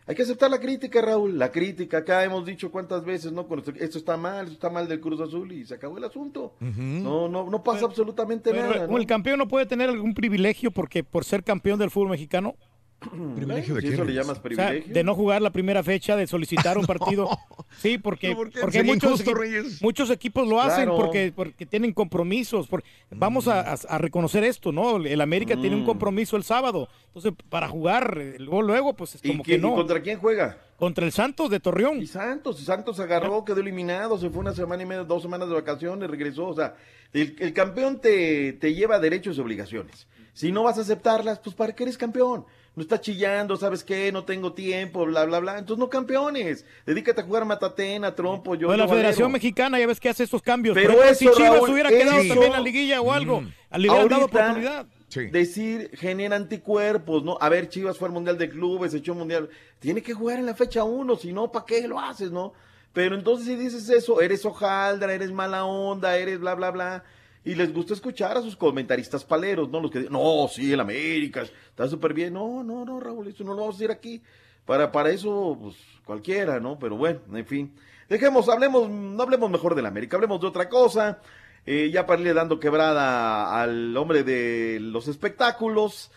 Hay 0.08 0.16
que 0.16 0.22
aceptar 0.22 0.50
la 0.50 0.60
crítica, 0.60 1.02
Raúl, 1.02 1.38
la 1.38 1.52
crítica. 1.52 1.98
Acá 1.98 2.24
hemos 2.24 2.46
dicho 2.46 2.72
cuántas 2.72 3.04
veces, 3.04 3.34
¿no? 3.34 3.46
Con 3.46 3.60
esto, 3.60 3.98
está 3.98 4.16
mal, 4.16 4.46
esto 4.46 4.54
está 4.54 4.70
mal 4.70 4.88
del 4.88 5.02
Cruz 5.02 5.20
Azul 5.20 5.52
y 5.52 5.66
se 5.66 5.74
acabó 5.74 5.98
el 5.98 6.06
asunto. 6.06 6.54
No, 6.62 7.28
no, 7.28 7.50
no 7.50 7.62
pasa 7.62 7.86
absolutamente 7.86 8.52
Pero, 8.52 8.70
nada. 8.70 8.88
¿no? 8.88 8.98
el 8.98 9.06
campeón 9.06 9.38
no 9.40 9.50
puede 9.50 9.66
tener 9.66 9.90
algún 9.90 10.14
privilegio 10.14 10.72
porque 10.72 11.04
por 11.04 11.26
ser 11.26 11.44
campeón 11.44 11.78
del 11.78 11.92
fútbol 11.92 12.12
mexicano. 12.12 12.56
¿Privilegio 13.00 13.76
de 13.76 13.82
qué, 13.82 13.90
eso 13.94 14.04
le 14.04 14.14
llamas 14.14 14.32
O 14.32 14.34
sea, 14.36 14.42
privilegio. 14.42 14.94
de 14.94 15.04
no 15.04 15.14
jugar 15.14 15.40
la 15.42 15.52
primera 15.52 15.84
fecha, 15.84 16.16
de 16.16 16.26
solicitar 16.26 16.78
un 16.80 16.86
partido. 16.88 17.30
Sí, 17.78 18.00
porque, 18.00 18.36
porque 18.36 18.84
muchos, 18.84 19.12
injusto, 19.12 19.32
equi- 19.32 19.38
Reyes. 19.38 19.82
muchos 19.84 20.10
equipos 20.10 20.48
lo 20.48 20.60
hacen 20.60 20.86
Claro. 20.86 20.98
porque, 20.98 21.32
porque 21.36 21.66
tienen 21.68 21.94
compromisos. 21.94 22.68
vamos 23.12 23.48
a, 23.48 23.76
reconocer 24.00 24.44
esto, 24.44 24.72
¿no? 24.72 24.98
El 24.98 25.22
América 25.22 25.56
tiene 25.56 25.76
un 25.76 25.84
Mm. 25.84 25.86
compromiso 25.86 26.38
el 26.38 26.44
sábado. 26.44 26.90
Entonces, 27.08 27.34
para 27.50 27.68
jugar, 27.68 28.18
eh, 28.20 28.36
luego, 28.40 28.62
luego 28.64 28.94
pues 28.96 29.16
es 29.16 29.24
¿Y, 29.24 29.28
como 29.30 29.44
que 29.44 29.56
y 29.56 29.58
no. 29.60 29.76
contra 29.76 30.02
quién 30.02 30.20
juega? 30.20 30.58
Contra 30.78 31.06
el 31.06 31.12
Santos 31.12 31.50
de 31.52 31.60
Torreón. 31.60 32.02
Y 32.02 32.08
Santos, 32.08 32.60
y 32.62 32.66
Santos 32.66 33.00
agarró, 33.00 33.46
quedó 33.46 33.60
eliminado, 33.60 34.18
se 34.18 34.30
fue 34.30 34.40
una 34.42 34.54
semana 34.54 34.82
y 34.84 34.86
media, 34.88 35.04
dos 35.04 35.22
semanas 35.22 35.48
de 35.48 35.54
vacaciones, 35.56 36.10
regresó. 36.10 36.48
O 36.48 36.56
sea, 36.56 36.76
el, 37.14 37.36
el 37.40 37.54
campeón 37.54 38.00
te, 38.02 38.54
te 38.54 38.74
lleva 38.74 39.00
derechos 39.00 39.38
y 39.38 39.42
obligaciones. 39.42 40.08
Si 40.34 40.52
no 40.52 40.64
vas 40.64 40.78
a 40.78 40.82
aceptarlas, 40.82 41.40
pues 41.40 41.56
¿para 41.56 41.74
qué 41.74 41.84
eres 41.84 41.98
campeón? 41.98 42.46
No 42.78 42.84
estás 42.84 43.02
chillando, 43.02 43.58
¿sabes 43.58 43.84
qué? 43.84 44.12
No 44.12 44.24
tengo 44.24 44.54
tiempo, 44.54 45.04
bla, 45.08 45.26
bla, 45.26 45.40
bla. 45.40 45.58
Entonces 45.58 45.80
no 45.80 45.90
campeones. 45.90 46.64
Dedícate 46.86 47.22
a 47.22 47.24
jugar 47.24 47.44
matatena, 47.44 48.14
trompo, 48.14 48.54
yo. 48.54 48.68
Pues 48.68 48.78
la 48.78 48.88
Federación 48.88 49.30
valero. 49.30 49.34
Mexicana 49.34 49.80
ya 49.80 49.88
ves 49.88 50.00
que 50.00 50.10
hace 50.10 50.24
estos 50.26 50.44
cambios. 50.44 50.76
Pero 50.76 50.92
ejemplo, 50.94 51.16
si 51.16 51.26
eso, 51.26 51.36
Chivas 51.38 51.54
Raúl, 51.56 51.70
hubiera 51.72 51.90
quedado 51.90 52.20
eso- 52.20 52.28
también 52.30 52.52
en 52.52 52.58
la 52.60 52.60
liguilla 52.64 53.02
o 53.02 53.12
algo, 53.12 53.42
Mm. 53.42 53.48
le 53.78 53.90
hubieran 53.90 54.08
dado 54.10 54.26
oportunidad. 54.26 54.86
decir 55.32 55.90
genera 55.96 56.36
anticuerpos, 56.36 57.24
¿no? 57.24 57.38
A 57.42 57.50
ver, 57.50 57.68
Chivas 57.68 57.98
fue 57.98 58.10
al 58.10 58.14
Mundial 58.14 58.38
de 58.38 58.48
Clubes, 58.48 58.94
echó 58.94 59.14
un 59.14 59.20
Mundial. 59.20 59.50
Tiene 59.80 60.04
que 60.04 60.14
jugar 60.14 60.38
en 60.38 60.46
la 60.46 60.54
fecha 60.54 60.84
uno, 60.84 61.16
si 61.16 61.34
no, 61.34 61.52
¿para 61.52 61.66
qué 61.66 61.88
lo 61.88 62.00
haces, 62.00 62.30
no? 62.32 62.54
Pero 62.94 63.16
entonces 63.16 63.48
si 63.48 63.56
dices 63.56 63.90
eso, 63.90 64.22
eres 64.22 64.46
hojaldra, 64.46 65.12
eres 65.14 65.32
mala 65.32 65.66
onda, 65.66 66.16
eres 66.16 66.40
bla, 66.40 66.54
bla, 66.54 66.70
bla. 66.70 67.04
Y 67.48 67.56
les 67.56 67.74
gusta 67.74 67.94
escuchar 67.94 68.36
a 68.36 68.42
sus 68.42 68.58
comentaristas 68.58 69.24
paleros, 69.24 69.70
¿no? 69.70 69.80
Los 69.80 69.90
que 69.90 70.00
dicen, 70.00 70.12
no, 70.12 70.50
sí, 70.50 70.74
el 70.74 70.82
América 70.82 71.44
está 71.44 71.88
súper 71.88 72.14
bien. 72.14 72.34
No, 72.34 72.62
no, 72.62 72.84
no, 72.84 73.00
Raúl, 73.00 73.26
eso 73.30 73.46
no 73.46 73.52
lo 73.54 73.62
vamos 73.62 73.76
a 73.76 73.78
decir 73.78 73.90
aquí. 73.90 74.22
Para, 74.66 74.92
para 74.92 75.12
eso, 75.12 75.58
pues, 75.62 75.78
cualquiera, 76.04 76.60
¿no? 76.60 76.78
Pero 76.78 76.98
bueno, 76.98 77.22
en 77.34 77.46
fin. 77.46 77.74
Dejemos, 78.10 78.50
hablemos, 78.50 78.90
no 78.90 79.24
hablemos 79.24 79.50
mejor 79.50 79.76
del 79.76 79.86
América, 79.86 80.18
hablemos 80.18 80.42
de 80.42 80.48
otra 80.48 80.68
cosa. 80.68 81.22
Eh, 81.66 81.90
ya 81.90 82.06
para 82.06 82.20
irle 82.20 82.34
dando 82.34 82.60
quebrada 82.60 83.62
al 83.62 83.96
hombre 83.96 84.24
de 84.24 84.80
los 84.82 85.08
espectáculos. 85.08 86.12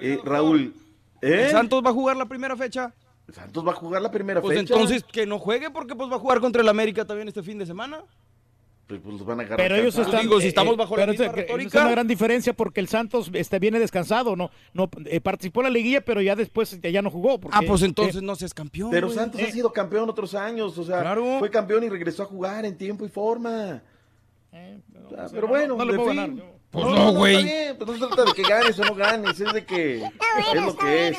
Eh, 0.00 0.18
Raúl. 0.24 0.72
¿eh? 1.20 1.44
¿El 1.44 1.50
Santos 1.50 1.84
va 1.84 1.90
a 1.90 1.92
jugar 1.92 2.16
la 2.16 2.24
primera 2.24 2.56
fecha? 2.56 2.94
¿El 3.28 3.34
Santos 3.34 3.66
va 3.66 3.72
a 3.72 3.74
jugar 3.74 4.00
la 4.00 4.10
primera 4.10 4.40
Pues 4.40 4.58
fecha? 4.58 4.72
entonces 4.74 5.04
que 5.04 5.26
no 5.26 5.38
juegue 5.38 5.68
porque 5.68 5.94
pues 5.94 6.10
va 6.10 6.16
a 6.16 6.20
jugar 6.20 6.40
contra 6.40 6.62
el 6.62 6.68
América 6.70 7.04
también 7.04 7.28
este 7.28 7.42
fin 7.42 7.58
de 7.58 7.66
semana. 7.66 8.02
Pues, 8.90 9.00
pues 9.04 9.14
los 9.18 9.24
van 9.24 9.38
a 9.38 9.42
agarrar. 9.44 9.58
Pero 9.68 9.76
ellos 9.76 9.96
están. 9.96 10.22
Digo, 10.22 10.40
si 10.40 10.46
eh, 10.46 10.48
estamos 10.48 10.74
eh, 10.74 10.76
bajo 10.76 10.96
la 10.96 11.02
pero 11.02 11.12
misma 11.12 11.26
es 11.26 11.32
retórica. 11.32 11.78
Es 11.78 11.84
una 11.84 11.90
gran 11.92 12.08
diferencia 12.08 12.52
porque 12.54 12.80
el 12.80 12.88
Santos 12.88 13.30
este, 13.32 13.60
viene 13.60 13.78
descansado, 13.78 14.34
no, 14.34 14.50
no 14.74 14.90
eh, 15.06 15.20
participó 15.20 15.60
en 15.60 15.64
la 15.64 15.70
liguilla, 15.70 16.00
pero 16.00 16.20
ya 16.20 16.34
después 16.34 16.80
ya, 16.82 16.90
ya 16.90 17.00
no 17.00 17.08
jugó. 17.08 17.38
porque, 17.38 17.56
Ah, 17.56 17.62
pues 17.64 17.82
eh, 17.82 17.86
entonces 17.86 18.20
no 18.20 18.34
seas 18.34 18.52
campeón. 18.52 18.90
Pero 18.90 19.06
güey. 19.06 19.16
Santos 19.16 19.40
ha 19.40 19.50
sido 19.52 19.72
campeón 19.72 20.10
otros 20.10 20.34
años, 20.34 20.76
o 20.76 20.82
sea, 20.82 21.00
Claro. 21.02 21.38
fue 21.38 21.50
campeón 21.50 21.84
y 21.84 21.88
regresó 21.88 22.24
a 22.24 22.26
jugar 22.26 22.64
en 22.64 22.76
tiempo 22.76 23.06
y 23.06 23.08
forma. 23.08 23.80
O 24.52 25.10
sea, 25.10 25.28
pero 25.30 25.42
no, 25.42 25.46
bueno, 25.48 25.76
no 25.76 25.84
le 25.84 25.90
en 25.92 25.96
puedo 25.96 26.10
fin. 26.10 26.16
ganar, 26.20 26.36
yo. 26.36 26.44
Pues 26.72 26.86
no, 26.86 27.12
güey. 27.12 27.44
bien, 27.44 27.76
pues 27.78 27.88
no 27.90 27.94
se 28.08 28.14
trata 28.14 28.24
de 28.30 28.32
que 28.32 28.42
ganes 28.42 28.78
o 28.78 28.84
no 28.84 28.94
ganes, 28.96 29.40
es 29.40 29.52
de 29.52 29.64
que 29.64 30.02
es 30.04 30.64
lo 30.64 30.76
que 30.76 31.08
es. 31.08 31.18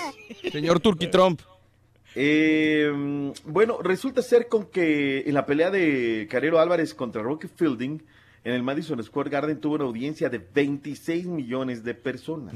Señor 0.52 0.80
Turkey 0.82 1.10
Trump. 1.10 1.42
Eh, 2.16 3.32
bueno, 3.46 3.80
resulta 3.82 4.22
ser 4.22 4.48
con 4.48 4.66
que 4.66 5.22
en 5.22 5.34
la 5.34 5.46
pelea 5.46 5.72
de 5.72 6.28
Carero 6.30 6.60
Álvarez 6.60 6.94
contra 6.94 7.22
Rocky 7.22 7.48
Fielding 7.48 8.02
en 8.44 8.54
el 8.54 8.64
Madison 8.64 9.02
Square 9.04 9.30
Garden 9.30 9.60
tuvo 9.60 9.76
una 9.76 9.86
audiencia 9.86 10.30
de 10.30 10.40
26 10.40 11.28
millones 11.28 11.84
de 11.84 11.94
personas. 11.94 12.56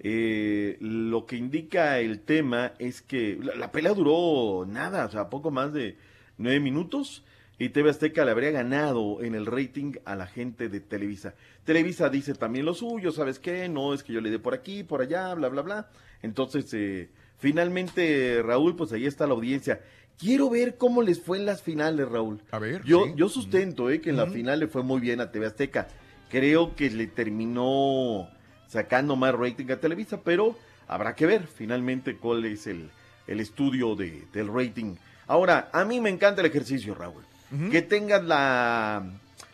Eh, 0.00 0.76
lo 0.80 1.26
que 1.26 1.36
indica 1.36 2.00
el 2.00 2.20
tema 2.20 2.72
es 2.78 3.00
que 3.02 3.38
la, 3.40 3.54
la 3.54 3.70
pelea 3.70 3.94
duró 3.94 4.66
nada, 4.66 5.06
o 5.06 5.10
sea, 5.10 5.30
poco 5.30 5.52
más 5.52 5.72
de 5.72 5.96
nueve 6.38 6.58
minutos 6.58 7.22
y 7.58 7.68
TV 7.68 7.90
Azteca 7.90 8.24
le 8.24 8.32
habría 8.32 8.50
ganado 8.50 9.22
en 9.22 9.36
el 9.36 9.46
rating 9.46 9.92
a 10.04 10.16
la 10.16 10.26
gente 10.26 10.68
de 10.68 10.80
Televisa. 10.80 11.34
Televisa 11.64 12.08
dice 12.08 12.34
también 12.34 12.64
lo 12.64 12.74
suyo, 12.74 13.12
¿sabes 13.12 13.38
qué? 13.38 13.68
No 13.68 13.94
es 13.94 14.02
que 14.02 14.12
yo 14.12 14.20
le 14.20 14.30
dé 14.30 14.40
por 14.40 14.52
aquí, 14.52 14.82
por 14.82 15.00
allá, 15.00 15.32
bla, 15.34 15.48
bla, 15.48 15.62
bla. 15.62 15.90
Entonces, 16.22 16.72
eh, 16.74 17.10
finalmente, 17.42 18.40
Raúl, 18.40 18.76
pues 18.76 18.92
ahí 18.92 19.04
está 19.04 19.26
la 19.26 19.34
audiencia. 19.34 19.80
Quiero 20.16 20.48
ver 20.48 20.76
cómo 20.76 21.02
les 21.02 21.20
fue 21.20 21.38
en 21.38 21.44
las 21.44 21.60
finales, 21.60 22.08
Raúl. 22.08 22.40
A 22.52 22.60
ver. 22.60 22.84
Yo, 22.84 23.06
sí. 23.06 23.12
yo 23.16 23.28
sustento 23.28 23.90
eh, 23.90 24.00
que 24.00 24.10
en 24.10 24.16
la 24.16 24.28
final 24.28 24.60
le 24.60 24.68
fue 24.68 24.84
muy 24.84 25.00
bien 25.00 25.20
a 25.20 25.32
TV 25.32 25.46
Azteca. 25.46 25.88
Creo 26.30 26.76
que 26.76 26.88
le 26.90 27.08
terminó 27.08 28.28
sacando 28.68 29.16
más 29.16 29.34
rating 29.34 29.70
a 29.70 29.76
Televisa, 29.76 30.20
pero 30.22 30.56
habrá 30.86 31.16
que 31.16 31.26
ver 31.26 31.48
finalmente 31.48 32.16
cuál 32.16 32.44
es 32.44 32.68
el, 32.68 32.88
el 33.26 33.40
estudio 33.40 33.96
de, 33.96 34.22
del 34.32 34.46
rating. 34.46 34.94
Ahora, 35.26 35.68
a 35.72 35.84
mí 35.84 36.00
me 36.00 36.10
encanta 36.10 36.40
el 36.40 36.46
ejercicio, 36.46 36.94
Raúl. 36.94 37.24
Que 37.70 37.82
tengas 37.82 38.24
la 38.24 39.04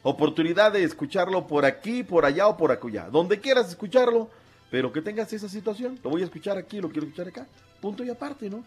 oportunidad 0.02 0.72
de 0.72 0.84
escucharlo 0.84 1.48
por 1.48 1.64
aquí, 1.64 2.04
por 2.04 2.24
allá 2.24 2.46
o 2.46 2.56
por 2.56 2.70
acullá. 2.70 3.08
Donde 3.10 3.40
quieras 3.40 3.70
escucharlo, 3.70 4.30
pero 4.70 4.92
que 4.92 5.02
tengas 5.02 5.32
esa 5.32 5.48
situación. 5.48 5.98
Lo 6.04 6.10
voy 6.10 6.22
a 6.22 6.26
escuchar 6.26 6.58
aquí, 6.58 6.80
lo 6.80 6.90
quiero 6.90 7.08
escuchar 7.08 7.28
acá. 7.28 7.46
Punto 7.80 8.04
y 8.04 8.10
aparte, 8.10 8.50
¿no? 8.50 8.64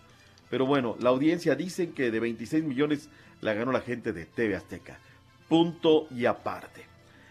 Pero 0.49 0.65
bueno, 0.65 0.95
la 0.99 1.09
audiencia 1.09 1.55
dice 1.55 1.91
que 1.91 2.11
de 2.11 2.19
26 2.19 2.63
millones 2.63 3.09
la 3.39 3.53
ganó 3.53 3.71
la 3.71 3.81
gente 3.81 4.13
de 4.13 4.25
TV 4.25 4.55
Azteca. 4.55 4.99
Punto 5.47 6.07
y 6.11 6.25
aparte. 6.25 6.85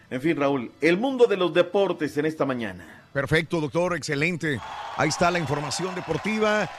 En 0.09 0.21
fin, 0.21 0.35
Raúl, 0.35 0.71
el 0.81 0.97
mundo 0.97 1.25
de 1.25 1.37
los 1.37 1.53
deportes 1.53 2.17
en 2.17 2.25
esta 2.25 2.45
mañana. 2.45 3.05
Perfecto, 3.13 3.61
doctor, 3.61 3.95
excelente. 3.95 4.59
Ahí 4.97 5.09
está 5.09 5.31
la 5.31 5.39
información 5.39 5.93
deportiva. 5.95 6.69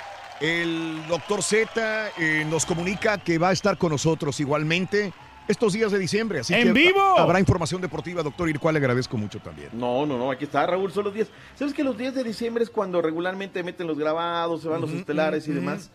El 0.40 1.06
doctor 1.08 1.42
Z 1.42 2.10
eh, 2.18 2.44
nos 2.48 2.66
comunica 2.66 3.18
que 3.18 3.38
va 3.38 3.50
a 3.50 3.52
estar 3.52 3.78
con 3.78 3.92
nosotros 3.92 4.40
igualmente 4.40 5.12
estos 5.48 5.72
días 5.72 5.92
de 5.92 5.98
diciembre. 5.98 6.40
Así 6.40 6.54
¡En 6.54 6.68
que 6.68 6.72
vivo! 6.72 7.18
habrá 7.18 7.40
información 7.40 7.80
deportiva, 7.80 8.22
doctor, 8.22 8.48
y 8.48 8.52
el 8.52 8.60
cual 8.60 8.74
le 8.74 8.78
agradezco 8.78 9.16
mucho 9.16 9.40
también. 9.40 9.70
No, 9.72 10.06
no, 10.06 10.18
no, 10.18 10.30
aquí 10.30 10.44
está 10.44 10.66
Raúl, 10.66 10.92
son 10.92 11.04
los 11.04 11.14
días. 11.14 11.28
¿Sabes 11.54 11.74
que 11.74 11.84
los 11.84 11.96
días 11.96 12.14
de 12.14 12.24
diciembre 12.24 12.64
es 12.64 12.70
cuando 12.70 13.02
regularmente 13.02 13.62
meten 13.62 13.86
los 13.86 13.98
grabados, 13.98 14.62
se 14.62 14.68
van 14.68 14.80
los 14.80 14.90
estelares 14.90 15.46
y 15.48 15.52
demás? 15.52 15.90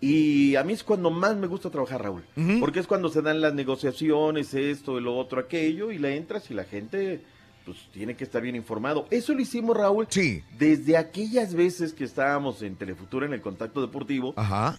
Y 0.00 0.54
a 0.54 0.62
mí 0.62 0.72
es 0.72 0.84
cuando 0.84 1.10
más 1.10 1.36
me 1.36 1.48
gusta 1.48 1.70
trabajar, 1.70 2.02
Raúl. 2.02 2.24
Porque 2.60 2.80
es 2.80 2.86
cuando 2.86 3.08
se 3.08 3.20
dan 3.22 3.40
las 3.40 3.54
negociaciones, 3.54 4.54
esto, 4.54 5.00
lo 5.00 5.16
otro, 5.16 5.40
aquello, 5.40 5.90
y 5.90 5.98
le 5.98 6.16
entras 6.16 6.50
y 6.50 6.54
la 6.54 6.64
gente 6.64 7.22
pues 7.64 7.86
tiene 7.92 8.16
que 8.16 8.24
estar 8.24 8.40
bien 8.40 8.56
informado. 8.56 9.06
Eso 9.10 9.34
lo 9.34 9.40
hicimos, 9.40 9.76
Raúl. 9.76 10.06
Sí. 10.08 10.42
Desde 10.56 10.96
aquellas 10.96 11.52
veces 11.52 11.92
que 11.92 12.04
estábamos 12.04 12.62
en 12.62 12.76
Telefuturo 12.76 13.26
en 13.26 13.34
el 13.34 13.42
Contacto 13.42 13.82
Deportivo. 13.82 14.32
Ajá. 14.36 14.78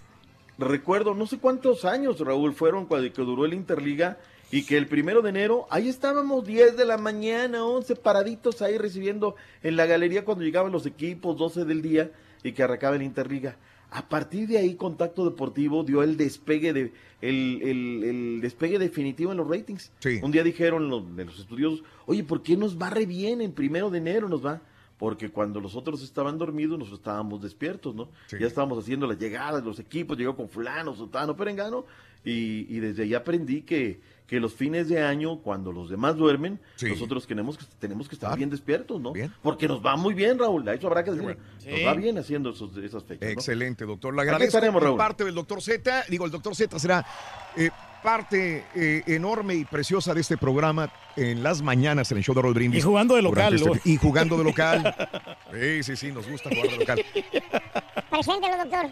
Recuerdo, 0.59 1.13
no 1.15 1.25
sé 1.25 1.37
cuántos 1.39 1.85
años, 1.85 2.19
Raúl, 2.19 2.53
fueron 2.53 2.85
cuando 2.85 3.11
que 3.13 3.21
duró 3.21 3.45
el 3.45 3.53
Interliga 3.53 4.17
y 4.51 4.65
que 4.65 4.77
el 4.77 4.87
primero 4.87 5.21
de 5.21 5.29
enero, 5.29 5.67
ahí 5.69 5.87
estábamos 5.87 6.45
10 6.45 6.75
de 6.75 6.83
la 6.85 6.97
mañana, 6.97 7.63
11 7.63 7.95
paraditos 7.95 8.61
ahí 8.61 8.77
recibiendo 8.77 9.35
en 9.63 9.75
la 9.77 9.85
galería 9.85 10.25
cuando 10.25 10.43
llegaban 10.43 10.71
los 10.71 10.85
equipos, 10.85 11.37
12 11.37 11.63
del 11.65 11.81
día 11.81 12.11
y 12.43 12.51
que 12.51 12.63
arrancaba 12.63 12.95
el 12.97 13.03
Interliga. 13.03 13.57
A 13.91 14.07
partir 14.09 14.47
de 14.47 14.57
ahí, 14.57 14.75
Contacto 14.75 15.23
Deportivo 15.25 15.83
dio 15.83 16.03
el 16.03 16.15
despegue 16.17 16.73
de 16.73 16.93
el, 17.21 17.61
el- 17.63 18.03
el 18.03 18.41
despegue 18.41 18.77
definitivo 18.79 19.31
en 19.31 19.37
los 19.37 19.47
ratings. 19.47 19.91
Sí. 19.99 20.19
Un 20.21 20.31
día 20.31 20.43
dijeron 20.43 20.89
los, 20.89 21.15
de 21.15 21.25
los 21.25 21.39
estudiosos, 21.39 21.83
oye, 22.05 22.23
¿por 22.23 22.43
qué 22.43 22.55
nos 22.57 22.77
va 22.77 22.89
re 22.89 23.05
bien 23.05 23.41
en 23.41 23.51
primero 23.53 23.89
de 23.89 23.97
enero 23.99 24.29
nos 24.29 24.45
va? 24.45 24.61
Porque 24.99 25.29
cuando 25.31 25.59
los 25.61 25.75
otros 25.75 26.03
estaban 26.03 26.37
dormidos, 26.37 26.77
nosotros 26.77 26.99
estábamos 26.99 27.41
despiertos, 27.41 27.95
¿no? 27.95 28.09
Sí. 28.27 28.35
Ya 28.39 28.45
estábamos 28.47 28.77
haciendo 28.77 29.07
las 29.07 29.17
llegadas, 29.17 29.63
los 29.63 29.79
equipos, 29.79 30.17
llegó 30.17 30.35
con 30.35 30.49
fulano, 30.49 30.93
sotano, 30.93 31.35
perengano, 31.37 31.85
y, 32.23 32.67
y 32.69 32.79
desde 32.81 33.03
ahí 33.03 33.13
aprendí 33.13 33.61
que, 33.61 34.01
que 34.27 34.41
los 34.41 34.53
fines 34.53 34.89
de 34.89 35.01
año, 35.01 35.37
cuando 35.39 35.71
los 35.71 35.89
demás 35.89 36.17
duermen, 36.17 36.59
Sí. 36.75 36.87
nosotros 36.89 37.25
tenemos 37.25 37.57
que, 37.57 37.63
tenemos 37.79 38.09
que 38.09 38.15
estar 38.15 38.35
bien 38.37 38.49
despiertos, 38.49 38.99
¿no? 38.99 39.13
Bien. 39.13 39.31
Porque 39.41 39.69
nos 39.69 39.83
va 39.83 39.95
muy 39.95 40.13
bien, 40.13 40.37
Raúl, 40.37 40.67
a 40.67 40.73
eso 40.73 40.87
habrá 40.87 41.01
que 41.05 41.11
decir. 41.11 41.37
Nos 41.65 41.87
va 41.87 41.93
bien 41.93 42.17
haciendo 42.17 42.49
esos, 42.49 42.75
esas 42.75 43.01
fechas, 43.05 43.25
¿no? 43.25 43.31
Excelente, 43.31 43.85
doctor. 43.85 44.13
Aquí 44.13 44.21
agradezco 44.23 44.57
estaremos, 44.57 44.81
de 44.81 44.87
Raúl. 44.87 44.97
parte 44.97 45.23
del 45.23 45.33
doctor 45.33 45.61
Z. 45.61 46.03
Digo, 46.09 46.25
el 46.25 46.31
doctor 46.31 46.53
Z 46.55 46.77
será 46.77 47.05
eh, 47.55 47.69
parte 48.01 48.65
eh, 48.75 49.03
enorme 49.07 49.55
y 49.55 49.65
preciosa 49.65 50.13
de 50.13 50.21
este 50.21 50.37
programa 50.37 50.91
en 51.15 51.43
las 51.43 51.61
mañanas 51.61 52.11
en 52.11 52.17
el 52.17 52.23
show 52.23 52.33
de 52.35 52.41
Raúl 52.41 52.53
Brindis. 52.53 52.79
Y 52.79 52.81
jugando 52.81 53.15
de 53.15 53.21
local, 53.21 53.53
este- 53.55 53.81
y 53.89 53.97
jugando 53.97 54.37
de 54.37 54.43
local. 54.43 54.95
Sí, 55.51 55.83
sí, 55.83 55.95
sí, 55.95 56.11
nos 56.11 56.29
gusta 56.29 56.49
jugar 56.49 56.69
de 56.69 56.77
local. 56.77 57.03
Preséntelo, 58.11 58.57
doctor. 58.57 58.85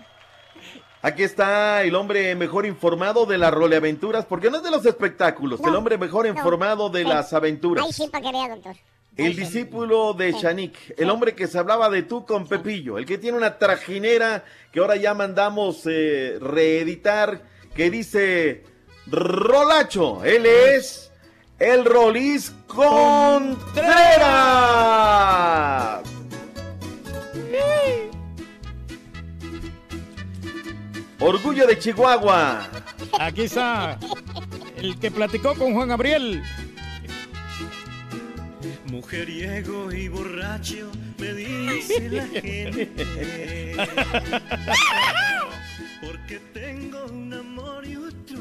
Aquí 1.03 1.21
está 1.23 1.83
el 1.83 1.93
hombre 1.95 2.33
mejor 2.35 2.65
informado 2.65 3.25
de 3.27 3.37
las 3.37 3.53
roleaventuras, 3.53 4.25
porque 4.25 4.49
no 4.49 4.57
es 4.57 4.63
de 4.63 4.71
los 4.71 4.85
espectáculos, 4.85 5.59
No, 5.61 5.69
el 5.69 5.75
hombre 5.75 5.97
mejor 5.99 6.25
no. 6.27 6.33
informado 6.35 6.89
de 6.89 7.03
Sí. 7.03 7.07
las 7.07 7.31
aventuras. 7.33 7.85
Ahí 7.85 7.93
sí, 7.93 8.07
para 8.11 8.23
que 8.25 8.31
vea, 8.31 8.49
doctor. 8.49 8.75
El 9.15 9.35
discípulo 9.35 10.13
de 10.13 10.31
Shanik, 10.31 10.93
el 10.97 11.09
hombre 11.09 11.33
que 11.35 11.47
se 11.47 11.57
hablaba 11.57 11.89
de 11.89 12.03
tú 12.03 12.25
con 12.25 12.47
Pepillo, 12.47 12.97
el 12.97 13.05
que 13.05 13.17
tiene 13.17 13.37
una 13.37 13.57
trajinera 13.57 14.43
que 14.71 14.79
ahora 14.79 14.95
ya 14.95 15.13
mandamos 15.13 15.83
eh, 15.85 16.37
reeditar, 16.39 17.41
que 17.75 17.89
dice 17.89 18.63
Rolacho, 19.09 20.23
él 20.23 20.45
es 20.45 21.11
el 21.59 21.85
Rolis 21.85 22.53
Contreras. 22.67 23.87
Orgullo 31.19 31.65
de 31.65 31.79
Chihuahua. 31.79 32.69
Aquí 33.19 33.43
está 33.43 33.97
el 34.77 34.99
que 34.99 35.09
platicó 35.09 35.55
con 35.55 35.73
Juan 35.73 35.89
Gabriel. 35.89 36.43
Mujeriego 38.85 39.91
y 39.91 40.07
borracho, 40.07 40.91
me 41.17 41.33
dice 41.33 42.09
la 42.09 42.27
gente. 42.27 43.75
Porque 46.01 46.39
tengo 46.53 47.05
un 47.05 47.33
amor 47.33 47.85
y 47.85 47.95
otro 47.97 48.37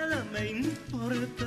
nada 0.00 0.24
me 0.32 0.48
importa. 0.50 1.46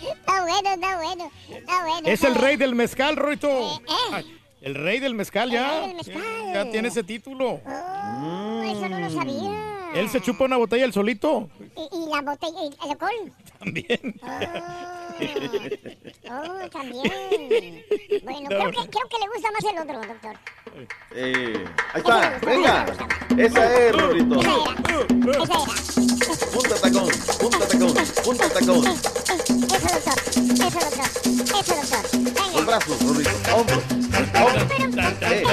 Está 0.00 0.42
bueno, 0.42 0.70
está 0.74 0.96
bueno. 0.96 1.30
Está 1.50 1.82
bueno. 1.84 2.06
Es 2.08 2.14
está 2.14 2.28
el 2.28 2.34
rey 2.36 2.56
del 2.56 2.74
mezcal, 2.74 3.16
Roito. 3.16 3.48
Eh, 3.48 3.80
eh. 3.88 4.12
Ay, 4.12 4.38
El 4.60 4.74
rey 4.74 5.00
del 5.00 5.14
mezcal 5.14 5.50
ya. 5.50 5.80
rey 5.80 5.88
del 5.88 5.96
mezcal. 5.96 6.52
Ya 6.54 6.70
tiene 6.70 6.88
ese 6.88 7.02
título. 7.02 7.60
Oh, 7.66 8.62
eso 8.64 8.88
no 8.88 9.00
lo 9.00 9.10
sabía. 9.10 9.90
Él 9.94 10.08
se 10.08 10.20
chupa 10.20 10.44
una 10.44 10.56
botella 10.56 10.84
el 10.84 10.92
solito. 10.92 11.50
Y, 11.76 11.96
y 11.96 12.10
la 12.10 12.22
botella, 12.22 12.58
y 12.62 12.66
el 12.84 12.90
alcohol. 12.90 13.32
También. 13.58 14.20
Oh, 14.22 15.01
Oh, 16.34 16.68
también. 16.70 17.84
Bueno, 18.24 18.48
creo 18.48 18.70
que, 18.70 18.88
creo 18.88 19.08
que 19.08 19.18
le 19.18 19.28
gusta 19.34 19.50
más 19.50 19.64
el 19.64 19.78
otro, 19.78 20.00
doctor. 20.00 20.36
Eh, 21.14 21.64
ahí 21.92 22.00
está, 22.00 22.38
venga. 22.46 22.86
Esa 23.36 23.78
es, 23.78 23.92
Rorrito. 23.92 24.40
Esa 24.40 24.50
era. 24.50 25.02
Esa 25.42 25.54
era. 25.54 25.82
Punta 26.52 26.74
tacón, 26.80 27.08
punta 27.38 27.66
tacón, 27.66 27.94
punta 28.24 28.48
tacón. 28.48 28.86
Eso, 28.86 29.88
doctor. 29.92 30.18
Eso, 30.62 30.78
doctor. 30.80 31.08
Eso, 31.58 31.74
doctor. 31.74 32.04
Los 32.54 32.64
brazos, 32.66 32.96
Rorrito. 33.02 33.30
Hombros. 33.54 33.82
Hombros. 34.40 34.64
Eh. 35.22 35.44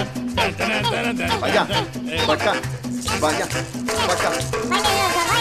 Vaya, 1.42 1.64
para 2.26 2.42
acá. 2.42 2.54
Vaya, 3.20 3.48
para 3.48 4.14
acá. 4.14 4.30
Doctor. 4.32 4.70
Báilele, 4.70 5.39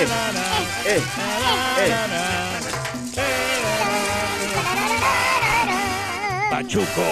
Eh, 0.00 0.06
eh, 0.86 1.02
eh. 1.76 1.92
Pachuco. 6.50 7.08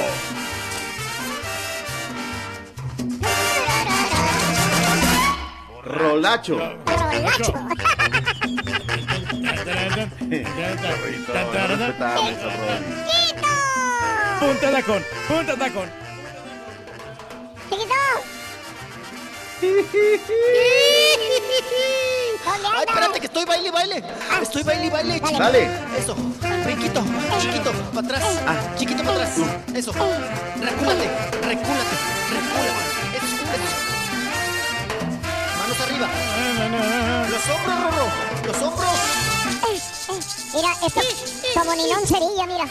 Rolacho. 5.85 6.57
Rolacho. 6.87 7.53
Punta 14.41 14.71
tacón, 14.73 15.03
punta 15.29 15.57
tacón. 15.57 15.91
Chiquito. 17.69 17.95
Ay, 22.51 22.85
espérate, 22.87 23.21
que 23.21 23.27
estoy 23.27 23.45
baile, 23.45 23.71
baile. 23.71 24.05
Estoy 24.43 24.63
baile, 24.63 24.91
baile. 24.91 25.15
chiquito. 25.21 25.39
Dale. 25.39 25.69
Eso. 25.99 26.15
Brinquito, 26.65 27.03
chiquito, 27.41 27.73
para 27.95 28.07
atrás. 28.07 28.23
Chiquito 28.77 29.03
para 29.03 29.15
atrás. 29.17 29.31
Eso. 29.75 29.93
Recúlate, 29.93 30.17
recúlate, 30.63 31.07
recúlate. 31.43 31.95
Eso, 33.17 33.37
eso. 33.55 33.71
Manos 35.59 35.81
arriba. 35.81 36.09
Los 37.31 37.45
hombros, 37.51 37.77
Rorro. 37.83 38.07
Los 38.47 38.63
hombros. 38.63 38.89
Mira, 40.55 40.71
esto 40.85 41.01
como 41.55 41.75
Ninón 41.75 42.07
Cerilla, 42.07 42.47
mira. 42.47 42.65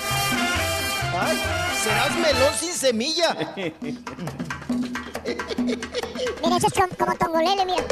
Ay, 1.19 1.37
serás 1.83 2.15
melón 2.15 2.53
sin 2.59 2.73
semilla. 2.73 3.35
Mira, 6.43 6.57
eso 6.57 6.67
es 6.67 6.73
como, 6.73 6.87
como 6.97 7.15
tongolele, 7.15 7.65
mira. 7.65 7.83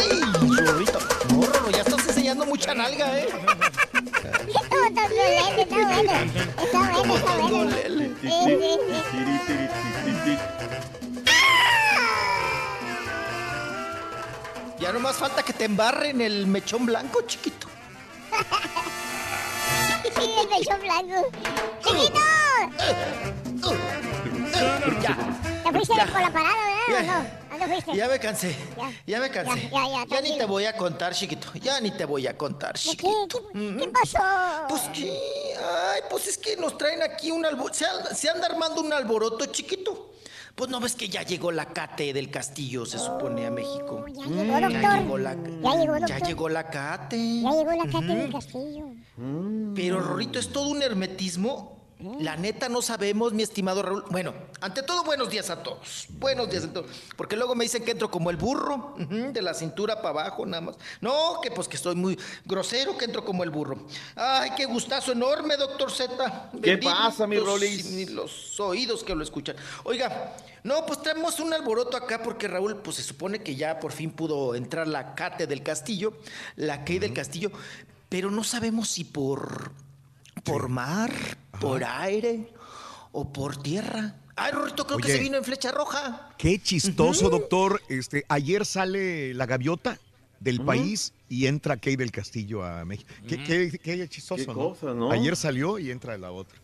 Ay. 0.00 0.20
No, 1.30 1.42
Rorro, 1.42 1.70
ya 1.70 1.82
estás 1.82 2.08
enseñando 2.08 2.46
mucha 2.46 2.74
nalga, 2.74 3.18
¿eh? 3.18 3.28
Está 5.58 5.76
bueno. 5.76 6.12
Está 6.62 6.78
bueno, 6.78 7.16
está 7.16 7.36
bueno. 7.36 7.70
Sí, 8.20 8.28
sí. 10.26 10.38
Ya 14.78 14.92
nomás 14.92 15.16
falta 15.16 15.42
que 15.42 15.52
te 15.52 15.64
embarren 15.64 16.20
el 16.22 16.46
mechón 16.46 16.86
blanco, 16.86 17.20
chiquito. 17.26 17.68
Sí, 20.02 20.30
el 20.40 20.48
pechón 20.48 20.80
blanco. 20.80 21.30
¡Chiquito! 21.84 22.20
Ya. 25.02 25.16
¿Te 25.64 25.70
fuiste 25.72 25.94
por 26.10 26.20
la 26.20 26.30
parada, 26.30 26.56
verdad? 26.88 27.26
¿O 27.49 27.49
no? 27.49 27.49
¿A 27.60 27.66
dónde 27.66 27.82
fuiste? 27.82 27.96
Ya 27.96 28.08
me 28.08 28.18
cansé. 28.18 28.56
Ya. 28.76 28.90
Ya 29.06 29.20
me 29.20 29.30
cansé. 29.30 29.60
Ya, 29.70 29.88
ya, 29.88 29.88
ya, 29.88 30.06
Ya 30.08 30.20
ni 30.22 30.38
te 30.38 30.44
voy 30.46 30.64
a 30.64 30.76
contar, 30.76 31.14
chiquito. 31.14 31.48
Ya 31.60 31.80
ni 31.80 31.90
te 31.90 32.04
voy 32.04 32.26
a 32.26 32.36
contar, 32.36 32.76
chiquito. 32.78 33.48
¿Qué, 33.52 33.58
qué, 33.58 33.76
qué 33.78 33.88
pasó? 33.88 34.18
Pues 34.68 34.82
que, 34.94 35.10
ay, 35.58 36.00
pues 36.08 36.26
es 36.28 36.38
que 36.38 36.56
nos 36.56 36.76
traen 36.78 37.02
aquí 37.02 37.30
un 37.30 37.44
alboroto. 37.44 37.74
Se, 37.74 37.84
anda- 37.86 38.14
se 38.14 38.28
anda 38.30 38.46
armando 38.46 38.80
un 38.80 38.92
alboroto 38.92 39.46
chiquito. 39.46 40.06
Pues 40.54 40.68
no 40.68 40.80
ves 40.80 40.94
que 40.94 41.08
ya 41.08 41.22
llegó 41.22 41.52
la 41.52 41.66
Cate 41.72 42.12
del 42.12 42.30
Castillo, 42.30 42.84
se 42.84 42.98
supone, 42.98 43.46
a 43.46 43.50
México. 43.50 44.04
Ya 44.08 44.24
llegó, 44.26 44.60
doctor. 44.60 44.98
llegó 45.00 45.18
la, 45.18 45.34
Ya 45.34 45.74
llegó, 45.76 46.06
ya 46.06 46.18
llegó 46.18 46.48
la 46.48 46.70
Cate. 46.70 47.16
Ya 47.42 47.50
llegó 47.50 47.72
la 47.72 47.90
Cate 47.90 48.04
del 48.14 48.32
Castillo. 48.32 48.86
Pero 49.74 50.00
Rorrito, 50.00 50.38
es 50.38 50.52
todo 50.52 50.68
un 50.68 50.82
hermetismo. 50.82 51.79
La 52.18 52.36
neta 52.36 52.68
no 52.68 52.80
sabemos, 52.80 53.32
mi 53.32 53.42
estimado 53.42 53.82
Raúl. 53.82 54.04
Bueno, 54.10 54.32
ante 54.60 54.82
todo, 54.82 55.04
buenos 55.04 55.28
días 55.28 55.50
a 55.50 55.62
todos. 55.62 56.06
Buenos 56.10 56.48
días 56.48 56.64
a 56.64 56.72
todos. 56.72 56.90
Porque 57.16 57.36
luego 57.36 57.54
me 57.54 57.64
dicen 57.64 57.84
que 57.84 57.90
entro 57.90 58.10
como 58.10 58.30
el 58.30 58.36
burro, 58.36 58.94
de 58.96 59.42
la 59.42 59.52
cintura 59.52 59.96
para 59.96 60.08
abajo 60.08 60.46
nada 60.46 60.62
más. 60.62 60.76
No, 61.00 61.40
que 61.42 61.50
pues 61.50 61.68
que 61.68 61.76
estoy 61.76 61.94
muy 61.94 62.18
grosero, 62.44 62.96
que 62.96 63.04
entro 63.04 63.24
como 63.24 63.44
el 63.44 63.50
burro. 63.50 63.86
Ay, 64.16 64.50
qué 64.56 64.64
gustazo 64.64 65.12
enorme, 65.12 65.56
doctor 65.56 65.90
Z. 65.90 66.50
¿Qué 66.62 66.78
pasa, 66.78 67.26
mi 67.26 67.38
Rolis? 67.38 68.10
los 68.10 68.58
oídos 68.60 69.04
que 69.04 69.14
lo 69.14 69.22
escuchan. 69.22 69.56
Oiga, 69.84 70.36
no, 70.62 70.86
pues 70.86 71.02
traemos 71.02 71.38
un 71.40 71.52
alboroto 71.52 71.96
acá 71.96 72.22
porque 72.22 72.48
Raúl, 72.48 72.76
pues 72.76 72.96
se 72.96 73.02
supone 73.02 73.42
que 73.42 73.56
ya 73.56 73.78
por 73.78 73.92
fin 73.92 74.10
pudo 74.10 74.54
entrar 74.54 74.88
la 74.88 75.14
Cate 75.14 75.46
del 75.46 75.62
Castillo, 75.62 76.14
la 76.56 76.84
Key 76.84 76.98
del 76.98 77.12
Castillo, 77.12 77.50
pero 78.08 78.30
no 78.30 78.44
sabemos 78.44 78.88
si 78.88 79.04
por, 79.04 79.72
por 80.44 80.68
mar, 80.68 81.12
por 81.60 81.84
aire 81.84 82.48
o 83.12 83.32
por 83.32 83.56
tierra. 83.62 84.16
Ay, 84.36 84.52
Rorrito, 84.52 84.86
creo 84.86 84.98
que 84.98 85.08
se 85.12 85.18
vino 85.18 85.36
en 85.36 85.44
flecha 85.44 85.70
roja. 85.70 86.30
Qué 86.38 86.58
chistoso, 86.60 87.28
doctor. 87.28 87.82
Este, 87.88 88.24
ayer 88.28 88.64
sale 88.64 89.34
la 89.34 89.44
gaviota 89.46 89.98
del 90.38 90.62
país 90.64 91.12
y 91.28 91.46
entra 91.46 91.76
Kay 91.76 91.96
del 91.96 92.10
Castillo 92.10 92.64
a 92.64 92.84
México. 92.86 93.10
Qué, 93.28 93.36
qué- 93.44 93.78
qué 93.78 94.08
chistoso, 94.08 94.40
Qué 94.42 94.46
¿no? 94.46 94.54
cosa, 94.54 94.94
¿no? 94.94 95.10
Ayer 95.10 95.36
salió 95.36 95.78
y 95.78 95.90
entra 95.90 96.16
la 96.16 96.30
otra. 96.32 96.58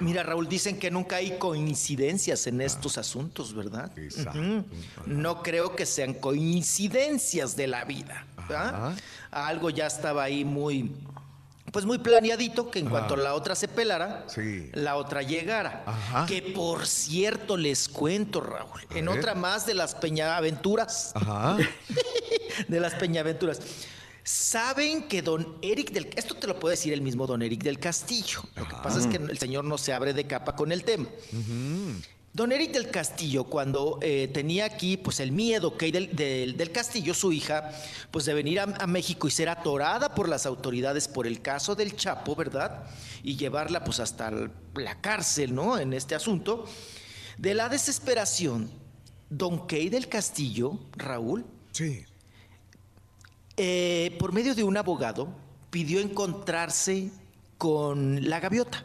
Mira, 0.00 0.22
Raúl, 0.22 0.48
dicen 0.48 0.78
que 0.78 0.90
nunca 0.90 1.16
hay 1.16 1.36
coincidencias 1.38 2.46
en 2.46 2.62
estos 2.62 2.96
asuntos, 2.96 3.52
¿verdad? 3.54 3.92
Ujú. 3.96 4.64
No 5.06 5.42
creo 5.42 5.76
que 5.76 5.84
sean 5.84 6.14
coincidencias 6.14 7.54
de 7.56 7.66
la 7.66 7.84
vida. 7.84 8.26
¿verdad? 8.48 8.96
Algo 9.30 9.68
ya 9.70 9.86
estaba 9.86 10.22
ahí 10.24 10.44
muy, 10.46 10.92
pues 11.74 11.84
muy 11.86 11.98
planeadito, 11.98 12.70
que 12.70 12.78
en 12.78 12.88
cuanto 12.88 13.16
la 13.16 13.34
otra 13.34 13.56
se 13.56 13.66
pelara, 13.66 14.24
Sí. 14.28 14.70
la 14.72 14.94
otra 14.96 15.22
llegara. 15.22 15.82
Ajá. 15.86 16.24
Que 16.24 16.40
por 16.40 16.86
cierto, 16.86 17.56
les 17.56 17.88
cuento, 17.88 18.40
Raúl, 18.40 18.80
A 18.90 18.96
en 18.98 19.06
ver. 19.06 19.18
otra 19.18 19.34
más 19.34 19.66
de 19.66 19.74
las 19.74 19.96
Peñaventuras. 19.96 21.10
Ajá. 21.16 21.56
de 22.68 22.78
las 22.80 22.94
Peñaventuras. 22.94 23.60
Saben 24.22 25.08
que 25.08 25.20
don 25.20 25.58
Eric 25.60 25.90
del... 25.90 26.08
Esto 26.16 26.34
te 26.36 26.46
lo 26.46 26.58
puede 26.58 26.74
decir 26.76 26.92
el 26.94 27.02
mismo 27.02 27.26
don 27.26 27.42
Eric 27.42 27.62
del 27.62 27.78
Castillo. 27.78 28.42
Lo 28.54 28.66
que 28.66 28.74
pasa 28.82 28.98
es 29.00 29.06
que 29.06 29.16
el 29.16 29.36
señor 29.36 29.64
no 29.64 29.76
se 29.76 29.92
abre 29.92 30.14
de 30.14 30.26
capa 30.26 30.54
con 30.56 30.72
el 30.72 30.82
tema. 30.84 31.06
Don 32.34 32.50
Eric 32.50 32.72
del 32.72 32.90
Castillo, 32.90 33.44
cuando 33.44 34.00
eh, 34.02 34.28
tenía 34.34 34.64
aquí 34.64 34.96
pues 34.96 35.20
el 35.20 35.30
miedo 35.30 35.76
que 35.78 35.84
hay 35.86 35.92
del, 35.92 36.16
del- 36.16 36.56
del 36.56 36.72
Castillo, 36.72 37.14
su 37.14 37.32
hija, 37.32 37.70
pues 38.10 38.24
de 38.24 38.34
venir 38.34 38.58
a, 38.58 38.64
a 38.64 38.86
México 38.88 39.28
y 39.28 39.30
ser 39.30 39.48
atorada 39.48 40.16
por 40.16 40.28
las 40.28 40.44
autoridades 40.44 41.06
por 41.06 41.28
el 41.28 41.40
caso 41.42 41.76
del 41.76 41.94
Chapo, 41.94 42.34
¿verdad? 42.34 42.86
Y 43.22 43.36
llevarla 43.36 43.84
pues 43.84 44.00
hasta 44.00 44.32
la 44.74 45.00
cárcel, 45.00 45.54
¿no? 45.54 45.78
En 45.78 45.92
este 45.92 46.16
asunto. 46.16 46.64
De 47.38 47.54
la 47.54 47.68
desesperación, 47.68 48.68
don 49.30 49.68
Key 49.68 49.88
del 49.88 50.08
Castillo, 50.08 50.80
Raúl, 50.96 51.44
Sí. 51.70 52.04
eh, 53.56 54.16
por 54.18 54.32
medio 54.32 54.56
de 54.56 54.64
un 54.64 54.76
abogado, 54.76 55.28
pidió 55.70 56.00
encontrarse 56.00 57.10
con 57.58 58.28
la 58.28 58.40
gaviota 58.40 58.84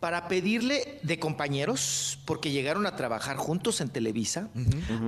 para 0.00 0.28
pedirle 0.28 0.98
de 1.02 1.18
compañeros, 1.18 2.18
porque 2.24 2.50
llegaron 2.50 2.86
a 2.86 2.96
trabajar 2.96 3.36
juntos 3.36 3.82
en 3.82 3.90
Televisa, 3.90 4.48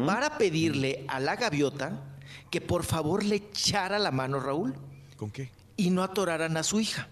para 0.07 0.37
pedirle 0.37 1.05
a 1.09 1.19
la 1.19 1.37
gaviota 1.37 2.05
que 2.51 2.61
por 2.61 2.85
favor 2.85 3.25
le 3.25 3.37
echara 3.37 3.99
la 3.99 4.11
mano, 4.11 4.39
Raúl, 4.39 4.75
¿Con 5.17 5.31
qué? 5.31 5.51
y 5.77 5.89
no 5.91 6.03
atoraran 6.03 6.57
a 6.59 6.63
su 6.63 6.79
hija, 6.79 7.09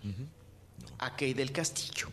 a 0.98 1.16
Kay 1.16 1.32
del 1.32 1.52
Castillo. 1.52 2.08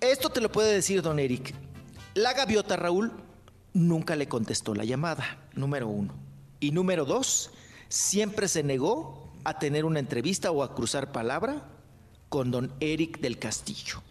Esto 0.00 0.30
te 0.30 0.40
lo 0.40 0.50
puede 0.50 0.72
decir 0.72 1.02
don 1.02 1.18
Eric. 1.18 1.52
La 2.14 2.32
gaviota, 2.34 2.76
Raúl, 2.76 3.12
nunca 3.72 4.14
le 4.14 4.28
contestó 4.28 4.74
la 4.74 4.84
llamada, 4.84 5.38
número 5.54 5.88
uno. 5.88 6.14
Y 6.60 6.70
número 6.70 7.04
dos, 7.04 7.50
siempre 7.88 8.46
se 8.46 8.62
negó 8.62 9.32
a 9.44 9.58
tener 9.58 9.84
una 9.84 9.98
entrevista 9.98 10.52
o 10.52 10.62
a 10.62 10.74
cruzar 10.76 11.10
palabra 11.10 11.68
con 12.32 12.50
don 12.50 12.72
Eric 12.80 13.20
del 13.20 13.38
Castillo. 13.38 14.02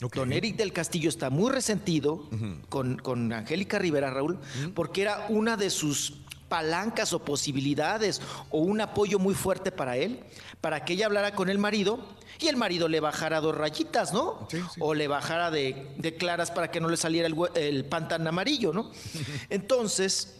Don 0.00 0.32
Eric 0.32 0.56
del 0.56 0.72
Castillo 0.72 1.08
está 1.08 1.30
muy 1.30 1.52
resentido 1.52 2.28
con, 2.68 2.96
con 2.98 3.32
Angélica 3.32 3.78
Rivera, 3.78 4.10
Raúl, 4.10 4.36
porque 4.74 5.02
era 5.02 5.26
una 5.28 5.56
de 5.56 5.70
sus 5.70 6.14
palancas 6.48 7.12
o 7.12 7.24
posibilidades 7.24 8.20
o 8.50 8.58
un 8.58 8.80
apoyo 8.80 9.20
muy 9.20 9.34
fuerte 9.34 9.70
para 9.70 9.96
él, 9.96 10.24
para 10.60 10.84
que 10.84 10.94
ella 10.94 11.06
hablara 11.06 11.36
con 11.36 11.48
el 11.48 11.58
marido 11.58 12.04
y 12.40 12.48
el 12.48 12.56
marido 12.56 12.88
le 12.88 12.98
bajara 12.98 13.40
dos 13.40 13.56
rayitas, 13.56 14.12
¿no? 14.12 14.48
O 14.80 14.92
le 14.92 15.06
bajara 15.06 15.52
de, 15.52 15.94
de 15.96 16.16
claras 16.16 16.50
para 16.50 16.72
que 16.72 16.80
no 16.80 16.88
le 16.88 16.96
saliera 16.96 17.28
el, 17.28 17.36
el 17.54 17.84
pan 17.84 18.08
tan 18.08 18.26
amarillo, 18.26 18.72
¿no? 18.72 18.90
Entonces, 19.50 20.34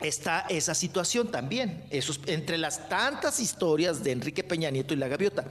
está 0.00 0.40
esa 0.48 0.74
situación 0.74 1.28
también. 1.28 1.84
Esos, 1.90 2.20
entre 2.26 2.58
las 2.58 2.88
tantas 2.88 3.40
historias 3.40 4.02
de 4.04 4.12
Enrique 4.12 4.44
Peña 4.44 4.70
Nieto 4.70 4.94
y 4.94 4.96
la 4.96 5.08
gaviota, 5.08 5.44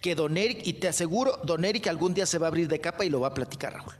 que 0.00 0.14
Don 0.14 0.36
Eric, 0.36 0.60
y 0.64 0.74
te 0.74 0.88
aseguro, 0.88 1.38
Don 1.44 1.64
Eric 1.64 1.86
algún 1.86 2.14
día 2.14 2.26
se 2.26 2.38
va 2.38 2.46
a 2.46 2.48
abrir 2.48 2.68
de 2.68 2.80
capa 2.80 3.04
y 3.04 3.10
lo 3.10 3.20
va 3.20 3.28
a 3.28 3.34
platicar, 3.34 3.74
Raúl. 3.74 3.94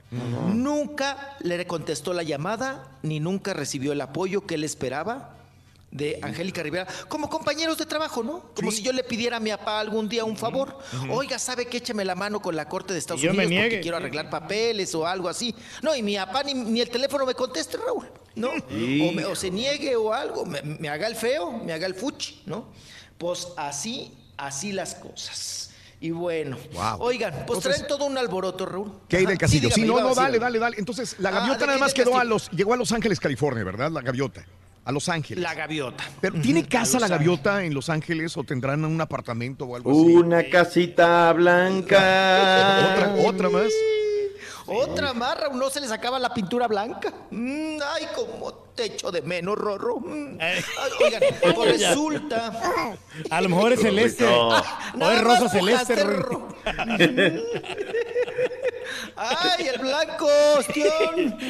Nunca 0.53 1.37
le 1.39 1.65
contestó 1.67 2.13
la 2.13 2.23
llamada, 2.23 2.97
ni 3.03 3.19
nunca 3.19 3.53
recibió 3.53 3.91
el 3.91 4.01
apoyo 4.01 4.45
que 4.45 4.55
él 4.55 4.63
esperaba 4.63 5.42
de 5.93 6.17
Angélica 6.23 6.63
Rivera, 6.63 6.87
como 7.07 7.29
compañeros 7.29 7.77
de 7.77 7.85
trabajo, 7.85 8.23
¿no? 8.23 8.49
Como 8.55 8.71
si 8.71 8.81
yo 8.81 8.91
le 8.91 9.03
pidiera 9.03 9.37
a 9.37 9.39
mi 9.39 9.51
papá 9.51 9.79
algún 9.79 10.09
día 10.09 10.25
un 10.25 10.35
favor. 10.35 10.75
Oiga, 11.11 11.37
¿sabe 11.37 11.67
que 11.67 11.77
écheme 11.77 12.03
la 12.03 12.15
mano 12.15 12.41
con 12.41 12.55
la 12.55 12.67
Corte 12.67 12.93
de 12.93 12.99
Estados 12.99 13.21
yo 13.21 13.31
me 13.33 13.45
Unidos 13.45 13.65
porque 13.65 13.79
quiero 13.81 13.97
arreglar 13.97 14.27
papeles 14.29 14.93
o 14.95 15.05
algo 15.05 15.29
así? 15.29 15.53
No, 15.83 15.95
y 15.95 16.01
mi 16.01 16.15
papá 16.15 16.41
ni, 16.43 16.55
ni 16.55 16.81
el 16.81 16.89
teléfono 16.89 17.25
me 17.27 17.35
conteste, 17.35 17.77
Raúl, 17.77 18.09
¿no? 18.35 18.49
O, 18.49 19.11
me- 19.13 19.25
o 19.25 19.35
se 19.35 19.51
niegue 19.51 19.95
o 19.95 20.11
algo, 20.11 20.45
me, 20.47 20.61
me 20.63 20.89
haga 20.89 21.05
el 21.05 21.15
feo, 21.15 21.51
me 21.51 21.73
haga 21.73 21.85
el 21.85 21.93
fuchi, 21.93 22.41
¿no? 22.47 22.69
Pues 23.19 23.49
así, 23.55 24.11
así 24.35 24.71
las 24.71 24.95
cosas. 24.95 25.69
Y 26.01 26.09
bueno, 26.09 26.57
Wow. 26.73 27.01
oigan, 27.01 27.31
pues 27.45 27.59
Entonces- 27.59 27.75
traen 27.75 27.87
todo 27.87 28.05
un 28.05 28.17
alboroto, 28.17 28.65
Raúl. 28.65 28.91
Kate 29.03 29.17
del 29.19 29.27
Ajá. 29.27 29.37
Castillo. 29.37 29.69
Sí, 29.69 29.83
dígame, 29.83 30.01
no, 30.01 30.09
no, 30.09 30.15
dale, 30.15 30.39
dale, 30.39 30.57
dale. 30.59 30.75
Entonces, 30.79 31.15
la 31.19 31.29
Ah, 31.29 31.33
gaviota 31.33 31.67
nada 31.67 31.77
más 31.77 31.93
del 31.93 32.03
quedó 32.03 32.17
a 32.17 32.23
los, 32.23 32.49
llegó 32.49 32.73
a 32.73 32.77
Los 32.77 32.91
Ángeles, 32.91 33.19
California, 33.19 33.63
¿verdad? 33.63 33.91
La 33.91 34.01
gaviota. 34.01 34.43
A 34.85 34.91
Los 34.91 35.07
Ángeles. 35.09 35.41
La 35.43 35.53
gaviota. 35.53 36.03
Pero, 36.19 36.41
¿tiene 36.41 36.67
casa 36.67 36.99
la 36.99 37.07
gaviota 37.07 37.63
en 37.63 37.73
Los 37.73 37.89
Ángeles 37.89 38.35
o 38.37 38.43
tendrán 38.43 38.83
un 38.83 38.99
apartamento 38.99 39.65
o 39.65 39.75
algo 39.77 39.91
así? 39.91 39.99
Una 40.15 40.43
casita 40.49 41.31
blanca. 41.33 42.93
Otra, 42.93 43.15
otra 43.29 43.49
más. 43.49 43.71
Otra 44.65 45.13
más, 45.13 45.37
Raúl, 45.39 45.59
no 45.59 45.69
se 45.69 45.81
les 45.81 45.91
acaba 45.91 46.17
la 46.19 46.33
pintura 46.33 46.67
blanca. 46.67 47.13
Mm, 47.31 47.77
ay, 47.93 48.07
como 48.15 48.53
te 48.75 48.85
echo 48.85 49.11
de 49.11 49.21
menos, 49.21 49.57
Rorro. 49.57 49.99
Mm. 49.99 50.37
Ay, 50.39 50.61
oigan, 51.05 51.21
pues 51.55 51.79
Ya. 51.79 51.89
resulta. 51.89 52.97
A 53.29 53.41
lo 53.41 53.49
mejor 53.49 53.73
es 53.73 53.81
celeste. 53.81 54.23
No. 54.25 54.49
O 55.05 55.11
es 55.11 55.21
rosa 55.21 55.49
celeste. 55.49 55.95
¡Ay, 59.15 59.67
el 59.67 59.79
blanco, 59.79 60.27
ostión! 60.57 61.37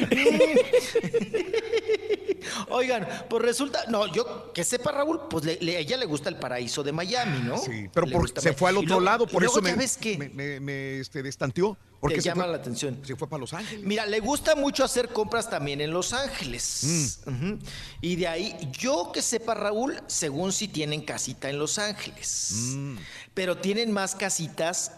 Oigan, 2.68 3.06
pues 3.28 3.42
resulta, 3.42 3.84
no, 3.88 4.12
yo 4.12 4.52
que 4.52 4.64
sepa 4.64 4.92
Raúl, 4.92 5.20
pues 5.30 5.44
le- 5.44 5.58
le- 5.60 5.76
a 5.76 5.80
ella 5.80 5.96
le 5.96 6.06
gusta 6.06 6.28
el 6.28 6.36
paraíso 6.36 6.82
de 6.82 6.92
Miami, 6.92 7.40
¿no? 7.40 7.56
Sí, 7.58 7.88
pero 7.92 8.06
por- 8.06 8.28
se 8.40 8.52
fue 8.52 8.68
al 8.70 8.76
otro 8.76 8.88
luego- 8.88 9.00
lado, 9.00 9.26
por 9.26 9.44
eso 9.44 9.60
me, 9.62 9.74
que 10.00 10.18
me, 10.18 10.28
me- 10.28 10.60
me, 10.60 11.00
este, 11.00 11.22
destanteó. 11.22 11.76
¿Por 12.00 12.10
te 12.10 12.16
qué 12.16 12.22
se 12.22 12.28
llama 12.28 12.42
fue? 12.44 12.52
la 12.52 12.58
atención. 12.58 13.00
Se 13.02 13.16
fue 13.16 13.26
para 13.28 13.40
Los 13.40 13.54
Ángeles. 13.54 13.82
Mira, 13.82 14.04
le 14.04 14.20
gusta 14.20 14.54
mucho 14.54 14.84
hacer 14.84 15.08
compras 15.08 15.48
también 15.48 15.80
en 15.80 15.90
Los 15.90 16.12
Ángeles. 16.12 17.22
Mm. 17.24 17.54
Y 18.02 18.16
de 18.16 18.28
ahí, 18.28 18.70
yo 18.78 19.10
que 19.10 19.22
sepa, 19.22 19.54
Raúl, 19.54 19.98
según 20.06 20.52
si 20.52 20.68
tienen 20.68 21.00
casita 21.00 21.48
en 21.48 21.58
Los 21.58 21.78
Ángeles. 21.78 22.50
Mm. 22.74 22.96
Pero 23.32 23.56
tienen 23.56 23.90
más 23.90 24.14
casitas, 24.14 24.92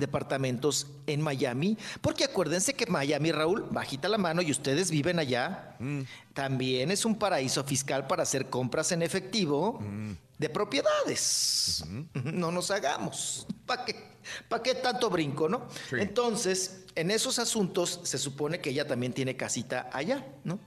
departamentos 0.00 0.86
en 1.06 1.20
Miami. 1.20 1.76
Porque 2.00 2.24
acuérdense 2.24 2.74
que 2.74 2.86
Miami, 2.86 3.30
Raúl, 3.32 3.66
bajita 3.70 4.08
la 4.08 4.18
mano 4.18 4.42
y 4.42 4.50
ustedes 4.50 4.90
viven 4.90 5.18
allá. 5.18 5.76
Mm. 5.78 6.00
También 6.34 6.90
es 6.90 7.04
un 7.04 7.16
paraíso 7.18 7.62
fiscal 7.64 8.06
para 8.06 8.22
hacer 8.22 8.50
compras 8.50 8.90
en 8.92 9.02
efectivo 9.02 9.78
Mm. 9.80 10.12
de 10.38 10.48
propiedades. 10.48 11.84
No 12.14 12.50
nos 12.50 12.70
hagamos. 12.70 13.46
¿Para 13.66 13.84
qué, 13.84 13.94
¿Para 14.48 14.62
qué 14.62 14.74
tanto 14.74 15.10
brinco, 15.10 15.48
no? 15.48 15.68
Entonces, 15.92 16.84
en 16.94 17.10
esos 17.10 17.38
asuntos 17.38 18.00
se 18.02 18.18
supone 18.18 18.60
que 18.60 18.70
ella 18.70 18.86
también 18.86 19.12
tiene 19.12 19.36
casita 19.36 19.88
allá, 19.92 20.26
¿no? 20.44 20.58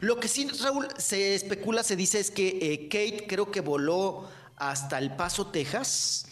Lo 0.00 0.18
que 0.20 0.28
sí, 0.28 0.48
Raúl, 0.60 0.86
se 0.96 1.34
especula, 1.34 1.82
se 1.82 1.96
dice 1.96 2.20
es 2.20 2.30
que 2.30 2.58
eh, 2.60 2.88
Kate 2.88 3.26
creo 3.28 3.50
que 3.50 3.60
voló 3.60 4.28
hasta 4.56 4.98
El 4.98 5.16
Paso, 5.16 5.48
Texas, 5.48 6.26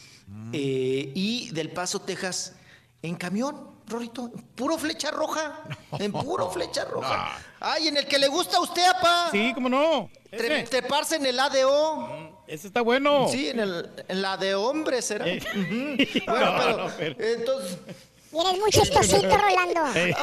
eh, 0.53 1.13
y 1.15 1.51
del 1.51 1.71
Paso, 1.71 2.01
Texas, 2.01 2.55
en 3.03 3.15
camión. 3.17 3.69
Rorito, 3.87 4.31
puro 4.55 4.79
flecha 4.79 5.11
roja, 5.11 5.63
en 5.99 6.13
puro 6.13 6.49
flecha 6.49 6.85
roja. 6.85 7.37
Ay, 7.61 7.89
en 7.89 7.97
el 7.97 8.07
que 8.07 8.21
le 8.21 8.29
gusta 8.29 8.59
a 8.59 8.61
usted, 8.61 8.87
apa. 8.87 9.31
Sí, 9.33 9.51
cómo 9.53 9.69
no. 9.69 10.09
Tre- 10.31 10.69
treparse 10.69 11.17
en 11.17 11.27
el 11.27 11.41
ADO. 11.41 12.39
Ese 12.47 12.69
está 12.69 12.83
bueno. 12.83 13.27
Sí, 13.29 13.49
en, 13.49 13.59
el, 13.59 13.91
en 14.07 14.23
la 14.23 14.37
de 14.37 14.55
hombres 14.55 15.07
será. 15.07 15.27
Eh. 15.27 15.41
Bueno, 16.27 16.53
No, 16.53 16.59
pero, 16.59 16.77
no, 16.77 16.91
pero- 16.97 17.25
entonces. 17.25 17.79
Eres 18.33 18.61
muy 18.61 18.71
chistosito, 18.71 19.37
Rolando. 19.39 19.85
Ay, 19.93 20.15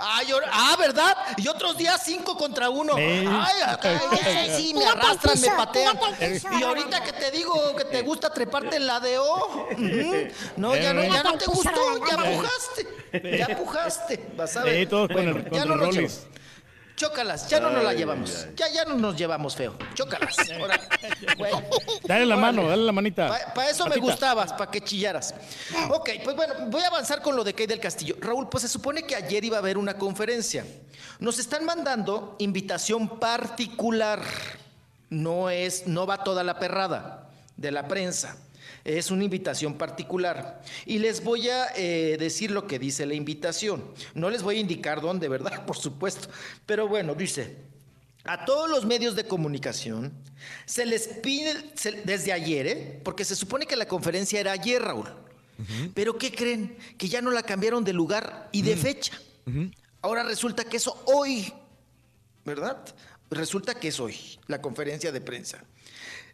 ay, 0.00 0.26
ah, 0.52 0.76
¿verdad? 0.78 1.16
Y 1.36 1.48
otros 1.48 1.76
días 1.76 2.00
cinco 2.04 2.36
contra 2.36 2.70
uno. 2.70 2.96
Eh. 2.96 3.24
Ay, 3.28 3.62
acá, 3.66 4.00
ay, 4.10 4.52
sí, 4.56 4.74
me 4.74 4.86
arrastran, 4.86 5.40
me 5.40 5.48
patean. 5.48 5.98
piso, 6.18 6.48
Y 6.58 6.62
ahorita 6.62 7.02
que 7.02 7.12
te 7.12 7.30
digo 7.32 7.74
que 7.74 7.84
te 7.84 8.02
gusta 8.02 8.32
treparte 8.32 8.76
en 8.76 8.86
la 8.86 9.00
de 9.00 9.18
O. 9.18 9.68
No, 10.56 10.76
ya 10.76 10.92
no, 10.92 11.02
ya 11.02 11.22
no 11.24 11.36
te 11.36 11.46
gustó, 11.46 11.98
ya 12.08 12.16
pujaste. 12.16 13.38
Ya 13.38 13.56
pujaste. 13.56 14.28
Vas 14.36 14.56
a 14.56 14.62
ver. 14.62 14.80
Sí, 14.80 14.86
todos 14.86 15.08
con 15.08 15.16
Bueno, 15.16 15.44
ya 15.50 15.64
no 15.64 15.76
llevamos. 15.76 16.26
Chócalas, 16.96 17.48
ya 17.50 17.60
no 17.60 17.68
nos 17.70 17.84
la 17.84 17.90
Ay, 17.90 17.98
llevamos. 17.98 18.46
Ya, 18.56 18.68
ya 18.72 18.86
no 18.86 18.94
nos 18.94 19.16
llevamos 19.16 19.54
feo. 19.54 19.76
Chócalas. 19.92 20.34
Ahora, 20.58 20.80
bueno. 21.36 21.62
Dale 22.04 22.24
la 22.24 22.36
mano, 22.36 22.66
dale 22.66 22.82
la 22.84 22.92
manita. 22.92 23.28
Para 23.54 23.68
eso 23.68 23.86
me 23.86 23.98
gustabas, 23.98 24.54
para 24.54 24.70
que 24.70 24.80
chillaras. 24.80 25.34
Ok, 25.90 26.10
pues 26.24 26.34
bueno, 26.34 26.54
voy 26.68 26.82
a 26.82 26.86
avanzar 26.86 27.20
con 27.20 27.36
lo 27.36 27.44
de 27.44 27.52
Kate 27.52 27.66
del 27.66 27.80
Castillo. 27.80 28.16
Raúl, 28.18 28.48
pues 28.48 28.62
se 28.62 28.68
supone 28.68 29.02
que 29.02 29.14
ayer 29.14 29.44
iba 29.44 29.58
a 29.58 29.60
haber 29.60 29.76
una 29.76 29.98
conferencia. 29.98 30.64
Nos 31.18 31.38
están 31.38 31.66
mandando 31.66 32.34
invitación 32.38 33.20
particular. 33.20 34.22
No 35.10 35.50
es, 35.50 35.86
no 35.86 36.06
va 36.06 36.24
toda 36.24 36.42
la 36.44 36.58
perrada 36.58 37.28
de 37.58 37.72
la 37.72 37.88
prensa. 37.88 38.38
Es 38.84 39.10
una 39.10 39.24
invitación 39.24 39.74
particular. 39.78 40.62
Y 40.84 40.98
les 40.98 41.22
voy 41.24 41.48
a 41.48 41.66
eh, 41.76 42.16
decir 42.18 42.50
lo 42.50 42.66
que 42.66 42.78
dice 42.78 43.06
la 43.06 43.14
invitación. 43.14 43.84
No 44.14 44.30
les 44.30 44.42
voy 44.42 44.56
a 44.56 44.60
indicar 44.60 45.00
dónde, 45.00 45.28
¿verdad? 45.28 45.64
Por 45.66 45.76
supuesto. 45.76 46.28
Pero 46.66 46.86
bueno, 46.88 47.14
dice, 47.14 47.56
a 48.24 48.44
todos 48.44 48.68
los 48.70 48.84
medios 48.86 49.14
de 49.16 49.24
comunicación 49.26 50.12
se 50.64 50.84
les 50.86 51.08
pide 51.08 51.54
se- 51.74 52.02
desde 52.02 52.32
ayer, 52.32 52.66
¿eh? 52.66 53.00
porque 53.04 53.24
se 53.24 53.36
supone 53.36 53.66
que 53.66 53.76
la 53.76 53.86
conferencia 53.86 54.38
era 54.40 54.52
ayer, 54.52 54.82
Raúl. 54.82 55.08
Pero 55.94 56.18
¿qué 56.18 56.30
creen? 56.32 56.76
Que 56.98 57.08
ya 57.08 57.22
no 57.22 57.30
la 57.30 57.42
cambiaron 57.42 57.82
de 57.82 57.92
lugar 57.94 58.48
y 58.52 58.60
de 58.62 58.76
fecha. 58.76 59.18
Ahora 60.02 60.22
resulta 60.22 60.64
que 60.64 60.76
eso 60.76 61.02
hoy, 61.06 61.50
¿verdad? 62.44 62.76
Resulta 63.30 63.74
que 63.74 63.88
es 63.88 63.98
hoy 63.98 64.16
la 64.48 64.60
conferencia 64.60 65.10
de 65.12 65.20
prensa. 65.20 65.64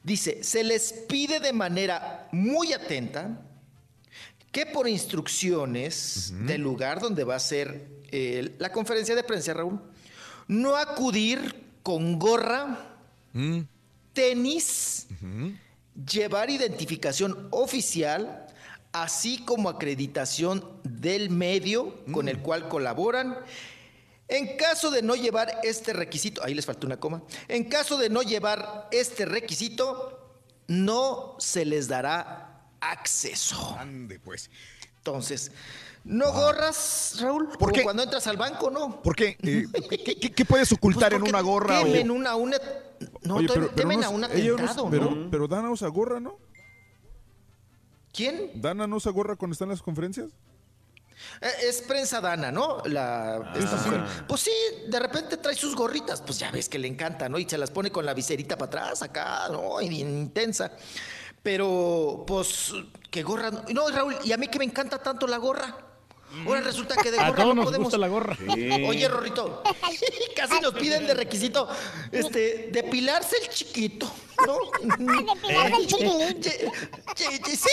Dice, 0.04 0.42
se 0.42 0.64
les 0.64 0.92
pide 1.08 1.38
de 1.38 1.52
manera 1.52 2.28
muy 2.32 2.72
atenta 2.72 3.40
que 4.50 4.66
por 4.66 4.88
instrucciones 4.88 6.32
del 6.46 6.60
lugar 6.60 7.00
donde 7.00 7.24
va 7.24 7.36
a 7.36 7.40
ser 7.40 7.86
eh, 8.10 8.54
la 8.58 8.70
conferencia 8.70 9.14
de 9.14 9.22
prensa, 9.22 9.54
Raúl, 9.54 9.80
no 10.48 10.76
acudir 10.76 11.64
con 11.82 12.18
gorra, 12.18 12.96
tenis, 14.12 15.06
llevar 16.10 16.50
identificación 16.50 17.48
oficial, 17.50 18.46
así 18.92 19.38
como 19.44 19.70
acreditación 19.70 20.64
del 20.84 21.30
medio 21.30 22.04
con 22.12 22.28
el 22.28 22.40
cual 22.40 22.68
colaboran. 22.68 23.38
En 24.34 24.56
caso 24.56 24.90
de 24.90 25.02
no 25.02 25.14
llevar 25.14 25.60
este 25.62 25.92
requisito, 25.92 26.42
ahí 26.42 26.54
les 26.54 26.64
faltó 26.64 26.86
una 26.86 26.96
coma, 26.98 27.22
en 27.48 27.64
caso 27.64 27.98
de 27.98 28.08
no 28.08 28.22
llevar 28.22 28.88
este 28.90 29.26
requisito, 29.26 30.40
no 30.68 31.36
se 31.38 31.66
les 31.66 31.86
dará 31.86 32.62
acceso. 32.80 33.76
Ande, 33.78 34.18
pues. 34.18 34.50
Entonces, 34.96 35.52
no 36.04 36.32
gorras, 36.32 37.16
Raúl, 37.20 37.48
¿Por 37.58 37.72
qué? 37.72 37.82
cuando 37.82 38.02
entras 38.04 38.26
al 38.26 38.38
banco, 38.38 38.70
¿no? 38.70 39.02
¿Por 39.02 39.14
qué? 39.14 39.36
Eh, 39.42 39.66
¿qué, 39.90 39.98
qué- 40.18 40.32
qué 40.32 40.44
puedes 40.46 40.72
ocultar 40.72 41.12
en 41.12 41.22
una 41.24 41.42
gorra? 41.42 41.80
o- 41.80 41.84
Temen 41.84 42.10
una, 42.10 42.34
una, 42.34 42.56
no, 43.22 43.36
Oye, 43.36 43.48
temen, 43.74 44.02
a 44.02 44.08
un 44.08 44.24
ella 44.24 44.52
no 44.52 44.56
se- 44.56 44.64
atentado, 44.64 44.88
pero, 44.90 45.10
¿no? 45.10 45.30
pero 45.30 45.46
Dana 45.46 45.70
usa 45.70 45.88
gorra, 45.88 46.20
¿no? 46.20 46.38
¿Quién? 48.12 48.50
¿Dana 48.60 48.86
no 48.86 48.96
usa 48.96 49.10
gorra 49.12 49.36
cuando 49.36 49.52
está 49.52 49.64
en 49.64 49.70
las 49.70 49.82
conferencias? 49.82 50.30
Eh, 51.40 51.48
Es 51.68 51.82
prensa 51.82 52.20
dana, 52.20 52.50
¿no? 52.50 52.82
La, 52.84 53.52
esta 53.54 53.76
mujer. 53.76 54.02
Pues 54.26 54.40
sí, 54.42 54.52
de 54.88 54.98
repente 54.98 55.36
trae 55.36 55.54
sus 55.54 55.74
gorritas, 55.74 56.22
pues 56.22 56.38
ya 56.38 56.50
ves 56.50 56.68
que 56.68 56.78
le 56.78 56.88
encanta, 56.88 57.28
¿no? 57.28 57.38
Y 57.38 57.48
se 57.48 57.58
las 57.58 57.70
pone 57.70 57.90
con 57.90 58.04
la 58.06 58.14
viserita 58.14 58.56
para 58.56 58.66
atrás, 58.66 59.02
acá, 59.02 59.48
¿no? 59.50 59.80
Y 59.80 59.88
bien 59.88 60.08
intensa. 60.08 60.72
Pero, 61.42 62.24
pues, 62.26 62.72
qué 63.10 63.22
gorra. 63.22 63.50
No, 63.72 63.88
Raúl, 63.90 64.16
y 64.24 64.32
a 64.32 64.36
mí 64.36 64.46
que 64.48 64.58
me 64.58 64.64
encanta 64.64 64.98
tanto 64.98 65.26
la 65.26 65.38
gorra. 65.38 65.91
Ahora 66.46 66.60
resulta 66.62 66.96
que 66.96 67.10
de 67.10 67.18
A 67.18 67.28
gorra 67.28 67.42
todos 67.42 67.48
no 67.48 67.54
nos 67.62 67.64
podemos. 67.66 67.84
gusta 67.86 67.98
la 67.98 68.08
gorra. 68.08 68.36
Oye, 68.88 69.08
Rorrito, 69.08 69.62
casi 70.36 70.60
nos 70.60 70.74
piden 70.74 71.06
de 71.06 71.14
requisito 71.14 71.68
este, 72.10 72.68
depilarse 72.72 73.36
el 73.42 73.48
chiquito. 73.48 74.10
¿no? 74.46 74.58
Depilar 74.96 75.70
del 75.72 75.86
chiquilín. 75.86 76.42
Sí, 77.14 77.68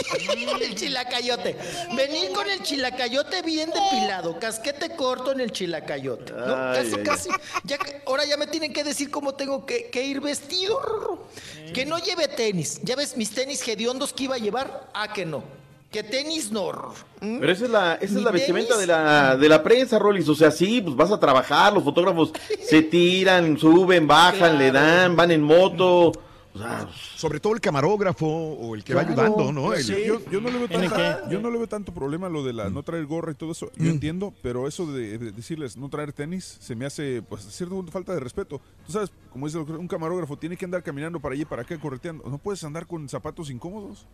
el 0.62 0.76
chilacayote. 0.76 1.56
Venir 1.96 2.32
con 2.32 2.50
el 2.50 2.62
chilacayote 2.62 3.42
bien 3.42 3.72
depilado, 3.72 4.38
casquete 4.40 4.96
corto 4.96 5.32
en 5.32 5.40
el 5.42 5.52
chilacayote. 5.52 6.34
¿no? 6.34 6.56
Ay, 6.72 6.84
casi, 6.84 6.96
ay. 6.96 7.04
casi. 7.04 7.30
Ya 7.64 7.78
que- 7.78 8.02
ahora 8.06 8.26
ya 8.26 8.38
me 8.38 8.48
tienen 8.48 8.74
que 8.74 8.84
decir 8.84 9.10
cómo 9.10 9.34
tengo 9.36 9.66
que, 9.66 9.90
que 9.90 10.04
ir 10.04 10.20
vestido. 10.22 10.80
Rorro. 10.80 11.28
Que 11.74 11.86
no 11.86 11.98
lleve 12.00 12.28
tenis. 12.28 12.80
¿Ya 12.84 12.96
ves 12.96 13.16
mis 13.18 13.32
tenis 13.32 13.66
hediondos 13.68 14.14
que 14.14 14.26
iba 14.26 14.36
a 14.36 14.40
llevar? 14.40 14.90
Ah, 14.94 15.12
que 15.14 15.26
no. 15.26 15.44
Que 15.92 16.04
tenis 16.04 16.52
no. 16.52 16.72
Rorro. 16.72 16.94
¿Mm? 17.22 17.40
Pero 17.40 17.52
esa 17.52 17.66
es 17.66 17.72
la, 17.72 17.96
esa 17.96 18.18
es 18.18 18.24
la 18.24 18.32
vestimenta 18.32 18.78
de 18.78 18.86
la, 18.88 19.36
de 19.38 19.50
la 19.50 19.64
prensa, 19.64 19.98
Rolis. 19.98 20.30
O 20.30 20.36
sea, 20.36 20.52
sí, 20.52 20.82
pues 20.82 20.96
vas 20.96 21.12
a 21.12 21.20
trabajar, 21.20 21.74
los 21.74 21.84
fotógrafos 21.84 22.32
se 22.62 22.82
tiran, 22.84 23.58
suben, 23.58 24.06
bajan, 24.08 24.58
le 24.60 24.72
dan, 24.72 25.16
van 25.16 25.32
en 25.32 25.42
moto. 25.42 26.12
O 26.52 26.58
sea, 26.58 26.88
Sobre 27.16 27.40
todo 27.40 27.54
el 27.54 27.62
camarógrafo 27.62 28.26
o 28.28 28.74
el 28.76 28.84
que 28.84 28.94
va 28.96 29.02
ayudando, 29.02 29.52
¿no? 29.52 29.72
El- 29.74 29.84
Yo, 29.86 29.98
yo- 30.00 30.22
yo 30.32 30.42
no 30.42 30.50
le 30.50 30.66
veo 30.68 31.30
yo 31.30 31.40
no 31.40 31.52
le 31.52 31.58
veo 31.60 31.68
tanto 31.68 31.94
problema 31.94 32.28
lo 32.28 32.44
de 32.44 32.54
la 32.54 32.70
no 32.70 32.82
traer 32.84 33.06
gorra 33.06 33.32
y 33.32 33.36
todo 33.36 33.52
eso. 33.52 33.72
Yo 33.76 33.90
entiendo, 33.90 34.34
pero 34.42 34.68
eso 34.68 34.86
de, 34.92 35.18
de 35.20 35.32
decirles 35.32 35.78
no 35.78 35.90
traer 35.90 36.12
tenis 36.12 36.58
se 36.60 36.76
me 36.76 36.86
hace, 36.88 37.22
pues, 37.22 37.46
a 37.48 37.52
cierto 37.52 37.76
punto 37.76 37.92
falta 37.92 38.14
de 38.14 38.20
respeto. 38.20 38.60
Tú 38.86 38.92
sabes, 38.92 39.12
como 39.32 39.46
dice 39.46 39.60
un 39.60 39.88
camarógrafo, 39.88 40.38
tiene 40.38 40.58
que 40.58 40.66
andar 40.66 40.82
caminando 40.84 41.20
para 41.20 41.34
allí 41.34 41.44
y 41.44 41.46
para 41.46 41.62
acá 41.62 41.80
correteando. 41.80 42.24
No 42.28 42.38
puedes 42.40 42.64
andar 42.64 42.86
con 42.88 43.08
zapatos 43.10 43.50
incómodos. 43.52 44.06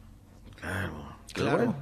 Claro. 1.34 1.76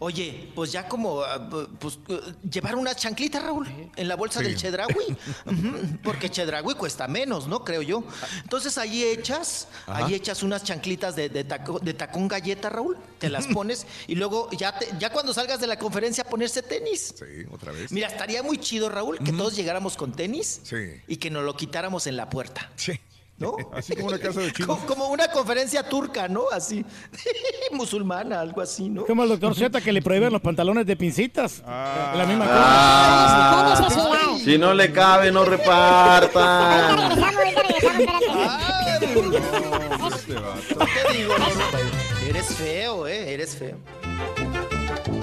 Oye, 0.00 0.50
pues 0.54 0.70
ya 0.72 0.86
como, 0.86 1.22
ah, 1.22 1.48
pues, 1.78 1.98
eh, 2.08 2.20
llevar 2.50 2.74
unas 2.76 2.96
chanclitas, 2.96 3.42
Raúl, 3.42 3.66
en 3.96 4.08
la 4.08 4.16
bolsa 4.16 4.40
Sí. 4.40 4.46
del 4.46 4.56
Chedraui. 4.56 5.16
Ujú, 5.46 5.98
Porque 6.02 6.28
Chedraui 6.30 6.74
cuesta 6.74 7.08
menos, 7.08 7.46
¿no? 7.48 7.64
Creo 7.64 7.80
yo. 7.80 8.04
Entonces 8.42 8.76
ahí 8.76 9.02
echas, 9.02 9.68
Ajá. 9.86 10.04
ahí 10.04 10.14
echas 10.14 10.42
unas 10.42 10.62
chanclitas 10.62 11.16
de, 11.16 11.30
de, 11.30 11.44
taco- 11.44 11.78
de 11.80 11.94
tacón 11.94 12.28
galleta, 12.28 12.68
Raúl, 12.68 12.98
te 13.18 13.30
las 13.30 13.46
pones 13.46 13.86
y 14.06 14.16
luego 14.16 14.50
ya, 14.50 14.78
te- 14.78 14.88
ya 14.98 15.10
cuando 15.10 15.32
salgas 15.32 15.60
de 15.60 15.68
la 15.68 15.78
conferencia 15.78 16.24
ponerse 16.24 16.62
tenis. 16.62 17.14
Sí, 17.16 17.46
otra 17.50 17.72
vez. 17.72 17.90
Mira, 17.90 18.08
estaría 18.08 18.42
muy 18.42 18.58
chido, 18.58 18.90
Raúl, 18.90 19.18
que 19.20 19.32
todos 19.32 19.56
llegáramos 19.56 19.96
con 19.96 20.12
tenis 20.12 20.60
Sí. 20.64 21.00
y 21.06 21.16
que 21.16 21.30
nos 21.30 21.44
lo 21.44 21.56
quitáramos 21.56 22.06
en 22.08 22.16
la 22.18 22.28
puerta. 22.28 22.70
Sí. 22.76 23.00
¿No? 23.36 23.56
Así 23.72 23.94
como 23.94 24.08
una 24.08 24.18
casa 24.18 24.40
de 24.40 24.52
chinos. 24.54 24.78
Como, 24.78 24.86
como 24.86 25.08
una 25.08 25.28
conferencia 25.28 25.82
turca, 25.88 26.28
¿no? 26.28 26.44
Así. 26.52 26.84
Musulmana, 27.72 28.40
algo 28.40 28.60
así, 28.60 28.88
¿no? 28.88 29.04
Como 29.06 29.24
el 29.24 29.28
doctor 29.30 29.54
Z 29.54 29.80
que 29.80 29.92
le 29.92 30.00
prohíben 30.02 30.32
los 30.32 30.40
pantalones 30.40 30.86
de 30.86 30.96
pincitas. 30.96 31.62
Ah. 31.66 32.14
la 32.16 32.26
misma 32.26 32.46
Ah. 32.48 33.74
¿Qué 33.76 33.82
necesidad? 33.82 34.36
si 34.44 34.58
no 34.58 34.74
le 34.74 34.92
cabe, 34.92 35.32
no 35.32 35.44
reparta. 35.44 36.90
Ahorita 36.90 37.32
regresamos, 37.32 38.06
ahorita 38.36 38.98
regresamos, 39.00 40.14
espérate. 40.14 40.14
Este 40.14 40.34
vato. 40.34 40.86
¿Qué 41.08 41.16
digo? 41.18 41.38
No, 41.38 41.46
no, 41.46 42.28
eres 42.28 42.46
feo, 42.54 43.06
¿eh? 43.08 43.34
Eres 43.34 43.56
feo. 43.56 43.76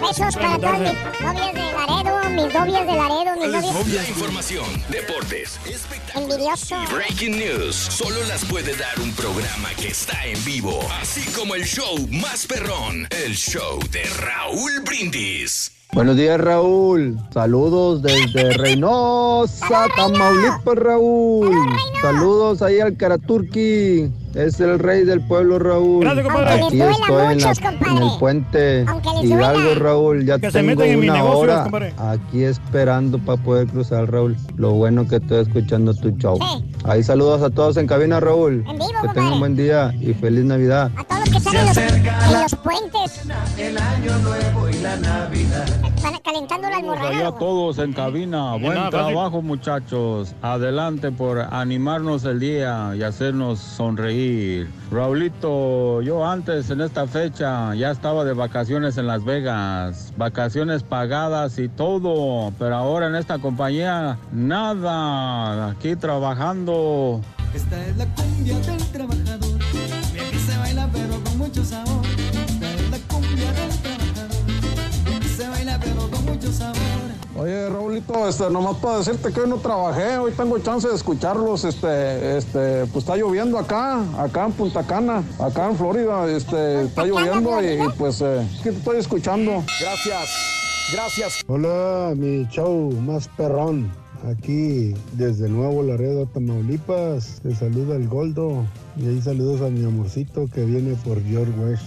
Besos 0.02 0.36
para 0.36 0.58
todas 0.58 0.80
mis 0.80 1.22
novias 1.22 1.54
de 1.54 1.72
Laredo, 1.74 2.30
mis 2.30 2.54
novias 2.54 2.88
de 2.88 2.96
Laredo, 2.96 3.36
mis 3.40 3.74
novias 3.74 4.04
La 4.04 4.10
información, 4.10 4.66
deportes, 4.90 5.60
envidioso. 6.16 6.76
breaking 6.92 7.38
news, 7.38 7.76
solo 7.76 8.24
las 8.28 8.44
puede 8.46 8.76
dar 8.76 9.00
un 9.00 9.14
programa 9.14 9.70
que 9.80 9.90
está 9.90 10.26
en 10.26 10.44
vivo. 10.44 10.80
Así 11.02 11.24
como 11.32 11.56
el 11.56 11.64
show 11.66 12.08
más 12.10 12.46
perrón, 12.48 13.08
el 13.12 13.36
show 13.36 13.80
de 13.92 14.04
Raúl 14.20 14.82
Brindis. 14.82 15.72
Buenos 15.94 16.16
días, 16.16 16.40
Raúl. 16.40 17.18
Saludos 17.34 18.02
desde 18.02 18.52
Reynosa, 18.54 19.88
Tamaulipas, 19.96 20.76
Raúl. 20.76 21.54
Saludos 22.02 22.62
ahí 22.62 22.80
al 22.80 22.96
Karaturki. 22.96 24.10
Es 24.34 24.62
el 24.62 24.80
rey 24.80 25.04
del 25.04 25.20
pueblo, 25.28 25.60
Raúl. 25.60 26.06
Gracias, 26.06 26.24
compadre. 26.24 26.54
Aquí 26.64 26.82
estoy 26.82 27.26
en, 27.34 27.42
la- 27.42 27.52
en 27.52 27.98
el 28.04 28.10
puente 28.20 28.86
Hidalgo. 29.24 29.76
Raúl. 29.76 30.26
Ya 30.26 30.40
Que 30.40 30.50
tengo 30.50 30.82
una 30.82 31.24
hora 31.26 31.64
compadre. 31.64 31.94
aquí 31.98 32.46
esperando 32.46 33.20
para 33.20 33.42
poder 33.44 33.68
cruzar, 33.68 34.10
Raúl. 34.10 34.38
Lo 34.56 34.72
bueno 34.72 35.06
que 35.06 35.18
estoy 35.18 35.42
escuchando 35.42 35.94
tu 35.94 36.12
show. 36.12 36.38
Sí. 36.40 36.64
Ahí 36.86 37.04
saludos 37.04 37.42
a 37.42 37.50
todos 37.50 37.76
en 37.76 37.86
cabina, 37.88 38.22
Raúl. 38.22 38.64
En 38.66 38.78
vivo, 38.78 38.88
que 38.88 38.94
compadre. 38.94 39.14
tengan 39.16 39.40
buen 39.40 39.56
día 39.58 39.94
y 40.00 40.14
feliz 40.14 40.46
Navidad. 40.46 40.90
A 40.96 41.04
todos 41.04 41.20
los 41.20 41.30
que 41.30 41.38
están 41.38 41.56
en 41.58 41.66
los, 41.68 41.78
en 41.78 42.42
los 42.42 42.56
puentes. 42.56 43.22
El 43.58 43.78
año 43.78 44.18
nuevo 44.20 44.70
y 44.70 44.74
la 44.82 44.96
Navidad. 44.96 45.81
Calentando 46.24 46.70
la 46.70 46.78
Allá 46.78 46.78
almorrana. 46.78 47.30
güey. 47.30 47.40
todos 47.40 47.78
en 47.80 47.94
cabina. 47.94 48.52
Buen 48.54 48.74
nada 48.76 48.92
fácil. 48.92 49.14
trabajo, 49.14 49.42
muchachos. 49.42 50.34
Adelante 50.42 51.12
por 51.12 51.40
animarnos 51.40 52.24
el 52.26 52.40
día 52.40 52.94
y 52.96 53.04
hacernos 53.04 53.60
sonreír. 53.60 54.70
Raulito, 54.92 56.02
yo 56.02 56.26
antes 56.26 56.70
en 56.70 56.82
esta 56.82 57.08
fecha 57.08 57.74
ya 57.76 57.92
estaba 57.92 58.24
de 58.24 58.34
vacaciones 58.34 58.98
en 58.98 59.08
Las 59.08 59.24
Vegas. 59.26 60.14
Vacaciones 60.18 60.84
pagadas 60.84 61.58
y 61.60 61.68
todo. 61.70 62.52
Pero 62.58 62.76
ahora 62.76 63.08
en 63.08 63.16
esta 63.16 63.40
compañía, 63.40 64.18
nada. 64.32 65.70
Aquí 65.72 65.96
trabajando. 65.96 67.22
Esta 67.54 67.86
es 67.86 67.98
la 67.98 68.06
cumbia 68.16 68.58
del 68.60 68.92
trabajador. 68.92 69.41
Sabor. 76.50 77.12
Oye, 77.38 77.70
Raulito, 77.70 78.28
este, 78.28 78.50
nomás 78.50 78.78
para 78.78 78.98
decirte 78.98 79.32
que 79.32 79.40
hoy 79.40 79.50
no 79.50 79.58
trabajé, 79.58 80.18
hoy 80.18 80.32
tengo 80.34 80.60
chance 80.60 80.88
de 80.88 80.96
escucharlos, 80.96 81.64
este, 81.64 82.38
este, 82.38 82.86
pues 82.88 83.06
está 83.06 83.16
lloviendo 83.16 83.58
acá, 83.58 84.02
acá 84.22 84.46
en 84.46 84.52
Punta 84.52 84.84
Cana, 84.84 85.24
acá 85.40 85.70
en 85.70 85.78
Florida, 85.78 86.30
este, 86.30 86.84
está 86.84 87.06
lloviendo 87.06 87.62
y, 87.64 87.82
y, 87.82 87.90
pues, 87.98 88.22
eh, 88.22 88.46
que 88.64 88.72
te 88.72 88.78
estoy 88.78 88.98
escuchando. 88.98 89.64
Gracias. 89.80 90.30
Gracias. 90.94 91.42
Hola, 91.48 92.14
mi 92.16 92.46
show 92.50 92.92
más 92.92 93.30
perrón. 93.30 93.90
Aquí 94.30 94.94
desde 95.14 95.50
Nuevo 95.50 95.82
Laredo, 95.82 96.28
Tamaulipas. 96.28 97.40
Te 97.42 97.56
saluda 97.56 97.96
el 97.96 98.08
Goldo. 98.08 98.66
Y 98.98 99.08
ahí 99.08 99.22
saludos 99.22 99.62
a 99.62 99.70
mi 99.70 99.84
amorcito 99.84 100.48
que 100.54 100.64
viene 100.66 100.96
por 101.04 101.24
George 101.24 101.52
West. 101.60 101.86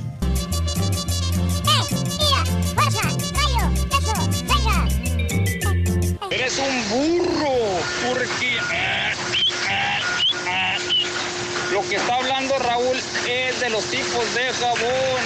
Los 13.74 13.84
tipos 13.90 14.34
de 14.36 14.52
jabón. 14.52 15.20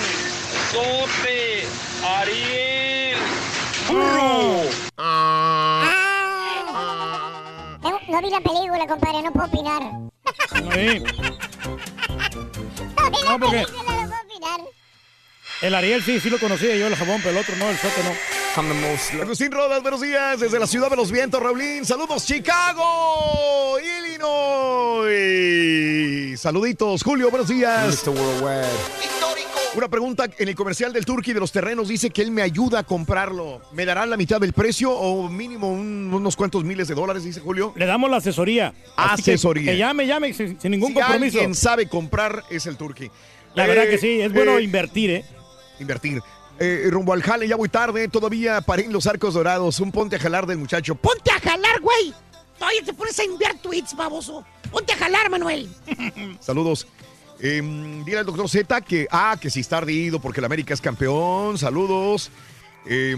Sote, 0.72 1.66
Ariel, 2.02 3.18
burro. 3.86 4.62
Tengo- 7.82 8.00
No 8.08 8.22
vi 8.22 8.30
la 8.30 8.40
película, 8.40 8.86
compadre, 8.86 9.22
no 9.22 9.32
puedo 9.32 9.46
opinar. 9.48 9.82
Sí. 10.72 11.02
No 12.96 13.10
vi 13.10 13.22
la 13.22 13.30
No, 13.30 13.38
porque- 13.38 13.64
película, 13.66 13.92
no 13.92 14.08
puedo 14.08 14.22
opinar. 14.22 14.60
El 15.60 15.74
Ariel 15.74 16.02
sí, 16.04 16.20
sí 16.20 16.30
lo 16.30 16.38
conocía 16.38 16.76
yo, 16.76 16.86
el 16.86 16.94
jabón, 16.94 17.16
pero 17.22 17.30
el 17.32 17.38
otro 17.38 17.56
no, 17.56 17.68
el 17.70 17.76
sote 17.76 18.00
no. 18.04 18.12
Agustín 19.22 19.50
Rodas, 19.52 19.82
buenos 19.82 20.00
días 20.00 20.40
desde 20.40 20.58
la 20.58 20.66
ciudad 20.66 20.90
de 20.90 20.96
los 20.96 21.10
vientos, 21.12 21.40
Raulín. 21.40 21.84
Saludos, 21.84 22.24
Chicago, 22.26 23.76
Illinois. 25.08 25.08
Saluditos, 26.40 27.02
Julio, 27.02 27.30
buenos 27.30 27.48
días. 27.48 28.04
Una 29.74 29.88
pregunta, 29.88 30.26
en 30.38 30.48
el 30.48 30.54
comercial 30.56 30.92
del 30.92 31.04
Turkey 31.04 31.34
de 31.34 31.40
los 31.40 31.52
terrenos 31.52 31.88
dice 31.88 32.10
que 32.10 32.22
él 32.22 32.30
me 32.32 32.42
ayuda 32.42 32.80
a 32.80 32.82
comprarlo. 32.84 33.60
¿Me 33.72 33.84
darán 33.84 34.10
la 34.10 34.16
mitad 34.16 34.40
del 34.40 34.52
precio 34.52 34.90
o 34.92 35.28
mínimo 35.28 35.68
un- 35.70 36.10
unos 36.12 36.34
cuantos 36.36 36.64
miles 36.64 36.88
de 36.88 36.94
dólares, 36.94 37.22
dice 37.24 37.40
Julio? 37.40 37.72
Le 37.76 37.86
damos 37.86 38.10
la 38.10 38.16
asesoría. 38.16 38.72
Que- 38.72 38.86
Asesoría. 38.96 39.72
Que, 39.72 39.78
llame, 39.78 40.06
llame, 40.06 40.32
sin, 40.32 40.60
sin 40.60 40.70
ningún 40.70 40.88
Si 40.88 40.94
compromiso. 40.94 41.38
alguien 41.38 41.54
sabe 41.54 41.88
comprar, 41.88 42.42
es 42.50 42.66
el 42.66 42.76
Turkey. 42.76 43.10
La 43.54 43.66
verdad 43.66 43.84
Eh, 43.86 43.90
que 43.90 43.98
sí, 43.98 44.20
es 44.20 44.32
bueno 44.32 44.58
eh, 44.58 44.62
invertir, 44.62 45.10
¿eh? 45.10 45.24
Invertir. 45.80 46.22
Eh, 46.60 46.88
rumbo 46.90 47.12
al 47.12 47.22
jale, 47.22 47.46
ya 47.46 47.54
voy 47.54 47.68
tarde, 47.68 48.08
todavía 48.08 48.60
paré 48.60 48.84
en 48.84 48.92
los 48.92 49.06
arcos 49.06 49.34
dorados. 49.34 49.78
Un 49.80 49.92
ponte 49.92 50.16
a 50.16 50.18
jalar 50.18 50.46
del 50.46 50.58
muchacho. 50.58 50.94
¡Ponte 50.94 51.30
a 51.30 51.40
jalar, 51.40 51.80
güey! 51.80 52.12
Todavía 52.58 52.82
te 52.84 52.92
pones 52.92 53.18
a 53.18 53.22
enviar 53.22 53.56
tweets, 53.58 53.94
baboso. 53.94 54.44
Ponte 54.70 54.92
a 54.92 54.96
jalar, 54.96 55.30
Manuel. 55.30 55.68
Saludos. 56.40 56.88
Eh, 57.40 57.62
dile 58.04 58.18
al 58.18 58.26
doctor 58.26 58.48
Z 58.48 58.80
que, 58.80 59.06
ah, 59.12 59.36
que 59.40 59.48
si 59.48 59.60
está 59.60 59.78
ardido 59.78 60.20
porque 60.20 60.40
el 60.40 60.46
América 60.46 60.74
es 60.74 60.80
campeón. 60.80 61.56
Saludos. 61.56 62.32
Eh, 62.86 63.14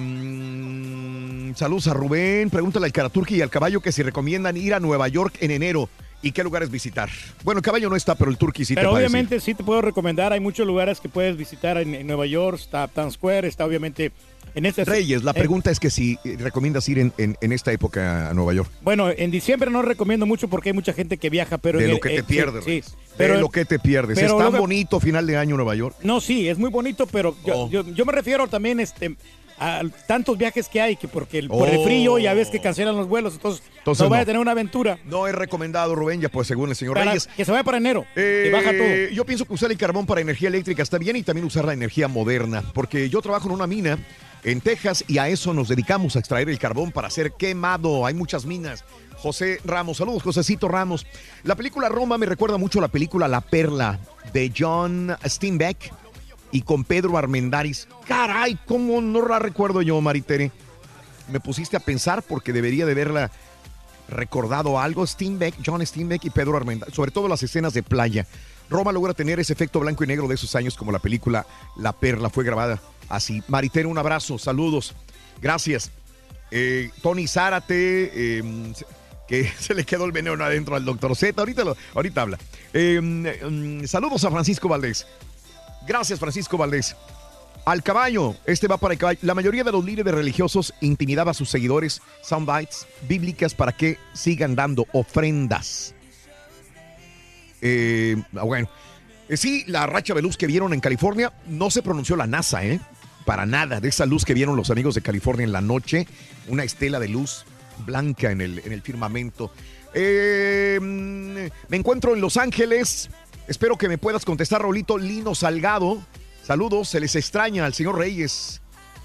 saludos 1.57 1.89
a 1.89 1.95
Rubén. 1.95 2.51
Pregúntale 2.51 2.87
al 2.87 2.93
Karaturki 2.93 3.37
y 3.37 3.43
al 3.43 3.51
caballo 3.51 3.81
que 3.81 3.93
si 3.93 4.03
recomiendan 4.03 4.59
ir 4.59 4.75
a 4.75 4.81
Nueva 4.81 5.09
York 5.09 5.37
en 5.41 5.53
enero 5.53 5.89
y 6.23 6.33
qué 6.33 6.43
lugares 6.45 6.71
visitar. 6.71 7.09
Bueno, 7.45 7.59
el 7.59 7.65
caballo 7.65 7.89
no 7.89 7.97
está, 7.97 8.15
pero 8.15 8.31
el 8.31 8.37
Turkey 8.39 8.65
sí 8.65 8.75
Pero 8.75 8.91
te 8.91 8.97
decir. 8.97 9.09
obviamente 9.09 9.41
sí 9.41 9.55
te 9.55 9.65
puedo 9.65 9.81
recomendar, 9.83 10.33
hay 10.33 10.41
muchos 10.41 10.67
lugares 10.67 11.01
que 11.01 11.09
puedes 11.09 11.37
visitar 11.37 11.79
en, 11.79 11.95
en 11.95 12.07
Nueva 12.07 12.27
York, 12.27 12.59
está 12.61 12.89
Times 12.89 13.15
Square, 13.15 13.49
está 13.49 13.65
obviamente 13.65 14.13
en 14.55 14.67
este 14.67 14.85
Reyes, 14.85 15.23
la 15.23 15.31
eh, 15.31 15.35
pregunta 15.35 15.71
es 15.71 15.79
que 15.79 15.91
si 15.91 16.19
eh, 16.25 16.37
recomiendas 16.39 16.89
ir 16.89 16.99
en, 16.99 17.13
en- 17.19 17.37
en 17.41 17.53
esta 17.53 17.71
época 17.73 18.29
a 18.31 18.35
Nueva 18.35 18.53
York. 18.53 18.69
bueno, 18.83 19.09
en 19.09 19.31
diciembre 19.31 19.71
no 19.71 19.81
recomiendo 19.83 20.27
mucho 20.27 20.49
porque 20.49 20.71
hay 20.71 20.73
mucha 20.73 20.93
gente 20.93 21.19
que 21.19 21.31
viaja, 21.31 21.57
pero 21.59 21.79
de 21.79 21.85
en 21.85 21.91
lo 21.93 21.97
el- 21.97 22.03
que 22.03 22.09
eh, 22.15 22.17
te 22.17 22.23
pierdes. 22.25 22.65
sí, 22.65 22.83
pero 23.17 23.35
de 23.35 23.41
lo 23.41 23.49
que 23.49 23.65
te 23.65 23.79
pierdes. 23.79 24.19
pero 24.19 24.37
es 24.37 24.43
tan 24.45 24.53
que- 24.53 24.59
bonito 24.59 24.99
final 24.99 25.27
de 25.27 25.37
año 25.37 25.55
Nueva 25.57 25.75
York. 25.77 25.97
No, 26.03 26.21
sí, 26.21 26.49
es 26.49 26.59
muy 26.59 26.69
bonito, 26.71 27.07
pero 27.07 27.37
yo, 27.47 27.55
Oh. 27.57 27.71
yo, 27.71 27.87
yo 27.87 28.05
me 28.05 28.13
refiero 28.13 28.49
también 28.49 28.81
este, 28.81 29.15
a 29.61 29.83
tantos 30.07 30.39
viajes 30.39 30.69
que 30.69 30.81
hay, 30.81 30.97
que 30.97 31.07
porque 31.07 31.39
el, 31.39 31.49
por 31.49 31.69
el 31.69 31.77
Oh. 31.79 31.85
frío 31.85 32.19
ya 32.19 32.33
ves 32.35 32.49
que 32.49 32.61
cancelan 32.61 32.97
los 32.97 33.07
vuelos, 33.09 33.35
entonces, 33.35 33.63
Entonces 33.79 34.03
no 34.03 34.09
vaya 34.11 34.21
no. 34.21 34.23
a 34.23 34.27
tener 34.27 34.41
una 34.41 34.51
aventura. 34.53 34.99
No 35.05 35.27
es 35.27 35.35
recomendado, 35.35 35.95
Rubén, 35.95 36.21
ya 36.21 36.29
pues 36.31 36.49
según 36.49 36.71
el 36.71 36.77
señor 36.77 36.95
Para- 36.95 37.11
Reyes. 37.13 37.29
que 37.37 37.45
se 37.45 37.51
vaya 37.53 37.63
para 37.63 37.77
enero 37.77 38.07
Eh, 38.17 38.47
y 38.49 38.51
baja 38.51 38.71
todo. 38.73 39.15
Yo 39.15 39.25
pienso 39.27 39.45
que 39.45 39.53
usar 39.53 39.71
el 39.71 39.77
carbón 39.79 40.07
para 40.07 40.21
energía 40.23 40.49
eléctrica 40.49 40.83
está 40.83 40.97
bien 40.99 41.17
y 41.17 41.23
también 41.23 41.47
usar 41.47 41.65
la 41.67 41.75
energía 41.75 42.09
moderna, 42.09 42.65
porque 42.73 43.09
yo 43.11 43.21
trabajo 43.23 43.49
en 43.49 43.55
una 43.55 43.67
mina 43.67 43.99
en 44.43 44.63
Texas 44.63 45.05
y 45.07 45.19
a 45.19 45.29
eso 45.29 45.53
nos 45.53 45.69
dedicamos 45.69 46.17
a 46.17 46.19
extraer 46.21 46.49
el 46.49 46.59
carbón 46.59 46.91
para 46.91 47.09
hacer 47.09 47.33
quemado. 47.33 48.07
Hay 48.07 48.15
muchas 48.15 48.47
minas. 48.47 48.85
José 49.19 49.59
Ramos, 49.67 49.99
saludos, 49.99 50.23
Josecito 50.23 50.67
Ramos. 50.67 51.07
La 51.43 51.55
película 51.55 51.91
Roma 51.91 52.17
me 52.17 52.25
recuerda 52.25 52.57
mucho 52.57 52.79
a 52.79 52.83
la 52.83 52.89
película 52.89 53.29
La 53.29 53.43
Perla 53.43 53.99
de 54.33 54.51
John 54.57 55.15
Steinbeck 55.23 55.93
y 56.53 56.63
con 56.63 56.85
Pedro 56.85 57.17
Armendáriz. 57.17 57.89
Caray, 58.07 58.59
¿cómo 58.67 59.01
no 59.01 59.27
la 59.27 59.39
recuerdo 59.39 59.83
yo, 59.83 60.01
Maritere? 60.01 60.51
Me 61.31 61.41
pusiste 61.41 61.77
a 61.77 61.81
pensar 61.81 62.23
porque 62.23 62.53
debería 62.53 62.87
de 62.87 62.95
verla 62.95 63.31
recordado 64.09 64.81
algo. 64.81 65.07
Steinbeck, 65.07 65.55
John 65.65 65.85
Steinbeck 65.87 66.25
y 66.25 66.31
Pedro 66.31 66.57
Armendáriz, 66.57 66.95
sobre 66.95 67.11
todo 67.11 67.29
las 67.29 67.43
escenas 67.43 67.73
de 67.75 67.83
playa. 67.83 68.27
Roma 68.69 68.93
logra 68.93 69.15
tener 69.15 69.41
ese 69.41 69.53
efecto 69.53 69.81
blanco 69.81 70.05
y 70.05 70.07
negro 70.07 70.29
de 70.29 70.37
esos 70.37 70.55
años 70.55 70.77
como 70.77 70.93
la 70.93 71.01
película 71.01 71.45
La 71.77 71.93
Perla 71.93 72.31
fue 72.31 72.45
grabada 72.45 72.81
así. 73.09 73.43
Maritere, 73.49 73.87
un 73.87 73.99
abrazo, 73.99 74.39
saludos, 74.39 74.95
gracias. 75.43 75.91
Eh, 76.51 76.91
Tony 77.03 77.27
Zárate, 77.27 78.11
eh, 78.15 78.73
que 79.29 79.51
se 79.59 79.75
le 79.75 79.85
quedó 79.85 80.05
el 80.07 80.13
veneno 80.13 80.43
adentro 80.43 80.77
al 80.77 80.85
doctor 80.85 81.15
Z, 81.15 81.41
ahorita, 81.41 81.65
ahorita 81.95 82.23
habla. 82.23 82.39
Eh, 82.73 83.01
mm, 83.01 83.85
saludos 83.85 84.25
a 84.25 84.31
Francisco 84.31 84.69
Valdés. 84.69 85.07
Gracias, 85.87 86.19
Francisco 86.19 86.57
Valdés. 86.57 86.97
Al 87.65 87.83
caballo, 87.83 88.35
este 88.47 88.69
va 88.69 88.79
para 88.79 88.95
el 88.95 88.99
caballo. 88.99 89.19
La 89.23 89.35
mayoría 89.35 89.65
de 89.65 89.73
los 89.73 89.85
líderes 89.85 90.15
religiosos 90.15 90.73
intimidaba 90.81 91.33
a 91.33 91.35
sus 91.35 91.51
seguidores 91.51 92.01
soundbites 92.23 92.87
bíblicas 93.07 93.55
para 93.55 93.73
que 93.73 93.99
sigan 94.15 94.55
dando 94.57 94.87
ofrendas. 94.93 95.95
Eh, 97.61 98.17
bueno, 98.33 98.69
Eh, 99.29 99.37
sí, 99.37 99.63
la 99.69 99.87
racha 99.87 100.13
de 100.13 100.23
luz 100.23 100.37
que 100.37 100.49
vieron 100.49 100.73
en 100.73 100.81
California 100.81 101.33
no 101.47 101.71
se 101.71 101.83
pronunció 101.83 102.17
la 102.17 102.27
NASA, 102.27 102.65
¿eh? 102.65 102.81
Para 103.25 103.47
nada. 103.47 103.79
De 103.81 103.89
esa 103.89 104.05
luz 104.05 104.25
que 104.25 104.35
vieron 104.35 104.57
los 104.57 104.71
amigos 104.71 104.97
de 104.97 105.03
California 105.03 105.45
en 105.45 105.53
la 105.53 105.61
noche, 105.61 106.09
una 106.49 106.65
estela 106.65 106.99
de 106.99 107.07
luz 107.09 107.45
blanca 107.87 108.33
en 108.33 108.41
el, 108.41 108.59
en 108.59 108.73
el 108.73 108.83
firmamento. 108.83 109.53
Eh, 109.95 110.79
mm, 110.81 111.69
me 111.69 111.77
encuentro 111.77 112.13
en 112.15 112.21
Los 112.21 112.37
Ángeles. 112.37 113.09
Espero 113.51 113.77
que 113.77 113.89
me 113.89 113.99
puedas 113.99 114.25
contestar, 114.25 114.63
Rolito 114.63 114.97
Lino 114.97 115.35
Salgado. 115.35 115.99
Saludos, 116.45 116.89
se 116.89 117.01
les 117.01 117.17
extraña 117.17 117.67
al 117.67 117.75
señor 117.75 117.99
Reyes. 117.99 118.61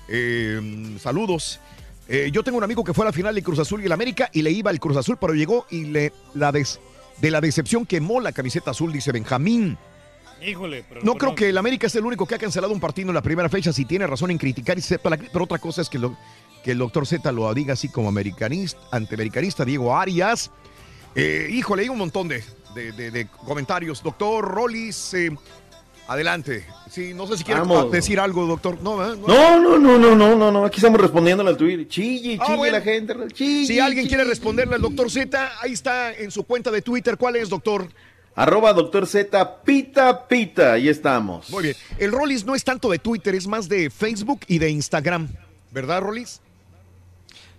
Eh, 0.07 0.95
saludos. 1.01 1.59
Eh, 2.07 2.29
yo 2.31 2.43
tengo 2.43 2.59
un 2.59 2.63
amigo 2.63 2.83
que 2.83 2.93
fue 2.93 3.05
a 3.05 3.07
la 3.07 3.11
final 3.11 3.33
de 3.33 3.41
Cruz 3.41 3.57
Azul 3.57 3.81
y 3.81 3.87
el 3.87 3.91
América 3.91 4.29
y 4.31 4.43
le 4.43 4.51
iba 4.51 4.69
al 4.69 4.79
Cruz 4.79 4.97
Azul, 4.97 5.17
pero 5.19 5.33
llegó 5.33 5.65
y 5.71 5.85
le 5.85 6.13
la 6.35 6.51
des- 6.51 6.79
de 7.19 7.31
la 7.31 7.41
decepción 7.41 7.87
quemó 7.87 8.21
la 8.21 8.31
camiseta 8.33 8.69
azul, 8.69 8.93
dice 8.93 9.11
Benjamín. 9.11 9.79
Híjole, 10.45 10.85
pero 10.87 11.01
No 11.01 11.15
creo 11.15 11.33
que 11.33 11.49
el 11.49 11.57
América 11.57 11.89
sea 11.89 11.97
el 12.01 12.05
único 12.05 12.27
que 12.27 12.35
ha 12.35 12.37
cancelado 12.37 12.71
un 12.71 12.79
partido 12.79 13.09
en 13.09 13.15
la 13.15 13.23
primera 13.23 13.49
fecha, 13.49 13.73
si 13.73 13.83
tiene 13.85 14.05
razón 14.05 14.29
en 14.29 14.37
criticar 14.37 14.77
y 14.77 14.81
sepa 14.81 15.09
la- 15.09 15.17
pero 15.17 15.45
otra 15.45 15.57
cosa 15.57 15.81
es 15.81 15.89
que, 15.89 15.97
lo- 15.97 16.15
que 16.63 16.69
el 16.73 16.77
doctor 16.77 17.07
Z 17.07 17.31
lo 17.31 17.51
diga 17.55 17.73
así 17.73 17.89
como 17.89 18.09
americanista, 18.09 18.79
antiamericanista, 18.91 19.65
Diego 19.65 19.97
Arias. 19.97 20.51
Eh, 21.15 21.47
híjole, 21.51 21.81
hay 21.83 21.89
un 21.89 21.97
montón 21.97 22.27
de, 22.27 22.43
de- 22.75 22.91
de- 22.91 23.11
de 23.11 23.27
comentarios. 23.27 24.03
Doctor 24.03 24.45
Rollis, 24.45 25.13
eh, 25.15 25.35
adelante. 26.07 26.65
Sí, 26.89 27.13
no 27.13 27.25
sé 27.27 27.37
si 27.37 27.43
quiere 27.43 27.61
Vamos. 27.61 27.91
decir 27.91 28.19
algo, 28.19 28.45
doctor. 28.45 28.79
No. 28.81 28.97
No, 29.15 29.59
no, 29.59 29.77
no, 29.79 29.97
no, 29.97 30.15
no, 30.15 30.35
no, 30.35 30.51
no. 30.51 30.65
Aquí 30.65 30.77
estamos 30.77 31.01
respondiéndole 31.01 31.49
al 31.49 31.57
Twitter. 31.57 31.87
Chille, 31.87 32.37
Ah, 32.39 32.45
chille 32.45 32.57
bueno. 32.57 32.77
la 32.77 32.83
gente. 32.83 33.15
Chille, 33.33 33.65
Si 33.67 33.79
alguien 33.79 34.05
chille. 34.05 34.15
quiere 34.17 34.29
responderle 34.29 34.75
al 34.75 34.81
doctor 34.81 35.09
Z, 35.09 35.51
ahí 35.61 35.73
está 35.73 36.13
en 36.13 36.29
su 36.31 36.43
cuenta 36.43 36.69
de 36.71 36.81
Twitter. 36.81 37.17
¿Cuál 37.17 37.37
es, 37.37 37.49
doctor? 37.49 37.87
Arroba 38.37 38.73
doctor 38.73 39.07
Z, 39.07 39.61
pita, 39.63 40.27
pita. 40.27 40.73
Ahí 40.73 40.89
estamos. 40.89 41.49
Muy 41.49 41.63
bien. 41.63 41.75
El 41.97 42.11
Rollis 42.11 42.43
no 42.45 42.53
es 42.53 42.63
tanto 42.65 42.89
de 42.91 42.99
Twitter, 42.99 43.33
es 43.33 43.47
más 43.47 43.69
de 43.69 43.89
Facebook 43.89 44.41
y 44.47 44.59
de 44.59 44.69
Instagram. 44.69 45.29
¿Verdad, 45.71 46.01
Rollis? 46.01 46.41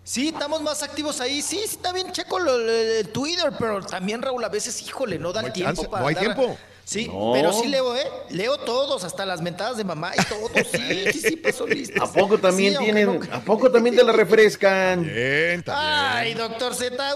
Sí, 0.09 0.29
estamos 0.29 0.63
más 0.63 0.85
activos 0.85 1.21
ahí. 1.21 1.43
Sí, 1.43 1.59
sí, 1.59 1.75
está 1.75 1.91
bien 1.93 2.13
checo 2.13 2.39
lo- 2.39 2.57
lo- 2.59 2.73
el 2.73 3.09
Twitter, 3.09 3.53
pero 3.59 3.81
también, 3.85 4.23
Raúl, 4.23 4.45
a 4.45 4.49
veces, 4.49 4.81
híjole, 4.83 5.19
no 5.19 5.33
da 5.33 5.41
No 5.43 5.49
el 5.49 5.53
tiempo 5.53 5.75
chance, 5.75 5.89
para 5.89 6.03
no 6.03 6.09
hay 6.09 6.15
andar- 6.15 6.35
tiempo. 6.37 6.57
Sí, 6.85 7.09
No. 7.09 7.33
pero 7.35 7.53
sí 7.53 7.67
leo, 7.67 7.97
¿eh? 7.97 8.07
Leo 8.31 8.59
todos, 8.59 9.03
hasta 9.03 9.27
las 9.27 9.43
mentadas 9.43 9.77
de 9.77 9.83
mamá 9.83 10.13
y 10.17 10.25
todo. 10.27 10.49
Sí, 10.71 11.05
sí, 11.13 11.19
sí, 11.31 11.37
pues 11.37 11.57
son 11.57 11.69
listos. 11.71 12.01
¿A 12.09 12.13
poco 12.13 12.39
también 12.39 12.75
Sí, 12.75 12.85
tienen, 12.85 13.19
no- 13.19 13.35
a 13.35 13.41
poco 13.41 13.69
también 13.73 13.97
te 13.97 14.05
la 14.05 14.13
refrescan? 14.13 15.03
Bien, 15.03 15.65
Ay, 15.67 16.35
doctor 16.35 16.73
Z, 16.77 17.15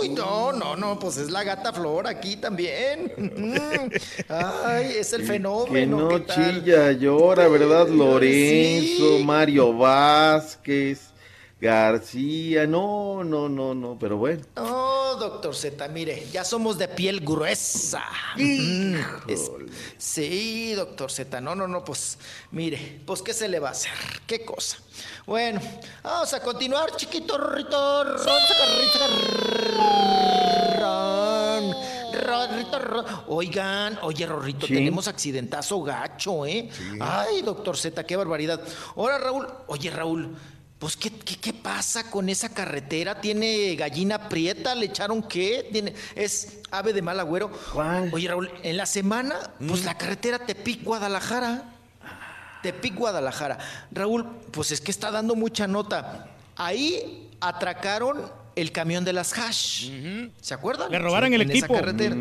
uy, 0.00 0.08
no, 0.08 0.50
no, 0.52 0.74
no, 0.74 0.98
pues 0.98 1.18
es 1.18 1.30
la 1.30 1.44
gata 1.44 1.72
flor 1.72 2.08
aquí 2.08 2.34
también. 2.38 3.12
Ay, 4.28 4.96
es 4.98 5.12
el 5.12 5.20
Que 5.20 5.26
fenómeno. 5.28 5.98
no 6.00 6.08
¿qué 6.08 6.20
tal? 6.22 6.64
chilla, 6.64 6.90
llora, 6.90 7.46
¿verdad? 7.46 7.86
Lorenzo, 7.86 9.18
Sí. 9.18 9.22
Mario 9.24 9.72
Vázquez, 9.76 11.11
García, 11.62 12.66
no, 12.66 13.22
no, 13.22 13.48
no, 13.48 13.72
no, 13.72 13.96
pero 13.96 14.16
bueno. 14.16 14.42
No, 14.56 15.14
doctor 15.14 15.54
Z, 15.54 15.86
mire, 15.86 16.26
ya 16.32 16.44
somos 16.44 16.76
de 16.76 16.88
piel 16.88 17.20
gruesa. 17.20 18.02
Es- 19.28 19.48
sí, 19.96 20.72
doctor 20.74 21.12
Z, 21.12 21.40
no, 21.40 21.54
no, 21.54 21.68
no, 21.68 21.84
pues 21.84 22.18
mire, 22.50 23.00
pues 23.06 23.22
qué 23.22 23.32
se 23.32 23.48
le 23.48 23.60
va 23.60 23.68
a 23.68 23.72
hacer, 23.72 23.92
qué 24.26 24.44
cosa. 24.44 24.78
Bueno, 25.24 25.60
vamos 26.02 26.34
a 26.34 26.42
continuar, 26.42 26.96
chiquito 26.96 27.38
Rorrito. 27.38 28.04
Ron. 30.80 31.72
Oigan, 33.28 33.98
oye, 34.02 34.26
Rorrito, 34.26 34.66
Sí. 34.66 34.74
tenemos 34.74 35.08
accidentazo 35.08 35.82
gacho, 35.82 36.44
¿eh? 36.44 36.68
Ay, 37.00 37.42
doctor 37.42 37.76
Z, 37.76 38.04
qué 38.04 38.16
barbaridad. 38.16 38.60
Ahora, 38.96 39.18
Raúl, 39.18 39.46
oye, 39.68 39.90
Raúl. 39.90 40.36
Pues, 40.82 40.96
¿qué, 40.96 41.10
qué, 41.10 41.36
qué 41.36 41.52
pasa 41.52 42.10
con 42.10 42.28
esa 42.28 42.48
carretera? 42.48 43.20
¿Tiene 43.20 43.76
gallina 43.76 44.28
prieta? 44.28 44.74
¿Le 44.74 44.86
echaron 44.86 45.22
qué? 45.22 45.68
¿Tiene, 45.70 45.94
¿Es 46.16 46.58
ave 46.72 46.92
de 46.92 47.00
mal 47.00 47.20
agüero? 47.20 47.52
Oye, 48.10 48.26
Raúl, 48.26 48.50
en 48.64 48.76
la 48.76 48.84
semana, 48.84 49.36
pues 49.64 49.84
la 49.84 49.96
carretera 49.96 50.44
Tepic-Guadalajara. 50.44 51.72
Tepic-Guadalajara. 52.64 53.58
Raúl, 53.92 54.26
pues 54.50 54.72
es 54.72 54.80
que 54.80 54.90
está 54.90 55.12
dando 55.12 55.36
mucha 55.36 55.68
nota. 55.68 56.26
Ahí 56.56 57.30
atracaron 57.40 58.20
el 58.56 58.72
camión 58.72 59.04
de 59.04 59.12
las 59.12 59.38
hash. 59.38 59.88
¿Se 60.40 60.52
acuerdan? 60.52 60.90
Le 60.90 60.98
robaron 60.98 61.28
Sí, 61.28 61.34
el 61.36 61.42
en 61.42 61.50
equipo. 61.52 61.66
Esa 61.66 61.74
carretera. 61.74 62.16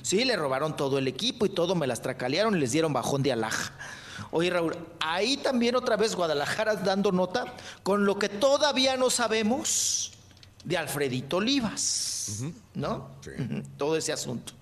Sí, 0.00 0.24
le 0.24 0.34
robaron 0.34 0.74
todo 0.78 0.96
el 0.96 1.08
equipo 1.08 1.44
y 1.44 1.50
todo, 1.50 1.74
me 1.74 1.86
las 1.86 2.00
tracalearon 2.00 2.56
y 2.56 2.60
les 2.60 2.72
dieron 2.72 2.90
bajón 2.90 3.22
de 3.22 3.32
alhaja. 3.32 3.74
Oye, 4.30 4.50
Raúl, 4.50 4.76
ahí 5.00 5.36
también 5.38 5.74
otra 5.74 5.96
vez 5.96 6.14
Guadalajara 6.14 6.74
dando 6.76 7.12
nota 7.12 7.54
con 7.82 8.04
lo 8.04 8.18
que 8.18 8.28
todavía 8.28 8.96
no 8.96 9.08
sabemos 9.10 10.12
de 10.64 10.76
Alfredito 10.76 11.38
Olivas, 11.38 12.42
¿no? 12.74 13.08
Ujú, 13.26 13.62
Todo 13.76 13.96
ese 13.96 14.12
asunto. 14.12 14.52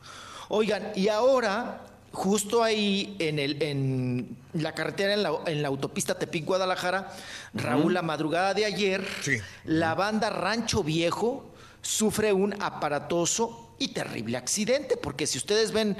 Oigan, 0.49 0.93
y 0.95 1.09
ahora, 1.09 1.81
justo 2.13 2.63
ahí 2.63 3.17
en, 3.19 3.41
el, 3.41 3.61
en 3.61 4.37
la 4.53 4.73
carretera, 4.73 5.15
en 5.15 5.23
la, 5.25 5.33
en 5.47 5.63
la 5.63 5.69
autopista 5.69 6.17
Tepic-Guadalajara, 6.17 7.13
Raúl, 7.55 7.95
la 7.95 8.03
madrugada 8.03 8.55
de 8.55 8.65
ayer, 8.67 9.05
la 9.65 9.95
banda 9.97 10.31
Rancho 10.31 10.85
Viejo 10.85 11.45
sufre 11.83 12.33
un 12.33 12.55
aparatoso 12.63 13.75
y 13.79 13.89
terrible 13.89 14.37
accidente, 14.37 14.97
porque 14.97 15.27
si 15.27 15.39
ustedes 15.39 15.73
ven 15.73 15.97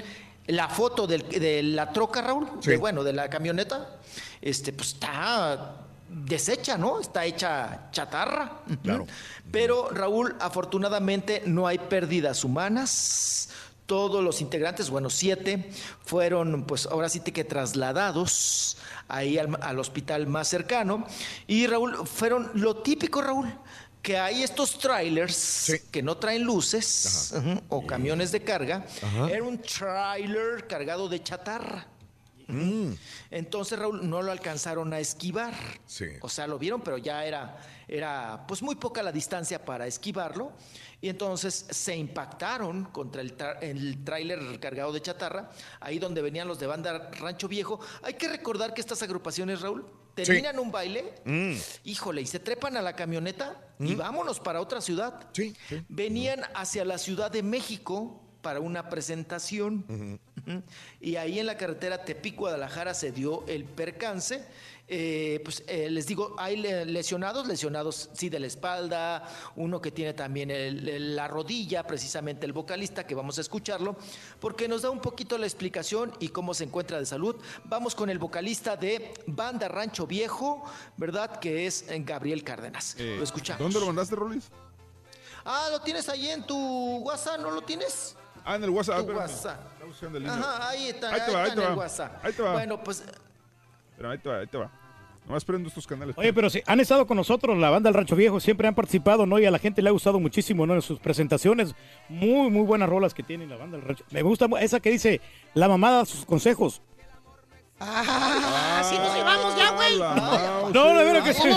la 0.47 0.67
foto 0.69 1.05
del- 1.07 1.27
de 1.27 1.61
la 1.63 1.91
troca, 1.91 2.21
Raúl, 2.21 2.47
de, 2.61 2.77
bueno, 2.77 3.03
de 3.03 3.13
la 3.13 3.29
camioneta, 3.29 3.97
este, 4.41 4.71
pues 4.73 4.93
está 4.93 5.75
deshecha, 6.09 6.77
¿no? 6.77 6.99
Está 7.01 7.25
hecha 7.25 7.89
chatarra. 7.91 8.59
Claro. 8.81 9.05
Pero, 9.51 9.89
Raúl, 9.91 10.35
afortunadamente 10.39 11.43
no 11.45 11.67
hay 11.67 11.77
pérdidas 11.77 12.43
humanas. 12.43 13.49
Todos 13.85 14.21
los 14.23 14.41
integrantes, 14.41 14.89
bueno, 14.89 15.09
siete, 15.09 15.69
fueron, 16.03 16.63
pues 16.65 16.85
ahora 16.87 17.07
sí 17.07 17.21
que 17.21 17.43
trasladados 17.45 18.77
ahí 19.07 19.37
al, 19.37 19.57
al 19.61 19.79
hospital 19.79 20.27
más 20.27 20.47
cercano. 20.49 21.05
Y, 21.47 21.67
Raúl, 21.67 22.05
fueron 22.05 22.51
lo 22.53 22.77
típico, 22.77 23.21
Raúl, 23.21 23.47
que 24.07 24.17
hay 24.17 24.41
estos 24.41 24.79
trailers 24.79 25.69
que 25.91 26.01
no 26.01 26.15
traen 26.15 26.41
luces 26.41 27.33
o 27.67 27.85
camiones 27.85 28.31
de 28.31 28.41
carga. 28.41 28.85
Ajá. 29.03 29.29
Era 29.29 29.43
un 29.43 29.61
trailer 29.61 30.65
cargado 30.65 31.09
de 31.09 31.21
chatarra. 31.21 31.85
Mm. 32.47 32.93
Entonces, 33.31 33.77
Raúl, 33.77 34.09
no 34.09 34.21
lo 34.21 34.31
alcanzaron 34.31 34.93
a 34.93 34.99
esquivar. 35.01 35.53
Sí. 35.85 36.05
O 36.21 36.29
sea, 36.29 36.47
lo 36.47 36.57
vieron, 36.57 36.79
pero 36.79 36.97
ya 36.97 37.25
era, 37.25 37.57
era 37.85 38.45
pues 38.47 38.61
muy 38.61 38.75
poca 38.75 39.03
la 39.03 39.11
distancia 39.11 39.65
para 39.65 39.87
esquivarlo. 39.87 40.53
Y 40.99 41.09
entonces 41.09 41.67
se 41.69 41.95
impactaron 41.95 42.85
contra 42.85 43.21
el, 43.21 43.35
el 43.61 44.03
tráiler 44.03 44.59
cargado 44.59 44.91
de 44.91 45.01
chatarra, 45.01 45.51
ahí 45.79 45.99
donde 45.99 46.21
venían 46.23 46.47
los 46.47 46.59
de 46.59 46.65
banda 46.67 47.11
Rancho 47.19 47.47
Viejo. 47.47 47.79
Hay 48.01 48.15
que 48.15 48.27
recordar 48.27 48.73
que 48.73 48.81
estas 48.81 49.01
agrupaciones, 49.03 49.61
Raúl, 49.61 49.85
terminan 50.15 50.57
un 50.57 50.71
baile, 50.71 51.13
Mm. 51.25 51.53
híjole, 51.83 52.21
y 52.21 52.25
se 52.25 52.39
trepan 52.39 52.77
a 52.77 52.81
la 52.81 52.93
camioneta 52.93 53.61
y 53.79 53.93
Mm. 53.93 53.97
vámonos 53.97 54.39
para 54.39 54.59
otra 54.59 54.81
ciudad. 54.81 55.27
Sí, 55.33 55.55
Venían 55.87 56.41
hacia 56.55 56.83
la 56.83 56.97
Ciudad 56.97 57.29
de 57.29 57.43
México 57.43 58.23
para 58.41 58.59
una 58.59 58.89
presentación. 58.89 60.19
Y 61.01 61.17
ahí 61.17 61.37
en 61.39 61.45
la 61.45 61.57
carretera 61.57 62.03
Tepic-Guadalajara 62.05 62.93
se 62.95 63.11
dio 63.11 63.45
el 63.47 63.65
percance. 63.65 64.43
Eh, 64.89 65.41
pues 65.43 65.63
eh, 65.67 65.89
les 65.89 66.07
digo, 66.07 66.33
hay 66.37 66.55
le- 66.55 66.85
lesionados, 66.85 67.45
lesionados 67.45 68.09
sí 68.13 68.29
de 68.29 68.39
la 68.39 68.47
espalda, 68.47 69.27
uno 69.57 69.81
que 69.81 69.91
tiene 69.91 70.13
también 70.13 70.49
el- 70.49 70.87
el- 70.87 71.15
la 71.15 71.27
rodilla, 71.27 71.85
precisamente 71.85 72.45
el 72.45 72.53
vocalista, 72.53 73.05
que 73.05 73.13
vamos 73.13 73.37
a 73.37 73.41
escucharlo, 73.41 73.97
porque 74.39 74.69
nos 74.69 74.83
da 74.83 74.89
un 74.89 75.01
poquito 75.01 75.37
la 75.37 75.45
explicación 75.45 76.13
y 76.21 76.29
cómo 76.29 76.53
se 76.53 76.63
encuentra 76.63 76.99
de 76.99 77.05
salud. 77.05 77.35
Vamos 77.65 77.95
con 77.95 78.09
el 78.09 78.17
vocalista 78.17 78.77
de 78.77 79.13
Banda 79.25 79.67
Rancho 79.67 80.07
Viejo, 80.07 80.63
¿verdad? 80.95 81.37
Que 81.39 81.65
es 81.67 81.83
Gabriel 81.89 82.45
Cárdenas. 82.45 82.95
Eh, 82.97 83.15
lo 83.17 83.23
escuchamos. 83.25 83.61
¿Dónde 83.61 83.81
lo 83.81 83.87
mandaste, 83.87 84.15
Rolis? 84.15 84.45
Ah, 85.43 85.67
¿lo 85.69 85.81
tienes 85.81 86.07
ahí 86.07 86.29
en 86.29 86.45
tu 86.47 86.99
WhatsApp? 86.99 87.41
¿No 87.41 87.51
lo 87.51 87.61
tienes? 87.61 88.15
Ah, 88.45 88.55
en 88.55 88.63
el 88.63 88.69
WhatsApp. 88.69 89.05
Tu. 89.05 89.11
WhatsApp. 89.11 89.59
Ajá, 90.29 90.69
ahí 90.69 90.87
está, 90.87 91.09
Ahí 91.13 91.19
va, 91.33 91.43
ahí 91.43 91.49
está 91.49 91.55
te 91.55 91.61
en 91.65 91.71
el. 91.73 91.77
WhatsApp. 91.77 92.25
Ahí 92.25 92.31
te 92.33 92.41
va. 92.41 92.53
Bueno, 92.53 92.81
pues 92.81 93.03
Espera, 93.97 94.11
ahí 94.11 94.17
te 94.19 94.29
va, 94.29 94.37
ahí 94.37 94.45
te 94.47 94.57
va. 94.59 94.69
Nomás 95.25 95.43
prendo 95.43 95.67
estos 95.69 95.87
canales. 95.87 96.15
Oye, 96.19 96.31
pero 96.31 96.51
si 96.51 96.61
han 96.67 96.79
estado 96.79 97.07
con 97.07 97.17
nosotros, 97.17 97.57
la 97.57 97.71
banda 97.71 97.89
del 97.89 97.95
Rancho 97.95 98.15
Viejo, 98.15 98.39
siempre 98.39 98.67
han 98.67 98.75
participado, 98.75 99.25
¿no? 99.25 99.39
Y 99.39 99.45
a 99.45 99.51
la 99.51 99.57
gente 99.57 99.81
le 99.81 99.89
ha 99.89 99.91
gustado 99.91 100.19
muchísimo, 100.19 100.67
¿no? 100.67 100.75
En 100.75 100.83
sus 100.83 100.99
presentaciones, 100.99 101.73
muy, 102.07 102.51
muy 102.51 102.61
buenas 102.61 102.87
rolas 102.87 103.15
que 103.15 103.23
tiene 103.23 103.47
la 103.47 103.57
banda 103.57 103.77
del 103.77 103.87
Rancho. 103.87 104.05
Me 104.11 104.21
gusta 104.21 104.47
esa 104.61 104.79
que 104.79 104.91
dice, 104.91 105.19
la 105.55 105.67
mamada, 105.67 106.05
sus 106.05 106.25
consejos. 106.25 106.83
Ah, 107.79 108.81
sí 108.87 108.95
nos 108.97 109.15
llevamos 109.15 109.57
ya, 109.57 109.71
güey. 109.71 109.99
No, 110.73 110.97
de 110.97 111.03
veras 111.03 111.23
que 111.23 111.33
sí. 111.33 111.49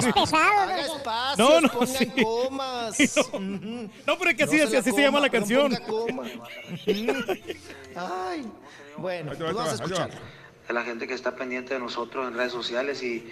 No, 1.37 1.61
no, 1.61 1.69
pongan 1.69 2.93
sí. 2.95 3.07
No, 4.07 4.19
pero 4.19 4.31
es 4.31 4.37
que 4.37 4.45
así, 4.45 4.57
No 4.57 4.63
así, 4.65 4.71
se 4.71 4.73
la 4.73 4.79
así 4.81 4.93
se 4.93 5.03
llama 5.03 5.21
la 5.21 5.27
no 5.27 5.33
canción. 5.33 5.73
Ay, 7.95 8.51
bueno, 8.97 9.31
Ahí 9.33 9.37
te 9.37 9.45
va, 9.45 9.53
vamos 9.53 9.71
a 9.71 9.75
escuchar. 9.75 10.11
De 10.71 10.75
la 10.75 10.85
gente 10.85 11.09
que 11.09 11.15
está 11.15 11.35
pendiente 11.35 11.75
de 11.75 11.81
nosotros 11.81 12.29
en 12.29 12.35
redes 12.35 12.53
sociales 12.53 13.03
y, 13.03 13.29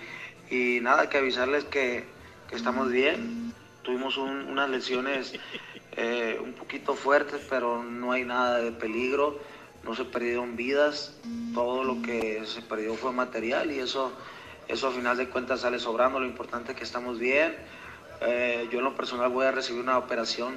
y 0.50 0.81
nada, 0.81 1.08
que 1.08 1.18
avisarles 1.18 1.62
que, 1.65 2.05
que 2.49 2.57
estamos 2.57 2.91
bien. 2.91 3.52
Tuvimos 3.83 4.17
un- 4.17 4.49
unas 4.49 4.68
lesiones 4.68 5.34
eh, 5.97 6.36
un 6.42 6.52
poquito 6.55 6.94
fuertes, 6.94 7.41
pero 7.49 7.84
no 7.84 8.10
hay 8.10 8.25
nada 8.25 8.58
de 8.58 8.73
peligro. 8.73 9.39
No 9.84 9.94
se 9.94 10.05
perdieron 10.05 10.57
vidas, 10.57 11.17
todo 11.55 11.84
lo 11.84 12.02
que 12.02 12.44
se 12.44 12.60
perdió 12.60 12.97
fue 12.97 13.12
material 13.12 13.70
y 13.70 13.78
eso, 13.78 14.10
eso 14.67 14.89
a 14.89 14.91
final 14.91 15.17
de 15.17 15.28
cuentas 15.28 15.60
sale 15.60 15.78
sobrando. 15.78 16.18
Lo 16.18 16.26
importante 16.26 16.73
es 16.73 16.78
que 16.78 16.83
estamos 16.84 17.20
bien. 17.20 17.55
Eh, 18.20 18.68
yo 18.73 18.81
en 18.81 18.84
lo 18.84 18.97
personal 18.97 19.31
voy 19.31 19.47
a 19.47 19.52
recibir 19.52 19.81
una 19.81 19.97
operación 19.97 20.55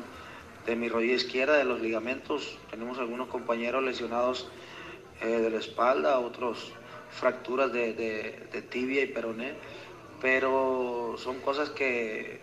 de 0.65 0.75
mi 0.75 0.89
rodilla 0.89 1.13
izquierda, 1.13 1.55
de 1.57 1.63
los 1.63 1.79
ligamentos. 1.79 2.57
Tenemos 2.71 2.97
algunos 2.97 3.27
compañeros 3.27 3.83
lesionados 3.83 4.49
eh, 5.21 5.27
de 5.27 5.49
la 5.49 5.59
espalda, 5.59 6.19
otros 6.19 6.71
fracturas 7.09 7.71
de, 7.71 7.93
de- 7.93 8.61
tibia 8.61 9.01
y 9.01 9.07
peroné, 9.07 9.53
pero 10.21 11.15
son 11.17 11.39
cosas 11.39 11.69
que 11.69 12.39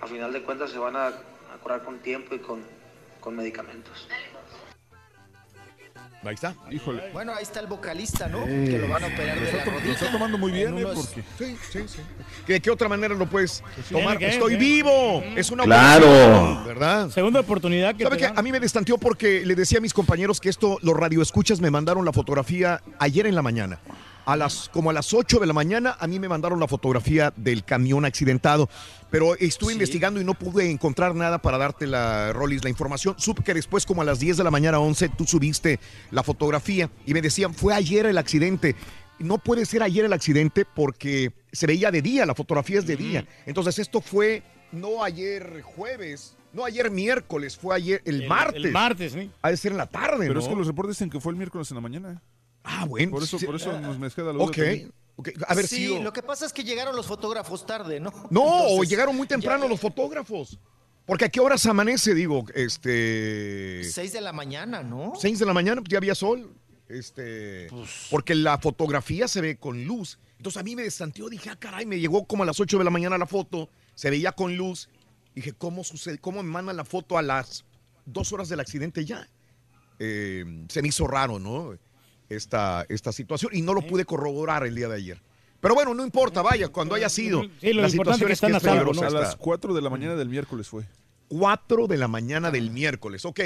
a 0.00 0.06
final 0.06 0.32
de 0.32 0.42
cuentas 0.42 0.70
se 0.70 0.78
van 0.78 0.96
a, 0.96 1.08
a 1.08 1.58
curar 1.62 1.82
con 1.82 1.98
tiempo 1.98 2.34
y 2.34 2.38
con, 2.38 2.62
con 3.20 3.34
medicamentos. 3.36 4.08
Ahí 6.24 6.34
está. 6.34 6.54
Híjole. 6.70 7.10
Bueno, 7.12 7.32
ahí 7.34 7.42
está 7.42 7.60
el 7.60 7.66
vocalista, 7.66 8.28
¿no? 8.28 8.42
Eh, 8.46 8.66
Que 8.70 8.78
lo 8.78 8.88
van 8.88 9.04
a 9.04 9.06
operar 9.08 9.36
lo 9.36 9.42
de 9.42 9.50
está 9.50 9.64
la 9.70 9.84
lo 9.84 9.92
está 9.92 10.10
tomando 10.12 10.38
muy 10.38 10.52
bien, 10.52 10.68
En 10.68 10.78
¿eh? 10.78 10.84
unos- 10.84 11.06
Porque- 11.06 11.22
Sí, 11.38 11.56
sí, 11.70 11.84
sí. 11.86 11.98
¿De 12.46 12.60
qué 12.60 12.70
otra 12.70 12.88
manera 12.88 13.14
lo 13.14 13.26
puedes 13.28 13.62
tomar? 13.90 14.22
Estoy 14.22 14.56
vivo. 14.56 15.22
Es 15.36 15.50
una 15.50 15.64
Claro. 15.64 16.62
¿verdad? 16.64 17.10
Segunda 17.10 17.40
oportunidad 17.40 17.94
que 17.94 18.04
¿Sabe 18.04 18.16
dan. 18.18 18.38
A 18.38 18.42
mí 18.42 18.52
me 18.52 18.60
destanteó 18.60 18.98
porque 18.98 19.44
le 19.44 19.54
decía 19.54 19.78
a 19.78 19.80
mis 19.80 19.92
compañeros 19.94 20.40
que 20.40 20.48
esto, 20.48 20.78
los 20.82 20.96
radioescuchas 20.96 21.60
me 21.60 21.70
mandaron 21.70 22.04
la 22.04 22.12
fotografía 22.12 22.80
ayer 22.98 23.26
en 23.26 23.34
la 23.34 23.42
mañana. 23.42 23.78
A 24.26 24.36
las, 24.36 24.70
como 24.72 24.88
a 24.88 24.94
las 24.94 25.12
8 25.12 25.38
de 25.38 25.46
la 25.46 25.52
mañana, 25.52 25.96
a 26.00 26.06
mí 26.06 26.18
me 26.18 26.28
mandaron 26.30 26.58
la 26.58 26.66
fotografía 26.66 27.30
del 27.36 27.62
camión 27.62 28.06
accidentado. 28.06 28.70
Pero 29.14 29.36
estuve 29.36 29.72
investigando 29.72 30.20
y 30.20 30.24
no 30.24 30.34
pude 30.34 30.68
encontrar 30.68 31.14
nada 31.14 31.38
para 31.38 31.56
darte 31.56 31.86
la, 31.86 32.32
Rolis, 32.32 32.64
la 32.64 32.68
información. 32.70 33.14
Supe 33.16 33.44
que 33.44 33.54
después, 33.54 33.86
como 33.86 34.02
a 34.02 34.04
las 34.04 34.18
10 34.18 34.38
de 34.38 34.42
la 34.42 34.50
mañana, 34.50 34.80
11, 34.80 35.10
tú 35.10 35.24
subiste 35.24 35.78
la 36.10 36.24
fotografía 36.24 36.90
y 37.06 37.14
me 37.14 37.22
decían, 37.22 37.54
fue 37.54 37.74
ayer 37.74 38.06
el 38.06 38.18
accidente. 38.18 38.74
No 39.20 39.38
puede 39.38 39.66
ser 39.66 39.84
ayer 39.84 40.04
el 40.04 40.12
accidente 40.12 40.64
porque 40.64 41.30
se 41.52 41.68
veía 41.68 41.92
de 41.92 42.02
día, 42.02 42.26
la 42.26 42.34
fotografía 42.34 42.80
es 42.80 42.88
de 42.88 42.96
día. 42.96 43.24
Entonces, 43.46 43.78
esto 43.78 44.00
fue 44.00 44.42
no 44.72 45.04
ayer 45.04 45.62
jueves, 45.62 46.36
no 46.52 46.64
ayer 46.64 46.90
miércoles, 46.90 47.56
fue 47.56 47.76
ayer 47.76 48.02
el, 48.06 48.22
El- 48.22 48.28
martes. 48.28 48.64
el 48.64 48.72
martes, 48.72 49.12
¿sí? 49.12 49.30
Ha 49.42 49.50
de 49.50 49.56
ser 49.56 49.70
en 49.70 49.78
la 49.78 49.86
tarde, 49.86 50.26
Pero 50.26 50.34
¿no? 50.34 50.40
es 50.40 50.48
que 50.48 50.56
los 50.56 50.66
reportes 50.66 50.96
dicen 50.96 51.08
que 51.10 51.20
fue 51.20 51.30
el 51.30 51.36
miércoles 51.36 51.70
en 51.70 51.76
la 51.76 51.80
mañana. 51.80 52.20
Ah, 52.64 52.84
bueno. 52.84 53.12
Por 53.12 53.22
eso, 53.22 53.38
sí. 53.38 53.46
por 53.46 53.54
eso 53.54 53.80
nos 53.80 53.96
me 53.96 54.10
queda 54.10 54.26
la 54.26 54.32
duda. 54.32 54.44
Ok. 54.46 54.56
también. 54.56 54.92
Haber 55.46 55.68
sí, 55.68 55.76
sido. 55.76 56.02
lo 56.02 56.12
que 56.12 56.22
pasa 56.22 56.44
es 56.44 56.52
que 56.52 56.64
llegaron 56.64 56.96
los 56.96 57.06
fotógrafos 57.06 57.64
tarde, 57.64 58.00
¿no? 58.00 58.12
No, 58.30 58.42
o 58.42 58.82
llegaron 58.82 59.16
muy 59.16 59.26
temprano 59.26 59.68
los 59.68 59.80
fotógrafos. 59.80 60.58
Porque 61.06 61.26
a 61.26 61.28
qué 61.28 61.40
horas 61.40 61.64
amanece, 61.66 62.14
digo, 62.14 62.44
este. 62.54 63.84
Seis 63.84 64.12
de 64.12 64.20
la 64.20 64.32
mañana, 64.32 64.82
¿no? 64.82 65.12
6 65.18 65.38
de 65.38 65.46
la 65.46 65.52
mañana, 65.52 65.82
pues 65.82 65.90
ya 65.90 65.98
había 65.98 66.14
sol. 66.14 66.50
Este. 66.88 67.66
Pues 67.68 68.08
Porque 68.10 68.34
la 68.34 68.58
fotografía 68.58 69.28
se 69.28 69.40
ve 69.40 69.56
con 69.56 69.84
luz. 69.84 70.18
Entonces 70.38 70.60
a 70.60 70.64
mí 70.64 70.74
me 70.76 70.82
destanteó, 70.82 71.28
dije, 71.28 71.50
ah, 71.50 71.56
caray, 71.56 71.86
me 71.86 71.98
llegó 71.98 72.26
como 72.26 72.42
a 72.42 72.46
las 72.46 72.58
8 72.58 72.78
de 72.78 72.84
la 72.84 72.90
mañana 72.90 73.16
la 73.16 73.26
foto, 73.26 73.68
se 73.94 74.10
veía 74.10 74.32
con 74.32 74.56
luz. 74.56 74.88
Dije, 75.34 75.52
¿cómo 75.52 75.84
sucede? 75.84 76.18
¿Cómo 76.18 76.42
me 76.42 76.50
mandan 76.50 76.76
la 76.76 76.84
foto 76.84 77.18
a 77.18 77.22
las 77.22 77.64
dos 78.06 78.32
horas 78.32 78.48
del 78.48 78.60
accidente 78.60 79.04
ya? 79.04 79.28
Eh, 79.98 80.44
se 80.68 80.82
me 80.82 80.88
hizo 80.88 81.06
raro, 81.06 81.38
¿no? 81.38 81.76
Esta, 82.36 82.84
esta 82.88 83.12
situación 83.12 83.52
y 83.54 83.62
no 83.62 83.74
lo 83.74 83.82
pude 83.82 84.04
corroborar 84.04 84.66
el 84.66 84.74
día 84.74 84.88
de 84.88 84.96
ayer. 84.96 85.20
Pero 85.60 85.74
bueno, 85.74 85.94
no 85.94 86.04
importa, 86.04 86.42
vaya, 86.42 86.68
cuando 86.68 86.94
haya 86.94 87.08
sido. 87.08 87.42
Sí, 87.60 87.72
lo 87.72 87.82
la 87.82 87.88
situación 87.88 88.30
es 88.30 88.40
que 88.40 88.46
es 88.48 88.56
es 88.56 89.02
a 89.02 89.10
las 89.10 89.36
4 89.36 89.72
de 89.72 89.80
la 89.80 89.88
mañana 89.88 90.14
del 90.14 90.28
miércoles 90.28 90.68
fue. 90.68 90.84
4 91.28 91.86
de 91.86 91.96
la 91.96 92.06
mañana 92.06 92.50
del 92.50 92.70
miércoles, 92.70 93.24
ok, 93.24 93.40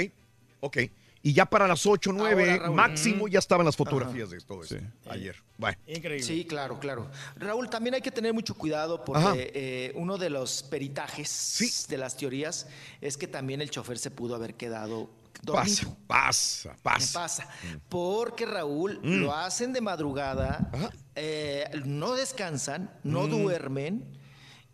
ok. 0.59 0.77
Y 1.21 1.33
ya 1.33 1.45
para 1.45 1.67
las 1.67 1.85
8, 1.85 2.11
9 2.13 2.43
Ahora, 2.43 2.63
Raúl. 2.63 2.75
máximo 2.75 3.27
ya 3.27 3.39
estaban 3.39 3.65
las 3.65 3.75
fotografías 3.75 4.29
de 4.29 4.37
esto, 4.37 4.61
esto, 4.63 4.75
ayer. 5.09 5.35
Bueno. 5.57 5.77
Increíble. 5.87 6.25
Sí, 6.25 6.45
claro, 6.45 6.79
claro. 6.79 7.09
Raúl, 7.35 7.69
también 7.69 7.95
hay 7.95 8.01
que 8.01 8.11
tener 8.11 8.33
mucho 8.33 8.55
cuidado 8.55 9.03
porque 9.03 9.51
eh, 9.53 9.91
uno 9.95 10.17
de 10.17 10.29
los 10.29 10.63
peritajes 10.63 11.87
de 11.89 11.97
las 11.97 12.15
teorías 12.15 12.67
es 13.01 13.17
que 13.17 13.27
también 13.27 13.61
el 13.61 13.69
chofer 13.69 13.97
se 13.97 14.11
pudo 14.11 14.35
haber 14.35 14.55
quedado 14.55 15.09
dormido. 15.41 15.95
Pasa, 16.07 16.73
pasa, 16.73 16.75
pasa. 16.81 17.19
Pasa. 17.21 17.49
Porque 17.89 18.45
Raúl 18.45 18.99
Mm. 19.03 19.21
lo 19.21 19.33
hacen 19.35 19.73
de 19.73 19.81
madrugada, 19.81 20.71
eh, 21.15 21.69
no 21.85 22.13
descansan, 22.13 22.91
no 23.03 23.27
Mm. 23.27 23.29
duermen 23.29 24.17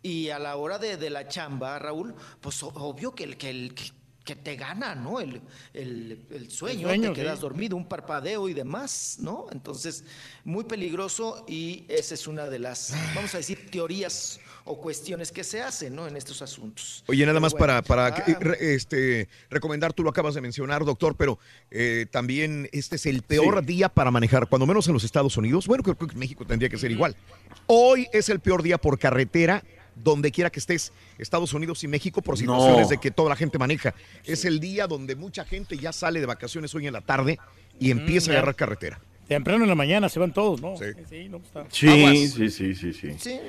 y 0.02 0.30
a 0.30 0.38
la 0.38 0.56
hora 0.56 0.78
de, 0.78 0.96
de 0.96 1.10
la 1.10 1.28
chamba, 1.28 1.78
Raúl, 1.78 2.14
pues 2.40 2.62
obvio 2.62 3.14
que 3.14 3.24
el 3.24 3.36
que 3.36 3.50
el 3.50 3.74
que, 3.74 3.90
que 4.24 4.34
te 4.36 4.56
gana, 4.56 4.94
¿no? 4.96 5.20
El, 5.20 5.40
el- 5.72 6.26
el 6.30 6.50
sueño, 6.50 6.90
El 6.90 7.00
te 7.00 7.12
quedas 7.12 7.36
sí. 7.36 7.42
dormido, 7.42 7.76
un 7.76 7.86
parpadeo 7.88 8.48
y 8.48 8.54
demás, 8.54 9.18
¿no? 9.20 9.46
Entonces, 9.52 10.04
muy 10.44 10.64
peligroso 10.64 11.44
y 11.48 11.84
esa 11.88 12.14
es 12.14 12.26
una 12.26 12.46
de 12.46 12.58
las, 12.58 12.92
vamos 13.14 13.32
a 13.34 13.38
decir, 13.38 13.70
teorías 13.70 14.40
o 14.68 14.80
cuestiones 14.80 15.30
que 15.32 15.44
se 15.44 15.62
hacen, 15.62 15.94
¿no? 15.94 16.06
En 16.08 16.16
estos 16.16 16.42
asuntos. 16.42 17.04
Oye, 17.06 17.20
nada 17.24 17.34
Pero 17.34 17.40
más 17.40 17.52
bueno, 17.52 17.66
para, 17.66 17.82
para 17.82 18.06
ah, 18.08 18.38
re- 18.40 18.74
este, 18.74 19.28
recomendar, 19.48 19.92
tú 19.92 20.02
lo 20.02 20.10
acabas 20.10 20.34
de 20.34 20.40
mencionar, 20.40 20.84
doctor, 20.84 21.14
pero 21.16 21.38
eh, 21.70 22.06
también 22.10 22.68
este 22.72 22.96
es 22.96 23.06
el 23.06 23.22
peor 23.22 23.64
día 23.64 23.88
para 23.88 24.10
manejar, 24.10 24.48
cuando 24.48 24.66
menos 24.66 24.86
en 24.88 24.92
los 24.94 25.04
Estados 25.04 25.36
Unidos. 25.36 25.66
Bueno, 25.66 25.82
creo 25.82 25.96
que 25.96 26.04
en 26.12 26.18
México 26.18 26.44
tendría 26.44 26.68
que 26.68 26.76
ser 26.78 26.90
igual. 26.90 27.16
Hoy 27.66 28.08
es 28.12 28.28
el 28.28 28.40
peor 28.40 28.62
día 28.62 28.76
por 28.76 28.98
carretera, 28.98 29.62
donde 29.94 30.30
quiera 30.30 30.50
que 30.50 30.58
estés, 30.58 30.92
Estados 31.16 31.54
Unidos 31.54 31.82
y 31.84 31.88
México, 31.88 32.20
por 32.20 32.36
situaciones 32.36 32.82
No. 32.82 32.88
de 32.88 32.98
que 32.98 33.10
toda 33.10 33.30
la 33.30 33.36
gente 33.36 33.58
maneja. 33.58 33.94
Es 34.24 34.44
el 34.44 34.60
día 34.60 34.86
donde 34.86 35.14
mucha 35.16 35.44
gente 35.44 35.78
ya 35.78 35.92
sale 35.92 36.20
de 36.20 36.26
vacaciones 36.26 36.74
hoy 36.74 36.86
en 36.86 36.92
la 36.92 37.00
tarde 37.00 37.38
y 37.80 37.90
empieza 37.92 38.30
a 38.30 38.34
ya. 38.34 38.38
agarrar 38.40 38.56
carretera. 38.56 39.00
Temprano 39.28 39.62
en 39.64 39.68
la 39.70 39.74
mañana 39.74 40.08
se 40.08 40.18
van 40.18 40.32
todos, 40.34 40.60
¿no? 40.60 40.76
Sí. 40.76 40.84
Sí, 41.08 41.28
no, 41.28 41.38
pues 41.38 41.48
está. 41.48 41.66
Sí, 41.70 42.28
sí, 42.28 42.74
sí, 42.74 42.92
sí. 43.18 43.40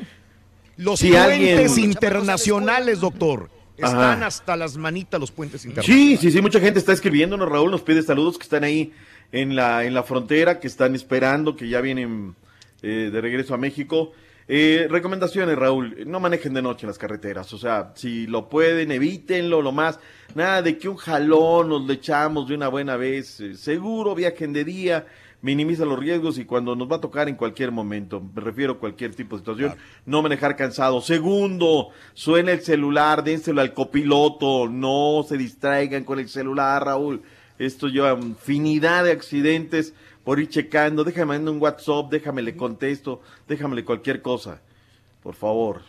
Los 0.78 1.00
Si 1.00 1.10
puentes 1.10 1.72
alguien- 1.72 1.86
internacionales, 1.86 3.00
doctor. 3.00 3.50
Están 3.78 3.96
Ajá. 4.00 4.26
hasta 4.28 4.56
las 4.56 4.76
manitas 4.78 5.20
los 5.20 5.32
puentes 5.32 5.64
internacionales. 5.66 6.20
Sí, 6.20 6.28
sí, 6.28 6.32
sí, 6.32 6.42
mucha 6.42 6.60
gente 6.60 6.80
está 6.80 6.94
escribiéndonos, 6.94 7.48
Raúl 7.48 7.70
nos 7.70 7.82
pide 7.82 8.02
saludos 8.02 8.38
que 8.38 8.44
están 8.44 8.64
ahí 8.64 8.92
en 9.32 9.56
la, 9.56 9.84
en 9.84 9.94
la 9.94 10.02
frontera 10.04 10.60
que 10.60 10.66
están 10.68 10.96
esperando, 10.96 11.56
que 11.56 11.70
ya 11.70 11.80
vienen 11.82 12.36
eh, 12.82 13.10
de 13.12 13.22
regreso 13.22 13.54
a 13.54 13.58
México. 13.58 14.14
Eh, 14.48 14.88
recomendaciones, 14.90 15.56
Raúl, 15.58 16.06
no 16.08 16.20
manejen 16.20 16.54
de 16.54 16.62
noche 16.62 16.86
en 16.86 16.88
las 16.88 16.98
carreteras, 16.98 17.52
o 17.54 17.58
sea, 17.58 17.92
si 17.96 18.26
lo 18.28 18.48
pueden, 18.50 18.92
evítenlo 18.92 19.62
lo 19.62 19.74
más, 19.74 20.00
nada 20.36 20.62
de 20.62 20.78
que 20.78 20.88
un 20.88 20.96
jalón 20.96 21.68
nos 21.70 21.86
le 21.86 21.96
echamos 21.96 22.48
de 22.48 22.56
una 22.56 22.70
buena 22.70 22.96
vez, 22.96 23.42
eh, 23.42 23.56
seguro 23.56 24.16
viajen 24.16 24.54
de 24.54 24.64
día, 24.64 25.06
minimiza 25.48 25.86
los 25.86 25.98
riesgos 25.98 26.38
y 26.38 26.44
cuando 26.44 26.76
nos 26.76 26.92
va 26.92 26.98
a 26.98 27.00
tocar 27.00 27.30
en 27.30 27.36
cualquier 27.36 27.72
momento, 27.72 28.22
me 28.22 28.42
refiero 28.42 28.74
a 28.74 28.78
cualquier 28.80 29.16
tipo 29.16 29.38
de 29.38 29.40
situación, 29.40 29.76
no 30.06 30.22
manejar 30.22 30.58
cansado. 30.58 31.00
Segundo, 31.00 31.92
suena 32.14 32.52
el 32.52 32.60
celular, 32.60 33.24
dénselo 33.24 33.62
al 33.62 33.74
copiloto, 33.74 34.68
no 34.68 35.24
se 35.26 35.38
distraigan 35.38 36.04
con 36.04 36.20
el 36.20 36.28
celular, 36.28 36.84
Raúl. 36.84 37.22
Esto 37.58 37.88
lleva 37.88 38.12
infinidad 38.20 39.06
de 39.06 39.14
accidentes 39.14 39.94
por 40.26 40.38
ir 40.42 40.50
checando, 40.50 41.06
déjame 41.06 41.28
mandar 41.28 41.54
un 41.54 41.62
WhatsApp, 41.62 42.12
déjame 42.12 42.42
le 42.42 42.58
contesto, 42.58 43.22
déjame 43.48 43.86
cualquier 43.86 44.22
cosa, 44.22 44.60
por 45.24 45.34
favor. 45.34 45.82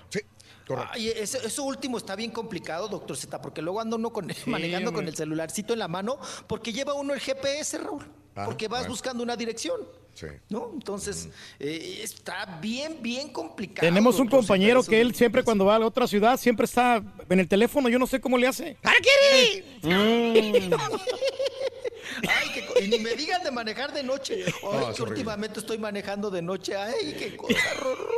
Ay, 0.91 1.09
eso, 1.09 1.39
eso 1.39 1.65
último 1.65 1.99
está 1.99 2.15
bien 2.17 2.31
complicado, 2.31 2.89
doctor 2.89 3.17
Z, 3.17 3.41
porque 3.41 3.63
luego 3.63 3.81
anda 3.81 3.97
uno 3.97 4.13
con, 4.13 4.27
manejando 4.47 4.93
con 4.93 5.07
el 5.09 5.17
celularcito 5.17 5.73
en 5.73 5.79
la 5.79 5.89
mano, 5.89 6.19
porque 6.47 6.73
lleva 6.73 6.95
uno 6.95 7.15
el 7.15 7.21
GPS, 7.21 7.79
Raúl, 7.79 8.05
Ah, 8.35 8.45
porque 8.45 8.69
vas 8.69 8.81
bueno. 8.83 8.93
buscando 8.93 9.23
una 9.25 9.37
dirección, 9.37 9.81
Sí. 10.15 10.27
¿no? 10.49 10.71
Entonces, 10.73 11.29
eh, 11.59 12.01
está 12.03 12.59
bien, 12.61 12.99
bien 13.01 13.31
complicado. 13.31 13.87
Tenemos 13.87 14.19
un 14.21 14.29
compañero 14.29 14.83
que 14.85 15.01
él 15.01 15.15
siempre 15.15 15.43
cuando 15.43 15.65
va 15.65 15.77
a 15.77 15.79
la 15.81 15.87
otra 15.87 16.07
ciudad 16.07 16.39
siempre 16.39 16.65
está 16.65 17.03
en 17.29 17.41
el 17.41 17.49
teléfono, 17.49 17.89
yo 17.89 17.99
no 17.99 18.07
sé 18.07 18.21
cómo 18.21 18.37
le 18.39 18.47
hace. 18.47 18.77
Ay, 22.29 22.49
que 22.53 22.85
y 22.85 22.89
ni 22.89 22.99
me 22.99 23.15
digan 23.15 23.43
de 23.43 23.51
manejar 23.51 23.93
de 23.93 24.03
noche. 24.03 24.45
Ay, 24.47 24.53
No, 24.81 24.93
que 24.95 25.03
últimamente 25.03 25.61
estoy 25.61 25.79
manejando 25.79 26.31
de 26.31 26.43
noche. 26.43 26.77
Ay, 26.77 27.15
qué 27.19 27.37
cosa, 27.37 27.59
Rorro. 27.81 28.09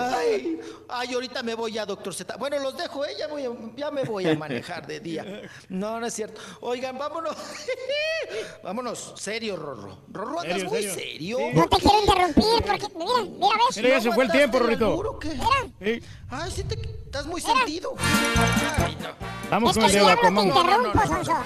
Ay, 0.00 0.60
ay, 0.88 1.14
ahorita 1.14 1.42
me 1.42 1.54
voy 1.54 1.72
ya, 1.72 1.84
doctor 1.86 2.14
Z. 2.14 2.36
Bueno, 2.36 2.58
los 2.58 2.76
dejo, 2.76 3.04
¿eh? 3.04 3.10
Ya, 3.18 3.28
voy 3.28 3.44
a- 3.44 3.50
ya 3.76 3.90
me 3.90 4.04
voy 4.04 4.26
a 4.28 4.34
manejar 4.34 4.86
de 4.86 5.00
día. 5.00 5.42
No, 5.68 6.00
no 6.00 6.06
es 6.06 6.14
cierto. 6.14 6.40
Oigan, 6.60 6.96
vámonos. 6.98 7.36
vámonos, 8.62 9.12
serio, 9.16 9.56
Rorro. 9.56 9.98
Rorro, 10.10 10.40
andas 10.40 10.54
Serio, 10.58 10.70
muy 10.70 10.82
serio. 10.82 10.94
serio. 10.94 11.38
No 11.54 11.68
te 11.68 11.76
quiero 11.78 12.00
interrumpir 12.00 12.44
porque, 12.66 12.88
mira, 12.96 13.22
mira, 13.22 13.56
ves. 13.68 13.76
Mira, 13.76 13.88
ya 13.90 14.00
se 14.00 14.12
fue 14.12 14.24
el 14.24 14.30
tiempo, 14.30 14.58
Rorrito. 14.58 15.18
Sí. 15.22 16.02
Ay, 16.30 16.50
sí, 16.50 16.64
te, 16.64 16.74
estás 17.04 17.26
muy 17.26 17.40
sentido. 17.40 17.94
Ay, 17.98 18.96
no. 19.00 19.08
Vamos 19.50 19.70
Es 19.70 19.76
con 19.76 19.86
que 19.90 19.92
el 19.96 20.00
si 20.02 20.06
de 20.06 20.12
Aquaman. 20.12 20.46
interrumpo, 20.48 21.04
no, 21.04 21.22
no. 21.22 21.44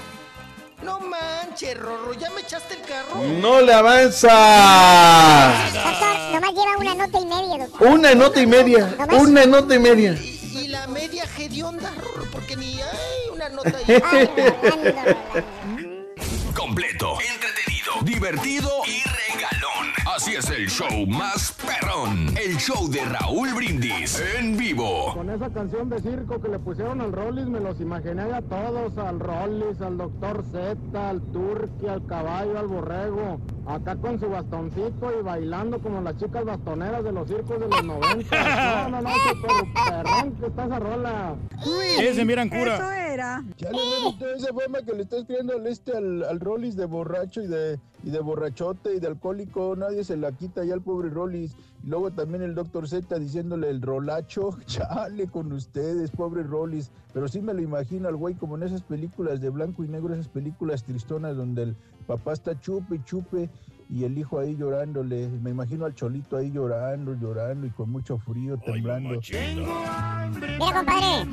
No 0.83 1.01
manches, 1.01 1.77
Rorro, 1.77 2.15
ya 2.15 2.31
me 2.31 2.41
echaste 2.41 2.75
el 2.75 2.83
carro. 2.83 3.17
No 3.41 3.61
le 3.61 3.73
avanza. 3.73 4.29
Doctor, 5.75 6.17
nomás 6.33 6.53
lleva 6.53 6.77
una 6.79 6.95
nota 6.95 7.19
y 7.19 7.27
media, 7.27 7.59
doctor. 7.67 7.89
Una 7.89 8.15
nota 8.15 8.41
y 8.41 8.47
media, 8.47 8.97
una 9.11 9.45
nota 9.47 9.75
y 9.75 9.79
media. 9.81 10.13
Y 10.13 10.69
la 10.69 10.87
media 10.87 11.25
hedionda, 11.37 11.93
Rorro, 11.97 12.27
porque 12.31 12.57
ni 12.57 12.81
hay 12.81 13.31
una 13.33 13.49
nota 13.49 13.73
ahí. 13.77 14.03
Completo, 16.55 17.19
entretenido, 17.21 17.93
divertido 18.03 18.71
y 18.87 19.03
regalón. 19.03 19.28
Así 20.19 20.35
es 20.35 20.51
el 20.51 20.69
show 20.69 21.07
más 21.07 21.55
perrón. 21.65 22.37
El 22.37 22.57
show 22.57 22.89
de 22.91 23.05
Raúl 23.05 23.55
Brindis 23.55 24.21
en 24.37 24.57
vivo. 24.57 25.15
Con 25.15 25.31
esa 25.31 25.49
canción 25.49 25.89
de 25.89 26.01
circo 26.01 26.43
que 26.43 26.49
le 26.49 26.59
pusieron 26.59 27.01
al 27.01 27.13
Rollis, 27.13 27.47
me 27.47 27.61
los 27.61 27.81
imaginé 27.81 28.23
a 28.23 28.43
todos, 28.43 28.99
al 28.99 29.21
Rollis, 29.21 29.81
al 29.81 29.97
Doctor 29.97 30.45
Z, 30.51 31.09
al 31.09 31.23
Turqui, 31.31 31.87
al 31.87 32.05
caballo, 32.07 32.59
al 32.59 32.67
borrego, 32.67 33.39
acá 33.65 33.95
con 33.95 34.19
su 34.19 34.29
bastoncito 34.29 35.21
y 35.21 35.23
bailando 35.23 35.79
como 35.79 36.01
las 36.01 36.17
chicas 36.17 36.45
bastoneras 36.45 37.05
de 37.05 37.13
los 37.13 37.29
circos 37.29 37.61
de 37.61 37.69
los 37.69 37.85
90. 37.85 38.89
No, 38.89 39.01
no, 39.01 39.03
no, 39.03 39.11
super 39.11 39.73
perrón 39.73 40.33
que 40.33 40.47
está 40.47 40.65
esa 40.65 40.79
rola. 40.81 41.37
Ese 42.01 42.25
miran 42.25 42.49
cura. 42.49 42.75
Eso 42.75 42.91
era. 42.91 43.45
Ya 43.57 43.71
le 43.71 43.79
ven 43.79 44.07
ustedes 44.09 44.43
esa 44.43 44.53
forma 44.53 44.79
que 44.83 44.95
le 44.95 45.03
está 45.03 45.19
escribiendo 45.19 45.53
al 45.53 45.67
este 45.69 45.97
al, 45.97 46.25
al 46.25 46.41
Rollis 46.41 46.75
de 46.75 46.87
borracho 46.87 47.41
y 47.41 47.47
de, 47.47 47.79
y 48.03 48.11
de 48.11 48.21
borrachote 48.21 48.95
y 48.95 49.01
de 49.01 49.09
alcohólico, 49.09 49.75
nadie 49.77 50.05
se 50.05 50.17
la 50.17 50.33
quita 50.33 50.65
ya 50.65 50.75
al 50.75 50.83
pobre 50.83 51.11
Rollis. 51.11 51.57
Y 51.85 51.89
luego 51.89 52.11
también 52.11 52.43
el 52.43 52.55
doctor 52.55 52.89
Z 52.89 53.19
diciéndole 53.19 53.71
el 53.71 53.83
rolacho, 53.83 54.51
chale 54.67 55.27
con 55.29 55.53
ustedes, 55.53 56.11
pobre 56.11 56.43
Rollis. 56.43 56.91
Pero 57.13 57.29
sí 57.29 57.41
me 57.41 57.55
lo 57.55 57.63
imagino 57.63 58.09
al 58.09 58.17
güey 58.17 58.35
como 58.35 58.57
en 58.57 58.63
esas 58.65 58.83
películas 58.83 59.41
de 59.41 59.51
blanco 59.51 59.85
y 59.85 59.89
negro, 59.89 60.15
esas 60.15 60.29
películas 60.29 60.85
tristonas 60.85 61.37
donde 61.37 61.63
el 61.63 61.77
papá 62.07 62.33
está 62.33 62.59
chupe 62.61 63.03
chupe 63.05 63.51
y 63.91 64.05
el 64.05 64.19
hijo 64.19 64.39
ahí 64.39 64.55
llorándole. 64.57 65.29
Me 65.29 65.51
imagino 65.51 65.85
al 65.87 65.95
cholito 65.95 66.37
ahí 66.37 66.51
llorando, 66.51 67.15
llorando 67.15 67.67
y 67.67 67.71
con 67.71 67.91
mucho 67.91 68.19
frío, 68.19 68.59
temblando. 68.59 69.21
Mira, 69.21 70.73
compadre, 70.75 71.27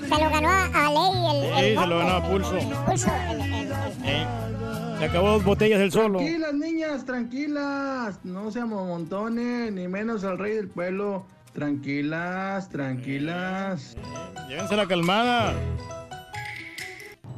se 0.00 0.08
lo 0.22 0.30
ganó 0.30 0.48
a, 0.48 0.90
Ley 0.90 1.26
el, 1.30 1.44
el 1.44 1.74
Sí, 1.74 1.80
se 1.80 1.86
lo 1.86 1.98
ganó 1.98 2.10
a 2.16 2.22
pulso. 2.30 2.56
el- 2.56 2.62
el- 2.64 3.74
Eh, 4.06 5.04
acabó 5.06 5.30
dos 5.30 5.44
botellas 5.44 5.78
del 5.80 5.90
solo. 5.92 6.18
Tranquilas, 6.18 6.54
niñas, 6.54 7.04
tranquilas. 7.04 8.20
No 8.24 8.50
se 8.50 8.60
amontonen, 8.60 9.74
ni 9.74 9.88
menos 9.88 10.24
al 10.24 10.38
rey 10.38 10.54
del 10.54 10.68
pueblo. 10.68 11.24
Tranquilas, 11.52 12.68
tranquilas. 12.68 13.96
Llévense 14.48 14.76
la 14.76 14.86
calmada. 14.86 15.54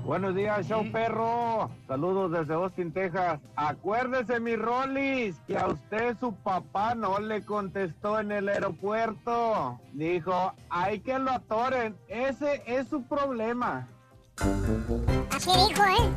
Buenos 0.07 0.37
días, 0.37 0.65
show 0.69 0.85
perro. 0.93 1.69
Saludos 1.89 2.31
desde 2.31 2.55
Austin, 2.55 2.93
Texas. 2.93 3.41
Acuérdese, 3.57 4.39
mi 4.39 4.55
Rollis, 4.55 5.35
que 5.49 5.59
a 5.59 5.67
usted 5.67 6.17
su 6.21 6.33
papá 6.33 6.95
no 6.95 7.19
le 7.19 7.43
contestó 7.45 8.21
en 8.21 8.31
el 8.31 8.49
aeropuerto. 8.49 9.81
Dijo, 9.95 10.53
hay 10.71 11.01
que 11.01 11.19
lo 11.19 11.33
atoren. 11.33 11.97
Ese 12.07 12.63
es 12.67 12.87
su 12.89 13.03
problema. 13.03 13.89
Así 15.35 15.51
dijo, 15.51 15.83
¿eh? 15.83 16.11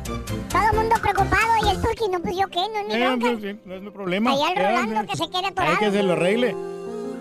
Todo 0.50 0.62
el 0.70 0.76
mundo 0.76 0.94
preocupado 1.02 1.52
y 1.66 1.70
el 1.70 1.82
turqui, 1.82 2.08
no, 2.12 2.20
pues 2.20 2.36
yo 2.36 2.46
qué, 2.48 2.60
no, 2.60 2.94
Eh, 2.94 3.06
bronca. 3.08 3.26
pues, 3.32 3.42
sí, 3.42 3.60
no 3.64 3.74
es 3.74 3.82
mi 3.82 3.90
problema. 3.90 4.32
El 4.34 4.40
Eh, 4.40 4.54
Rolando 4.68 5.00
eh, 5.00 5.06
que 5.08 5.16
se 5.16 5.26
quede 5.28 5.38
Hay 5.38 5.44
atorado. 5.46 5.78
que 5.80 5.90
se 5.90 6.02
lo 6.04 6.12
arregle. 6.12 6.52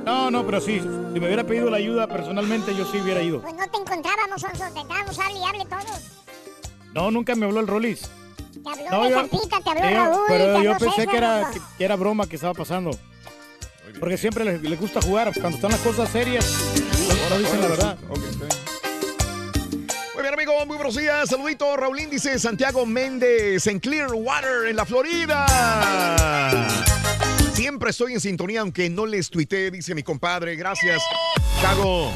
No, 0.06 0.30
no, 0.30 0.45
pero 0.45 0.61
sí, 0.61 0.80
si 0.80 1.19
me 1.19 1.25
hubiera 1.25 1.43
pedido 1.43 1.69
la 1.72 1.77
ayuda 1.77 2.07
personalmente, 2.07 2.75
yo 2.75 2.85
sí 2.85 2.99
hubiera 2.99 3.22
ido. 3.23 3.41
Pues 3.41 3.53
no 3.56 3.67
te 3.69 3.77
encontrábamos, 3.77 4.39
Sonso, 4.41 4.64
te 4.73 4.80
estábamos 4.81 5.19
hable 5.19 5.39
y 5.39 5.43
hable 5.43 5.65
todos. 5.65 6.15
No, 6.93 7.11
nunca 7.11 7.35
me 7.35 7.45
habló 7.45 7.59
el 7.59 7.68
Rollis. 7.68 8.01
Te 8.01 8.69
habló 8.69 8.90
No, 8.92 9.03
de 9.03 9.09
yo- 9.11 9.16
Zampita, 9.16 9.61
te 9.61 9.69
habló 9.69 9.82
Raúl, 9.82 10.26
te 10.27 10.34
pero 10.34 10.45
yo 10.45 10.58
habló 10.74 10.77
pensé 10.80 10.95
César, 10.95 11.11
que 11.11 11.18
era, 11.18 11.43
Sonso. 11.43 11.53
que, 11.53 11.77
que 11.77 11.84
era 11.85 11.95
broma 11.95 12.27
que 12.27 12.35
estaba 12.35 12.53
pasando. 12.53 12.92
Porque 14.00 14.18
siempre 14.18 14.45
les, 14.45 14.61
les 14.61 14.80
gusta 14.80 15.01
jugar. 15.01 15.32
Cuando 15.34 15.58
están 15.58 15.72
las 15.72 15.80
cosas 15.82 16.09
serias, 16.09 16.45
no, 17.08 17.30
no 17.35 17.40
dicen 17.40 17.61
la 17.61 17.68
verdad. 17.68 17.98
Muy 20.14 20.22
bien, 20.22 20.34
amigo, 20.34 20.66
muy 20.66 20.76
buenos 20.77 20.95
días. 20.95 21.30
Saludito, 21.30 21.76
Raulín 21.77 22.09
dice 22.09 22.38
Santiago 22.40 22.85
Méndez 22.85 23.66
en 23.68 23.80
Clearwater, 23.80 24.68
en 24.69 24.76
la 24.76 24.85
Florida. 24.85 25.45
Siempre 27.53 27.90
estoy 27.92 28.14
en 28.14 28.19
sintonía, 28.19 28.61
aunque 28.61 28.90
no 28.90 29.06
les 29.06 29.30
tuité, 29.30 29.69
dice 29.72 29.93
mi 29.95 30.03
compadre. 30.03 30.56
Gracias, 30.56 31.01
Chago. 31.61 32.11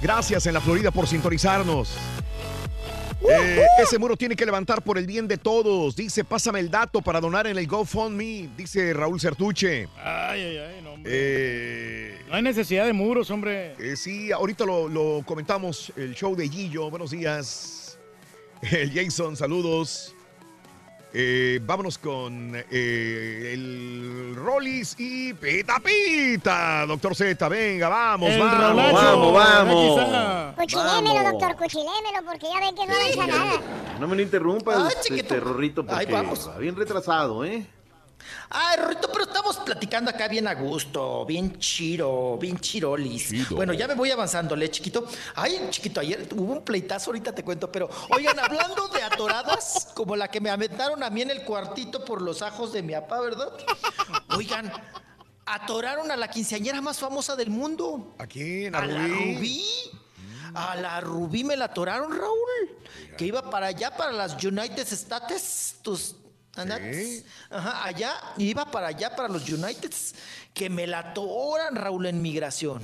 Gracias 0.00 0.46
en 0.46 0.54
la 0.54 0.60
Florida 0.60 0.90
por 0.90 1.06
sintonizarnos. 1.06 1.90
Eh, 3.28 3.66
ese 3.78 3.98
muro 3.98 4.16
tiene 4.16 4.34
que 4.34 4.44
levantar 4.44 4.82
por 4.82 4.98
el 4.98 5.06
bien 5.06 5.28
de 5.28 5.38
todos. 5.38 5.94
Dice, 5.96 6.24
pásame 6.24 6.60
el 6.60 6.70
dato 6.70 7.00
para 7.02 7.20
donar 7.20 7.46
en 7.46 7.56
el 7.56 7.66
GoFundMe, 7.66 8.50
dice 8.56 8.92
Raúl 8.92 9.20
Sertuche. 9.20 9.88
Ay, 9.96 10.40
ay, 10.42 10.56
ay, 10.58 10.82
no, 10.82 10.92
hombre. 10.94 11.12
Eh, 11.14 12.18
No 12.28 12.34
hay 12.34 12.42
necesidad 12.42 12.84
de 12.86 12.92
muros, 12.92 13.30
hombre. 13.30 13.74
eh, 13.78 13.96
sí, 13.96 14.32
ahorita 14.32 14.64
lo, 14.64 14.88
lo 14.88 15.22
comentamos, 15.24 15.92
el 15.96 16.14
show 16.14 16.34
de 16.34 16.48
Gillo. 16.48 16.90
Buenos 16.90 17.10
días. 17.12 17.98
El 18.62 18.92
Jason, 18.94 19.36
saludos. 19.36 20.14
Eh, 21.14 21.60
vámonos 21.62 21.98
con 21.98 22.52
eh, 22.70 23.50
el 23.52 24.34
Rollis 24.34 24.94
y 24.98 25.34
Pita 25.34 25.78
Pita. 25.80 26.86
Doctor 26.86 27.14
Z, 27.14 27.48
venga, 27.48 27.88
vamos, 27.88 28.30
El 28.30 28.40
vamos. 28.40 28.58
rolacho, 28.70 28.96
vamos, 28.96 29.32
vamos. 29.34 30.00
está. 30.00 30.54
Cuchilémelo, 30.56 31.14
Vamos. 31.14 31.32
doctor, 31.32 31.56
cuchilémelo, 31.56 32.24
porque 32.26 32.46
ya 32.52 32.60
ven 32.60 32.74
que 32.74 32.86
no 32.86 32.94
avanza 32.94 33.26
nada. 33.26 33.60
No 34.00 34.08
me 34.08 34.16
lo 34.16 34.22
interrumpas, 34.22 34.96
Ay, 35.08 35.18
este. 35.18 35.38
Rorrito, 35.38 35.82
Ay, 35.88 36.06
porque 36.06 36.12
vamos. 36.12 36.48
va 36.48 36.58
bien 36.58 36.74
retrasado, 36.74 37.44
¿eh? 37.44 37.64
Ay, 38.50 38.76
Rorrito, 38.78 39.10
pero 39.10 39.24
estamos 39.24 39.56
platicando 39.58 40.10
acá 40.10 40.28
bien 40.28 40.46
a 40.46 40.54
gusto, 40.54 41.24
bien 41.24 41.58
chiro, 41.58 42.36
bien 42.38 42.58
chirolis. 42.58 43.48
Bueno, 43.50 43.72
ya 43.72 43.88
me 43.88 43.94
voy 43.94 44.10
avanzándole, 44.10 44.70
chiquito. 44.70 45.06
Ay, 45.34 45.68
chiquito, 45.70 46.00
ayer 46.00 46.28
hubo 46.36 46.52
un 46.52 46.64
pleitazo, 46.64 47.10
ahorita 47.10 47.34
te 47.34 47.42
cuento, 47.44 47.70
pero 47.72 47.88
oigan, 48.10 48.38
hablando 48.38 48.88
de 48.88 49.02
atoradas, 49.02 49.88
como 49.94 50.16
la 50.16 50.28
que 50.28 50.40
me 50.40 50.50
aventaron 50.50 51.02
a 51.02 51.10
mí 51.10 51.22
en 51.22 51.30
el 51.30 51.44
cuartito 51.44 52.04
por 52.04 52.20
los 52.20 52.42
ajos 52.42 52.72
de 52.72 52.82
mi 52.82 52.92
papá, 52.92 53.20
¿verdad? 53.20 53.52
Oigan, 54.36 54.72
atoraron 55.46 56.10
a 56.10 56.16
la 56.16 56.28
quinceañera 56.28 56.80
más 56.80 56.98
famosa 56.98 57.36
del 57.36 57.50
mundo. 57.50 58.14
¿A 58.18 58.26
quién? 58.26 58.74
¿A 58.74 58.78
¿A 58.78 58.86
la 58.86 59.06
Rubí? 59.06 59.34
Rubí? 59.34 59.64
A 60.54 60.76
la 60.76 61.00
Rubí 61.00 61.44
me 61.44 61.56
la 61.56 61.66
atoraron, 61.66 62.12
Raúl. 62.12 62.76
Que 63.16 63.26
iba 63.26 63.50
para 63.50 63.66
allá, 63.66 63.96
para 63.96 64.12
las 64.12 64.42
United 64.42 64.86
States. 64.92 65.76
Tus, 65.82 66.16
Andate. 66.54 67.24
Ajá, 67.50 67.84
allá, 67.84 68.14
iba 68.36 68.70
para 68.70 68.88
allá, 68.88 69.14
para 69.16 69.28
los 69.28 69.48
Uniteds, 69.48 70.14
que 70.52 70.68
me 70.68 70.86
la 70.86 70.98
atoran, 70.98 71.74
Raúl, 71.74 72.06
en 72.06 72.20
migración. 72.20 72.82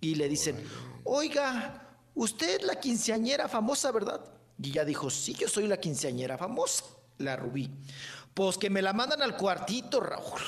Y 0.00 0.16
le 0.16 0.28
dicen, 0.28 0.62
oiga, 1.04 1.96
usted 2.14 2.60
es 2.60 2.66
la 2.66 2.80
quinceañera 2.80 3.48
famosa, 3.48 3.92
¿verdad? 3.92 4.20
Y 4.60 4.70
ella 4.70 4.84
dijo, 4.84 5.10
sí, 5.10 5.34
yo 5.34 5.48
soy 5.48 5.66
la 5.66 5.76
quinceañera 5.76 6.36
famosa, 6.36 6.84
la 7.18 7.36
Rubí. 7.36 7.70
Pues 8.34 8.58
que 8.58 8.68
me 8.68 8.82
la 8.82 8.92
mandan 8.92 9.22
al 9.22 9.36
cuartito, 9.36 10.00
Raúl. 10.00 10.40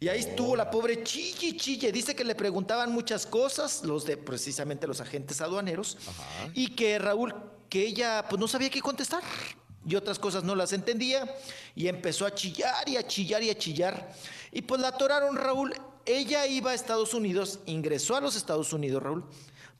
Y 0.00 0.08
ahí 0.08 0.20
estuvo 0.20 0.56
la 0.56 0.68
pobre 0.68 1.04
chille, 1.04 1.56
chille. 1.56 1.92
Dice 1.92 2.16
que 2.16 2.24
le 2.24 2.34
preguntaban 2.34 2.90
muchas 2.90 3.24
cosas, 3.24 3.84
los 3.84 4.04
de 4.04 4.16
precisamente 4.16 4.88
los 4.88 5.00
agentes 5.00 5.40
aduaneros, 5.40 5.96
y 6.54 6.74
que 6.74 6.98
Raúl, 6.98 7.32
que 7.68 7.86
ella 7.86 8.24
pues 8.28 8.40
no 8.40 8.48
sabía 8.48 8.68
qué 8.68 8.80
contestar. 8.80 9.22
Y 9.86 9.94
otras 9.96 10.18
cosas 10.18 10.44
no 10.44 10.54
las 10.54 10.72
entendía. 10.72 11.32
Y 11.74 11.88
empezó 11.88 12.24
a 12.26 12.34
chillar 12.34 12.88
y 12.88 12.96
a 12.96 13.06
chillar 13.06 13.42
y 13.42 13.50
a 13.50 13.58
chillar. 13.58 14.12
Y 14.52 14.62
pues 14.62 14.80
la 14.80 14.88
atoraron, 14.88 15.36
Raúl. 15.36 15.74
Ella 16.04 16.46
iba 16.46 16.72
a 16.72 16.74
Estados 16.74 17.14
Unidos, 17.14 17.60
ingresó 17.66 18.16
a 18.16 18.20
los 18.20 18.34
Estados 18.36 18.72
Unidos, 18.72 19.02
Raúl, 19.02 19.24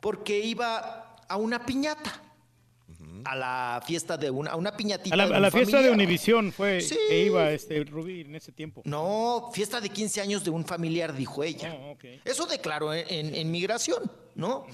porque 0.00 0.38
iba 0.38 1.16
a 1.28 1.36
una 1.36 1.64
piñata. 1.66 2.20
A 3.24 3.36
la 3.36 3.80
fiesta 3.86 4.16
de 4.16 4.30
una, 4.30 4.50
a 4.52 4.56
una 4.56 4.76
piñatita. 4.76 5.14
A 5.14 5.16
la, 5.16 5.28
de 5.28 5.34
a 5.36 5.40
la 5.40 5.50
fiesta 5.50 5.80
de. 5.80 5.90
Univisión 5.90 6.50
fue 6.52 6.80
Sí. 6.80 6.96
que 7.08 7.24
iba 7.24 7.50
este 7.52 7.84
Rubí 7.84 8.22
en 8.22 8.34
ese 8.34 8.50
tiempo. 8.50 8.82
No, 8.84 9.50
fiesta 9.54 9.80
de 9.80 9.90
15 9.90 10.20
años 10.20 10.42
de 10.42 10.50
un 10.50 10.64
familiar, 10.64 11.14
dijo 11.14 11.44
ella. 11.44 11.72
Oh, 11.78 11.96
Eso 12.24 12.46
declaró 12.46 12.92
en, 12.92 13.06
en- 13.08 13.34
en 13.34 13.50
migración, 13.50 14.10
¿no? 14.34 14.66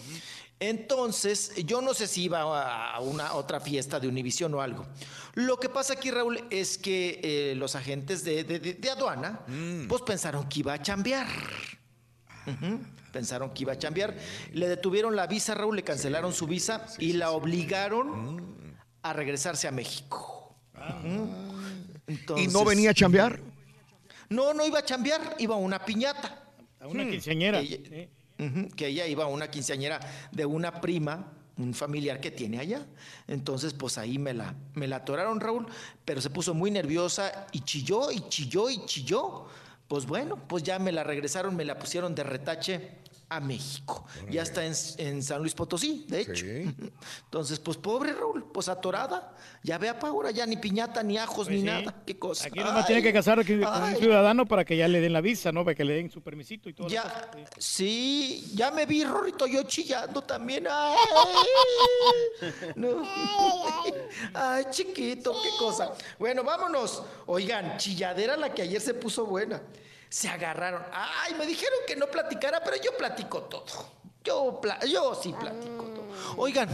Entonces, 0.61 1.53
yo 1.65 1.81
no 1.81 1.95
sé 1.95 2.07
si 2.09 2.25
iba 2.25 2.41
a 2.93 2.99
una 3.01 3.35
otra 3.35 3.61
fiesta 3.61 4.01
de 4.01 4.09
Univisión 4.09 4.53
o 4.55 4.61
algo. 4.61 4.87
Lo 5.35 5.59
que 5.61 5.69
pasa 5.69 5.93
aquí, 5.93 6.11
Raúl, 6.11 6.45
es 6.51 6.79
que 6.79 7.21
eh, 7.23 7.55
los 7.55 7.77
agentes 7.77 8.25
de, 8.25 8.43
de- 8.43 8.59
de- 8.59 8.75
de 8.75 8.91
aduana, 8.91 9.41
pues 9.89 10.03
pensaron 10.03 10.49
que 10.49 10.61
iba 10.61 10.73
a 10.73 10.83
chambear. 10.83 11.29
Pensaron 13.13 13.51
que 13.55 13.63
iba 13.63 13.73
a 13.73 13.79
chambear. 13.79 14.17
Le 14.53 14.69
detuvieron 14.69 15.15
la 15.17 15.27
visa, 15.27 15.55
Raúl, 15.55 15.77
le 15.77 15.85
cancelaron 15.85 16.33
su 16.33 16.47
visa 16.47 16.87
y 16.99 17.13
la 17.15 17.31
obligaron 17.31 18.77
a 19.03 19.13
regresarse 19.13 19.69
a 19.69 19.71
México. 19.71 20.57
Ujú. 20.75 21.29
¿Y 22.09 22.13
Entonces- 22.15 22.53
no 22.53 22.65
venía 22.65 22.91
a 22.91 22.95
chambear? 22.95 23.41
no, 24.31 24.53
no 24.55 24.67
iba 24.67 24.81
a 24.81 24.85
chambear, 24.85 25.37
iba 25.39 25.55
a 25.55 25.59
una 25.59 25.85
piñata. 25.85 26.45
A 26.81 26.87
una 26.87 27.05
Hmm. 27.05 27.11
quinceañera. 27.11 27.61
Que 28.77 28.87
ella, 28.87 29.07
iba 29.07 29.25
a 29.25 29.27
una 29.27 29.51
quinceañera 29.51 30.01
de 30.31 30.47
una 30.47 30.81
prima, 30.81 31.33
un 31.57 31.75
familiar 31.75 32.21
que 32.21 32.31
tiene 32.31 32.59
allá. 32.59 32.87
Entonces, 33.27 33.75
pues 33.75 33.99
ahí 33.99 34.19
me 34.19 34.33
la, 34.33 34.55
me 34.75 34.87
la 34.87 34.97
atoraron, 34.97 35.41
Raúl, 35.41 35.67
pero 36.05 36.21
se 36.21 36.31
puso 36.31 36.55
muy 36.55 36.71
nerviosa 36.71 37.47
y 37.53 37.61
chilló 37.61 38.11
y 38.13 38.21
chilló 38.29 38.71
y 38.71 38.85
chilló. 38.87 39.47
Pues 39.89 40.07
bueno, 40.07 40.37
pues 40.49 40.63
ya 40.63 40.79
me 40.79 40.93
la 40.93 41.03
regresaron, 41.03 41.57
me 41.57 41.65
la 41.65 41.79
pusieron 41.79 42.15
de 42.15 42.23
retache 42.23 42.99
a 43.31 43.41
México. 43.41 44.07
Ya 44.31 44.43
está 44.43 44.65
en, 44.65 44.73
en 44.99 45.23
San 45.23 45.41
Luis 45.41 45.55
Potosí, 45.55 46.07
de 46.09 46.21
hecho. 46.23 46.47
Entonces, 47.25 47.59
pues 47.59 47.77
pobre 47.77 48.13
Raúl, 48.13 48.51
pues 48.53 48.69
atorada. 48.69 49.35
Ya 49.63 49.77
vea 49.77 49.99
pa' 49.99 50.09
ahora, 50.09 50.31
ya 50.31 50.47
ni 50.47 50.57
piñata, 50.57 51.03
ni 51.03 51.19
ajos, 51.19 51.47
Pues 51.47 51.49
ni 51.51 51.59
sí. 51.59 51.63
nada. 51.63 52.03
Qué 52.07 52.19
cosa. 52.19 52.47
Aquí 52.47 52.59
nomás 52.59 52.77
Ay, 52.77 52.85
tiene 52.87 53.03
que 53.03 53.13
casar 53.13 53.45
con 53.45 53.61
un 53.61 53.97
ciudadano 53.97 54.47
para 54.47 54.65
que 54.65 54.77
ya 54.77 54.89
le 54.89 55.01
den 55.01 55.13
la 55.13 55.21
visa, 55.21 55.53
¿no? 55.53 55.65
Para 55.65 55.75
que 55.75 55.85
le 55.85 55.95
den 55.95 56.11
su 56.11 56.23
permisito 56.23 56.69
y 56.69 56.75
todo. 56.75 56.89
Ya, 56.89 57.31
sí, 57.59 58.53
ya 58.55 58.71
me 58.71 58.87
vi, 58.87 59.05
Rorrito, 59.05 59.47
yo 59.47 59.63
chillando 59.65 60.23
también. 60.23 60.67
Ay, 60.71 60.97
no. 62.77 63.03
Ay, 64.35 64.65
chiquito, 64.71 65.33
qué 65.43 65.51
cosa. 65.59 65.93
Bueno, 66.19 66.45
vámonos. 66.45 67.03
Oigan, 67.27 67.77
chilladera 67.77 68.37
la 68.37 68.55
que 68.55 68.63
ayer 68.63 68.81
se 68.81 68.95
puso 68.95 69.27
buena. 69.27 69.61
Se 70.09 70.29
agarraron. 70.29 70.83
Ay, 70.93 71.35
me 71.35 71.47
dijeron 71.47 71.79
que 71.87 71.97
no 71.97 72.07
platicara, 72.07 72.63
pero 72.65 72.77
yo 72.83 72.97
platico 72.97 73.43
todo. 73.43 73.65
Yo, 74.25 74.59
pla- 74.61 74.81
yo 74.87 75.15
sí 75.15 75.33
platico 75.39 75.85
todo. 75.85 76.05
Oigan, 76.37 76.69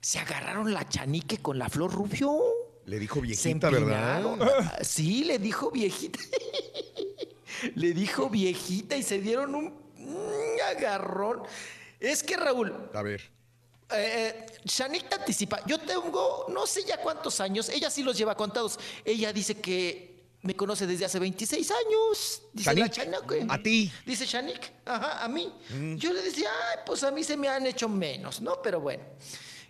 se 0.00 0.18
agarraron 0.18 0.72
la 0.72 0.88
chanique 0.88 1.38
con 1.38 1.58
la 1.58 1.68
flor 1.68 1.92
rubio. 1.92 2.40
Le 2.86 2.98
dijo 2.98 3.20
viejita, 3.20 3.70
¿verdad? 3.70 4.22
Ah, 4.40 4.78
Sí, 4.82 5.24
le 5.24 5.38
dijo 5.38 5.70
viejita. 5.70 6.18
le 7.74 7.92
dijo 7.92 8.28
viejita 8.28 8.96
y 8.96 9.02
se 9.02 9.18
dieron 9.20 9.54
un, 9.54 9.66
un 9.98 10.60
agarrón. 10.68 11.42
Es 12.00 12.22
que 12.22 12.36
Raúl, 12.36 12.90
A 12.92 13.02
ver. 13.02 13.30
eh, 13.92 14.46
Shanik 14.64 15.08
te 15.08 15.14
anticipa. 15.14 15.64
Yo 15.66 15.78
tengo 15.78 16.46
no 16.48 16.66
sé 16.66 16.84
ya 16.84 16.98
cuántos 17.00 17.40
años, 17.40 17.68
ella 17.70 17.88
sí 17.90 18.02
los 18.02 18.16
lleva 18.18 18.34
contados. 18.36 18.78
Ella 19.04 19.32
dice 19.32 19.54
que 19.60 20.13
me 20.44 20.54
conoce 20.54 20.86
desde 20.86 21.06
hace 21.06 21.18
26 21.18 21.70
años. 21.70 22.42
Dice 22.52 22.74
la 22.74 22.88
Chana, 22.90 23.18
a 23.48 23.62
ti. 23.62 23.90
Dice 24.06 24.26
Shanik, 24.26 24.72
ajá, 24.84 25.24
a 25.24 25.28
mí. 25.28 25.52
Mm. 25.70 25.96
Yo 25.96 26.12
le 26.12 26.22
decía, 26.22 26.50
ay, 26.70 26.80
pues 26.86 27.02
a 27.02 27.10
mí 27.10 27.24
se 27.24 27.36
me 27.36 27.48
han 27.48 27.66
hecho 27.66 27.88
menos, 27.88 28.40
¿no? 28.40 28.60
Pero 28.62 28.80
bueno. 28.80 29.02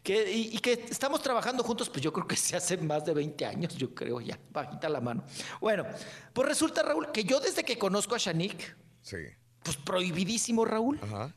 Que, 0.03 0.31
y, 0.31 0.55
y 0.57 0.59
que 0.59 0.73
estamos 0.91 1.23
trabajando 1.23 1.63
juntos, 1.65 1.89
pues 1.89 2.03
yo 2.03 2.13
creo 2.13 2.27
que 2.27 2.37
se 2.37 2.57
hace 2.57 2.77
más 2.77 3.05
de 3.07 3.15
20 3.15 3.47
años, 3.47 3.75
yo 3.77 3.95
creo 3.95 4.21
ya, 4.21 4.39
bajita 4.51 4.89
la 4.89 5.01
mano. 5.01 5.25
Bueno, 5.61 5.87
pues 6.33 6.49
resulta, 6.49 6.83
Raúl, 6.83 7.11
que 7.13 7.25
yo 7.25 7.41
desde 7.41 7.65
que 7.65 7.79
conozco 7.79 8.15
a 8.15 8.19
Shanik, 8.19 8.77
Sí. 9.01 9.17
pues 9.63 9.77
prohibidísimo, 9.77 10.65
Raúl, 10.65 10.99
Ajá. 11.03 11.35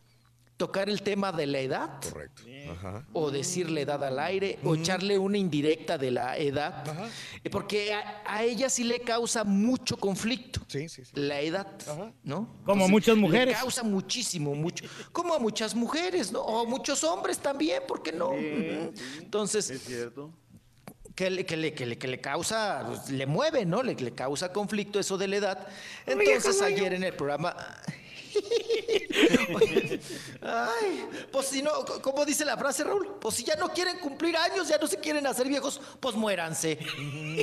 Tocar 0.57 0.89
el 0.89 1.03
tema 1.03 1.31
de 1.31 1.45
la 1.45 1.59
edad 1.59 2.01
Correcto. 2.01 2.41
Ajá. 2.71 3.05
o 3.13 3.29
decirle 3.31 3.81
edad 3.81 4.03
al 4.03 4.17
aire 4.19 4.57
o 4.63 4.75
echarle 4.75 5.17
una 5.17 5.37
indirecta 5.37 5.97
de 5.97 6.11
la 6.11 6.35
edad, 6.37 6.83
eh, 7.43 7.49
porque 7.49 7.93
a, 7.93 8.23
a 8.25 8.43
ella 8.43 8.67
sí 8.69 8.83
le 8.83 8.99
causa 9.01 9.43
mucho 9.43 9.97
conflicto. 9.97 10.59
La 11.13 11.39
edad, 11.39 11.67
¿no? 12.23 12.57
Como 12.65 12.85
a 12.85 12.87
muchas 12.87 13.15
mujeres. 13.15 13.47
Le 13.55 13.61
causa 13.61 13.83
muchísimo, 13.83 14.53
mucho. 14.55 14.83
Como 15.11 15.33
a 15.35 15.39
muchas 15.39 15.73
mujeres, 15.75 16.31
¿no? 16.31 16.41
O 16.41 16.65
muchos 16.65 17.03
hombres 17.03 17.37
también, 17.37 17.83
¿por 17.87 18.01
qué 18.03 18.11
no? 18.11 18.33
Entonces, 19.19 19.69
Es 19.69 19.83
cierto. 19.83 20.33
que 21.15 21.29
le, 21.29 21.45
que 21.45 21.55
le, 21.55 21.73
que 21.73 21.85
le, 21.85 21.97
que 21.97 22.07
le 22.07 22.19
causa, 22.19 22.83
pues, 22.87 23.09
le 23.09 23.25
mueve, 23.27 23.65
¿no? 23.65 23.81
Le, 23.83 23.93
le 23.95 24.11
causa 24.13 24.51
conflicto 24.51 24.99
eso 24.99 25.17
de 25.17 25.27
la 25.27 25.35
edad. 25.37 25.67
Entonces 26.05 26.61
ayer 26.61 26.93
en 26.93 27.03
el 27.03 27.13
programa... 27.13 27.55
Ay, 30.41 31.07
pues 31.31 31.47
si 31.47 31.61
no, 31.61 31.71
¿cómo 32.01 32.25
dice 32.25 32.45
la 32.45 32.57
frase, 32.57 32.83
Raúl? 32.83 33.15
Pues 33.19 33.35
si 33.35 33.43
ya 33.43 33.55
no 33.55 33.69
quieren 33.69 33.99
cumplir 33.99 34.35
años, 34.37 34.67
ya 34.67 34.77
no 34.77 34.87
se 34.87 34.97
quieren 34.97 35.25
hacer 35.27 35.47
viejos, 35.47 35.79
pues 35.99 36.15
muéranse. 36.15 36.77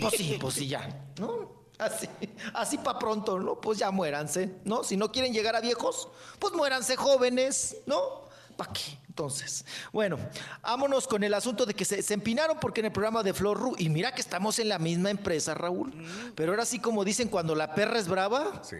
Pues 0.00 0.14
sí, 0.16 0.36
pues 0.40 0.54
sí, 0.54 0.68
ya, 0.68 0.88
¿no? 1.18 1.64
Así, 1.78 2.08
así 2.52 2.78
para 2.78 2.98
pronto, 2.98 3.40
¿no? 3.40 3.60
Pues 3.60 3.78
ya 3.78 3.90
muéranse, 3.90 4.54
¿no? 4.64 4.84
Si 4.84 4.96
no 4.96 5.10
quieren 5.10 5.32
llegar 5.32 5.56
a 5.56 5.60
viejos, 5.60 6.08
pues 6.38 6.52
muéranse 6.54 6.96
jóvenes, 6.96 7.78
¿no? 7.86 8.23
¿Para 8.56 8.72
qué? 8.72 8.80
Entonces, 9.08 9.64
bueno, 9.92 10.18
vámonos 10.62 11.06
con 11.06 11.22
el 11.22 11.34
asunto 11.34 11.66
de 11.66 11.74
que 11.74 11.84
se, 11.84 12.02
se 12.02 12.14
empinaron 12.14 12.58
porque 12.60 12.80
en 12.80 12.86
el 12.86 12.92
programa 12.92 13.22
de 13.22 13.32
Flor 13.32 13.58
Ru, 13.60 13.76
y 13.78 13.88
mira 13.88 14.12
que 14.12 14.20
estamos 14.20 14.58
en 14.58 14.68
la 14.68 14.80
misma 14.80 15.10
empresa, 15.10 15.54
Raúl, 15.54 15.92
pero 16.34 16.50
ahora 16.50 16.64
sí 16.66 16.80
como 16.80 17.04
dicen, 17.04 17.28
cuando 17.28 17.54
la 17.54 17.74
perra 17.76 18.00
es 18.00 18.08
brava, 18.08 18.60
sí. 18.64 18.76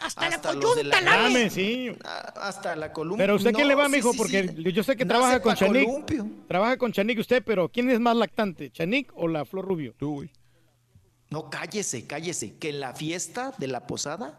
Hasta, 0.00 0.28
la 0.28 0.40
coyunta, 0.42 1.00
la- 1.00 1.50
sí. 1.50 1.90
Hasta 2.36 2.76
la 2.76 2.92
columna. 2.92 3.22
Pero 3.22 3.36
usted, 3.36 3.54
¿qué 3.54 3.62
No, 3.62 3.68
le 3.68 3.74
va, 3.74 3.86
sí, 3.86 3.92
mijo? 3.92 4.12
sí, 4.12 4.18
Porque 4.18 4.48
sí. 4.48 4.72
yo 4.74 4.82
sé 4.82 4.94
que 4.96 5.06
Nace 5.06 5.18
trabaja 5.18 5.40
con 5.40 5.52
pa' 5.52 5.58
Chanik. 5.58 5.84
columpio. 5.86 6.26
Trabaja 6.48 6.76
con 6.76 6.92
Chanik 6.92 7.18
usted, 7.18 7.42
pero 7.42 7.70
¿quién 7.70 7.88
es 7.88 7.98
más 7.98 8.14
lactante? 8.16 8.70
¿Chanik 8.70 9.10
o 9.14 9.26
la 9.26 9.46
Flor 9.46 9.64
Rubio? 9.66 9.94
Tú, 9.98 10.16
güey. 10.16 10.30
No, 11.30 11.48
cállese, 11.48 12.06
cállese. 12.06 12.56
Que 12.58 12.68
en 12.70 12.80
la 12.80 12.92
fiesta 12.94 13.54
de 13.56 13.68
la 13.68 13.86
posada 13.86 14.38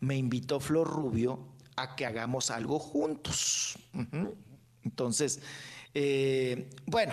me 0.00 0.16
invitó 0.16 0.60
Flor 0.60 0.86
Rubio 0.88 1.38
a 1.82 1.94
que 1.96 2.06
hagamos 2.06 2.50
algo 2.50 2.78
juntos. 2.78 3.78
Entonces, 4.82 5.40
eh, 5.94 6.70
bueno, 6.86 7.12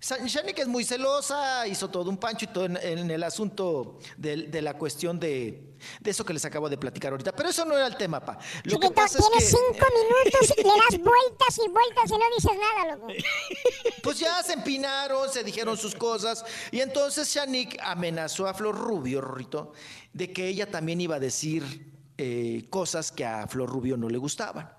Shanik 0.00 0.58
es 0.58 0.66
muy 0.66 0.84
celosa, 0.84 1.66
hizo 1.68 1.88
todo 1.88 2.10
un 2.10 2.16
pancho 2.16 2.46
y 2.46 2.48
todo 2.48 2.64
en, 2.64 2.76
en 2.78 3.10
el 3.10 3.22
asunto 3.22 3.98
de, 4.16 4.60
la 4.62 4.74
cuestión 4.74 5.20
de, 5.20 5.74
de 6.00 6.10
eso 6.10 6.24
que 6.24 6.32
les 6.32 6.44
acabo 6.44 6.68
de 6.68 6.76
platicar 6.76 7.12
ahorita. 7.12 7.32
Pero 7.32 7.50
eso 7.50 7.64
no 7.64 7.76
era 7.76 7.86
el 7.86 7.96
tema, 7.96 8.20
pa. 8.24 8.38
Lo 8.64 8.80
que 8.80 8.90
pasa 8.90 9.18
es 9.18 9.26
tienes 9.28 9.44
que- 9.44 9.50
cinco 9.50 9.86
minutos 9.94 10.54
y 10.58 10.62
le 10.62 10.68
das 10.68 10.98
vueltas 11.04 11.58
y 11.64 11.68
vueltas 11.68 12.04
y 12.10 12.12
no 12.12 12.24
dices 12.36 12.52
nada, 12.58 12.96
loco. 12.96 13.06
Pues 14.02 14.18
ya 14.18 14.42
se 14.42 14.52
empinaron, 14.52 15.30
se 15.32 15.42
dijeron 15.44 15.78
sus 15.78 15.94
cosas. 15.94 16.44
Y 16.70 16.80
entonces 16.80 17.32
Shanik 17.32 17.78
amenazó 17.82 18.46
a 18.46 18.52
Flor 18.52 18.76
Rubio, 18.76 19.20
Rorrito, 19.22 19.72
de 20.12 20.30
que 20.30 20.46
ella 20.48 20.70
también 20.70 21.00
iba 21.00 21.16
a 21.16 21.20
decir 21.20 21.93
eh, 22.18 22.66
cosas 22.70 23.10
que 23.12 23.24
a 23.24 23.46
Flor 23.46 23.68
Rubio 23.68 23.96
no 23.96 24.08
le 24.08 24.18
gustaban. 24.18 24.70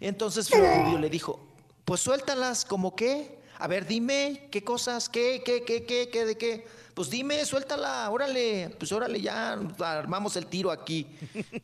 Entonces 0.00 0.48
Flor 0.48 0.84
Rubio 0.84 0.98
le 0.98 1.10
dijo, 1.10 1.40
pues 1.84 2.00
suéltalas, 2.00 2.64
¿como 2.64 2.94
qué? 2.94 3.38
A 3.58 3.68
ver, 3.68 3.86
dime, 3.86 4.48
¿qué 4.50 4.64
cosas? 4.64 5.08
¿Qué, 5.08 5.42
qué, 5.44 5.62
qué, 5.62 5.84
qué, 5.84 6.08
qué, 6.10 6.24
de 6.24 6.36
qué? 6.36 6.66
Pues 6.94 7.10
dime, 7.10 7.44
suéltala, 7.44 8.08
órale, 8.10 8.74
pues 8.78 8.92
órale, 8.92 9.20
ya 9.20 9.58
armamos 9.80 10.36
el 10.36 10.46
tiro 10.46 10.70
aquí. 10.70 11.06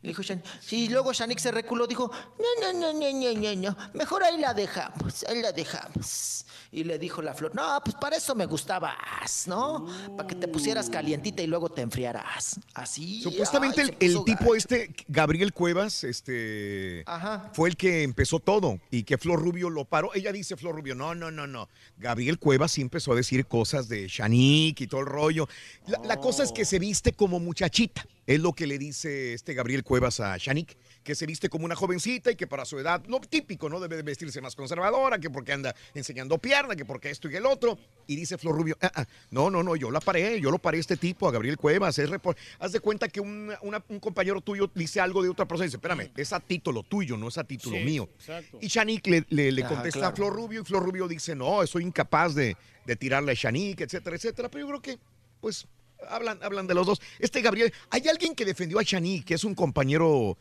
Dijo 0.03 0.23
Shanik. 0.23 0.45
Sí, 0.61 0.85
y 0.85 0.89
luego 0.89 1.13
Shanik 1.13 1.39
se 1.39 1.53
reculó, 1.53 1.87
dijo, 1.87 2.11
no, 2.39 2.73
no, 2.73 2.79
no, 2.79 2.93
no, 2.93 3.13
no, 3.13 3.55
no, 3.55 3.77
mejor 3.95 4.25
ahí 4.25 4.39
la 4.39 4.55
dejamos, 4.55 5.25
ahí 5.25 5.41
la 5.41 5.53
dejamos. 5.53 6.45
Y 6.73 6.85
le 6.85 7.01
dijo 7.01 7.21
la 7.21 7.35
flor, 7.35 7.53
no, 7.55 7.81
pues 7.85 7.97
para 7.97 8.17
eso 8.17 8.35
me 8.37 8.47
gustabas, 8.47 9.49
¿no? 9.49 9.87
Para 10.17 10.29
que 10.29 10.37
te 10.37 10.47
pusieras 10.47 10.89
calientita 10.89 11.43
y 11.43 11.49
luego 11.49 11.69
te 11.69 11.83
enfriaras. 11.83 12.61
Así. 12.75 13.21
Supuestamente 13.23 13.81
ay, 13.83 13.97
el, 13.99 14.17
el 14.19 14.25
tipo 14.25 14.55
este, 14.55 14.95
Gabriel 15.09 15.53
Cuevas, 15.53 16.05
este, 16.05 17.03
Ajá. 17.07 17.51
fue 17.55 17.71
el 17.71 17.77
que 17.77 18.05
empezó 18.05 18.39
todo 18.39 18.79
y 18.91 19.03
que 19.03 19.19
Flor 19.19 19.43
Rubio 19.43 19.69
lo 19.69 19.85
paró. 19.85 20.15
Ella 20.15 20.31
dice, 20.31 20.57
Flor 20.57 20.77
Rubio, 20.77 20.95
no, 20.95 21.13
no, 21.15 21.33
no, 21.33 21.49
no. 21.49 21.69
Gabriel 21.99 22.39
Cuevas 22.39 22.71
sí 22.71 22.83
empezó 22.83 23.13
a 23.13 23.17
decir 23.17 23.47
cosas 23.47 23.89
de 23.89 24.07
Shanique 24.07 24.85
y 24.85 24.87
todo 24.87 25.01
el 25.01 25.07
rollo. 25.07 25.49
La, 25.89 25.99
la 26.05 26.17
cosa 26.19 26.45
es 26.45 26.53
que 26.53 26.65
se 26.65 26.79
viste 26.79 27.13
como 27.13 27.41
muchachita. 27.41 28.07
Es 28.27 28.39
lo 28.39 28.53
que 28.53 28.69
le 28.69 28.79
dice 28.79 29.35
este 29.35 29.55
Gabriel 29.55 29.83
Cuevas 29.83 30.21
a 30.21 30.37
Shanique, 30.37 30.77
que 31.03 31.15
se 31.15 31.25
viste 31.27 31.49
como 31.49 31.65
una 31.65 31.75
jovencita 31.75 32.31
y 32.31 32.37
que 32.37 32.47
para 32.47 32.65
su 32.65 32.79
edad, 32.79 33.03
lo 33.07 33.21
típico, 33.21 33.69
¿no? 33.71 33.81
Debe 33.81 33.97
de 33.97 34.03
vestirse 34.03 34.41
más 34.41 34.55
conservadora, 34.55 35.19
que 35.19 35.31
porque 35.31 35.53
anda 35.53 35.75
enseñando 35.95 36.37
pierna, 36.39 36.77
que 36.77 36.85
porque 36.85 37.09
esto 37.11 37.31
y 37.31 37.37
el 37.37 37.47
otro. 37.47 37.79
Y 38.07 38.17
dice 38.17 38.37
Flor 38.37 38.55
Rubio, 38.57 38.77
"Ah, 38.83 38.93
ah, 38.95 39.07
no, 39.31 39.49
no, 39.51 39.63
no, 39.63 39.77
yo 39.77 39.91
la 39.91 40.01
paré, 40.01 40.41
yo 40.41 40.51
lo 40.51 40.59
paré 40.59 40.77
a 40.77 40.81
este 40.81 40.97
tipo, 40.97 41.27
a 41.29 41.33
Gabriel 41.33 41.57
Cuevas. 41.57 41.99
Es 41.99 42.11
Haz 42.59 42.73
de 42.73 42.81
cuenta 42.81 43.09
que 43.09 43.21
un, 43.21 43.53
una- 43.63 43.83
un 43.89 43.99
compañero 44.01 44.41
tuyo 44.43 44.71
dice 44.75 45.01
algo 45.01 45.23
de 45.23 45.31
otra 45.31 45.47
persona 45.47 45.65
y 45.65 45.69
dice, 45.69 45.77
espérame, 45.79 46.11
es 46.17 46.33
a 46.35 46.41
título 46.41 46.83
tuyo, 46.83 47.17
no 47.17 47.29
es 47.29 47.39
a 47.39 47.45
título 47.45 47.77
Sí, 47.79 47.85
mío. 47.85 48.09
exacto. 48.17 48.59
Y 48.61 48.67
Shanique 48.69 49.11
le, 49.11 49.25
le- 49.31 49.53
le 49.53 49.65
Ajá, 49.65 49.75
contesta 49.75 50.09
a. 50.09 50.13
Flor 50.13 50.35
Rubio 50.35 50.61
y 50.61 50.65
Flor 50.65 50.83
Rubio 50.85 51.09
dice, 51.09 51.35
no, 51.35 51.67
soy 51.67 51.85
incapaz 51.85 52.35
de, 52.35 52.57
de 52.85 52.97
tirarle 52.97 53.33
a 53.33 53.35
Shanique, 53.35 53.85
etcétera, 53.85 54.17
etcétera. 54.17 54.51
Pero 54.51 54.65
yo 54.67 54.69
creo 54.69 54.83
que, 54.83 54.99
pues, 55.41 55.67
hablan, 56.09 56.39
hablan 56.43 56.67
de 56.67 56.75
los 56.75 56.87
dos. 56.87 57.01
Este 57.19 57.41
Gabriel, 57.41 57.73
hay 57.91 58.07
alguien 58.09 58.35
que 58.35 58.45
defendió 58.45 58.79
a 58.79 58.83
Shanique, 58.83 59.25
que 59.25 59.35
es 59.35 59.45
un 59.45 59.55
compañero. 59.55 60.37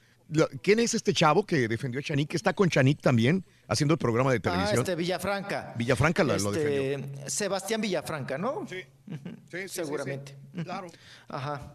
¿Quién 0.61 0.79
es 0.79 0.93
este 0.93 1.11
chavo 1.13 1.45
que 1.45 1.67
defendió 1.67 2.01
a? 2.01 2.29
Que 2.29 2.37
está 2.37 2.53
con 2.53 2.69
Shanique 2.69 3.01
también, 3.01 3.43
haciendo 3.67 3.93
el 3.93 3.97
programa 3.97 4.31
de 4.31 4.37
Ah, 4.37 4.41
televisión. 4.41 4.79
este 4.79 4.95
Villafranca. 4.95 5.73
Villafranca 5.77 6.23
lo, 6.23 6.37
lo 6.37 6.51
Este, 6.53 6.69
defendió. 6.69 7.29
Sebastián 7.29 7.81
Villafranca, 7.81 8.37
¿no? 8.37 8.65
Sí. 8.67 8.81
Sí, 9.51 9.67
Seguramente. 9.67 10.35
Claro. 10.63 10.87
Ajá. 11.27 11.73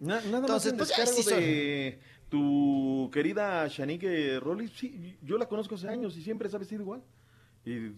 Na- 0.00 0.20
nada 0.20 0.38
Entonces, 0.40 0.74
más 0.74 0.92
pues, 0.94 0.98
en 0.98 1.24
son- 1.24 1.40
de 1.40 1.98
tu 2.28 3.10
querida 3.12 3.66
Shanique 3.68 4.38
Rollis, 4.40 4.72
sí, 4.76 5.16
yo 5.22 5.38
la 5.38 5.46
conozco 5.46 5.74
hace 5.76 5.88
años 5.88 6.16
y 6.16 6.22
siempre 6.22 6.48
se 6.48 6.56
ha 6.56 6.58
vestido 6.58 6.82
igual. 6.82 7.02
Y 7.64 7.92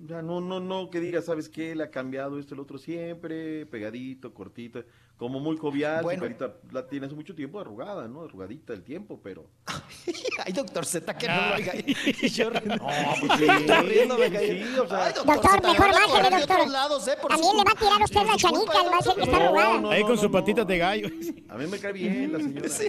ya 0.00 0.20
no, 0.20 0.40
no, 0.40 0.60
no 0.60 0.90
que 0.90 1.00
diga, 1.00 1.22
¿sabes 1.22 1.48
qué? 1.48 1.74
Le 1.74 1.84
ha 1.84 1.90
cambiado 1.90 2.38
esto, 2.38 2.54
el 2.54 2.60
otro 2.60 2.76
siempre, 2.76 3.64
pegadito, 3.66 4.34
cortito, 4.34 4.84
como 5.16 5.38
muy 5.40 5.56
jovial, 5.56 5.98
su 5.98 6.04
Bueno. 6.04 6.22
carita 6.22 6.54
la 6.72 6.86
tiene 6.88 7.06
hace 7.06 7.14
mucho 7.14 7.34
tiempo 7.34 7.60
arrugada, 7.60 8.08
¿no? 8.08 8.22
Arrugadita 8.22 8.72
el 8.72 8.82
tiempo, 8.82 9.20
pero... 9.22 9.48
Ay, 10.44 10.52
doctor 10.52 10.84
Z, 10.84 11.16
que 11.16 11.28
no 11.28 11.34
lo 11.36 11.54
oiga. 11.54 11.72
Y 11.76 12.28
yo 12.28 12.50
pues 12.50 12.64
sí, 13.38 13.44
Está 13.44 13.82
riendo, 13.82 14.18
me 14.18 14.30
caí. 14.30 14.62
sí, 14.64 14.78
o 14.78 14.88
sea- 14.88 15.06
Ay, 15.06 15.12
Doctor, 15.14 15.62
mejor 15.62 15.92
bájale, 15.92 16.30
doctor. 16.36 16.56
otros 16.56 16.72
lados, 16.72 17.08
¿eh? 17.08 17.16
También 17.28 17.50
su 17.50 17.56
le 17.56 17.64
va 17.64 17.70
a 17.70 17.74
tirar 17.74 18.02
usted 18.02 18.20
la 18.26 18.36
chanica, 18.36 18.82
le 18.82 18.88
va 18.88 18.94
a 18.94 18.98
decir 18.98 19.14
que 19.14 19.22
está 19.22 19.36
arrugada. 19.36 19.80
no, 19.80 19.90
Ahí 19.90 20.00
no, 20.00 20.06
con 20.08 20.16
no, 20.16 20.22
sus 20.22 20.30
no. 20.30 20.38
patitas 20.38 20.66
de 20.66 20.78
gallo. 20.78 21.08
A 21.48 21.56
mí 21.56 21.66
me 21.68 21.78
cae 21.78 21.92
bien 21.92 22.32
la 22.32 22.38
señora. 22.40 22.68
Sí. 22.74 22.88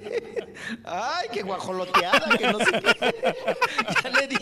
Ay, 0.83 1.27
qué 1.31 1.43
guajoloteada, 1.43 2.37
que 2.37 2.47
no 2.51 2.57
sé 2.59 2.65
qué. 2.71 3.33
Ya 4.03 4.09
le 4.09 4.27
di. 4.27 4.35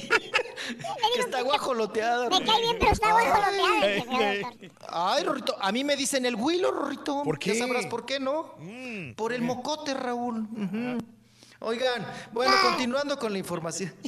Que 1.16 1.20
está 1.20 1.42
guajoloteada. 1.42 2.30
Me 2.30 2.44
cae 2.44 2.62
bien, 2.62 2.78
pero 2.80 2.92
está 2.92 3.12
guajoloteada. 3.12 4.54
Ay, 4.90 5.24
Rorrito, 5.24 5.56
a 5.60 5.72
mí 5.72 5.84
me 5.84 5.96
dicen 5.96 6.26
el 6.26 6.36
Willow, 6.36 6.72
Rorrito. 6.72 7.24
¿Por 7.24 7.40
qué? 7.40 7.54
Ya 7.54 7.66
sabrás 7.66 7.86
por 7.88 8.06
qué, 8.06 8.20
¿no? 8.20 8.56
Por 9.16 9.34
el 9.34 9.42
mocote, 9.42 9.94
Raúl. 9.94 10.48
Oigan, 11.60 12.06
bueno, 12.34 12.54
continuando 12.62 13.18
con 13.18 13.32
la 13.32 13.40
información. 13.40 13.94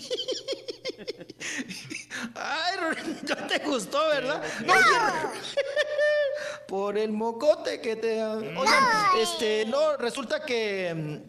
Ay, 2.35 2.77
Rorrito, 2.77 3.35
no 3.35 3.47
te 3.47 3.59
gustó, 3.59 4.07
¿verdad? 4.09 4.43
Oye, 4.61 4.75
por 6.67 6.97
el 6.97 7.11
mocote 7.11 7.79
que 7.79 7.95
te... 7.95 8.21
Oigan, 8.23 8.83
este, 9.19 9.65
no, 9.67 9.95
resulta 9.97 10.43
que... 10.43 11.23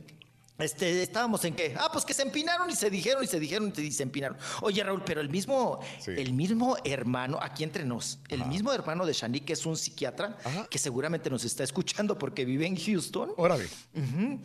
Este, 0.58 1.02
estábamos 1.02 1.44
en 1.44 1.54
qué? 1.54 1.74
Ah, 1.78 1.90
pues 1.92 2.04
que 2.06 2.14
se 2.14 2.22
empinaron 2.22 2.70
y 2.70 2.74
se 2.74 2.88
dijeron 2.88 3.22
y 3.22 3.26
se 3.26 3.38
dijeron 3.38 3.72
y 3.76 3.92
se 3.92 4.02
empinaron. 4.02 4.38
Oye, 4.62 4.82
Raúl, 4.82 5.02
pero 5.04 5.20
el 5.20 5.28
mismo, 5.28 5.80
Sí. 6.00 6.12
el 6.16 6.32
mismo 6.32 6.76
hermano, 6.84 7.38
aquí 7.42 7.62
entre 7.62 7.84
nos, 7.84 8.20
el 8.28 8.44
mismo 8.46 8.72
hermano 8.72 9.04
de 9.04 9.12
Shanique, 9.12 9.44
que 9.46 9.52
es 9.52 9.66
un 9.66 9.76
psiquiatra, 9.76 10.38
que 10.70 10.78
seguramente 10.78 11.28
nos 11.28 11.44
está 11.44 11.62
escuchando 11.62 12.18
porque 12.18 12.46
vive 12.46 12.66
en 12.66 12.76
Houston, 12.76 13.32
Órale. 13.36 13.66
ujú, 13.94 14.40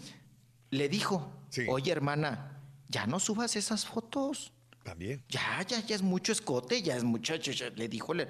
le 0.71 0.89
dijo, 0.89 1.31
Sí. 1.49 1.65
oye, 1.69 1.91
hermana, 1.93 2.59
ya 2.89 3.07
no 3.07 3.17
subas 3.19 3.55
esas 3.55 3.85
fotos. 3.85 4.51
También. 4.83 5.23
Ya, 5.29 5.63
ya, 5.65 5.79
ya 5.79 5.95
es 5.95 6.01
mucho 6.01 6.33
escote, 6.33 6.81
ya 6.81 6.97
es 6.97 7.03
muchacho. 7.05 7.51
ya", 7.51 7.69
le 7.69 7.87
dijo, 7.87 8.13
le- 8.13 8.27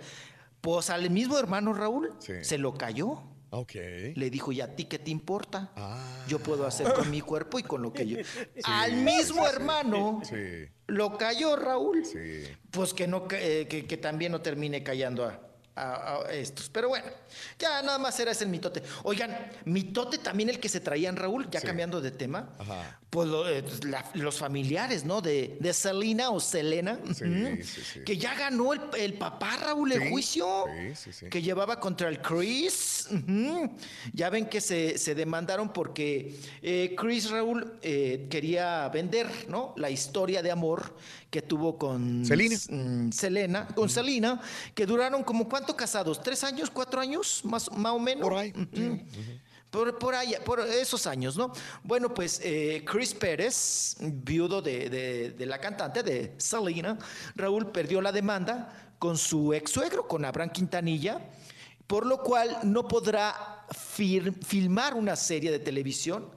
pues 0.60 0.92
al 0.92 1.10
mismo 1.10 1.36
hermano 1.40 1.74
Raúl 1.74 2.14
Sí. 2.20 2.34
se 2.44 2.60
lo 2.60 2.76
cayó. 2.76 3.24
Ok. 3.54 3.74
Le 4.16 4.30
dijo, 4.30 4.52
¿y 4.54 4.62
a 4.62 4.76
ti 4.76 4.86
qué 4.86 4.98
te 4.98 5.12
importa? 5.12 5.72
Ah. 5.76 6.24
Yo 6.28 6.40
puedo 6.40 6.66
hacer 6.66 6.94
con 6.94 7.12
mi 7.12 7.20
cuerpo 7.20 7.60
y 7.60 7.64
con 7.64 7.82
lo 7.82 7.92
que 7.92 8.08
yo... 8.08 8.18
Al 8.64 8.94
mismo 8.94 9.46
hermano 9.46 10.22
Sí, 10.24 10.70
lo 10.88 11.18
cayó 11.18 11.58
Raúl. 11.58 12.06
sí. 12.06 12.44
Pues 12.72 12.94
que, 12.94 13.08
no, 13.08 13.28
eh, 13.32 13.68
que, 13.70 13.86
que 13.86 13.98
también 13.98 14.32
no 14.32 14.42
termine 14.42 14.84
callando 14.84 15.26
a, 15.26 15.51
a- 15.76 16.20
a 16.28 16.32
estos. 16.34 16.70
Pero 16.70 16.90
bueno, 16.90 17.06
ya 17.60 17.82
nada 17.82 17.98
más 17.98 18.20
era 18.20 18.32
ese 18.32 18.44
el 18.44 18.50
mitote. 18.50 18.82
Oigan, 19.04 19.36
mitote 19.66 20.18
también 20.18 20.50
el 20.50 20.60
que 20.60 20.70
se 20.70 20.80
traían 20.80 21.16
Raúl, 21.16 21.50
ya 21.50 21.60
Sí. 21.60 21.68
cambiando 21.68 22.02
de 22.02 22.12
tema. 22.12 22.50
Ajá. 22.60 22.98
Pues 23.10 23.28
lo- 23.28 23.48
eh, 23.50 23.64
la- 23.84 24.10
los 24.14 24.38
familiares, 24.38 25.04
¿no? 25.04 25.20
De, 25.22 25.58
de 25.60 25.74
Selena 25.74 26.30
o 26.30 26.40
Selena. 26.40 26.98
Sí, 27.14 27.62
sí. 27.64 28.00
Que 28.06 28.18
ya 28.18 28.36
ganó 28.36 28.72
el, 28.74 28.80
el 28.98 29.14
papá 29.16 29.58
Raúl 29.58 29.92
el 29.92 30.10
juicio. 30.10 30.66
Que 31.30 31.42
llevaba 31.42 31.80
contra 31.80 32.08
el 32.08 32.22
Chris. 32.22 33.10
Ya 34.14 34.30
ven 34.30 34.46
que 34.46 34.62
se, 34.62 34.98
se 34.98 35.14
demandaron 35.14 35.74
porque 35.74 36.40
eh, 36.62 36.96
Chris 36.98 37.30
Raúl 37.30 37.74
eh, 37.82 38.28
quería 38.30 38.88
vender, 38.90 39.28
¿no? 39.50 39.74
La 39.76 39.90
historia 39.90 40.42
de 40.42 40.52
amor 40.52 40.96
que 41.32 41.42
tuvo 41.42 41.78
con 41.78 42.24
Selena. 42.26 42.58
mm, 42.70 43.12
Selena, 43.12 43.68
con 43.74 43.90
Selena, 43.90 44.40
que 44.76 44.86
duraron 44.86 45.24
como 45.24 45.48
cuánto 45.50 45.76
casados, 45.76 46.22
tres 46.22 46.44
años, 46.44 46.70
cuatro 46.70 47.00
años, 47.02 47.42
más, 47.46 47.72
más 47.72 47.94
o 47.94 48.00
menos. 48.00 48.22
Por 48.30 48.38
ahí. 48.38 48.54
Por, 49.72 49.98
por 49.98 50.14
ahí, 50.14 50.36
por 50.44 50.60
esos 50.60 51.08
años, 51.08 51.38
¿no? 51.38 51.54
Bueno, 51.82 52.14
pues 52.14 52.42
eh, 52.44 52.84
Chris 52.86 53.14
Pérez, 53.14 53.96
viudo 54.02 54.62
de, 54.62 54.90
de- 54.90 55.32
de 55.32 55.46
la 55.46 55.60
cantante, 55.62 56.04
de 56.04 56.34
Selena, 56.38 56.98
Raúl 57.38 57.72
perdió 57.72 58.02
la 58.02 58.12
demanda 58.12 58.94
con 59.00 59.18
su 59.18 59.54
ex 59.54 59.72
suegro, 59.72 60.10
con 60.10 60.26
Abraham 60.26 60.50
Quintanilla, 60.52 61.22
por 61.88 62.06
lo 62.06 62.22
cual 62.22 62.58
no 62.64 62.86
podrá 62.86 63.66
fir- 63.70 64.34
filmar 64.46 64.94
una 64.94 65.16
serie 65.16 65.50
de 65.52 65.60
televisión, 65.60 66.28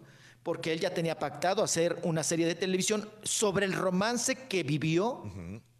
porque 0.44 0.72
él 0.72 0.78
ya 0.78 0.94
tenía 0.94 1.18
pactado 1.18 1.64
hacer 1.64 1.98
una 2.04 2.22
serie 2.22 2.46
de 2.46 2.54
televisión 2.54 3.08
sobre 3.24 3.66
el 3.66 3.72
romance 3.72 4.36
que 4.36 4.62
vivió 4.62 5.24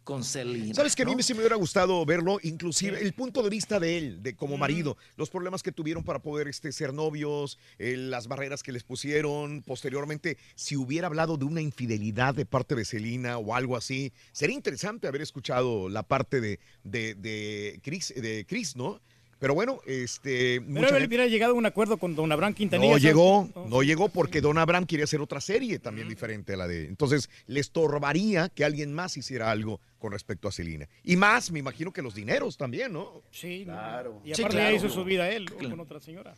con 0.03 0.23
Selena. 0.23 0.73
¿Sabes 0.73 0.95
que 0.95 1.03
a 1.03 1.05
mí 1.05 1.21
sí 1.21 1.33
me 1.33 1.39
hubiera 1.39 1.55
gustado 1.55 2.03
verlo? 2.05 2.39
Inclusive 2.41 3.01
el 3.01 3.13
punto 3.13 3.43
de 3.43 3.49
vista 3.49 3.79
de 3.79 3.97
él, 3.97 4.23
de 4.23 4.35
como 4.35 4.57
marido, 4.57 4.97
los 5.17 5.29
problemas 5.29 5.61
que 5.61 5.71
tuvieron 5.71 6.03
para 6.03 6.19
poder 6.19 6.47
este, 6.47 6.71
ser 6.71 6.93
novios, 6.93 7.59
eh, 7.77 7.95
las 7.95 8.27
barreras 8.27 8.63
que 8.63 8.71
les 8.71 8.83
pusieron 8.83 9.61
posteriormente. 9.61 10.37
Si 10.55 10.75
hubiera 10.75 11.07
hablado 11.07 11.37
de 11.37 11.45
una 11.45 11.61
infidelidad 11.61 12.33
de 12.33 12.45
parte 12.45 12.73
de 12.73 12.85
Celina 12.85 13.37
o 13.37 13.53
algo 13.53 13.77
así, 13.77 14.13
sería 14.31 14.55
interesante 14.55 15.07
haber 15.07 15.21
escuchado 15.21 15.89
la 15.89 16.03
parte 16.03 16.41
de, 16.41 16.59
de, 16.83 17.13
de 17.13 17.79
Chris, 17.83 18.13
de 18.15 18.45
Chris, 18.47 18.75
¿no? 18.75 18.99
Pero 19.45 19.53
bueno, 19.53 19.79
este... 19.85 20.59
Pero 20.59 20.71
mucha 20.71 20.87
él 20.87 20.93
gente- 20.93 21.07
hubiera 21.07 21.27
llegado 21.27 21.53
a 21.53 21.55
un 21.55 21.67
acuerdo 21.67 21.97
con 21.97 22.15
don 22.15 22.31
Abraham 22.31 22.55
Quintanilla. 22.55 22.93
no 22.93 22.97
llegó, 22.97 23.47
No. 23.55 23.67
no 23.67 23.83
llegó 23.83 24.09
porque 24.09 24.41
Don 24.41 24.57
Abraham 24.57 24.87
quería 24.87 25.03
hacer 25.03 25.21
otra 25.21 25.39
serie 25.39 25.77
también 25.77 26.09
diferente 26.09 26.53
a 26.53 26.57
la 26.57 26.67
de. 26.67 26.87
Entonces, 26.87 27.29
le 27.45 27.59
estorbaría 27.59 28.49
que 28.49 28.65
alguien 28.65 28.91
más 28.91 29.17
hiciera 29.17 29.51
algo 29.51 29.79
con 29.99 30.13
respecto 30.13 30.47
a 30.47 30.51
Celina. 30.51 30.89
Y 31.03 31.15
más, 31.15 31.51
me 31.51 31.59
imagino 31.59 31.93
que 31.93 32.01
los 32.01 32.15
dineros 32.15 32.57
también, 32.57 32.91
¿no? 32.93 33.21
Sí, 33.29 33.65
no. 33.67 33.73
Claro. 33.73 34.21
Y 34.25 34.33
Sí, 34.33 34.41
aparte 34.41 34.57
ya 34.57 34.63
claro. 34.69 34.75
hizo 34.77 34.89
su 34.89 35.03
vida 35.03 35.29
él 35.29 35.45
¿no? 35.61 35.69
con 35.69 35.79
otra 35.79 35.99
señora. 35.99 36.33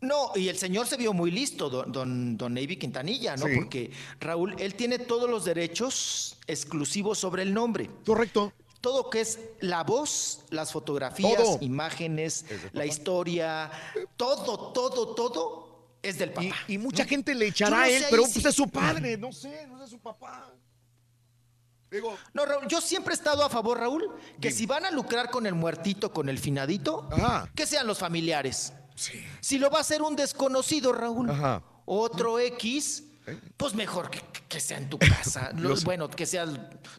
No, 0.00 0.32
y 0.34 0.48
el 0.48 0.56
señor 0.56 0.88
se 0.88 0.96
vio 0.96 1.12
muy 1.12 1.30
listo, 1.30 1.70
don, 1.70 1.92
don, 1.92 2.36
don 2.36 2.54
Navy 2.54 2.76
Quintanilla, 2.76 3.36
¿no? 3.36 3.46
Sí. 3.46 3.52
Porque 3.54 3.90
Raúl, 4.18 4.56
él 4.58 4.74
tiene 4.74 4.98
todos 4.98 5.30
los 5.30 5.44
derechos 5.44 6.38
exclusivos 6.48 7.18
sobre 7.18 7.42
el 7.42 7.54
nombre. 7.54 7.88
Correcto. 8.04 8.52
Todo 8.80 9.10
que 9.10 9.20
es 9.22 9.38
la 9.60 9.82
voz, 9.82 10.40
las 10.50 10.72
fotografías, 10.72 11.36
Todo. 11.42 11.58
imágenes, 11.60 12.44
la 12.72 12.86
historia, 12.86 13.70
todo, 14.16 14.72
todo, 14.72 15.14
todo 15.14 15.96
es 16.02 16.18
del 16.18 16.30
papá. 16.32 16.54
Y, 16.68 16.74
y 16.74 16.78
mucha 16.78 17.02
¿no? 17.04 17.08
gente 17.08 17.34
le 17.34 17.46
echará 17.48 17.76
no 17.78 17.82
a 17.82 17.88
él, 17.88 18.04
pero 18.10 18.22
pues 18.22 18.44
es 18.44 18.54
su 18.54 18.68
padre, 18.68 19.16
no 19.16 19.32
sé, 19.32 19.66
no 19.66 19.82
es 19.82 19.90
su 19.90 19.98
papá. 19.98 20.52
Digo, 21.90 22.16
No, 22.34 22.44
Raúl, 22.44 22.66
yo 22.68 22.80
siempre 22.80 23.14
he 23.14 23.16
estado 23.16 23.44
a 23.44 23.48
favor, 23.48 23.78
Raúl, 23.78 24.10
que 24.40 24.50
si 24.50 24.66
van 24.66 24.84
a 24.84 24.90
lucrar 24.90 25.30
con 25.30 25.46
el 25.46 25.54
muertito, 25.54 26.12
con 26.12 26.28
el 26.28 26.38
finadito, 26.38 27.08
Ajá. 27.12 27.50
que 27.54 27.64
sean 27.66 27.86
los 27.86 27.98
familiares. 27.98 28.72
sí. 28.94 29.24
Si 29.40 29.58
lo 29.58 29.70
va 29.70 29.78
a 29.78 29.80
hacer 29.82 30.02
un 30.02 30.16
desconocido, 30.16 30.92
Raúl, 30.92 31.30
Ajá. 31.30 31.62
otro 31.84 32.38
X, 32.40 33.04
Pues 33.56 33.74
mejor 33.74 34.10
que, 34.10 34.20
que 34.48 34.60
sea 34.60 34.78
en 34.78 34.88
tu 34.88 34.98
casa. 34.98 35.50
Los- 35.56 35.84
bueno, 35.84 36.08
que 36.08 36.26
sea 36.26 36.46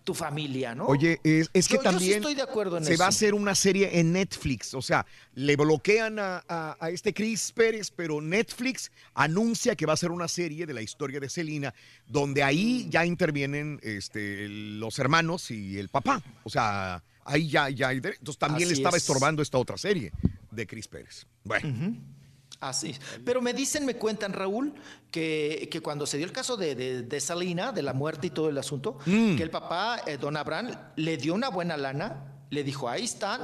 tu 0.03 0.13
familia, 0.13 0.75
¿no? 0.75 0.85
Oye, 0.87 1.19
es, 1.23 1.49
es 1.53 1.67
que 1.67 1.75
Yo- 1.75 1.83
yo 1.83 1.89
sí 1.89 1.95
también 1.95 2.13
estoy 2.17 2.35
de 2.35 2.41
acuerdo 2.41 2.77
en 2.77 2.85
se 2.85 2.97
va 2.97 3.05
a 3.05 3.09
hacer 3.09 3.33
una 3.33 3.55
serie 3.55 3.99
en 3.99 4.11
Netflix. 4.13 4.73
O 4.73 4.81
sea, 4.81 5.05
le 5.35 5.55
bloquean 5.55 6.19
a, 6.19 6.43
a- 6.47 6.77
a 6.79 6.89
este 6.89 7.13
Chris 7.13 7.51
Pérez, 7.51 7.91
pero 7.91 8.19
Netflix 8.21 8.91
anuncia 9.13 9.75
que 9.75 9.85
va 9.85 9.93
a 9.93 9.97
ser 9.97 10.11
una 10.11 10.27
serie 10.27 10.65
de 10.65 10.73
la 10.73 10.81
historia 10.81 11.19
de 11.19 11.29
Selena, 11.29 11.73
donde 12.07 12.43
ahí 12.43 12.85
Mm. 12.87 12.89
ya 12.89 13.05
intervienen 13.05 13.79
este, 13.83 14.47
los 14.49 14.99
hermanos 14.99 15.49
y 15.51 15.77
el 15.79 15.89
papá. 15.89 16.21
O 16.43 16.49
sea, 16.49 17.03
ahí 17.25 17.49
ya, 17.49 17.69
ya 17.69 17.91
Entonces 17.91 18.37
también 18.37 18.67
le 18.69 18.73
estaba 18.73 18.97
es. 18.97 19.03
estorbando 19.03 19.41
esta 19.41 19.57
otra 19.57 19.77
serie 19.77 20.11
de 20.51 20.67
Chris 20.67 20.87
Pérez. 20.87 21.25
Bueno. 21.43 21.95
Así. 22.59 22.95
Pero 23.23 23.41
me 23.41 23.53
dicen, 23.53 23.85
me 23.85 23.95
cuentan, 23.97 24.33
Raúl, 24.33 24.73
que, 25.11 25.67
que 25.71 25.79
cuando 25.81 26.05
se 26.07 26.17
dio 26.17 26.25
el 26.25 26.31
caso 26.31 26.57
de, 26.57 26.73
de, 26.75 27.03
de 27.03 27.19
Salina, 27.19 27.71
de 27.71 27.83
la 27.83 27.93
muerte 27.93 28.27
y 28.27 28.29
todo 28.31 28.49
el 28.49 28.57
asunto, 28.57 28.97
Mm. 29.05 29.35
que 29.35 29.43
el 29.43 29.49
papá, 29.51 30.01
eh, 30.07 30.17
don 30.17 30.35
Abraham, 30.37 30.71
le 30.95 31.17
dio 31.17 31.33
una 31.35 31.49
buena 31.49 31.77
lana, 31.77 32.33
le 32.49 32.63
dijo, 32.63 32.89
ahí 32.89 33.03
están, 33.03 33.41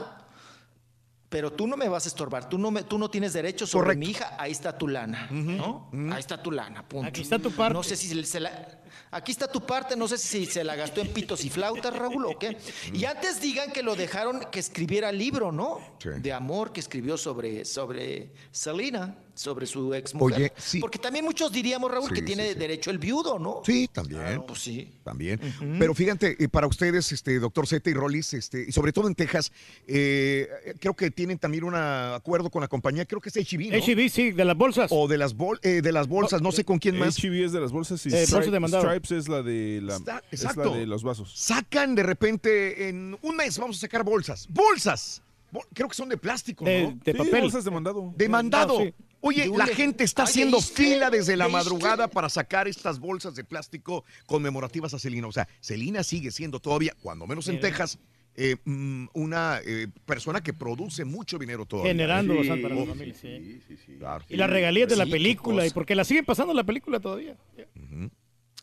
pero 1.29 1.51
tú 1.51 1.65
no 1.67 1.75
me 1.77 1.87
vas 1.89 2.05
a 2.05 2.09
estorbar, 2.09 2.47
tú 2.47 2.57
no, 2.57 2.69
me, 2.71 2.83
tú 2.83 2.97
no 2.97 3.09
tienes 3.09 3.33
derecho 3.33 3.65
sobre 3.65 3.85
Correcto. 3.85 3.99
mi 4.05 4.11
hija, 4.11 4.35
ahí 4.39 4.51
está 4.51 4.77
tu 4.77 4.87
lana, 4.87 5.27
¿no? 5.31 5.89
Ahí 6.11 6.19
está 6.19 6.41
tu 6.41 6.51
lana, 6.51 6.87
punto. 6.87 7.07
Aquí 7.07 7.21
está 7.21 7.39
tu 7.39 7.51
parte. 7.51 7.73
No 7.73 7.81
sé 7.83 7.95
si 7.95 8.23
se 8.23 8.39
la... 8.39 8.79
Aquí 9.13 9.31
está 9.31 9.47
tu 9.47 9.61
parte, 9.61 9.95
no 9.95 10.07
sé 10.07 10.17
si 10.17 10.47
se 10.47 10.63
la 10.63 10.75
gastó 10.75 11.01
en 11.01 11.13
pitos 11.13 11.45
y 11.45 11.49
flautas, 11.49 11.95
Raúl, 11.95 12.25
o 12.25 12.39
qué. 12.39 12.57
Y 12.93 13.05
antes 13.05 13.39
digan 13.39 13.71
que 13.71 13.83
lo 13.83 13.95
dejaron 13.95 14.45
que 14.51 14.59
escribiera 14.59 15.11
libro, 15.11 15.51
¿no? 15.51 15.79
Sí. 15.99 16.09
De 16.17 16.33
amor 16.33 16.73
que 16.73 16.79
escribió 16.79 17.15
sobre, 17.15 17.63
sobre 17.63 18.33
Selena, 18.51 19.15
sobre 19.35 19.65
su 19.65 19.93
ex 19.93 20.13
mujer. 20.13 20.37
Oye, 20.37 20.53
sí. 20.57 20.79
Porque 20.79 20.99
también 20.99 21.25
muchos 21.25 21.51
diríamos, 21.51 21.89
Raúl, 21.91 22.09
Sí, 22.09 22.15
que 22.15 22.21
tiene 22.21 22.49
sí. 22.53 22.59
derecho 22.59 22.91
el 22.91 22.99
viudo, 22.99 23.39
¿no? 23.39 23.61
Sí, 23.65 23.89
también. 23.91 24.43
Pues 24.47 24.59
sí. 24.59 24.91
También. 25.03 25.39
Pero 25.79 25.93
fíjate, 25.95 26.35
eh, 26.43 26.47
para 26.49 26.67
ustedes, 26.67 27.11
este, 27.11 27.39
doctor 27.39 27.65
Z 27.67 27.89
y 27.89 27.93
Rollis, 27.93 28.33
este, 28.33 28.65
y 28.67 28.71
sobre 28.71 28.93
todo 28.93 29.07
en 29.07 29.15
Texas, 29.15 29.51
eh, 29.87 30.47
creo 30.79 30.93
que 30.95 31.09
tienen 31.11 31.39
también 31.39 31.63
un 31.63 31.73
acuerdo 31.75 32.49
con 32.49 32.61
la 32.61 32.67
compañía, 32.67 33.05
creo 33.05 33.19
que 33.21 33.29
es 33.29 33.35
HB, 33.37 33.71
¿no? 33.71 33.77
HB, 33.77 34.09
sí, 34.09 34.31
de 34.31 34.45
las 34.45 34.55
bolsas. 34.57 34.91
O 34.93 35.07
de 35.07 35.17
las, 35.17 35.35
bol- 35.35 35.59
eh, 35.63 35.81
de 35.81 35.91
las 35.91 36.07
bolsas, 36.07 36.41
no 36.41 36.51
sé 36.51 36.63
con 36.63 36.79
quién 36.79 36.97
más. 36.97 37.15
HB 37.17 37.45
es 37.45 37.51
de 37.51 37.59
las 37.59 37.71
bolsas 37.71 38.05
y 38.05 38.09
Eh, 38.09 38.25
de. 38.27 38.27
Stripes 38.27 39.11
es 39.11 39.27
la 39.27 39.41
de 39.41 39.79
la, 39.81 39.95
Está- 39.95 40.23
es 40.31 40.41
exacto. 40.43 40.71
la 40.71 40.77
de 40.77 40.85
los 40.85 41.03
vasos. 41.03 41.31
Sacan 41.35 41.95
de 41.95 42.03
repente 42.03 42.89
en 42.89 43.17
un 43.21 43.35
mes, 43.35 43.57
vamos 43.57 43.77
a 43.77 43.79
sacar 43.81 44.03
bolsas. 44.03 44.47
¡Bolsas! 44.49 45.21
Bol- 45.51 45.65
Creo 45.73 45.87
que 45.87 45.95
son 45.95 46.09
de 46.09 46.17
plástico, 46.17 46.65
De- 46.65 46.83
¿no? 46.83 46.99
de 47.03 47.11
Sí, 47.11 47.17
papel. 47.17 47.41
bolsas 47.41 47.63
de 47.63 47.71
mandado. 47.71 48.13
De 48.15 48.29
mandado. 48.29 48.79
sí. 48.79 48.93
Oye, 49.25 49.49
la 49.55 49.67
gente 49.67 50.03
está 50.03 50.23
haciendo 50.23 50.59
fila 50.59 51.09
desde 51.09 51.37
la 51.37 51.47
madrugada 51.47 52.09
para 52.09 52.27
sacar 52.27 52.67
estas 52.67 52.99
bolsas 52.99 53.35
de 53.35 53.45
plástico 53.45 54.03
conmemorativas 54.25 54.93
a 54.93 54.99
Celina. 54.99 55.27
O 55.27 55.31
sea, 55.31 55.47
Celina 55.61 56.03
sigue 56.03 56.29
siendo 56.29 56.59
todavía, 56.59 56.93
cuando 57.01 57.25
menos 57.25 57.47
en 57.47 57.55
Mira. 57.55 57.69
Texas, 57.69 57.99
eh, 58.35 58.57
mm, 58.65 59.05
una 59.13 59.61
eh, 59.65 59.87
persona 60.05 60.41
que 60.43 60.51
produce 60.51 61.05
mucho 61.05 61.37
dinero 61.39 61.65
todavía. 61.65 61.91
Generando 61.93 62.33
Sí. 62.33 62.39
bastante 62.39 62.63
para 62.63 62.75
la 62.75 62.81
Uf, 62.81 62.89
familia, 62.89 63.15
sí. 63.15 63.61
claro. 63.97 64.25
Y 64.27 64.35
las 64.35 64.49
regalías 64.49 64.89
de 64.89 64.97
la 64.97 65.05
Sí, 65.05 65.11
película, 65.11 65.65
y 65.65 65.69
porque 65.69 65.95
la 65.95 66.03
siguen 66.03 66.25
pasando 66.25 66.53
la 66.53 66.65
película 66.65 66.99
todavía. 66.99 67.37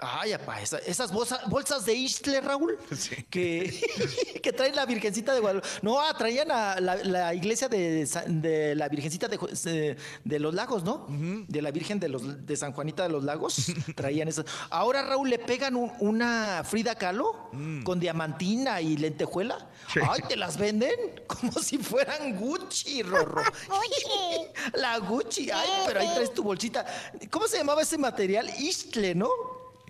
Ay, 0.03 0.33
apá, 0.33 0.61
esa- 0.62 0.79
esas 0.79 1.12
bolsas, 1.12 1.41
bolsas 1.49 1.85
de 1.85 1.95
Isle, 1.95 2.41
Raúl, 2.41 2.79
que, 3.31 4.41
que 4.43 4.53
traen 4.53 4.75
la 4.75 4.87
Virgencita 4.87 5.35
de 5.35 5.41
Guadalupe. 5.41 5.69
No, 5.83 6.01
ah, 6.01 6.15
traían 6.17 6.51
a 6.51 6.81
la, 6.81 6.97
la 6.97 7.35
iglesia 7.35 7.69
de, 7.69 8.75
la 8.77 8.89
Virgencita 8.89 9.29
de, 9.29 10.39
los 10.39 10.55
Lagos, 10.55 10.85
¿no? 10.85 11.07
De 11.49 11.61
la 11.62 11.70
Virgen 11.70 12.01
de, 12.01 12.09
los, 12.09 12.47
de 12.47 12.57
San 12.57 12.73
Juanita 12.73 13.03
de 13.03 13.11
los 13.11 13.25
Lagos. 13.25 13.73
Traían 13.95 14.29
esas. 14.29 14.47
Ahora, 14.70 15.03
Raúl, 15.03 15.29
le 15.29 15.39
pegan 15.39 15.77
un- 15.77 15.93
una 16.01 16.62
Frida 16.65 16.95
Kahlo 16.95 17.51
con 17.85 18.01
diamantina 18.01 18.81
y 18.81 18.97
lentejuela. 18.97 19.69
Ay, 20.09 20.20
te 20.29 20.37
las 20.37 20.57
venden 20.57 20.91
como 21.27 21.53
si 21.61 21.77
fueran 21.79 22.39
Gucci, 22.39 23.03
Rorro. 23.03 23.43
Gucci. 23.69 24.47
La 24.75 24.99
Gucci, 24.99 25.51
ay, 25.51 25.69
pero 25.87 26.01
ahí 26.01 26.09
traes 26.15 26.33
tu 26.33 26.43
bolsita. 26.43 26.87
¿Cómo 27.31 27.47
se 27.47 27.59
llamaba 27.59 27.83
ese 27.83 27.99
material? 27.99 28.49
Istle, 28.59 29.15
¿no? 29.15 29.29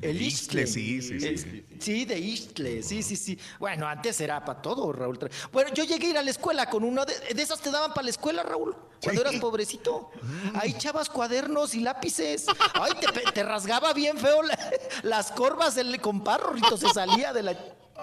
El 0.03 0.21
Ixtle. 0.23 0.67
sí, 0.67 1.03
sí, 1.03 1.21
sí. 1.21 1.65
Sí, 1.79 2.05
de 2.05 2.19
Ixtle, 2.19 2.83
sí, 2.83 3.03
sí, 3.03 3.17
sí. 3.17 3.39
Bueno, 3.59 3.87
antes 3.87 4.21
era 4.21 4.45
para 4.45 4.61
todo, 4.63 4.93
Raúl. 4.93 5.19
Bueno, 5.53 5.73
yo 5.75 5.85
llegué 5.85 6.07
a 6.07 6.11
ir 6.11 6.19
a 6.19 6.23
la 6.23 6.31
escuela 6.31 6.67
con 6.71 6.85
una 6.85 7.05
de, 7.05 7.15
de 7.35 7.43
esas 7.43 7.61
te 7.61 7.71
daban 7.71 7.91
para 7.93 8.05
la 8.05 8.11
escuela, 8.11 8.43
Raúl, 8.43 8.75
cuando 9.03 9.21
eras 9.23 9.37
pobrecito. 9.37 10.11
Ahí 10.55 10.71
echabas 10.71 11.09
cuadernos 11.09 11.75
y 11.75 11.81
lápices. 11.81 12.47
Ay, 12.75 12.93
te, 13.35 13.43
rasgaba 13.43 13.93
bien 13.93 14.19
feo 14.19 14.43
la- 14.43 14.59
las 15.03 15.33
corvas 15.33 15.75
del 15.75 16.01
compadre, 16.01 16.45
Rorrito, 16.45 16.77
se 16.77 16.89
salía 16.91 17.33
de 17.33 17.43
la 17.43 17.57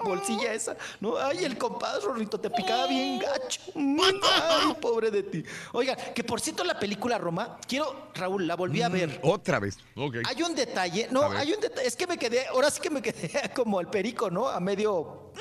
bolsilla 0.04 0.52
esa. 0.54 0.76
No, 1.00 1.16
ay, 1.16 1.44
el 1.44 1.56
compadre, 1.58 2.04
Rorrito, 2.04 2.38
te 2.38 2.50
picaba 2.50 2.86
bien 2.86 3.18
gacho. 3.18 3.60
Ay, 3.74 4.74
pobre 4.80 5.10
de 5.10 5.22
ti. 5.22 5.42
Oigan, 5.72 5.96
que 6.14 6.24
por 6.24 6.40
cierto 6.40 6.64
la 6.64 6.78
película 6.78 7.18
Roma, 7.18 7.58
quiero, 7.66 8.10
Raúl, 8.14 8.46
la 8.46 8.56
volví 8.56 8.82
a 8.82 8.88
ver. 8.88 9.20
Otra 9.22 9.58
vez. 9.58 9.78
Ok. 9.96 10.16
Hay 10.26 10.42
un 10.42 10.54
detalle, 10.54 11.08
no, 11.10 11.30
hay 11.30 11.52
un 11.52 11.60
detalle, 11.60 11.86
es 11.86 11.96
que 11.96 12.06
me 12.06 12.18
quedé, 12.18 12.46
ahora 12.48 12.70
sí 12.70 12.80
que 12.80 12.90
me 12.90 13.02
quedé 13.02 13.50
como 13.54 13.80
el 13.80 13.88
perico, 13.88 14.30
¿no? 14.30 14.48
A 14.48 14.60
medio, 14.60 15.32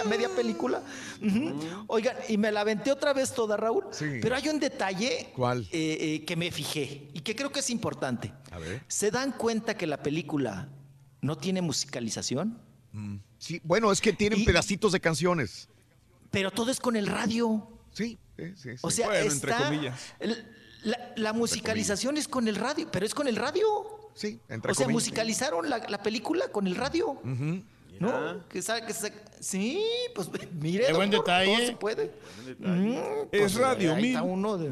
a 0.00 0.04
media 0.08 0.28
película. 0.28 0.82
Ujú. 1.22 1.84
Oigan, 1.88 2.16
y 2.28 2.36
me 2.36 2.50
la 2.52 2.60
aventé 2.60 2.92
otra 2.92 3.12
vez 3.12 3.32
toda, 3.32 3.56
Raúl. 3.56 3.84
Sí. 3.90 4.18
Pero 4.20 4.34
hay 4.36 4.48
un 4.48 4.58
detalle 4.58 5.30
¿Cuál? 5.34 5.68
eh, 5.72 5.96
eh, 6.00 6.24
que 6.24 6.36
me 6.36 6.50
fijé 6.50 7.08
y 7.12 7.20
que 7.20 7.34
creo 7.34 7.50
que 7.50 7.60
es 7.60 7.70
importante. 7.70 8.32
A 8.50 8.58
ver. 8.58 8.82
¿Se 8.88 9.10
dan 9.10 9.32
cuenta 9.32 9.76
que 9.76 9.86
la 9.86 10.02
película 10.02 10.68
no 11.20 11.36
tiene 11.36 11.62
musicalización? 11.62 12.60
Sí, 13.38 13.60
bueno, 13.64 13.92
es 13.92 14.00
que 14.00 14.12
tienen 14.12 14.40
Y- 14.40 14.44
pedacitos 14.44 14.92
de 14.92 15.00
canciones. 15.00 15.68
Pero 16.30 16.50
todo 16.50 16.70
es 16.70 16.80
con 16.80 16.96
el 16.96 17.06
radio. 17.06 17.68
Sí, 17.92 18.18
sí, 18.36 18.44
sí. 18.56 18.70
O 18.82 18.90
sea, 18.90 19.06
Bueno, 19.08 19.30
entre 19.32 19.52
está- 19.52 19.64
comillas. 19.64 20.00
La, 20.82 21.12
la 21.16 21.32
musicalización 21.32 22.16
es 22.16 22.28
con 22.28 22.46
el 22.48 22.56
radio, 22.56 22.88
pero 22.90 23.04
es 23.06 23.14
con 23.14 23.26
el 23.28 23.36
radio. 23.36 23.64
Sí, 24.14 24.38
entre 24.48 24.72
O 24.72 24.74
sea, 24.74 24.84
comillas. 24.86 25.02
musicalizaron 25.04 25.68
la, 25.68 25.78
la 25.78 26.02
película 26.02 26.48
con 26.48 26.66
el 26.66 26.74
radio. 26.76 27.18
¿No? 27.98 28.46
Que 28.48 28.60
sí, 29.40 29.82
pues 30.14 30.28
mire. 30.60 30.86
Qué 30.86 30.92
buen 30.92 31.10
doctor, 31.10 31.38
detalle. 31.40 31.56
todo 31.56 31.66
se 31.66 31.76
puede. 31.76 32.12
Mm, 32.58 32.94
Es 33.32 33.54
radio, 33.54 33.94
ahí 33.94 34.08
está 34.08 34.22
uno 34.22 34.58
de. 34.58 34.70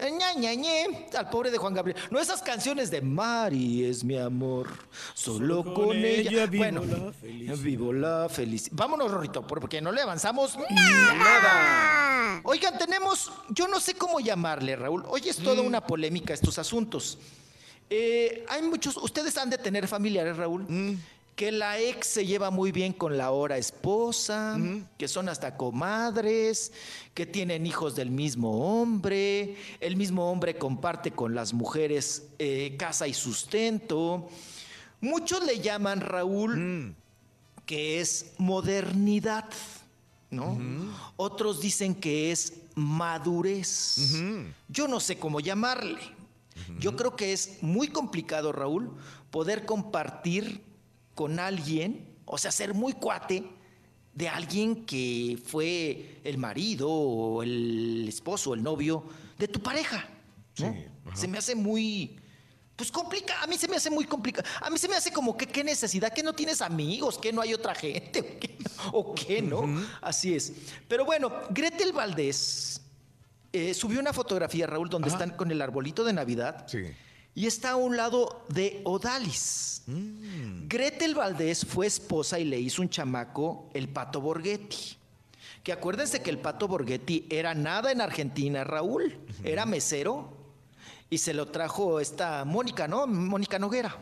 Ña, 0.00 0.32
ña, 0.34 0.54
ñe, 0.54 1.08
al 1.16 1.28
pobre 1.28 1.50
de 1.50 1.58
Juan 1.58 1.74
Gabriel. 1.74 1.98
No 2.10 2.18
esas 2.18 2.40
canciones 2.42 2.90
de 2.90 3.02
Mari 3.02 3.84
es 3.84 4.02
mi 4.02 4.16
amor, 4.16 4.68
solo, 5.14 5.62
Solo 5.62 5.74
con, 5.74 5.86
con 5.88 5.96
ella. 5.98 6.30
ella 6.30 6.46
vivo 6.46 6.64
bueno, 6.64 6.84
la 6.84 7.12
felicidad. 7.12 7.56
vivo 7.58 7.92
la 7.92 8.28
felicidad. 8.30 8.76
Vámonos, 8.76 9.10
Rorrito, 9.10 9.46
porque 9.46 9.80
no 9.82 9.92
le 9.92 10.00
avanzamos 10.00 10.56
nada. 11.18 12.40
Oigan, 12.44 12.78
tenemos, 12.78 13.30
yo 13.50 13.68
no 13.68 13.80
sé 13.80 13.94
cómo 13.94 14.20
llamarle, 14.20 14.76
Raúl. 14.76 15.04
Hoy 15.08 15.22
es 15.28 15.38
Mm. 15.40 15.44
toda 15.44 15.62
una 15.62 15.86
polémica 15.86 16.32
estos 16.32 16.58
asuntos. 16.58 17.18
Eh, 17.90 18.44
hay 18.48 18.62
muchos, 18.62 18.96
ustedes 18.96 19.36
han 19.36 19.50
de 19.50 19.58
tener 19.58 19.86
familiares, 19.88 20.36
Raúl, 20.36 20.64
Mm. 20.68 20.94
Que 21.40 21.50
la 21.50 21.78
ex 21.78 22.06
se 22.06 22.26
lleva 22.26 22.50
muy 22.50 22.70
bien 22.70 22.92
con 22.92 23.16
la 23.16 23.24
ahora 23.24 23.56
esposa, 23.56 24.58
que 24.98 25.08
son 25.08 25.26
hasta 25.30 25.56
comadres, 25.56 26.70
que 27.14 27.24
tienen 27.24 27.64
hijos 27.64 27.96
del 27.96 28.10
mismo 28.10 28.82
hombre, 28.82 29.56
el 29.80 29.96
mismo 29.96 30.30
hombre 30.30 30.58
comparte 30.58 31.12
con 31.12 31.34
las 31.34 31.54
mujeres 31.54 32.28
eh, 32.38 32.76
casa 32.78 33.08
y 33.08 33.14
sustento. 33.14 34.28
Muchos 35.00 35.42
le 35.46 35.60
llaman, 35.60 36.02
Raúl, 36.02 36.94
que 37.64 38.02
es 38.02 38.32
modernidad, 38.36 39.48
¿no? 40.28 40.58
Otros 41.16 41.62
dicen 41.62 41.94
que 41.94 42.32
es 42.32 42.52
madurez. 42.74 43.96
Yo 44.68 44.88
no 44.88 45.00
sé 45.00 45.16
cómo 45.16 45.40
llamarle. 45.40 46.02
Yo 46.78 46.96
creo 46.96 47.16
que 47.16 47.32
es 47.32 47.62
muy 47.62 47.88
complicado, 47.88 48.52
Raúl, 48.52 48.90
poder 49.30 49.64
compartir 49.64 50.68
con 51.14 51.38
alguien, 51.38 52.16
o 52.24 52.38
sea, 52.38 52.50
ser 52.50 52.74
muy 52.74 52.94
cuate 52.94 53.44
de 54.14 54.28
alguien 54.28 54.84
que 54.84 55.38
fue 55.44 56.20
el 56.24 56.38
marido 56.38 56.90
o 56.90 57.42
el 57.42 58.06
esposo, 58.08 58.54
el 58.54 58.62
novio 58.62 59.04
de 59.38 59.48
tu 59.48 59.60
pareja. 59.60 60.08
¿no? 60.58 60.74
se 61.14 61.26
me 61.26 61.38
hace 61.38 61.54
muy, 61.54 62.18
pues 62.76 62.90
complicado. 62.90 63.42
A 63.42 63.46
mí 63.46 63.56
se 63.56 63.66
me 63.68 63.76
hace 63.76 63.88
muy 63.88 64.04
complicado. 64.04 64.46
A 64.60 64.68
mí 64.68 64.78
se 64.78 64.88
me 64.88 64.96
hace 64.96 65.12
como 65.12 65.36
que 65.36 65.46
qué 65.46 65.64
necesidad, 65.64 66.12
que 66.12 66.22
no 66.22 66.34
tienes 66.34 66.60
amigos, 66.60 67.18
que 67.18 67.32
no 67.32 67.40
hay 67.40 67.54
otra 67.54 67.74
gente, 67.74 68.20
o 68.20 68.38
qué, 68.38 68.58
o 68.92 69.14
qué, 69.14 69.42
¿no? 69.42 69.82
Así 70.00 70.34
es. 70.34 70.52
Pero 70.88 71.04
bueno, 71.04 71.32
Gretel 71.50 71.92
Valdés 71.92 72.80
eh, 73.52 73.74
subió 73.74 74.00
una 74.00 74.12
fotografía, 74.12 74.66
Raúl, 74.66 74.88
donde 74.88 75.08
están 75.08 75.30
con 75.30 75.50
el 75.50 75.60
arbolito 75.62 76.04
de 76.04 76.12
Navidad. 76.12 76.66
Sí. 76.68 76.84
Y 77.34 77.46
está 77.46 77.70
a 77.70 77.76
un 77.76 77.96
lado 77.96 78.44
de 78.48 78.80
Odalis. 78.84 79.82
Gretel 80.66 81.14
Valdés 81.14 81.64
fue 81.64 81.86
esposa 81.86 82.38
y 82.38 82.44
le 82.44 82.58
hizo 82.58 82.82
un 82.82 82.88
chamaco, 82.88 83.70
el 83.74 83.88
Pato 83.88 84.20
Borghetti. 84.20 84.96
Que 85.62 85.72
acuérdense 85.72 86.22
que 86.22 86.30
el 86.30 86.38
Pato 86.38 86.68
Borghetti 86.68 87.26
era 87.30 87.54
nada 87.54 87.92
en 87.92 88.00
Argentina, 88.00 88.64
Raúl. 88.64 89.18
Era 89.44 89.66
mesero 89.66 90.36
y 91.10 91.18
se 91.18 91.34
lo 91.34 91.48
trajo 91.48 92.00
esta 92.00 92.44
Mónica, 92.44 92.88
¿no? 92.88 93.06
Mónica 93.06 93.58
Noguera. 93.58 93.96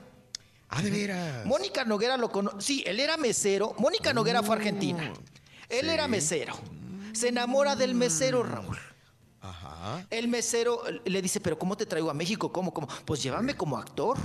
Ah, 0.68 0.82
de 0.82 0.90
veras. 0.90 1.46
Mónica 1.46 1.84
Noguera 1.84 2.16
lo 2.16 2.30
conoce. 2.30 2.60
Sí, 2.60 2.84
él 2.86 3.00
era 3.00 3.16
mesero. 3.16 3.74
Mónica 3.78 4.12
Noguera 4.12 4.42
fue 4.42 4.54
a 4.54 4.58
Argentina. 4.58 5.12
Él 5.68 5.86
sí. 5.86 5.90
era 5.90 6.06
mesero. 6.06 6.54
Se 7.12 7.28
enamora 7.28 7.74
del 7.74 7.94
mesero, 7.94 8.42
Raúl. 8.42 8.78
Ajá. 9.40 10.06
El 10.10 10.28
mesero 10.28 10.82
le 11.04 11.22
dice, 11.22 11.40
pero 11.40 11.58
¿cómo 11.58 11.76
te 11.76 11.86
traigo 11.86 12.10
a 12.10 12.14
México? 12.14 12.52
¿Cómo? 12.52 12.72
¿Cómo? 12.74 12.88
Pues 13.04 13.22
llévame 13.22 13.56
como 13.56 13.78
actor. 13.78 14.18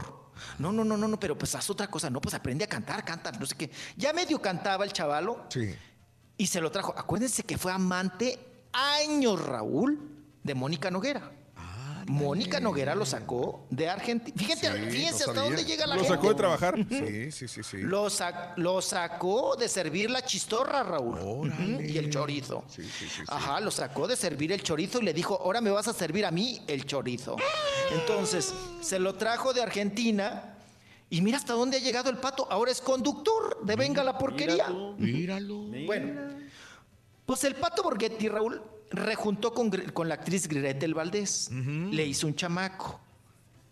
No, 0.57 0.71
no, 0.71 0.83
no, 0.83 0.97
no, 0.97 1.07
no, 1.07 1.19
pero 1.19 1.37
pues 1.37 1.53
haz 1.55 1.69
otra 1.69 1.87
cosa. 1.87 2.09
No, 2.09 2.19
pues 2.19 2.33
aprende 2.33 2.63
a 2.63 2.67
cantar, 2.67 3.05
canta, 3.05 3.31
no 3.31 3.45
sé 3.45 3.55
qué. 3.55 3.69
Ya 3.95 4.11
medio 4.13 4.41
cantaba 4.41 4.83
el 4.83 4.91
chavalo 4.91 5.45
Sí. 5.49 5.75
y 6.37 6.47
se 6.47 6.59
lo 6.59 6.71
trajo. 6.71 6.93
Acuérdense 6.97 7.43
que 7.43 7.57
fue 7.57 7.71
amante 7.71 8.67
años, 8.73 9.39
Raúl, 9.45 9.99
de 10.43 10.55
Mónica 10.55 10.89
Noguera. 10.89 11.31
Mónica 12.07 12.59
Noguera 12.59 12.95
lo 12.95 13.05
sacó 13.05 13.65
de 13.69 13.89
Argentina. 13.89 14.35
Fíjate, 14.37 14.67
Sí, 14.71 14.89
fíjense 14.91 15.25
no 15.25 15.31
hasta 15.31 15.41
dónde 15.43 15.65
llega 15.65 15.85
la 15.87 15.95
Lo 15.95 16.01
gente. 16.01 16.15
sacó 16.15 16.29
de 16.29 16.35
trabajar. 16.35 16.75
Sí, 16.89 17.31
sí, 17.31 17.47
sí, 17.47 17.63
sí. 17.63 17.77
Lo, 17.77 18.05
sac- 18.07 18.53
lo 18.57 18.81
sacó 18.81 19.55
de 19.55 19.67
servir 19.69 20.09
la 20.09 20.21
chistorra, 20.23 20.83
Raúl. 20.83 21.53
Y 21.85 21.97
el 21.97 22.09
chorizo. 22.09 22.63
Ajá, 23.27 23.59
lo 23.59 23.71
sacó 23.71 24.07
de 24.07 24.15
servir 24.15 24.51
el 24.51 24.61
chorizo 24.63 24.99
y 24.99 25.03
le 25.05 25.13
dijo, 25.13 25.39
ahora 25.41 25.61
me 25.61 25.69
vas 25.71 25.87
a 25.87 25.93
servir 25.93 26.25
a 26.25 26.31
mí 26.31 26.61
el 26.67 26.85
chorizo. 26.85 27.35
Entonces, 27.91 28.53
se 28.81 28.99
lo 28.99 29.15
trajo 29.15 29.53
de 29.53 29.61
Argentina 29.61 30.57
y 31.09 31.21
mira 31.21 31.37
hasta 31.37 31.53
dónde 31.53 31.77
ha 31.77 31.79
llegado 31.79 32.09
el 32.09 32.17
pato. 32.17 32.47
Ahora 32.49 32.71
es 32.71 32.81
conductor 32.81 33.59
de 33.63 33.75
Venga 33.75 34.03
la 34.03 34.17
Porquería. 34.17 34.67
Míralo. 34.97 35.65
Bueno, 35.85 36.21
pues 37.25 37.43
el 37.43 37.55
pato 37.55 37.83
Borghetti, 37.83 38.27
Raúl, 38.29 38.61
rejuntó 38.93 39.53
con, 39.53 39.69
con 39.69 40.07
la 40.07 40.15
actriz 40.15 40.47
Gretel 40.47 40.93
Valdés. 40.93 41.49
Le 41.51 42.05
hizo 42.05 42.27
un 42.27 42.35
chamaco. 42.35 42.99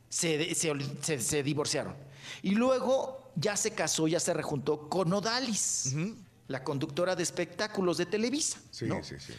Se, 0.09 0.53
se 0.55 0.73
se- 1.01 1.21
se 1.21 1.43
divorciaron. 1.43 1.95
Y 2.43 2.51
luego 2.51 3.31
ya 3.35 3.55
se 3.55 3.71
casó, 3.71 4.07
ya 4.07 4.19
se 4.19 4.33
rejuntó 4.33 4.89
con 4.89 5.11
Odalis, 5.13 5.95
la 6.47 6.63
conductora 6.63 7.15
de 7.15 7.23
espectáculos 7.23 7.97
de 7.97 8.05
Televisa. 8.05 8.59
Sí, 8.71 8.85
¿no? 8.85 9.03
sí, 9.03 9.15
sí. 9.19 9.33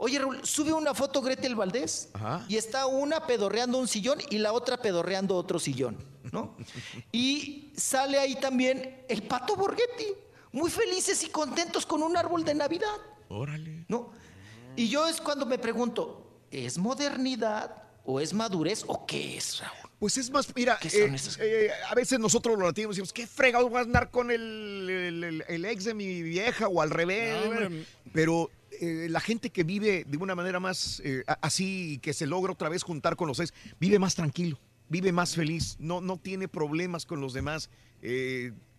Oye, 0.00 0.18
Raúl, 0.18 0.40
sube 0.44 0.72
una 0.72 0.94
foto 0.94 1.20
Gretel 1.20 1.54
Valdés 1.56 2.08
Ajá. 2.12 2.44
y 2.48 2.56
está 2.56 2.86
una 2.86 3.26
pedorreando 3.26 3.78
un 3.78 3.88
sillón 3.88 4.18
y 4.30 4.38
la 4.38 4.52
otra 4.52 4.76
pedorreando 4.80 5.34
otro 5.36 5.58
sillón, 5.58 5.96
¿no? 6.30 6.56
y 7.12 7.72
sale 7.76 8.16
ahí 8.18 8.36
también 8.36 9.02
el 9.08 9.22
pato 9.24 9.56
Borghetti, 9.56 10.06
muy 10.52 10.70
felices 10.70 11.22
y 11.24 11.28
contentos 11.30 11.84
con 11.84 12.02
un 12.02 12.16
árbol 12.16 12.44
de 12.44 12.54
Navidad, 12.54 12.94
Órale. 13.28 13.84
¿no? 13.88 14.12
Y 14.78 14.88
yo 14.88 15.08
es 15.08 15.20
cuando 15.20 15.44
me 15.44 15.58
pregunto, 15.58 16.42
¿es 16.50 16.78
modernidad 16.78 17.82
o 18.04 18.20
es 18.20 18.32
madurez 18.32 18.84
o 18.86 19.04
qué 19.06 19.36
es, 19.36 19.58
Raúl? 19.60 19.90
Pues 19.98 20.16
es 20.16 20.30
más, 20.30 20.54
mira, 20.54 20.78
¿Qué 20.80 20.88
son 20.88 21.12
eh, 21.14 21.18
eh, 21.40 21.70
a 21.90 21.94
veces 21.96 22.20
nosotros 22.20 22.56
los 22.56 22.64
latinos 22.68 22.90
decimos, 22.90 23.12
¿qué 23.12 23.26
fregado 23.26 23.68
voy 23.68 23.78
a 23.78 23.82
andar 23.82 24.10
con 24.12 24.30
el, 24.30 24.88
el- 24.88 25.24
el- 25.24 25.44
el 25.48 25.64
ex 25.64 25.82
de 25.84 25.94
mi 25.94 26.22
vieja 26.22 26.68
o 26.68 26.80
al 26.80 26.90
revés? 26.90 27.34
No. 27.70 27.76
Pero 28.12 28.50
eh, 28.80 29.08
la 29.10 29.18
gente 29.18 29.50
que 29.50 29.64
vive 29.64 30.04
de 30.06 30.16
una 30.16 30.36
manera 30.36 30.60
más 30.60 31.02
así 31.42 31.94
y 31.94 31.98
que 31.98 32.12
se 32.12 32.26
logra 32.28 32.52
otra 32.52 32.68
vez 32.68 32.84
juntar 32.84 33.16
con 33.16 33.26
los 33.26 33.40
ex, 33.40 33.52
vive 33.80 33.98
más 33.98 34.14
tranquilo, 34.14 34.60
vive 34.88 35.10
más 35.10 35.34
feliz, 35.34 35.74
no, 35.80 36.00
no 36.00 36.16
tiene 36.18 36.46
problemas 36.46 37.04
con 37.04 37.20
los 37.20 37.32
demás. 37.32 37.68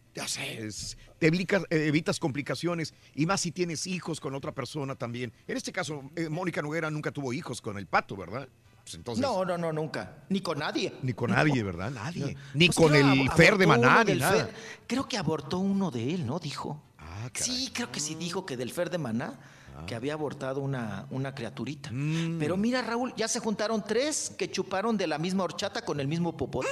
Eh, 0.10 0.20
ya 0.20 0.28
sé, 0.28 0.66
es- 0.66 0.98
te 1.18 1.28
evitas, 1.28 1.64
eh, 1.70 1.88
evitas 1.88 2.20
complicaciones 2.20 2.94
y 3.16 3.26
más 3.26 3.42
si 3.42 3.52
tienes 3.52 3.88
hijos 3.88 4.20
con 4.20 4.36
otra 4.36 4.52
persona 4.54 4.96
también. 4.96 5.34
En 5.48 5.58
este 5.58 5.72
caso, 5.72 6.04
eh, 6.16 6.30
Mónica 6.30 6.62
Noguera 6.62 6.90
nunca 6.90 7.12
tuvo 7.12 7.34
hijos 7.34 7.62
con 7.62 7.78
el 7.78 7.88
pato, 7.88 8.16
¿verdad? 8.16 8.48
Pues 8.84 8.96
entonces, 8.96 9.22
no, 9.22 9.46
no, 9.46 9.58
no, 9.58 9.72
nunca. 9.72 10.24
Ni 10.30 10.42
con 10.42 10.58
nadie. 10.60 10.94
ni 11.04 11.14
con 11.14 11.30
nadie, 11.32 11.62
¿verdad? 11.62 11.92
Nadie. 11.92 12.36
Ni 12.56 12.68
Pues 12.68 12.78
con 12.78 12.96
el 12.96 13.30
Fer 13.32 13.58
de 13.58 13.68
Maná, 13.68 14.04
ni 14.04 14.16
nada. 14.16 14.46
Fer. 14.46 14.54
Creo 14.88 15.08
que 15.08 15.18
abortó 15.18 15.60
uno 15.60 15.92
de 15.92 16.14
él, 16.16 16.26
¿no? 16.26 16.40
Dijo. 16.40 16.82
Ah, 16.98 17.30
sí, 17.34 17.70
creo 17.74 17.92
que 17.92 18.00
sí 18.00 18.16
dijo 18.16 18.46
que 18.46 18.58
del 18.58 18.72
Fer 18.72 18.90
de 18.90 18.98
Maná, 18.98 19.38
que 19.86 19.94
había 19.96 20.14
abortado 20.14 20.60
una, 20.62 21.06
una 21.12 21.36
criaturita. 21.36 21.90
Mm. 21.92 22.38
Pero 22.40 22.58
mira, 22.58 22.82
Raúl, 22.82 23.14
ya 23.16 23.28
se 23.28 23.40
juntaron 23.40 23.84
tres 23.86 24.34
que 24.38 24.50
chuparon 24.50 24.98
de 24.98 25.06
la 25.08 25.18
misma 25.18 25.44
horchata 25.44 25.84
con 25.84 26.00
el 26.00 26.08
mismo 26.08 26.36
popote. 26.36 26.68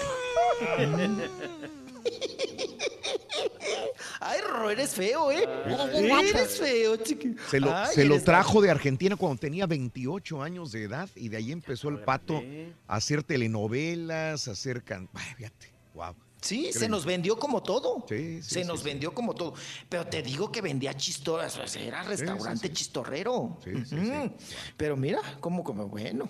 Ay, 4.20 4.40
Ro, 4.42 4.70
eres 4.70 4.94
feo, 4.96 5.32
¿eh? 5.32 5.48
Eres 5.94 6.60
feo, 6.60 6.96
chiqui. 6.98 7.36
Se 7.50 7.60
lo, 7.60 7.74
Ay, 7.74 7.94
se 7.94 8.04
lo 8.06 8.16
eres 8.16 8.26
trajo 8.26 8.62
de 8.62 8.70
Argentina 8.72 9.16
cuando 9.16 9.40
tenía 9.40 9.66
28 9.68 10.42
años 10.42 10.72
de 10.72 10.84
edad 10.84 11.10
y 11.16 11.30
de 11.30 11.38
ahí 11.38 11.52
empezó 11.52 11.90
el 11.90 12.00
pato 12.00 12.42
a 12.88 12.96
hacer 12.96 13.24
telenovelas, 13.24 14.48
a 14.48 14.52
hacer 14.52 14.84
can... 14.84 15.10
Ay, 15.14 15.34
fíjate, 15.36 15.72
wow. 15.94 16.16
Sí, 16.48 16.72
se 16.72 16.88
nos 16.88 17.06
vendió 17.06 17.38
como 17.38 17.62
todo. 17.62 18.06
Sí, 18.08 18.42
sí, 18.42 18.50
se 18.50 18.62
sí, 18.62 18.68
nos 18.68 18.80
sí. 18.80 18.86
vendió 18.86 19.14
como 19.14 19.34
todo. 19.34 19.54
Pero 19.90 20.06
te 20.08 20.22
digo 20.22 20.52
que 20.52 20.62
vendía 20.62 20.94
o 21.58 21.68
sea, 21.68 21.82
era 21.82 22.04
restaurante 22.04 22.72
chistorrero. 22.72 23.58
Sí. 23.64 23.72
Pero 24.78 24.96
mira, 24.96 25.20
como, 25.40 25.64
como 25.64 25.88
bueno. 25.88 26.30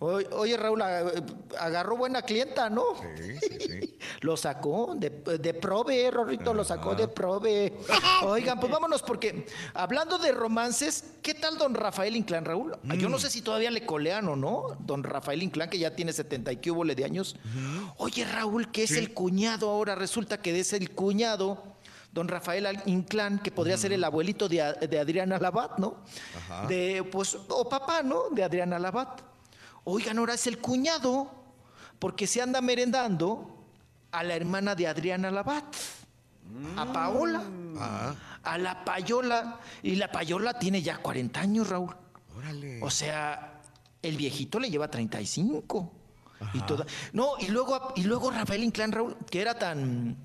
Oye, 0.00 0.26
oye, 0.32 0.56
Raúl, 0.56 0.80
agarró 0.82 1.96
buena 1.96 2.22
clienta, 2.22 2.70
¿no? 2.70 2.84
Sí, 3.16 3.38
sí, 3.40 3.58
sí. 3.60 3.98
Lo 4.20 4.36
sacó 4.36 4.94
de, 4.96 5.10
de 5.10 5.54
prove, 5.54 6.10
Rorrito, 6.10 6.54
lo 6.54 6.64
sacó 6.64 6.94
de 6.94 7.08
prove. 7.08 7.72
Oigan, 8.24 8.58
pues 8.58 8.72
vámonos, 8.72 9.02
porque 9.02 9.46
hablando 9.74 10.18
de 10.18 10.32
romances, 10.32 11.04
¿qué 11.22 11.34
tal 11.34 11.58
don 11.58 11.74
Rafael 11.74 12.16
Inclán, 12.16 12.44
Raúl? 12.44 12.76
Yo 12.98 13.08
Mm. 13.08 13.12
no 13.12 13.18
sé 13.18 13.30
si 13.30 13.42
todavía 13.42 13.70
le 13.70 13.84
colean 13.86 14.28
o 14.28 14.36
no, 14.36 14.76
don 14.80 15.02
Rafael 15.02 15.42
Inclán, 15.42 15.68
que 15.70 15.78
ya 15.78 15.94
tiene 15.94 16.12
70 16.12 16.52
y 16.52 16.56
que 16.56 16.70
hubo 16.70 16.84
de 16.94 17.04
años. 17.04 17.36
Oye, 17.96 18.24
Raúl, 18.24 18.70
que 18.70 18.84
es 18.84 18.92
el 18.92 19.12
cuñado 19.18 19.68
ahora, 19.68 19.96
resulta 19.96 20.40
que 20.40 20.56
es 20.60 20.72
el 20.72 20.92
cuñado, 20.92 21.60
don 22.12 22.28
Rafael 22.28 22.80
Inclán, 22.86 23.40
que 23.40 23.50
podría 23.50 23.76
ser 23.76 23.92
el 23.92 24.04
abuelito 24.04 24.48
de, 24.48 24.62
de 24.88 24.98
Adriana 25.00 25.38
Labat, 25.40 25.78
¿no? 25.80 25.96
Ajá. 26.36 26.66
De, 26.68 27.02
pues, 27.10 27.36
o 27.48 27.68
papá, 27.68 28.04
¿no? 28.04 28.30
De 28.30 28.44
Adriana 28.44 28.78
Labat. 28.78 29.20
Oigan, 29.82 30.18
ahora 30.18 30.34
es 30.34 30.46
el 30.46 30.58
cuñado, 30.58 31.28
porque 31.98 32.28
se 32.28 32.40
anda 32.40 32.60
merendando 32.60 33.56
a 34.12 34.22
la 34.22 34.36
hermana 34.36 34.76
de 34.76 34.86
Adriana 34.86 35.32
Labat, 35.32 35.64
a 36.76 36.92
Paola, 36.92 37.42
Ah, 37.80 38.14
a 38.44 38.56
la 38.58 38.84
Payola. 38.84 39.58
Y 39.82 39.96
la 39.96 40.10
Payola 40.12 40.58
tiene 40.60 40.80
ya 40.80 40.98
40 40.98 41.40
años, 41.40 41.68
Raúl. 41.68 41.94
órale. 42.36 42.80
O 42.82 42.90
sea, 42.90 43.60
el 44.00 44.16
viejito 44.16 44.60
le 44.60 44.70
lleva 44.70 44.88
35. 44.88 45.92
Y 46.54 46.60
toda... 46.60 46.86
No, 47.12 47.32
y 47.40 47.48
luego, 47.48 47.92
y 47.96 48.04
luego 48.04 48.30
Rafael 48.30 48.62
Inclán, 48.64 48.92
Raúl, 48.92 49.16
que 49.30 49.40
era 49.40 49.58
tan, 49.58 50.16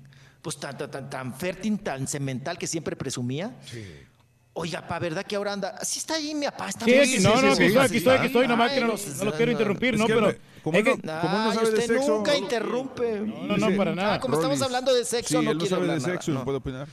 pues 0.42 0.58
tan, 0.58 0.76
tan, 0.78 1.10
tan, 1.10 1.34
fértil, 1.34 1.80
tan 1.80 2.06
cemental 2.06 2.56
que 2.58 2.66
siempre 2.66 2.94
presumía. 2.96 3.54
Sí. 3.64 3.84
Oiga, 4.56 4.86
pa, 4.86 5.00
¿verdad 5.00 5.24
que 5.26 5.34
ahora 5.34 5.52
anda? 5.54 5.78
Sí 5.84 5.98
está 5.98 6.14
ahí, 6.14 6.32
mi 6.34 6.46
papá. 6.46 6.68
Está 6.68 6.84
Sí, 6.84 6.92
muy- 6.94 7.18
no, 7.18 7.30
no, 7.42 7.54
sí, 7.56 7.62
pues 7.62 7.72
sí, 7.72 7.78
aquí 7.78 7.88
sí. 7.88 7.96
estoy, 7.96 8.16
aquí 8.16 8.26
estoy, 8.26 8.46
nomás 8.46 8.70
que 8.70 8.80
no, 8.80 8.86
los- 8.86 9.16
no 9.16 9.24
lo 9.24 9.32
quiero 9.32 9.50
interrumpir, 9.50 9.94
Es 9.94 10.00
¿no? 10.00 10.06
Pero 10.06 10.34
como 10.62 10.78
no- 10.78 10.84
no 10.84 11.52
sabe 11.54 11.70
de 11.70 11.78
usted 11.78 11.96
sexo. 11.96 12.08
nunca 12.16 12.36
interrumpe. 12.36 13.20
no, 13.20 13.56
no, 13.56 13.76
para 13.76 13.94
nada. 13.96 14.14
Ah, 14.14 14.20
como 14.20 14.36
estamos 14.36 14.62
hablando 14.62 14.94
de 14.94 15.04
sexo, 15.04 15.40
Sí, 15.40 15.44
no 15.44 15.50
él 15.50 15.58
no 15.58 15.66
sabe 15.66 15.86
de 15.86 15.92
hablar 15.92 16.00
nada, 16.02 16.12
sexo, 16.14 16.30
no. 16.30 16.38
no 16.38 16.44
puede 16.44 16.58
opinar. 16.58 16.86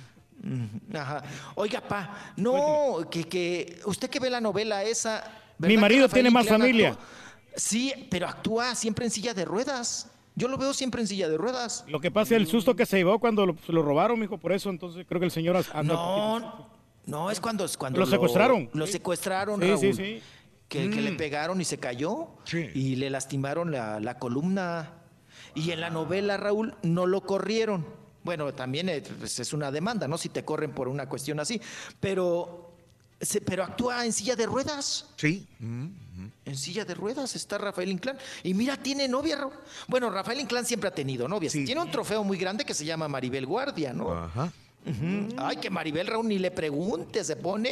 Ajá. 0.96 1.22
Oiga, 1.54 1.82
pa, 1.82 2.34
no, 2.38 3.08
que, 3.12 3.26
que 3.26 3.80
usted 3.86 4.10
que 4.10 4.20
ve 4.20 4.32
la 4.32 4.42
novela 4.42 4.84
esa. 4.84 5.24
¿verdad 5.60 5.68
Mi 5.76 5.78
marido 5.78 6.10
tiene 6.10 6.32
más 6.32 6.48
familia. 6.48 6.90
actúa? 6.90 7.06
Sí, 7.56 7.94
pero 8.10 8.28
actúa 8.28 8.76
siempre 8.76 9.06
en 9.06 9.12
silla 9.12 9.34
de 9.34 9.46
ruedas. 9.46 10.10
Yo 10.36 10.48
lo 10.48 10.58
veo 10.58 10.74
siempre 10.74 11.02
en 11.02 11.08
silla 11.08 11.28
de 11.28 11.38
ruedas. 11.38 11.84
Lo 11.88 12.00
que 12.00 12.10
pasa 12.10 12.36
es 12.36 12.42
el 12.42 12.48
susto 12.48 12.76
que 12.76 12.86
se 12.86 12.98
llevó 12.98 13.20
cuando 13.20 13.46
lo, 13.46 13.56
se 13.66 13.74
lo 13.74 13.82
robaron, 13.84 14.20
mijo, 14.20 14.38
por 14.38 14.54
eso 14.54 14.70
entonces 14.70 15.06
creo 15.08 15.20
que 15.20 15.26
el 15.26 15.32
señor 15.32 15.58
anda 15.74 15.94
No, 15.94 16.70
no, 17.06 17.30
es 17.32 17.42
cuando, 17.42 17.66
es 17.66 17.76
cuando 17.76 18.00
Lo 18.00 18.06
secuestraron. 18.06 18.70
Lo 18.74 18.88
secuestraron, 18.88 19.60
Sí, 19.60 19.66
sí, 19.66 19.72
Raúl. 19.92 19.96
sí. 19.96 20.22
Que, 20.70 20.90
que 20.90 21.02
le 21.02 21.12
Mm. 21.12 21.18
pegaron 21.18 21.60
y 21.60 21.66
se 21.66 21.78
cayó. 21.80 22.30
Sí. 22.46 22.70
Y 22.74 22.96
le 22.96 23.10
lastimaron 23.10 23.72
la, 23.72 24.00
la 24.00 24.18
columna. 24.20 24.94
Y 25.54 25.72
en 25.72 25.82
la 25.82 25.90
novela, 25.90 26.38
Raúl, 26.38 26.76
no 26.82 27.06
lo 27.08 27.22
corrieron. 27.24 27.86
Bueno, 28.24 28.54
también 28.54 28.88
es, 28.88 29.10
pues, 29.20 29.38
es 29.40 29.52
una 29.52 29.70
demanda, 29.70 30.08
¿no? 30.08 30.18
Si 30.18 30.30
te 30.30 30.46
corren 30.46 30.72
por 30.72 30.88
una 30.88 31.10
cuestión 31.10 31.42
así. 31.42 31.60
Pero, 32.00 32.74
se- 33.20 33.42
pero 33.42 33.64
actúa 33.66 34.06
en 34.06 34.14
silla 34.14 34.38
de 34.38 34.46
ruedas. 34.46 35.10
Sí. 35.18 35.46
Mm. 35.60 35.88
En 36.52 36.58
silla 36.58 36.84
de 36.84 36.94
ruedas 36.94 37.34
está 37.38 37.58
Rafael 37.58 37.90
Inclán. 37.90 38.18
Y 38.44 38.54
mira, 38.54 38.76
tiene 38.76 39.08
novia. 39.08 39.40
Bueno, 39.88 40.10
Rafael 40.10 40.38
Inclán 40.42 40.66
siempre 40.66 40.90
ha 40.90 40.94
tenido 40.94 41.26
novias. 41.30 41.54
Sí. 41.54 41.64
Tiene 41.64 41.80
un 41.80 41.90
trofeo 41.90 42.26
muy 42.26 42.38
grande 42.38 42.66
que 42.66 42.74
se 42.74 42.84
llama 42.84 43.08
Maribel 43.08 43.46
Guardia, 43.46 43.94
¿no? 43.94 44.12
Ajá. 44.12 44.52
Ay, 45.38 45.58
que 45.58 45.70
Maribel 45.70 46.08
Raúl 46.08 46.28
ni 46.28 46.40
le 46.40 46.52
pregunte, 46.52 47.24
se 47.24 47.38
pone. 47.38 47.72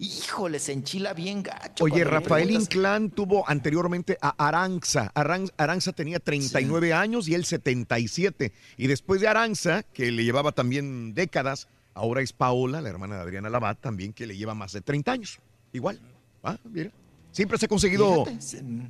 Híjole, 0.00 0.58
se 0.58 0.72
enchila 0.72 1.12
bien 1.14 1.44
gacho. 1.44 1.84
Oye, 1.84 2.02
Rafael. 2.02 2.50
Inclán 2.50 3.10
tuvo 3.10 3.48
anteriormente 3.48 4.18
a 4.20 4.30
Aranza. 4.48 5.12
Aran- 5.14 5.52
Aranza 5.56 5.92
tenía 5.92 6.18
39 6.18 6.92
años 6.92 7.28
y 7.28 7.34
él 7.34 7.44
77. 7.44 8.52
Y 8.78 8.86
después 8.88 9.20
de 9.20 9.28
Aranza, 9.28 9.84
que 9.84 10.10
le 10.10 10.24
llevaba 10.24 10.50
también 10.50 11.14
décadas, 11.14 11.68
ahora 11.94 12.20
es 12.22 12.32
Paola, 12.32 12.80
la 12.80 12.88
hermana 12.88 13.14
de 13.16 13.22
Adriana 13.22 13.48
Labat, 13.48 13.78
también 13.80 14.12
que 14.12 14.26
le 14.26 14.36
lleva 14.36 14.54
más 14.54 14.72
de 14.72 14.80
30 14.80 15.12
años. 15.12 15.38
Igual. 15.72 16.00
Ah, 16.42 16.56
mira. 16.64 16.90
Siempre 17.32 17.56
se 17.58 17.64
ha 17.64 17.68
conseguido 17.68 18.26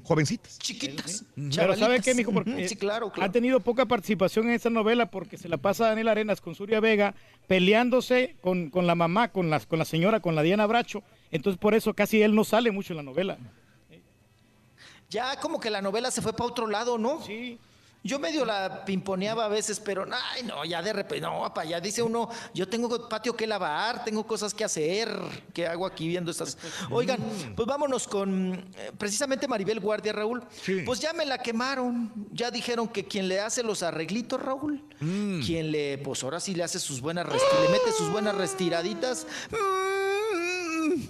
jovencitas. 0.03 0.59
Chiquitas. 0.59 1.25
Pero 1.35 1.77
¿sabe 1.77 2.01
qué, 2.01 2.13
mijo? 2.15 2.33
Porque 2.33 2.69
Sí, 2.69 2.77
claro, 2.77 3.11
claro. 3.11 3.29
ha 3.29 3.33
tenido 3.33 3.61
poca 3.61 3.87
participación 3.87 4.49
en 4.49 4.55
esta 4.55 4.69
novela 4.69 5.07
porque 5.11 5.39
se 5.39 5.49
la 5.49 5.57
pasa 5.59 5.87
Daniel 5.87 6.09
Arenas 6.09 6.41
con 6.41 6.55
Surya 6.57 6.81
Vega 6.81 7.15
peleándose 7.47 8.37
con, 8.41 8.71
con 8.71 8.87
la 8.89 8.97
mamá, 8.97 9.29
con 9.29 9.49
la, 9.49 9.61
con 9.61 9.79
la 9.79 9.85
señora, 9.85 10.19
con 10.21 10.35
la 10.35 10.43
Diana 10.43 10.67
Bracho. 10.67 11.05
Entonces 11.31 11.59
por 11.59 11.75
eso 11.75 11.95
casi 11.95 12.21
él 12.21 12.35
no 12.35 12.43
sale 12.43 12.73
mucho 12.73 12.93
en 12.93 12.97
la 12.99 13.03
novela. 13.05 13.39
Ya 15.09 15.37
como 15.41 15.61
que 15.61 15.71
la 15.71 15.81
novela 15.83 16.11
se 16.11 16.21
fue 16.23 16.33
para 16.33 16.49
otro 16.49 16.67
lado, 16.67 16.99
¿no? 16.99 17.23
Sí. 17.25 17.59
Yo 18.05 18.19
medio 18.19 18.45
la 18.45 18.85
pimponeaba 18.85 19.45
a 19.45 19.49
veces, 19.49 19.79
pero 19.79 20.05
ay, 20.33 20.43
no, 20.43 20.65
ya 20.65 20.83
de 20.83 20.93
repente, 20.93 21.21
no, 21.21 21.41
papá, 21.41 21.65
ya 21.65 21.81
dice 21.81 22.03
uno, 22.03 22.29
yo 22.53 22.69
tengo 22.69 23.09
patio 23.09 23.37
que 23.37 23.47
lavar, 23.47 24.05
tengo 24.05 24.27
cosas 24.27 24.53
que 24.53 24.65
hacer, 24.65 25.09
¿qué 25.55 25.69
hago 25.69 25.87
aquí 25.87 26.09
viendo 26.09 26.33
estas? 26.33 26.59
Oigan, 26.91 27.21
pues 27.55 27.67
vámonos 27.67 28.09
con 28.09 28.55
eh, 28.77 28.91
precisamente 28.99 29.47
Maribel 29.47 29.79
Guardia, 29.79 30.13
Raúl. 30.13 30.43
Pues 30.85 30.99
ya 30.99 31.13
me 31.13 31.25
la 31.25 31.39
quemaron, 31.39 32.13
ya 32.33 32.51
dijeron 32.51 32.89
que 32.89 33.05
quien 33.05 33.29
le 33.29 33.39
hace 33.39 33.63
los 33.63 33.85
arreglitos, 33.85 34.43
Raúl, 34.43 34.83
quien 34.99 35.71
le, 35.71 35.99
pues 35.99 36.25
ahora 36.25 36.41
sí 36.41 36.57
le 36.57 36.65
hace 36.65 36.81
sus 36.81 37.01
buenas, 37.01 37.27
le 37.27 37.69
mete 37.69 37.93
sus 37.97 38.11
buenas 38.11 38.35
restiraditas, 38.35 39.29
mm, 39.51 41.01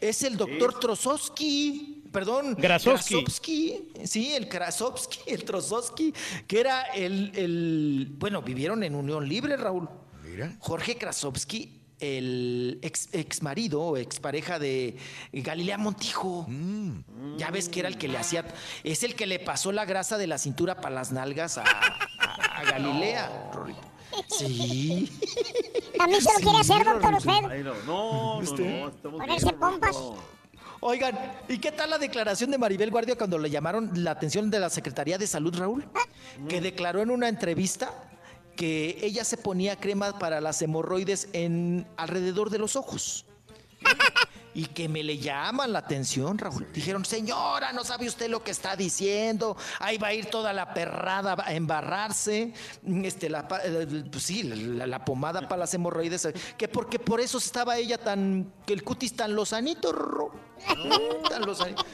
es 0.00 0.22
el 0.22 0.38
doctor 0.38 0.78
Trozowski. 0.80 1.89
Perdón, 2.12 2.56
Grasowski. 2.58 3.88
Sí, 4.04 4.32
el 4.34 4.48
Krasovsky, 4.48 5.20
el 5.28 5.44
Trozowski, 5.44 6.12
que 6.46 6.60
era 6.60 6.82
el, 6.94 7.30
el- 7.36 8.08
bueno, 8.18 8.42
vivieron 8.42 8.82
en 8.82 8.94
unión 8.94 9.28
libre, 9.28 9.56
Raúl. 9.56 9.88
Mira. 10.24 10.56
Jorge 10.60 10.96
Krasovsky, 10.96 11.80
el 12.00 12.78
ex, 12.82 13.08
ex 13.12 13.42
marido 13.42 13.80
o 13.82 13.96
ex 13.96 14.18
pareja 14.20 14.58
de 14.58 14.96
Galilea 15.32 15.78
Montijo. 15.78 16.46
Ya 17.36 17.50
ves 17.50 17.68
que 17.68 17.80
era 17.80 17.88
el 17.88 17.98
que 17.98 18.08
le 18.08 18.18
hacía, 18.18 18.44
es 18.84 19.02
el 19.02 19.14
que 19.14 19.26
le 19.26 19.38
pasó 19.38 19.70
la 19.70 19.84
grasa 19.84 20.18
de 20.18 20.26
la 20.26 20.38
cintura 20.38 20.76
para 20.80 20.94
las 20.94 21.12
nalgas 21.12 21.58
a, 21.58 21.62
a- 21.64 22.58
a 22.60 22.64
Galilea, 22.64 23.50
Rorrito. 23.52 23.80
Sí. 24.28 25.08
También 25.96 26.20
se 26.22 26.32
lo 26.32 26.38
quiere 26.40 26.58
hacer, 26.58 26.84
doctor, 26.84 27.14
usted. 27.14 27.40
No, 27.40 27.74
no, 27.84 28.42
no, 28.42 28.42
no, 28.42 28.88
estamos 28.88 29.20
Ponerse 29.20 29.46
bien, 29.46 29.58
pompas. 29.60 29.94
no. 29.96 30.39
Oigan, 30.82 31.14
¿y 31.48 31.58
qué 31.58 31.72
tal 31.72 31.90
la 31.90 31.98
declaración 31.98 32.50
de 32.50 32.56
Maribel 32.56 32.90
Guardia 32.90 33.16
cuando 33.16 33.38
le 33.38 33.50
llamaron 33.50 33.90
la 34.02 34.12
atención 34.12 34.50
de 34.50 34.60
la 34.60 34.70
Secretaría 34.70 35.18
de 35.18 35.26
Salud, 35.26 35.54
Raúl? 35.54 35.84
Que 36.48 36.62
declaró 36.62 37.02
en 37.02 37.10
una 37.10 37.28
entrevista 37.28 37.92
que 38.56 38.98
ella 39.02 39.24
se 39.24 39.36
ponía 39.36 39.76
crema 39.76 40.18
para 40.18 40.40
las 40.40 40.62
hemorroides 40.62 41.28
en 41.34 41.86
alrededor 41.98 42.48
de 42.48 42.58
los 42.58 42.76
ojos. 42.76 43.26
Y 44.52 44.66
que 44.66 44.88
me 44.88 45.04
le 45.04 45.18
llaman 45.18 45.72
la 45.72 45.78
atención, 45.78 46.36
Raúl. 46.36 46.66
Dijeron, 46.72 47.04
señora, 47.04 47.72
no 47.72 47.84
sabe 47.84 48.08
usted 48.08 48.28
lo 48.28 48.42
que 48.42 48.50
está 48.50 48.74
diciendo. 48.74 49.56
Ahí 49.78 49.96
va 49.96 50.08
a 50.08 50.14
ir 50.14 50.26
toda 50.26 50.52
la 50.52 50.74
perrada 50.74 51.36
a 51.38 51.52
embarrarse. 51.54 52.52
Este, 52.84 53.28
la, 53.28 53.46
eh, 53.64 54.04
pues 54.10 54.24
sí, 54.24 54.42
la, 54.42 55.04
pomada 55.04 55.42
para 55.42 55.60
las 55.60 55.74
hemorroides. 55.74 56.28
Que 56.58 56.66
porque 56.66 56.98
por 56.98 57.20
eso 57.20 57.38
estaba 57.38 57.76
ella 57.76 57.98
tan, 57.98 58.52
que 58.66 58.72
el 58.72 58.82
cutis 58.82 59.14
tan 59.14 59.34
lozanito, 59.36 59.92
Ro. 59.92 60.32
Tan 61.28 61.42
lozanito. 61.42 61.84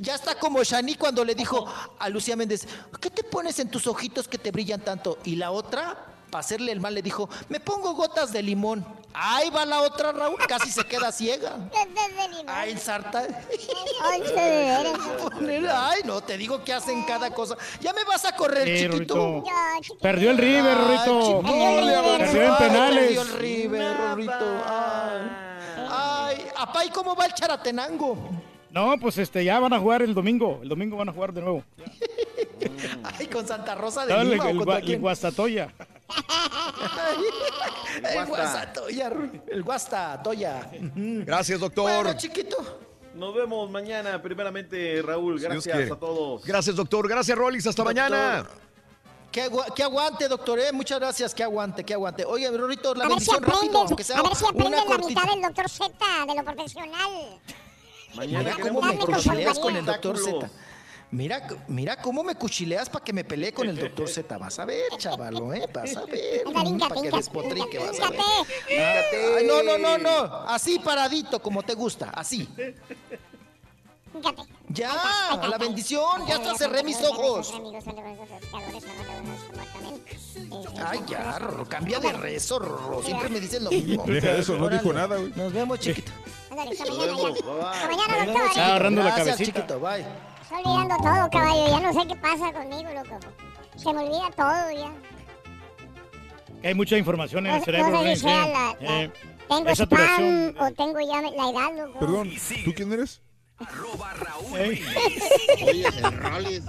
Ya 0.00 0.14
está 0.14 0.38
como 0.38 0.62
Shani 0.62 0.96
cuando 0.96 1.24
le 1.24 1.34
dijo 1.34 1.66
a 1.98 2.08
Lucía 2.10 2.36
Méndez, 2.36 2.66
¿qué 3.00 3.10
te 3.10 3.24
pones 3.24 3.58
en 3.60 3.70
tus 3.70 3.86
ojitos 3.86 4.28
que 4.28 4.38
te 4.38 4.50
brillan 4.50 4.82
tanto? 4.82 5.18
Y 5.24 5.36
la 5.36 5.50
otra, 5.50 6.13
para 6.34 6.40
hacerle 6.40 6.72
el 6.72 6.80
mal, 6.80 6.92
le 6.92 7.00
dijo, 7.00 7.28
me 7.48 7.60
pongo 7.60 7.94
gotas 7.94 8.32
de 8.32 8.42
limón. 8.42 8.84
Ahí 9.12 9.50
va 9.50 9.64
la 9.64 9.82
otra, 9.82 10.10
Raúl, 10.10 10.36
casi 10.48 10.68
se 10.68 10.84
queda 10.84 11.12
ciega. 11.12 11.70
Ay, 12.48 12.72
ensarta. 12.72 13.24
Ay, 15.72 16.00
no, 16.04 16.20
te 16.22 16.36
digo 16.36 16.64
que 16.64 16.72
hacen 16.72 17.04
cada 17.04 17.30
cosa. 17.30 17.56
Ya 17.80 17.92
me 17.92 18.02
vas 18.02 18.24
a 18.24 18.34
correr, 18.34 18.66
Sí, 18.66 18.90
chiquito. 18.90 19.44
Perdió 20.02 20.32
el 20.32 20.38
River, 20.38 20.76
Rorrito. 20.76 21.42
Perdió 22.18 22.42
en 22.42 22.56
penales. 22.56 23.04
Perdió 23.04 23.22
el 23.22 23.32
River, 23.34 23.96
Rorrito. 23.96 24.64
Ay, 24.66 25.20
ay, 25.88 26.46
apá, 26.56 26.84
¿y 26.84 26.90
cómo 26.90 27.14
va 27.14 27.26
el 27.26 27.34
Charatenango? 27.34 28.18
No, 28.74 28.98
pues 28.98 29.16
este, 29.18 29.44
ya 29.44 29.60
van 29.60 29.72
a 29.72 29.78
jugar 29.78 30.02
el 30.02 30.14
domingo. 30.14 30.58
El 30.60 30.68
domingo 30.68 30.96
van 30.96 31.08
a 31.08 31.12
jugar 31.12 31.32
de 31.32 31.40
nuevo. 31.42 31.62
Ay, 33.04 33.28
con 33.28 33.46
Santa 33.46 33.76
Rosa 33.76 34.04
de 34.04 34.12
No, 34.12 34.20
el, 34.22 34.30
Lima. 34.30 34.44
¿o 34.46 34.48
el, 34.48 34.90
el? 34.90 34.98
Guastatoya. 34.98 35.72
El 38.02 38.26
Guastatoya, 38.26 39.12
el 39.46 39.62
Guastatoya. 39.62 40.70
Gracias, 40.92 41.60
doctor. 41.60 41.84
Bueno, 42.02 42.18
chiquito. 42.18 42.80
Nos 43.14 43.32
vemos 43.32 43.70
mañana, 43.70 44.20
primeramente, 44.20 45.00
Raúl. 45.02 45.38
Gracias 45.38 45.92
a 45.92 45.96
todos. 45.96 46.44
Gracias, 46.44 46.74
doctor. 46.74 47.08
Gracias, 47.08 47.38
Rolis. 47.38 47.64
Hasta 47.68 47.84
Doctor. 47.84 47.94
mañana. 48.10 48.44
Que, 49.30 49.48
que 49.76 49.82
aguante, 49.84 50.26
doctor, 50.26 50.58
¿eh? 50.58 50.72
Muchas 50.72 50.98
gracias, 50.98 51.32
que 51.32 51.44
aguante, 51.44 51.84
que 51.84 51.94
aguante. 51.94 52.24
Oye, 52.24 52.50
Rorito, 52.50 52.92
la 52.94 53.04
A 53.04 53.08
ver 53.08 53.20
si 53.20 53.30
bendición 53.30 53.42
rápido, 53.42 53.82
a 53.82 54.22
ver 54.22 54.36
si 54.36 54.46
aprende 54.46 54.76
la 54.88 54.98
mitad 54.98 55.30
del 55.30 55.42
doctor 55.42 55.68
Z, 55.68 55.92
de 56.26 56.34
lo 56.34 56.44
profesional. 56.44 57.40
Mañana 58.16 58.56
Mira 58.56 58.56
cómo 58.60 58.82
me 58.82 58.98
cuchileas 58.98 59.58
con 59.58 59.76
el 59.76 59.84
doctor 59.84 60.18
Z. 60.18 60.50
Mira, 61.10 61.46
mira 61.68 61.96
cómo 61.96 62.24
me 62.24 62.34
cuchileas 62.34 62.88
para 62.88 63.04
que 63.04 63.12
me 63.12 63.22
pelee 63.24 63.52
con 63.52 63.68
el 63.68 63.78
doctor 63.78 64.08
Z. 64.08 64.36
Vas 64.36 64.58
a 64.58 64.64
ver, 64.64 64.84
chavalo, 64.96 65.54
¿eh? 65.54 65.68
Vas 65.72 65.96
a 65.96 66.04
ver. 66.06 66.44
Para 66.78 67.00
que 67.00 67.10
despotrique, 67.10 67.78
vas 67.78 68.00
a 68.00 68.10
ver. 68.10 68.20
Ay, 69.38 69.46
no, 69.46 69.62
no, 69.62 69.78
no, 69.78 69.98
no. 69.98 70.24
Así 70.48 70.78
paradito, 70.78 71.40
como 71.40 71.62
te 71.62 71.74
gusta. 71.74 72.10
Así. 72.10 72.48
Ya, 74.68 74.92
la 75.48 75.58
bendición. 75.58 76.26
Ya 76.26 76.36
hasta 76.36 76.56
cerré 76.56 76.82
mis 76.82 77.00
ojos. 77.02 77.52
Ay, 80.84 81.00
ya, 81.08 81.38
Rorro, 81.38 81.68
cambia 81.68 81.98
de 82.00 82.12
rezo, 82.12 82.58
Rorro. 82.58 83.02
Siempre 83.02 83.28
me 83.28 83.40
dicen 83.40 83.64
lo 83.64 83.70
mismo. 83.70 84.04
Deja 84.04 84.32
eso, 84.32 84.56
no 84.56 84.68
dijo 84.68 84.92
nada, 84.92 85.16
güey. 85.16 85.32
Nos 85.36 85.52
vemos, 85.52 85.78
chiquito. 85.78 86.12
Ándale, 86.54 86.70
hasta 86.70 86.84
mañana 86.92 87.16
ya. 87.18 87.28
Hasta 87.70 87.86
mañana, 87.88 88.26
doctor. 88.26 88.60
agarrando 88.62 89.02
la 89.02 89.06
Gracias, 89.10 89.36
cabecita. 89.36 89.60
chiquito. 89.60 89.80
Bye. 89.80 90.04
Estoy 90.42 90.58
olvidando 90.64 90.96
todo, 90.98 91.30
caballo. 91.30 91.66
Ya 91.68 91.80
no 91.80 91.92
sé 92.00 92.08
qué 92.08 92.16
pasa 92.16 92.52
conmigo, 92.52 92.90
loco. 92.94 93.18
Se 93.76 93.92
me 93.92 94.00
olvida 94.04 94.30
todo 94.36 94.70
ya. 94.70 94.92
Hay 96.68 96.74
mucha 96.74 96.96
información 96.96 97.46
en 97.46 97.54
el 97.56 97.64
cerebro. 97.64 97.90
no 97.90 98.02
sé 98.02 98.14
si 98.16 98.22
sea 98.22 98.46
la- 98.46 98.76
la- 98.80 99.02
Eh, 99.02 99.12
Tengo 99.48 99.68
esa 99.68 99.82
spam 99.84 99.98
saturación. 100.00 100.56
o 100.60 100.72
tengo 100.72 101.00
ya 101.00 101.20
la 101.22 101.50
edad, 101.50 101.76
loco. 101.86 101.98
Perdón, 101.98 102.30
¿tú 102.64 102.72
quién 102.74 102.92
eres? 102.92 103.20
Ey. 104.56 104.82
Oye, 105.68 105.86
el 105.88 106.12
Rollis, 106.18 106.62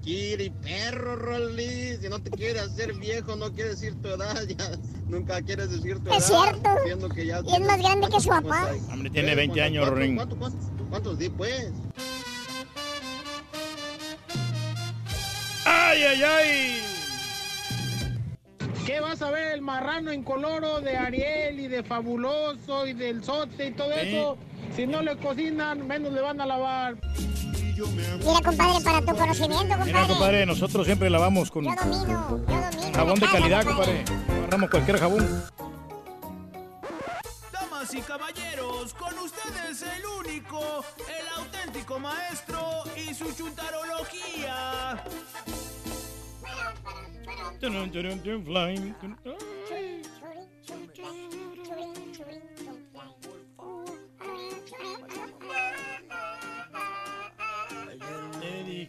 Harakiri, 0.00 0.50
perro 0.62 1.16
Rollis. 1.16 2.00
Si 2.00 2.08
no 2.08 2.18
te 2.20 2.30
quieres 2.30 2.62
hacer 2.62 2.94
viejo, 2.94 3.36
no 3.36 3.52
quieres 3.52 3.80
decir 3.80 4.00
tu 4.00 4.08
edad, 4.08 4.42
ya 4.46 4.70
nunca 5.08 5.42
quieres 5.42 5.70
decir 5.70 5.98
tu 5.98 6.08
edad. 6.08 6.18
Es 6.18 6.24
cierto. 6.24 6.70
siendo 6.84 7.08
que 7.08 7.26
ya 7.26 7.40
Y 7.46 7.54
es 7.54 7.60
más 7.60 7.78
grande 7.78 8.08
que 8.08 8.20
su 8.20 8.28
papá. 8.28 8.70
Hombre, 8.90 9.10
tiene 9.10 9.34
20 9.34 9.62
años, 9.62 9.82
¿Cuántos, 9.84 9.98
Rorín. 9.98 10.16
cuántos, 10.16 10.38
cuántos, 10.38 10.60
cuántos 10.88 11.18
di, 11.18 11.28
pues? 11.28 11.72
¡Ay, 15.66 16.02
ay, 16.02 16.22
ay! 16.22 16.82
¿Qué 18.86 19.00
vas 19.00 19.20
a 19.22 19.30
ver 19.30 19.52
el 19.52 19.60
marrano 19.60 20.12
incoloro 20.12 20.80
de 20.80 20.96
Ariel 20.96 21.60
y 21.60 21.68
de 21.68 21.82
Fabuloso 21.82 22.86
y 22.86 22.94
del 22.94 23.22
Sote 23.22 23.66
y 23.68 23.70
todo 23.72 23.92
eso? 23.92 24.38
Si 24.74 24.86
no 24.86 25.02
le 25.02 25.16
cocinan, 25.16 25.86
menos 25.86 26.12
le 26.12 26.20
van 26.22 26.40
a 26.40 26.46
lavar. 26.46 26.96
Mira, 27.88 28.40
compadre, 28.44 28.80
para 28.84 29.00
tu 29.00 29.16
conocimiento, 29.16 29.64
Mira, 29.64 29.76
compadre. 29.78 30.06
compadre, 30.08 30.46
nosotros 30.46 30.86
siempre 30.86 31.08
lavamos 31.10 31.50
con 31.50 31.64
Yo 31.64 31.70
domino, 31.74 32.04
yo 32.06 32.36
domino. 32.38 32.92
jabón 32.94 33.14
de 33.14 33.20
casa, 33.20 33.32
calidad, 33.38 33.64
compadre. 33.64 34.04
Agarramos 34.38 34.70
cualquier 34.70 34.98
jabón. 34.98 35.44
Damas 37.52 37.94
y 37.94 38.00
caballeros, 38.00 38.94
con 38.94 39.18
ustedes 39.18 39.82
el 39.82 40.06
único, 40.06 40.84
el 41.08 41.28
auténtico 41.42 41.98
maestro 41.98 42.82
y 42.96 43.14
su 43.14 43.32
chuntarología. 43.32 45.02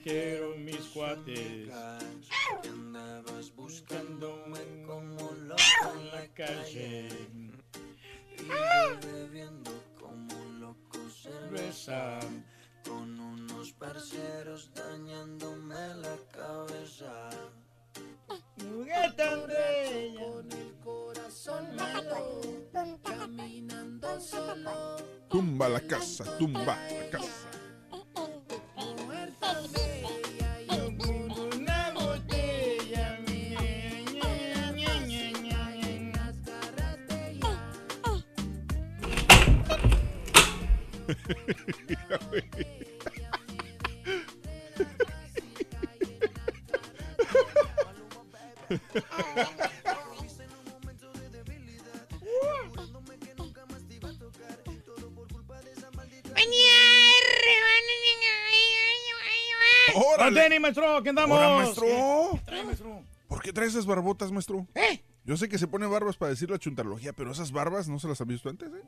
Dijeron 0.04 0.66
mis 0.66 0.88
cuates 0.94 1.70
que 2.62 2.70
andabas 2.70 3.56
buscándome 3.56 4.60
como 4.86 5.32
loco 5.32 6.00
en 6.00 6.12
la 6.12 6.28
calle. 6.34 7.08
Y 8.38 9.06
bebiendo 9.06 9.72
como 10.00 10.34
loco 10.60 10.98
cerveza 11.10 12.20
con 12.84 13.20
unos 13.20 13.72
parceros 13.74 14.72
dañándome 14.74 15.76
la 15.76 16.18
cabeza. 16.32 17.30
Mujer 18.58 19.16
tan 19.16 19.48
bella 19.48 20.20
con 20.24 20.52
el 20.52 20.74
corazón 20.84 21.76
malo, 21.76 22.42
caminando 23.04 24.20
solo. 24.20 24.98
Tumba 25.30 25.70
la 25.70 25.82
casa, 25.82 26.38
tumba 26.38 26.66
la 26.66 27.10
casa. 27.10 27.61
¡Órale! 59.94 60.42
Denny, 60.42 60.60
maestro! 60.60 61.04
¿Qué 61.04 61.10
andamos? 61.10 61.38
Hola, 61.38 61.50
maestro. 61.50 61.86
¿Qué 62.34 62.42
trae, 62.46 62.64
maestro? 62.64 63.04
¿Por 63.28 63.42
qué 63.42 63.54
traes 63.54 63.72
esas 63.72 63.86
barbotas, 63.86 64.32
maestro? 64.32 64.68
¿Eh? 64.76 65.04
Yo 65.24 65.38
sé 65.38 65.50
que 65.50 65.58
se 65.58 65.68
pone 65.68 65.86
barbas 65.86 66.18
para 66.18 66.32
decir 66.32 66.50
la 66.50 66.60
chuntarología, 66.60 67.14
pero 67.14 67.32
esas 67.32 67.52
barbas 67.52 67.88
no 67.88 68.00
se 68.00 68.08
las 68.08 68.20
han 68.22 68.28
visto 68.28 68.50
antes, 68.50 68.70
¿eh? 68.70 68.84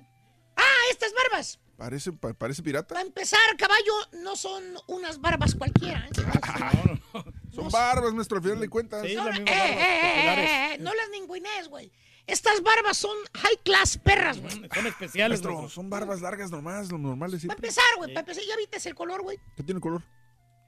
Estas 0.94 1.12
barbas. 1.14 1.60
Parece, 1.78 2.12
pa- 2.14 2.34
parece 2.34 2.62
pirata. 2.64 2.94
Para 2.94 3.02
empezar, 3.02 3.40
caballo, 3.58 3.94
no 4.22 4.36
son 4.36 4.64
unas 4.88 5.20
barbas 5.20 5.56
cualquiera. 5.56 6.08
¿eh? 6.08 6.12
Son 7.54 7.70
barbas, 7.70 8.14
maestro, 8.14 8.38
al 8.38 8.44
final 8.44 8.60
de 8.60 8.70
cuentas. 8.70 9.02
Son- 9.14 9.34
eh, 9.36 9.44
eh, 9.46 9.46
eh, 9.48 10.74
eh, 10.74 10.78
no 10.80 10.92
las 10.94 11.10
ningüines, 11.12 11.68
güey. 11.70 11.92
Estas 12.26 12.64
barbas 12.64 12.98
son 12.98 13.16
high 13.36 13.58
class 13.64 13.98
perras, 13.98 14.40
güey. 14.40 14.54
Son 14.74 14.88
especiales, 14.88 15.44
Maestro, 15.44 15.70
son 15.70 15.90
barbas 15.90 16.22
largas 16.22 16.50
nomás, 16.52 16.90
lo 16.92 16.98
normal 16.98 17.30
de 17.32 17.38
Para 17.38 17.42
siempre. 17.42 17.68
empezar, 17.68 17.84
güey, 17.98 18.14
para 18.14 18.22
empezar, 18.22 18.44
¿ya 18.48 18.56
viste 18.56 18.90
el 18.90 18.96
color, 18.96 19.22
güey? 19.24 19.38
¿Qué 19.58 19.62
tiene 19.64 19.82
color? 19.82 20.02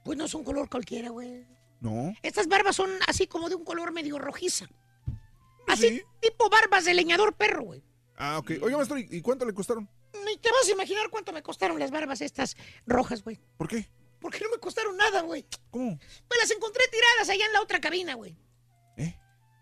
Pues 0.04 0.18
no 0.18 0.26
es 0.26 0.34
un 0.34 0.44
color 0.44 0.68
cualquiera, 0.68 1.08
güey. 1.08 1.46
No. 1.80 2.12
Estas 2.22 2.46
barbas 2.46 2.76
son 2.76 2.90
así 3.08 3.26
como 3.26 3.48
de 3.48 3.54
un 3.54 3.64
color 3.64 3.90
medio 3.92 4.18
rojiza. 4.18 4.66
Así, 5.66 6.02
tipo 6.20 6.48
barbas 6.50 6.84
de 6.84 6.94
leñador 6.94 7.34
perro, 7.34 7.62
güey. 7.64 7.82
Ah, 8.16 8.38
ok. 8.38 8.52
Oiga, 8.62 8.76
maestro, 8.76 8.98
¿y 8.98 9.08
y 9.10 9.20
cuánto 9.22 9.44
le 9.44 9.52
costaron? 9.54 9.88
Ni 10.24 10.36
te 10.38 10.50
vas 10.50 10.68
a 10.68 10.72
imaginar 10.72 11.08
cuánto 11.10 11.32
me 11.32 11.42
costaron 11.42 11.78
las 11.78 11.90
barbas 11.90 12.20
estas 12.20 12.56
rojas, 12.86 13.22
güey. 13.22 13.38
¿Por 13.56 13.68
qué? 13.68 13.88
Porque 14.20 14.40
no 14.40 14.50
me 14.50 14.58
costaron 14.58 14.96
nada, 14.96 15.20
güey. 15.22 15.44
¿Cómo? 15.70 15.98
Pues 15.98 16.40
las 16.40 16.50
encontré 16.50 16.84
tiradas 16.88 17.28
allá 17.28 17.46
en 17.46 17.52
la 17.52 17.62
otra 17.62 17.80
cabina, 17.80 18.14
güey. 18.14 18.36
¿Eh? 18.96 19.14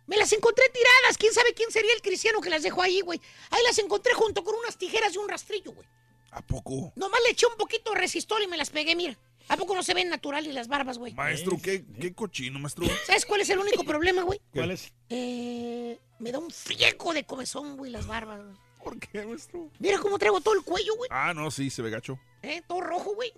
Me 0.06 0.16
las 0.16 0.32
encontré 0.32 0.64
tiradas. 0.72 1.18
¿Quién 1.18 1.32
sabe 1.32 1.54
quién 1.54 1.70
sería 1.70 1.92
el 1.92 2.02
cristiano 2.02 2.40
que 2.40 2.50
las 2.50 2.62
dejó 2.62 2.82
ahí, 2.82 3.00
güey? 3.00 3.20
Ahí 3.50 3.62
las 3.64 3.78
encontré 3.78 4.14
junto 4.14 4.44
con 4.44 4.54
unas 4.54 4.78
tijeras 4.78 5.14
y 5.14 5.18
un 5.18 5.28
rastrillo, 5.28 5.72
güey. 5.72 5.86
¿A 6.30 6.40
poco? 6.42 6.92
Nomás 6.96 7.20
le 7.24 7.30
eché 7.30 7.46
un 7.46 7.56
poquito 7.56 7.92
de 7.92 8.00
resistol 8.00 8.42
y 8.42 8.46
me 8.46 8.56
las 8.56 8.70
pegué, 8.70 8.96
mira. 8.96 9.18
¿A 9.48 9.56
poco 9.56 9.74
no 9.74 9.82
se 9.82 9.92
ven 9.92 10.08
naturales 10.08 10.54
las 10.54 10.68
barbas, 10.68 10.96
güey? 10.98 11.12
Maestro, 11.12 11.58
qué, 11.62 11.84
qué 12.00 12.14
cochino, 12.14 12.58
maestro. 12.58 12.86
¿Sabes 13.06 13.26
cuál 13.26 13.42
es 13.42 13.50
el 13.50 13.58
único 13.58 13.84
problema, 13.84 14.22
güey? 14.22 14.40
¿Cuál 14.52 14.70
es? 14.70 14.92
Eh, 15.10 15.98
me 16.18 16.32
da 16.32 16.38
un 16.38 16.50
friego 16.50 17.12
de 17.12 17.24
comezón, 17.26 17.76
güey, 17.76 17.90
las 17.90 18.06
barbas, 18.06 18.42
güey. 18.42 18.56
¿Por 18.84 18.98
qué, 18.98 19.24
maestro? 19.24 19.70
Mira 19.78 19.98
cómo 19.98 20.18
traigo 20.18 20.40
todo 20.40 20.54
el 20.54 20.62
cuello, 20.62 20.94
güey. 20.96 21.08
Ah, 21.12 21.32
no, 21.34 21.50
sí, 21.50 21.70
se 21.70 21.80
ve 21.82 21.90
gacho. 21.90 22.18
¿Eh? 22.42 22.62
Todo 22.68 22.80
rojo, 22.82 23.14
güey. 23.14 23.32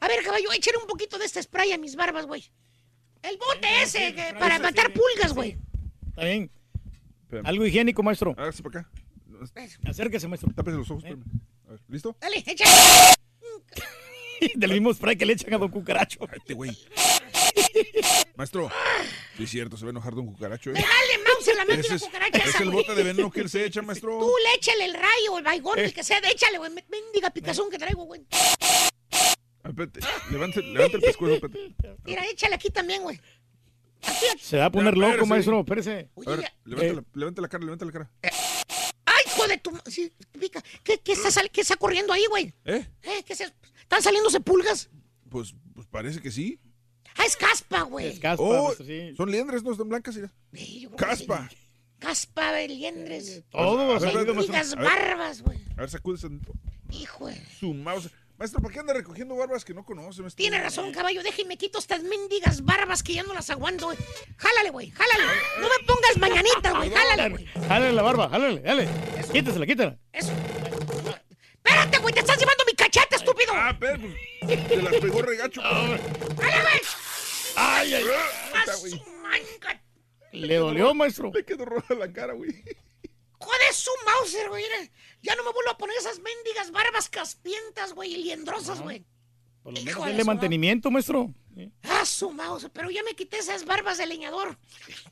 A 0.00 0.08
ver, 0.08 0.22
caballo, 0.24 0.52
échale 0.52 0.76
un 0.78 0.86
poquito 0.86 1.16
de 1.18 1.24
este 1.24 1.42
spray 1.42 1.72
a 1.72 1.78
mis 1.78 1.96
barbas, 1.96 2.26
güey. 2.26 2.44
El 3.22 3.38
bote 3.38 3.82
ese 3.82 4.14
que- 4.14 4.34
para 4.38 4.58
matar 4.58 4.92
pulgas, 4.92 5.32
güey. 5.32 5.56
Está 6.08 6.24
bien. 6.24 6.50
Algo 7.44 7.64
higiénico, 7.64 8.02
maestro. 8.02 8.34
Hágase 8.36 8.62
para 8.62 8.80
acá. 8.80 8.90
Acérquese, 9.88 10.28
maestro. 10.28 10.50
Tápese 10.54 10.76
los 10.78 10.90
ojos, 10.90 11.04
espérame. 11.04 11.24
A 11.66 11.70
ver, 11.72 11.80
¿listo? 11.88 12.16
Dale, 12.20 12.42
échale. 12.46 12.70
Del 14.54 14.72
mismo 14.72 14.92
spray 14.92 15.16
que 15.16 15.24
le 15.26 15.32
echan 15.32 15.54
a 15.54 15.58
Don 15.58 15.70
Cucaracho. 15.70 16.20
Este 16.32 16.54
güey. 16.54 16.76
Maestro, 18.36 18.70
sí 19.36 19.44
es 19.44 19.50
cierto, 19.50 19.76
se 19.76 19.84
va 19.84 19.90
a 19.90 19.92
enojar 19.92 20.14
Don 20.14 20.26
Cucaracho, 20.26 20.70
¿eh? 20.70 20.74
Dale, 20.74 21.24
en 21.48 21.56
la 21.56 21.64
mente 21.64 21.80
Ese 21.82 21.88
la 21.90 21.96
es, 21.96 22.02
cucaracha 22.02 22.38
es 22.38 22.46
esa, 22.48 22.62
el 22.62 22.70
bote 22.70 22.94
de 22.94 23.02
veneno 23.02 23.30
que 23.30 23.40
él 23.40 23.48
se 23.48 23.64
echa, 23.64 23.82
maestro. 23.82 24.18
Tú 24.18 24.30
le 24.44 24.54
échale 24.56 24.84
el 24.86 24.94
rayo, 24.94 25.38
el 25.38 25.44
baigón, 25.44 25.78
Eh. 25.78 25.84
el 25.84 25.94
que 25.94 26.02
sea. 26.04 26.18
Échale, 26.18 26.58
güey. 26.58 26.70
Mendiga 26.88 27.30
picazón 27.30 27.70
que 27.70 27.78
traigo, 27.78 28.04
güey. 28.04 28.24
Ah, 29.62 29.68
espérate, 29.70 30.00
levante, 30.30 30.62
levante 30.62 30.96
el 30.96 31.02
pescuezo, 31.02 31.34
espérate. 31.34 31.74
Mira, 32.04 32.24
échale 32.26 32.54
aquí 32.54 32.70
también, 32.70 33.02
güey. 33.02 33.20
Aquí, 34.02 34.26
aquí. 34.32 34.42
Se 34.44 34.56
va 34.58 34.66
a 34.66 34.70
poner 34.70 34.94
Ya, 34.94 35.00
loco, 35.00 35.12
espérese. 35.24 35.28
maestro. 35.28 35.60
Espérese. 35.60 36.10
A 36.26 36.30
ver, 36.36 36.52
levante, 36.64 36.94
la, 36.94 37.04
levante 37.14 37.40
la 37.42 37.48
cara, 37.48 37.64
levante 37.64 37.84
la 37.84 37.92
cara. 37.92 38.10
¡Ay, 39.06 39.22
hijo 39.26 39.46
de 39.48 39.58
tu... 39.58 39.78
Sí, 39.86 40.12
pica. 40.38 40.62
¿Qué, 40.84 40.98
qué, 40.98 41.12
está, 41.12 41.30
sal- 41.30 41.50
qué 41.50 41.62
está 41.62 41.76
corriendo 41.76 42.12
ahí, 42.12 42.24
güey? 42.28 42.52
¿Eh? 42.64 42.86
¿Eh? 43.02 43.22
¿Qué 43.26 43.34
se... 43.34 43.52
¿Están 43.80 44.02
saliéndose 44.02 44.40
pulgas? 44.40 44.88
Pues, 45.30 45.54
pues 45.74 45.86
parece 45.88 46.20
que 46.20 46.30
sí. 46.30 46.60
Ah, 47.16 47.24
es 47.24 47.36
caspa, 47.68 47.82
güey. 47.82 48.20
Oh, 48.38 48.72
Son 49.16 49.30
liendres, 49.30 49.62
no 49.62 49.72
están 49.72 49.88
blancas, 49.88 50.16
mira. 50.16 50.32
que 50.52 50.88
Caspa. 50.96 51.48
Caspa 51.98 52.52
de 52.52 52.68
liendres. 52.68 53.44
Todo 53.50 53.98
ver. 53.98 54.76
barbas, 54.76 55.42
güey. 55.42 55.58
A 55.76 55.80
ver, 55.80 55.90
sacúdese. 55.90 56.28
Hijo 56.90 57.26
de... 57.26 57.42
Su 57.58 57.72
mouse. 57.74 58.10
Maestro, 58.38 58.60
¿por 58.60 58.70
qué 58.70 58.80
anda 58.80 58.92
recogiendo 58.92 59.34
barbas 59.34 59.64
que 59.64 59.72
no 59.72 59.82
conoce, 59.82 60.20
maestro? 60.20 60.36
Tiene 60.36 60.60
razón, 60.62 60.92
caballo. 60.92 61.22
Déjenme 61.22 61.56
quito 61.56 61.78
estas 61.78 62.02
mendigas 62.02 62.62
barbas 62.62 63.02
que 63.02 63.14
ya 63.14 63.22
no 63.22 63.32
las 63.32 63.48
aguanto, 63.48 63.86
güey. 63.86 63.96
Jálale, 64.36 64.70
güey. 64.70 64.90
Jálale. 64.90 65.24
No 65.58 65.68
me 65.68 65.86
pongas 65.86 66.18
mañanitas, 66.18 66.76
güey. 66.76 66.90
Jálale, 66.90 67.30
güey. 67.30 67.46
Jálale 67.46 67.92
la 67.92 68.02
barba, 68.02 68.28
jálale, 68.28 68.60
dale. 68.60 68.88
Quítesela, 69.32 69.64
quítala. 69.66 69.98
Espérate, 71.66 71.98
güey. 71.98 72.12
Te 72.12 72.20
estás 72.20 72.38
llevando 72.38 72.64
mi 72.66 72.74
cachete, 72.74 73.16
estúpido. 73.16 73.52
Ah, 73.54 73.74
pero 73.80 74.00
pues, 74.00 74.68
se 74.68 74.82
las 74.82 74.94
pegó 74.96 75.22
regacho. 75.22 75.62
¡Jálale, 75.62 76.62
güey! 76.62 76.80
Ay, 77.56 77.94
ay, 77.94 78.04
¡A 78.54 78.72
su 78.72 78.96
manga! 79.22 79.82
Le 80.32 80.56
dolió, 80.56 80.94
maestro. 80.94 81.30
Le 81.34 81.44
quedó 81.44 81.64
roja 81.64 81.94
la 81.94 82.12
cara, 82.12 82.34
güey. 82.34 82.52
Joder, 83.38 83.74
su 83.74 83.90
Mauser, 84.04 84.48
güey. 84.48 84.64
Ya 85.22 85.34
no 85.34 85.44
me 85.44 85.52
vuelvo 85.52 85.70
a 85.70 85.78
poner 85.78 85.96
esas 85.96 86.20
mendigas 86.20 86.70
barbas 86.70 87.08
caspientas, 87.08 87.94
güey, 87.94 88.14
y 88.14 88.22
liendrosas, 88.24 88.80
güey. 88.80 89.04
Por 89.62 89.74
lo 89.74 89.82
menos 89.82 90.02
de 90.02 90.08
denle 90.10 90.24
mantenimiento, 90.24 90.90
maestro. 90.90 91.32
Ah, 91.82 92.04
su 92.04 92.30
Mauser. 92.30 92.70
Pero 92.70 92.90
ya 92.90 93.02
me 93.02 93.14
quité 93.14 93.38
esas 93.38 93.64
barbas 93.64 93.98
de 93.98 94.06
leñador. 94.06 94.58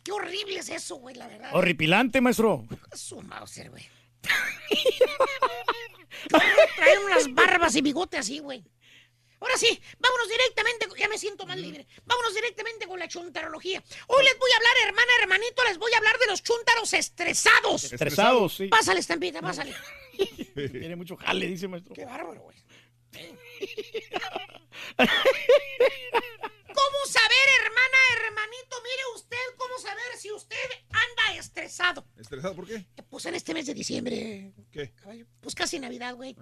Qué 0.02 0.12
horrible 0.12 0.58
es 0.58 0.68
eso, 0.68 0.96
güey, 0.96 1.14
la 1.14 1.26
verdad. 1.26 1.50
Horripilante, 1.54 2.20
maestro. 2.20 2.66
Su 2.92 3.22
Mauser, 3.22 3.70
güey. 3.70 3.88
Traer 6.28 6.98
unas 7.04 7.32
barbas 7.34 7.76
y 7.76 7.82
bigote 7.82 8.18
así, 8.18 8.38
güey. 8.38 8.64
Ahora 9.44 9.58
sí, 9.58 9.78
vámonos 9.98 10.26
directamente, 10.30 10.86
ya 10.96 11.06
me 11.06 11.18
siento 11.18 11.44
más 11.44 11.58
libre. 11.58 11.86
Vámonos 12.06 12.34
directamente 12.34 12.86
con 12.86 12.98
la 12.98 13.06
chuntarología. 13.06 13.84
Hoy 14.06 14.24
les 14.24 14.38
voy 14.38 14.50
a 14.50 14.56
hablar, 14.56 14.72
hermana, 14.86 15.12
hermanito, 15.20 15.62
les 15.64 15.76
voy 15.76 15.92
a 15.92 15.98
hablar 15.98 16.18
de 16.18 16.28
los 16.28 16.42
chúntaros 16.42 16.94
estresados. 16.94 17.84
Estresados, 17.84 18.54
sí. 18.54 18.68
Pásale, 18.68 19.00
estampita, 19.00 19.42
pásale. 19.42 19.74
Tiene 20.54 20.96
mucho 20.96 21.18
jale, 21.18 21.46
dice 21.46 21.68
maestro. 21.68 21.94
Qué 21.94 22.06
bárbaro, 22.06 22.40
güey. 22.40 22.56
¿Cómo 24.96 25.06
saber, 27.06 27.48
hermana, 27.60 27.98
hermanito? 28.16 28.33
Mire 28.84 29.02
usted, 29.16 29.36
¿cómo 29.56 29.78
saber 29.78 30.18
si 30.18 30.30
usted 30.30 30.56
anda 30.90 31.40
estresado? 31.40 32.06
¿Estresado 32.18 32.54
por 32.54 32.66
qué? 32.66 32.86
Pues 33.08 33.24
en 33.24 33.34
este 33.34 33.54
mes 33.54 33.64
de 33.64 33.72
diciembre. 33.72 34.52
¿Qué? 34.70 34.92
Pues 35.40 35.54
casi 35.54 35.78
Navidad, 35.78 36.14
güey. 36.14 36.36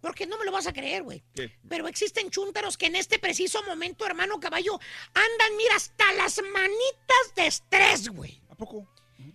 Porque 0.00 0.26
no 0.26 0.38
me 0.38 0.44
lo 0.44 0.50
vas 0.50 0.66
a 0.66 0.72
creer, 0.72 1.04
güey. 1.04 1.22
¿Qué? 1.34 1.56
Pero 1.68 1.86
existen 1.86 2.30
chúntaros 2.30 2.76
que 2.76 2.86
en 2.86 2.96
este 2.96 3.20
preciso 3.20 3.62
momento, 3.62 4.04
hermano 4.04 4.40
caballo, 4.40 4.80
andan, 5.14 5.56
mira, 5.56 5.76
hasta 5.76 6.12
las 6.14 6.40
manitas 6.52 7.34
de 7.36 7.46
estrés, 7.46 8.08
güey. 8.08 8.42
¿A 8.48 8.56
poco? 8.56 8.92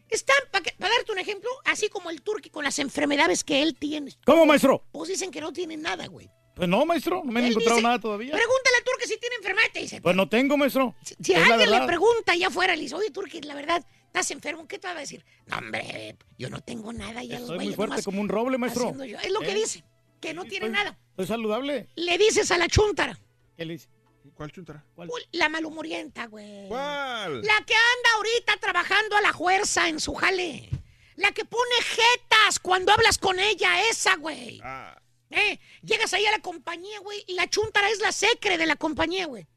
Están, 0.10 0.36
para 0.52 0.94
darte 0.94 1.12
un 1.12 1.20
ejemplo, 1.20 1.50
así 1.66 1.88
como 1.88 2.10
el 2.10 2.22
turqui 2.22 2.50
con 2.50 2.64
las 2.64 2.78
enfermedades 2.80 3.44
que 3.44 3.62
él 3.62 3.76
tiene. 3.78 4.14
¿Cómo, 4.26 4.46
maestro? 4.46 4.86
Pues 4.92 5.10
dicen 5.10 5.32
que 5.32 5.42
no 5.42 5.54
tienen 5.54 5.82
nada, 5.82 6.08
güey. 6.08 6.30
Pues 6.56 6.70
no, 6.70 6.86
maestro. 6.86 7.22
No 7.26 7.32
me 7.32 7.40
han 7.40 7.48
encontrado 7.48 7.78
dice- 7.78 7.88
nada 7.88 8.00
todavía. 8.00 8.32
Pregúntale 8.32 8.78
al 8.78 8.84
turqui 8.84 9.08
si 9.08 9.18
tiene 9.20 9.36
enfermedad, 9.38 9.68
te 9.74 9.80
dice. 9.80 10.02
Pues 10.02 10.16
no 10.16 10.30
tengo, 10.30 10.56
maestro. 10.58 10.96
Si 11.22 11.34
alguien 11.34 11.70
le 11.72 11.82
pregunta 11.88 12.34
allá 12.34 12.48
afuera, 12.48 12.76
le 12.76 12.84
dice, 12.84 12.96
oye, 12.96 13.10
Turki, 13.12 13.42
la 13.42 13.56
verdad, 13.56 13.84
¿estás 14.08 14.30
enfermo? 14.32 14.68
¿Qué 14.68 14.78
te 14.78 14.88
va 14.88 14.94
a 14.94 15.00
decir? 15.00 15.26
No, 15.48 15.58
hombre, 15.58 16.16
yo 16.38 16.50
no 16.50 16.62
tengo 16.62 16.94
nada. 16.94 17.24
Ya 17.24 17.40
los 17.40 17.48
Soy 17.50 17.58
muy 17.60 17.74
fuerte 17.74 18.04
como 18.04 18.22
un 18.22 18.30
roble, 18.30 18.58
maestro. 18.58 18.94
yo". 19.04 19.18
Es 19.20 19.32
lo 19.32 19.40
que 19.40 19.52
¿Eh? 19.52 19.56
dice, 19.56 19.84
que 20.22 20.34
no 20.34 20.46
tiene 20.46 20.70
nada. 20.70 20.98
Soy 21.16 21.26
saludable. 21.28 21.88
Le 21.96 22.18
dices 22.18 22.50
a 22.52 22.58
la 22.58 22.68
chuntara, 22.68 23.18
¿Qué 23.58 23.66
le 23.66 23.74
dice? 23.74 23.90
¿Cuál 24.36 24.52
chuntara? 24.52 24.84
"Uy, 24.96 25.10
la 25.34 25.50
malhumorienta, 25.50 26.26
güey. 26.28 26.68
¿Cuál? 26.68 27.42
La 27.42 27.56
que 27.66 27.74
anda 27.76 28.10
ahorita 28.16 28.58
trabajando 28.60 29.16
a 29.18 29.22
la 29.22 29.34
fuerza 29.34 29.90
en 29.90 30.00
su 30.00 30.14
jale. 30.16 30.70
La 31.18 31.32
que 31.34 31.46
pone 31.46 31.76
jetas 31.84 32.58
cuando 32.60 32.92
hablas 32.94 33.18
con 33.20 33.40
ella, 33.40 33.88
esa, 33.90 34.16
güey. 34.16 34.60
Ah, 34.64 34.98
¿Eh? 35.34 35.60
Llegas 35.82 36.14
ahí 36.14 36.26
a 36.28 36.32
la 36.32 36.40
compañía, 36.40 37.00
güey, 37.00 37.24
y 37.28 37.34
la 37.34 37.50
chuntara 37.50 37.90
es 37.90 38.00
la 38.00 38.12
secre 38.12 38.58
de 38.58 38.68
la 38.68 38.76
compañía, 38.76 39.26
güey. 39.26 39.48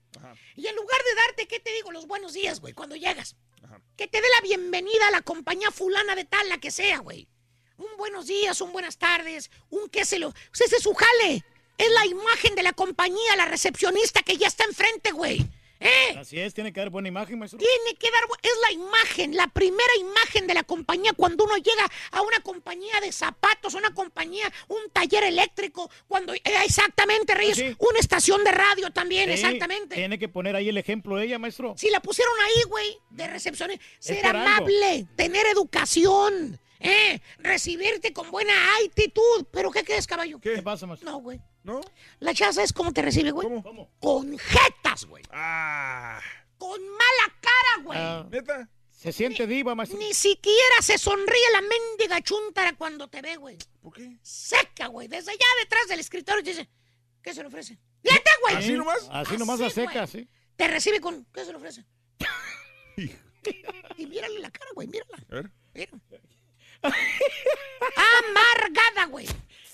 Y 0.56 0.66
en 0.66 0.74
lugar 0.74 0.98
de 1.05 1.14
darte, 1.14 1.46
¿qué 1.46 1.60
te 1.60 1.72
digo? 1.74 1.92
Los 1.92 2.06
buenos 2.06 2.32
días, 2.32 2.60
güey, 2.60 2.72
cuando 2.72 2.96
llegas. 2.96 3.36
Que 3.96 4.06
te 4.06 4.20
dé 4.20 4.26
la 4.40 4.46
bienvenida 4.46 5.08
a 5.08 5.10
la 5.10 5.20
compañía 5.20 5.70
fulana 5.70 6.14
de 6.14 6.24
tal, 6.24 6.48
la 6.48 6.58
que 6.58 6.70
sea, 6.70 6.98
güey. 6.98 7.28
Un 7.76 7.94
buenos 7.98 8.26
días, 8.26 8.60
un 8.62 8.72
buenas 8.72 8.96
tardes, 8.96 9.50
un 9.68 9.90
qué 9.90 10.06
se 10.06 10.18
lo... 10.18 10.30
Pues 10.30 10.62
ese 10.62 10.76
es 10.76 10.82
su 10.82 10.94
jale. 10.94 11.44
Es 11.76 11.90
la 11.90 12.06
imagen 12.06 12.55
de 12.55 12.62
la 12.62 12.72
compañía, 12.72 13.36
la 13.36 13.44
recepcionista 13.44 14.22
que 14.22 14.38
ya 14.38 14.46
está 14.46 14.64
enfrente, 14.64 15.12
güey. 15.12 15.46
¿Eh? 15.80 16.16
Así 16.18 16.38
es, 16.38 16.55
tiene 16.55 16.72
que 16.72 16.80
dar 16.80 16.90
buena 16.90 17.08
imagen, 17.08 17.38
maestro. 17.38 17.58
Tiene 17.58 17.98
que 17.98 18.10
dar, 18.10 18.22
es 18.42 18.52
la 18.62 18.72
imagen, 18.72 19.36
la 19.36 19.46
primera 19.48 19.92
imagen 20.00 20.46
de 20.46 20.55
la 20.55 20.62
compañía 20.62 21.12
cuando 21.12 21.44
uno 21.44 21.56
llega 21.56 21.90
a 22.12 22.22
una 22.22 22.40
compañía 22.40 23.00
de 23.00 23.12
zapatos, 23.12 23.74
una 23.74 23.92
compañía, 23.92 24.50
un 24.68 24.90
taller 24.92 25.24
eléctrico, 25.24 25.90
cuando 26.08 26.34
eh, 26.34 26.40
exactamente, 26.64 27.34
Reyes, 27.34 27.76
una 27.78 27.98
estación 27.98 28.42
de 28.44 28.52
radio 28.52 28.90
también, 28.90 29.26
Sí, 29.26 29.34
exactamente. 29.34 29.94
Tiene 29.94 30.18
que 30.18 30.28
poner 30.28 30.56
ahí 30.56 30.68
el 30.68 30.78
ejemplo 30.78 31.20
ella, 31.20 31.38
maestro. 31.38 31.74
Si 31.76 31.90
la 31.90 32.00
pusieron 32.00 32.34
ahí, 32.40 32.62
güey, 32.68 32.98
de 33.10 33.26
recepción, 33.26 33.70
ser 33.98 34.26
algo. 34.26 34.40
amable, 34.40 35.06
tener 35.16 35.46
educación, 35.46 36.58
eh, 36.80 37.20
recibirte 37.38 38.12
con 38.12 38.30
buena 38.30 38.52
actitud. 38.84 39.46
¿Pero 39.50 39.70
qué 39.70 39.84
crees, 39.84 40.06
caballo? 40.06 40.38
¿Qué 40.40 40.62
pasa, 40.62 40.86
maestro? 40.86 41.10
No, 41.10 41.18
güey. 41.18 41.40
¿No? 41.62 41.80
La 42.20 42.34
chaza 42.34 42.62
es 42.62 42.72
cómo 42.72 42.92
te 42.92 43.02
recibe, 43.02 43.30
güey. 43.30 43.48
¿Cómo? 43.62 43.90
Con 43.98 44.38
jetas, 44.38 45.05
güey. 45.05 45.24
Ah. 45.30 46.20
Con 46.58 46.80
mala 46.80 47.34
cara, 47.40 47.84
güey. 47.84 47.98
Ah, 47.98 48.26
¿Neta? 48.30 48.68
se 48.96 49.12
siente 49.12 49.46
diva, 49.46 49.74
maestro. 49.74 49.98
Ni 49.98 50.14
siquiera 50.14 50.80
se 50.80 50.98
sonríe 50.98 51.50
la 51.52 51.60
mendiga 51.60 52.20
chuntara 52.22 52.74
cuando 52.76 53.08
te 53.08 53.20
ve, 53.20 53.36
güey. 53.36 53.58
¿Por 53.80 53.92
qué? 53.92 54.18
Seca, 54.22 54.86
güey. 54.88 55.06
Desde 55.06 55.32
allá 55.32 55.46
detrás 55.60 55.86
del 55.86 56.00
escritorio 56.00 56.42
te 56.42 56.50
dice, 56.50 56.68
¿qué 57.22 57.34
se 57.34 57.42
le 57.42 57.48
ofrece? 57.48 57.78
¡Neta, 58.02 58.30
güey! 58.42 58.56
¿Así 58.56 58.72
nomás? 58.72 59.08
Así 59.12 59.36
nomás 59.36 59.60
la 59.60 59.70
seca, 59.70 60.06
sí. 60.06 60.28
Te 60.56 60.66
recibe 60.66 61.00
con, 61.00 61.24
¿qué 61.26 61.44
se 61.44 61.50
le 61.50 61.58
ofrece? 61.58 61.84
y 63.96 64.06
mírale 64.06 64.40
la 64.40 64.50
cara, 64.50 64.70
güey, 64.74 64.88
mírala. 64.88 65.18
A 65.30 65.34
ver. 65.34 65.52
Mira. 65.74 65.90
Amargada, 67.96 69.06
güey. 69.06 69.26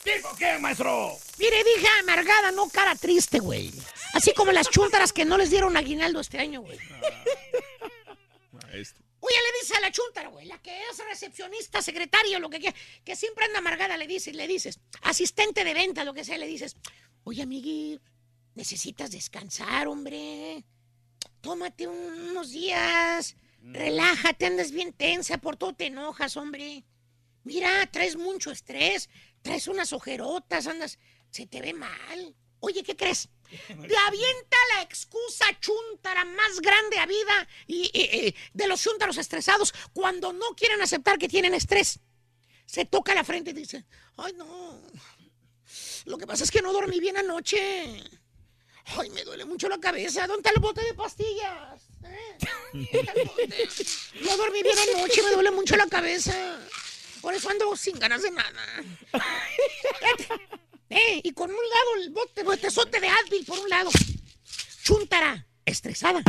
¿Tipo 0.05 0.35
qué, 0.37 0.59
maestro? 0.59 1.17
Mire, 1.39 1.63
dije 1.65 1.87
amargada, 2.01 2.51
no 2.51 2.69
cara 2.69 2.95
triste, 2.97 3.39
güey. 3.39 3.73
Así 4.15 4.33
como 4.35 4.51
las 4.53 4.69
chuntaras 4.69 5.13
que 5.13 5.25
no 5.25 5.39
les 5.39 5.51
dieron 5.51 5.77
aguinaldo 5.77 6.21
este 6.21 6.39
año, 6.39 6.61
güey. 6.63 6.79
Maestro. 8.53 9.03
Oye, 9.21 9.37
le 9.37 9.61
dice 9.61 9.77
a 9.77 9.81
la 9.81 9.93
chuntara, 9.93 10.29
güey, 10.31 10.47
la 10.47 10.61
que 10.61 10.77
es 10.91 10.99
recepcionista, 11.09 11.81
secretaria, 11.81 12.41
lo 12.41 12.51
que 12.51 12.59
quiera, 12.59 12.77
que 13.05 13.15
siempre 13.15 13.45
anda 13.45 13.61
amargada, 13.61 13.97
le 13.97 14.09
dices, 14.09 14.35
le 14.35 14.49
dices, 14.49 14.81
asistente 15.03 15.63
de 15.63 15.75
venta, 15.75 16.03
lo 16.03 16.13
que 16.13 16.25
sea, 16.25 16.37
le 16.39 16.47
dices, 16.49 16.77
oye, 17.23 17.43
amigui, 17.43 18.01
necesitas 18.57 19.13
descansar, 19.13 19.87
hombre. 19.87 20.65
Tómate 21.41 21.87
un- 21.87 22.31
unos 22.31 22.51
días, 22.51 23.37
relájate, 23.63 24.47
andas 24.47 24.73
bien 24.73 24.93
tensa, 24.93 25.39
por 25.39 25.57
todo 25.57 25.73
te 25.73 25.87
enojas, 25.87 26.37
hombre. 26.37 26.83
Mira, 27.45 27.87
traes 27.91 28.17
mucho 28.17 28.51
estrés, 28.51 29.09
traes 29.43 29.67
unas 29.69 29.93
ojerotas, 29.93 30.67
andas, 30.67 30.99
se 31.31 31.47
te 31.47 31.61
ve 31.61 31.73
mal. 31.75 32.35
Oye, 32.61 32.83
¿qué 32.83 32.95
crees? 32.97 33.29
Te 33.67 33.97
avienta 34.07 34.57
la 34.77 34.83
excusa 34.83 35.45
chuntara 35.61 36.25
más 36.25 36.61
grande 36.61 36.99
a 36.99 37.07
vida 37.07 37.49
y, 37.67 37.91
y- 37.93 38.27
y 38.29 38.35
de 38.55 38.67
los 38.69 38.81
chuntaros 38.81 39.19
estresados 39.19 39.75
cuando 39.93 40.33
no 40.33 40.55
quieren 40.57 40.81
aceptar 40.81 41.19
que 41.19 41.29
tienen 41.29 41.53
estrés. 41.55 41.99
Se 42.65 42.85
toca 42.87 43.15
la 43.15 43.25
frente 43.25 43.51
y 43.51 43.55
dice, 43.55 43.85
ay 44.17 44.33
no, 44.35 44.81
lo 46.07 46.17
que 46.19 46.27
pasa 46.27 46.45
es 46.45 46.51
que 46.51 46.63
no 46.63 46.73
dormí 46.73 46.99
bien 47.01 47.17
anoche. 47.19 48.03
Ay, 48.87 49.11
me 49.11 49.23
duele 49.25 49.45
mucho 49.45 49.69
la 49.69 49.79
cabeza. 49.79 50.27
¿Dónde 50.27 50.41
está 50.49 50.51
el 50.51 50.61
bote 50.61 50.83
de 50.85 50.95
pastillas? 50.95 51.83
¿Eh? 52.05 52.39
No 54.23 54.37
dormí 54.37 54.63
bien 54.63 54.77
anoche, 54.79 55.23
me 55.23 55.31
duele 55.31 55.51
mucho 55.51 55.77
la 55.77 55.87
cabeza. 55.87 56.59
Por 57.23 57.33
eso 57.35 57.49
ando 57.49 57.75
sin 57.77 57.99
ganas 57.99 58.21
de 58.23 58.31
nada. 58.31 58.63
Eh, 60.95 61.23
y 61.25 61.33
con 61.33 61.49
un 61.49 61.57
lado 61.57 61.95
el 62.03 62.11
bote, 62.11 62.43
botezote 62.43 63.01
de 63.01 63.09
Advil 63.09 63.47
por 63.47 63.59
un 63.59 63.67
lado. 63.71 63.91
Chuntara, 64.83 65.47
estresada. 65.65 66.23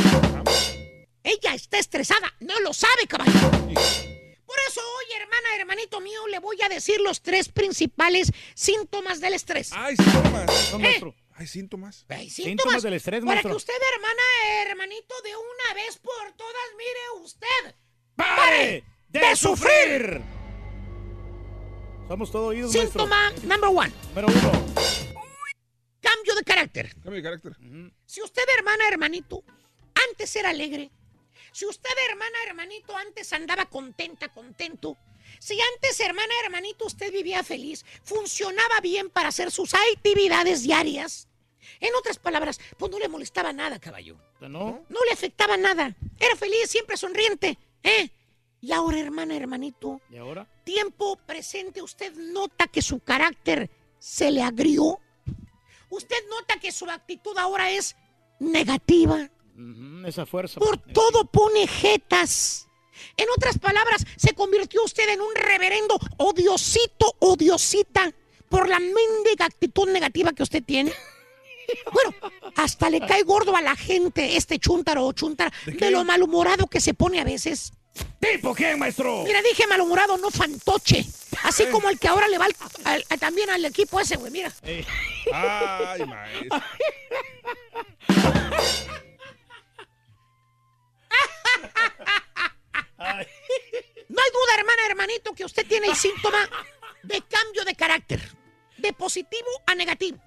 Ella 1.21 1.53
está 1.53 1.79
estresada, 1.79 2.33
no 2.39 2.57
lo 2.61 2.73
sabe, 2.73 3.05
caballo. 3.05 3.31
Por 3.51 4.57
eso 4.69 4.79
hoy, 4.79 5.05
hermana, 5.19 5.55
hermanito 5.59 5.99
mío, 5.99 6.25
le 6.29 6.39
voy 6.39 6.61
a 6.61 6.69
decir 6.69 7.01
los 7.01 7.21
tres 7.21 7.49
principales 7.49 8.31
síntomas 8.55 9.19
del 9.19 9.33
estrés. 9.33 9.71
Ay, 9.73 9.97
síntomas. 9.97 10.71
No, 10.71 10.77
Eh. 10.77 10.81
maestro. 10.81 11.15
Ay, 11.35 11.47
síntomas. 11.47 12.05
Hay 12.07 12.29
Síntomas 12.29 12.83
del 12.83 12.93
estrés, 12.93 13.19
Para 13.19 13.33
maestro. 13.33 13.51
que 13.51 13.57
usted, 13.57 13.73
hermana, 13.95 14.21
hermanito, 14.69 15.13
de 15.23 15.35
una 15.35 15.73
vez 15.73 15.97
por 15.97 16.31
todas, 16.37 16.63
mire 16.77 17.21
usted. 17.25 17.75
¡Pare 18.15 18.85
de 19.09 19.35
sufrir! 19.35 20.21
Somos 22.07 22.31
todo 22.31 22.47
oídos, 22.47 22.75
maestro. 22.75 23.01
Síntoma 23.01 23.31
number 23.43 23.69
one. 23.69 23.93
Número 24.09 24.27
uno. 24.27 24.51
Cambio 26.01 26.35
de 26.35 26.43
carácter. 26.43 26.93
Cambio 26.95 27.13
de 27.13 27.23
carácter. 27.23 27.55
Si 28.05 28.21
usted, 28.21 28.43
hermana, 28.57 28.87
hermanito, 28.87 29.43
antes 30.09 30.35
era 30.35 30.49
alegre, 30.49 30.91
si 31.51 31.65
usted, 31.65 31.89
hermana, 32.09 32.37
hermanito, 32.47 32.95
antes 32.97 33.31
andaba 33.31 33.65
contenta, 33.67 34.29
contento, 34.29 34.97
si 35.39 35.59
antes, 35.75 35.99
hermana, 35.99 36.33
hermanito, 36.43 36.85
usted 36.85 37.11
vivía 37.11 37.43
feliz, 37.43 37.85
funcionaba 38.03 38.79
bien 38.81 39.09
para 39.09 39.29
hacer 39.29 39.51
sus 39.51 39.73
actividades 39.73 40.63
diarias, 40.63 41.27
en 41.79 41.95
otras 41.95 42.19
palabras, 42.19 42.59
pues 42.77 42.91
no 42.91 42.99
le 42.99 43.07
molestaba 43.07 43.53
nada, 43.53 43.79
caballo. 43.79 44.17
¿No? 44.41 44.85
No 44.89 44.99
le 45.05 45.11
afectaba 45.11 45.55
nada. 45.57 45.95
Era 46.19 46.35
feliz, 46.35 46.69
siempre 46.69 46.97
sonriente, 46.97 47.57
¿eh? 47.83 48.09
Y 48.63 48.71
ahora, 48.71 48.97
hermana, 48.97 49.35
hermanito, 49.35 49.99
¿Y 50.09 50.15
ahora? 50.15 50.47
tiempo 50.63 51.17
presente, 51.17 51.81
usted 51.81 52.15
nota 52.15 52.65
que 52.67 52.81
su 52.81 53.01
carácter 53.01 53.69
se 53.99 54.31
le 54.31 54.41
agrió. 54.41 55.01
Usted 55.89 56.15
nota 56.29 56.57
que 56.61 56.71
su 56.71 56.89
actitud 56.89 57.37
ahora 57.37 57.71
es 57.71 57.97
negativa. 58.39 59.29
Esa 60.07 60.25
fuerza. 60.25 60.61
Por 60.61 60.77
todo 60.77 61.25
pone 61.25 61.67
jetas. 61.67 62.69
En 63.17 63.27
otras 63.35 63.59
palabras, 63.59 64.05
se 64.15 64.33
convirtió 64.33 64.81
usted 64.85 65.09
en 65.09 65.19
un 65.19 65.35
reverendo 65.35 65.99
odiosito, 66.15 67.17
odiosita, 67.19 68.13
por 68.47 68.69
la 68.69 68.79
mendiga 68.79 69.45
actitud 69.45 69.89
negativa 69.89 70.31
que 70.31 70.43
usted 70.43 70.63
tiene. 70.63 70.93
Bueno, 71.91 72.11
hasta 72.55 72.89
le 72.89 73.01
cae 73.01 73.23
gordo 73.23 73.57
a 73.57 73.61
la 73.61 73.75
gente 73.75 74.37
este 74.37 74.57
chuntaro 74.57 75.05
o 75.05 75.11
chuntara 75.11 75.51
de, 75.65 75.91
lo 75.91 76.05
malhumorado 76.05 76.67
que 76.67 76.79
se 76.79 76.93
pone 76.93 77.19
a 77.19 77.25
veces. 77.25 77.73
¿Tipo 78.19 78.55
qué, 78.55 78.75
maestro? 78.75 79.23
Mira, 79.23 79.41
dije 79.41 79.67
malhumorado, 79.67 80.17
no 80.17 80.31
fantoche. 80.31 81.05
Así 81.43 81.65
como 81.67 81.89
el 81.89 81.99
que 81.99 82.07
ahora 82.07 82.27
le 82.27 82.37
va 82.37 82.45
al- 82.45 82.55
al- 82.85 83.05
al- 83.09 83.19
también 83.19 83.49
al 83.49 83.63
equipo 83.65 83.99
ese, 83.99 84.15
güey, 84.15 84.31
mira. 84.31 84.51
Ay, 85.33 86.05
maestro. 86.05 86.61
No 92.99 94.21
hay 94.21 94.31
duda, 94.31 94.55
hermana, 94.57 94.81
hermanito, 94.89 95.33
que 95.33 95.45
usted 95.45 95.65
tiene 95.67 95.87
el 95.87 95.95
síntoma 95.95 96.47
de 97.03 97.21
cambio 97.21 97.65
de 97.65 97.75
carácter, 97.75 98.21
de 98.77 98.93
positivo 98.93 99.47
a 99.65 99.75
negativo. 99.75 100.17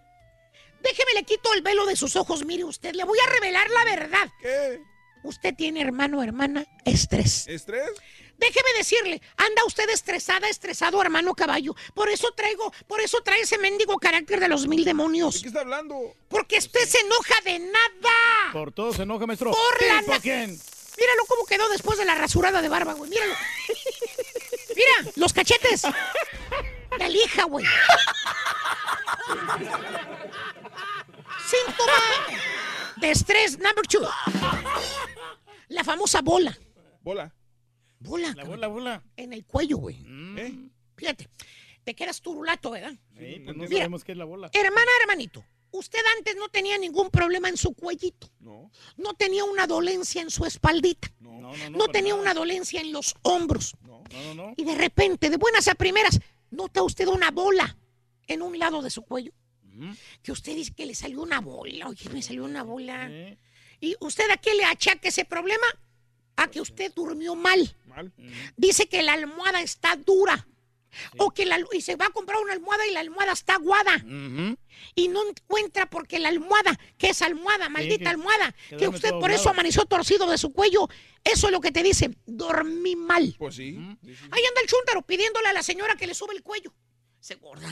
Déjeme 0.81 1.15
le 1.15 1.25
quito 1.25 1.53
el 1.55 1.63
velo 1.63 1.87
de 1.87 1.97
sus 1.97 2.17
ojos, 2.17 2.45
mire 2.45 2.65
usted, 2.65 2.95
le 2.95 3.05
voy 3.05 3.19
a 3.19 3.31
revelar 3.31 3.69
la 3.71 3.85
verdad. 3.85 4.29
¿Qué? 4.41 4.81
Usted 5.27 5.55
tiene, 5.57 5.81
hermano, 5.81 6.23
hermana, 6.23 6.65
estrés. 6.85 7.47
¿Estrés? 7.49 7.91
Déjeme 8.39 8.69
decirle, 8.79 9.21
anda 9.37 9.65
usted 9.67 9.89
estresada, 9.91 10.49
estresado, 10.49 11.01
hermano 11.03 11.35
caballo. 11.35 11.75
Por 11.95 12.09
eso 12.09 12.31
traigo, 12.37 12.73
por 12.87 13.01
eso 13.01 13.21
trae 13.23 13.41
ese 13.41 13.59
mendigo 13.59 13.97
carácter 13.99 14.39
de 14.39 14.49
los 14.49 14.69
mil 14.69 14.85
demonios. 14.85 15.35
¿De 15.37 15.41
qué 15.43 15.49
está 15.49 15.61
hablando? 15.63 16.15
Porque 16.29 16.59
usted 16.59 16.87
se 16.87 17.01
enoja 17.01 17.35
de 17.45 17.59
nada. 17.59 18.53
Por 18.53 18.71
todo 18.73 18.93
se 18.93 19.03
enoja, 19.03 19.27
maestro. 19.27 19.51
Por 19.51 19.87
la 19.89 19.99
¿Tipo 20.01 20.13
na- 20.13 20.21
quién? 20.21 20.51
Míralo 20.99 21.25
cómo 21.27 21.45
quedó 21.45 21.69
después 21.71 21.99
de 21.99 22.05
la 22.05 22.15
rasurada 22.15 22.63
de 22.63 22.69
barba, 22.69 22.93
güey. 22.95 23.11
Míralo. 23.11 23.35
Mira, 24.77 25.13
los 25.17 25.33
cachetes. 25.33 25.83
La 26.99 27.09
lija, 27.09 27.45
güey. 27.45 27.67
Síntoma 31.47 31.93
de 32.97 33.11
estrés 33.11 33.59
number 33.59 33.87
two. 33.87 34.07
La 35.69 35.85
famosa 35.85 36.23
bola. 36.23 36.57
Bola. 37.03 37.35
Bola. 37.99 38.33
La 38.37 38.45
bola, 38.45 38.67
bola. 38.69 39.03
En 39.17 39.33
el 39.33 39.45
cuello, 39.45 39.79
güey. 39.79 39.97
¿Eh? 40.37 40.55
Fíjate, 40.97 41.29
te 41.85 41.95
quedas 41.95 42.21
turulato, 42.21 42.71
¿verdad? 42.71 42.93
Sí, 43.19 43.41
pues 43.45 43.57
no 43.57 43.65
Mira. 43.65 43.77
sabemos 43.79 44.05
qué 44.05 44.13
es 44.13 44.19
la 44.19 44.25
bola. 44.25 44.51
Hermana, 44.53 44.91
hermanito, 45.01 45.45
usted 45.71 45.99
antes 46.17 46.37
no 46.37 46.49
tenía 46.49 46.79
ningún 46.79 47.11
problema 47.11 47.49
en 47.49 47.57
su 47.57 47.75
cuellito. 47.75 48.31
No. 48.41 48.71
No 48.97 49.15
tenía 49.15 49.45
una 49.45 49.67
dolencia 49.67 50.21
en 50.23 50.31
su 50.31 50.45
espaldita. 50.45 51.13
No, 51.21 51.41
no, 51.41 51.57
no. 51.57 51.71
No 51.79 51.89
tenía 51.89 52.13
nada. 52.13 52.23
una 52.23 52.35
dolencia 52.35 52.81
en 52.81 52.93
los 52.93 53.15
hombros. 53.23 53.75
No, 53.83 54.03
no, 54.13 54.35
no. 54.35 54.55
Y 54.57 54.65
de 54.65 54.75
repente, 54.75 55.31
de 55.31 55.37
buenas 55.37 55.69
a 55.69 55.75
primeras, 55.75 56.21
nota 56.51 56.83
usted 56.83 57.09
una 57.09 57.31
bola 57.31 57.77
en 58.27 58.43
un 58.43 58.59
lado 58.59 58.83
de 58.83 58.91
su 58.91 59.03
cuello. 59.03 59.33
Que 60.23 60.33
usted 60.33 60.55
dice 60.55 60.73
que 60.73 60.87
le 60.87 60.95
salió 60.95 61.21
una 61.21 61.41
bola. 61.41 61.89
Oye, 61.89 62.09
me 62.09 62.23
salió 62.23 62.45
una 62.45 62.63
bola. 62.63 63.11
¿Y 63.81 63.97
usted 64.01 64.31
a 64.31 64.37
qué 64.37 64.55
le 64.55 64.65
achaca 64.65 65.09
ese 65.09 65.25
problema? 65.25 65.67
A 66.37 66.49
que 66.49 66.61
usted 66.61 66.93
durmió 66.95 67.35
mal. 67.35 67.75
Mal. 67.87 68.13
Dice 68.57 68.89
que 68.89 69.03
la 69.03 69.15
almohada 69.15 69.63
está 69.63 69.97
dura. 69.97 70.47
O 71.19 71.31
que 71.31 71.45
la, 71.45 71.59
y 71.73 71.83
se 71.83 71.95
va 71.97 72.07
a 72.07 72.11
comprar 72.11 72.41
una 72.41 72.55
almohada 72.55 72.87
y 72.87 72.91
la 72.93 73.01
almohada 73.01 73.33
está 73.33 73.57
aguada. 73.57 73.97
Y 74.95 75.09
no 75.09 75.29
encuentra 75.29 75.91
porque 75.91 76.19
la 76.19 76.29
almohada, 76.29 76.79
que 76.97 77.11
es 77.11 77.21
almohada, 77.21 77.69
maldita 77.69 78.05
que- 78.05 78.09
almohada, 78.09 78.55
que 78.71 78.89
usted 78.89 79.11
por 79.11 79.31
eso 79.31 79.51
amaneció 79.51 79.85
torcido 79.85 80.31
de 80.31 80.39
su 80.39 80.53
cuello. 80.53 80.89
Eso 81.23 81.49
es 81.49 81.53
lo 81.53 81.61
que 81.61 81.71
te 81.73 81.83
dice, 81.83 82.17
dormí 82.25 82.97
mal. 82.97 83.35
Pues 83.39 83.57
sí. 83.57 83.77
Ahí 83.77 84.43
anda 84.49 84.61
el 84.63 84.69
chúntaro 84.69 85.03
pidiéndole 85.03 85.49
a 85.49 85.53
la 85.53 85.63
señora 85.63 85.97
que 85.97 86.07
le 86.07 86.15
sube 86.15 86.35
el 86.35 86.43
cuello. 86.43 86.73
Se 87.21 87.35
gorda. 87.35 87.69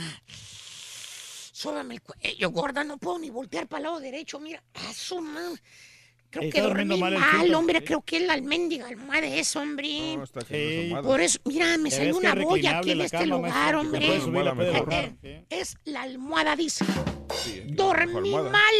Súbame 1.52 1.94
el 1.94 2.02
cuello, 2.02 2.50
gorda. 2.50 2.84
No 2.84 2.98
puedo 2.98 3.18
ni 3.18 3.30
voltear 3.30 3.68
para 3.68 3.78
el 3.78 3.84
lado 3.84 4.00
derecho. 4.00 4.38
Mira, 4.40 4.62
a 4.74 4.92
su. 4.92 5.16
Creo 6.34 6.50
que 6.50 6.60
dormí 6.60 6.98
mal 6.98 7.18
mal, 7.18 7.54
hombre. 7.54 7.78
sí. 7.80 7.84
Creo 7.86 8.02
que 8.02 8.16
es 8.18 8.22
la 8.22 8.34
almendiga 8.34 8.86
almohada 8.88 9.26
eso, 9.26 9.60
hombre. 9.60 10.16
No, 10.16 10.24
está 10.24 10.40
Sí. 10.42 10.92
Por 11.02 11.20
eso, 11.20 11.38
mira, 11.44 11.76
me 11.78 11.90
salió 11.90 12.16
una 12.16 12.32
es 12.32 12.42
boya 12.44 12.78
aquí 12.78 12.90
en 12.92 13.00
este 13.02 13.16
cama, 13.18 13.26
lugar, 13.36 13.74
hombre. 13.76 14.20
subir, 14.20 14.42
la 14.44 14.52
borrar. 14.52 15.12
Es 15.50 15.76
la 15.84 16.02
almohada, 16.02 16.56
dice. 16.56 16.84
Sí, 17.42 17.62
Dormí 17.66 18.16
almohada. 18.34 18.50
mal. 18.50 18.74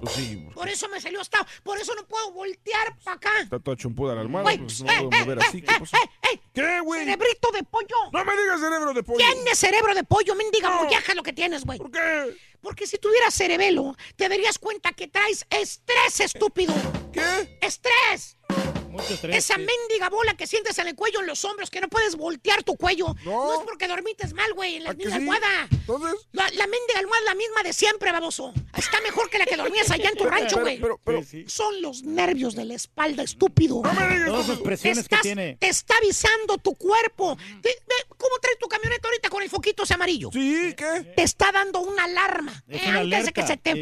Pues 0.00 0.12
sí, 0.14 0.46
Por 0.54 0.68
eso 0.68 0.88
me 0.88 1.00
salió 1.00 1.20
hasta. 1.20 1.46
Por 1.62 1.78
eso 1.78 1.94
no 1.94 2.06
puedo 2.06 2.30
voltear 2.32 2.96
para 3.02 3.16
acá. 3.16 3.30
está 3.42 3.58
toda 3.58 3.76
chumpuda 3.76 4.14
la 4.14 4.20
almohada, 4.20 4.44
Güey, 4.44 4.58
pues 4.58 4.80
eh, 4.80 4.84
no 4.84 5.08
puedo 5.08 5.10
eh, 5.12 5.24
mover 5.24 5.38
eh, 5.38 5.42
así. 5.48 5.62
¿Qué 5.62 5.74
eh, 5.74 5.78
eh, 5.80 6.08
eh. 6.34 6.40
¿Qué, 6.54 6.80
güey? 6.80 7.04
Cerebrito 7.04 7.50
de 7.52 7.62
pollo. 7.64 7.96
No 8.12 8.24
me 8.24 8.32
digas 8.36 8.60
cerebro 8.60 8.92
de 8.94 9.02
pollo. 9.02 9.18
Tiene 9.18 9.54
cerebro 9.54 9.94
de 9.94 10.04
pollo, 10.04 10.34
mendiga 10.34 10.70
molleja 10.70 11.14
lo 11.14 11.22
que 11.22 11.32
tienes, 11.32 11.64
güey. 11.64 11.78
¿Por 11.78 11.90
qué? 11.90 12.36
Porque 12.66 12.88
si 12.88 12.98
tuvieras 12.98 13.32
cerebelo, 13.32 13.96
te 14.16 14.28
darías 14.28 14.58
cuenta 14.58 14.90
que 14.92 15.06
traes 15.06 15.46
estrés, 15.50 16.18
estúpido. 16.18 16.74
¿Qué? 17.12 17.60
¡Estrés! 17.60 18.36
Mucho 18.96 19.14
estrés. 19.14 19.36
Esa 19.36 19.54
sí. 19.54 19.60
mendiga 19.60 20.08
bola 20.10 20.36
que 20.36 20.46
sientes 20.46 20.78
en 20.78 20.88
el 20.88 20.94
cuello, 20.94 21.20
en 21.20 21.26
los 21.26 21.44
hombros, 21.44 21.70
que 21.70 21.80
no 21.80 21.88
puedes 21.88 22.16
voltear 22.16 22.62
tu 22.62 22.76
cuello. 22.76 23.14
No. 23.24 23.54
es 23.54 23.60
porque 23.66 23.86
dormites 23.88 24.32
mal, 24.34 24.52
güey, 24.54 24.76
en 24.76 24.84
la 24.84 24.90
¿A 24.90 24.94
que 24.94 24.98
misma 24.98 25.10
sí? 25.12 25.16
almohada. 25.18 25.68
Entonces, 25.70 26.26
La, 26.32 26.44
la 26.50 26.66
mendiga 26.66 26.98
almohada 26.98 27.20
es 27.20 27.26
la 27.26 27.34
misma 27.34 27.62
de 27.62 27.72
siempre, 27.72 28.12
baboso. 28.12 28.52
Está 28.76 29.00
mejor 29.02 29.30
que 29.30 29.38
la 29.38 29.46
que 29.46 29.56
dormías 29.56 29.90
allá 29.90 30.08
en 30.10 30.16
tu 30.16 30.24
rancho, 30.26 30.60
güey. 30.60 30.80
pero, 30.80 31.00
pero. 31.04 31.22
Son 31.46 31.80
los 31.82 32.02
nervios 32.02 32.54
de 32.54 32.64
la 32.64 32.74
espalda, 32.74 33.22
estúpido. 33.22 33.80
no 33.82 33.92
me 33.92 34.08
digas 34.08 34.26
Todas 34.28 34.44
eso. 34.44 34.54
sus 34.54 34.62
presiones 34.64 35.08
que 35.08 35.16
tiene. 35.18 35.56
Te 35.60 35.68
está 35.68 35.94
avisando 35.98 36.58
tu 36.58 36.74
cuerpo. 36.74 37.36
Te- 37.62 37.68
ve, 37.86 37.94
¿Cómo 38.16 38.38
traes 38.40 38.58
tu 38.58 38.66
camioneta 38.68 39.08
ahorita 39.08 39.28
con 39.28 39.42
el 39.42 39.50
foquito 39.50 39.82
ese 39.84 39.94
amarillo? 39.94 40.30
Sí, 40.32 40.74
¿qué? 40.76 41.12
Te 41.16 41.22
está 41.22 41.52
dando 41.52 41.80
una 41.80 42.04
alarma. 42.04 42.64
Es 42.68 42.82
eh, 42.82 42.88
una 42.88 43.00
antes 43.00 43.26
de 43.26 43.32
que 43.32 43.46
se 43.46 43.56
te 43.56 43.74
sí. 43.74 43.80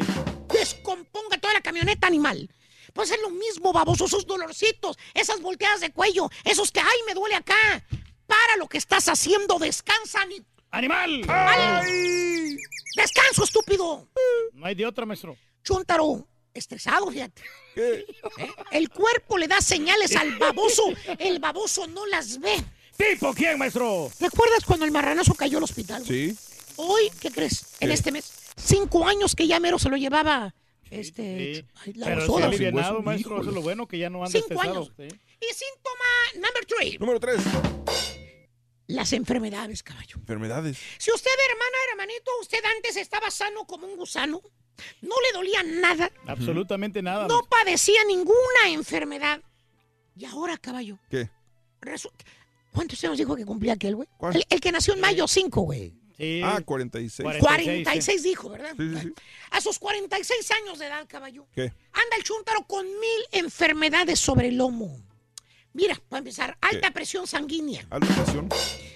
descomponga 0.53 1.37
toda 1.39 1.53
la 1.53 1.61
camioneta 1.61 2.07
animal. 2.07 2.49
Pues 2.95 3.11
es 3.11 3.21
lo 3.21 3.29
mismo, 3.29 3.73
baboso, 3.73 4.05
esos 4.05 4.25
dolorcitos, 4.25 4.97
esas 5.13 5.41
volteadas 5.41 5.81
de 5.81 5.91
cuello, 5.91 6.29
esos 6.45 6.71
que, 6.71 6.79
ay, 6.79 6.97
me 7.05 7.13
duele 7.13 7.35
acá. 7.35 7.85
Para 8.25 8.55
lo 8.57 8.69
que 8.69 8.77
estás 8.77 9.09
haciendo, 9.09 9.59
descansa, 9.59 10.25
ni... 10.25 10.41
¡Animal! 10.71 11.25
¡Ay! 11.27 12.55
¡Descanso, 12.95 13.43
estúpido! 13.43 14.07
No 14.53 14.65
hay 14.65 14.75
de 14.75 14.85
otra, 14.85 15.05
maestro. 15.05 15.35
Chuntaro, 15.61 16.25
estresado, 16.53 17.11
fíjate. 17.11 17.43
¿Qué? 17.75 18.05
¿Eh? 18.37 18.51
El 18.71 18.89
cuerpo 18.89 19.37
le 19.37 19.49
da 19.49 19.59
señales 19.59 20.15
al 20.15 20.37
baboso, 20.37 20.83
el 21.19 21.39
baboso 21.39 21.87
no 21.87 22.05
las 22.05 22.39
ve. 22.39 22.63
¿Tipo 22.95 23.33
quién, 23.33 23.57
maestro? 23.57 24.09
¿Te 24.17 24.27
acuerdas 24.27 24.63
cuando 24.65 24.85
el 24.85 24.91
marranazo 24.91 25.33
cayó 25.33 25.57
al 25.57 25.65
hospital? 25.65 26.01
güey? 26.05 26.29
Sí. 26.29 26.37
Hoy, 26.77 27.11
¿qué 27.19 27.29
crees? 27.29 27.75
En 27.81 27.91
este 27.91 28.13
mes, 28.13 28.31
cinco 28.55 29.05
años 29.05 29.35
que 29.35 29.47
ya 29.47 29.59
mero 29.59 29.79
se 29.79 29.89
lo 29.89 29.97
llevaba 29.97 30.55
este, 30.91 31.55
Sí. 31.55 31.65
ay, 31.85 31.93
la 31.93 32.05
Pero 32.07 32.37
alivianado, 32.37 33.01
maestro. 33.01 33.39
Eso 33.41 33.49
es 33.49 33.55
lo 33.55 33.61
bueno, 33.61 33.87
que 33.87 33.97
ya 33.97 34.09
no 34.09 34.19
anda 34.23 34.31
Cinco 34.31 34.53
estresado. 34.53 34.71
años. 34.81 34.91
sí. 34.97 35.03
Y 35.41 35.53
síntoma 35.53 36.47
number 36.47 36.65
three, 36.65 36.97
Número 36.97 37.19
tres. 37.19 37.41
las 38.87 39.13
enfermedades, 39.13 39.83
caballo. 39.83 40.17
Enfermedades. 40.17 40.77
Si 40.97 41.11
usted, 41.11 41.31
hermana, 41.49 41.77
hermanito, 41.91 42.31
usted 42.41 42.59
antes 42.75 42.95
estaba 42.97 43.29
sano 43.31 43.65
como 43.65 43.87
un 43.87 43.97
gusano, 43.97 44.41
no 45.01 45.15
le 45.21 45.31
dolía 45.33 45.63
nada, 45.63 46.11
Absolutamente 46.27 47.01
nada. 47.01 47.27
no 47.27 47.41
padecía 47.49 48.03
ninguna 48.07 48.69
enfermedad. 48.69 49.41
Y 50.15 50.25
ahora, 50.25 50.57
caballo, 50.57 50.97
¿Qué? 51.09 51.29
resulta... 51.81 52.23
¿Cuántos 52.71 53.01
años 53.05 53.17
dijo 53.17 53.35
que 53.37 53.45
cumplía 53.45 53.73
aquel, 53.73 53.95
güey? 53.95 54.07
El 54.49 54.59
que 54.59 54.71
nació 54.71 54.93
en 54.95 54.99
mayo 54.99 55.27
5, 55.29 55.61
güey. 55.61 55.93
Sí. 56.17 56.41
Ah, 56.43 56.61
46. 56.63 57.39
46, 57.39 57.83
46 57.83 58.23
dijo, 58.23 58.49
¿verdad? 58.49 58.73
Sí, 58.77 58.89
sí, 58.93 58.99
sí. 59.01 59.13
A 59.51 59.61
sus 59.61 59.79
46 59.79 60.51
años 60.51 60.79
de 60.79 60.87
edad, 60.87 61.05
caballo. 61.07 61.47
¿Qué? 61.53 61.63
Anda 61.63 62.15
el 62.17 62.23
chúntaro 62.23 62.65
con 62.67 62.85
mil 62.85 63.21
enfermedades 63.31 64.19
sobre 64.19 64.47
el 64.47 64.57
lomo. 64.57 65.01
Mira, 65.73 66.01
para 66.07 66.19
empezar, 66.19 66.57
alta 66.61 66.87
¿Qué? 66.87 66.93
presión 66.93 67.27
sanguínea. 67.27 67.85
Alta 67.89 68.07
presión. 68.23 68.49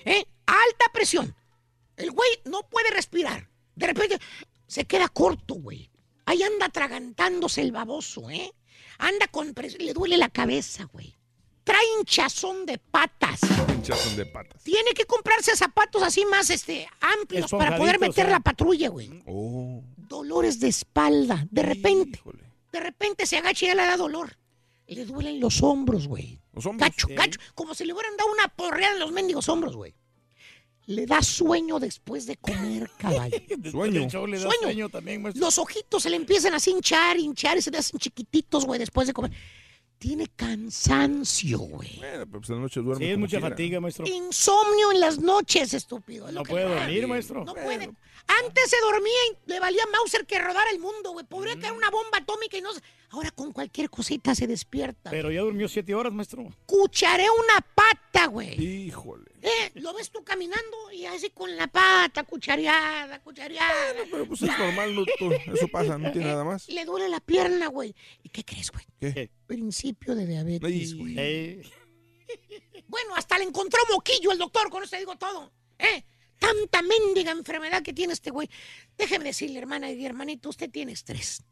¿eh? 0.06 0.26
Alta 0.46 0.86
presión. 0.94 1.36
El 1.98 2.12
güey 2.12 2.30
no 2.46 2.62
puede 2.70 2.90
respirar. 2.92 3.50
De 3.76 3.88
repente 3.88 4.18
se 4.66 4.86
queda 4.86 5.10
corto, 5.10 5.56
güey. 5.56 5.92
Ahí 6.26 6.42
anda 6.42 6.68
atragantándose 6.68 7.62
el 7.62 7.74
baboso, 7.74 8.30
¿eh? 8.30 8.54
Anda 8.98 9.28
con 9.28 9.54
presión. 9.54 9.86
Le 9.86 9.94
duele 9.94 10.18
la 10.18 10.30
cabeza, 10.30 10.86
güey. 10.86 11.19
Trae 11.70 11.84
hinchazón 12.00 12.66
de 12.66 12.80
patas. 12.80 13.42
Hinchazón 13.76 14.16
de 14.16 14.26
patas. 14.26 14.64
Tiene 14.64 14.92
que 14.96 15.06
comprarse 15.06 15.56
zapatos 15.56 16.02
así 16.02 16.26
más 16.26 16.50
este, 16.50 16.90
amplios 17.00 17.52
para 17.52 17.78
poder 17.78 18.00
meter 18.00 18.26
¿eh? 18.26 18.32
la 18.32 18.40
patrulla, 18.40 18.90
güey. 18.90 19.22
Oh. 19.28 19.84
Dolores 19.96 20.60
de 20.60 20.68
espalda. 20.68 21.46
De 21.52 21.62
repente, 21.62 22.18
Híjole. 22.18 22.44
de 22.72 22.80
repente 22.80 23.28
se 23.28 23.38
agacha 23.38 23.66
y 23.66 23.68
ya 23.68 23.76
le 23.76 23.84
da 23.84 23.98
dolor. 23.98 24.36
Le 24.88 25.06
duelen 25.06 25.40
los 25.40 25.62
hombros, 25.62 26.08
güey. 26.08 26.42
Los 26.54 26.66
hombros. 26.66 26.90
Gacho, 26.90 27.08
gacho. 27.12 27.40
Como 27.54 27.76
si 27.76 27.86
le 27.86 27.94
hubieran 27.94 28.18
dado 28.18 28.32
una 28.32 28.48
porreada 28.48 28.94
en 28.96 29.00
los 29.02 29.12
mendigos 29.12 29.48
hombros, 29.48 29.76
güey. 29.76 29.94
Le 30.88 31.06
da 31.06 31.22
sueño 31.22 31.80
después 31.80 32.26
de 32.26 32.36
comer, 32.38 32.90
caballo. 32.98 33.38
Sueño. 33.70 34.10
show 34.10 34.26
le 34.26 34.40
da 34.40 34.46
Sueño. 34.46 34.64
sueño 34.64 34.90
también, 34.90 35.22
maestro. 35.22 35.46
Los 35.46 35.60
ojitos 35.60 36.02
se 36.02 36.10
le 36.10 36.16
empiezan 36.16 36.56
a 36.56 36.58
hinchar, 36.66 37.20
hinchar 37.20 37.60
y 37.60 37.62
se 37.62 37.70
le 37.70 37.78
hacen 37.78 38.00
chiquititos, 38.00 38.66
güey, 38.66 38.80
después 38.80 39.06
de 39.06 39.14
comer. 39.14 39.32
Tiene 40.00 40.28
cansancio, 40.34 41.60
güey. 41.60 41.98
Bueno, 41.98 42.26
pero 42.26 42.40
pues 42.40 42.50
en 42.50 42.56
la 42.56 42.62
noche 42.62 42.80
duerme. 42.80 43.06
Sí, 43.06 43.12
es 43.12 43.18
mucha 43.18 43.38
quiera. 43.38 43.50
fatiga, 43.50 43.82
maestro. 43.82 44.08
Insomnio 44.08 44.94
en 44.94 45.02
las 45.02 45.20
noches, 45.20 45.74
estúpido. 45.74 46.32
No 46.32 46.44
puede 46.44 46.64
dormir, 46.64 47.06
maestro. 47.06 47.44
No 47.44 47.54
puede. 47.54 47.92
Antes 48.46 48.70
se 48.70 48.78
dormía 48.82 49.14
y 49.32 49.50
le 49.52 49.60
valía 49.60 49.84
Mauser 49.92 50.26
que 50.26 50.38
rodara 50.40 50.70
el 50.72 50.80
mundo, 50.80 51.12
güey. 51.12 51.26
Podría 51.26 51.60
caer 51.60 51.74
una 51.74 51.90
bomba 51.90 52.20
atómica 52.20 52.58
y 52.58 52.62
no 52.62 52.72
se- 52.74 52.82
Ahora 53.12 53.32
con 53.32 53.52
cualquier 53.52 53.90
cosita 53.90 54.36
se 54.36 54.46
despierta. 54.46 55.10
Pero 55.10 55.32
ya 55.32 55.42
durmió 55.42 55.68
siete 55.68 55.96
horas, 55.96 56.14
maestro. 56.14 56.46
Cucharé 56.68 57.26
una 57.28 57.60
pata, 57.74 58.28
güey. 58.28 58.62
Híjole. 58.64 59.32
Eh, 59.42 59.72
lo 59.76 59.94
ves 59.96 60.12
tú 60.12 60.24
caminando 60.24 60.92
y 60.94 61.06
así 61.08 61.32
con 61.32 61.56
la 61.56 61.66
pata 61.68 62.24
cuchareada, 62.24 63.20
cuchareada. 63.24 63.74
Pero 64.12 64.28
pues 64.28 64.44
es 64.44 64.56
normal, 64.60 64.94
no, 64.94 65.06
to- 65.06 65.32
eso 65.54 65.68
pasa, 65.70 65.98
no 65.98 66.12
tiene 66.12 66.28
nada 66.28 66.44
más. 66.44 66.70
Le 66.70 66.86
duele 66.86 67.10
la 67.10 67.20
pierna, 67.20 67.66
güey. 67.68 67.96
¿Y 68.22 68.30
qué 68.30 68.46
crees, 68.46 68.70
güey? 68.72 68.86
¿Qué? 69.00 69.32
Principio 69.48 70.14
de 70.14 70.28
diabetes, 70.28 70.96
güey. 70.96 71.16
Eh, 71.18 71.64
Bueno, 72.88 73.16
hasta 73.16 73.38
le 73.38 73.44
encontró 73.46 73.80
moquillo 73.92 74.32
el 74.32 74.38
doctor, 74.38 74.70
con 74.70 74.84
eso 74.84 74.92
te 74.92 74.98
digo 75.00 75.16
todo. 75.18 75.52
¿Eh? 75.80 76.04
Tanta 76.40 76.82
mendiga 76.82 77.32
enfermedad 77.32 77.84
que 77.84 77.94
tiene 77.94 78.14
este 78.14 78.32
güey. 78.32 78.50
Déjeme 78.98 79.26
decirle, 79.26 79.60
hermana 79.60 79.92
y 79.92 80.06
hermanito, 80.06 80.50
usted 80.50 80.72
tiene 80.72 80.94
estrés. 80.94 81.44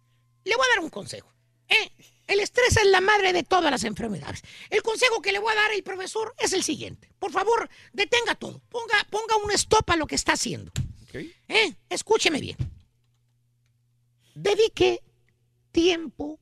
Le 0.44 0.56
voy 0.56 0.66
a 0.66 0.76
dar 0.76 0.84
un 0.84 0.90
consejo. 0.90 1.32
¿eh? 1.68 1.92
El 2.28 2.40
estrés 2.40 2.76
es 2.78 2.86
la 2.86 3.02
madre 3.02 3.34
de 3.34 3.44
todas 3.44 3.70
las 3.70 3.84
enfermedades. 3.84 4.42
El 4.70 4.82
consejo 4.82 5.22
que 5.22 5.32
le 5.32 5.40
voy 5.40 5.52
a 5.52 5.56
dar 5.56 5.72
al 5.72 5.84
profesor 5.84 6.34
es 6.40 6.54
el 6.54 6.64
siguiente. 6.64 7.10
Por 7.20 7.32
favor, 7.32 7.70
detenga 7.94 8.36
todo. 8.36 8.62
Ponga, 8.70 9.06
ponga 9.10 9.36
un 9.44 9.52
stop 9.52 9.90
a 9.92 9.96
lo 9.96 10.08
que 10.08 10.16
está 10.16 10.34
haciendo. 10.34 10.72
¿Eh? 11.14 11.76
Escúcheme 11.90 12.40
bien. 12.40 12.58
Dedique 14.36 15.02
tiempo 15.72 16.40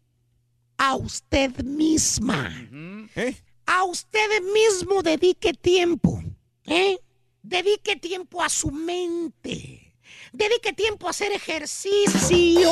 a 0.77 0.95
usted 0.95 1.63
misma. 1.63 2.51
¿Eh? 3.15 3.35
A 3.65 3.83
usted 3.85 4.41
mismo 4.53 5.01
dedique 5.01 5.53
tiempo. 5.53 6.21
¿eh? 6.65 6.99
Dedique 7.47 7.95
tiempo 7.97 8.41
a 8.41 8.49
su 8.49 8.71
mente. 8.71 9.93
Dedique 10.33 10.73
tiempo 10.73 11.05
a 11.07 11.11
hacer 11.11 11.31
ejercicio. 11.31 12.71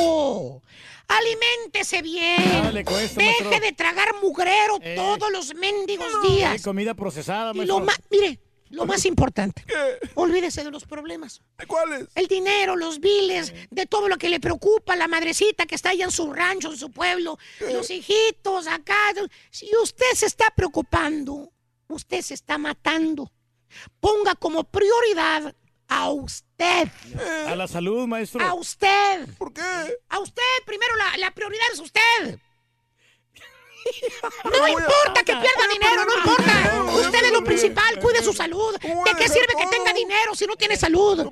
Aliméntese 1.06 2.02
bien. 2.02 2.42
Nada 2.44 2.72
le 2.72 2.84
cuesta, 2.84 3.20
Deje 3.20 3.44
maestro. 3.44 3.60
de 3.60 3.72
tragar 3.72 4.08
mugrero 4.22 4.78
Eh. 4.82 4.94
todos 4.96 5.30
los 5.30 5.54
mendigos 5.54 6.06
hay 6.24 6.30
días. 6.36 6.62
comida 6.62 6.94
procesada, 6.94 7.52
Y 7.54 7.64
lo 7.66 7.80
más, 7.80 7.98
mire, 8.10 8.40
lo 8.70 8.84
más 8.86 9.04
importante, 9.04 9.64
olvídese 10.14 10.64
de 10.64 10.70
los 10.72 10.84
problemas. 10.84 11.40
¿De 11.58 11.66
cuáles? 11.66 12.08
El 12.16 12.26
dinero, 12.26 12.74
los 12.74 12.98
biles, 12.98 13.52
de 13.70 13.86
todo 13.86 14.08
lo 14.08 14.16
que 14.16 14.28
le 14.28 14.40
preocupa, 14.40 14.96
la 14.96 15.06
madrecita 15.06 15.66
que 15.66 15.76
está 15.76 15.90
allá 15.90 16.06
en 16.06 16.10
su 16.10 16.32
rancho, 16.32 16.72
en 16.72 16.78
su 16.78 16.90
pueblo, 16.90 17.38
los 17.60 17.90
hijitos 17.90 18.66
acá. 18.66 19.12
Si 19.50 19.68
usted 19.82 20.12
se 20.16 20.26
está 20.26 20.50
preocupando, 20.56 21.52
usted 21.88 22.22
se 22.22 22.34
está 22.34 22.58
matando. 22.58 23.30
Ponga 24.00 24.34
como 24.34 24.64
prioridad 24.64 25.54
a 25.88 26.10
usted. 26.10 26.88
A 27.46 27.54
la 27.56 27.68
salud, 27.68 28.06
maestro. 28.06 28.44
A 28.44 28.54
usted. 28.54 29.28
¿Por 29.38 29.52
qué? 29.52 29.62
A 30.08 30.18
usted, 30.18 30.42
primero 30.66 30.94
la, 30.96 31.16
la 31.18 31.30
prioridad 31.32 31.66
es 31.72 31.80
usted. 31.80 32.38
No 34.44 34.68
importa 34.68 35.22
que 35.24 35.32
pierda 35.32 35.68
dinero, 35.72 36.04
no 36.06 36.16
importa. 36.16 37.06
Usted 37.06 37.24
es 37.24 37.32
lo 37.32 37.44
principal, 37.44 37.98
cuide 38.00 38.22
su 38.22 38.32
salud. 38.32 38.74
¿De 38.80 39.14
qué 39.18 39.28
sirve 39.28 39.54
que 39.58 39.66
tenga 39.66 39.92
dinero 39.92 40.34
si 40.34 40.46
no 40.46 40.56
tiene 40.56 40.76
salud? 40.76 41.30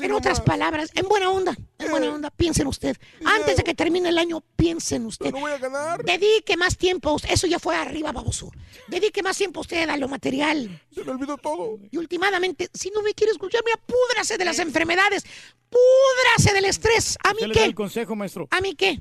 En 0.00 0.12
otras 0.12 0.40
palabras, 0.40 0.90
en 0.94 1.06
buena 1.08 1.30
onda, 1.30 1.56
en 1.78 1.90
buena 1.90 2.12
onda, 2.12 2.30
piensen 2.30 2.66
usted. 2.66 2.96
Antes 3.24 3.56
de 3.56 3.62
que 3.62 3.74
termine 3.74 4.08
el 4.08 4.18
año, 4.18 4.42
piensen 4.56 5.06
usted. 5.06 5.32
No 5.32 5.40
voy 5.40 5.52
a 5.52 5.58
ganar. 5.58 6.02
Dedique 6.04 6.56
más 6.56 6.76
tiempo, 6.76 7.16
eso 7.28 7.46
ya 7.46 7.58
fue 7.58 7.76
arriba, 7.76 8.12
baboso. 8.12 8.50
Dedique 8.88 9.22
más 9.22 9.36
tiempo 9.36 9.60
usted 9.60 9.88
a 9.88 9.96
lo 9.96 10.08
material. 10.08 10.82
Se 10.94 11.04
me 11.04 11.12
olvidó 11.12 11.36
todo. 11.36 11.78
Y 11.90 11.96
últimamente, 11.96 12.70
si 12.72 12.90
no 12.90 13.02
me 13.02 13.14
quiere 13.14 13.32
escuchar, 13.32 13.62
mira, 13.64 13.78
púdrase 13.86 14.38
de 14.38 14.44
las 14.44 14.58
enfermedades. 14.58 15.24
Púdrase 15.68 16.52
del 16.54 16.64
estrés. 16.64 17.16
¿A 17.22 17.32
mí 17.32 17.40
¿Qué 17.40 17.48
le 17.48 17.54
da 17.54 17.60
qué? 17.60 17.66
el 17.66 17.74
consejo, 17.74 18.16
maestro? 18.16 18.48
¿A 18.50 18.60
mí 18.60 18.74
qué? 18.74 19.00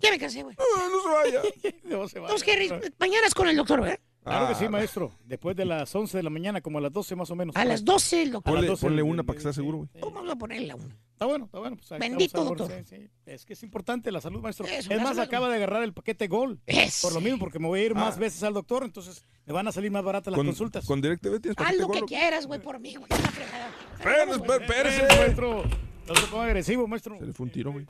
Ya 0.00 0.10
me 0.10 0.18
cansé, 0.18 0.42
güey. 0.42 0.56
no 0.56 1.02
se 1.02 1.08
vaya. 1.08 1.42
No 1.84 2.08
se 2.08 2.18
vaya, 2.20 2.34
Entonces. 2.34 2.92
Mañana 2.98 3.26
es 3.26 3.34
con 3.34 3.48
el 3.48 3.56
doctor, 3.56 3.80
¿verdad? 3.82 3.98
Claro 4.22 4.48
que 4.48 4.52
Ah. 4.52 4.56
sí, 4.56 4.68
maestro. 4.68 5.10
Después 5.24 5.56
de 5.56 5.64
las 5.64 5.94
11 5.94 6.16
de 6.18 6.22
la 6.22 6.28
mañana, 6.30 6.60
como 6.60 6.76
a 6.78 6.80
las 6.82 6.92
12 6.92 7.16
más 7.16 7.30
o 7.30 7.36
menos. 7.36 7.56
A 7.56 7.64
las 7.64 7.84
12, 7.84 8.22
el 8.22 8.32
doctor. 8.32 8.50
A 8.50 8.54
las 8.54 8.60
Ponle, 8.60 8.68
12 8.68 8.86
ponle 8.86 9.02
una 9.02 9.22
para 9.22 9.34
que 9.34 9.38
esté 9.38 9.52
seguro, 9.54 9.78
güey. 9.78 9.88
¿Cómo 9.98 10.16
vamos 10.16 10.32
a 10.32 10.36
ponerle 10.36 10.74
una? 10.74 10.94
Está 11.12 11.24
bueno, 11.26 11.46
está 11.46 11.58
bueno. 11.58 11.76
Pues 11.76 11.92
ahí 11.92 11.98
Bendito 12.00 12.44
doctor. 12.44 12.68
sí, 12.70 12.96
sí. 12.96 13.08
Es 13.26 13.44
que 13.46 13.54
es 13.54 13.62
importante 13.62 14.12
la 14.12 14.20
salud, 14.20 14.40
maestro. 14.40 14.66
Eso, 14.66 14.90
es 14.92 14.98
más, 15.00 15.08
salud. 15.16 15.20
acaba 15.20 15.48
de 15.48 15.56
agarrar 15.56 15.82
el 15.82 15.92
paquete 15.94 16.28
Gol. 16.28 16.60
Eso. 16.66 17.08
Por 17.08 17.14
lo 17.14 17.20
mismo, 17.22 17.38
porque 17.38 17.58
me 17.58 17.66
voy 17.66 17.80
a 17.80 17.84
ir 17.84 17.94
más 17.94 18.16
Ah. 18.16 18.20
veces 18.20 18.42
al 18.42 18.52
doctor, 18.54 18.84
entonces 18.84 19.24
me 19.46 19.52
van 19.54 19.66
a 19.68 19.72
salir 19.72 19.90
más 19.90 20.04
baratas 20.04 20.30
las 20.32 20.38
Con, 20.38 20.46
consultas. 20.46 20.84
con 20.86 21.00
DirecTV 21.00 21.40
tienes 21.40 21.56
Haz 21.58 21.64
paquete 21.64 21.82
lo 21.82 21.88
que 21.88 22.00
quieras, 22.02 22.46
güey, 22.46 22.60
por 22.60 22.78
mí, 22.78 22.94
güey. 22.96 23.08
Espérese, 23.10 25.02
espérese. 25.02 25.76
No 26.06 26.14
se 26.14 26.26
ponga 26.26 26.44
agresivo, 26.44 26.86
maestro. 26.86 27.18
Se 27.18 27.26
le 27.26 27.32
fue 27.32 27.44
un 27.44 27.52
tiro, 27.52 27.72
güey. 27.72 27.86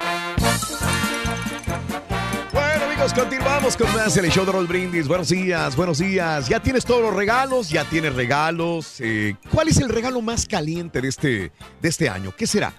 Bueno, 2.52 2.84
amigos, 2.84 3.14
continuamos 3.14 3.76
con 3.76 3.92
más 3.94 4.16
el 4.16 4.30
show 4.30 4.44
de 4.44 4.52
Roll 4.52 4.66
Brindis. 4.66 5.08
Buenos 5.08 5.28
días, 5.28 5.76
buenos 5.76 5.98
días. 5.98 6.48
¿Ya 6.48 6.60
tienes 6.60 6.84
todos 6.84 7.00
los 7.02 7.14
regalos? 7.14 7.70
¿Ya 7.70 7.84
tienes 7.84 8.14
regalos? 8.14 9.00
Eh, 9.00 9.36
¿Cuál 9.50 9.68
es 9.68 9.78
el 9.78 9.88
regalo 9.88 10.20
más 10.20 10.46
caliente 10.46 11.00
de 11.00 11.08
este, 11.08 11.52
de 11.80 11.88
este 11.88 12.08
año? 12.08 12.32
¿Qué 12.36 12.46
será? 12.46 12.72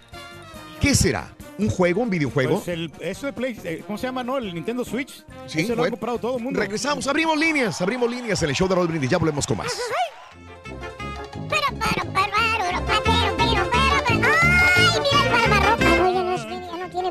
¿Qué 0.79 0.93
será? 0.93 1.33
¿Un 1.57 1.69
juego, 1.69 2.01
un 2.01 2.09
videojuego? 2.09 2.55
Pues 2.57 2.67
el, 2.67 2.91
eso 2.99 3.27
de 3.27 3.33
Play, 3.33 3.59
eh, 3.63 3.83
¿cómo 3.85 3.97
se 3.97 4.07
llama, 4.07 4.23
no? 4.23 4.37
El 4.37 4.53
Nintendo 4.53 4.83
Switch. 4.83 5.23
Sí, 5.47 5.61
Ese 5.61 5.75
lo 5.75 5.83
ha 5.83 5.89
comprado 5.89 6.17
todo 6.17 6.37
el 6.37 6.43
mundo. 6.43 6.59
Regresamos, 6.59 7.07
abrimos 7.07 7.37
líneas, 7.37 7.81
abrimos 7.81 8.09
líneas 8.09 8.41
en 8.43 8.49
el 8.49 8.55
show 8.55 8.67
de 8.67 8.75
Roll 8.75 8.87
Brindis. 8.87 9.09
Ya 9.09 9.17
volvemos 9.17 9.45
con 9.45 9.57
más. 9.57 9.71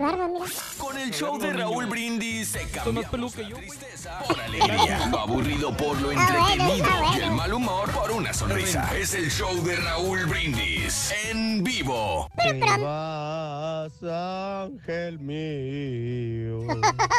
Barba, 0.01 0.29
mira. 0.29 0.47
Con 0.79 0.97
el 0.99 1.11
show 1.11 1.39
de 1.39 1.53
Raúl 1.53 1.87
Brindis 1.87 2.49
se 2.49 2.69
cambia 2.71 3.09
la 3.13 3.29
tristeza 3.29 4.19
por 4.27 4.41
alegría, 4.41 5.07
lo 5.11 5.21
aburrido 5.21 5.77
por 5.77 6.01
lo 6.01 6.11
entretenido 6.11 6.87
y 7.15 7.21
el 7.21 7.31
mal 7.33 7.53
humor 7.53 7.91
por 7.93 8.11
una 8.11 8.33
sonrisa. 8.33 8.91
Es 8.97 9.15
el 9.15 9.31
show 9.31 9.63
de 9.63 9.77
Raúl 9.77 10.27
Brindis 10.27 11.13
en 11.31 11.63
vivo. 11.63 12.29
Te 12.37 12.59
vas, 12.83 13.93
ángel 14.03 15.19
mío. 15.19 16.67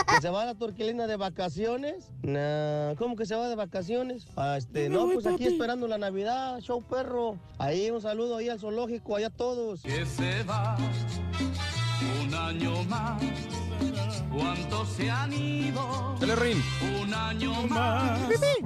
¿Que 0.08 0.22
se 0.22 0.30
va 0.30 0.46
la 0.46 0.56
turquilina 0.56 1.08
de 1.08 1.16
vacaciones? 1.16 2.10
No, 2.24 2.96
¿cómo 2.98 3.16
que 3.16 3.26
se 3.26 3.36
va 3.36 3.48
de 3.48 3.56
vacaciones? 3.56 4.26
Ah, 4.36 4.58
este, 4.58 4.90
no, 4.90 5.08
pues 5.10 5.26
aquí 5.28 5.46
esperando 5.46 5.88
la 5.88 5.98
Navidad, 5.98 6.60
show 6.60 6.82
perro. 6.82 7.38
Ahí 7.60 7.92
un 7.92 8.02
saludo 8.02 8.38
ahí 8.38 8.50
al 8.50 8.60
zoológico, 8.60 9.16
allá 9.16 9.28
a 9.28 9.30
todos. 9.30 9.84
Que 9.84 10.06
se 10.06 10.44
va 10.44 10.78
un 12.24 12.34
año 12.34 12.84
más. 12.90 13.22
¿Cuántos 14.34 14.88
se 14.90 15.10
han 15.10 15.34
ido? 15.34 16.16
Dale, 16.20 16.36
Rin. 16.36 16.58
Un 17.02 17.14
año 17.14 17.52
más. 17.70 18.20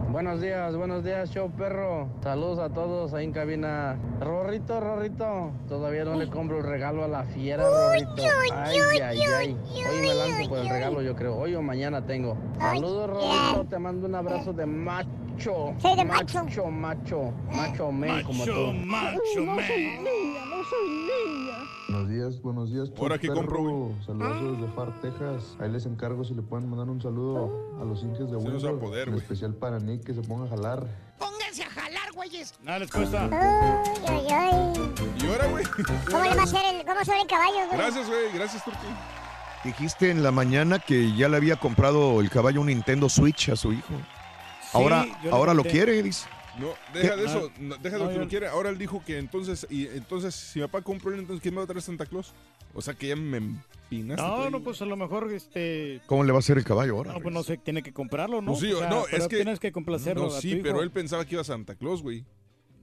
Buenos 0.09 0.39
días, 0.39 0.75
buenos 0.75 1.03
días, 1.03 1.29
show 1.31 1.49
perro. 1.51 2.07
Saludos 2.21 2.59
a 2.59 2.69
todos 2.69 3.13
ahí 3.13 3.25
en 3.25 3.31
cabina. 3.31 3.97
Rorrito, 4.19 4.79
Rorrito, 4.79 5.51
todavía 5.67 6.05
no 6.05 6.15
le 6.15 6.29
compro 6.29 6.59
el 6.59 6.63
regalo 6.63 7.03
a 7.03 7.07
la 7.07 7.23
fiera, 7.23 7.63
Rorrito. 7.63 8.23
Ay, 8.53 8.77
ay, 9.01 9.19
ay. 9.21 9.57
Hoy 9.89 10.01
me 10.01 10.13
lanzo 10.13 10.49
por 10.49 10.59
el 10.59 10.69
regalo, 10.69 11.01
yo 11.01 11.15
creo. 11.15 11.35
Hoy 11.35 11.55
o 11.55 11.61
mañana 11.61 12.05
tengo. 12.05 12.37
Saludos, 12.59 13.09
Rorrito. 13.09 13.65
Te 13.69 13.79
mando 13.79 14.07
un 14.07 14.15
abrazo 14.15 14.53
de 14.53 14.65
macho. 14.65 15.73
Soy 15.79 15.95
de 15.95 16.05
macho. 16.05 16.43
Macho, 16.43 16.65
macho. 16.67 17.33
Macho 17.51 17.91
men 17.91 18.23
como 18.23 18.45
tú. 18.45 18.51
macho, 18.85 19.19
no 19.37 19.55
man. 19.55 19.65
soy 19.67 19.83
niña, 19.83 20.45
no 20.45 20.63
soy 20.63 20.89
niña. 20.89 21.54
Buenos 21.87 22.09
días, 22.09 22.41
buenos 22.41 22.71
días. 22.71 22.89
Ahora 22.97 23.19
que 23.19 23.27
compro. 23.27 23.91
Saludos 24.05 24.59
desde 24.59 24.73
Far, 24.73 25.01
Texas. 25.01 25.55
Ahí 25.59 25.69
les 25.71 25.85
encargo 25.85 26.23
si 26.23 26.33
le 26.33 26.41
pueden 26.41 26.67
mandar 26.67 26.89
un 26.89 26.99
saludo 26.99 27.77
a 27.79 27.85
los 27.85 28.01
inques 28.01 28.29
de 28.31 28.37
va 28.37 28.69
a 28.69 28.79
poder, 28.79 29.07
en 29.07 29.13
güey. 29.13 29.23
especial 29.23 29.53
para 29.53 29.79
Nick, 29.79 30.03
que 30.03 30.13
se 30.13 30.21
ponga 30.21 30.45
a 30.45 30.49
jalar. 30.49 30.87
Pónganse 31.19 31.63
a 31.63 31.69
jalar, 31.69 32.11
güeyes. 32.13 32.55
Nada 32.63 32.79
les 32.79 32.91
cuesta. 32.91 33.29
Ay, 33.31 34.03
ay, 34.07 34.27
ay. 34.29 34.73
¿Y 35.21 35.27
ahora, 35.27 35.47
güey? 35.47 35.65
¿Cómo 36.09 36.23
le 36.23 36.35
va 36.35 36.41
a 36.41 36.43
hacer 36.43 36.61
el, 36.73 36.85
cómo 36.85 37.05
sobre 37.05 37.21
el 37.21 37.27
caballo, 37.27 37.67
güey? 37.67 37.77
Gracias, 37.77 38.07
güey. 38.07 38.33
Gracias, 38.33 38.63
Turki. 38.63 38.87
Dijiste 39.63 40.09
en 40.09 40.23
la 40.23 40.31
mañana 40.31 40.79
que 40.79 41.15
ya 41.15 41.29
le 41.29 41.37
había 41.37 41.55
comprado 41.55 42.19
el 42.19 42.29
caballo 42.31 42.61
un 42.61 42.67
Nintendo 42.67 43.09
Switch 43.09 43.49
a 43.49 43.55
su 43.55 43.73
hijo. 43.73 43.93
Ahora, 44.73 45.05
ahora 45.31 45.53
lo 45.53 45.63
quiere, 45.63 46.01
dice. 46.01 46.27
No, 46.59 46.73
deja 46.93 47.15
de 47.15 47.25
eso, 47.25 47.51
Ah. 47.53 47.57
no, 47.59 47.75
deja 47.77 47.97
de 47.97 48.03
lo 48.05 48.09
que 48.11 48.17
no 48.19 48.27
quiere. 48.27 48.47
Ahora 48.47 48.69
él 48.69 48.77
dijo 48.77 49.03
que 49.05 49.17
entonces, 49.17 49.67
y 49.69 49.87
entonces, 49.87 50.33
si 50.35 50.59
mi 50.59 50.65
papá 50.67 50.81
compró 50.81 51.13
él, 51.13 51.19
entonces 51.19 51.41
¿quién 51.41 51.53
me 51.53 51.59
va 51.59 51.63
a 51.65 51.67
traer 51.67 51.81
Santa 51.81 52.05
Claus? 52.05 52.33
O 52.73 52.81
sea 52.81 52.93
que 52.93 53.07
ya 53.09 53.15
me 53.15 53.37
empinaste. 53.37 54.21
No, 54.21 54.49
no, 54.49 54.61
pues 54.61 54.81
a 54.81 54.85
lo 54.85 54.97
mejor, 54.97 55.31
este... 55.31 56.01
¿Cómo 56.07 56.23
le 56.23 56.31
va 56.31 56.37
a 56.37 56.39
hacer 56.39 56.57
el 56.57 56.63
caballo 56.65 56.97
ahora? 56.97 57.13
No, 57.13 57.21
pues 57.21 57.33
no 57.33 57.43
sé, 57.43 57.57
tiene 57.57 57.81
que 57.83 57.93
comprarlo, 57.93 58.41
¿no? 58.41 58.51
Pues 58.51 58.59
sí, 58.63 58.73
O 58.73 58.79
sea, 58.79 58.89
no, 58.89 59.07
es 59.07 59.27
que. 59.27 59.35
tienes 59.37 59.59
que 59.59 59.71
complacerlo 59.71 60.23
No, 60.23 60.31
a 60.31 60.35
tu 60.35 60.41
sí, 60.41 60.51
hijo. 60.53 60.63
pero 60.63 60.81
él 60.81 60.91
pensaba 60.91 61.23
que 61.25 61.35
iba 61.35 61.41
a 61.41 61.45
Santa 61.45 61.75
Claus, 61.75 62.01
güey. 62.01 62.25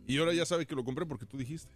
Y 0.07 0.19
ahora 0.19 0.33
ya 0.33 0.45
sabe 0.47 0.67
que 0.67 0.75
lo 0.75 0.83
compré 0.85 1.05
porque 1.07 1.27
tú 1.27 1.37
dijiste. 1.37 1.73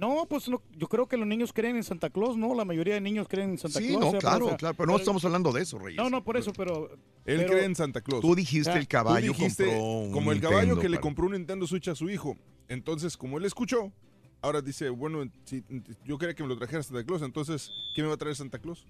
No, 0.00 0.24
pues 0.26 0.48
no, 0.48 0.62
yo 0.78 0.88
creo 0.88 1.06
que 1.06 1.18
los 1.18 1.26
niños 1.26 1.52
creen 1.52 1.76
en 1.76 1.84
Santa 1.84 2.08
Claus, 2.08 2.34
¿no? 2.34 2.54
La 2.54 2.64
mayoría 2.64 2.94
de 2.94 3.02
niños 3.02 3.28
creen 3.28 3.50
en 3.50 3.58
Santa 3.58 3.80
Sí, 3.80 3.88
Claus. 3.88 4.00
no, 4.00 4.08
o 4.08 4.10
sea, 4.12 4.20
claro, 4.20 4.46
o 4.46 4.48
sea, 4.48 4.56
claro, 4.56 4.74
pero 4.74 4.90
no 4.90 4.96
estamos 4.96 5.22
hablando 5.26 5.52
de 5.52 5.60
eso, 5.60 5.78
Reyes. 5.78 6.02
No, 6.02 6.08
no, 6.08 6.24
por 6.24 6.38
eso, 6.38 6.54
pero... 6.56 6.90
Él 7.26 7.40
pero- 7.40 7.48
cree 7.52 7.64
en 7.66 7.74
Santa 7.76 8.00
Claus. 8.00 8.22
Tú 8.22 8.34
dijiste 8.34 8.72
el 8.72 8.88
caballo 8.88 9.32
Tú 9.34 9.38
dijiste, 9.38 9.66
compró 9.66 9.82
un 9.82 10.12
como 10.12 10.32
el 10.32 10.40
caballo 10.40 10.78
que 10.78 10.88
le 10.88 10.98
compró 11.00 11.26
un 11.26 11.32
Nintendo 11.32 11.66
Switch 11.66 11.88
a 11.88 11.94
su 11.94 12.08
hijo. 12.08 12.38
Entonces, 12.68 13.14
como 13.18 13.36
él 13.36 13.44
escuchó, 13.44 13.92
ahora 14.40 14.62
dice, 14.62 14.88
bueno, 14.88 15.30
si, 15.44 15.62
yo 16.06 16.16
quería 16.16 16.34
que 16.34 16.44
me 16.44 16.48
lo 16.48 16.56
trajera 16.56 16.82
Santa 16.82 17.04
Claus, 17.04 17.20
entonces, 17.20 17.70
¿qué 17.94 18.00
me 18.00 18.08
va 18.08 18.14
a 18.14 18.16
traer 18.16 18.34
Santa 18.36 18.58
Claus? 18.58 18.86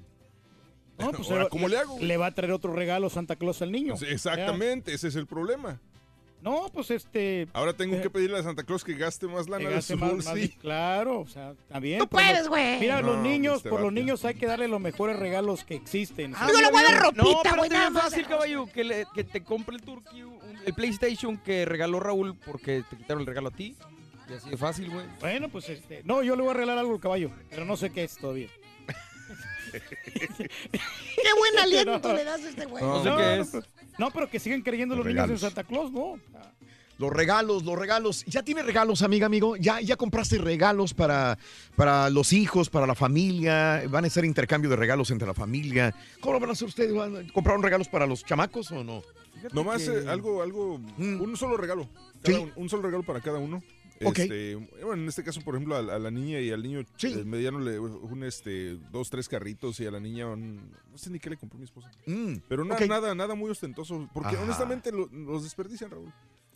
No, 0.96 1.10
pues 1.12 1.28
Ahora, 1.28 1.48
¿cómo 1.48 1.66
le 1.66 1.76
hago? 1.76 1.98
Le 1.98 2.16
va 2.18 2.26
a 2.26 2.34
traer 2.36 2.52
otro 2.52 2.72
regalo 2.72 3.10
Santa 3.10 3.34
Claus 3.34 3.60
al 3.62 3.72
niño. 3.72 3.94
Pues, 3.98 4.08
exactamente, 4.12 4.94
ese 4.94 5.08
es 5.08 5.16
el 5.16 5.26
problema. 5.26 5.80
No, 6.42 6.70
pues 6.72 6.90
este... 6.90 7.48
Ahora 7.52 7.72
tengo 7.74 7.96
Eh, 7.96 8.00
que 8.02 8.08
pedirle 8.10 8.38
a 8.38 8.42
Santa 8.42 8.62
Claus 8.62 8.82
que 8.82 8.94
gaste 8.94 9.26
más 9.26 9.48
lana 9.48 9.58
que 9.64 9.68
de 9.68 9.74
gaste 9.74 9.92
su 9.94 9.98
más- 9.98 10.12
más- 10.14 10.24
bolsillo. 10.26 10.54
claro, 10.60 11.20
o 11.20 11.26
sea, 11.28 11.52
bien. 11.80 11.98
Tú 11.98 12.08
puedes, 12.08 12.44
no- 12.44 12.48
güey. 12.48 12.80
Mira, 12.80 13.02
los 13.02 13.16
No, 13.16 13.22
niños, 13.22 13.56
este 13.58 13.68
por 13.68 13.80
los 13.82 13.92
niños 13.92 14.24
hay 14.24 14.34
que 14.34 14.46
darle 14.46 14.66
los 14.68 14.80
mejores 14.80 15.18
regalos 15.18 15.64
que 15.64 15.74
existen. 15.74 16.32
Yo 16.52 16.60
le 16.60 16.70
voy 16.70 16.80
a 16.80 16.84
dar 16.84 17.14
No, 17.14 17.24
ropita, 17.24 17.56
güey, 17.56 17.68
es 17.68 17.72
nada 17.72 17.90
más. 17.90 18.02
fácil, 18.04 18.26
caballo, 18.26 18.66
que, 18.66 18.84
le- 18.84 19.06
que 19.14 19.24
te 19.24 19.42
compre 19.44 19.76
el 19.76 19.82
Turkey, 19.82 20.24
el 20.64 20.74
PlayStation 20.74 21.36
que 21.38 21.64
regaló 21.66 22.00
Raúl 22.00 22.34
porque 22.46 22.84
te 22.88 22.96
quitaron 22.96 23.20
el 23.20 23.26
regalo 23.26 23.48
a 23.48 23.52
ti. 23.52 23.76
Y 24.28 24.32
así 24.32 24.48
de 24.48 24.56
fácil, 24.56 24.90
güey. 24.90 25.04
Bueno, 25.20 25.48
pues 25.48 25.68
este... 25.68 26.02
No, 26.04 26.22
yo 26.22 26.36
le 26.36 26.42
voy 26.42 26.52
a 26.52 26.54
regalar 26.54 26.78
algo 26.78 26.94
al 26.94 27.00
caballo, 27.00 27.30
pero 27.50 27.64
no 27.64 27.76
sé 27.76 27.90
qué 27.90 28.04
es 28.04 28.16
todavía. 28.16 28.48
Qué 29.72 31.32
buen 31.38 31.58
aliento 31.62 32.08
No. 32.08 32.14
le 32.14 32.24
das 32.24 32.40
a 32.44 32.48
este 32.48 32.64
güey. 32.66 32.82
No 32.82 33.02
sé 33.02 33.08
no, 33.10 33.16
qué 33.16 33.22
no, 33.22 33.42
es. 33.42 33.52
No, 33.98 34.10
pero 34.10 34.28
que 34.30 34.38
siguen 34.40 34.62
creyendo 34.62 34.94
los, 34.96 35.04
Los 35.06 35.14
niños 35.14 35.30
en. 35.30 35.38
Santa 35.38 35.64
Claus, 35.64 35.90
¿no? 35.92 36.14
Los 36.98 37.10
regalos, 37.12 37.64
los 37.64 37.78
regalos. 37.78 38.24
¿Ya 38.26 38.42
tiene 38.42 38.62
regalos, 38.62 39.00
amiga, 39.00 39.24
amigo? 39.24 39.56
¿Ya, 39.56 39.80
ya 39.80 39.96
compraste 39.96 40.36
regalos 40.36 40.92
para, 40.92 41.38
para 41.74 42.10
los 42.10 42.34
hijos, 42.34 42.68
para 42.68 42.86
la 42.86 42.94
familia? 42.94 43.82
¿Van 43.88 44.04
a 44.04 44.10
ser 44.10 44.26
intercambio 44.26 44.68
de 44.68 44.76
regalos 44.76 45.10
entre 45.10 45.26
la 45.26 45.32
familia? 45.32 45.94
¿Cómo 46.20 46.34
lo 46.34 46.40
van 46.40 46.50
a 46.50 46.52
hacer 46.52 46.68
ustedes? 46.68 46.92
¿Van- 46.94 47.26
¿Compraron 47.32 47.62
regalos 47.62 47.88
para 47.88 48.06
los 48.06 48.22
chamacos 48.22 48.70
o 48.72 48.84
no? 48.84 49.02
Nomás 49.54 49.82
que- 49.82 50.00
eh, 50.00 50.08
algo, 50.08 50.42
algo, 50.42 50.78
Mm. 50.98 51.22
un 51.22 51.36
solo 51.38 51.56
regalo. 51.56 51.88
Cada 52.22 52.36
Sí. 52.36 52.44
un, 52.44 52.52
un 52.54 52.68
solo 52.68 52.82
regalo 52.82 53.02
para 53.02 53.20
cada 53.22 53.38
uno. 53.38 53.62
Ok. 54.02 54.18
Este, 54.18 54.56
bueno, 54.56 55.02
en 55.02 55.08
este 55.08 55.22
caso, 55.22 55.40
por 55.42 55.54
ejemplo, 55.54 55.76
a, 55.76 55.82
la- 55.82 55.96
a 55.96 55.98
la 55.98 56.10
niña 56.10 56.40
y 56.40 56.50
al 56.50 56.62
niño 56.62 56.82
Sí. 56.96 57.22
mediano 57.24 57.58
le 57.60 57.78
un 57.78 58.24
este 58.24 58.78
dos, 58.90 59.10
tres 59.10 59.28
carritos 59.28 59.78
y 59.80 59.86
a 59.86 59.90
la 59.90 60.00
niña 60.00 60.26
un- 60.28 60.70
no 60.90 60.96
sé 60.96 61.10
ni 61.10 61.18
qué 61.18 61.28
le 61.28 61.36
compró 61.36 61.58
mi 61.58 61.64
esposa. 61.64 61.90
Mm, 62.06 62.36
Pero 62.48 62.64
na- 62.64 62.74
ok. 62.76 62.80
nada, 62.88 63.14
nada 63.14 63.34
muy 63.34 63.50
ostentoso, 63.50 64.08
porque 64.14 64.36
Ajá. 64.36 64.42
honestamente 64.42 64.90
lo- 64.90 65.06
los 65.08 65.42
desperdician, 65.42 65.90
Raúl. 65.90 66.10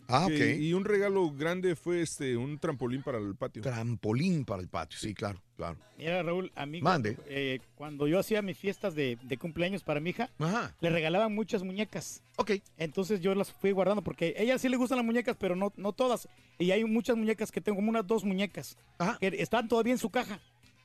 Ah, 0.07 0.25
Que- 0.27 0.53
ok. 0.55 0.61
Y 0.61 0.73
un 0.73 0.85
regalo 0.85 1.31
grande 1.31 1.75
fue 1.75 2.01
este 2.01 2.37
un 2.37 2.57
trampolín 2.59 3.01
para 3.03 3.17
el 3.17 3.35
patio. 3.35 3.61
Trampolín 3.61 4.45
para 4.45 4.61
el 4.61 4.67
patio, 4.67 4.97
sí, 4.99 5.13
claro, 5.13 5.41
claro. 5.55 5.77
Mira, 5.97 6.21
Raúl, 6.23 6.51
amigo, 6.55 6.83
Mande. 6.83 7.17
eh, 7.27 7.59
cuando 7.75 8.07
yo 8.07 8.19
hacía 8.19 8.41
mis 8.41 8.57
fiestas 8.57 8.93
de, 8.95 9.17
de 9.23 9.37
cumpleaños 9.37 9.83
para 9.83 9.99
mi 9.99 10.11
hija, 10.11 10.29
Ajá. 10.39 10.75
le 10.81 10.89
regalaban 10.89 11.33
muchas 11.33 11.63
muñecas. 11.63 12.21
Ok. 12.37 12.51
Entonces 12.77 13.21
yo 13.21 13.33
las 13.35 13.51
fui 13.51 13.71
guardando 13.71 14.01
porque 14.03 14.35
a 14.37 14.41
ella 14.41 14.57
sí 14.59 14.69
le 14.69 14.77
gustan 14.77 14.97
las 14.97 15.05
muñecas, 15.05 15.35
pero 15.39 15.55
no, 15.55 15.73
no 15.77 15.91
todas. 15.93 16.27
Y 16.59 16.71
hay 16.71 16.83
muchas 16.85 17.15
muñecas 17.17 17.51
que 17.51 17.61
tengo, 17.61 17.77
como 17.77 17.89
unas 17.89 18.05
dos 18.05 18.23
muñecas, 18.23 18.77
Ajá. 18.97 19.17
que 19.19 19.27
están 19.39 19.67
todavía 19.67 19.93
en 19.93 19.99
su 19.99 20.09
caja. 20.09 20.39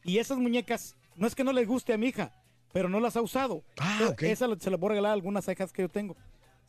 Y 0.05 0.19
esas 0.19 0.39
muñecas, 0.39 0.97
no 1.17 1.27
es 1.27 1.35
que 1.35 1.45
no 1.45 1.53
les 1.53 1.67
guste 1.69 1.93
a 1.93 1.99
mi 1.99 2.07
hija, 2.09 2.33
pero 2.73 2.89
no 2.89 3.01
las 3.01 3.17
ha 3.17 3.21
usado. 3.21 3.65
Ah, 3.79 3.99
Entonces, 4.01 4.13
ok. 4.15 4.23
Esa 4.23 4.47
se 4.59 4.71
las 4.71 4.81
voy 4.81 4.87
a 4.87 4.91
regalar 4.91 5.11
a 5.11 5.15
algunas 5.15 5.47
hijas 5.49 5.73
que 5.73 5.83
yo 5.83 5.89
tengo. 5.89 6.17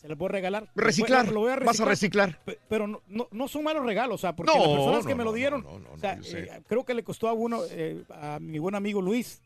Se 0.01 0.07
las 0.09 0.17
voy 0.17 0.25
a 0.25 0.31
regalar. 0.31 0.67
Reciclar, 0.75 1.31
Lo 1.31 1.41
voy 1.41 1.51
a 1.51 1.57
vas 1.57 1.79
a 1.79 1.85
reciclar. 1.85 2.39
Pe- 2.43 2.57
Pero 2.67 2.87
no, 2.87 3.01
no, 3.07 3.27
no 3.31 3.47
son 3.47 3.63
malos 3.63 3.85
regalos, 3.85 4.15
o 4.15 4.17
sea, 4.17 4.35
porque 4.35 4.51
No, 4.51 4.59
las 4.59 4.67
personas 4.75 5.05
que 5.05 5.13
me 5.15 5.23
lo 5.23 5.29
no, 5.29 5.35
dieron, 5.35 5.61
no, 5.63 5.79
no, 5.79 5.91
o 5.91 5.97
sea, 5.99 6.19
eh, 6.23 6.61
creo 6.67 6.83
que 6.83 6.93
le 6.95 7.03
costó 7.03 7.27
a 7.27 7.33
uno, 7.33 7.61
eh, 7.69 8.03
a 8.09 8.39
mi 8.39 8.57
buen 8.59 8.73
amigo 8.75 9.01
Luis. 9.01 9.41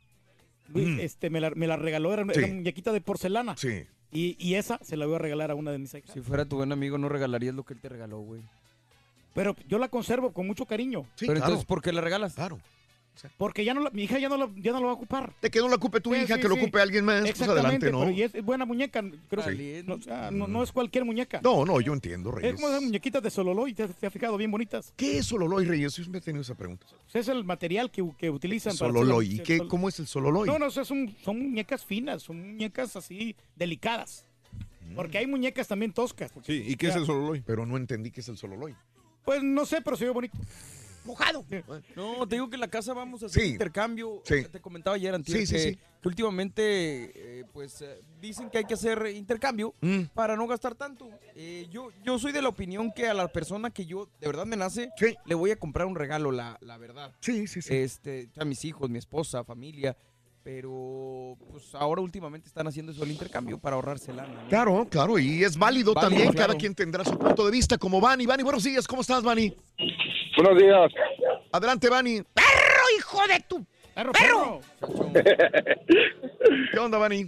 Luis, 0.70 0.88
Mm. 0.88 1.00
este, 1.02 1.30
me 1.30 1.42
la, 1.42 1.50
me 1.52 1.68
la 1.68 1.76
regaló, 1.76 2.14
era, 2.14 2.24
Sí. 2.34 2.40
era 2.40 2.48
muñequita 2.48 2.92
de 2.94 3.02
porcelana. 3.02 3.56
Sí. 3.58 3.84
Y, 4.12 4.36
y 4.40 4.56
esa 4.56 4.80
se 4.82 4.96
la 4.98 5.06
voy 5.06 5.16
a 5.16 5.20
regalar 5.20 5.52
a 5.52 5.56
una 5.56 5.72
de 5.72 5.78
mis 5.78 5.94
hijas. 5.94 6.12
Si 6.14 6.22
fuera 6.22 6.46
tu 6.46 6.56
buen 6.56 6.72
amigo, 6.72 6.98
no 6.98 7.10
regalarías 7.10 7.54
lo 7.54 7.64
que 7.64 7.74
él 7.74 7.82
te 7.82 7.90
regaló, 7.90 8.20
güey. 8.20 8.42
Pero 9.34 9.56
yo 9.68 9.78
la 9.78 9.90
conservo 9.90 10.32
con 10.32 10.48
mucho 10.48 10.66
cariño. 10.66 11.06
Pero 11.20 11.34
entonces, 11.34 11.66
¿por 11.66 11.82
qué 11.82 11.92
la 11.92 12.00
regalas? 12.02 12.34
Claro. 12.36 12.60
Porque 13.38 13.64
ya 13.66 13.74
no 13.74 13.82
la- 13.82 13.90
mi 13.92 14.04
hija 14.04 14.20
ya 14.20 14.30
no, 14.30 14.38
la, 14.38 14.50
ya 14.58 14.72
no 14.72 14.80
lo 14.80 14.86
va 14.88 14.92
a 14.92 14.96
ocupar. 14.96 15.34
De 15.42 15.50
que 15.50 15.60
no 15.60 15.68
la 15.70 15.76
ocupe 15.76 16.02
tu 16.02 16.14
Sí, 16.14 16.22
hija, 16.22 16.36
sí, 16.36 16.42
que 16.42 16.48
lo 16.48 16.56
ocupe 16.56 16.82
alguien 16.82 17.06
más, 17.06 17.22
pues 17.22 17.32
Exactamente, 17.32 17.88
adelante, 17.88 17.92
¿no? 17.92 18.00
pero 18.00 18.12
y 18.12 18.22
es 18.24 18.44
buena 18.46 18.66
muñeca. 18.66 19.04
Creo 19.30 19.44
que 19.46 19.84
no, 19.86 19.96
o 19.96 20.02
sea, 20.02 20.32
no, 20.32 20.48
no 20.48 20.64
es 20.64 20.72
cualquier 20.72 21.06
muñeca. 21.06 21.40
No, 21.44 21.66
no, 21.66 21.80
yo 21.82 21.94
entiendo, 21.94 22.30
Es 22.32 22.36
Reyes. 22.36 22.56
como 22.56 22.68
esas 22.68 22.82
muñequitas 22.84 23.24
de 23.24 23.30
Sololoy, 23.30 23.74
te, 23.74 23.88
te 23.88 24.08
has 24.08 24.14
fijado, 24.14 24.38
bien 24.38 24.52
bonitas. 24.52 24.94
¿Qué 24.96 25.18
es 25.20 25.26
Sololoy, 25.26 25.66
Reyes? 25.66 25.94
Yo 25.96 26.04
siempre 26.04 26.20
he 26.20 26.22
tenido 26.22 26.42
esa 26.42 26.56
pregunta. 26.56 26.86
Pues 27.12 27.16
es 27.16 27.28
el 27.30 27.44
material 27.44 27.90
que, 27.92 28.04
que 28.18 28.30
utilizan 28.30 28.76
para 28.78 28.92
Sololoy. 28.92 29.36
¿Y 29.36 29.40
qué, 29.40 29.58
sol- 29.58 29.68
cómo 29.68 29.90
es 29.90 30.00
el 30.00 30.08
Sololoy? 30.08 30.48
No, 30.48 30.60
no, 30.60 30.68
o 30.68 30.72
sea, 30.72 30.84
son, 30.86 31.16
son 31.24 31.40
muñecas 31.40 31.86
finas, 31.86 32.24
son 32.24 32.40
muñecas 32.40 32.96
así 32.96 33.36
delicadas. 33.56 34.26
Porque 34.96 35.18
hay 35.18 35.28
muñecas 35.28 35.68
también 35.68 35.92
toscas. 35.92 36.32
Sí, 36.46 36.64
¿y 36.68 36.76
qué 36.76 36.88
es 36.88 36.96
el 36.96 37.06
Sololoy? 37.06 37.42
Pero 37.42 37.66
no 37.66 37.76
entendí 37.76 38.12
qué 38.12 38.22
es 38.22 38.30
el 38.30 38.38
Sololoy. 38.38 38.76
Pues 39.26 39.42
no 39.42 39.66
sé, 39.66 39.82
pero 39.82 39.98
se 39.98 40.06
ve 40.06 40.12
bonito. 40.12 40.38
Mojado. 41.06 41.46
No, 41.96 42.28
te 42.28 42.36
digo 42.36 42.50
que 42.50 42.56
en 42.56 42.62
la 42.62 42.68
casa 42.68 42.94
vamos 42.94 43.22
a 43.24 43.28
hacer 43.28 43.42
Sí. 43.44 43.50
intercambio. 43.52 44.22
Sí. 44.26 44.44
Te 44.52 44.60
comentaba 44.60 44.96
ayer, 44.96 45.14
Antier, 45.14 45.40
Sí, 45.40 45.46
sí, 45.46 45.54
que, 45.54 45.60
sí. 45.62 45.76
que 46.02 46.08
últimamente, 46.08 46.62
eh, 47.40 47.46
pues, 47.54 47.82
eh, 47.82 48.02
dicen 48.20 48.50
que 48.50 48.58
hay 48.60 48.66
que 48.66 48.74
hacer 48.74 49.06
intercambio 49.16 49.74
Mm. 49.82 50.04
para 50.14 50.36
no 50.36 50.48
gastar 50.48 50.76
tanto. 50.76 51.10
Eh, 51.36 51.68
yo, 51.72 51.90
yo 52.04 52.18
soy 52.20 52.32
de 52.32 52.42
la 52.42 52.50
opinión 52.50 52.92
que 52.92 53.08
a 53.08 53.14
la 53.14 53.28
persona 53.28 53.70
que 53.70 53.86
yo 53.86 54.10
de 54.20 54.28
verdad 54.28 54.46
me 54.46 54.56
nace, 54.58 54.90
le 55.26 55.36
voy 55.36 55.52
a 55.52 55.56
comprar 55.58 55.88
un 55.88 55.96
regalo, 55.96 56.32
la, 56.32 56.58
la 56.62 56.78
verdad. 56.78 57.14
Sí, 57.20 57.48
sí, 57.48 57.62
sí. 57.62 57.76
Este, 57.76 58.30
a 58.38 58.46
mis 58.46 58.66
hijos, 58.66 58.90
mi 58.90 58.98
esposa, 59.00 59.44
familia. 59.44 59.96
Pero, 60.46 61.36
pues, 61.50 61.74
ahora 61.74 62.02
últimamente 62.04 62.48
están 62.48 62.68
haciendo 62.68 62.92
eso 62.92 63.04
el 63.04 63.10
intercambio 63.10 63.58
para 63.58 63.78
ahorrarse 63.78 64.14
lana. 64.14 64.44
¿no? 64.44 64.48
Claro, 64.48 64.88
claro, 64.88 65.18
y 65.18 65.44
es 65.44 65.58
válido, 65.58 65.96
Válido, 65.96 66.08
también. 66.08 66.32
claro. 66.34 66.50
Cada 66.50 66.60
quien 66.60 66.76
tendrá 66.76 67.04
su 67.04 67.18
punto 67.18 67.44
de 67.48 67.52
vista, 67.52 67.80
como 67.80 68.00
Vani. 68.00 68.28
Vani, 68.28 68.44
buenos 68.44 68.64
días, 68.64 68.88
¿cómo 68.88 69.02
estás, 69.02 69.24
Vani? 69.24 69.52
Buenos 70.38 70.62
días. 70.62 70.92
Adelante, 71.52 71.90
Vani. 71.90 72.22
¡Perro, 72.22 72.84
hijo 72.96 73.22
de 73.28 73.40
tu! 73.48 73.66
¡Perro, 73.96 74.12
perro! 74.12 74.60
¿Qué 76.72 76.78
onda, 76.78 77.00
Vani? 77.00 77.24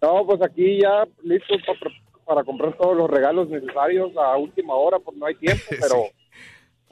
No, 0.00 0.24
pues 0.24 0.40
aquí 0.40 0.78
ya 0.80 1.08
listos 1.24 1.60
para, 1.66 1.80
para 2.26 2.44
comprar 2.44 2.76
todos 2.76 2.96
los 2.96 3.10
regalos 3.10 3.48
necesarios 3.48 4.12
a 4.16 4.36
última 4.36 4.76
hora, 4.76 5.00
porque 5.00 5.18
no 5.18 5.26
hay 5.26 5.34
tiempo, 5.34 5.64
pero, 5.80 6.04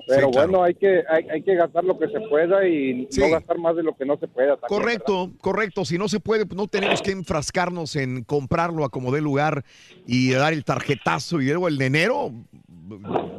pero 0.07 0.31
bueno, 0.31 0.63
hay 0.63 0.75
que 0.75 1.03
hay, 1.09 1.29
hay 1.29 1.43
que 1.43 1.55
gastar 1.55 1.85
lo 1.85 1.99
que 1.99 2.09
se 2.09 2.21
pueda 2.29 2.67
y 2.67 3.09
no 3.19 3.31
gastar 3.31 3.59
más 3.59 3.77
de 3.77 3.83
lo 3.83 3.97
que 3.97 4.07
no 4.07 4.17
se 4.19 4.29
pueda. 4.29 4.57
también, 4.57 4.69
Correcto, 4.81 5.31
correcto. 5.41 5.85
Si 5.85 5.99
no 5.99 6.09
se 6.09 6.21
puede, 6.21 6.45
no 6.55 6.67
tenemos 6.69 7.03
que 7.03 7.11
enfrascarnos 7.11 7.97
en 7.97 8.25
comprarlo 8.25 8.85
a 8.85 8.89
como 8.91 9.13
dé 9.13 9.21
lugar 9.21 9.65
y 10.07 10.31
dar 10.33 10.53
el 10.53 10.65
tarjetazo 10.65 11.41
y 11.41 11.47
luego 11.47 11.69
el 11.69 11.79
de 11.79 11.87
enero 11.87 12.31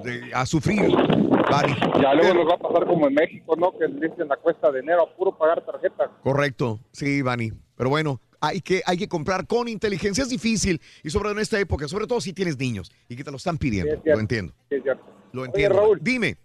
de- 0.04 0.32
a 0.34 0.46
sufrir, 0.46 0.82
Vani. 0.82 1.74
¿verdad? 1.74 2.02
Ya 2.02 2.14
luego 2.14 2.34
nos 2.36 2.48
va 2.50 2.54
a 2.56 2.60
pasar 2.60 2.86
como 2.86 3.08
en 3.08 3.14
México, 3.14 3.56
¿no? 3.56 3.72
Que 3.78 3.88
dicen 3.88 4.28
la 4.28 4.38
cuesta 4.38 4.72
de 4.72 4.80
enero 4.82 5.04
a 5.04 5.16
puro 5.16 5.36
pagar 5.38 5.66
tarjeta. 5.66 6.12
Correcto, 6.24 6.80
sí, 6.92 7.22
Vani. 7.22 7.52
Pero 7.76 7.90
bueno, 7.90 8.20
hay 8.42 8.62
que, 8.62 8.82
hay 8.86 8.98
que 8.98 9.08
comprar 9.08 9.48
con 9.48 9.68
inteligencia. 9.68 10.22
Es 10.24 10.30
difícil 10.30 10.80
y 11.04 11.10
sobre 11.10 11.24
todo 11.24 11.34
en 11.34 11.40
esta 11.40 11.60
época, 11.60 11.88
sobre 11.88 12.06
todo 12.08 12.22
si 12.22 12.34
tienes 12.34 12.58
niños 12.60 12.92
y 13.08 13.16
que 13.16 13.24
te 13.24 13.32
lo 13.32 13.38
están 13.38 13.58
pidiendo. 13.58 13.92
Sí, 13.92 13.98
es 13.98 14.04
cierto. 14.04 14.18
lo 14.18 14.22
entiendo. 14.22 14.54
Sí, 14.70 14.76
es 14.76 14.84
cierto. 14.84 15.04
Lo 15.32 15.42
Oye, 15.42 15.50
entiendo. 15.50 15.78
Raúl. 15.78 16.00
Dime. 16.02 16.38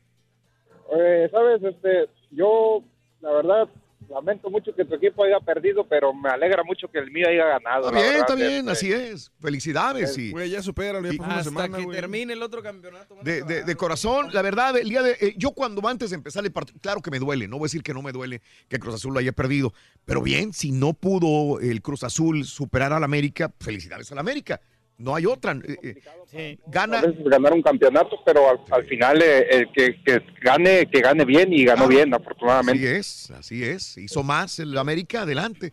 Eh, 0.97 1.29
Sabes, 1.31 1.63
este, 1.63 2.09
yo 2.31 2.83
la 3.21 3.31
verdad 3.33 3.69
lamento 4.11 4.51
mucho 4.51 4.75
que 4.75 4.85
tu 4.85 4.97
equipo 4.97 5.25
haya 5.25 5.41
perdido, 5.41 5.87
pero 5.89 6.13
me 6.13 6.29
alegra 6.29 6.63
mucho 6.63 6.89
que 6.89 6.99
el 6.99 7.11
mío 7.11 7.27
haya 7.27 7.47
ganado. 7.47 7.87
Está 7.89 7.91
bien, 7.99 8.05
verdad, 8.07 8.21
está 8.21 8.35
bien, 8.35 8.59
este. 8.69 8.71
así 8.71 8.93
es. 8.93 9.33
Felicidades. 9.41 10.19
y 10.19 10.31
Güey, 10.31 10.51
ya 10.51 10.63
supera, 10.63 11.01
ya 11.01 11.09
una 11.19 11.29
Hasta 11.39 11.45
semana, 11.45 11.79
que 11.79 11.85
güey. 11.85 11.97
termine 11.99 12.35
el 12.35 12.43
otro 12.43 12.63
campeonato. 12.63 13.17
De, 13.23 13.43
de- 13.45 13.65
de 13.65 13.75
corazón, 13.77 14.29
la 14.35 14.43
verdad, 14.43 14.77
el 14.77 14.89
día 14.91 15.03
de. 15.03 15.13
eh, 15.21 15.35
yo 15.39 15.53
cuando 15.53 15.87
antes 15.89 16.11
de 16.11 16.17
empezar 16.17 16.45
el 16.45 16.53
partido, 16.53 16.79
claro 16.83 17.01
que 17.01 17.11
me 17.11 17.19
duele, 17.19 17.49
no 17.49 17.57
voy 17.57 17.65
a 17.65 17.69
decir 17.69 17.83
que 17.83 17.95
no 17.95 18.03
me 18.03 18.13
duele 18.13 18.43
que 18.69 18.79
Cruz 18.79 18.95
Azul 18.97 19.15
lo 19.15 19.21
haya 19.21 19.33
perdido, 19.33 19.73
pero 20.05 20.21
bien, 20.21 20.53
si 20.53 20.71
no 20.71 20.93
pudo 20.93 21.59
el 21.61 21.81
Cruz 21.81 22.05
Azul 22.05 22.45
superar 22.45 22.93
al 22.93 23.05
América, 23.05 23.53
felicidades 23.59 24.13
al 24.13 24.19
América. 24.19 24.61
No 24.97 25.15
hay 25.17 25.27
otra. 25.27 25.53
eh, 25.67 25.97
eh, 26.33 26.59
gana. 26.69 27.01
A 27.01 27.03
veces 27.03 27.25
ganar 27.25 27.53
un 27.53 27.63
campeonato, 27.63 28.17
pero 28.25 28.49
al, 28.49 28.61
al 28.71 28.87
final 28.87 29.21
eh, 29.23 29.47
el 29.51 29.73
que, 29.73 30.01
que 30.05 30.23
gane 30.41 30.87
que 30.87 31.01
gane 31.01 31.25
bien 31.25 31.53
y 31.53 31.65
ganó 31.65 31.89
bien, 31.89 32.15
afortunadamente. 32.15 32.87
Así 32.89 32.97
es, 32.97 33.31
así 33.33 33.65
es. 33.65 33.99
Hizo 33.99 34.23
más 34.23 34.59
el 34.61 34.77
América, 34.79 35.23
adelante. 35.23 35.73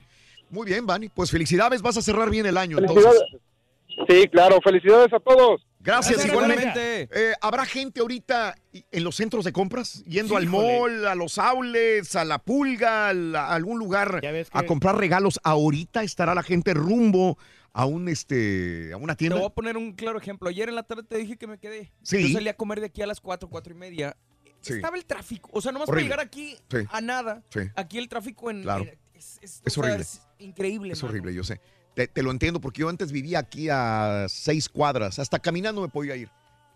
Muy 0.49 0.65
bien, 0.65 0.85
Vani. 0.85 1.09
Pues 1.09 1.29
felicidades, 1.31 1.81
vas 1.81 1.97
a 1.97 2.01
cerrar 2.01 2.29
bien 2.29 2.45
el 2.45 2.57
año. 2.57 2.79
Entonces. 2.79 3.13
Sí, 4.09 4.27
claro, 4.29 4.57
felicidades 4.63 5.13
a 5.13 5.19
todos. 5.19 5.61
Gracias, 5.79 6.17
Gracias, 6.17 6.25
igualmente. 6.33 7.09
Eh, 7.11 7.33
¿Habrá 7.41 7.65
gente 7.65 8.01
ahorita 8.01 8.55
en 8.91 9.03
los 9.03 9.15
centros 9.15 9.43
de 9.45 9.51
compras? 9.51 10.03
Yendo 10.05 10.37
al 10.37 10.43
Híjole. 10.45 10.79
mall, 10.79 11.07
a 11.07 11.15
los 11.15 11.37
outlets, 11.37 12.15
a 12.15 12.23
la 12.23 12.37
pulga, 12.39 13.09
a, 13.09 13.13
la- 13.13 13.47
a 13.47 13.55
algún 13.55 13.79
lugar 13.79 14.19
que- 14.21 14.45
a 14.51 14.63
comprar 14.63 14.97
regalos. 14.97 15.39
¿Ahorita 15.43 16.03
estará 16.03 16.35
la 16.35 16.43
gente 16.43 16.73
rumbo 16.73 17.37
a 17.73 17.85
un 17.85 18.09
este 18.09 18.91
a 18.93 18.97
una 18.97 19.13
Te 19.15 19.19
tienda? 19.19 19.37
voy 19.37 19.45
a 19.45 19.49
poner 19.49 19.77
un 19.77 19.93
claro 19.93 20.17
ejemplo. 20.19 20.49
Ayer 20.49 20.69
en 20.69 20.75
la 20.75 20.83
tarde 20.83 21.03
te 21.03 21.17
dije 21.17 21.37
que 21.37 21.47
me 21.47 21.57
quedé. 21.57 21.91
Sí. 22.03 22.27
Yo 22.29 22.33
salí 22.37 22.49
a 22.49 22.55
comer 22.57 22.79
de 22.79 22.87
aquí 22.87 23.01
a 23.01 23.07
las 23.07 23.19
4, 23.21 23.49
4 23.49 23.73
y 23.73 23.77
media. 23.77 24.17
Sí. 24.61 24.73
Estaba 24.73 24.95
el 24.97 25.05
tráfico. 25.05 25.49
O 25.53 25.61
sea, 25.61 25.71
nomás 25.71 25.89
Horrible. 25.89 26.09
para 26.09 26.23
llegar 26.23 26.27
aquí 26.27 26.57
Sí. 26.69 26.85
a 26.91 27.01
nada. 27.01 27.43
Sí. 27.49 27.61
Aquí 27.75 27.97
el 27.97 28.07
tráfico 28.09 28.51
en. 28.51 28.61
Claro. 28.63 28.83
en- 28.83 28.97
es, 29.13 29.39
es- 29.41 29.61
Es 29.65 29.77
o 29.77 29.81
sea, 29.81 29.83
horrible. 29.83 30.01
es 30.03 30.21
increíble. 30.39 30.93
Es 30.93 31.01
mano. 31.01 31.09
horrible, 31.11 31.33
yo 31.33 31.43
sé. 31.43 31.59
Te, 31.95 32.07
te 32.07 32.23
lo 32.23 32.31
entiendo 32.31 32.61
porque 32.61 32.81
yo 32.81 32.89
antes 32.89 33.11
vivía 33.11 33.39
aquí 33.39 33.67
a 33.69 34.25
seis 34.29 34.69
cuadras, 34.69 35.19
hasta 35.19 35.39
caminando 35.39 35.81
me 35.81 35.89
podía 35.89 36.15
ir. 36.15 36.29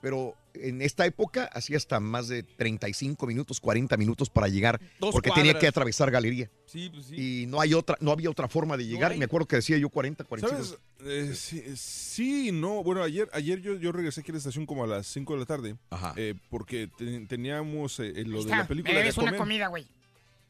Pero 0.06 0.36
en 0.54 0.84
esta 0.84 1.04
época 1.08 1.46
hacía 1.52 1.78
hasta 1.78 2.00
más 2.00 2.28
de 2.28 2.44
35 2.44 3.26
minutos, 3.26 3.60
40 3.60 3.98
minutos 3.98 4.30
para 4.30 4.48
llegar, 4.48 4.80
Dos 5.00 5.12
porque 5.12 5.32
tenía 5.32 5.46
cuadras. 5.54 5.62
que 5.62 5.68
atravesar 5.68 6.12
galería. 6.12 6.48
Sí, 6.68 6.92
pues 6.94 7.08
sí. 7.08 7.42
Y 7.42 7.46
no 7.48 7.60
hay 7.60 7.74
otra, 7.74 7.98
no 8.02 8.12
había 8.12 8.30
otra 8.30 8.48
forma 8.48 8.78
de 8.78 8.86
llegar. 8.86 9.14
hay. 9.14 9.18
Me 9.18 9.26
acuerdo 9.26 9.48
que 9.48 9.56
decía 9.56 9.80
yo 9.80 9.90
40, 9.90 10.24
45. 10.24 10.64
¿Sabes? 10.64 10.80
Eh, 11.08 11.34
sí, 11.34 11.64
sí, 11.76 12.52
no. 12.52 12.84
Bueno, 12.84 13.02
ayer, 13.02 13.28
ayer 13.34 13.60
yo, 13.62 13.74
yo 13.78 13.92
regresé 13.92 14.22
aquí 14.22 14.30
a 14.30 14.34
la 14.34 14.38
estación 14.38 14.68
como 14.68 14.84
a 14.84 14.88
las 14.88 15.08
5 15.08 15.34
de 15.34 15.40
la 15.40 15.46
tarde. 15.48 15.76
eh, 16.18 16.36
porque 16.52 16.88
te- 16.96 17.22
teníamos 17.26 18.00
eh, 18.00 18.14
lo 18.28 18.44
de 18.44 18.52
la 18.52 18.68
película 18.68 18.94
me 18.94 19.00
de 19.00 19.04
debes 19.06 19.18
una 19.18 19.36
comida, 19.38 19.68
güey. 19.70 19.88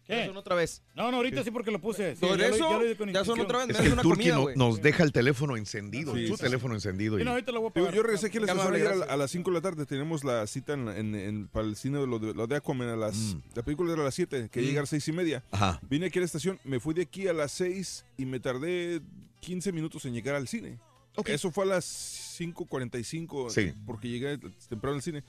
¿Qué? 0.08 0.28
Son 0.28 0.38
otra 0.38 0.56
vez. 0.56 0.84
No, 0.96 1.10
no, 1.10 1.18
ahorita 1.18 1.44
sí 1.44 1.50
porque 1.52 1.72
lo 1.72 1.82
puse. 1.82 2.16
Sí, 2.16 2.22
¿Por 2.22 2.38
ya 2.38 2.48
lo- 2.50 2.56
eso? 2.56 2.70
ya 2.70 2.78
lo 2.78 2.86
hice 2.86 2.96
con 2.96 3.12
Ya 3.12 3.26
son 3.26 3.40
otra 3.40 3.66
vez. 3.66 3.70
Es 3.76 3.82
que 3.82 3.88
el 3.88 3.96
Turki 3.98 4.28
no- 4.30 4.48
nos 4.56 4.82
deja 4.82 5.04
el 5.04 5.12
teléfono 5.12 5.58
encendido, 5.58 6.14
Sí, 6.16 6.28
su 6.28 6.38
sí, 6.38 6.44
teléfono 6.44 6.76
encendido. 6.76 7.20
Y- 7.20 7.24
no, 7.24 7.32
ahorita 7.32 7.52
lo 7.52 7.62
voy 7.62 7.70
a 7.70 7.74
Yo, 7.74 7.82
pagar. 7.86 7.94
yo 7.96 8.04
regresé 8.04 8.28
aquí 8.28 8.38
a 8.38 8.42
la 8.42 8.46
Qué 8.46 8.52
estación 8.52 8.76
amable, 8.76 8.94
ayer 9.00 9.10
a, 9.10 9.14
a 9.14 9.18
las 9.18 9.32
5 9.32 9.50
de 9.50 9.56
la 9.56 9.62
tarde. 9.62 9.86
Tenemos 9.88 10.24
la 10.24 10.46
cita 10.46 10.74
en, 10.74 10.90
en- 10.90 11.16
en- 11.16 11.48
para 11.48 11.66
el 11.68 11.76
cine 11.76 11.98
de 12.00 12.06
lo 12.08 12.20
de, 12.20 12.34
lo 12.36 12.46
de 12.46 12.56
Aquaman 12.56 12.90
a 12.90 12.96
las... 12.96 13.36
La 13.56 13.64
película 13.64 13.92
era 13.94 14.02
a 14.04 14.06
las 14.06 14.14
7, 14.16 14.48
que 14.52 14.60
Mm. 14.62 14.64
llegar 14.64 14.78
a 14.80 14.82
las 14.84 14.90
6 14.90 15.08
y 15.08 15.12
media. 15.12 15.44
Ajá. 15.52 15.80
Vine 15.90 16.06
aquí 16.06 16.20
a 16.20 16.22
la 16.22 16.26
estación, 16.28 16.60
me 16.64 16.80
fui 16.80 16.94
de 16.94 17.02
aquí 17.02 17.28
a 17.28 17.34
las 17.34 17.52
6 17.54 18.06
y 18.18 18.26
me 18.26 18.40
tardé 18.40 19.02
15 19.40 19.72
minutos 19.72 20.06
en 20.06 20.14
llegar 20.14 20.36
al 20.36 20.48
cine. 20.48 20.78
Eso 21.26 21.50
fue 21.50 21.64
a 21.64 21.68
las 21.68 21.86
5.45 22.38 23.50
Sí. 23.50 23.74
porque 23.86 24.10
llegué 24.10 24.38
temprano 24.70 24.98
al 24.98 25.02
cine. 25.02 25.24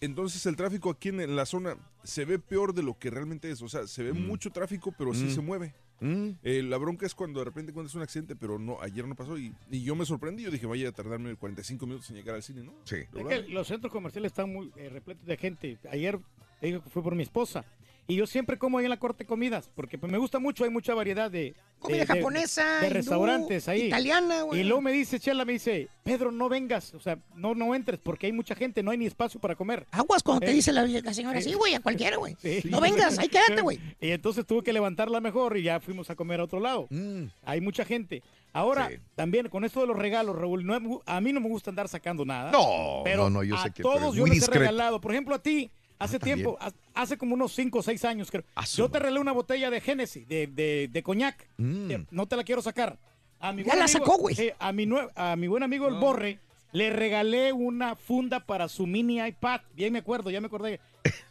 Entonces 0.00 0.44
el 0.46 0.56
tráfico 0.56 0.90
aquí 0.90 1.08
en, 1.08 1.34
la 1.36 1.44
zona 1.46 1.76
se 2.04 2.24
ve 2.24 2.38
peor 2.38 2.72
de 2.74 2.82
lo 2.82 2.98
que 2.98 3.10
realmente 3.10 3.50
es. 3.50 3.62
O 3.62 3.68
sea, 3.68 3.86
se 3.86 4.02
ve 4.02 4.12
mucho 4.12 4.50
tráfico, 4.50 4.92
pero 4.96 5.12
sí 5.14 5.24
Mm. 5.24 5.30
se 5.30 5.40
mueve. 5.40 5.74
Mm. 6.00 6.30
Eh, 6.44 6.62
la 6.62 6.76
bronca 6.78 7.06
es 7.06 7.14
cuando 7.14 7.40
de 7.40 7.46
repente 7.46 7.70
encuentras 7.70 7.94
un 7.96 8.02
accidente, 8.02 8.36
pero 8.36 8.58
no, 8.58 8.80
ayer 8.80 9.04
no 9.06 9.16
pasó 9.16 9.36
y, 9.36 9.52
y 9.70 9.82
yo 9.82 9.96
me 9.96 10.04
sorprendí. 10.04 10.44
Yo 10.44 10.50
dije, 10.52 10.66
vaya 10.66 10.88
a 10.88 10.92
tardarme 10.92 11.34
45 11.34 11.86
minutos 11.86 12.08
en 12.10 12.16
llegar 12.16 12.36
al 12.36 12.42
cine, 12.42 12.62
¿no? 12.62 12.72
Sí. 12.84 12.96
Es 13.14 13.26
que 13.26 13.42
los 13.48 13.66
centros 13.66 13.92
comerciales 13.92 14.30
están 14.30 14.52
muy 14.52 14.70
eh, 14.76 14.88
repletos 14.90 15.26
de 15.26 15.36
gente. 15.36 15.78
Ayer 15.90 16.18
te 16.60 16.66
digo 16.68 16.82
que 16.84 16.90
fue 16.90 17.02
por 17.02 17.16
mi 17.16 17.24
esposa. 17.24 17.64
Y 18.10 18.16
yo 18.16 18.26
siempre 18.26 18.56
como 18.56 18.78
ahí 18.78 18.86
en 18.86 18.90
la 18.90 18.98
corte 18.98 19.26
comidas, 19.26 19.68
porque 19.74 19.98
pues, 19.98 20.10
me 20.10 20.16
gusta 20.16 20.38
mucho, 20.38 20.64
hay 20.64 20.70
mucha 20.70 20.94
variedad 20.94 21.30
de... 21.30 21.54
Comida 21.78 21.98
de- 21.98 22.06
de- 22.06 22.14
japonesa, 22.20 22.80
De, 22.80 22.88
restaurantes 22.88 23.68
ahí. 23.68 23.82
italiana, 23.88 24.42
güey. 24.42 24.62
Y 24.62 24.64
luego 24.64 24.80
me 24.80 24.92
dice, 24.92 25.20
Chela, 25.20 25.44
me 25.44 25.52
dice, 25.52 25.88
Pedro, 26.04 26.32
no 26.32 26.48
vengas, 26.48 26.94
o 26.94 27.00
sea, 27.00 27.18
no, 27.36 27.54
no 27.54 27.74
entres, 27.74 28.00
porque 28.02 28.24
hay 28.24 28.32
mucha 28.32 28.54
gente, 28.54 28.82
no 28.82 28.90
hay 28.92 28.96
ni 28.98 29.04
espacio 29.04 29.38
para 29.38 29.54
comer. 29.54 29.86
Aguas 29.90 30.22
cuando 30.22 30.40
te 30.46 30.50
Eh, 30.50 30.54
dice 30.54 30.72
la, 30.72 30.86
la 30.86 31.12
señora, 31.12 31.38
sí. 31.42 31.50
sí, 31.50 31.54
güey, 31.54 31.74
a 31.74 31.80
cualquiera, 31.80 32.16
güey. 32.16 32.34
Sí. 32.42 32.62
No 32.64 32.80
vengas, 32.80 33.18
ahí 33.18 33.28
quédate, 33.28 33.60
güey. 33.60 33.78
Y 34.00 34.10
entonces 34.10 34.46
tuve 34.46 34.62
que 34.62 34.72
levantarla 34.72 35.20
mejor 35.20 35.58
y 35.58 35.62
ya 35.64 35.78
fuimos 35.78 36.08
a 36.08 36.16
comer 36.16 36.40
a 36.40 36.44
otro 36.44 36.60
lado. 36.60 36.86
Mm. 36.88 37.24
Hay 37.44 37.60
mucha 37.60 37.84
gente. 37.84 38.22
Ahora, 38.54 38.88
también 39.16 39.50
con 39.50 39.64
esto 39.64 39.82
de 39.82 39.86
los 39.86 39.98
regalos, 39.98 40.34
Raúl, 40.34 40.64
no 40.64 41.02
a 41.04 41.20
mí 41.20 41.32
no 41.34 41.40
me 41.40 41.48
gusta 41.48 41.68
andar 41.70 41.86
sacando 41.88 42.24
nada. 42.24 42.50
No, 42.52 43.02
pero 43.04 43.24
no, 43.24 43.30
no, 43.30 43.44
yo 43.44 43.54
a 43.54 43.62
sé 43.64 43.70
que 43.70 43.82
eres 43.82 43.92
todos 44.00 44.16
yo 44.16 44.26
les 44.26 44.48
he 44.48 44.50
regalado. 44.50 44.98
Por 45.02 45.12
ejemplo, 45.12 45.34
a 45.34 45.42
ti, 45.42 45.70
hace 45.98 46.18
también. 46.18 46.38
tiempo, 46.38 46.58
ha- 46.60 46.72
hace 46.94 47.16
como 47.18 47.34
unos 47.34 47.52
5 47.54 47.78
o 47.78 47.82
6 47.82 48.04
años, 48.04 48.30
creo. 48.30 48.44
Yo 48.76 48.90
te 48.90 48.98
regalé 48.98 49.20
una 49.20 49.32
botella 49.32 49.70
de 49.70 49.80
Genesis, 49.80 50.26
de, 50.28 50.46
de, 50.46 50.88
de 50.90 51.02
coñac. 51.02 51.48
Mm. 51.56 51.90
Eh, 51.90 52.06
No 52.10 52.26
te 52.26 52.36
la 52.36 52.44
quiero 52.44 52.62
sacar. 52.62 52.98
A 53.40 53.52
mi 53.52 53.62
Ya 53.62 53.74
la 53.76 53.84
amigo- 53.84 53.88
sacó, 53.98 54.18
güey. 54.18 54.34
a, 54.58 54.72
mi 54.72 54.88
a 55.14 55.36
mi 55.36 55.46
buen 55.48 55.62
amigo 55.62 55.86
el 55.88 55.94
Borre, 55.94 56.40
le 56.72 56.90
regalé 56.90 57.52
una 57.52 57.94
funda 57.96 58.40
para 58.40 58.68
su 58.68 58.86
mini 58.86 59.18
iPad. 59.24 59.60
Bien 59.74 59.92
me 59.92 60.00
acuerdo, 60.00 60.30
ya 60.30 60.40
me 60.40 60.48
acordé. 60.48 60.80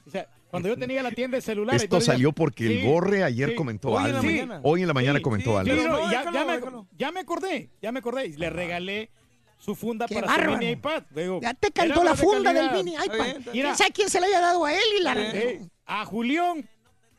O 0.05 0.09
sea, 0.09 0.27
cuando 0.49 0.69
yo 0.69 0.77
tenía 0.79 1.03
la 1.03 1.11
tienda 1.11 1.35
de 1.37 1.41
celulares. 1.41 1.83
Esto 1.83 1.99
salió 1.99 2.31
porque 2.31 2.65
el 2.81 2.87
Borre 2.87 3.23
ayer 3.23 3.49
sí. 3.49 3.55
comentó 3.55 3.89
Hoy 3.89 4.05
en 4.05 4.11
la 4.13 4.19
algo. 4.19 4.31
mañana. 4.31 4.59
Hoy 4.63 4.81
en 4.81 4.87
la 4.87 4.93
mañana 4.93 5.19
Sí, 5.19 5.23
comentó 5.23 5.51
sí, 5.51 5.69
algo. 5.69 5.81
sí, 5.83 5.87
no, 5.87 5.91
No, 6.05 6.11
ya, 6.11 6.19
déjalo, 6.19 6.31
ya 6.39 6.45
me, 6.45 6.55
déjalo. 6.57 6.87
ya 6.97 7.11
me 7.11 7.19
acordé, 7.19 7.69
ya 7.81 7.91
me 7.91 7.99
acordé. 7.99 8.29
Le 8.37 8.49
regalé 8.49 9.09
su 9.57 9.75
funda 9.75 10.05
Qué 10.07 10.15
para 10.15 10.27
bárbaro. 10.27 10.53
su 10.53 10.57
mini 10.59 10.71
iPad. 10.71 11.03
Digo, 11.09 11.39
Ya 11.41 11.53
te 11.53 11.71
cantó 11.71 12.03
la 12.03 12.11
de 12.11 12.17
funda 12.17 12.53
del 12.53 12.71
mini 12.71 12.93
Está 12.95 13.05
iPad. 13.05 13.15
bien, 13.17 13.27
está 13.37 13.51
bien. 13.51 13.65
¿Quién 13.65 13.75
sabe 13.77 13.91
quién 13.91 14.09
se 14.09 14.19
la 14.21 14.27
haya 14.27 14.39
dado 14.41 14.65
a 14.65 14.73
él 14.73 14.83
y 14.99 15.03
la 15.03 15.13
Eh, 15.17 15.61
a 15.85 16.05
Julián 16.05 16.69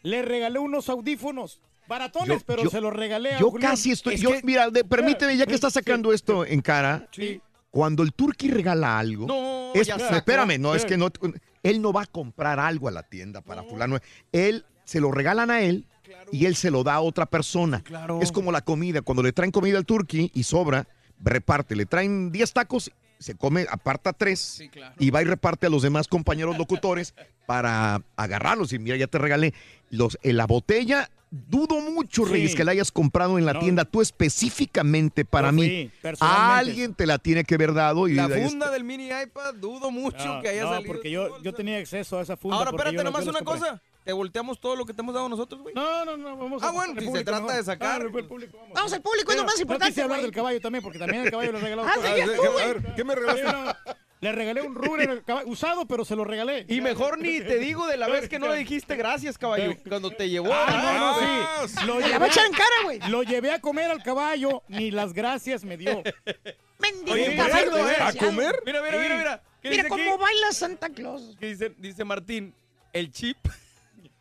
le 0.03 0.23
regalé 0.23 0.59
unos 0.59 0.89
audífonos 0.89 1.61
baratones, 1.89 2.39
Yo- 2.41 2.45
pero 2.47 2.63
yo- 2.65 2.71
se 2.71 2.81
los 2.81 2.93
regalé 2.93 3.35
a 3.35 3.39
Yo 3.41 3.51
Julián. 3.51 3.71
casi 3.73 3.91
estoy. 3.93 4.15
Es 4.15 4.21
yo, 4.21 4.31
que- 4.31 4.41
mira, 4.45 4.71
de- 4.71 4.85
permíteme, 4.85 5.37
ya 5.37 5.47
que 5.47 5.55
estás 5.55 5.73
Sí, 5.73 5.81
sacando 5.81 6.13
esto 6.13 6.45
en 6.45 6.61
cara, 6.61 7.09
Sí. 7.13 7.41
cuando 7.71 8.03
el 8.03 8.13
turqui 8.13 8.51
regala 8.51 8.99
algo. 8.99 9.27
No, 9.27 9.73
es- 9.75 9.87
ya 9.87 9.97
espérame, 9.97 10.59
no, 10.59 10.75
es 10.75 10.85
que 10.85 10.97
no. 10.97 11.09
Él 11.63 11.83
no 11.83 11.93
va 11.93 12.03
a 12.03 12.07
comprar 12.07 12.61
algo 12.61 12.89
a 12.89 12.91
la 12.93 13.03
tienda 13.03 13.41
para 13.41 13.63
fulano. 13.65 13.99
Él 14.33 14.65
se 14.85 15.01
lo 15.01 15.11
regalan 15.11 15.51
a 15.51 15.61
él 15.63 15.87
y 16.31 16.47
él 16.47 16.55
se 16.57 16.71
lo 16.71 16.85
da 16.85 16.95
a 16.95 17.01
otra 17.01 17.27
persona. 17.27 17.83
Claro. 17.83 18.21
Es 18.23 18.31
como 18.33 18.53
la 18.53 18.61
comida. 18.63 19.03
Cuando 19.03 19.23
le 19.23 19.33
traen 19.33 19.51
comida 19.51 19.77
al 19.77 19.85
turqui 19.85 20.31
y 20.35 20.45
sobra, 20.45 20.87
reparte. 21.21 21.77
Le 21.77 21.87
traen 21.87 22.31
10 22.33 22.53
tacos, 22.53 22.91
se 23.19 23.35
come, 23.35 23.67
aparta 23.71 24.13
3 24.13 24.39
Sí, 24.39 24.69
claro. 24.69 24.95
y 24.99 25.11
va 25.11 25.23
y 25.23 25.25
reparte 25.25 25.67
a 25.67 25.71
los 25.71 25.83
demás 25.83 26.07
compañeros 26.09 26.57
locutores 26.59 27.15
para 27.47 28.03
agarrarlos. 28.17 28.73
Y 28.73 28.79
mira, 28.79 28.97
ya 28.97 29.07
te 29.07 29.19
regalé 29.19 29.55
los, 29.91 30.19
en 30.23 30.37
la 30.37 30.47
botella. 30.47 31.11
Dudo 31.31 31.81
mucho, 31.83 32.25
Sí. 32.25 32.33
Reyes, 32.33 32.55
que 32.55 32.65
la 32.65 32.73
hayas 32.73 32.91
comprado 32.91 33.37
en 33.39 33.45
la 33.45 33.53
No. 33.53 33.61
tienda 33.61 33.85
tú 33.85 34.01
específicamente 34.01 35.25
para 35.27 35.53
mí. 35.53 35.91
Alguien 36.21 36.95
te 36.95 37.07
la 37.07 37.19
tiene 37.19 37.45
que 37.45 37.55
haber 37.57 37.75
dado. 37.75 38.09
Y 38.09 38.15
La 38.15 38.29
funda 38.29 38.71
del 38.71 38.85
mini 38.85 39.09
iPad, 39.09 39.55
dudo 39.57 39.91
mucho 39.91 40.25
No, 40.37 40.41
que 40.41 40.49
haya 40.49 40.63
no, 40.63 40.71
salido. 40.75 40.87
porque 40.93 41.11
yo, 41.11 41.43
yo 41.43 41.53
tenía 41.53 41.79
acceso 41.79 42.19
a 42.19 42.23
esa 42.23 42.37
funda. 42.37 42.57
Ahora, 42.57 42.71
espérate, 42.71 43.05
nomás 43.05 43.27
una 43.27 43.41
compré. 43.41 43.61
cosa. 43.61 43.83
Te 44.09 44.15
volteamos 44.15 44.59
todo 44.59 44.75
lo 44.75 44.87
que 44.87 44.95
te 44.95 45.03
hemos 45.03 45.13
dado 45.13 45.27
a 45.27 45.29
nosotros, 45.29 45.61
güey. 45.61 45.75
No, 45.75 46.03
no, 46.03 46.17
no, 46.17 46.35
vamos 46.35 46.63
Ah, 46.63 46.69
a- 46.69 46.71
bueno, 46.71 46.93
al 46.95 46.99
si 46.99 47.05
se 47.05 47.11
público 47.11 47.25
trata 47.31 47.43
mejor. 47.43 47.57
de 47.59 47.63
sacar. 47.65 48.01
Ah, 48.01 48.05
el 48.07 48.25
público, 48.27 48.57
vamos. 48.57 48.73
Vamos 48.75 48.93
al 48.95 49.03
público, 49.03 49.31
es 49.33 49.37
lo 49.37 49.43
Pero 49.43 49.45
más 49.45 49.57
No 49.57 49.61
importante, 49.61 49.93
quise 49.93 50.01
hablar 50.03 50.19
güey. 50.21 50.27
del 50.31 50.35
caballo 50.35 50.61
también, 50.63 50.83
porque 50.83 50.99
también 50.99 51.25
el 51.25 51.31
caballo 51.31 51.53
le 51.53 51.61
regaló. 51.61 51.83
Ah, 51.85 51.93
sí, 51.97 52.01
ya 52.17 52.25
tú, 52.25 52.31
Sí, 52.33 52.39
güey. 52.39 52.65
a 52.65 52.67
ver, 52.69 52.95
¿Qué 52.97 53.05
me 53.05 53.15
regalaste? 53.15 53.45
Le 54.23 54.33
regalé 54.33 54.63
un 54.63 54.75
Ruger 54.75 55.23
caballo- 55.27 55.47
usado, 55.51 55.85
pero 55.87 56.07
se 56.07 56.17
lo 56.17 56.25
regalé. 56.25 56.65
Y 56.71 56.81
mejor 56.81 57.19
ni 57.19 57.39
te 57.43 57.59
digo 57.59 57.87
de 57.87 57.99
la 57.99 58.09
vez 58.09 58.31
que 58.31 58.39
no 58.39 58.49
le 58.49 58.57
dijiste 58.57 58.97
gracias, 58.97 59.37
caballo. 59.37 59.77
Cuando 59.87 60.11
te 60.11 60.31
llevó. 60.31 60.55
Ah, 60.55 61.19
no, 61.21 61.61
no, 61.61 61.69
sí. 61.69 61.75
Lo 61.87 61.97
Te 61.97 62.01
la 62.01 62.07
llevé, 62.07 62.19
va 62.19 62.25
a 62.25 62.29
echar 62.29 62.47
en 62.47 62.53
cara, 62.53 62.77
güey. 62.85 63.01
lo 63.11 63.23
llevé 63.25 63.51
a 63.53 63.61
comer 63.61 63.91
al 63.91 64.03
caballo, 64.03 64.63
ni 64.69 64.91
las 64.91 65.13
gracias 65.13 65.65
me 65.65 65.77
dio. 65.77 66.03
Mendigo 66.79 67.13
Oye, 67.13 67.37
caballo 67.37 67.75
¿a 67.75 67.87
desgraciado. 67.89 68.27
comer? 68.27 68.63
Mira, 68.65 68.81
mira, 68.81 68.99
mira, 69.03 69.17
mira. 69.19 69.43
¿Qué 69.61 69.69
Mira 69.69 69.87
cómo 69.91 70.03
aquí? 70.15 70.23
baila 70.23 70.53
Santa 70.53 70.89
Claus. 70.89 71.37
¿Qué 71.39 71.49
dice, 71.49 71.75
dice 71.77 72.05
Martín? 72.07 72.55
El 72.95 73.13
chip. 73.13 73.37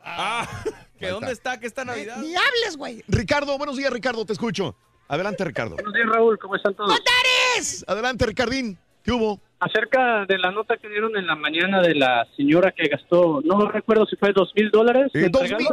Ah, 0.10 0.48
¿que 1.00 1.06
Ahí 1.08 1.12
dónde 1.12 1.32
está. 1.32 1.52
está? 1.54 1.60
¿Que 1.60 1.68
esta 1.68 1.84
Navidad? 1.86 2.18
Ni 2.18 2.34
hables, 2.36 2.78
güey. 2.78 3.04
Ricardo, 3.08 3.58
buenos 3.58 3.76
días, 3.78 3.92
Ricardo, 3.92 4.26
te 4.26 4.34
escucho. 4.34 4.76
Adelante, 5.10 5.44
Ricardo. 5.44 5.76
Buenos 5.76 5.94
días, 5.94 6.08
Raúl, 6.08 6.38
¿cómo 6.40 6.56
están 6.56 6.74
todos? 6.76 6.90
¡Contares! 6.92 7.84
Adelante, 7.88 8.26
Ricardín. 8.26 8.78
¿Qué 9.04 9.12
hubo? 9.12 9.40
Acerca 9.60 10.26
de 10.26 10.38
la 10.38 10.52
nota 10.52 10.78
que 10.78 10.88
dieron 10.90 11.16
en 11.18 11.26
la 11.28 11.36
mañana 11.36 11.82
de 11.82 11.96
la 11.96 12.28
señora 12.36 12.72
que 12.72 12.88
gastó, 12.88 13.42
no 13.44 13.70
recuerdo 13.70 14.06
si 14.06 14.16
fue 14.18 14.32
dos 14.34 14.52
mil 14.56 14.70
dólares. 14.70 15.10
Eh, 15.14 15.30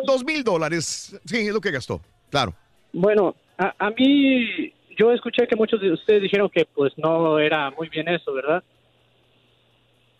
dos 0.07 0.25
mil 0.25 0.43
dólares. 0.45 1.19
Sí, 1.25 1.49
es 1.49 1.53
lo 1.53 1.61
que 1.61 1.71
gastó. 1.71 2.01
Claro. 2.31 2.55
Bueno, 2.93 3.35
a, 3.59 3.75
a 3.79 3.91
mí, 3.91 4.73
yo 4.97 5.13
escuché 5.13 5.47
que 5.49 5.57
muchos 5.57 5.81
de 5.81 5.93
ustedes 5.93 6.23
dijeron 6.23 6.49
que 6.49 6.65
pues 6.65 6.93
no 6.97 7.39
era 7.39 7.71
muy 7.73 7.89
bien 7.89 8.09
eso, 8.09 8.33
¿verdad? 8.33 8.63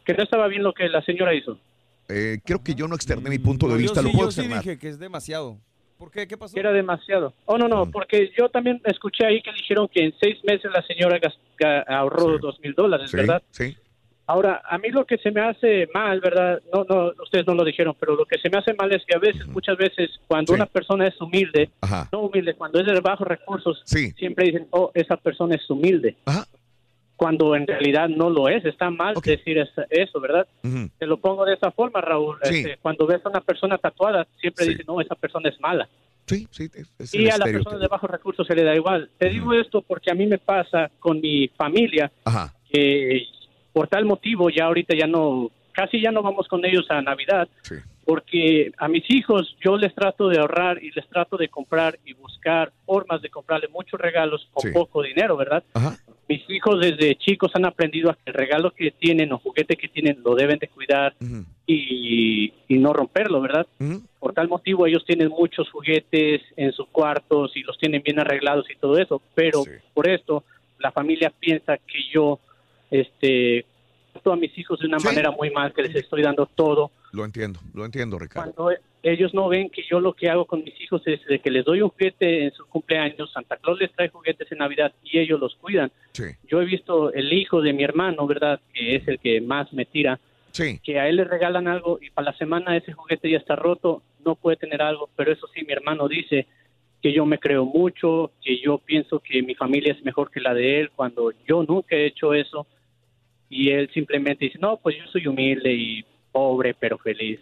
Que 0.05 0.13
no 0.15 0.23
estaba 0.25 0.49
bien 0.49 0.63
lo 0.63 0.73
que 0.75 0.89
la 0.89 1.03
señora 1.03 1.33
hizo. 1.35 1.59
Eh, 2.09 2.39
creo 2.45 2.63
que 2.63 2.75
yo 2.75 2.87
no 2.89 2.95
externé 2.95 3.31
mi 3.31 3.39
punto 3.39 3.67
de 3.67 3.73
No, 3.75 3.79
vista. 3.79 4.01
yo 4.01 4.03
Lo 4.03 4.09
sí, 4.11 4.17
puedo 4.17 4.29
yo 4.29 4.33
sí 4.33 4.41
externar. 4.43 4.63
dije 4.65 4.79
que 4.79 4.89
es 4.89 4.99
demasiado. 4.99 5.59
¿Por 5.99 6.11
qué? 6.11 6.27
¿Qué 6.27 6.37
pasó? 6.37 6.53
Que 6.55 6.61
era 6.61 6.73
demasiado. 6.73 7.33
Oh, 7.47 7.57
no, 7.57 7.69
no, 7.69 7.91
porque 7.91 8.31
yo 8.37 8.49
también 8.49 8.81
escuché 8.85 9.25
ahí 9.27 9.41
que 9.41 9.53
dijeron 9.53 9.89
que 9.89 10.05
en 10.07 10.15
seis 10.21 10.37
meses 10.45 10.71
la 10.73 10.83
señora 10.83 11.19
ahorró 11.87 12.39
dos 12.39 12.59
mil 12.61 12.75
dólares, 12.75 13.11
Sí, 13.11 13.17
¿verdad? 13.17 13.43
sí. 13.51 13.77
Ahora, 14.27 14.63
a 14.67 14.79
mí 14.79 14.89
lo 14.89 15.05
que 15.05 15.19
se 15.19 15.31
me 15.31 15.43
hace 15.43 15.87
mal, 15.93 16.19
¿verdad? 16.21 16.59
No, 16.73 16.85
no, 16.85 17.13
ustedes 17.23 17.47
no 17.47 17.55
lo 17.55 17.63
dijeron, 17.63 17.95
pero 18.01 18.17
lo 18.17 18.25
que 18.25 18.39
se 18.39 18.49
me 18.49 18.57
hace 18.57 18.73
mal 18.73 18.91
es 18.91 19.05
que 19.07 19.15
a 19.15 19.19
veces, 19.19 19.47
muchas 19.49 19.77
veces, 19.77 20.11
cuando 20.27 20.55
Sí. 20.55 20.57
una 20.57 20.65
persona 20.67 21.07
es 21.07 21.21
humilde, 21.21 21.69
Ajá. 21.83 22.09
no 22.11 22.21
humilde, 22.21 22.55
cuando 22.55 22.81
es 22.81 22.87
de 22.87 22.99
bajos 23.01 23.29
recursos, 23.29 23.83
Sí. 23.85 24.13
siempre 24.13 24.47
dicen, 24.47 24.67
oh, 24.71 24.91
esa 24.95 25.17
persona 25.19 25.57
es 25.57 25.69
humilde. 25.69 26.17
Ajá. 26.25 26.47
Cuando 27.17 27.55
en 27.55 27.67
realidad 27.67 28.09
no 28.09 28.29
lo 28.29 28.49
es, 28.49 28.65
está 28.65 28.91
mal 28.91 29.15
decir 29.23 29.57
eso, 29.91 30.21
¿verdad? 30.21 30.47
Te 30.99 31.07
lo 31.07 31.17
pongo 31.19 31.45
de 31.45 31.55
esa 31.55 31.71
forma, 31.71 32.01
Raúl. 32.01 32.39
Sí. 32.43 32.57
Este, 32.59 32.77
cuando 32.79 33.07
ves 33.07 33.25
a 33.25 33.29
una 33.29 33.41
persona 33.41 33.79
tatuada, 33.79 34.27
siempre 34.41 34.65
Sí. 34.65 34.71
dicen, 34.73 34.87
no, 34.89 35.01
esa 35.01 35.15
persona 35.15 35.49
es 35.49 35.61
mala. 35.61 35.89
Sí, 36.27 36.47
sí. 36.51 36.69
es- 36.99 37.15
Y 37.15 37.19
a 37.19 37.23
la 37.23 37.29
estereotipo. 37.35 37.65
persona 37.65 37.79
de 37.83 37.89
bajos 37.89 38.11
recursos 38.11 38.47
se 38.47 38.55
le 38.57 38.65
da 38.65 38.75
igual. 38.75 39.11
Te 39.19 39.29
digo 39.29 39.53
esto 39.53 39.83
porque 39.83 40.11
a 40.11 40.15
mí 40.15 40.27
me 40.27 40.39
pasa 40.39 40.91
con 40.99 41.21
mi 41.21 41.49
familia 41.49 42.11
Ajá. 42.25 42.53
que 42.71 43.23
por 43.73 43.89
tal 43.89 44.05
motivo 44.07 44.49
ya 44.51 44.65
ahorita 44.65 44.97
ya 44.97 45.07
no, 45.07 45.51
casi 45.73 46.01
ya 46.01 46.11
no 46.11 46.23
vamos 46.23 46.49
con 46.49 46.65
ellos 46.65 46.87
a 46.89 47.03
Navidad, 47.03 47.47
Sí. 47.63 47.75
porque 48.07 48.73
a 48.79 48.89
mis 48.89 49.05
hijos 49.11 49.55
yo 49.63 49.77
les 49.77 49.95
trato 49.95 50.29
de 50.29 50.39
ahorrar 50.39 50.83
y 50.83 50.91
les 50.93 51.07
trato 51.09 51.37
de 51.37 51.49
comprar 51.49 51.99
y 52.05 52.13
buscar 52.15 52.73
formas 52.87 53.21
de 53.21 53.29
comprarle 53.31 53.69
muchos 53.69 54.01
regalos 54.01 54.47
con 54.53 54.73
poco 54.73 55.03
dinero, 55.03 55.37
¿verdad? 55.37 55.63
Ajá. 55.75 55.97
Mis 56.29 56.49
hijos 56.49 56.81
desde 56.81 57.17
chicos 57.17 57.51
han 57.55 57.67
aprendido 57.67 58.11
a 58.11 58.15
que 58.15 58.23
el 58.31 58.35
regalo 58.35 58.71
que 58.71 58.91
tienen 58.93 59.33
o 59.33 59.39
juguete 59.39 59.77
que 59.77 59.89
tienen 59.89 60.19
lo 60.25 60.35
deben 60.35 60.59
de 60.59 60.69
cuidar 60.69 61.15
y, 61.67 62.53
y 62.69 62.79
no 62.79 62.93
romperlo, 62.93 63.41
¿verdad? 63.41 63.67
Por 64.19 64.33
tal 64.33 64.49
motivo 64.49 64.87
ellos 64.87 65.05
tienen 65.05 65.29
muchos 65.29 65.71
juguetes 65.71 66.41
en 66.57 66.73
sus 66.73 66.87
cuartos 66.89 67.57
y 67.57 67.63
los 67.63 67.77
tienen 67.79 68.03
bien 68.03 68.21
arreglados 68.21 68.71
y 68.71 68.77
todo 68.77 68.99
eso, 68.99 69.21
pero 69.35 69.63
Sí. 69.65 69.71
por 69.93 70.09
esto 70.09 70.45
la 70.79 70.93
familia 70.93 71.33
piensa 71.39 71.77
que 71.79 71.99
yo 72.13 72.39
este 72.91 73.65
a 74.25 74.37
mis 74.37 74.57
hijos 74.57 74.79
de 74.81 74.87
una 74.87 74.99
Sí. 75.01 75.07
manera 75.07 75.31
muy 75.31 75.51
mal, 75.51 75.73
que 75.73 75.83
les 75.83 75.95
estoy 75.97 76.23
dando 76.23 76.47
todo, 76.47 76.91
Lo 77.13 77.25
entiendo, 77.25 77.61
lo 77.75 77.85
entiendo, 77.85 78.19
Ricardo. 78.19 78.53
cuando 78.55 78.77
ellos 79.03 79.35
no 79.35 79.49
ven 79.49 79.69
que 79.71 79.83
yo 79.89 80.01
lo 80.01 80.13
que 80.15 80.29
hago 80.31 80.47
con 80.47 80.65
mis 80.65 80.81
hijos 80.81 81.03
es 81.07 81.25
de 81.27 81.39
que 81.41 81.51
les 81.51 81.65
doy 81.65 81.83
un 81.83 81.91
juguete 81.91 82.45
en 82.45 82.53
su 82.53 82.65
cumpleaños, 82.67 83.31
Santa 83.33 83.57
Claus 83.57 83.79
les 83.81 83.93
trae 83.93 84.09
juguetes 84.09 84.51
en 84.51 84.59
Navidad 84.59 84.93
y 85.03 85.19
ellos 85.19 85.39
los 85.41 85.55
cuidan. 85.57 85.91
Sí. 86.13 86.25
Yo 86.49 86.63
he 86.63 86.65
visto 86.65 87.13
el 87.13 87.33
hijo 87.33 87.61
de 87.61 87.73
mi 87.73 87.83
hermano, 87.85 88.27
¿verdad? 88.27 88.61
Que 88.73 88.97
es 88.97 89.07
el 89.09 89.19
que 89.19 89.41
más 89.41 89.73
me 89.73 89.85
tira, 89.85 90.19
Sí. 90.53 90.79
que 90.83 90.99
a 91.01 91.09
él 91.09 91.17
le 91.17 91.25
regalan 91.25 91.67
algo 91.69 91.99
y 92.01 92.11
para 92.11 92.31
la 92.31 92.39
semana 92.39 92.77
ese 92.77 92.93
juguete 92.93 93.29
ya 93.31 93.39
está 93.39 93.57
roto, 93.57 94.03
no 94.25 94.37
puede 94.37 94.57
tener 94.57 94.81
algo, 94.81 95.11
pero 95.17 95.33
eso 95.33 95.47
sí, 95.53 95.65
mi 95.67 95.73
hermano 95.73 96.09
dice 96.09 96.47
que 97.03 97.13
yo 97.13 97.27
me 97.27 97.39
creo 97.39 97.67
mucho, 97.67 98.31
que 98.43 98.59
yo 98.59 98.79
pienso 98.79 99.19
que 99.21 99.43
mi 99.43 99.55
familia 99.55 99.93
es 99.93 100.03
mejor 100.05 100.31
que 100.31 100.41
la 100.41 100.55
de 100.55 100.81
él, 100.81 100.91
cuando 100.97 101.33
yo 101.47 101.63
nunca 101.63 101.95
he 101.97 102.07
hecho 102.07 102.33
eso, 102.33 102.67
y 103.55 103.71
él 103.71 103.91
simplemente 103.95 104.45
dice, 104.47 104.59
no, 104.59 104.77
pues 104.79 104.97
yo 104.97 105.05
soy 105.13 105.27
humilde 105.27 105.73
y 105.73 106.05
pobre, 106.33 106.75
pero 106.75 106.99
feliz. 106.99 107.39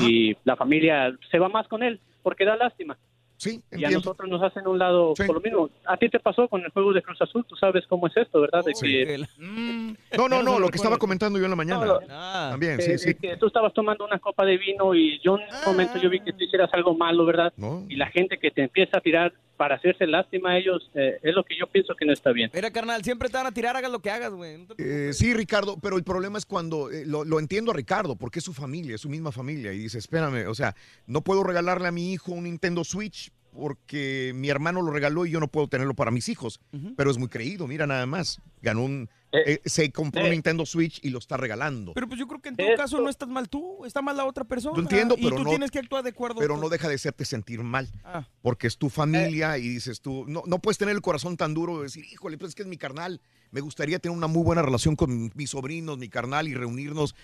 Y 0.00 0.36
la 0.44 0.56
familia 0.56 1.16
se 1.30 1.38
va 1.38 1.48
más 1.48 1.66
con 1.68 1.82
él, 1.82 1.98
porque 2.22 2.44
da 2.44 2.56
lástima. 2.56 2.98
Sí, 3.38 3.60
Y 3.70 3.84
a 3.84 3.90
nosotros 3.90 4.30
nos 4.30 4.42
hacen 4.42 4.66
un 4.66 4.78
lado 4.78 5.12
Sí. 5.14 5.24
por 5.26 5.34
lo 5.36 5.42
mismo. 5.42 5.68
A 5.86 5.98
ti 5.98 6.08
te 6.08 6.18
pasó 6.18 6.48
con 6.48 6.62
el 6.64 6.70
juego 6.70 6.94
de 6.94 7.02
Cruz 7.02 7.20
Azul, 7.20 7.44
tú 7.46 7.54
sabes 7.54 7.86
cómo 7.86 8.06
es 8.06 8.16
esto, 8.16 8.40
¿verdad? 8.40 8.64
De 8.64 8.72
que 8.72 9.18
No, 10.16 10.28
no, 10.28 10.42
no, 10.42 10.58
lo 10.58 10.68
que 10.68 10.76
estaba 10.76 10.96
comentando 10.96 11.38
yo 11.38 11.44
en 11.44 11.50
la 11.50 11.56
mañana. 11.56 11.84
No, 11.84 11.98
Ah. 12.10 12.48
También, 12.52 12.76
que, 12.78 12.82
sí, 12.82 12.98
sí. 12.98 13.14
que 13.14 13.36
tú 13.36 13.46
estabas 13.48 13.74
tomando 13.74 14.04
una 14.06 14.18
copa 14.18 14.44
de 14.46 14.56
vino 14.56 14.94
y 14.94 15.18
yo 15.22 15.36
en 15.38 15.42
un 15.44 15.64
momento 15.66 15.98
yo 15.98 16.08
vi 16.08 16.20
que 16.20 16.32
tú 16.32 16.44
hicieras 16.44 16.70
algo 16.72 16.94
malo, 16.94 17.24
¿verdad? 17.26 17.52
No. 17.58 17.84
Y 17.88 17.96
la 17.96 18.06
gente 18.06 18.38
que 18.38 18.50
te 18.50 18.62
empieza 18.62 18.98
a 18.98 19.00
tirar 19.02 19.34
para 19.56 19.76
hacerse 19.76 20.06
lástima 20.06 20.50
a 20.52 20.58
ellos, 20.58 20.90
eh, 20.94 21.18
es 21.22 21.34
lo 21.34 21.44
que 21.44 21.56
yo 21.58 21.66
pienso 21.66 21.94
que 21.94 22.04
no 22.06 22.12
está 22.12 22.32
bien. 22.32 22.50
Mira, 22.54 22.70
carnal, 22.70 23.02
siempre 23.02 23.28
te 23.28 23.36
van 23.36 23.46
a 23.46 23.52
tirar, 23.52 23.76
hagas 23.76 23.90
lo 23.90 24.00
que 24.00 24.10
hagas, 24.10 24.32
güey. 24.32 24.58
No 24.58 24.74
te- 24.74 25.08
Eh, 25.08 25.12
sí, 25.12 25.34
Ricardo, 25.34 25.78
pero 25.80 25.96
el 25.96 26.04
problema 26.04 26.38
es 26.38 26.46
cuando 26.46 26.90
eh, 26.90 27.04
lo, 27.06 27.24
lo 27.24 27.38
entiendo 27.38 27.70
a 27.72 27.74
Ricardo, 27.74 28.16
porque 28.16 28.38
es 28.40 28.44
su 28.44 28.52
familia, 28.52 28.94
es 28.94 29.00
su 29.00 29.08
misma 29.08 29.32
familia, 29.32 29.72
y 29.72 29.78
dice, 29.78 29.98
espérame, 29.98 30.46
o 30.48 30.54
sea, 30.54 30.74
no 31.06 31.22
puedo 31.22 31.42
regalarle 31.42 31.88
a 31.88 31.92
mi 31.92 32.12
hijo 32.12 32.32
un 32.32 32.44
Nintendo 32.44 32.84
Switch 32.84 33.30
porque 33.56 34.32
mi 34.34 34.48
hermano 34.48 34.82
lo 34.82 34.90
regaló 34.92 35.26
y 35.26 35.30
yo 35.30 35.40
no 35.40 35.48
puedo 35.48 35.68
tenerlo 35.68 35.94
para 35.94 36.10
mis 36.10 36.28
hijos. 36.28 36.60
Pero 36.96 37.10
es 37.10 37.18
muy 37.18 37.28
creído, 37.28 37.66
mira 37.66 37.86
nada 37.86 38.06
más, 38.06 38.40
ganó 38.62 38.84
un, 38.84 39.08
eh, 39.32 39.60
se 39.64 39.90
compró 39.90 40.20
un 40.22 40.28
eh. 40.28 40.30
Nintendo 40.30 40.64
Switch 40.66 41.00
y 41.02 41.10
lo 41.10 41.18
está 41.18 41.36
regalando. 41.36 41.92
Pero 41.94 42.06
pues 42.08 42.18
yo 42.20 42.26
creo 42.26 42.40
que 42.40 42.50
en 42.50 42.54
Esto- 42.60 42.76
caso 42.76 43.00
no 43.00 43.08
estás 43.08 43.28
mal 43.28 43.48
tú, 43.48 43.84
está 43.84 44.02
mal 44.02 44.16
la 44.16 44.24
otra 44.24 44.44
persona. 44.44 44.76
Lo 44.76 44.82
entiendo, 44.82 45.14
y 45.18 45.24
pero 45.24 45.36
tú 45.36 45.44
no- 45.44 45.50
tienes 45.50 45.70
que 45.70 45.78
actuar 45.78 46.02
de 46.04 46.10
acuerdo. 46.10 46.36
Pero 46.40 46.54
con- 46.54 46.60
no 46.62 46.68
deja 46.68 46.88
de 46.88 46.94
hacerte 46.94 47.24
sentir 47.24 47.62
mal, 47.62 47.88
Ah. 48.04 48.26
porque 48.42 48.66
es 48.66 48.76
tu 48.78 48.86
Eh. 48.86 48.90
familia 48.90 49.58
y 49.58 49.68
dices 49.68 50.00
tú, 50.00 50.24
no, 50.28 50.42
no 50.46 50.58
puedes 50.60 50.78
tener 50.78 50.94
el 50.94 51.02
corazón 51.02 51.36
tan 51.36 51.54
duro 51.54 51.78
de 51.78 51.84
decir, 51.84 52.04
híjole, 52.10 52.38
pues 52.38 52.50
es 52.50 52.54
que 52.54 52.62
es 52.62 52.68
mi 52.68 52.76
carnal, 52.76 53.20
me 53.50 53.60
gustaría 53.60 53.98
tener 53.98 54.16
una 54.16 54.26
muy 54.26 54.42
buena 54.42 54.62
relación 54.62 54.96
con 54.96 55.30
mis 55.34 55.50
sobrinos, 55.50 55.98
mi 55.98 56.08
carnal 56.08 56.48
y 56.48 56.54
reunirnos. 56.54 57.14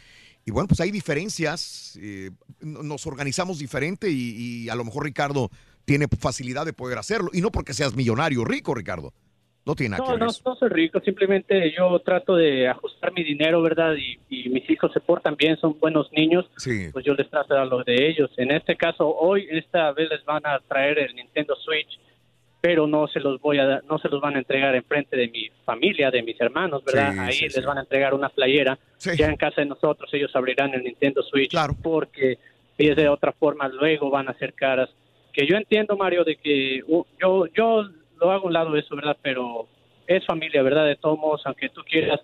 Y 0.45 0.51
bueno, 0.51 0.67
pues 0.67 0.81
hay 0.81 0.91
diferencias, 0.91 1.97
eh, 2.03 2.31
nos 2.61 3.07
organizamos 3.07 3.59
diferente 3.61 4.11
y, 4.11 4.65
y 4.65 4.69
a 4.69 4.75
lo 4.75 4.85
mejor 4.85 5.05
Ricardo 5.05 5.51
tiene 5.85 6.07
facilidad 6.09 6.65
de 6.65 6.73
poder 6.73 6.99
hacerlo. 6.99 7.31
Y 7.33 7.41
no 7.41 7.51
porque 7.51 7.75
seas 7.75 7.95
millonario 7.95 8.45
rico, 8.45 8.75
Ricardo. 8.75 9.13
No 9.65 9.77
tiene 9.77 9.91
nada 9.91 10.03
No, 10.03 10.07
que 10.07 10.13
ver 10.15 10.21
no, 10.25 10.31
eso. 10.31 10.43
no 10.45 10.57
soy 10.57 10.69
rico, 10.71 10.99
simplemente 11.05 11.73
yo 11.77 11.97
trato 12.01 12.35
de 12.35 12.67
ajustar 12.69 13.13
mi 13.13 13.23
dinero, 13.23 13.63
¿verdad? 13.63 13.95
Y, 13.95 14.19
y 14.29 14.49
mis 14.49 14.69
hijos 14.69 14.91
se 14.93 14.99
portan 14.99 15.37
bien, 15.37 15.57
son 15.57 15.79
buenos 15.79 16.11
niños, 16.13 16.47
Sí. 16.57 16.89
pues 16.93 17.05
yo 17.05 17.15
les 17.15 17.31
trato 17.31 17.55
de 17.55 17.61
dar 17.61 17.69
lo 17.69 17.85
de 17.85 18.09
ellos. 18.09 18.29
En 18.39 18.51
este 18.51 18.75
caso, 18.77 19.09
hoy, 19.09 19.47
esta 19.51 19.93
vez 19.93 20.11
les 20.11 20.25
van 20.25 20.45
a 20.47 20.59
traer 20.67 20.99
el 20.99 21.15
Nintendo 21.15 21.55
Switch, 21.55 21.97
pero 22.61 22.89
no 22.89 23.07
se 23.07 23.21
los 23.21 23.41
voy 23.41 23.59
a 23.59 23.81
no 23.89 23.99
se 23.99 24.09
los 24.09 24.21
van 24.21 24.35
a 24.35 24.39
entregar 24.39 24.75
en 24.75 24.83
frente 24.85 25.17
de 25.17 25.29
mi 25.29 25.49
familia, 25.65 26.11
de 26.11 26.23
mis 26.25 26.41
hermanos, 26.41 26.83
¿verdad? 26.85 27.13
Sí, 27.13 27.19
Ahí 27.21 27.33
sí, 27.33 27.45
les 27.45 27.55
sí. 27.55 27.61
van 27.61 27.79
a 27.79 27.83
entregar 27.83 28.15
una 28.15 28.31
playera. 28.31 28.77
Ya 29.17 29.29
en 29.29 29.37
casa 29.37 29.61
de 29.61 29.67
nosotros 29.67 30.09
ellos 30.13 30.35
abrirán 30.35 30.75
el 30.75 30.83
Nintendo 30.83 31.23
Switch 31.23 31.53
porque 31.83 32.39
ellos 32.79 32.97
de 32.97 33.09
otra 33.09 33.31
forma 33.33 33.69
luego 33.69 34.11
van 34.11 34.27
a 34.29 34.33
hacer 34.33 34.55
caras. 34.55 34.91
Que 35.33 35.47
yo 35.47 35.57
entiendo, 35.57 35.97
Mario, 35.97 36.25
de 36.25 36.37
que 36.37 36.83
uh, 36.87 37.05
yo 37.21 37.47
yo 37.47 37.85
lo 38.21 38.31
hago 38.31 38.45
a 38.45 38.47
un 38.47 38.53
lado 38.53 38.73
de 38.73 38.81
eso, 38.81 38.95
¿verdad? 38.95 39.17
Pero 39.23 39.67
es 40.07 40.25
familia, 40.27 40.63
¿verdad? 40.63 40.87
De 40.87 40.97
todos 40.97 41.41
aunque 41.45 41.69
tú 41.69 41.83
quieras, 41.83 42.21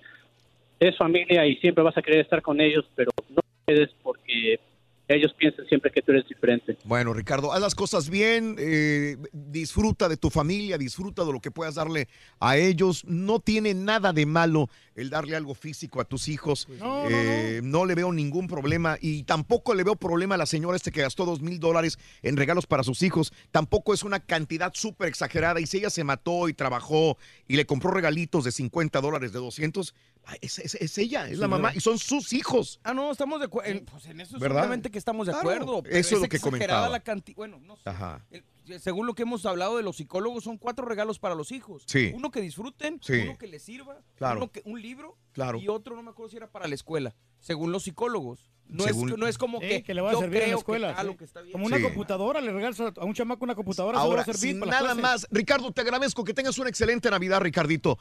es 0.81 0.97
familia 0.97 1.47
y 1.47 1.57
siempre 1.57 1.83
vas 1.85 1.97
a 1.97 2.03
querer 2.03 2.21
estar 2.21 2.43
con 2.43 2.61
ellos, 2.61 2.85
pero 2.95 3.11
no 3.31 3.41
puedes 3.65 3.91
porque 4.03 4.61
ellos 5.09 5.33
piensan 5.39 5.67
siempre 5.67 5.91
que 5.91 6.03
tú 6.03 6.13
eres 6.13 6.29
diferente. 6.29 6.77
Bueno, 6.85 7.13
Ricardo, 7.15 7.53
haz 7.53 7.61
las 7.61 7.75
cosas 7.75 8.11
bien, 8.11 8.57
eh, 8.59 9.17
disfruta 9.33 10.09
de 10.09 10.17
tu 10.17 10.31
familia, 10.31 10.77
disfruta 10.79 11.25
de 11.25 11.33
lo 11.33 11.41
que 11.41 11.51
puedas 11.51 11.77
darle 11.77 12.09
a 12.41 12.57
ellos. 12.57 13.05
No 13.07 13.41
tiene 13.41 13.73
nada 13.75 14.13
de 14.13 14.27
malo 14.27 14.69
el 14.95 15.11
darle 15.11 15.37
algo 15.37 15.55
físico 15.55 16.01
a 16.01 16.05
tus 16.05 16.29
hijos. 16.29 16.69
no, 16.79 17.05
Eh, 17.09 17.61
no 17.63 17.87
le 17.87 17.95
veo 17.95 18.13
ningún 18.13 18.47
problema 18.49 18.99
y 19.01 19.23
tampoco 19.23 19.75
le 19.75 19.85
veo 19.85 19.97
problema 19.97 20.35
a 20.35 20.39
la 20.39 20.47
señora 20.47 20.77
este 20.77 20.93
que 20.93 21.01
gastó 21.03 21.25
dos 21.25 21.41
mil 21.41 21.59
dólares 21.59 21.99
en 22.23 22.37
regalos 22.37 22.67
para 22.67 22.83
sus 22.83 23.03
hijos. 23.03 23.33
Tampoco 23.51 23.95
es 23.95 24.03
una 24.03 24.21
cantidad 24.21 24.73
súper 24.75 25.09
exagerada 25.09 25.61
y 25.61 25.67
si 25.67 25.79
ella 25.79 25.91
se 25.91 26.05
mató 26.05 26.49
y 26.49 26.55
trabajó 26.55 27.17
y 27.47 27.57
le 27.57 27.65
compró 27.67 27.91
regalitos 27.91 28.45
de 28.45 28.53
50 28.53 29.01
dólares, 29.01 29.33
de 29.33 29.39
200, 29.39 29.95
ah, 30.27 30.35
es, 30.41 30.59
es- 30.59 30.75
es 30.75 30.99
ella, 30.99 31.29
es 31.29 31.39
la 31.39 31.49
mamá 31.49 31.69
¿verdad? 31.69 31.77
y 31.77 31.81
son 31.81 31.99
sus 31.99 32.33
hijos. 32.33 32.81
Ah, 32.85 32.93
no, 32.93 33.11
estamos 33.11 33.39
de 33.39 33.47
acuerdo. 33.47 33.81
Pues 33.91 34.07
en 34.07 34.21
eso 34.21 34.39
¿Verdad? 34.39 34.57
seguramente 34.63 34.91
que 34.99 35.01
estamos 35.01 35.27
de 35.27 35.33
Claro, 35.33 35.51
acuerdo. 35.51 35.83
pero 35.83 35.97
eso 35.97 36.17
es 36.17 36.23
lo 36.23 36.29
que 36.29 36.37
exagerada 36.37 36.59
comentaba. 36.67 36.89
la 36.89 37.01
cantidad. 37.01 37.37
Bueno, 37.37 37.61
no 37.65 37.77
sé. 37.77 37.83
Ajá. 37.89 38.25
El- 38.31 38.45
según 38.81 39.07
lo 39.07 39.15
que 39.15 39.23
hemos 39.23 39.47
hablado 39.47 39.79
de 39.79 39.83
los 39.83 39.97
psicólogos, 39.97 40.45
son 40.45 40.59
cuatro 40.59 40.85
regalos 40.85 41.19
para 41.19 41.35
los 41.35 41.53
hijos. 41.53 41.85
Sí. 41.87 42.13
Uno 42.15 42.31
que 42.31 42.43
disfruten, 42.43 42.99
Sí. 43.03 43.15
uno 43.23 43.39
que 43.39 43.47
les 43.47 43.63
sirva, 43.63 43.99
Claro. 44.17 44.37
uno 44.41 44.53
que, 44.53 44.61
un 44.67 44.83
libro 44.83 45.17
Claro. 45.33 45.59
y 45.59 45.69
otro, 45.69 45.97
no 45.97 46.03
me 46.03 46.11
acuerdo 46.11 46.29
si 46.31 46.37
era 46.37 46.51
para 46.51 46.69
la 46.69 46.75
escuela, 46.75 47.15
según 47.41 47.73
los 47.73 47.85
psicólogos. 47.85 48.51
No, 48.67 48.85
es, 48.85 48.91
Según- 48.91 49.15
no 49.19 49.27
es 49.27 49.39
como 49.39 49.61
Sí, 49.63 49.69
que, 49.69 49.83
que 49.83 49.95
le 49.95 50.03
va 50.03 50.11
a 50.11 50.13
yo 50.13 50.19
servir 50.21 50.43
en 50.43 50.51
la 50.51 50.57
escuela. 50.59 50.89
que, 50.89 50.95
ah, 50.99 51.01
sí. 51.01 51.07
lo 51.07 51.17
que 51.17 51.25
está 51.25 51.41
bien. 51.41 51.53
Como 51.53 51.65
una 51.65 51.79
Sí. 51.79 51.83
computadora, 51.85 52.43
le 52.43 52.53
regalas 52.53 52.79
a 52.81 52.93
a 53.01 53.05
un 53.07 53.15
chamaco 53.15 53.43
una 53.43 53.55
computadora, 53.55 53.99
Ahora, 53.99 54.17
va 54.17 54.23
a 54.23 54.25
servir 54.27 54.51
sin 54.51 54.61
para 54.61 54.73
nada 54.73 54.83
clases. 54.95 55.03
más, 55.03 55.27
Ricardo, 55.31 55.73
te 55.73 55.81
agradezco 55.81 56.23
que 56.23 56.35
tengas 56.35 56.59
una 56.59 56.69
excelente 56.69 57.11
Navidad, 57.11 57.41
Ricardito. 57.41 57.99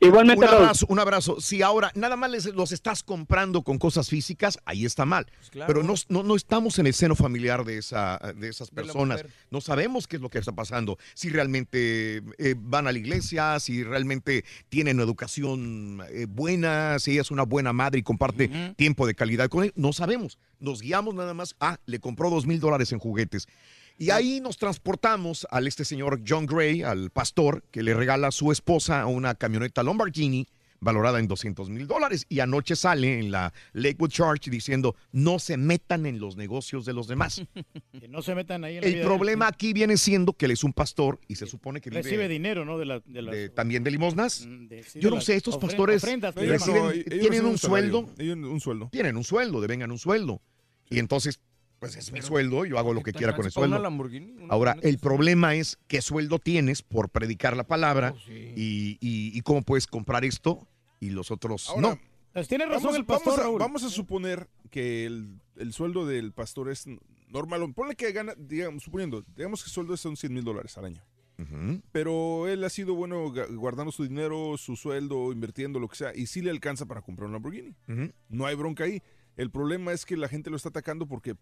Igualmente, 0.00 0.44
Un 0.46 0.50
abrazo, 0.54 0.86
un 0.88 0.98
abrazo. 0.98 1.40
Si 1.40 1.60
ahora 1.62 1.92
nada 1.94 2.16
más 2.16 2.30
les- 2.30 2.46
los 2.54 2.72
estás 2.72 3.02
comprando 3.02 3.62
con 3.62 3.78
cosas 3.78 4.08
físicas, 4.08 4.58
ahí 4.64 4.84
está 4.86 5.04
mal. 5.04 5.26
Pues 5.38 5.50
claro. 5.50 5.66
Pero 5.72 5.82
no, 5.86 5.94
no, 6.08 6.22
no 6.22 6.36
estamos 6.36 6.78
en 6.78 6.86
el 6.86 6.94
seno 6.94 7.14
familiar 7.14 7.64
de, 7.64 7.78
esa, 7.78 8.18
de 8.34 8.48
esas 8.48 8.70
personas. 8.70 9.22
No 9.50 9.60
sabemos 9.60 10.08
qué 10.08 10.16
es 10.16 10.22
lo 10.22 10.30
que 10.30 10.38
está 10.38 10.52
pasando. 10.52 10.98
Si 11.14 11.28
realmente 11.28 12.22
eh, 12.38 12.54
van 12.58 12.86
a 12.86 12.92
la 12.92 12.98
iglesia, 12.98 13.60
si 13.60 13.84
realmente 13.84 14.44
tienen 14.70 15.00
educación 15.00 16.02
eh, 16.10 16.26
buena, 16.28 16.98
si 16.98 17.12
ella 17.12 17.20
es 17.20 17.30
una 17.30 17.42
buena 17.44 17.72
madre 17.72 17.98
y 17.98 18.02
comparte 18.02 18.48
tiempo 18.76 19.06
de 19.06 19.14
calidad 19.14 19.48
con 19.48 19.64
él. 19.64 19.72
No 19.76 19.92
sabemos. 19.92 20.38
Nos 20.60 20.80
guiamos 20.80 21.14
nada 21.14 21.34
más. 21.34 21.54
Ah, 21.60 21.78
le 21.86 22.00
compró 22.00 22.30
dos 22.30 22.46
mil 22.46 22.58
dólares 22.60 22.92
en 22.92 22.98
juguetes. 22.98 23.46
Y 24.00 24.08
ahí 24.08 24.40
nos 24.40 24.56
transportamos 24.56 25.46
al 25.50 25.66
este 25.66 25.84
señor 25.84 26.22
John 26.26 26.46
Gray, 26.46 26.80
al 26.82 27.10
pastor, 27.10 27.62
que 27.70 27.82
le 27.82 27.92
regala 27.92 28.28
a 28.28 28.32
su 28.32 28.50
esposa 28.50 29.04
una 29.04 29.34
camioneta 29.34 29.82
Lamborghini 29.82 30.46
valorada 30.80 31.18
en 31.20 31.28
200 31.28 31.68
mil 31.68 31.86
dólares. 31.86 32.24
Y 32.30 32.40
anoche 32.40 32.76
sale 32.76 33.18
en 33.18 33.30
la 33.30 33.52
Lakewood 33.74 34.08
Church 34.08 34.48
diciendo, 34.48 34.96
no 35.12 35.38
se 35.38 35.58
metan 35.58 36.06
en 36.06 36.18
los 36.18 36.36
negocios 36.38 36.86
de 36.86 36.94
los 36.94 37.08
demás. 37.08 37.42
Que 38.00 38.08
no 38.08 38.22
se 38.22 38.34
metan 38.34 38.64
ahí 38.64 38.76
en 38.78 38.80
la 38.80 38.88
El 38.88 38.94
vida 38.94 39.04
problema 39.04 39.48
aquí 39.48 39.74
viene 39.74 39.98
siendo 39.98 40.32
que 40.32 40.46
él 40.46 40.52
es 40.52 40.64
un 40.64 40.72
pastor 40.72 41.20
y 41.28 41.34
se 41.34 41.44
supone 41.46 41.82
que 41.82 41.90
vive 41.90 42.00
Recibe 42.02 42.26
dinero, 42.26 42.64
¿no? 42.64 42.78
De, 42.78 42.86
la, 42.86 43.00
de 43.04 43.20
las... 43.20 43.34
de- 43.34 43.50
también 43.50 43.84
de 43.84 43.90
limosnas. 43.90 44.46
de- 44.48 44.82
sí, 44.82 44.98
Yo 44.98 45.08
de 45.08 45.10
no 45.10 45.16
las 45.16 45.24
sé, 45.26 45.36
estos 45.36 45.58
pastores 45.58 46.02
ofrendas, 46.02 46.34
que 46.34 46.40
Ellos 46.44 46.52
reciben, 46.64 46.82
no, 46.84 46.90
ellos 46.90 47.04
tienen 47.04 47.28
reciben 47.28 47.46
un 47.50 47.58
sueldo. 47.58 48.10
Ellos 48.16 48.36
un 48.38 48.60
sueldo. 48.60 48.88
Tienen 48.90 49.18
un 49.18 49.24
sueldo, 49.24 49.60
devengan 49.60 49.90
un 49.90 49.98
sueldo. 49.98 50.40
Y 50.88 50.98
entonces, 50.98 51.40
pues 51.80 51.96
es 51.96 52.12
mi 52.12 52.20
sueldo, 52.22 52.64
yo 52.66 52.78
hago 52.78 52.92
lo 52.94 53.02
que 53.02 53.12
quiera 53.12 53.34
con 53.34 53.46
el 53.46 53.50
sueldo. 53.50 53.78
Lamborghini, 53.78 54.32
una 54.32 54.52
Ahora, 54.54 54.76
el 54.82 54.98
problema 54.98 55.54
es 55.56 55.78
qué 55.88 56.00
sueldo 56.02 56.38
tienes 56.38 56.82
por 56.82 57.08
predicar 57.08 57.56
la 57.56 57.64
palabra 57.64 58.12
Oh, 58.14 58.20
sí. 58.26 58.32
y, 58.54 58.98
y- 59.00 59.36
y 59.36 59.40
cómo 59.40 59.62
puedes 59.62 59.86
comprar 59.86 60.24
esto 60.24 60.68
y 61.00 61.10
los 61.10 61.30
otros 61.30 61.68
Ahora, 61.70 61.80
no. 61.80 61.98
Pues 62.32 62.46
tiene 62.46 62.66
razón 62.66 62.84
Vamos, 62.84 62.96
el 62.98 63.04
pastor, 63.06 63.26
vamos 63.30 63.40
a, 63.40 63.42
Raúl. 63.42 63.58
vamos 63.58 63.82
a 63.82 63.88
suponer 63.88 64.48
que 64.70 65.04
el, 65.06 65.40
el 65.56 65.72
sueldo 65.72 66.06
del 66.06 66.32
pastor 66.32 66.70
es 66.70 66.84
normal. 67.28 67.72
Ponle 67.74 67.96
que 67.96 68.12
gana, 68.12 68.34
digamos, 68.38 68.84
suponiendo, 68.84 69.24
digamos 69.34 69.62
que 69.64 69.68
el 69.68 69.72
sueldo 69.72 69.96
son 69.96 70.16
100 70.16 70.32
mil 70.32 70.44
dólares 70.44 70.78
al 70.78 70.84
año. 70.84 71.02
Pero 71.90 72.46
él 72.48 72.62
ha 72.64 72.68
sido 72.68 72.94
bueno 72.94 73.32
guardando 73.52 73.90
su 73.92 74.02
dinero, 74.04 74.56
su 74.58 74.76
sueldo, 74.76 75.32
invirtiendo, 75.32 75.80
lo 75.80 75.88
que 75.88 75.96
sea, 75.96 76.12
y 76.14 76.26
sí 76.26 76.42
le 76.42 76.50
alcanza 76.50 76.84
para 76.86 77.00
comprar 77.00 77.26
un 77.28 77.32
Lamborghini. 77.32 77.74
No 78.28 78.44
hay 78.46 78.54
bronca 78.56 78.84
ahí. 78.84 79.02
El 79.36 79.50
problema 79.50 79.92
es 79.92 80.04
que 80.04 80.16
la 80.18 80.28
gente 80.28 80.50
lo 80.50 80.56
está 80.56 80.68
atacando 80.68 81.06
porque 81.06 81.34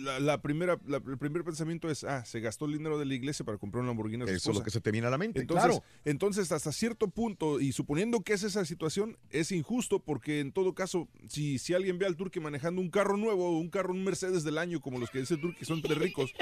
la, 0.00 0.18
la 0.20 0.40
primera, 0.42 0.78
la- 0.86 0.96
el 1.06 1.18
primer 1.18 1.44
pensamiento 1.44 1.90
es, 1.90 2.04
ah, 2.04 2.24
se 2.24 2.40
gastó 2.40 2.64
el 2.66 2.72
dinero 2.72 2.98
de 2.98 3.04
la 3.04 3.14
iglesia 3.14 3.44
para 3.44 3.58
comprar 3.58 3.82
un 3.82 3.86
Lamborghini 3.88 4.22
a 4.22 4.26
su 4.26 4.32
Eso 4.32 4.50
es 4.52 4.56
lo 4.58 4.62
que 4.64 4.70
se 4.70 4.80
te 4.80 4.90
viene 4.90 5.06
a 5.06 5.10
la 5.10 5.18
mente, 5.18 5.40
Entonces, 5.40 5.64
claro. 5.66 5.84
entonces, 6.04 6.50
hasta 6.52 6.72
cierto 6.72 7.08
punto, 7.08 7.60
y 7.60 7.72
suponiendo 7.72 8.20
que 8.22 8.32
es 8.32 8.42
esa 8.42 8.64
situación, 8.64 9.16
es 9.30 9.52
injusto 9.52 9.98
porque 10.00 10.40
en 10.40 10.52
todo 10.52 10.74
caso, 10.74 11.08
si, 11.28 11.58
si 11.58 11.74
alguien 11.74 11.98
ve 11.98 12.06
al 12.06 12.16
Turque 12.16 12.40
manejando 12.40 12.80
un 12.80 12.90
carro 12.90 13.16
nuevo, 13.16 13.58
un 13.58 13.68
carro, 13.70 13.92
un 13.92 14.04
Mercedes 14.04 14.42
del 14.44 14.58
año, 14.58 14.80
como 14.80 14.98
los 14.98 15.10
que 15.10 15.18
dice 15.20 15.34
el 15.34 15.40
Turque 15.40 15.64
son 15.64 15.80
de 15.82 15.94
ricos, 15.94 16.32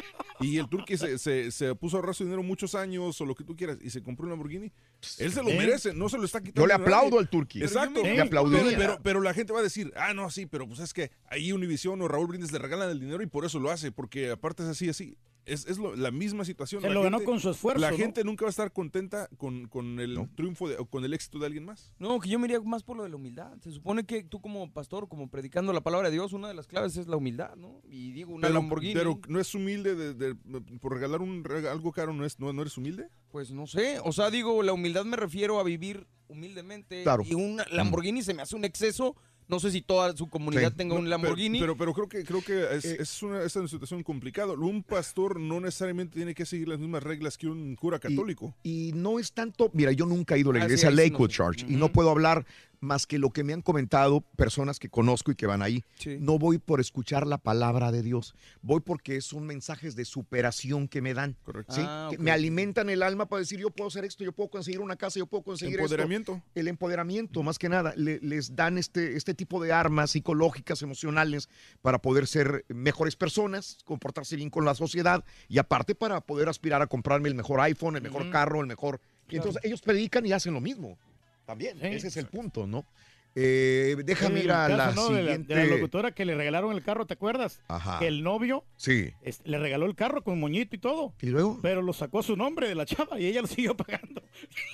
y 0.41 0.59
el 0.59 0.69
Turque 0.69 0.97
se, 0.97 1.19
se, 1.19 1.51
se 1.51 1.75
puso 1.75 1.97
a 1.97 2.01
ahorrar 2.01 2.15
su 2.15 2.25
dinero 2.25 2.43
muchos 2.43 2.75
años 2.75 3.21
o 3.21 3.25
lo 3.27 3.35
que 3.35 3.45
tú 3.45 3.57
quieras, 3.57 3.79
y 3.83 3.91
se 3.91 4.03
compró 4.03 4.25
un 4.25 4.31
Lamborghini, 4.31 4.73
él 5.19 5.33
se 5.33 5.43
lo 5.43 5.49
merece, 5.51 5.93
no 5.93 6.09
se 6.09 6.17
lo 6.19 6.25
está 6.25 6.41
quitando. 6.41 6.63
Yo 6.63 6.67
le 6.67 6.75
aplaudo 6.75 7.19
al 7.19 7.29
Turqui. 7.29 7.61
Exacto. 7.63 8.03
Le 8.03 8.21
aplaudiría. 8.21 8.79
Pero, 8.79 8.99
pero 9.03 9.21
la 9.21 9.35
gente 9.35 9.53
va 9.53 9.59
a 9.61 9.63
decir, 9.63 9.93
ah, 9.97 10.15
no, 10.15 10.31
sí, 10.31 10.47
pero 10.47 10.67
pues 10.69 10.79
es 10.81 10.93
que 10.95 11.11
ahí 11.27 11.51
Univision 11.53 12.01
o 12.03 12.09
Raúl 12.09 12.29
Brindis 12.29 12.53
le 12.53 12.59
regalan 12.59 12.89
el 12.91 13.01
dinero 13.01 13.23
y 13.23 13.27
por 13.33 13.45
eso 13.45 13.59
lo 13.59 13.71
hace, 13.71 13.91
porque 13.91 14.31
aparte 14.31 14.63
es 14.63 14.69
así, 14.69 14.89
así. 14.89 15.17
Es, 15.45 15.67
es 15.67 15.77
lo- 15.77 15.97
la 15.97 16.13
misma 16.13 16.45
situación. 16.45 16.81
Se 16.83 16.87
La 16.87 16.95
lo 16.95 17.03
ganó 17.03 17.19
gente- 17.19 17.33
con 17.33 17.41
su 17.41 17.51
esfuerzo, 17.51 17.81
La 17.81 17.91
¿no? 17.91 17.97
gente 17.97 18.23
nunca 18.23 18.45
va 18.45 18.49
a 18.49 18.51
estar 18.51 18.73
contenta 18.73 19.29
con, 19.37 19.67
con 19.67 19.99
el 19.99 20.17
triunfo 20.37 20.69
de- 20.69 20.77
o 20.77 20.87
con 20.87 21.05
el 21.05 21.13
éxito 21.15 21.41
de 21.41 21.47
alguien 21.47 21.65
más. 21.65 21.93
No, 21.99 22.21
que 22.21 22.29
yo 22.29 22.39
me 22.39 22.47
iría 22.47 22.61
más 22.61 22.85
por 22.85 22.97
lo 22.97 23.03
de 23.03 23.09
la 23.09 23.17
humildad. 23.17 23.53
Se 23.61 23.73
supone 23.73 24.05
que 24.07 24.23
tú 24.23 24.41
como 24.41 24.73
pastor, 24.73 25.09
como 25.09 25.29
predicando 25.29 25.73
la 25.73 25.81
palabra 25.81 26.11
de 26.11 26.15
Dios, 26.15 26.33
una 26.33 26.47
de 26.47 26.55
las 26.55 26.69
claves 26.69 26.97
es 26.97 27.09
la 27.09 27.17
humildad, 27.17 27.57
¿no? 27.57 27.81
Y 27.89 28.13
digo, 28.13 28.33
una 28.35 28.43
Pero, 28.47 28.61
Lamborghini. 28.61 28.95
pero 28.95 29.19
no 29.27 29.41
es 29.41 29.53
humilde 29.53 29.97
de, 29.97 30.15
de- 30.15 30.35
por 30.81 30.93
regalar 30.95 31.21
un 31.21 31.43
algo 31.69 31.91
caro, 31.91 32.13
¿no, 32.13 32.25
es, 32.25 32.39
no, 32.39 32.53
no 32.53 32.63
eres 32.63 32.77
humilde? 32.79 33.09
Pues 33.33 33.51
no 33.51 33.67
sé, 33.67 33.99
o 34.05 34.13
sea, 34.13 34.31
digo, 34.31 34.63
la 34.63 34.73
humildad 34.75 35.05
me 35.05 35.17
refiero 35.17 35.59
a 35.59 35.65
vivir 35.65 36.07
humildemente. 36.29 37.03
Claro. 37.03 37.25
Y 37.27 37.35
un 37.35 37.61
Lamborghini 37.73 38.23
se 38.23 38.33
me 38.33 38.43
hace 38.43 38.55
un 38.57 38.65
exceso. 38.65 39.17
No 39.53 39.61
sé 39.61 39.71
si 39.71 39.83
toda 39.83 40.17
su 40.17 40.31
comunidad 40.31 40.71
Sí. 40.71 40.77
tenga 40.79 40.95
No, 40.95 41.01
un 41.01 41.11
Lamborghini. 41.11 41.61
Pero, 41.61 41.77
pero, 41.77 41.93
creo 41.93 42.09
que, 42.09 42.25
creo 42.25 42.43
que 42.43 42.75
es, 42.75 42.87
Eh, 42.87 42.97
es 43.01 43.23
una, 43.23 43.43
es 43.43 43.55
una 43.55 43.69
situación 43.69 44.03
complicada. 44.03 44.55
Un 44.55 44.83
pastor 44.83 45.39
no 45.39 45.61
necesariamente 45.61 46.17
tiene 46.17 46.35
que 46.35 46.47
seguir 46.47 46.69
las 46.69 46.79
mismas 46.79 47.03
reglas 47.03 47.37
que 47.37 47.47
un 47.49 47.77
cura 47.77 47.99
católico. 47.99 48.55
Y 48.63 48.93
no 48.95 49.19
es 49.19 49.33
tanto, 49.35 49.71
mira, 49.75 49.93
yo 49.93 50.07
nunca 50.07 50.37
he 50.37 50.39
ido 50.39 50.53
a 50.53 50.55
la 50.55 50.61
Ah, 50.61 50.63
sí, 50.63 50.67
iglesia 50.69 50.89
ahí 50.89 50.95
sí 50.95 51.01
no 51.01 51.05
Lakewood. 51.05 51.29
Church 51.31 51.67
y 51.69 51.77
no 51.77 51.93
puedo 51.93 52.09
hablar 52.09 52.47
más 52.83 53.07
que 53.07 53.19
lo 53.19 53.31
que 53.31 53.45
me 53.45 53.53
han 53.53 53.63
comentado 53.63 54.23
personas 54.37 54.79
que 54.81 54.89
conozco 54.91 55.31
y 55.31 55.37
que 55.37 55.47
van 55.47 55.63
ahí. 55.63 55.85
Sí. 55.95 56.17
No 56.21 56.39
voy 56.39 56.59
por 56.59 56.81
escuchar 56.81 57.27
la 57.29 57.39
palabra 57.39 57.93
de 57.93 58.03
Dios, 58.03 58.35
voy 58.61 58.81
porque 58.81 59.21
son 59.21 59.47
mensajes 59.47 59.95
de 59.95 60.05
superación 60.05 60.89
que 60.89 61.01
me 61.01 61.15
dan. 61.15 61.37
¿sí? 61.69 61.81
Ah, 61.85 62.09
Que 62.11 62.17
ok. 62.17 62.23
me 62.23 62.33
alimentan 62.33 62.91
el 62.91 63.03
alma 63.05 63.27
para 63.27 63.39
decir, 63.41 63.61
yo 63.61 63.71
puedo 63.71 63.87
hacer 63.89 64.05
esto, 64.05 64.25
yo 64.25 64.33
puedo 64.33 64.51
conseguir 64.51 64.81
una 64.81 64.97
casa, 64.97 65.21
yo 65.21 65.27
puedo 65.27 65.45
conseguir 65.45 65.75
esto. 65.75 65.85
Empoderamiento. 65.85 66.43
El 66.57 66.67
empoderamiento, 66.69 67.43
más 67.45 67.59
que 67.59 67.69
nada, 67.69 67.95
le- 67.97 68.19
les 68.21 68.57
dan 68.57 68.77
este, 68.79 69.17
este 69.17 69.33
tipo 69.33 69.63
de 69.63 69.73
armas 69.73 70.11
psicológicas, 70.11 70.83
emocionales, 70.83 71.49
para 71.83 72.01
poder 72.03 72.27
ser 72.27 72.65
mejores 72.69 73.15
personas, 73.15 73.79
comportarse 73.85 74.35
bien 74.35 74.51
con 74.51 74.65
la 74.65 74.75
sociedad 74.75 75.25
y 75.49 75.59
aparte 75.59 75.95
para 75.95 76.21
poder 76.21 76.49
aspirar 76.49 76.83
a 76.83 76.89
comprarme 76.89 77.29
el 77.29 77.37
mejor 77.37 77.61
iPhone, 77.61 77.95
el 77.97 78.03
mejor 78.03 78.29
carro, 78.31 78.61
el 78.61 78.67
mejor... 78.67 79.01
Y 79.29 79.37
entonces 79.37 79.63
ellos 79.65 79.81
predican 79.81 80.27
y 80.27 80.33
hacen 80.33 80.53
lo 80.53 80.61
mismo. 80.61 80.99
También, 81.45 81.79
ese 81.85 82.09
es 82.09 82.17
el 82.17 82.27
punto, 82.27 82.67
¿no? 82.67 82.87
Eh, 83.35 83.97
déjame 84.05 84.41
ir 84.41 84.53
a 84.53 84.69
caso, 84.69 84.77
la 84.77 84.93
¿no? 84.93 85.09
de, 85.09 85.15
la, 85.15 85.21
siguiente... 85.21 85.55
de 85.55 85.67
la 85.67 85.75
locutora 85.77 86.13
que 86.13 86.27
le 86.27 86.35
regalaron 86.35 86.73
el 86.73 86.83
carro, 86.83 87.07
¿te 87.07 87.15
acuerdas? 87.15 87.63
Ajá. 87.67 87.99
Que 87.99 88.07
el 88.09 88.23
novio 88.23 88.65
Sí. 88.77 89.11
este, 89.23 89.49
le 89.49 89.59
regaló 89.59 89.87
el 89.87 89.95
carro 89.95 90.23
con 90.23 90.39
moñito 90.39 90.77
y 90.77 90.79
todo. 90.79 91.15
¿Y 91.23 91.27
luego? 91.29 91.59
Pero 91.63 91.81
lo 91.81 91.95
sacó 91.95 92.19
a 92.19 92.23
su 92.23 92.37
nombre 92.37 92.69
de 92.69 92.75
la 92.75 92.85
chava 92.85 93.19
y 93.19 93.27
ella 93.27 93.41
lo 93.41 93.47
siguió 93.47 93.75
pagando. 93.75 94.23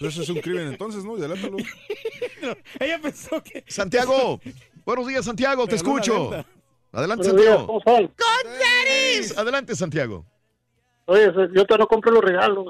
Pero 0.01 0.09
eso 0.09 0.23
es 0.23 0.29
un 0.29 0.41
crimen 0.41 0.67
entonces, 0.67 1.05
¿no? 1.05 1.17
Delátalo. 1.17 1.57
ella 2.81 2.99
pensó 3.01 3.41
que... 3.45 3.65
Santiago, 3.69 4.41
buenos 4.85 5.07
días 5.07 5.25
Santiago, 5.25 5.67
te 5.67 5.77
Regaló 5.77 5.99
escucho. 5.99 6.45
Adelante 6.91 7.33
Buenos 7.33 7.43
días, 7.45 7.59
Santiago. 7.59 7.83
¡Con 7.85 9.39
Adelante 9.39 9.77
Santiago. 9.77 10.27
Oye, 11.05 11.27
yo 11.27 11.65
todavía 11.65 11.79
no 11.79 11.87
compro 11.87 12.11
los 12.13 12.25
regalos. 12.25 12.67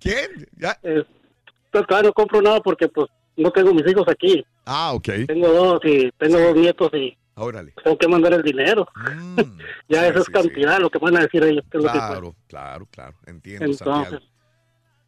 ¿Quién? 0.00 0.48
Ya. 0.56 0.78
Eh, 0.82 1.04
pues, 1.70 1.86
todavía 1.86 2.08
no 2.08 2.12
compro 2.12 2.42
nada 2.42 2.60
porque 2.60 2.88
pues 2.88 3.06
no 3.36 3.50
tengo 3.50 3.72
mis 3.74 3.86
hijos 3.90 4.06
aquí. 4.08 4.44
Ah, 4.66 4.92
ok. 4.92 5.08
Tengo 5.26 5.48
dos 5.48 5.80
y 5.84 6.10
tengo 6.18 6.38
dos 6.38 6.54
nietos 6.56 6.90
y 6.94 7.16
Órale. 7.36 7.72
tengo 7.82 7.96
que 7.98 8.08
mandar 8.08 8.34
el 8.34 8.42
dinero. 8.42 8.86
ya 9.88 10.06
esa 10.06 10.18
es 10.20 10.28
cantidad, 10.28 10.78
lo 10.78 10.90
que 10.90 10.98
van 10.98 11.16
a 11.16 11.20
decir 11.20 11.42
ellos. 11.44 11.64
que 11.70 11.78
Claro, 11.78 12.34
claro, 12.48 12.86
claro. 12.90 13.16
Entiendo, 13.26 13.66
Entonces, 13.66 14.20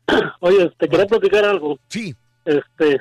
Santiago. 0.09 0.33
Oye, 0.41 0.71
te 0.79 0.89
quería 0.89 1.07
platicar 1.07 1.45
algo. 1.45 1.79
Sí. 1.89 2.15
Este, 2.45 3.01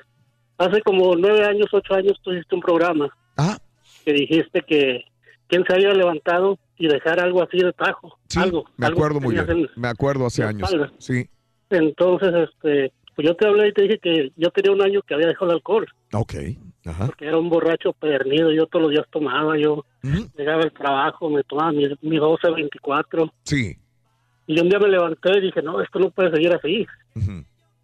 hace 0.57 0.81
como 0.81 1.15
nueve 1.15 1.45
años, 1.45 1.67
ocho 1.71 1.93
años, 1.93 2.17
tú 2.23 2.31
hiciste 2.33 2.55
un 2.55 2.61
programa. 2.61 3.09
Ah. 3.37 3.57
Que 4.05 4.13
dijiste 4.13 4.61
que 4.67 5.03
quién 5.47 5.63
se 5.67 5.73
había 5.73 5.93
levantado 5.93 6.57
y 6.77 6.87
dejar 6.87 7.19
algo 7.19 7.43
así 7.43 7.57
de 7.59 7.71
tajo. 7.73 8.17
Sí, 8.27 8.39
algo. 8.39 8.65
me 8.77 8.87
acuerdo 8.87 9.19
muy 9.19 9.33
bien. 9.35 9.49
en- 9.49 9.69
Me 9.75 9.87
acuerdo 9.87 10.25
hace 10.25 10.43
años. 10.43 10.63
espalda. 10.71 10.91
Sí. 10.99 11.27
Entonces, 11.69 12.33
este, 12.49 12.91
pues 13.15 13.27
yo 13.27 13.35
te 13.35 13.47
hablé 13.47 13.67
y 13.69 13.73
te 13.73 13.81
dije 13.83 13.99
que 13.99 14.31
yo 14.35 14.49
tenía 14.51 14.71
un 14.71 14.81
año 14.81 15.01
que 15.01 15.13
había 15.13 15.27
dejado 15.27 15.51
el 15.51 15.55
alcohol. 15.57 15.87
Ok. 16.13 16.33
Ajá. 16.85 17.05
Porque 17.07 17.25
era 17.27 17.37
un 17.37 17.49
borracho 17.49 17.93
perdido. 17.93 18.51
Yo 18.51 18.65
todos 18.67 18.83
los 18.83 18.91
días 18.91 19.05
tomaba. 19.11 19.57
Yo 19.57 19.85
llegaba 20.37 20.63
al 20.63 20.71
trabajo, 20.71 21.29
me 21.29 21.43
tomaba 21.43 21.71
mi, 21.71 21.87
mi 22.01 22.17
12, 22.17 22.49
24. 22.51 23.31
Sí. 23.43 23.77
Y 24.47 24.59
un 24.59 24.67
día 24.69 24.79
me 24.79 24.87
levanté 24.89 25.37
y 25.37 25.41
dije, 25.41 25.61
no, 25.61 25.81
esto 25.81 25.99
no 25.99 26.09
puede 26.09 26.31
seguir 26.31 26.53
así. 26.53 26.87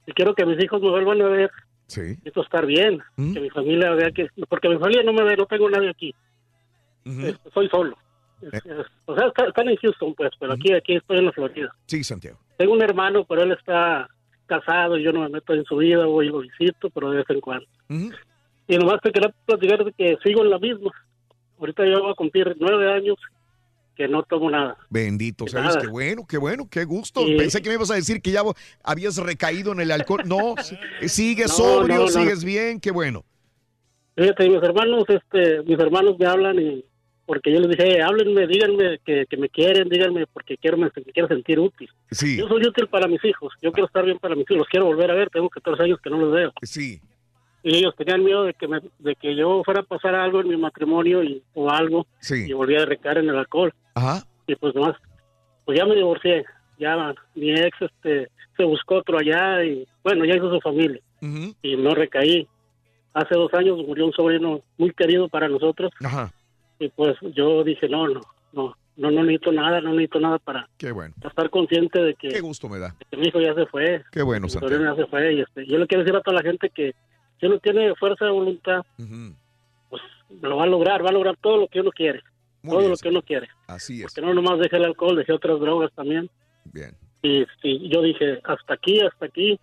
Y 0.05 0.11
quiero 0.13 0.33
que 0.33 0.45
mis 0.45 0.61
hijos 0.63 0.81
me 0.81 0.89
vuelvan 0.89 1.21
a 1.21 1.27
ver. 1.27 1.51
Sí. 1.87 2.17
Esto 2.25 2.41
estar 2.41 2.65
bien. 2.65 2.99
Que 3.15 3.39
mi 3.39 3.49
familia 3.49 3.91
vea 3.91 4.11
que... 4.11 4.27
Porque 4.49 4.67
mi 4.69 4.77
familia 4.77 5.03
no 5.03 5.13
me 5.13 5.23
ve, 5.23 5.37
no 5.37 5.45
tengo 5.45 5.69
nadie 5.69 5.89
aquí. 5.89 6.13
Soy 7.53 7.69
solo. 7.69 7.97
Es- 8.41 8.53
Eh. 8.53 8.61
es- 8.65 8.85
o 9.05 9.15
sea, 9.15 9.27
está- 9.27 9.45
están 9.47 9.69
en 9.69 9.77
Houston, 9.77 10.13
pues, 10.15 10.31
pero 10.39 10.53
aquí, 10.53 10.73
aquí 10.73 10.95
estoy 10.95 11.17
en 11.19 11.25
la 11.25 11.31
Florida. 11.31 11.73
Sí, 11.85 12.03
Santiago. 12.03 12.37
Tengo 12.57 12.73
un 12.73 12.81
hermano, 12.81 13.23
pero 13.25 13.43
él 13.43 13.51
está 13.53 14.07
casado 14.47 14.97
y 14.97 15.03
yo 15.03 15.11
no 15.11 15.21
me 15.21 15.29
meto 15.29 15.53
en 15.53 15.63
su 15.65 15.77
vida, 15.77 16.05
voy 16.05 16.27
y 16.27 16.29
lo 16.29 16.39
visito, 16.39 16.89
pero 16.89 17.11
de 17.11 17.17
vez 17.17 17.29
en 17.29 17.41
cuando. 17.41 17.67
Y 18.67 18.77
nomás 18.77 18.99
te 19.01 19.11
quería 19.11 19.33
platicar 19.45 19.85
de 19.85 19.93
que 19.93 20.17
sigo 20.23 20.43
en 20.43 20.49
la 20.49 20.59
misma. 20.59 20.91
Ahorita 21.59 21.85
yo 21.85 22.01
voy 22.01 22.11
a 22.11 22.15
cumplir 22.15 22.55
nueve 22.59 22.91
años 22.91 23.15
que 23.95 24.07
no 24.07 24.21
tomo 24.23 24.49
nada. 24.51 24.77
Bendito, 24.89 25.47
¿sabes? 25.47 25.69
Nada. 25.69 25.81
Qué 25.81 25.87
bueno, 25.87 26.25
qué 26.27 26.37
bueno, 26.37 26.67
qué 26.69 26.83
gusto. 26.85 27.21
Pensé 27.37 27.61
que 27.61 27.69
me 27.69 27.75
ibas 27.75 27.89
a 27.91 27.95
decir 27.95 28.21
que 28.21 28.31
ya 28.31 28.41
habías 28.83 29.17
recaído 29.17 29.71
en 29.71 29.79
el 29.79 29.91
alcohol. 29.91 30.21
No, 30.25 30.53
sí, 30.61 30.77
sigues 31.07 31.47
No, 31.47 31.53
sobrio, 31.65 31.95
no, 31.95 32.01
no. 32.03 32.07
sigues 32.09 32.43
bien, 32.43 32.79
qué 32.79 32.91
bueno. 32.91 33.23
Fíjate, 34.15 34.49
mis 34.49 34.61
hermanos, 34.61 35.03
este, 35.07 35.63
mis 35.63 35.79
hermanos 35.79 36.15
me 36.19 36.25
hablan 36.25 36.59
y 36.59 36.85
porque 37.27 37.51
yo 37.53 37.59
les 37.59 37.69
dije, 37.77 37.97
"Eh, 37.97 38.01
háblenme, 38.01 38.47
díganme 38.47 38.97
que, 39.05 39.25
que 39.29 39.37
me 39.37 39.49
quieren, 39.49 39.87
díganme 39.89 40.25
porque 40.27 40.57
quiero, 40.57 40.77
me 40.77 40.89
que 40.89 41.03
quiero 41.03 41.27
sentir 41.27 41.59
útil. 41.59 41.87
Sí. 42.09 42.37
Yo 42.39 42.47
soy 42.47 42.65
útil 42.65 42.87
para 42.87 43.07
mis 43.07 43.23
hijos, 43.23 43.53
yo 43.61 43.71
quiero 43.71 43.85
estar 43.85 44.03
bien 44.05 44.17
para 44.17 44.33
mis 44.33 44.45
hijos, 44.49 44.57
los 44.59 44.67
quiero 44.69 44.85
volver 44.87 45.11
a 45.11 45.13
ver, 45.13 45.29
tengo 45.29 45.49
14 45.49 45.83
años 45.83 45.99
que 46.01 46.09
no 46.09 46.17
los 46.17 46.31
veo. 46.33 46.51
Sí. 46.63 46.99
Y 47.63 47.75
ellos 47.75 47.93
tenían 47.97 48.23
miedo 48.23 48.43
de 48.45 48.53
que, 48.53 48.67
me, 48.67 48.79
de 48.99 49.15
que 49.15 49.35
yo 49.35 49.61
fuera 49.65 49.81
a 49.81 49.83
pasar 49.83 50.15
algo 50.15 50.39
en 50.41 50.47
mi 50.47 50.57
matrimonio 50.57 51.21
y, 51.23 51.43
o 51.53 51.69
algo 51.69 52.07
Sí. 52.21 52.45
y 52.47 52.53
volviera 52.53 52.83
a 52.83 52.85
recaer 52.87 53.17
en 53.19 53.29
el 53.29 53.37
alcohol. 53.37 53.73
Ajá. 53.93 54.23
Y 54.47 54.55
pues 54.55 54.73
nomás, 54.73 54.95
pues 55.65 55.77
ya 55.77 55.85
me 55.85 55.95
divorcié, 55.95 56.45
ya 56.79 57.13
mi 57.35 57.51
ex 57.51 57.75
este, 57.81 58.29
se 58.55 58.63
buscó 58.63 58.95
otro 58.95 59.17
allá 59.19 59.63
y 59.65 59.85
bueno, 60.03 60.23
ya 60.23 60.35
hizo 60.37 60.49
su 60.49 60.61
familia 60.61 61.01
y 61.61 61.75
no 61.75 61.93
recaí. 61.93 62.47
Hace 63.13 63.33
dos 63.35 63.51
años 63.55 63.79
murió 63.85 64.05
un 64.05 64.13
sobrino 64.13 64.61
muy 64.77 64.91
querido 64.91 65.27
para 65.27 65.49
nosotros 65.49 65.91
Ajá. 66.03 66.31
Y 66.79 66.89
pues 66.89 67.15
yo 67.35 67.63
dije, 67.63 67.87
no, 67.89 68.07
no, 68.07 68.21
no, 68.53 68.75
no, 68.97 69.11
no 69.11 69.23
necesito 69.23 69.51
nada, 69.51 69.81
no 69.81 69.91
necesito 69.91 70.19
nada 70.19 70.39
para 70.39 70.67
Qué 70.77 70.91
bueno. 70.91 71.13
estar 71.23 71.49
consciente 71.49 72.01
de 72.01 72.13
que, 72.15 72.29
Qué 72.29 72.41
gusto 72.41 72.67
me 72.69 72.79
da. 72.79 72.89
de 72.99 73.05
que 73.09 73.17
mi 73.17 73.27
hijo 73.27 73.39
ya 73.41 73.53
se 73.53 73.65
fue, 73.67 74.03
Qué 74.11 74.21
bueno, 74.21 74.47
Santiago. 74.49 74.83
ya 74.83 74.95
se 74.95 75.05
fue 75.07 75.33
y 75.33 75.41
este, 75.41 75.65
yo 75.65 75.77
le 75.77 75.87
quiero 75.87 76.03
decir 76.03 76.15
a 76.15 76.21
toda 76.21 76.37
la 76.37 76.43
gente 76.43 76.69
que 76.69 76.93
si 77.39 77.45
uno 77.45 77.59
tiene 77.59 77.93
fuerza 77.95 78.25
de 78.25 78.31
voluntad, 78.31 78.81
pues 79.89 80.01
lo 80.41 80.57
va 80.57 80.63
a 80.63 80.67
lograr, 80.67 81.03
va 81.05 81.09
a 81.09 81.13
lograr 81.13 81.37
todo 81.37 81.57
lo 81.57 81.67
que 81.67 81.81
uno 81.81 81.91
quiere, 81.91 82.21
todo 82.63 82.89
lo 82.89 82.95
que 82.97 83.09
uno 83.09 83.21
quiere. 83.21 83.47
Así 83.67 84.01
es. 84.03 84.13
Que 84.13 84.21
no 84.21 84.33
nomás 84.33 84.59
deje 84.59 84.77
el 84.77 84.85
alcohol, 84.85 85.15
deje 85.15 85.33
otras 85.33 85.59
drogas 85.59 85.91
también. 85.93 86.29
Bien. 86.65 86.91
Y, 87.21 87.45
y 87.63 87.89
yo 87.93 88.01
dije, 88.01 88.39
hasta 88.43 88.73
aquí, 88.73 88.99
hasta 89.01 89.25
aquí. 89.27 89.59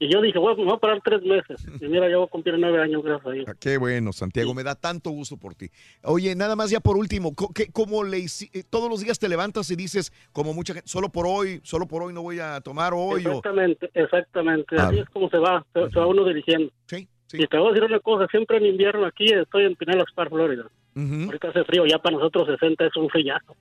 Y 0.00 0.12
yo 0.12 0.20
dije, 0.20 0.38
bueno, 0.38 0.58
me 0.58 0.64
voy 0.64 0.74
a 0.74 0.78
parar 0.78 1.00
tres 1.04 1.22
meses. 1.22 1.64
Y 1.80 1.86
mira, 1.88 2.08
yo 2.10 2.18
voy 2.18 2.26
a 2.26 2.30
cumplir 2.30 2.56
nueve 2.58 2.82
años, 2.82 3.02
gracias 3.02 3.26
a 3.26 3.30
Dios. 3.30 3.46
Ah, 3.48 3.54
Qué 3.58 3.78
bueno, 3.78 4.12
Santiago, 4.12 4.52
me 4.54 4.62
da 4.64 4.74
tanto 4.74 5.10
gusto 5.10 5.36
por 5.36 5.54
ti. 5.54 5.68
Oye, 6.02 6.34
nada 6.34 6.56
más 6.56 6.70
ya 6.70 6.80
por 6.80 6.96
último, 6.96 7.34
co- 7.34 7.52
¿qué- 7.54 7.70
¿cómo 7.72 8.02
le 8.04 8.18
eh, 8.18 8.62
todos 8.68 8.90
los 8.90 9.00
días 9.02 9.18
te 9.18 9.28
levantas 9.28 9.70
y 9.70 9.76
dices, 9.76 10.12
como 10.32 10.52
mucha 10.52 10.74
gente, 10.74 10.88
solo 10.88 11.08
por 11.10 11.26
hoy, 11.28 11.60
solo 11.62 11.86
por 11.86 12.02
hoy 12.02 12.12
no 12.12 12.22
voy 12.22 12.40
a 12.40 12.60
tomar 12.60 12.92
hoy? 12.94 13.24
o- 13.26 13.28
Exactamente, 13.38 13.90
exactamente. 13.94 14.76
Ah. 14.78 14.88
Así 14.88 14.98
es 14.98 15.08
como 15.10 15.30
se 15.30 15.38
va, 15.38 15.64
se, 15.72 15.90
se 15.90 15.98
va 15.98 16.06
uno 16.06 16.24
dirigiendo. 16.24 16.72
Sí, 16.86 17.08
Y 17.32 17.46
te 17.46 17.56
voy 17.58 17.68
a 17.68 17.70
decir 17.72 17.84
una 17.84 18.00
cosa, 18.00 18.26
siempre 18.30 18.56
en 18.58 18.66
invierno 18.66 19.06
aquí 19.06 19.26
estoy 19.32 19.64
en 19.64 19.76
Pinellas 19.76 20.12
Park, 20.14 20.30
Florida. 20.30 20.64
Ahorita 20.96 21.48
hace 21.48 21.64
frío, 21.64 21.84
ya 21.86 21.98
para 21.98 22.16
nosotros 22.16 22.46
60 22.46 22.86
es 22.86 22.96
un 22.96 23.08
frillazo. 23.10 23.56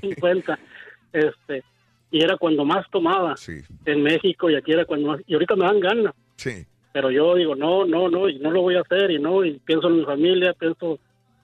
50. 0.00 0.58
Este, 1.14 1.62
y 2.10 2.22
era 2.22 2.36
cuando 2.36 2.64
más 2.64 2.88
tomaba 2.90 3.34
en 3.86 4.02
México 4.02 4.48
y 4.50 4.54
aquí 4.56 4.72
era 4.72 4.84
cuando 4.84 5.08
más. 5.08 5.20
Y 5.26 5.34
ahorita 5.34 5.56
me 5.56 5.64
dan 5.66 5.80
ganas. 5.80 6.14
Sí. 6.36 6.64
Pero 6.92 7.10
yo 7.10 7.34
digo, 7.34 7.56
no, 7.56 7.84
no, 7.84 8.08
no, 8.08 8.28
y 8.28 8.38
no 8.38 8.50
lo 8.52 8.62
voy 8.62 8.76
a 8.76 8.82
hacer, 8.82 9.10
y 9.10 9.18
no, 9.18 9.44
y 9.44 9.58
pienso 9.60 9.88
en 9.88 9.98
mi 9.98 10.04
familia, 10.04 10.52
pienso 10.52 10.98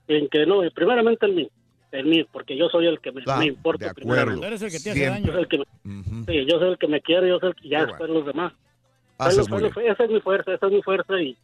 en 0.07 0.29
que 0.29 0.47
no, 0.47 0.65
y 0.65 0.71
primeramente 0.71 1.27
en 1.27 1.35
mí, 1.35 1.49
en 1.93 2.09
mí, 2.09 2.25
porque 2.33 2.57
yo 2.57 2.69
soy 2.69 2.87
el 2.87 3.01
que 3.01 3.11
me, 3.11 3.23
Claro, 3.25 3.41
me 3.41 3.47
importa. 3.47 3.87
de 3.87 3.91
acuerdo. 3.91 4.09
primeramente. 4.11 4.47
Eres 4.47 4.63
el 4.63 4.71
que 4.71 4.79
te 4.79 4.91
hace 4.91 5.07
daño. 5.07 5.27
Yo 5.27 5.33
soy 5.33 5.43
el 5.43 5.49
que 5.49 5.59
me- 5.59 5.65
Sí, 6.27 6.47
yo 6.49 6.59
soy 6.61 6.69
el 6.71 6.79
que 6.79 6.87
me 6.87 7.01
quiere, 7.01 7.29
yo 7.29 7.39
soy 7.41 7.49
el 7.49 7.55
que 7.57 7.69
ya 7.69 7.85
después 7.87 8.09
los 8.11 8.25
demás. 8.27 8.53
Esa 9.19 9.41
es 9.43 9.51
mi 9.51 10.21
fuerza, 10.21 10.55
esa 10.55 10.67
es 10.67 10.73
mi 10.73 10.83
fuerza, 10.83 11.21
y, 11.21 11.37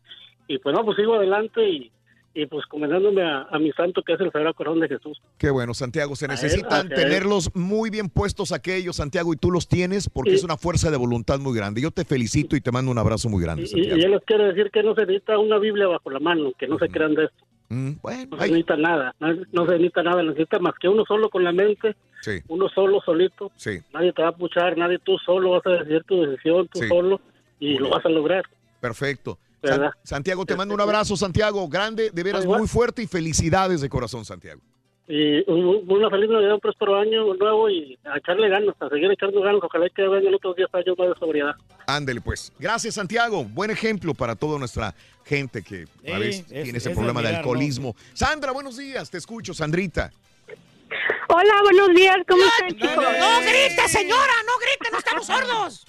y 0.46 0.58
pues 0.58 0.72
no, 0.74 0.84
pues 0.84 0.96
sigo 0.96 1.14
adelante, 1.16 1.68
y, 1.68 1.90
y 2.36 2.46
pues 2.46 2.66
comenzándome 2.66 3.22
a, 3.22 3.46
a 3.50 3.58
mi 3.58 3.72
santo, 3.72 4.02
que 4.02 4.12
es 4.12 4.20
el 4.20 4.30
Sagrado 4.30 4.54
Corazón 4.54 4.80
de 4.80 4.88
Jesús. 4.88 5.20
Qué 5.38 5.50
bueno, 5.50 5.72
Santiago. 5.74 6.14
Se 6.16 6.26
A 6.26 6.28
necesitan 6.28 6.86
él. 6.86 6.94
tenerlos 6.94 7.50
muy 7.54 7.88
bien 7.90 8.08
puestos 8.10 8.52
aquellos, 8.52 8.96
Santiago, 8.96 9.32
y 9.32 9.36
tú 9.36 9.50
los 9.50 9.68
tienes 9.68 10.08
porque 10.08 10.34
es 10.34 10.44
una 10.44 10.56
fuerza 10.56 10.90
de 10.90 10.96
voluntad 10.98 11.38
muy 11.38 11.56
grande. 11.56 11.80
Yo 11.80 11.90
te 11.90 12.04
felicito 12.04 12.54
y 12.56 12.60
te 12.60 12.70
mando 12.70 12.90
un 12.92 12.98
abrazo 12.98 13.28
muy 13.28 13.42
grande, 13.42 13.62
Y, 13.62 13.64
y 13.64 13.68
Santiago. 13.68 13.96
yo 14.02 14.08
les 14.08 14.24
quiero 14.24 14.44
decir 14.44 14.70
que 14.70 14.82
no 14.82 14.94
se 14.94 15.00
necesita 15.06 15.38
una 15.38 15.58
Biblia 15.58 15.86
bajo 15.88 16.10
la 16.10 16.20
mano, 16.20 16.52
que 16.58 16.68
no 16.68 16.78
se 16.78 16.88
crean 16.88 17.14
de 17.14 17.24
esto. 17.24 17.44
Mm, 17.68 17.92
bueno, 18.02 18.26
no 18.30 18.36
se 18.38 18.42
necesita 18.48 18.76
nada, 18.76 19.14
no, 19.18 19.34
no 19.52 19.64
se 19.66 19.72
necesita 19.72 20.02
nada, 20.04 20.22
necesita 20.22 20.58
más 20.60 20.74
que 20.80 20.88
uno 20.88 21.04
solo 21.06 21.30
con 21.30 21.42
la 21.42 21.52
mente, 21.52 21.96
Sí. 22.20 22.40
uno 22.48 22.68
solo, 22.68 23.00
solito. 23.04 23.50
Sí. 23.56 23.78
Nadie 23.92 24.12
te 24.12 24.22
va 24.22 24.28
a 24.28 24.36
puchar, 24.36 24.76
nadie 24.76 24.98
tú 24.98 25.16
solo 25.18 25.50
vas 25.50 25.66
a 25.66 25.70
decidir 25.70 26.04
tu 26.04 26.22
decisión, 26.22 26.68
tú 26.72 26.80
Sí. 26.80 26.88
solo, 26.88 27.20
y 27.58 27.78
lo 27.78 27.88
vas 27.90 28.04
a 28.04 28.08
lograr. 28.08 28.44
Perfecto. 28.80 29.38
Santiago, 30.02 30.44
te 30.46 30.54
mando 30.56 30.74
un 30.74 30.80
abrazo, 30.80 31.16
Santiago, 31.16 31.68
grande, 31.68 32.10
de 32.10 32.22
veras 32.22 32.44
Igual. 32.44 32.60
muy 32.60 32.68
fuerte 32.68 33.02
y 33.02 33.06
felicidades 33.06 33.80
de 33.80 33.88
corazón, 33.88 34.24
Santiago. 34.24 34.60
Y 35.08 35.48
un- 35.48 35.84
una 35.88 36.10
feliz 36.10 36.28
Navidad, 36.28 36.54
un 36.54 36.60
próspero 36.60 36.96
año 36.98 37.32
nuevo 37.34 37.70
y 37.70 37.96
a 38.04 38.18
echarle 38.18 38.48
ganas, 38.48 38.74
a 38.80 38.88
seguir 38.88 39.08
echando 39.10 39.40
ganas. 39.40 39.60
Ojalá 39.62 39.88
que 39.88 40.02
vengan 40.02 40.34
otros 40.34 40.56
10 40.56 40.68
años 40.74 40.96
más 40.98 41.08
de 41.10 41.14
sobriedad. 41.20 41.54
Ándele, 41.86 42.20
pues. 42.20 42.52
Gracias, 42.58 42.94
Santiago. 42.96 43.44
Buen 43.44 43.70
ejemplo 43.70 44.14
para 44.14 44.34
toda 44.34 44.58
nuestra 44.58 44.94
gente 45.24 45.62
que 45.62 45.84
a 46.12 46.18
veces 46.18 46.40
es- 46.50 46.64
tiene 46.64 46.78
es 46.78 46.86
ese 46.86 46.90
problema 46.90 47.22
de 47.22 47.30
¿no? 47.30 47.38
alcoholismo. 47.38 47.94
Sandra, 48.14 48.50
buenos 48.50 48.76
días. 48.76 49.08
Te 49.08 49.18
escucho, 49.18 49.54
Sandrita. 49.54 50.10
Hola, 51.28 51.54
buenos 51.62 51.88
días, 51.94 52.16
¿cómo 52.28 52.42
están, 52.44 52.68
chicos? 52.70 52.96
No 52.96 53.40
grite, 53.40 53.88
señora, 53.88 54.32
no 54.46 54.52
grite, 54.58 54.90
no 54.92 54.98
estamos 54.98 55.26
sordos. 55.26 55.86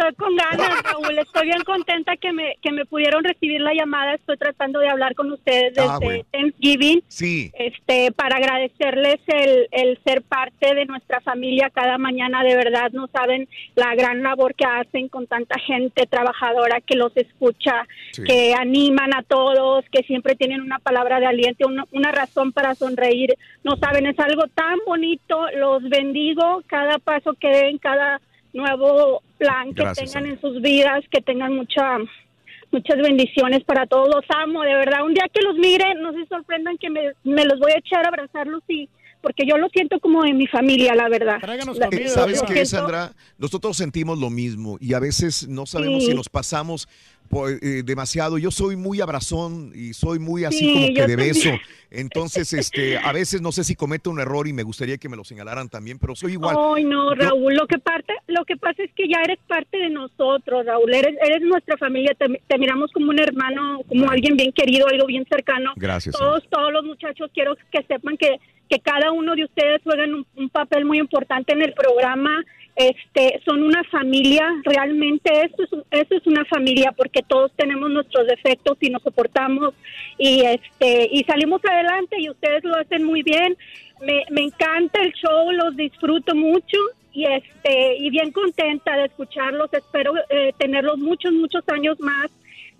Estoy 0.00 0.14
con 0.14 0.34
ganas, 0.34 0.82
Raúl. 0.82 1.18
Estoy 1.18 1.46
bien 1.48 1.62
contenta 1.62 2.16
que 2.16 2.32
me, 2.32 2.56
que 2.62 2.72
me 2.72 2.86
pudieron 2.86 3.22
recibir 3.22 3.60
la 3.60 3.74
llamada. 3.74 4.14
Estoy 4.14 4.38
tratando 4.38 4.78
de 4.80 4.88
hablar 4.88 5.14
con 5.14 5.30
ustedes 5.30 5.74
desde 5.74 5.88
Ah, 5.90 5.98
bueno. 6.00 6.24
Thanksgiving. 6.32 7.02
Sí. 7.08 7.50
Este, 7.54 8.10
para 8.12 8.36
agradecerles 8.36 9.20
el, 9.26 9.68
el 9.72 9.98
ser 10.02 10.22
parte 10.22 10.74
de 10.74 10.86
nuestra 10.86 11.20
familia 11.20 11.68
cada 11.68 11.98
mañana. 11.98 12.42
De 12.42 12.56
verdad, 12.56 12.90
no 12.92 13.08
saben 13.08 13.46
la 13.74 13.94
gran 13.94 14.22
labor 14.22 14.54
que 14.54 14.64
hacen 14.64 15.08
con 15.10 15.26
tanta 15.26 15.58
gente 15.60 16.06
trabajadora 16.06 16.80
que 16.80 16.96
los 16.96 17.14
escucha, 17.16 17.86
Sí. 18.12 18.24
que 18.24 18.54
animan 18.54 19.12
a 19.14 19.22
todos, 19.22 19.84
que 19.92 20.02
siempre 20.04 20.34
tienen 20.34 20.62
una 20.62 20.78
palabra 20.78 21.20
de 21.20 21.26
aliento, 21.26 21.68
una, 21.68 21.84
una 21.92 22.10
razón 22.10 22.52
para 22.52 22.74
sonreír. 22.74 23.34
No 23.64 23.76
saben, 23.76 24.06
es 24.06 24.18
algo 24.18 24.44
tan 24.54 24.78
bonito. 24.86 25.46
Los 25.56 25.82
bendigo 25.90 26.62
cada 26.68 26.98
paso 26.98 27.34
que 27.34 27.48
den, 27.48 27.76
cada 27.76 28.18
nuevo 28.52 29.22
plan 29.38 29.68
que 29.74 29.82
Gracias, 29.82 30.12
tengan 30.12 30.30
en 30.30 30.40
sus 30.40 30.60
vidas, 30.62 31.04
que 31.10 31.20
tengan 31.20 31.54
mucha 31.54 31.98
muchas 32.72 32.98
bendiciones 32.98 33.64
para 33.64 33.86
todos. 33.86 34.08
Los 34.14 34.24
amo, 34.36 34.62
de 34.62 34.74
verdad. 34.74 35.04
Un 35.04 35.14
día 35.14 35.24
que 35.32 35.42
los 35.42 35.56
miren, 35.56 36.00
no 36.02 36.12
se 36.12 36.24
sorprendan 36.26 36.78
que 36.78 36.88
me, 36.88 37.00
me 37.24 37.44
los 37.44 37.58
voy 37.58 37.72
a 37.72 37.78
echar 37.78 38.04
a 38.04 38.08
abrazarlos 38.08 38.62
y 38.68 38.88
porque 39.22 39.44
yo 39.46 39.58
lo 39.58 39.68
siento 39.68 39.98
como 40.00 40.22
de 40.22 40.32
mi 40.32 40.46
familia, 40.46 40.94
la 40.94 41.08
verdad. 41.10 41.38
La- 41.42 42.08
¿Sabes 42.08 42.40
qué, 42.42 42.64
siento- 42.64 42.66
Sandra? 42.66 43.12
Nosotros 43.38 43.76
sentimos 43.76 44.18
lo 44.18 44.30
mismo 44.30 44.78
y 44.80 44.94
a 44.94 44.98
veces 45.00 45.46
no 45.48 45.66
sabemos 45.66 46.04
Sí. 46.04 46.10
si 46.10 46.14
nos 46.16 46.28
pasamos 46.30 46.88
po- 47.30 47.48
eh, 47.48 47.82
demasiado. 47.84 48.36
Yo 48.36 48.50
soy 48.50 48.76
muy 48.76 49.00
abrazón 49.00 49.72
y 49.74 49.94
soy 49.94 50.18
muy 50.18 50.44
así 50.44 50.58
Sí, 50.58 50.72
como 50.74 50.86
que 50.94 51.06
de 51.06 51.16
beso. 51.16 51.50
Entonces, 51.90 52.52
este, 52.52 52.98
a 52.98 53.12
veces 53.12 53.40
no 53.40 53.50
sé 53.52 53.64
si 53.64 53.74
cometo 53.74 54.10
un 54.10 54.20
error 54.20 54.46
y 54.46 54.52
me 54.52 54.62
gustaría 54.62 54.98
que 54.98 55.08
me 55.08 55.16
lo 55.16 55.24
señalaran 55.24 55.68
también, 55.68 55.98
pero 55.98 56.14
soy 56.14 56.32
igual. 56.32 56.56
Ay, 56.76 56.84
no, 56.84 57.14
Yo- 57.14 57.20
Raúl, 57.22 57.54
lo 57.54 57.66
que 57.66 57.78
parte, 57.78 58.12
lo 58.28 58.44
que 58.44 58.56
pasa 58.56 58.82
es 58.82 58.90
que 58.94 59.08
ya 59.08 59.22
eres 59.24 59.38
parte 59.48 59.78
de 59.78 59.88
nosotros, 59.90 60.66
Raúl, 60.66 60.92
eres, 60.94 61.16
eres 61.24 61.40
nuestra 61.42 61.76
familia, 61.78 62.14
te, 62.18 62.26
te 62.46 62.58
miramos 62.58 62.92
como 62.92 63.10
un 63.10 63.18
hermano, 63.18 63.80
como 63.88 64.10
alguien 64.10 64.36
bien 64.36 64.52
querido, 64.52 64.86
algo 64.88 65.06
bien 65.06 65.24
cercano. 65.28 65.72
Gracias, 65.76 66.16
Todos, 66.16 66.44
todos 66.50 66.72
los 66.72 66.84
muchachos 66.84 67.30
quiero 67.34 67.56
que 67.72 67.82
sepan 67.84 68.16
que, 68.16 68.36
que 68.68 68.78
cada 68.80 69.10
uno 69.10 69.34
de 69.34 69.44
ustedes 69.44 69.80
juegan 69.82 70.14
un, 70.14 70.26
un 70.36 70.48
papel 70.50 70.84
muy 70.84 70.98
importante 70.98 71.52
en 71.52 71.62
el 71.62 71.72
programa. 71.74 72.44
Este, 72.80 73.42
son 73.44 73.62
una 73.62 73.84
familia, 73.84 74.48
realmente 74.64 75.30
esto 75.44 75.64
es, 75.64 75.70
esto 75.90 76.16
es 76.16 76.26
una 76.26 76.46
familia 76.46 76.92
porque 76.96 77.20
todos 77.22 77.52
tenemos 77.54 77.90
nuestros 77.90 78.26
defectos 78.26 78.78
y 78.80 78.88
nos 78.88 79.02
soportamos 79.02 79.74
y 80.16 80.40
este 80.46 81.06
y 81.12 81.22
salimos 81.24 81.60
adelante 81.62 82.16
y 82.18 82.30
ustedes 82.30 82.64
lo 82.64 82.76
hacen 82.76 83.04
muy 83.04 83.22
bien. 83.22 83.54
Me, 84.00 84.24
me 84.30 84.44
encanta 84.44 85.02
el 85.02 85.12
show, 85.12 85.52
los 85.52 85.76
disfruto 85.76 86.34
mucho 86.34 86.78
y 87.12 87.26
este 87.26 87.98
y 87.98 88.08
bien 88.08 88.32
contenta 88.32 88.96
de 88.96 89.04
escucharlos. 89.04 89.70
Espero 89.74 90.14
eh, 90.30 90.54
tenerlos 90.56 90.96
muchos 90.96 91.32
muchos 91.32 91.62
años 91.68 92.00
más. 92.00 92.30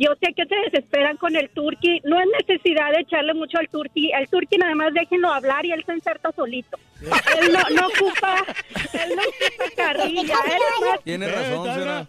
Yo 0.02 0.08
sé 0.18 0.32
que 0.34 0.46
se 0.46 0.54
desesperan 0.70 1.18
con 1.18 1.36
el 1.36 1.50
turqui. 1.50 2.00
No 2.04 2.18
es 2.18 2.26
necesidad 2.40 2.90
de 2.92 3.00
echarle 3.02 3.34
mucho 3.34 3.58
al 3.58 3.68
turqui. 3.68 4.10
El 4.12 4.28
turqui 4.30 4.56
nada 4.56 4.74
más 4.74 4.94
déjenlo 4.94 5.30
hablar 5.30 5.66
y 5.66 5.72
él 5.72 5.84
se 5.84 5.92
inserta 5.92 6.32
solito. 6.32 6.78
Él 7.02 7.52
no, 7.52 7.60
no 7.80 7.86
ocupa, 7.88 8.36
él 8.94 9.10
no 9.14 9.22
ocupa 9.22 9.64
carrilla. 9.76 10.34
Él 10.46 10.52
es 10.52 10.86
más- 10.88 11.04
Tiene 11.04 11.28
razón, 11.28 11.66
señora. 11.74 12.06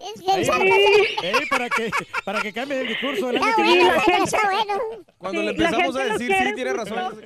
Ey, 1.22 1.46
para 1.50 1.70
que 1.70 1.92
para 2.24 2.42
que 2.42 2.54
cambie 2.54 2.80
el 2.82 2.88
discurso 2.88 3.28
del 3.28 3.38
año 3.38 3.46
que 3.58 3.62
bueno, 3.62 3.74
viene. 3.74 3.90
está 3.90 4.04
bueno, 4.08 4.24
está 4.26 4.50
bueno. 4.50 4.74
Cuando 5.18 5.40
Sí, 5.42 5.46
le 5.46 5.52
empezamos 5.52 5.96
a 5.98 6.04
decir, 6.06 6.34
sí, 6.34 6.54
tiene 6.56 6.74
razón. 6.74 7.22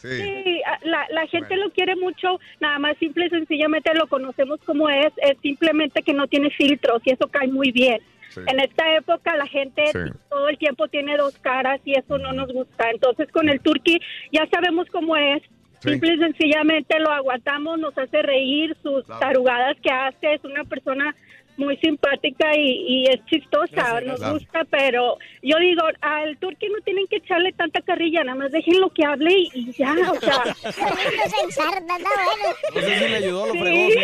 Sí, 0.00 0.60
la, 0.84 1.06
la 1.10 1.26
gente 1.26 1.56
lo 1.56 1.70
quiere 1.70 1.96
mucho, 1.96 2.38
nada 2.60 2.78
más 2.78 2.96
simple 2.98 3.26
y 3.26 3.30
sencillamente 3.30 3.92
lo 3.94 4.06
conocemos 4.06 4.60
como 4.64 4.88
es, 4.88 5.12
es 5.16 5.36
simplemente 5.42 6.02
que 6.02 6.14
no 6.14 6.28
tiene 6.28 6.50
filtros 6.50 7.02
y 7.04 7.10
eso 7.10 7.26
cae 7.28 7.48
muy 7.48 7.72
bien. 7.72 8.00
Sí. 8.28 8.40
En 8.46 8.60
esta 8.60 8.94
época 8.96 9.36
la 9.36 9.46
gente 9.46 9.84
Sí. 9.92 9.98
todo 10.28 10.48
el 10.48 10.58
tiempo 10.58 10.88
tiene 10.88 11.16
dos 11.16 11.38
caras 11.38 11.80
y 11.84 11.98
eso 11.98 12.18
no 12.18 12.32
nos 12.32 12.52
gusta. 12.52 12.90
Entonces 12.90 13.30
con 13.32 13.48
el 13.48 13.60
turqui 13.60 14.00
ya 14.32 14.46
sabemos 14.50 14.86
cómo 14.90 15.16
es. 15.16 15.42
Sí. 15.80 15.90
Simple 15.90 16.14
y 16.14 16.18
sencillamente 16.18 16.98
lo 16.98 17.10
aguantamos, 17.10 17.78
nos 17.78 17.96
hace 17.96 18.20
reír, 18.22 18.76
sus 18.82 19.04
Claro. 19.04 19.20
tarugadas 19.20 19.76
que 19.80 19.90
hace, 19.90 20.34
es 20.34 20.44
una 20.44 20.64
persona 20.64 21.14
muy 21.58 21.76
simpática 21.78 22.56
y, 22.56 22.84
y 22.88 23.06
es 23.06 23.24
chistosa, 23.26 23.66
Gracias, 23.74 24.04
nos 24.04 24.20
gracias. 24.20 24.32
gusta, 24.32 24.64
pero 24.70 25.18
yo 25.42 25.56
digo, 25.58 25.82
al 26.00 26.36
turqui 26.38 26.68
no 26.68 26.80
tienen 26.84 27.06
que 27.08 27.16
echarle 27.16 27.52
tanta 27.52 27.80
carrilla, 27.82 28.24
nada 28.24 28.38
más 28.38 28.52
déjenlo 28.52 28.90
que 28.90 29.04
hable 29.04 29.30
y, 29.32 29.50
y 29.54 29.72
ya, 29.72 29.94
o 30.10 30.20
sea. 30.20 30.44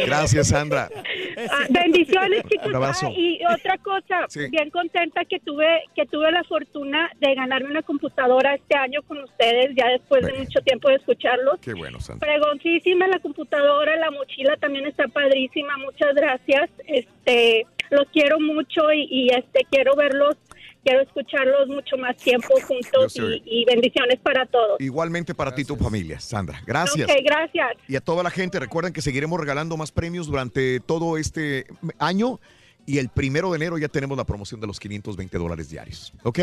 Gracias, 0.07 0.49
Sandra. 0.49 0.89
Ah, 1.51 1.65
bendiciones, 1.71 2.43
chicos. 2.49 2.73
Ah, 2.75 3.11
y 3.15 3.39
otra 3.47 3.79
cosa, 3.79 4.27
Sí. 4.29 4.49
bien 4.51 4.71
contenta 4.71 5.25
que 5.25 5.39
tuve 5.41 5.83
que 5.95 6.07
tuve 6.07 6.31
la 6.31 6.45
fortuna 6.45 7.11
de 7.21 7.35
ganarme 7.35 7.71
una 7.71 7.83
computadora 7.83 8.55
este 8.55 8.77
año 8.77 9.03
con 9.03 9.19
ustedes, 9.23 9.71
ya 9.77 9.89
después 9.89 10.25
de 10.25 10.33
mucho 10.35 10.61
tiempo 10.61 10.89
de 10.89 10.97
escucharlos. 10.97 11.61
Qué 11.61 11.75
bueno, 11.75 12.01
Sandra. 12.01 12.29
Fregoncísima 12.29 13.07
la 13.09 13.19
computadora, 13.19 13.97
la 13.97 14.11
mochila 14.11 14.57
también 14.57 14.87
está 14.87 15.09
padrísima, 15.09 15.77
muchas 15.79 16.15
gracias. 16.15 16.71
Este, 16.87 17.44
los 17.91 18.07
quiero 18.13 18.39
mucho 18.41 18.93
y, 18.93 19.07
y, 19.11 19.29
este 19.29 19.67
quiero 19.71 19.95
verlos, 19.97 20.37
quiero 20.83 21.01
escucharlos 21.03 21.69
mucho 21.69 21.97
más 21.97 22.17
tiempo 22.17 22.49
juntos 22.67 23.17
y, 23.17 23.43
y 23.45 23.65
bendiciones 23.67 24.19
para 24.23 24.47
todos. 24.47 24.81
Igualmente 24.81 25.35
para 25.35 25.55
ti 25.55 25.63
y 25.63 25.65
tu 25.65 25.77
familia, 25.77 26.19
Sandra. 26.21 26.61
Gracias. 26.67 27.09
Ok, 27.09 27.17
gracias. 27.25 27.69
Y 27.89 27.97
a 27.97 28.01
toda 28.01 28.23
la 28.23 28.31
gente, 28.31 28.59
recuerden 28.59 28.93
que 28.93 29.03
seguiremos 29.03 29.39
regalando 29.39 29.77
más 29.77 29.93
premios 29.93 30.27
durante 30.27 30.81
todo 30.81 31.17
este 31.19 31.67
año. 31.99 32.41
Y 32.87 32.99
el 32.99 33.09
primero 33.09 33.51
de 33.51 33.57
enero 33.57 33.79
ya 33.79 33.89
tenemos 33.89 34.17
la 34.19 34.25
promoción 34.25 34.61
de 34.61 34.67
los 34.67 34.79
520 34.79 35.39
dólares 35.39 35.71
diarios. 35.71 36.13
¿Ok? 36.23 36.39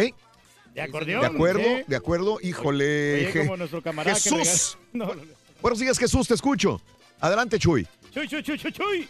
De 0.74 0.82
acordeón. 0.82 1.22
De 1.22 1.28
acuerdo, 1.28 1.62
sí. 1.62 1.84
de 1.88 1.96
acuerdo. 1.96 2.38
Híjole. 2.42 3.28
Oye, 3.30 3.40
como 3.42 3.58
nuestro 3.58 3.82
camarada 3.82 4.16
que 4.16 4.22
Jesús. 4.22 4.78
regala- 4.78 4.88
No, 4.94 5.06
no, 5.16 5.26
no. 5.26 5.34
Buenos 5.62 5.80
días, 5.80 6.00
Jesús, 6.00 6.28
te 6.28 6.34
escucho. 6.34 6.82
Adelante, 7.20 7.60
Chuy. 7.60 7.86
Chuy, 8.12 8.28
chuy, 8.28 8.42
chuy, 8.42 8.58
chuy, 8.58 8.72
chuy. 8.72 9.08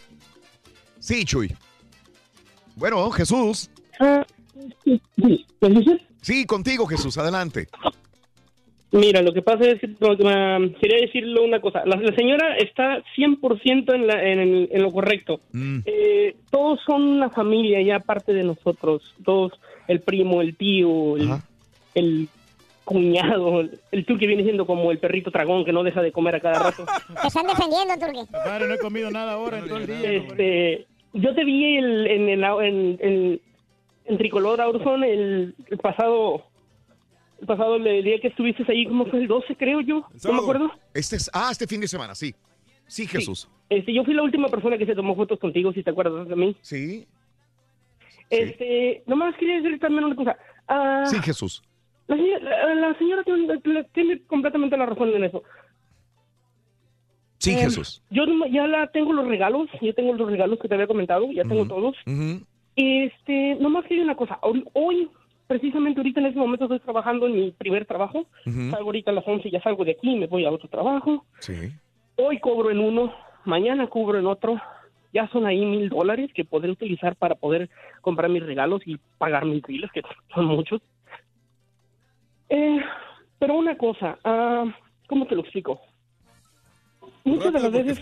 Sí, 0.99 1.23
Chuy. 1.23 1.55
Bueno, 2.75 3.09
Jesús. 3.11 3.69
Sí, 6.21 6.45
contigo, 6.45 6.85
Jesús. 6.85 7.17
Adelante. 7.17 7.67
Mira, 8.93 9.21
lo 9.21 9.31
que 9.33 9.41
pasa 9.41 9.63
es 9.65 9.79
que 9.79 9.87
quería 9.95 10.97
decirle 10.99 11.39
una 11.39 11.61
cosa. 11.61 11.83
La, 11.85 11.95
la 11.95 12.13
señora 12.13 12.57
está 12.57 13.01
100% 13.15 13.95
en, 13.95 14.05
la, 14.07 14.21
en, 14.21 14.39
el- 14.39 14.69
en 14.71 14.81
lo 14.81 14.91
correcto. 14.91 15.39
Mm. 15.53 15.79
Eh, 15.85 16.35
todos 16.49 16.79
son 16.85 17.01
una 17.03 17.29
familia 17.29 17.81
ya 17.81 17.99
parte 17.99 18.33
de 18.33 18.43
nosotros. 18.43 19.01
Todos, 19.23 19.53
el 19.87 20.01
primo, 20.01 20.41
el 20.41 20.57
tío, 20.57 21.15
el, 21.15 21.29
el 21.95 22.27
cuñado, 22.83 23.61
el 23.91 24.05
tú 24.05 24.17
que 24.17 24.27
viene 24.27 24.43
siendo 24.43 24.65
como 24.65 24.91
el 24.91 24.99
perrito 24.99 25.31
tragón 25.31 25.63
que 25.63 25.71
no 25.71 25.83
deja 25.83 26.01
de 26.01 26.11
comer 26.11 26.35
a 26.35 26.39
cada 26.41 26.59
rato. 26.61 26.85
Te 27.21 27.27
están 27.27 27.47
defendiendo, 27.47 27.93
Turqui. 27.97 28.29
Padre, 28.29 28.67
no 28.67 28.73
he 28.73 28.79
comido 28.79 29.09
nada 29.09 29.33
ahora 29.33 29.59
en 29.59 29.67
todo 29.69 29.77
el 29.77 29.87
día. 29.87 30.11
Este, 30.11 30.87
yo 31.13 31.33
te 31.35 31.43
vi 31.43 31.77
el- 31.77 32.07
en, 32.07 32.29
el, 32.29 32.43
en, 32.43 32.97
en- 33.01 33.41
en 34.05 34.17
Tricolor 34.17 34.59
Aurzón 34.61 35.03
el, 35.03 35.55
el 35.67 35.77
pasado 35.77 36.43
el 37.39 37.47
pasado 37.47 37.75
el 37.77 38.03
día 38.03 38.19
que 38.19 38.27
estuviste 38.27 38.63
ahí, 38.71 38.85
como 38.85 39.05
fue 39.07 39.19
el 39.19 39.27
12 39.27 39.55
creo 39.55 39.81
yo, 39.81 40.05
no 40.23 40.33
me 40.33 40.39
acuerdo. 40.39 40.71
Este 40.93 41.15
es, 41.15 41.29
ah, 41.33 41.49
este 41.51 41.65
fin 41.67 41.81
de 41.81 41.87
semana, 41.87 42.13
sí. 42.13 42.35
Sí, 42.85 43.07
Jesús. 43.07 43.49
Este, 43.69 43.93
yo 43.93 44.03
fui 44.03 44.13
la 44.13 44.21
última 44.21 44.47
persona 44.49 44.77
que 44.77 44.85
se 44.85 44.93
tomó 44.95 45.15
fotos 45.15 45.39
contigo, 45.39 45.71
si 45.73 45.81
te 45.81 45.89
acuerdas 45.91 46.27
de 46.27 46.35
mí. 46.35 46.55
Sí. 46.61 47.07
Este, 48.29 49.03
nomás 49.07 49.35
quería 49.37 49.55
decirle 49.55 49.79
también 49.79 50.05
una 50.05 50.15
cosa. 50.15 50.37
Ah, 50.67 51.03
Sí, 51.05 51.17
Jesús. 51.21 51.61
La, 52.07 52.15
señora- 52.17 52.39
la- 52.43 52.75
la 52.89 52.97
señora 52.97 53.23
tiene, 53.23 53.83
tiene 53.93 54.21
completamente 54.27 54.77
la 54.77 54.85
razón 54.85 55.09
en 55.15 55.23
eso. 55.23 55.43
Sí, 57.41 57.53
Eh, 57.53 57.63
Jesús. 57.63 58.03
Yo 58.11 58.23
ya 58.51 58.67
la 58.67 58.85
tengo 58.91 59.13
los 59.13 59.27
regalos, 59.27 59.67
ya 59.81 59.93
tengo 59.93 60.13
los 60.13 60.29
regalos 60.29 60.59
que 60.59 60.67
te 60.67 60.75
había 60.75 60.85
comentado, 60.85 61.31
ya 61.31 61.43
tengo 61.43 61.65
todos. 61.65 61.95
Ujú. 62.05 62.45
Este, 62.75 63.55
nomás 63.55 63.83
que 63.85 63.95
hay 63.95 64.01
una 64.01 64.15
cosa. 64.15 64.39
Hoy, 64.73 65.09
precisamente 65.47 65.99
ahorita 65.99 66.19
en 66.19 66.27
este 66.27 66.39
momento 66.39 66.65
estoy 66.65 66.79
trabajando 66.81 67.25
en 67.25 67.33
mi 67.33 67.51
primer 67.51 67.85
trabajo. 67.87 68.27
Salgo 68.45 68.85
ahorita 68.89 69.09
a 69.09 69.15
las 69.15 69.27
11 69.27 69.47
y 69.47 69.51
ya 69.51 69.61
salgo 69.61 69.83
de 69.83 69.93
aquí, 69.93 70.15
me 70.15 70.27
voy 70.27 70.45
a 70.45 70.51
otro 70.51 70.69
trabajo. 70.69 71.25
Sí. 71.39 71.71
Hoy 72.15 72.39
cobro 72.39 72.69
en 72.69 72.79
uno, 72.79 73.11
mañana 73.45 73.87
cobro 73.87 74.19
en 74.19 74.27
otro. 74.27 74.61
Ya 75.11 75.27
son 75.29 75.47
ahí 75.47 75.65
mil 75.65 75.89
dólares 75.89 76.29
que 76.35 76.45
podré 76.45 76.69
utilizar 76.69 77.15
para 77.15 77.33
poder 77.33 77.71
comprar 78.01 78.29
mis 78.29 78.45
regalos 78.45 78.83
y 78.85 78.97
pagar 79.17 79.45
mis 79.45 79.63
biles, 79.63 79.91
que 79.91 80.03
son 80.35 80.45
muchos. 80.45 80.79
Eh, 82.49 82.79
pero 83.39 83.55
una 83.55 83.75
cosa, 83.77 84.19
ah, 84.23 84.65
¿cómo 85.07 85.25
te 85.25 85.33
lo 85.33 85.41
explico? 85.41 85.81
Muchas 87.23 87.53
de 87.53 87.59
las 87.59 87.71
veces... 87.71 87.99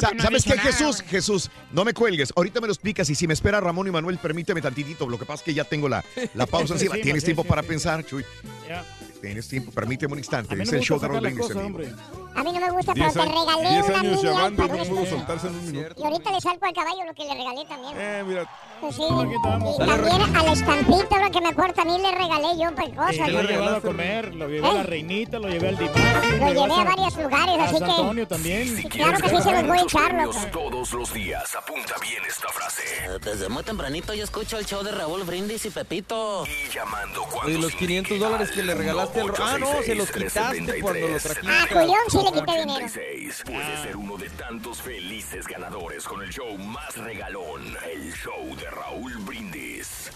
Sa- 0.00 0.12
¿Sabes 0.18 0.44
qué, 0.44 0.58
Jesús? 0.58 1.02
Jesús, 1.02 1.50
no 1.72 1.84
me 1.84 1.92
cuelgues. 1.92 2.32
Ahorita 2.36 2.60
me 2.60 2.66
lo 2.68 2.72
explicas 2.72 3.08
y 3.10 3.14
si 3.14 3.26
me 3.26 3.34
espera 3.34 3.60
Ramón 3.60 3.88
y 3.88 3.90
Manuel, 3.90 4.18
permíteme 4.18 4.60
tantitito. 4.60 5.08
Lo 5.08 5.18
que 5.18 5.24
pasa 5.24 5.40
es 5.40 5.42
que 5.42 5.54
ya 5.54 5.64
tengo 5.64 5.88
la, 5.88 6.04
la 6.34 6.46
pausa 6.46 6.74
encima. 6.74 6.94
Encima, 6.94 7.02
Tienes 7.02 7.22
sí, 7.22 7.26
tiempo 7.26 7.42
sí, 7.42 7.48
para 7.48 7.62
sí. 7.62 7.68
pensar, 7.68 8.04
Chuy. 8.06 8.24
Ya. 8.68 8.84
Tienes 9.22 9.48
tiempo, 9.48 9.70
permíteme 9.72 10.12
un 10.14 10.18
instante. 10.18 10.52
A 10.52 10.56
mí 10.56 10.64
no 10.64 10.72
me 10.72 10.78
el 10.78 10.82
show 10.84 10.96
gusta 10.96 11.06
de 11.06 11.12
Raúl 11.14 11.26
Brindis 11.26 11.48
vivo. 11.48 11.60
hombre. 11.60 11.92
A 12.34 12.42
mí 12.42 12.52
no 12.52 12.60
me 12.60 12.70
gusta, 12.72 12.92
pero 12.94 13.12
te 13.12 13.18
regalé 13.20 13.70
diez 13.70 13.88
una 13.88 13.98
años 14.00 14.20
y 14.22 14.26
no 14.26 14.84
pudo 14.84 15.06
soltarse 15.06 15.46
en 15.46 15.54
un 15.54 15.66
minuto. 15.72 15.94
Y 15.96 16.04
ahorita 16.04 16.30
le 16.32 16.40
salgo 16.40 16.66
al 16.66 16.72
caballo 16.72 17.04
lo 17.06 17.14
que 17.14 17.24
le 17.24 17.34
regalé 17.34 17.64
también. 17.68 17.94
Eh, 17.96 18.24
mira. 18.26 18.50
Pues 18.80 18.96
sí. 18.96 19.02
Y 19.04 19.78
también 19.86 20.36
a 20.36 20.42
la 20.42 20.52
estampita, 20.52 21.06
ahora 21.14 21.30
que 21.30 21.40
me 21.40 21.48
acuerdo, 21.50 21.74
también 21.74 22.02
le 22.02 22.10
regalé 22.10 22.48
yo 22.60 22.74
pues, 22.74 22.88
cosas. 22.96 23.16
lo 23.18 23.38
he 23.38 23.42
güey. 23.44 23.46
llevado 23.46 23.76
a 23.76 23.80
comer, 23.80 24.34
lo 24.34 24.48
llevé 24.48 24.66
a 24.66 24.70
¿Eh? 24.72 24.74
la 24.74 24.82
reinita, 24.82 25.38
lo 25.38 25.48
llevé 25.48 25.68
al 25.68 25.78
Dimash. 25.78 26.40
Lo 26.40 26.48
llevé 26.48 26.80
a 26.80 26.84
varios 26.84 27.16
lugares, 27.16 27.58
a 27.60 27.64
así 27.64 27.78
que- 27.78 27.84
Antonio 27.84 28.26
también. 28.26 28.82
Claro 28.88 29.18
que 29.18 29.28
sí 29.28 29.36
se 29.42 29.52
los 29.52 29.66
voy 29.68 29.78
a 29.78 29.82
echar, 29.82 30.14
loco. 30.14 30.38
Todos 30.52 30.92
los 30.94 31.12
días. 31.14 31.54
Apunta 31.54 31.94
bien 32.00 32.22
esta 32.28 32.48
frase. 32.48 32.82
Desde 33.22 33.48
muy 33.48 33.62
tempranito 33.62 34.14
yo 34.14 34.24
escucho 34.24 34.58
el 34.58 34.66
show 34.66 34.82
de 34.82 34.90
Raúl 34.90 35.22
Brindis 35.22 35.64
y 35.66 35.70
Pepito. 35.70 36.44
Y 36.46 36.68
llamando 36.74 37.22
cuando 37.30 37.46
Oye, 37.52 37.58
los 37.58 37.72
500 37.76 38.18
dólares 38.18 38.50
que 38.50 38.64
le 38.64 38.74
regalaste 38.74 39.11
al... 39.20 39.32
Ah, 39.38 39.56
no, 39.58 39.82
se 39.82 39.94
los 39.94 40.10
quitaste 40.10 40.80
cuando 40.80 41.08
lo 41.08 41.18
trajiste. 41.18 41.48
Ah, 41.48 41.66
Julián 41.70 42.00
sí 42.08 42.18
le 42.18 42.32
quité 42.32 42.60
dinero. 42.60 42.86
86. 42.86 43.42
Puede 43.46 43.82
ser 43.82 43.96
uno 43.96 44.16
de 44.16 44.30
tantos 44.30 44.82
felices 44.82 45.46
ganadores 45.46 46.04
con 46.04 46.22
el 46.22 46.30
show 46.30 46.56
más 46.58 46.96
regalón. 46.96 47.62
El 47.92 48.12
show 48.12 48.56
de 48.56 48.70
Raúl 48.70 49.16
Brindis. 49.24 50.10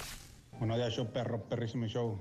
Buenos 0.58 0.76
días, 0.78 0.94
show 0.94 1.06
perro, 1.12 1.42
perrísimo 1.48 1.86
show. 1.86 2.18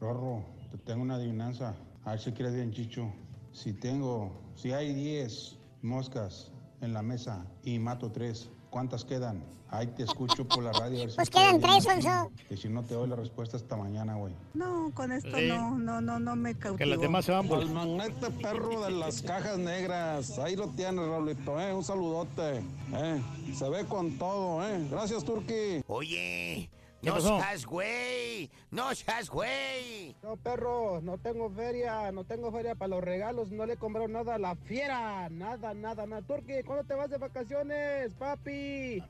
Rorro, 0.00 0.44
te 0.70 0.78
tengo 0.78 1.02
una 1.02 1.14
adivinanza. 1.14 1.76
A 2.04 2.12
ver 2.12 2.20
si 2.20 2.32
quieres 2.32 2.54
bien, 2.54 2.72
Chicho. 2.72 3.12
Si 3.52 3.72
tengo, 3.72 4.52
si 4.54 4.72
hay 4.72 4.94
10 4.94 5.56
moscas 5.82 6.52
en 6.80 6.92
la 6.92 7.02
mesa 7.02 7.46
y 7.62 7.78
mato 7.78 8.10
3, 8.12 8.50
¿Cuántas 8.70 9.04
quedan? 9.04 9.42
Ahí 9.70 9.86
te 9.88 10.02
escucho 10.04 10.46
por 10.48 10.62
la 10.62 10.72
radio. 10.72 10.96
a 10.96 11.00
ver 11.02 11.10
si 11.10 11.16
Pues 11.16 11.28
quedan 11.30 11.60
tres, 11.60 11.84
Sonso. 11.84 12.30
Y 12.48 12.56
si 12.56 12.68
no 12.70 12.82
te 12.84 12.94
doy 12.94 13.06
la 13.08 13.16
respuesta 13.16 13.56
esta 13.58 13.76
mañana, 13.76 14.14
güey. 14.14 14.32
No, 14.54 14.90
con 14.94 15.12
esto 15.12 15.36
Sí. 15.36 15.46
no, 15.48 15.76
no, 15.78 16.00
no, 16.00 16.18
no 16.18 16.36
me 16.36 16.54
cautivó. 16.54 16.78
Que 16.78 16.86
las 16.86 17.00
demás 17.00 17.24
se 17.26 17.32
van 17.32 17.46
por- 17.48 17.58
Al 17.60 17.70
magnete 17.70 18.30
perro 18.30 18.80
de 18.84 18.90
las 18.92 19.20
cajas 19.20 19.58
negras. 19.58 20.38
Ahí 20.38 20.56
lo 20.56 20.68
tienes, 20.68 21.06
Raulito, 21.06 21.60
¿eh? 21.60 21.74
Un 21.74 21.84
saludote. 21.84 22.62
¿eh? 22.94 23.22
Se 23.54 23.68
ve 23.68 23.84
con 23.84 24.16
todo, 24.16 24.66
¿eh? 24.66 24.86
Gracias, 24.90 25.22
Turki. 25.22 25.82
Oye, 25.86 26.70
¿Qué 27.00 27.10
no 27.10 27.20
seas 27.20 27.64
güey, 27.64 28.50
no 28.72 28.92
seas 28.92 29.30
güey. 29.30 30.16
No, 30.20 30.36
perro, 30.36 31.00
no 31.00 31.16
tengo 31.16 31.48
feria, 31.48 32.10
no 32.10 32.24
tengo 32.24 32.50
feria 32.50 32.74
para 32.74 32.88
los 32.88 33.04
regalos, 33.04 33.52
no 33.52 33.66
le 33.66 33.74
he 33.74 33.76
comprado 33.76 34.08
nada 34.08 34.34
a 34.34 34.38
la 34.38 34.56
fiera, 34.56 35.28
nada, 35.30 35.74
nada, 35.74 36.06
nada. 36.06 36.22
Turki, 36.26 36.62
¿cuándo 36.64 36.84
te 36.84 36.94
vas 36.94 37.08
de 37.08 37.18
vacaciones, 37.18 38.14
papi? 38.14 39.00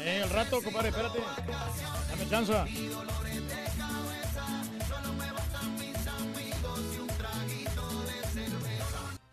Eh, 0.00 0.20
al 0.22 0.30
rato, 0.30 0.62
compadre, 0.62 0.90
espérate. 0.90 1.20
Dame 2.10 2.28
chance. 2.28 2.52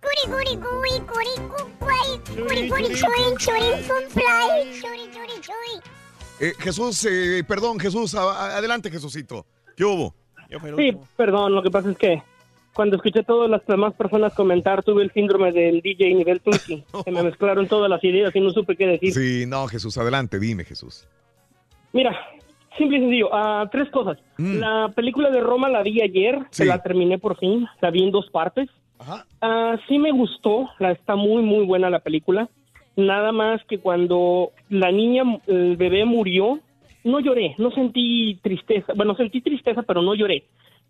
Curi, 0.02 0.24
curi, 0.32 0.58
curi, 0.58 1.02
curi, 1.06 1.36
cucuay, 1.50 2.20
curi, 2.26 2.70
curi, 2.70 2.96
chuy, 2.96 3.36
churi, 3.38 3.84
fumplay, 3.84 4.82
churi, 4.82 5.12
churi, 5.12 5.42
chuy. 5.42 5.97
Eh, 6.40 6.54
Jesús, 6.60 7.06
eh, 7.10 7.44
perdón, 7.48 7.80
Jesús, 7.80 8.14
a- 8.16 8.58
adelante, 8.58 8.92
Jesucito. 8.92 9.46
¿Qué 9.76 9.84
hubo? 9.86 10.14
Sí, 10.78 10.96
perdón, 11.16 11.54
lo 11.56 11.62
que 11.62 11.70
pasa 11.72 11.92
es 11.92 11.98
que 11.98 12.22
cuando 12.74 12.96
escuché 12.96 13.20
a 13.20 13.24
todas 13.24 13.50
las 13.50 13.66
demás 13.66 13.94
personas 13.96 14.34
comentar, 14.34 14.84
tuve 14.84 15.04
el 15.04 15.12
síndrome 15.12 15.52
del 15.52 15.82
DJ 15.82 16.14
nivel 16.14 16.40
Turkey. 16.42 16.84
Se 17.06 17.12
me 17.12 17.24
mezclaron 17.24 17.68
todas 17.68 17.90
las 17.90 18.04
ideas 18.04 18.36
y 18.36 18.40
no 18.40 18.52
supe 18.52 18.76
qué 18.76 18.86
decir. 18.88 19.14
Sí, 19.14 19.46
no, 19.48 19.68
Jesús, 19.68 19.98
adelante, 19.98 20.40
dime, 20.40 20.64
Jesús. 20.64 21.08
Mira, 21.92 22.16
simple 22.78 22.98
y 22.98 23.02
sencillo, 23.02 23.30
ah, 23.34 23.68
tres 23.72 23.90
cosas. 23.90 24.20
Mm. 24.38 24.58
La 24.60 24.92
película 24.96 25.32
de 25.32 25.42
Roma 25.42 25.70
la 25.70 25.82
vi 25.82 26.02
ayer, 26.02 26.40
se 26.52 26.66
la 26.66 26.82
terminé 26.84 27.18
por 27.18 27.38
fin, 27.38 27.68
la 27.82 27.90
vi 27.90 28.04
en 28.04 28.12
dos 28.12 28.30
partes. 28.30 28.70
Ah, 29.42 29.76
sí 29.88 29.98
me 30.00 30.12
gustó, 30.12 30.70
la, 30.80 30.92
está 30.92 31.16
muy, 31.16 31.42
muy 31.44 31.66
buena 31.66 31.90
la 31.90 32.00
película. 32.00 32.50
Nada 32.98 33.32
más 33.32 33.64
que 33.66 33.78
cuando 33.80 34.52
la 34.70 34.92
niña, 34.92 35.24
el 35.48 35.78
bebé 35.78 36.04
murió, 36.04 36.60
no 37.06 37.20
lloré, 37.22 37.56
no 37.58 37.72
sentí 37.72 38.38
tristeza. 38.44 38.92
Bueno, 38.96 39.16
sentí 39.16 39.40
tristeza, 39.40 39.84
pero 39.84 40.02
no 40.02 40.14
lloré. 40.16 40.44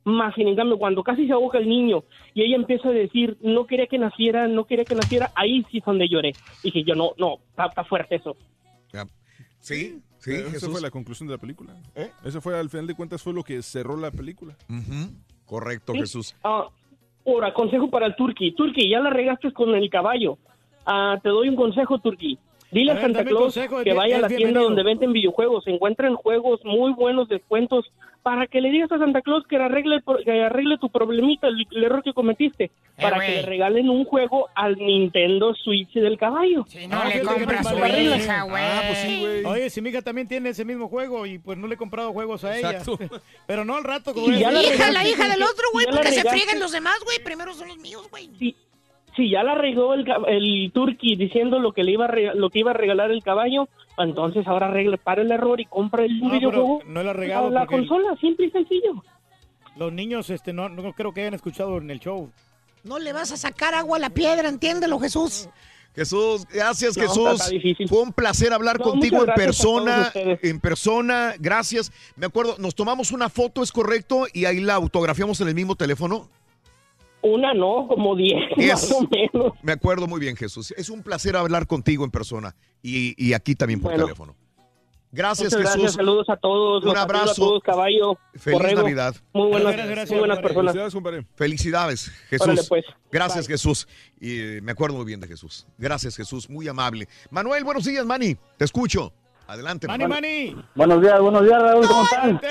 Más 0.03 0.33
sin 0.35 0.47
en 0.47 0.55
cambio, 0.55 0.77
cuando 0.79 1.03
casi 1.03 1.27
se 1.27 1.33
ahoga 1.33 1.59
el 1.59 1.67
niño 1.67 2.05
y 2.33 2.41
ella 2.43 2.55
empieza 2.55 2.87
a 2.87 2.93
decir, 2.93 3.37
no 3.41 3.67
quería 3.67 3.87
que 3.87 3.99
naciera, 3.99 4.47
no 4.47 4.63
quería 4.65 4.85
que 4.85 4.95
naciera, 4.95 5.31
ahí 5.35 5.65
sí 5.69 5.79
es 5.79 5.83
donde 5.85 6.07
lloré. 6.07 6.31
Dije 6.63 6.83
yo, 6.83 6.95
no, 6.95 7.11
no, 7.17 7.39
está, 7.49 7.65
está 7.65 7.83
fuerte 7.83 8.15
eso. 8.15 8.35
Sí, 9.59 9.99
sí, 10.19 10.31
Esa 10.33 10.49
Jesús. 10.51 10.69
fue 10.69 10.81
la 10.81 10.91
conclusión 10.91 11.27
de 11.27 11.35
la 11.35 11.41
película. 11.41 11.75
Eso 12.23 12.39
fue, 12.39 12.57
al 12.57 12.69
final 12.69 12.87
de 12.87 12.93
cuentas, 12.95 13.21
fue 13.21 13.33
lo 13.33 13.43
que 13.43 13.61
cerró 13.61 13.97
la 13.97 14.11
película. 14.11 14.55
Correcto, 15.45 15.91
Sí. 15.93 15.99
Jesús. 15.99 16.35
Ah, 16.43 16.67
ahora, 17.25 17.53
consejo 17.53 17.89
para 17.89 18.05
el 18.05 18.15
Turqui. 18.15 18.51
Turqui, 18.53 18.89
ya 18.89 18.99
la 19.01 19.09
regaste 19.09 19.51
con 19.51 19.75
el 19.75 19.89
caballo. 19.89 20.37
Ah, 20.87 21.19
te 21.21 21.29
doy 21.29 21.49
un 21.49 21.55
consejo, 21.55 21.99
Turqui. 21.99 22.39
Dile 22.71 22.91
A 22.91 22.93
ver, 22.95 23.03
Santa 23.03 23.23
Claus 23.23 23.43
consejo, 23.43 23.81
que 23.83 23.93
vaya 23.93 24.17
a 24.17 24.21
la 24.21 24.27
tienda 24.27 24.59
donde 24.59 24.83
venden 24.83 25.13
videojuegos, 25.13 25.63
se 25.63 25.71
encuentran 25.71 26.15
juegos 26.15 26.59
muy 26.65 26.91
buenos, 26.93 27.29
descuentos, 27.29 27.85
para 28.23 28.45
que 28.47 28.59
le 28.59 28.69
digas 28.71 28.91
a 28.91 28.97
Santa 28.97 29.21
Claus 29.21 29.45
que 29.47 29.55
arregle, 29.55 29.95
el 29.95 30.03
pro- 30.03 30.17
que 30.17 30.43
arregle 30.43 30.77
tu 30.77 30.89
problemita, 30.89 31.47
el, 31.47 31.65
el 31.71 31.83
error 31.85 32.03
que 32.03 32.11
cometiste, 32.11 32.71
para 33.01 33.19
que 33.25 33.31
le 33.35 33.41
regalen 33.43 33.89
un 33.89 34.03
juego 34.03 34.49
al 34.53 34.75
Nintendo 34.75 35.53
Switch 35.55 35.93
del 35.93 36.17
caballo. 36.17 36.65
no 36.89 37.05
le 37.05 37.11
fíjate 37.11 37.13
que 37.13 37.21
compras 37.25 37.67
su 37.69 37.75
hija, 37.77 38.41
güey. 38.43 38.63
Ah, 38.65 38.81
pues 38.85 38.97
sí, 38.99 39.19
güey. 39.21 39.45
Oye, 39.45 39.69
si 39.69 39.81
mi 39.81 39.89
hija 39.91 40.01
también 40.01 40.27
tiene 40.27 40.49
ese 40.49 40.65
mismo 40.65 40.89
juego 40.89 41.25
y 41.25 41.37
pues 41.39 41.57
no 41.57 41.67
le 41.67 41.75
he 41.75 41.77
comprado 41.77 42.11
juegos 42.11 42.43
a 42.43 42.57
ella. 42.57 42.71
Exacto. 42.71 42.99
Pero 43.47 43.63
no 43.63 43.75
al 43.77 43.85
rato, 43.85 44.13
como 44.13 44.27
Y 44.29 44.39
ya 44.39 44.51
la 44.51 44.61
hija, 44.61 44.91
la 44.91 45.07
hija 45.07 45.29
del 45.29 45.41
otro, 45.41 45.63
güey, 45.71 45.85
porque 45.89 46.11
se 46.11 46.27
friegan 46.29 46.59
los 46.59 46.73
demás, 46.73 46.97
güey. 47.05 47.19
Primero 47.23 47.53
son 47.53 47.69
los 47.69 47.77
míos, 47.77 48.05
güey. 48.11 48.29
Si 49.17 49.29
ya 49.29 49.43
la 49.43 49.55
regó 49.55 49.93
el, 49.95 50.05
el 50.27 50.71
Turqui 50.73 51.15
diciendo 51.17 51.59
lo 51.59 51.73
que 51.73 51.83
le 51.83 51.91
iba 51.91 52.05
a 52.05 52.07
rega- 52.07 52.33
lo 52.35 52.49
que 52.49 52.59
iba 52.59 52.71
a 52.71 52.73
regalar 52.75 53.11
el 53.11 53.21
caballo, 53.23 53.67
entonces 53.97 54.47
ahora 54.47 54.67
arregle, 54.67 54.97
para 54.97 55.23
el 55.23 55.31
error 55.31 55.59
y 55.59 55.65
compra 55.65 56.05
el 56.05 56.19
No, 56.19 56.29
videojuego. 56.29 56.81
no 56.85 57.03
le 57.03 57.09
ha 57.09 57.13
regado 57.13 57.47
a 57.47 57.49
la 57.49 57.61
el- 57.63 57.67
consola, 57.67 58.15
simple 58.21 58.45
y 58.45 58.51
sencillo. 58.51 59.03
Los 59.75 59.91
niños 59.91 60.29
este, 60.29 60.53
no, 60.53 60.69
no 60.69 60.93
creo 60.93 61.13
que 61.13 61.21
hayan 61.21 61.33
escuchado 61.33 61.77
en 61.79 61.89
el 61.91 61.99
show. 61.99 62.29
No 62.83 62.99
le 62.99 63.11
vas 63.11 63.31
a 63.31 63.37
sacar 63.37 63.73
agua 63.73 63.97
a 63.97 63.99
la 63.99 64.11
piedra, 64.11 64.47
entiéndelo, 64.47 64.99
Jesús. 64.99 65.49
Jesús, 65.95 66.45
gracias 66.53 66.95
No, 66.95 67.03
Jesús. 67.03 67.89
Fue 67.89 68.01
un 68.03 68.13
placer 68.13 68.53
hablar 68.53 68.77
No, 68.77 68.85
contigo 68.85 69.17
en 69.25 69.33
persona. 69.33 70.11
En 70.13 70.59
persona, 70.59 71.33
gracias. 71.39 71.91
Me 72.15 72.27
acuerdo, 72.27 72.55
nos 72.59 72.75
tomamos 72.75 73.11
una 73.11 73.29
foto, 73.29 73.63
es 73.63 73.71
correcto, 73.71 74.27
y 74.31 74.45
ahí 74.45 74.59
la 74.59 74.75
autografiamos 74.75 75.41
en 75.41 75.47
el 75.47 75.55
mismo 75.55 75.75
teléfono. 75.75 76.29
Una 77.21 77.53
no, 77.53 77.87
como 77.87 78.15
diez, 78.15 78.39
Diez. 78.55 78.73
más 78.73 78.91
o 78.91 79.07
menos. 79.09 79.53
Me 79.63 79.71
acuerdo 79.73 80.07
muy 80.07 80.19
bien, 80.19 80.35
Jesús. 80.35 80.71
Es 80.77 80.89
un 80.89 81.01
placer 81.03 81.35
hablar 81.35 81.67
contigo 81.67 82.03
en 82.05 82.11
persona 82.11 82.55
y, 82.81 83.13
y 83.23 83.33
aquí 83.33 83.55
también 83.55 83.81
por 83.81 83.91
Bueno. 83.91 84.05
teléfono. 84.05 84.35
Gracias, 85.09 85.53
Muchas 85.53 85.59
Jesús. 85.61 85.73
gracias, 85.81 85.93
saludos 85.95 86.29
a 86.29 86.35
todos. 86.35 86.83
Un 86.83 86.97
abrazo. 86.97 87.31
A 87.31 87.35
todos, 87.35 87.63
caballo. 87.63 88.17
Feliz. 88.35 88.75
Navidad. 88.75 89.15
Muy 89.33 89.49
buenas, 89.49 90.09
muy 90.09 90.19
buenas 90.19 90.39
personas. 90.39 90.75
Felicidades, 91.35 92.11
Jesús. 92.29 92.45
Órale, 92.47 92.61
pues. 92.67 92.85
Gracias, 93.11 93.47
Jesús. 93.47 93.87
Y 94.19 94.37
eh, 94.39 94.61
me 94.61 94.73
acuerdo 94.73 94.97
muy 94.97 95.05
bien 95.05 95.21
de 95.21 95.27
Jesús. 95.27 95.65
Gracias, 95.77 96.15
Jesús. 96.15 96.49
Muy 96.49 96.67
amable. 96.67 97.07
Manuel, 97.31 97.63
buenos 97.63 97.85
días, 97.85 98.05
Manny. 98.05 98.35
Te 98.57 98.65
escucho. 98.65 99.13
Adelante, 99.47 99.87
Manny, 99.87 100.03
Manuel. 100.07 100.21
Manny. 100.55 100.65
Buenos 100.75 101.01
días, 101.01 101.21
buenos 101.21 101.43
días, 101.45 101.61
Raúl, 101.63 101.87
¿cómo 101.87 102.03
están? 102.03 102.41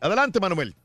Adelante, 0.00 0.38
Manuel. 0.40 0.76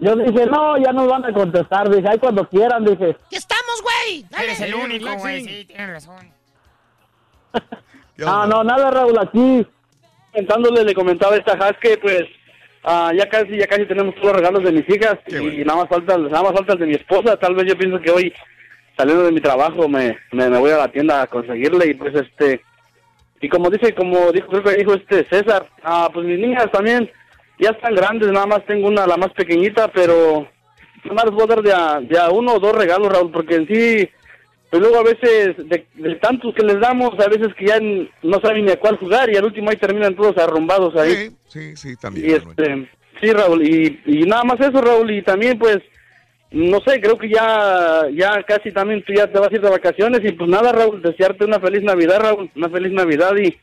Yo 0.00 0.16
dije, 0.16 0.46
no, 0.46 0.78
ya 0.78 0.92
nos 0.92 1.06
van 1.08 1.26
a 1.26 1.32
contestar, 1.32 1.90
dije, 1.90 2.08
ahí 2.08 2.18
cuando 2.18 2.48
quieran, 2.48 2.84
dije. 2.84 3.16
¡Ya 3.30 3.38
estamos, 3.38 3.82
güey! 3.82 4.24
Eres 4.42 4.60
el 4.62 4.74
único, 4.74 5.14
güey. 5.16 5.44
Sí, 5.44 5.64
tienes 5.66 5.88
razón. 5.90 6.32
Ah, 8.22 8.46
no, 8.46 8.62
nada, 8.62 8.90
Raúl, 8.90 9.18
aquí, 9.18 9.66
pensándole, 10.34 10.84
le 10.84 10.92
comentaba 10.92 11.34
a 11.34 11.38
esta 11.38 11.52
Has 11.52 11.78
que, 11.78 11.96
pues, 11.96 12.24
ah, 12.84 13.12
ya 13.16 13.26
casi, 13.30 13.56
ya 13.56 13.66
casi 13.66 13.86
tenemos 13.86 14.14
todos 14.16 14.26
los 14.26 14.36
regalos 14.36 14.62
de 14.62 14.72
mis 14.72 14.86
hijas 14.90 15.16
y 15.26 15.64
nada 15.64 15.80
más 15.80 15.88
falta, 15.88 16.18
nada 16.18 16.42
más 16.42 16.52
falta 16.52 16.74
el 16.74 16.80
de 16.80 16.86
mi 16.86 16.94
esposa, 16.96 17.38
tal 17.38 17.54
vez 17.54 17.64
yo 17.66 17.78
pienso 17.78 17.98
que 17.98 18.10
hoy, 18.10 18.30
saliendo 18.94 19.24
de 19.24 19.32
mi 19.32 19.40
trabajo, 19.40 19.88
me, 19.88 20.18
me, 20.32 20.50
me 20.50 20.58
voy 20.58 20.70
a 20.70 20.76
la 20.76 20.88
tienda 20.88 21.22
a 21.22 21.28
conseguirle 21.28 21.86
y 21.86 21.94
pues, 21.94 22.14
este, 22.14 22.62
y 23.40 23.48
como 23.48 23.70
dice, 23.70 23.94
como 23.94 24.30
dijo, 24.32 24.48
creo 24.48 24.64
que 24.64 24.74
dijo 24.74 24.92
este 24.92 25.26
César, 25.30 25.66
ah, 25.82 26.10
pues 26.12 26.26
mis 26.26 26.38
niñas 26.38 26.70
también 26.70 27.10
ya 27.60 27.70
están 27.70 27.94
grandes, 27.94 28.30
nada 28.32 28.46
más 28.46 28.64
tengo 28.66 28.88
una, 28.88 29.06
la 29.06 29.16
más 29.16 29.32
pequeñita, 29.34 29.88
pero 29.88 30.48
nada 31.04 31.14
más 31.14 31.24
les 31.26 31.34
voy 31.34 31.44
a 31.44 31.46
dar 31.46 31.62
de 31.62 31.72
a, 31.72 32.00
de 32.00 32.18
a 32.18 32.30
uno 32.30 32.54
o 32.54 32.58
dos 32.60 32.72
regalos, 32.74 33.12
Raúl, 33.12 33.30
porque 33.30 33.56
en 33.56 33.66
sí, 33.66 34.08
pues 34.70 34.80
luego 34.82 34.98
a 34.98 35.02
veces, 35.02 35.56
de, 35.68 35.86
de 35.94 36.14
tantos 36.16 36.54
que 36.54 36.64
les 36.64 36.80
damos, 36.80 37.10
a 37.18 37.28
veces 37.28 37.48
que 37.56 37.66
ya 37.66 37.78
no 37.80 38.40
saben 38.40 38.64
ni 38.64 38.72
a 38.72 38.78
cuál 38.80 38.96
jugar 38.98 39.28
y 39.30 39.36
al 39.36 39.44
último 39.44 39.70
ahí 39.70 39.76
terminan 39.76 40.14
todos 40.16 40.36
arrumbados 40.38 40.96
ahí. 40.96 41.30
Sí, 41.48 41.76
sí, 41.76 41.90
Y 41.92 41.96
también. 41.96 42.36
este, 42.36 42.88
sí, 43.20 43.32
Raúl, 43.32 43.62
y, 43.66 44.00
y 44.06 44.22
nada 44.22 44.44
más 44.44 44.60
eso, 44.60 44.80
Raúl, 44.80 45.10
y 45.10 45.22
también 45.22 45.58
pues, 45.58 45.78
no 46.52 46.80
sé, 46.80 47.00
creo 47.00 47.16
que 47.18 47.28
ya, 47.28 48.04
ya 48.12 48.42
casi 48.44 48.72
también 48.72 49.04
tú 49.04 49.12
ya 49.12 49.26
te 49.26 49.38
vas 49.38 49.50
a 49.50 49.54
ir 49.54 49.60
de 49.60 49.70
vacaciones 49.70 50.20
y 50.24 50.32
pues 50.32 50.48
nada, 50.48 50.72
Raúl, 50.72 51.02
desearte 51.02 51.44
una 51.44 51.60
feliz 51.60 51.82
Navidad, 51.82 52.20
Raúl, 52.20 52.50
una 52.56 52.68
feliz 52.68 52.92
Navidad 52.92 53.32
y, 53.36 53.56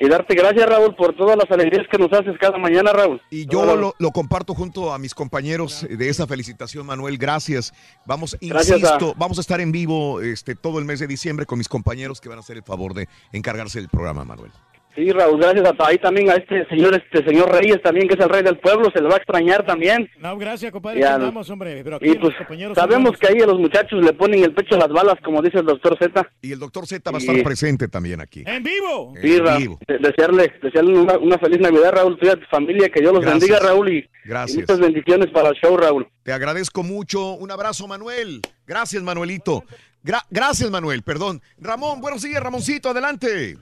y 0.00 0.08
darte 0.08 0.34
gracias, 0.34 0.68
Raúl, 0.68 0.94
por 0.94 1.14
todas 1.16 1.36
las 1.36 1.50
alegrías 1.50 1.86
que 1.90 1.98
nos 1.98 2.12
haces 2.12 2.36
cada 2.40 2.56
mañana, 2.58 2.92
Raúl. 2.92 3.20
Y 3.30 3.46
yo 3.46 3.64
lo, 3.76 3.94
lo 3.98 4.10
comparto 4.10 4.54
junto 4.54 4.92
a 4.92 4.98
mis 4.98 5.14
compañeros 5.14 5.86
de 5.88 6.08
esa 6.08 6.26
felicitación, 6.26 6.86
Manuel. 6.86 7.18
Gracias. 7.18 7.72
Vamos, 8.06 8.36
Gracias 8.40 8.78
insisto, 8.80 9.10
a- 9.10 9.14
vamos 9.18 9.38
a 9.38 9.40
estar 9.40 9.60
en 9.60 9.72
vivo 9.72 10.20
este 10.20 10.54
todo 10.54 10.78
el 10.78 10.84
mes 10.84 11.00
de 11.00 11.06
diciembre 11.06 11.46
con 11.46 11.58
mis 11.58 11.68
compañeros 11.68 12.20
que 12.20 12.28
van 12.28 12.38
a 12.38 12.40
hacer 12.40 12.56
el 12.56 12.62
favor 12.62 12.94
de 12.94 13.08
encargarse 13.32 13.80
del 13.80 13.88
programa, 13.88 14.24
Manuel. 14.24 14.50
Sí, 14.98 15.12
Raúl, 15.12 15.38
gracias 15.40 15.64
a 15.78 15.86
ahí 15.86 15.96
también 15.98 16.28
a 16.28 16.34
este 16.34 16.66
señor, 16.66 16.92
este 16.94 17.24
señor 17.24 17.52
Reyes 17.52 17.80
también, 17.82 18.08
que 18.08 18.14
es 18.14 18.20
el 18.20 18.28
rey 18.28 18.42
del 18.42 18.58
pueblo, 18.58 18.90
se 18.92 19.00
le 19.00 19.06
va 19.08 19.14
a 19.14 19.18
extrañar 19.18 19.64
también. 19.64 20.10
No, 20.18 20.36
gracias, 20.36 20.72
compadre. 20.72 20.98
Ya, 21.00 21.14
andamos, 21.14 21.48
hombre. 21.50 21.82
Pero 21.84 21.96
aquí 21.96 22.10
Y 22.10 22.18
pues 22.18 22.34
compañeros 22.36 22.74
sabemos 22.76 23.16
que 23.16 23.28
ahí 23.28 23.40
a 23.40 23.46
los 23.46 23.60
muchachos 23.60 24.02
le 24.04 24.12
ponen 24.12 24.42
el 24.42 24.52
pecho 24.52 24.74
a 24.74 24.78
las 24.78 24.88
balas, 24.88 25.14
como 25.24 25.40
dice 25.40 25.58
el 25.58 25.66
doctor 25.66 25.96
Z. 26.00 26.28
Y 26.42 26.50
el 26.50 26.58
doctor 26.58 26.84
Z 26.84 27.08
va 27.12 27.18
a 27.18 27.20
Y- 27.20 27.24
estar 27.26 27.42
presente 27.44 27.86
también 27.86 28.20
aquí. 28.20 28.42
¡En 28.44 28.64
vivo! 28.64 29.14
Sí, 29.22 29.36
En 29.36 29.44
Raúl, 29.46 29.58
vivo. 29.60 29.78
de- 29.86 29.98
desearle, 29.98 30.52
desearle 30.60 30.98
una, 30.98 31.16
una 31.18 31.38
feliz 31.38 31.60
Navidad, 31.60 31.92
Raúl, 31.92 32.18
tú 32.18 32.26
y 32.26 32.30
a 32.30 32.34
tu 32.34 32.46
familia, 32.50 32.88
que 32.88 33.00
Dios 33.00 33.12
los 33.12 33.22
Gracias. 33.22 33.40
bendiga, 33.40 33.60
Raúl, 33.60 33.92
y, 33.92 33.98
y 33.98 34.08
Gracias. 34.24 34.58
muchas 34.58 34.80
bendiciones 34.80 35.28
para 35.32 35.50
el 35.50 35.54
show, 35.54 35.76
Raúl. 35.76 36.08
Te 36.24 36.32
agradezco 36.32 36.82
mucho. 36.82 37.34
Un 37.34 37.52
abrazo, 37.52 37.86
Manuel. 37.86 38.40
Gracias, 38.66 39.00
Manuelito. 39.02 39.62
Gra- 40.04 40.24
gracias, 40.28 40.68
Manuel. 40.72 41.02
Perdón. 41.02 41.40
Ramón, 41.58 42.00
buenos 42.00 42.22
días, 42.22 42.42
Ramoncito. 42.42 42.88
Adelante. 42.90 43.56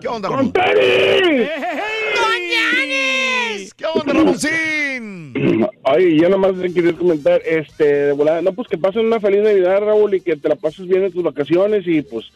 ¿Qué 0.00 0.06
onda, 0.06 0.28
Ramón? 0.28 0.52
¿Qué 3.76 3.86
onda, 3.86 4.12
Ramoncín? 4.12 5.66
Ay, 5.82 6.20
yo 6.20 6.28
nada 6.28 6.36
más 6.36 6.56
le 6.56 6.72
quería 6.72 6.92
comentar, 6.92 7.40
este, 7.44 7.84
de 7.84 8.12
volada, 8.12 8.42
no, 8.42 8.52
pues 8.52 8.68
que 8.68 8.76
pasen 8.76 9.06
una 9.06 9.18
feliz 9.18 9.42
Navidad, 9.42 9.80
Raúl, 9.80 10.14
y 10.14 10.20
que 10.20 10.36
te 10.36 10.48
la 10.48 10.56
pases 10.56 10.86
bien 10.86 11.04
en 11.04 11.12
tus 11.12 11.22
vacaciones 11.22 11.86
y 11.86 12.02
pues 12.02 12.26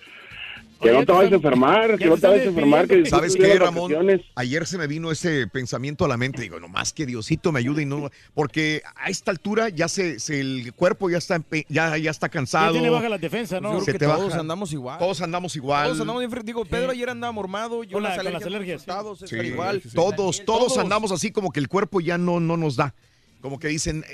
Que 0.82 0.92
no 0.92 1.04
te 1.06 1.12
vayas 1.12 1.32
a 1.32 1.36
enfermar, 1.36 1.96
que 1.98 2.06
no 2.06 2.16
te 2.16 2.26
vayas 2.26 2.46
a 2.46 2.48
enfermar. 2.48 2.88
Que 2.88 3.06
¿Sabes 3.06 3.36
qué, 3.36 3.54
Ramón? 3.58 3.92
Ayer 4.34 4.66
se 4.66 4.78
me 4.78 4.86
vino 4.86 5.10
ese 5.12 5.46
pensamiento 5.46 6.04
a 6.04 6.08
la 6.08 6.16
mente. 6.16 6.42
Digo, 6.42 6.58
nomás 6.58 6.92
que 6.92 7.06
Diosito 7.06 7.52
me 7.52 7.60
ayude 7.60 7.82
y 7.82 7.86
no. 7.86 8.10
Porque 8.34 8.82
a 8.96 9.08
esta 9.10 9.30
altura 9.30 9.68
ya 9.68 9.88
se, 9.88 10.18
se- 10.18 10.40
el 10.40 10.72
cuerpo 10.74 11.08
ya 11.10 11.18
está, 11.18 11.40
ya, 11.68 11.96
ya 11.96 12.10
está 12.10 12.26
Ya 12.26 12.30
cansado. 12.30 12.72
tiene 12.72 12.90
baja 12.90 13.08
la 13.08 13.18
defensa, 13.18 13.60
¿no? 13.60 13.68
Yo 13.70 13.74
creo 13.76 13.84
Se 13.84 13.92
que 13.92 13.98
te 14.00 14.06
todos 14.06 14.28
baja. 14.30 14.40
andamos 14.40 14.72
igual. 14.72 14.98
Todos 14.98 15.20
andamos 15.20 15.54
igual. 15.56 15.84
Todos 15.86 16.00
andamos 16.00 16.20
bien 16.20 16.30
frío. 16.30 16.42
Digo, 16.42 16.64
Pedro 16.64 16.90
ayer 16.90 17.08
andaba 17.10 17.32
mormado, 17.32 17.84
yo 17.84 17.92
Con 17.92 18.02
la- 18.02 18.10
las 18.16 18.24
con 18.24 18.32
las 18.32 18.42
alergias, 18.44 18.84
todos 18.84 19.18
Sí, 19.20 19.24
están 19.26 19.46
igual. 19.46 19.82
Todos, 19.94 20.44
todos 20.44 20.78
andamos 20.78 21.12
así 21.12 21.30
como 21.30 21.52
que 21.52 21.60
el 21.60 21.68
cuerpo 21.68 22.00
ya 22.00 22.18
no, 22.18 22.40
no 22.40 22.56
nos 22.56 22.76
da. 22.76 22.94
Como 23.40 23.58
que 23.58 23.66
dicen, 23.68 24.04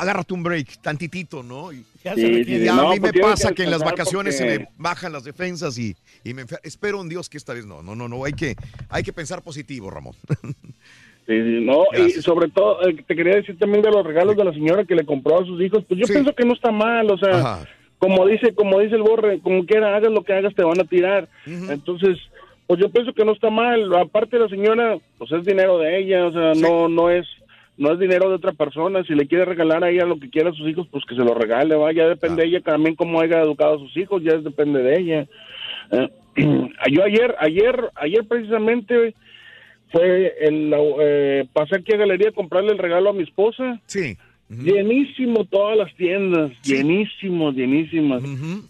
agárrate 0.00 0.34
un 0.34 0.42
break, 0.42 0.78
tantitito, 0.82 1.42
¿no? 1.42 1.72
Y, 1.72 1.84
Ya 2.04 2.14
Sí, 2.14 2.68
a 2.68 2.74
no, 2.74 2.90
mí 2.90 3.00
pues 3.00 3.14
me 3.14 3.20
pasa 3.20 3.48
que 3.50 3.54
que 3.56 3.62
en 3.64 3.70
las 3.70 3.84
vacaciones 3.84 4.36
se 4.36 4.44
me 4.58 4.68
bajan 4.76 5.12
las 5.12 5.22
defensas 5.24 5.78
y, 5.78 5.94
y 6.24 6.34
me 6.34 6.42
enfer- 6.46 6.60
Espero 6.64 7.00
en 7.00 7.08
Dios 7.08 7.28
que 7.28 7.36
esta 7.38 7.54
vez 7.54 7.64
no. 7.66 7.82
No, 7.82 7.94
no, 7.94 8.08
no. 8.08 8.24
Hay 8.24 8.32
que, 8.32 8.56
hay 8.88 9.02
que 9.04 9.12
pensar 9.12 9.42
positivo, 9.42 9.90
Ramón. 9.90 10.14
Sí, 11.24 11.34
sí, 11.40 11.64
no, 11.64 11.84
y 11.96 12.10
sobre 12.20 12.50
todo, 12.50 12.82
eh, 12.88 12.96
te 13.06 13.14
quería 13.14 13.36
decir 13.36 13.56
también 13.56 13.80
de 13.80 13.92
los 13.92 14.04
regalos 14.04 14.36
de 14.36 14.44
la 14.44 14.52
señora 14.52 14.84
que 14.84 14.96
le 14.96 15.06
compró 15.06 15.40
a 15.40 15.46
sus 15.46 15.62
hijos, 15.62 15.84
pues 15.86 16.00
yo 16.00 16.06
Sí. 16.06 16.14
pienso 16.14 16.34
que 16.34 16.44
no 16.44 16.52
está 16.52 16.72
mal, 16.72 17.08
o 17.12 17.16
sea, 17.16 17.36
Ajá. 17.38 17.68
como 17.98 18.26
dice, 18.26 18.52
como 18.56 18.80
dice 18.80 18.96
el 18.96 19.02
borre, 19.02 19.38
como 19.38 19.64
quiera, 19.64 19.94
hagas 19.96 20.10
lo 20.10 20.24
que 20.24 20.32
hagas, 20.32 20.52
te 20.52 20.64
van 20.64 20.80
a 20.80 20.84
tirar. 20.84 21.28
Entonces, 21.46 22.18
pues 22.66 22.80
yo 22.80 22.90
pienso 22.90 23.12
que 23.12 23.24
no 23.24 23.32
está 23.34 23.50
mal. 23.50 23.94
Aparte 23.94 24.36
la 24.36 24.48
señora, 24.48 24.98
pues 25.16 25.30
es 25.30 25.44
dinero 25.44 25.78
de 25.78 25.96
ella, 26.00 26.26
o 26.26 26.32
sea, 26.32 26.54
Sí. 26.56 26.60
no, 26.60 26.88
no 26.88 27.08
es, 27.08 27.24
no 27.82 27.92
es 27.92 27.98
dinero 27.98 28.28
de 28.28 28.36
otra 28.36 28.52
persona. 28.52 29.02
Si 29.04 29.14
le 29.14 29.26
quiere 29.26 29.44
regalar 29.44 29.82
a 29.82 29.90
ella 29.90 30.06
lo 30.06 30.18
que 30.18 30.30
quiera 30.30 30.50
a 30.50 30.54
sus 30.54 30.68
hijos, 30.68 30.86
pues 30.90 31.04
que 31.04 31.16
se 31.16 31.24
lo 31.24 31.34
regale, 31.34 31.74
va. 31.74 31.92
Ya 31.92 32.08
depende 32.08 32.42
de 32.42 32.48
ella 32.48 32.60
también 32.60 32.94
cómo 32.94 33.20
haya 33.20 33.42
educado 33.42 33.74
a 33.74 33.78
sus 33.78 33.96
hijos, 33.96 34.22
ya 34.22 34.36
depende 34.36 34.82
de 34.82 35.00
ella. 35.00 35.26
Eh, 35.90 36.08
yo 36.90 37.04
ayer, 37.04 37.34
ayer, 37.40 37.90
ayer 37.96 38.24
precisamente 38.28 39.14
fue 39.90 40.32
el, 40.40 40.72
eh, 41.00 41.44
pasé 41.52 41.76
aquí 41.76 41.92
a 41.92 41.98
Galería 41.98 42.28
a 42.28 42.32
comprarle 42.32 42.70
el 42.70 42.78
regalo 42.78 43.10
a 43.10 43.14
mi 43.14 43.24
esposa. 43.24 43.80
Sí. 43.86 44.16
Llenísimo 44.48 45.46
todas 45.46 45.78
las 45.78 45.94
tiendas, 45.94 46.52
llenísimo, 46.62 47.52
llenísimas. 47.52 48.22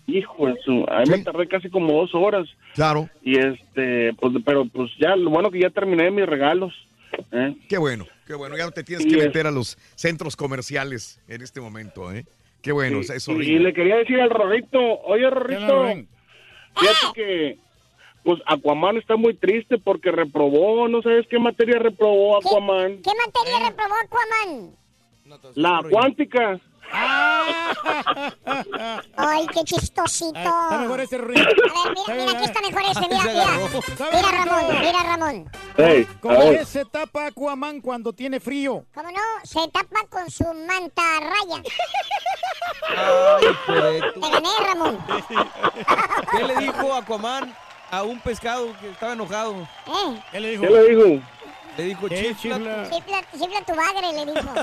Hijo 0.06 0.46
de 0.46 0.54
su, 0.64 0.86
a 0.88 1.00
mí 1.00 1.10
me 1.10 1.18
tardé 1.18 1.48
casi 1.48 1.68
como 1.70 1.92
dos 1.92 2.14
horas. 2.14 2.48
Claro. 2.74 3.08
Y 3.20 3.36
este, 3.36 4.12
pues, 4.14 4.32
pero 4.44 4.64
pues 4.66 4.92
ya, 5.00 5.16
lo 5.16 5.30
bueno 5.30 5.50
que 5.50 5.60
ya 5.60 5.70
terminé 5.70 6.10
mis 6.12 6.26
regalos. 6.26 6.72
¿Eh? 7.32 7.56
Qué 7.68 7.78
bueno, 7.78 8.06
qué 8.26 8.34
bueno. 8.34 8.56
Ya 8.56 8.64
no 8.64 8.70
te 8.72 8.84
tienes 8.84 9.04
Sí, 9.04 9.10
que 9.10 9.18
es- 9.18 9.24
meter 9.26 9.46
a 9.46 9.50
los 9.50 9.76
centros 9.94 10.36
comerciales 10.36 11.20
en 11.28 11.42
este 11.42 11.60
momento, 11.60 12.12
¿eh? 12.12 12.24
Qué 12.60 12.72
bueno, 12.72 12.98
o 13.00 13.02
sea, 13.02 13.16
es 13.16 13.26
Y- 13.28 13.58
le 13.58 13.72
quería 13.74 13.96
decir 13.96 14.20
al 14.20 14.30
Rorrito, 14.30 14.78
oye 15.02 15.22
Ya 15.22 15.30
Rorrito, 15.30 15.84
fíjate 16.76 17.06
que 17.14 17.58
pues 18.22 18.40
Aquaman 18.46 18.98
está 18.98 19.16
muy 19.16 19.34
triste 19.34 19.78
porque 19.78 20.12
reprobó, 20.12 20.86
no 20.86 21.02
sabes 21.02 21.26
qué 21.28 21.40
materia 21.40 21.80
reprobó 21.80 22.36
Aquaman. 22.38 22.98
¿Qué 23.02 23.10
materia 23.26 23.68
reprobó 23.68 23.94
Aquaman? 24.04 24.76
La 25.56 25.82
cuántica. 25.90 26.60
Ay, 29.16 29.46
qué 29.52 29.64
chistosito. 29.64 30.32
Ah, 30.38 30.68
Está 30.70 30.78
mejor 30.82 31.00
ese 31.00 31.18
Ruin. 31.18 31.38
A 31.40 31.44
ver, 31.44 31.56
mira, 31.56 32.14
mira, 32.26 32.32
aquí 32.38 32.44
está 32.44 32.60
mejor 32.60 32.82
ese. 32.82 33.00
Mira, 33.00 33.24
mira. 33.24 33.46
Mira, 34.12 34.30
Ramón, 34.44 34.80
mira, 34.80 35.02
Ramón. 35.02 35.50
Hey, 35.76 36.06
¿Cómo 36.20 36.64
se 36.64 36.84
tapa 36.84 37.26
Aquaman 37.26 37.80
cuando 37.80 38.12
tiene 38.12 38.40
frío? 38.40 38.84
¿Cómo 38.94 39.10
no? 39.10 39.20
Se 39.44 39.66
tapa 39.68 40.00
con 40.10 40.30
su 40.30 40.44
manta 40.44 41.02
raya. 41.20 41.62
Ay, 42.96 44.00
Te 44.14 44.20
gané, 44.20 44.48
Ramón. 44.66 44.98
¿Qué 46.30 46.44
le 46.44 46.56
dijo 46.56 46.94
Aquaman 46.94 47.54
a 47.90 48.02
un 48.02 48.20
pescado 48.20 48.74
que 48.80 48.90
estaba 48.90 49.12
enojado? 49.14 49.54
¿Eh? 49.86 50.22
¿Qué 50.30 50.40
le 50.40 50.50
dijo? 50.50 50.62
¿Qué 50.62 50.70
le 50.70 50.88
dijo? 50.88 51.24
Le 51.78 51.84
dijo, 51.84 52.06
¿Qué 52.08 52.34
chifla. 52.36 52.56
chifla? 52.58 52.90
Chifla, 52.90 53.22
chifla 53.32 53.60
tu 53.66 53.74
bagre, 53.74 54.12
le 54.12 54.32
dijo. 54.32 54.54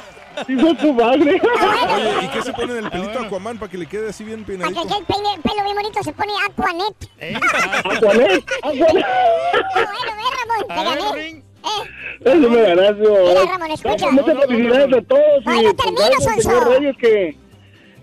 Dijo 0.48 0.76
tu 0.76 0.94
madre. 0.94 1.42
Oye, 1.96 2.26
¿y 2.26 2.28
qué 2.30 2.42
se 2.44 2.54
pone 2.54 2.78
en 2.78 2.86
el 2.86 2.92
pelito 2.92 3.20
a 3.20 3.24
Aquaman 3.24 3.58
para 3.58 3.70
que 3.72 3.78
le 3.78 3.86
quede 3.88 4.10
así 4.10 4.24
bien 4.24 4.44
Para 4.46 4.58
que 4.58 4.64
peinadito? 4.64 5.06
peine- 5.08 5.34
el 5.36 5.42
pelo 5.42 5.64
bien 5.64 5.76
bonito 5.76 6.04
se 6.04 6.14
pone 6.14 6.32
Aquanet. 6.48 7.10
¿Eh? 7.20 7.36
Aquanet, 7.84 8.44
Aquanet. 8.64 9.06
Ah, 9.06 9.64
bueno, 9.74 10.12
ve, 10.16 10.28
Ramón, 10.38 10.68
te 10.68 10.84
gané. 11.16 11.44
Eh, 11.62 12.22
Eso 12.22 12.50
me 12.50 12.62
ganaste, 12.62 13.02
Mira. 13.02 13.46
Ramón, 13.52 13.72
escucha. 13.72 14.06
No, 14.06 14.12
muchas 14.14 14.46
felicidades 14.48 14.98
a 14.98 15.02
todos. 15.02 15.44
Ay, 15.48 15.60
y 15.60 15.64
no 15.66 15.74
pues, 15.74 15.76
termino, 15.78 16.02
gracias, 16.06 16.24
Sonso. 16.24 16.50
señor 16.50 16.68
Reyes, 16.70 16.98
que, 16.98 17.38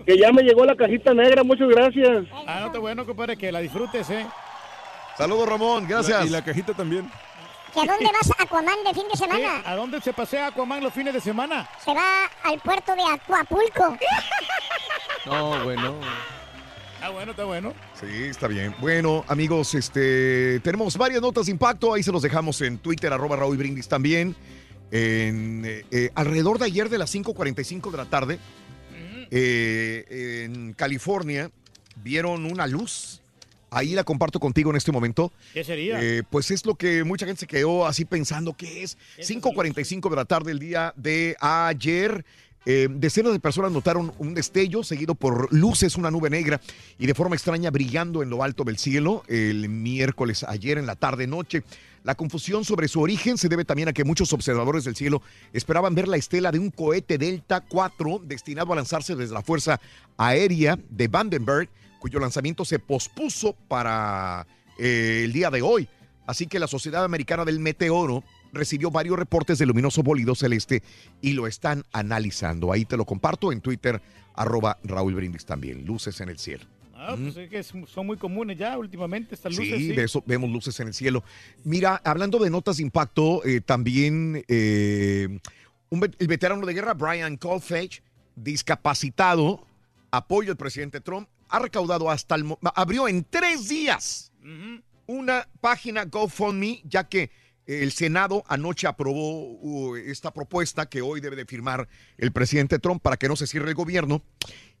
que 0.05 0.17
ya 0.17 0.31
me 0.31 0.43
llegó 0.43 0.65
la 0.65 0.75
cajita 0.75 1.13
negra. 1.13 1.43
Muchas 1.43 1.69
gracias. 1.69 2.25
Ah, 2.45 2.57
no, 2.59 2.65
está 2.67 2.79
bueno, 2.79 3.05
compadre, 3.05 3.35
que 3.37 3.51
la 3.51 3.59
disfrutes, 3.61 4.09
¿eh? 4.11 4.27
Saludos, 5.17 5.49
Ramón, 5.49 5.87
gracias. 5.87 6.25
Y 6.25 6.29
la 6.29 6.43
cajita 6.43 6.73
también. 6.73 7.09
¿Que 7.77 7.83
a 7.83 7.93
dónde 7.93 8.09
vas 8.11 8.31
Aquaman 8.39 8.83
de 8.83 8.91
fin 8.91 9.03
de 9.03 9.11
¿Qué? 9.11 9.17
semana? 9.17 9.61
¿A 9.63 9.75
dónde 9.75 10.01
se 10.01 10.11
pasea 10.11 10.47
Aquaman 10.47 10.83
los 10.83 10.91
fines 10.91 11.13
de 11.13 11.21
semana? 11.21 11.69
Se 11.85 11.93
va 11.93 12.25
al 12.43 12.59
puerto 12.59 12.95
de 12.95 13.03
Acuapulco. 13.03 13.97
No, 15.25 15.61
bueno. 15.65 15.99
Ah, 17.01 17.09
bueno, 17.09 17.31
está 17.31 17.43
bueno. 17.43 17.73
Sí, 17.99 18.05
está 18.23 18.47
bien. 18.47 18.73
Bueno, 18.79 19.25
amigos, 19.27 19.75
este 19.75 20.61
tenemos 20.61 20.95
varias 20.95 21.21
notas 21.21 21.47
de 21.47 21.51
impacto. 21.51 21.93
Ahí 21.93 22.01
se 22.01 22.13
los 22.13 22.21
dejamos 22.21 22.61
en 22.61 22.77
Twitter, 22.77 23.11
arroba 23.11 23.35
Raúl 23.35 23.57
Brindis 23.57 23.89
también. 23.89 24.37
En, 24.89 25.65
eh, 25.65 25.85
eh, 25.91 26.11
alrededor 26.15 26.59
de 26.59 26.65
ayer 26.65 26.87
de 26.87 26.97
las 26.97 27.13
5.45 27.13 27.91
de 27.91 27.97
la 27.97 28.05
tarde, 28.05 28.39
eh, 29.29 30.45
en 30.45 30.71
California, 30.73 31.51
vieron 31.97 32.45
una 32.45 32.65
luz. 32.67 33.21
Ahí 33.69 33.93
la 33.93 34.03
comparto 34.03 34.39
contigo 34.39 34.69
en 34.69 34.77
este 34.77 34.91
momento. 34.91 35.31
¿Qué 35.53 35.63
sería? 35.63 36.01
Eh, 36.01 36.23
pues 36.29 36.51
es 36.51 36.65
lo 36.65 36.75
que 36.75 37.03
mucha 37.03 37.25
gente 37.25 37.41
se 37.41 37.47
quedó 37.47 37.85
así 37.85 38.05
pensando 38.05 38.55
que 38.55 38.83
es 38.83 38.97
5.45 39.17 40.09
de 40.09 40.15
la 40.15 40.25
tarde 40.25 40.51
el 40.51 40.59
día 40.59 40.93
de 40.95 41.35
ayer. 41.39 42.25
Eh, 42.69 42.89
decenas 42.91 43.31
de 43.31 43.39
personas 43.39 43.71
notaron 43.71 44.11
un 44.17 44.33
destello 44.33 44.83
seguido 44.83 45.15
por 45.15 45.53
luces, 45.53 45.95
una 45.95 46.11
nube 46.11 46.29
negra 46.29 46.59
y 46.99 47.07
de 47.07 47.13
forma 47.13 47.35
extraña 47.35 47.71
brillando 47.71 48.21
en 48.21 48.29
lo 48.29 48.43
alto 48.43 48.65
del 48.65 48.77
cielo 48.77 49.23
el 49.29 49.69
miércoles 49.69 50.43
ayer 50.43 50.77
en 50.77 50.85
la 50.85 50.95
tarde 50.95 51.27
noche. 51.27 51.63
La 52.03 52.15
confusión 52.15 52.65
sobre 52.65 52.87
su 52.87 53.01
origen 53.01 53.37
se 53.37 53.49
debe 53.49 53.65
también 53.65 53.89
a 53.89 53.93
que 53.93 54.03
muchos 54.03 54.31
observadores 54.33 54.83
del 54.83 54.95
cielo 54.95 55.21
esperaban 55.53 55.95
ver 55.95 56.07
la 56.07 56.17
estela 56.17 56.51
de 56.51 56.59
un 56.59 56.69
cohete 56.69 57.17
Delta 57.17 57.61
4 57.61 58.21
destinado 58.23 58.71
a 58.73 58.75
lanzarse 58.77 59.15
desde 59.15 59.33
la 59.33 59.41
Fuerza 59.41 59.79
Aérea 60.17 60.77
de 60.89 61.07
Vandenberg, 61.07 61.69
cuyo 61.99 62.19
lanzamiento 62.19 62.65
se 62.65 62.79
pospuso 62.79 63.53
para 63.67 64.47
eh, 64.77 65.21
el 65.25 65.33
día 65.33 65.49
de 65.49 65.61
hoy. 65.61 65.87
Así 66.25 66.47
que 66.47 66.59
la 66.59 66.67
Sociedad 66.67 67.03
Americana 67.05 67.45
del 67.45 67.59
Meteoro 67.59 68.23
recibió 68.51 68.91
varios 68.91 69.17
reportes 69.17 69.57
de 69.57 69.65
luminoso 69.65 70.03
bólido 70.03 70.35
celeste 70.35 70.83
y 71.21 71.33
lo 71.33 71.47
están 71.47 71.83
analizando. 71.93 72.71
Ahí 72.71 72.85
te 72.85 72.97
lo 72.97 73.05
comparto 73.05 73.51
en 73.51 73.61
Twitter, 73.61 74.01
arroba 74.35 74.77
Raúl 74.83 75.15
Brindis 75.15 75.45
también. 75.45 75.85
Luces 75.85 76.19
en 76.21 76.29
el 76.29 76.37
cielo. 76.37 76.65
Ah, 76.99 77.15
pues 77.15 77.37
es 77.37 77.49
que 77.49 77.63
son 77.63 78.07
muy 78.07 78.17
comunes 78.17 78.57
ya 78.57 78.77
últimamente 78.77 79.35
estas 79.35 79.55
luces. 79.55 79.77
Sí, 79.77 79.89
Sí, 79.89 79.95
de 79.95 80.03
eso 80.03 80.23
vemos 80.25 80.49
luces 80.49 80.79
en 80.79 80.87
el 80.87 80.93
cielo. 80.93 81.23
Mira, 81.63 82.01
hablando 82.03 82.39
de 82.39 82.49
notas 82.49 82.77
de 82.77 82.83
impacto, 82.83 83.45
eh, 83.45 83.61
también 83.61 84.43
eh, 84.47 85.39
un 85.89 86.03
el 86.17 86.27
veterano 86.27 86.65
de 86.65 86.73
guerra, 86.73 86.95
Brian 86.95 87.37
Colfage, 87.37 88.01
discapacitado, 88.35 89.65
apoyo 90.11 90.51
al 90.51 90.57
presidente 90.57 90.99
Trump, 90.99 91.29
ha 91.49 91.59
recaudado 91.59 92.09
hasta 92.09 92.35
el... 92.35 92.45
abrió 92.75 93.07
en 93.07 93.23
tres 93.29 93.69
días 93.69 94.31
una 95.07 95.47
página 95.61 96.05
GoFundMe, 96.05 96.81
ya 96.85 97.07
que 97.07 97.31
el 97.65 97.91
Senado 97.91 98.43
anoche 98.47 98.87
aprobó 98.87 99.51
uh, 99.59 99.95
esta 99.97 100.31
propuesta 100.31 100.87
que 100.87 101.01
hoy 101.01 101.19
debe 101.19 101.35
de 101.35 101.45
firmar 101.45 101.87
el 102.17 102.31
presidente 102.31 102.79
Trump 102.79 103.01
para 103.01 103.17
que 103.17 103.27
no 103.27 103.35
se 103.35 103.47
cierre 103.47 103.69
el 103.69 103.75
gobierno. 103.75 104.23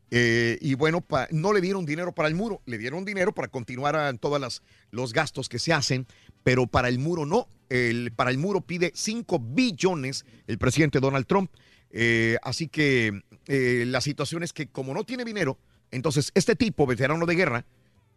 Eh, 0.09 0.57
y 0.61 0.75
bueno, 0.75 1.01
pa- 1.01 1.27
no 1.31 1.51
le 1.51 1.59
dieron 1.59 1.85
dinero 1.85 2.13
para 2.15 2.29
el 2.29 2.35
muro, 2.35 2.61
le 2.65 2.77
dieron 2.77 3.03
dinero 3.03 3.33
para 3.33 3.49
continuar 3.49 4.17
todos 4.19 4.61
los 4.89 5.11
gastos 5.11 5.49
que 5.49 5.59
se 5.59 5.73
hacen, 5.73 6.07
pero 6.43 6.65
para 6.65 6.87
el 6.87 6.97
muro 6.97 7.25
no. 7.25 7.49
El, 7.69 8.13
para 8.13 8.29
el 8.31 8.37
muro 8.37 8.61
pide 8.61 8.93
5 8.95 9.37
billones 9.39 10.25
el 10.47 10.57
presidente 10.57 11.01
Donald 11.01 11.25
Trump. 11.27 11.51
Eh, 11.91 12.37
así 12.41 12.69
que 12.69 13.21
eh, 13.47 13.83
la 13.87 13.99
situación 13.99 14.43
es 14.43 14.53
que 14.53 14.67
como 14.67 14.93
no 14.93 15.03
tiene 15.03 15.25
dinero, 15.25 15.57
entonces 15.91 16.31
este 16.35 16.55
tipo, 16.55 16.85
veterano 16.85 17.25
de 17.25 17.35
guerra, 17.35 17.65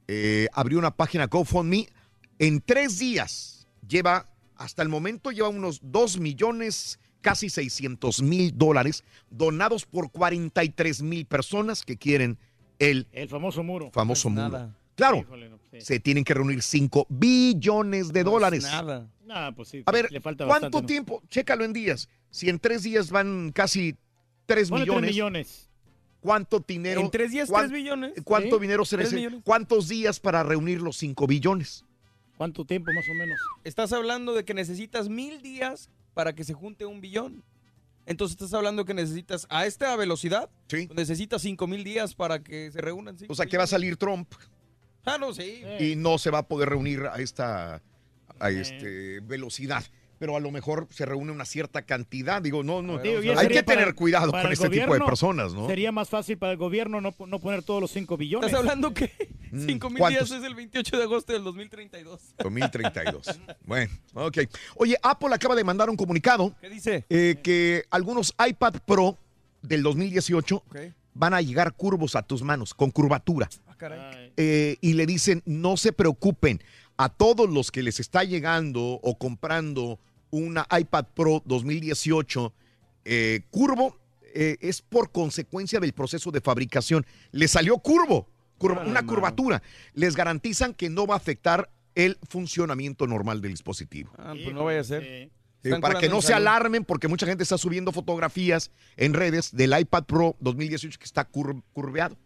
eh, 0.08 0.49
abrió 0.52 0.78
una 0.78 0.90
página 0.97 1.26
GoFundMe. 1.26 1.89
En 2.39 2.60
tres 2.60 2.99
días 2.99 3.68
lleva, 3.86 4.28
hasta 4.57 4.82
el 4.82 4.89
momento 4.89 5.31
lleva 5.31 5.49
unos 5.49 5.81
2 5.82 6.18
millones, 6.18 6.99
casi 7.20 7.50
600 7.50 8.23
mil 8.23 8.57
dólares 8.57 9.05
donados 9.31 9.84
por 9.86 10.10
43 10.10 11.02
mil 11.02 11.26
personas 11.26 11.82
que 11.84 11.97
quieren 11.97 12.39
el 12.78 13.07
El 13.12 13.28
famoso 13.28 13.62
muro. 13.62 13.90
famoso 13.92 14.31
No 14.31 14.40
es 14.40 14.47
muro. 14.47 14.58
nada. 14.58 14.76
Claro, 14.97 15.18
Híjole, 15.18 15.49
no, 15.49 15.58
sí. 15.70 15.81
se 15.81 16.00
tienen 16.00 16.24
que 16.24 16.34
reunir 16.34 16.62
5 16.62 17.07
billones 17.08 18.12
de 18.12 18.24
dólares. 18.24 18.65
Nada. 18.65 19.08
Nah, 19.24 19.52
pues 19.52 19.68
sí, 19.68 19.82
A 19.86 19.92
ver, 19.92 20.10
le 20.10 20.20
falta 20.20 20.44
¿cuánto 20.47 20.66
bastante, 20.66 20.81
¿no? 20.82 20.86
tiempo? 20.86 21.23
Chécalo 21.28 21.65
en 21.65 21.73
días. 21.73 22.08
Si 22.31 22.49
en 22.50 22.58
tres 22.58 22.82
días 22.82 23.10
van 23.10 23.52
casi 23.55 23.97
3 24.47 24.68
Ponle 24.68 24.84
tres 24.84 24.94
millones. 24.94 25.10
millones. 25.10 25.69
¿Cuánto 26.20 26.60
dinero? 26.66 27.00
En 27.00 27.10
tres 27.10 27.31
días, 27.31 27.49
cuán- 27.49 27.68
tres 27.68 27.73
billones. 27.73 28.12
¿Cuánto 28.24 28.57
Sí, 28.57 28.62
dinero 28.62 28.84
se 28.84 28.97
necesita? 28.99 29.40
¿Cuántos 29.42 29.89
días 29.89 30.20
para 30.20 30.42
reunir 30.42 30.81
los 30.82 30.97
5 30.99 31.26
billones? 31.26 31.84
¿Cuánto 32.36 32.65
tiempo 32.65 32.90
más 32.92 33.05
o 33.08 33.15
menos? 33.15 33.39
Estás 33.65 33.92
hablando 33.92 34.34
de 34.34 34.44
que 34.44 34.55
necesitas 34.55 35.08
mil 35.08 35.42
días 35.42 35.90
para 36.15 36.34
que 36.34 36.44
se 36.44 36.52
junte 36.55 36.84
un 36.86 37.00
billón. 37.00 37.42
Entonces 38.07 38.34
estás 38.34 38.52
hablando 38.55 38.84
que 38.84 38.94
necesitas 38.94 39.47
a 39.50 39.66
esta 39.66 39.94
velocidad, 39.97 40.50
necesitas 40.94 41.42
cinco 41.42 41.66
mil 41.66 41.84
días 41.84 42.15
para 42.15 42.42
que 42.42 42.70
se 42.73 42.81
reúnan. 42.81 43.16
cinco 43.18 43.32
O 43.32 43.36
sea, 43.36 43.47
que 43.47 43.57
va 43.58 43.65
a 43.65 43.68
salir 43.68 43.97
Trump 43.97 44.32
Ah, 45.05 45.16
no, 45.18 45.32
sí. 45.32 45.62
y 45.78 45.97
no 45.97 46.18
se 46.18 46.31
va 46.31 46.39
a 46.39 46.49
poder 46.49 46.68
reunir 46.70 47.02
a 47.10 47.16
esta 47.20 47.82
a 48.39 48.50
este, 48.50 49.20
velocidad. 49.20 49.84
Pero 50.20 50.36
a 50.36 50.40
lo 50.40 50.50
mejor 50.50 50.86
se 50.90 51.07
reúne 51.07 51.32
una 51.32 51.47
cierta 51.47 51.81
cantidad. 51.81 52.42
Digo, 52.42 52.62
no, 52.62 52.82
no. 52.82 52.99
Digo, 52.99 53.20
Hay 53.39 53.49
que 53.49 53.62
tener 53.62 53.94
cuidado 53.94 54.31
con 54.31 54.52
este 54.52 54.68
tipo 54.68 54.92
de 54.92 55.00
personas, 55.00 55.55
¿no? 55.55 55.66
Sería 55.66 55.92
más 55.92 56.10
fácil 56.10 56.36
para 56.36 56.52
el 56.52 56.58
gobierno 56.58 57.00
no, 57.00 57.15
no 57.26 57.39
poner 57.39 57.62
todos 57.62 57.81
los 57.81 57.90
5 57.90 58.18
billones. 58.18 58.47
Estás 58.49 58.60
hablando 58.60 58.92
que 58.92 59.10
Mm, 59.52 59.66
cinco 59.66 59.90
mil 59.90 60.07
días 60.07 60.31
es 60.31 60.44
el 60.44 60.55
28 60.55 60.97
de 60.97 61.02
agosto 61.02 61.32
del 61.32 61.42
2032. 61.42 62.20
2032. 62.39 63.40
bueno, 63.66 63.90
ok. 64.15 64.39
Oye, 64.76 64.97
Apple 65.02 65.34
acaba 65.34 65.57
de 65.57 65.65
mandar 65.65 65.90
un 65.90 65.97
comunicado. 65.97 66.55
¿Qué 66.60 66.68
dice? 66.68 67.05
eh, 67.08 67.36
que 67.42 67.82
algunos 67.90 68.32
iPad 68.47 68.74
Pro 68.86 69.18
del 69.62 69.82
2018 69.82 70.57
Ok. 70.57 70.76
van 71.15 71.34
a 71.34 71.40
llegar 71.40 71.73
curvos 71.73 72.15
a 72.15 72.23
tus 72.23 72.42
manos, 72.42 72.74
con 72.74 72.90
curvatura. 72.92 73.49
Ah, 73.66 73.74
caray. 73.76 74.32
Eh, 74.36 74.76
y 74.81 74.92
le 74.92 75.05
dicen, 75.07 75.42
no 75.47 75.76
se 75.76 75.92
preocupen, 75.92 76.62
a 76.97 77.08
todos 77.08 77.50
los 77.50 77.73
que 77.73 77.82
les 77.82 77.99
está 77.99 78.23
llegando 78.23 79.00
o 79.02 79.18
comprando 79.18 79.99
una 80.31 80.67
iPad 80.78 81.07
Pro 81.15 81.42
2018 81.47 82.52
eh, 83.05 83.41
curvo, 83.50 83.99
eh, 84.34 84.57
es 84.60 84.83
por 84.83 85.10
consecuencia 85.10 85.81
del 85.81 85.92
proceso 85.92 86.31
de 86.31 86.41
fabricación. 86.41 87.05
Le 87.33 87.49
salió 87.49 87.78
curvo, 87.78 88.28
curva- 88.59 88.83
una 88.83 89.02
man. 89.02 89.07
curvatura. 89.07 89.62
Les 89.94 90.15
garantizan 90.17 90.75
que 90.75 90.89
no 90.91 91.07
va 91.07 91.15
a 91.15 91.17
afectar 91.18 91.70
el 91.94 92.18
funcionamiento 92.28 93.07
normal 93.07 93.41
del 93.41 93.52
dispositivo. 93.52 94.12
Ah, 94.18 94.34
pues 94.42 94.55
no 94.55 94.65
vaya 94.65 94.81
a 94.81 94.84
ser. 94.84 95.02
Eh, 95.05 95.31
para 95.81 95.99
que 95.99 96.09
no 96.09 96.23
se 96.23 96.33
alarmen, 96.33 96.84
porque 96.84 97.09
mucha 97.09 97.26
gente 97.26 97.42
está 97.42 97.59
subiendo 97.59 97.92
fotografías 97.92 98.70
en 98.97 99.12
redes 99.12 99.55
del 99.55 99.78
iPad 99.78 100.05
Pro 100.05 100.36
2018 100.41 100.99
que 100.99 101.05
está 101.05 101.28
cur- 101.31 101.62
curveado. 101.73 102.17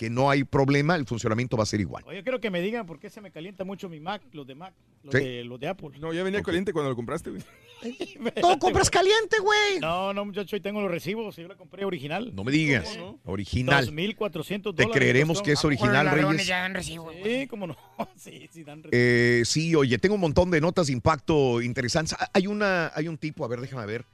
Que 0.00 0.08
no 0.08 0.30
hay 0.30 0.44
problema, 0.44 0.96
el 0.96 1.04
funcionamiento 1.04 1.58
va 1.58 1.64
a 1.64 1.66
ser 1.66 1.78
igual. 1.78 2.02
Oye, 2.06 2.22
quiero 2.22 2.40
que 2.40 2.48
me 2.48 2.62
digan 2.62 2.86
por 2.86 2.98
qué 2.98 3.10
se 3.10 3.20
me 3.20 3.30
calienta 3.30 3.64
mucho 3.64 3.90
mi 3.90 4.00
Mac, 4.00 4.22
los 4.32 4.46
de 4.46 4.54
Mac, 4.54 4.72
los, 5.02 5.12
Sí. 5.14 5.20
de, 5.22 5.44
los 5.44 5.60
de 5.60 5.68
Apple. 5.68 5.90
No, 6.00 6.10
ya 6.14 6.22
venía 6.22 6.42
caliente 6.42 6.72
cuando 6.72 6.88
lo 6.88 6.96
compraste, 6.96 7.28
güey. 7.28 7.42
Todo 8.40 8.58
compras 8.58 8.88
caliente, 8.88 9.36
güey. 9.42 9.78
No, 9.78 10.14
no, 10.14 10.24
muchacho, 10.24 10.56
ahí 10.56 10.62
tengo 10.62 10.80
los 10.80 10.90
recibos. 10.90 11.36
Yo 11.36 11.46
la 11.48 11.54
compré 11.54 11.84
original. 11.84 12.34
No 12.34 12.44
me 12.44 12.50
digas. 12.50 12.98
Original. 13.26 13.86
2.400 13.88 14.74
Te 14.74 14.84
dólares. 14.84 14.88
creeremos 14.94 15.36
costó. 15.36 15.44
que 15.44 15.52
es 15.52 15.64
original, 15.66 16.10
Reyes. 16.10 16.50
Sí, 17.22 17.46
cómo 17.46 17.66
no. 17.66 17.76
Sí, 18.16 18.48
sí, 18.50 18.64
dan 18.64 18.82
recibo. 18.82 18.90
Eh, 18.98 19.42
sí, 19.44 19.74
oye, 19.74 19.98
tengo 19.98 20.14
un 20.14 20.22
montón 20.22 20.50
de 20.50 20.62
notas 20.62 20.86
de 20.86 20.94
impacto 20.94 21.60
interesantes. 21.60 22.16
Ah, 22.18 22.30
Hay, 22.32 22.46
una, 22.46 22.90
hay 22.94 23.06
un 23.06 23.18
tipo, 23.18 23.44
a 23.44 23.48
ver, 23.48 23.60
déjame 23.60 23.84
ver. 23.84 24.06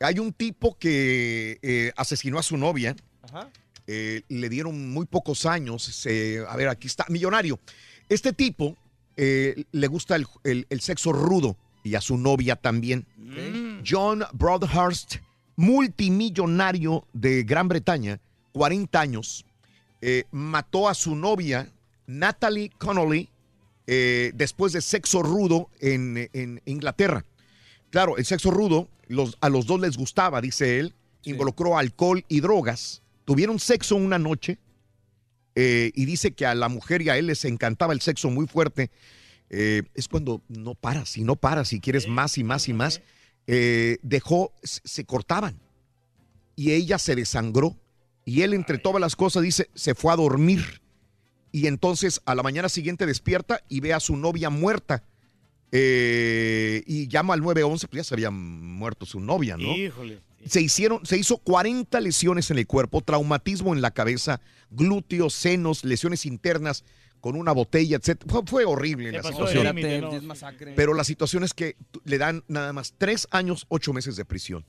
Hay 0.00 0.18
un 0.18 0.32
tipo 0.32 0.76
que 0.76 1.60
eh, 1.62 1.92
asesinó 1.94 2.40
a 2.40 2.42
su 2.42 2.56
novia. 2.56 2.96
Ajá. 3.22 3.48
Eh, 3.90 4.22
le 4.28 4.48
dieron 4.50 4.90
muy 4.92 5.06
pocos 5.06 5.46
años. 5.46 6.06
a 6.46 6.56
ver, 6.56 6.68
aquí 6.68 6.86
está, 6.86 7.06
millonario. 7.08 7.58
Este 8.10 8.32
tipo 8.34 8.76
eh, 9.16 9.64
le 9.72 9.86
gusta 9.88 10.14
el, 10.16 10.26
el- 10.44 10.66
el 10.70 10.80
sexo 10.80 11.10
rudo 11.12 11.56
y 11.82 11.94
a 11.94 12.00
su 12.02 12.16
novia 12.18 12.54
también. 12.56 13.06
John 13.86 14.24
Broadhurst, 14.34 15.16
multimillonario 15.56 17.04
de 17.12 17.42
Gran 17.44 17.68
Bretaña, 17.68 18.20
40 18.52 19.00
años, 19.00 19.44
eh, 20.00 20.24
mató 20.30 20.88
a 20.88 20.94
su 20.94 21.16
novia, 21.16 21.72
Natalie 22.06 22.70
Connolly, 22.78 23.28
después 23.86 24.72
de 24.74 24.82
sexo 24.82 25.22
rudo 25.22 25.70
en, 25.80 26.28
en 26.34 26.60
Inglaterra. 26.66 27.24
Claro, 27.90 28.18
el 28.18 28.26
sexo 28.26 28.50
rudo 28.50 28.88
los- 29.08 29.36
a 29.40 29.48
los 29.48 29.64
dos 29.66 29.80
les 29.80 29.96
gustaba, 29.96 30.40
dice 30.42 30.78
él. 30.78 30.94
Involucró 31.24 31.76
alcohol 31.78 32.24
y 32.28 32.40
drogas. 32.40 33.02
Tuvieron 33.28 33.58
sexo 33.58 33.94
una 33.94 34.18
noche 34.18 34.56
eh, 35.54 35.92
y 35.94 36.06
dice 36.06 36.32
que 36.32 36.46
a 36.46 36.54
la 36.54 36.70
mujer 36.70 37.02
y 37.02 37.10
a 37.10 37.18
él 37.18 37.26
les 37.26 37.44
encantaba 37.44 37.92
el 37.92 38.00
sexo 38.00 38.30
muy 38.30 38.46
fuerte. 38.46 38.90
Eh, 39.50 39.82
es 39.94 40.08
cuando 40.08 40.40
no 40.48 40.74
paras 40.74 41.18
y 41.18 41.24
no 41.24 41.36
paras 41.36 41.74
y 41.74 41.80
quieres 41.80 42.08
más 42.08 42.38
y 42.38 42.44
más 42.44 42.70
y 42.70 42.72
más. 42.72 43.02
Eh, 43.46 43.98
dejó, 44.00 44.54
se 44.62 45.04
cortaban 45.04 45.60
y 46.56 46.72
ella 46.72 46.96
se 46.96 47.16
desangró 47.16 47.76
y 48.24 48.40
él 48.40 48.54
entre 48.54 48.78
todas 48.78 48.98
las 48.98 49.14
cosas 49.14 49.42
dice, 49.42 49.68
se 49.74 49.94
fue 49.94 50.10
a 50.10 50.16
dormir 50.16 50.80
y 51.52 51.66
entonces 51.66 52.22
a 52.24 52.34
la 52.34 52.42
mañana 52.42 52.70
siguiente 52.70 53.04
despierta 53.04 53.60
y 53.68 53.80
ve 53.80 53.92
a 53.92 54.00
su 54.00 54.16
novia 54.16 54.48
muerta. 54.48 55.04
Eh, 55.70 56.82
y 56.86 57.08
llama 57.08 57.34
al 57.34 57.42
911, 57.42 57.88
pues 57.88 57.98
ya 57.98 58.04
se 58.04 58.14
había 58.14 58.30
muerto 58.30 59.04
su 59.04 59.20
novia, 59.20 59.58
¿no? 59.58 59.76
Híjole. 59.76 60.20
Se 60.46 60.60
hicieron, 60.60 61.04
se 61.04 61.16
hizo 61.16 61.38
40 61.38 62.00
lesiones 62.00 62.50
en 62.50 62.58
el 62.58 62.66
cuerpo, 62.66 63.00
traumatismo 63.00 63.74
en 63.74 63.82
la 63.82 63.90
cabeza, 63.90 64.40
glúteos, 64.70 65.34
senos, 65.34 65.84
lesiones 65.84 66.26
internas 66.26 66.84
con 67.20 67.36
una 67.36 67.52
botella, 67.52 67.96
etc. 67.96 68.22
Fue, 68.26 68.42
fue 68.46 68.64
horrible 68.64 69.12
la 69.12 69.22
situación. 69.22 69.74
Pero 70.76 70.94
la 70.94 71.04
situación 71.04 71.44
es 71.44 71.54
que 71.54 71.76
le 72.04 72.18
dan 72.18 72.44
nada 72.48 72.72
más 72.72 72.94
tres 72.96 73.26
años, 73.30 73.66
ocho 73.68 73.92
meses 73.92 74.16
de 74.16 74.24
prisión 74.24 74.64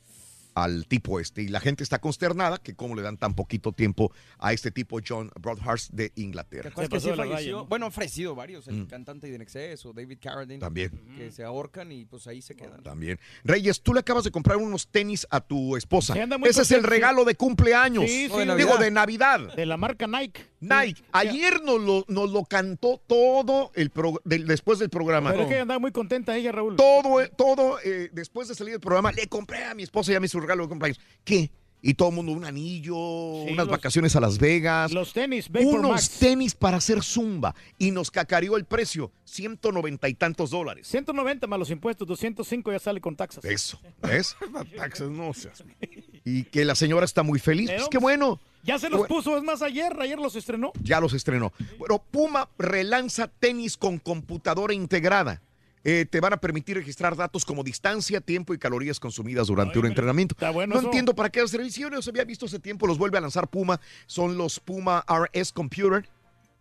al 0.64 0.86
tipo 0.88 1.20
este. 1.20 1.42
Y 1.42 1.48
la 1.48 1.60
gente 1.60 1.84
está 1.84 2.00
consternada 2.00 2.58
que 2.58 2.76
cómo 2.76 2.96
le 2.96 3.02
dan 3.02 3.18
tan 3.18 3.36
poquito 3.36 3.72
tiempo 3.72 4.12
a 4.38 4.54
este 4.54 4.72
tipo 4.72 5.00
John 5.06 5.32
Broadhurst 5.40 5.92
de 5.92 6.12
Inglaterra. 6.16 6.64
¿Te 6.64 6.68
acuerdas 6.70 7.04
que 7.04 7.10
sí 7.10 7.16
falleció? 7.16 7.66
Bueno, 7.66 7.86
han 7.88 7.92
fallecido 7.92 8.36
varios, 8.36 8.68
el 8.68 8.76
Mm. 8.84 8.88
cantante 8.88 9.28
de 9.28 9.36
En 9.36 9.42
Exceso, 9.42 9.94
David 9.94 10.18
Carradine. 10.22 10.60
También. 10.60 10.92
Que 11.18 11.32
se 11.32 11.44
ahorcan 11.44 11.92
y 11.92 12.06
pues 12.06 12.28
ahí 12.28 12.42
se 12.42 12.56
quedan. 12.56 12.84
También. 12.84 13.20
Reyes, 13.44 13.82
tú 13.82 13.94
le 13.94 14.00
acabas 14.02 14.24
de 14.24 14.32
comprar 14.32 14.58
unos 14.58 14.88
tenis 14.88 15.26
a 15.30 15.42
tu 15.42 15.76
esposa. 15.76 16.14
Sí, 16.14 16.20
anda 16.20 16.38
muy 16.38 16.50
Ese 16.50 16.62
es 16.64 16.72
el 16.72 16.84
regalo 16.84 17.26
de 17.26 17.36
cumpleaños. 17.36 18.06
Sí, 18.06 18.28
sí, 18.30 18.56
Digo, 18.58 18.78
de 18.78 18.92
Navidad. 18.92 19.54
De 19.56 19.66
la 19.66 19.78
marca 19.78 20.08
Nike. 20.08 20.42
Nike. 20.62 21.02
Ayer 21.12 21.62
nos 21.64 21.82
lo, 21.82 22.06
nos 22.08 22.32
lo 22.32 22.44
cantó 22.46 23.02
todo 23.08 23.72
el 23.76 23.90
pro- 23.90 24.22
del- 24.26 24.46
después 24.46 24.80
del 24.80 24.90
programa. 24.90 25.32
Pero 25.32 25.44
es 25.44 25.50
que 25.50 25.60
andaba 25.60 25.80
muy 25.80 25.92
contenta 25.92 26.36
ella, 26.36 26.52
Raúl. 26.52 26.76
Todo, 26.76 27.22
eh, 27.22 27.32
todo 27.38 27.78
eh, 27.84 28.10
después 28.14 28.48
de 28.48 28.56
salir 28.56 28.74
del 28.74 28.82
programa, 28.82 29.12
le 29.12 29.28
compré 29.28 29.64
a 29.66 29.74
mi 29.74 29.84
esposa 29.84 30.12
y 30.12 30.16
a 30.16 30.20
mí 30.20 30.28
su 30.28 30.40
regalo 30.40 30.64
de 30.64 30.70
cumpleaños. 30.70 31.00
¿Qué? 31.24 31.52
Y 31.82 31.94
todo 31.94 32.10
el 32.10 32.16
mundo, 32.16 32.34
un 32.34 32.44
anillo, 32.44 32.94
unas 32.98 33.56
los- 33.60 33.70
vacaciones 33.70 34.14
a 34.18 34.20
Las 34.20 34.38
Vegas. 34.38 34.92
Los 34.92 35.14
tenis, 35.14 35.48
Vapor 35.50 35.80
unos 35.80 35.92
Max. 35.92 36.10
tenis 36.20 36.54
para 36.54 36.76
hacer 36.76 37.02
zumba. 37.02 37.56
Y 37.78 37.92
nos 37.92 38.12
cacareó 38.12 38.58
el 38.58 38.66
precio, 38.66 39.14
190 39.24 40.10
y 40.10 40.14
tantos 40.16 40.50
dólares. 40.50 40.88
190 40.90 41.48
más 41.48 41.58
los 41.58 41.70
impuestos, 41.70 42.06
205 42.06 42.74
ya 42.74 42.80
sale 42.80 43.00
con 43.00 43.16
taxas. 43.16 43.46
Eso, 43.46 43.80
¿ves? 44.02 44.36
Taxas, 44.76 45.10
no 45.10 45.34
seas. 45.34 45.64
Y 46.30 46.44
que 46.44 46.64
la 46.66 46.76
señora 46.76 47.06
está 47.06 47.24
muy 47.24 47.40
feliz. 47.40 47.72
Pues 47.76 47.88
qué 47.90 47.98
bueno. 47.98 48.40
Ya 48.64 48.78
se 48.78 48.90
los 48.90 49.00
Bueno. 49.00 49.16
puso, 49.16 49.38
es 49.38 49.44
más, 49.44 49.62
ayer, 49.62 49.96
ayer 50.00 50.20
los 50.20 50.36
estrenó. 50.36 50.72
Ya 50.84 51.00
los 51.00 51.14
estrenó. 51.14 51.54
Bueno, 51.78 52.04
Puma 52.12 52.50
relanza 52.58 53.28
tenis 53.28 53.78
con 53.78 53.98
computadora 54.00 54.74
integrada. 54.74 55.42
Eh, 55.86 56.06
te 56.10 56.20
van 56.20 56.34
a 56.34 56.38
permitir 56.38 56.76
registrar 56.76 57.16
datos 57.16 57.46
como 57.46 57.64
distancia, 57.64 58.20
tiempo 58.20 58.54
y 58.54 58.58
calorías 58.58 59.00
consumidas 59.00 59.48
durante 59.48 59.80
un 59.80 59.86
entrenamiento. 59.86 60.36
bueno 60.54 60.74
no 60.74 60.80
eso. 60.82 60.88
entiendo 60.90 61.16
para 61.16 61.30
qué 61.30 61.40
las 61.42 61.52
servicios 61.52 61.90
los 61.90 62.06
había 62.10 62.26
visto 62.26 62.48
hace 62.48 62.60
tiempo, 62.60 62.86
los 62.86 62.98
vuelve 62.98 63.18
a 63.18 63.22
lanzar 63.22 63.48
Puma. 63.48 63.80
Son 64.06 64.38
los 64.38 64.60
Puma 64.60 65.06
RS 65.08 65.54
Computer. 65.54 66.08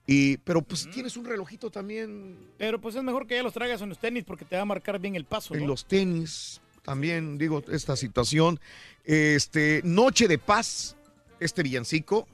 Y, 0.06 0.38
pero 0.38 0.62
pues 0.62 0.88
tienes 0.90 1.18
un 1.18 1.26
relojito 1.26 1.70
también 1.70 2.34
Pero 2.56 2.80
pues 2.80 2.94
es 2.94 3.02
mejor 3.02 3.26
que 3.26 3.34
ya 3.34 3.42
los 3.42 3.52
traigas 3.52 3.82
en 3.82 3.90
los 3.90 3.98
tenis 3.98 4.24
porque 4.24 4.46
te 4.46 4.56
va 4.56 4.62
a 4.62 4.64
marcar 4.64 4.98
bien 4.98 5.16
el 5.16 5.24
paso. 5.26 5.54
en 5.54 5.60
¿no? 5.62 5.66
los 5.66 5.84
tenis. 5.84 6.60
También 6.88 7.36
digo, 7.36 7.62
esta 7.70 7.96
situación. 7.96 8.58
Este, 9.04 9.82
Noche 9.84 10.26
de 10.26 10.38
Paz, 10.38 10.96
este 11.38 11.62
villancico 11.62 12.26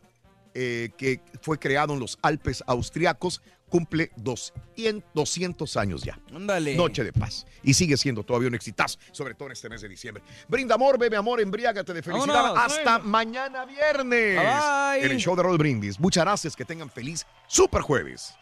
eh, 0.55 0.91
que 0.97 1.21
fue 1.43 1.59
creado 1.59 1.95
en 1.95 1.99
los 1.99 2.21
Alpes 2.23 2.63
austriacos, 2.69 3.43
cumple 3.69 4.13
200, 4.15 5.03
200 5.13 5.77
años 5.77 6.05
ya. 6.05 6.21
Ándale. 6.33 6.77
Noche 6.77 7.03
de 7.03 7.13
Paz. 7.13 7.47
Y 7.65 7.75
sigue 7.75 7.97
siendo 7.97 8.23
todavía 8.23 8.47
un 8.47 8.55
exitazo, 8.55 8.97
sobre 9.11 9.35
todo 9.35 9.47
en 9.49 9.53
este 9.55 9.69
mes 9.69 9.81
de 9.81 9.89
diciembre. 9.89 10.23
Brinda 10.47 10.77
amor, 10.77 11.01
bebe 11.01 11.17
amor, 11.17 11.41
embriágate 11.41 11.93
de 11.93 12.01
felicidad. 12.01 12.33
Vámonos. 12.33 12.65
Hasta 12.65 12.99
Bueno. 12.99 13.11
mañana 13.11 13.65
viernes. 13.65 14.37
Bye. 14.39 15.05
En 15.05 15.11
el 15.11 15.19
show 15.19 15.35
de 15.35 15.43
Roll 15.43 15.59
Brindis. 15.59 15.99
Muchas 15.99 16.23
gracias, 16.23 16.55
que 16.55 16.65
tengan 16.65 16.89
feliz 16.89 17.27
super 17.49 17.83
jueves. 17.83 18.37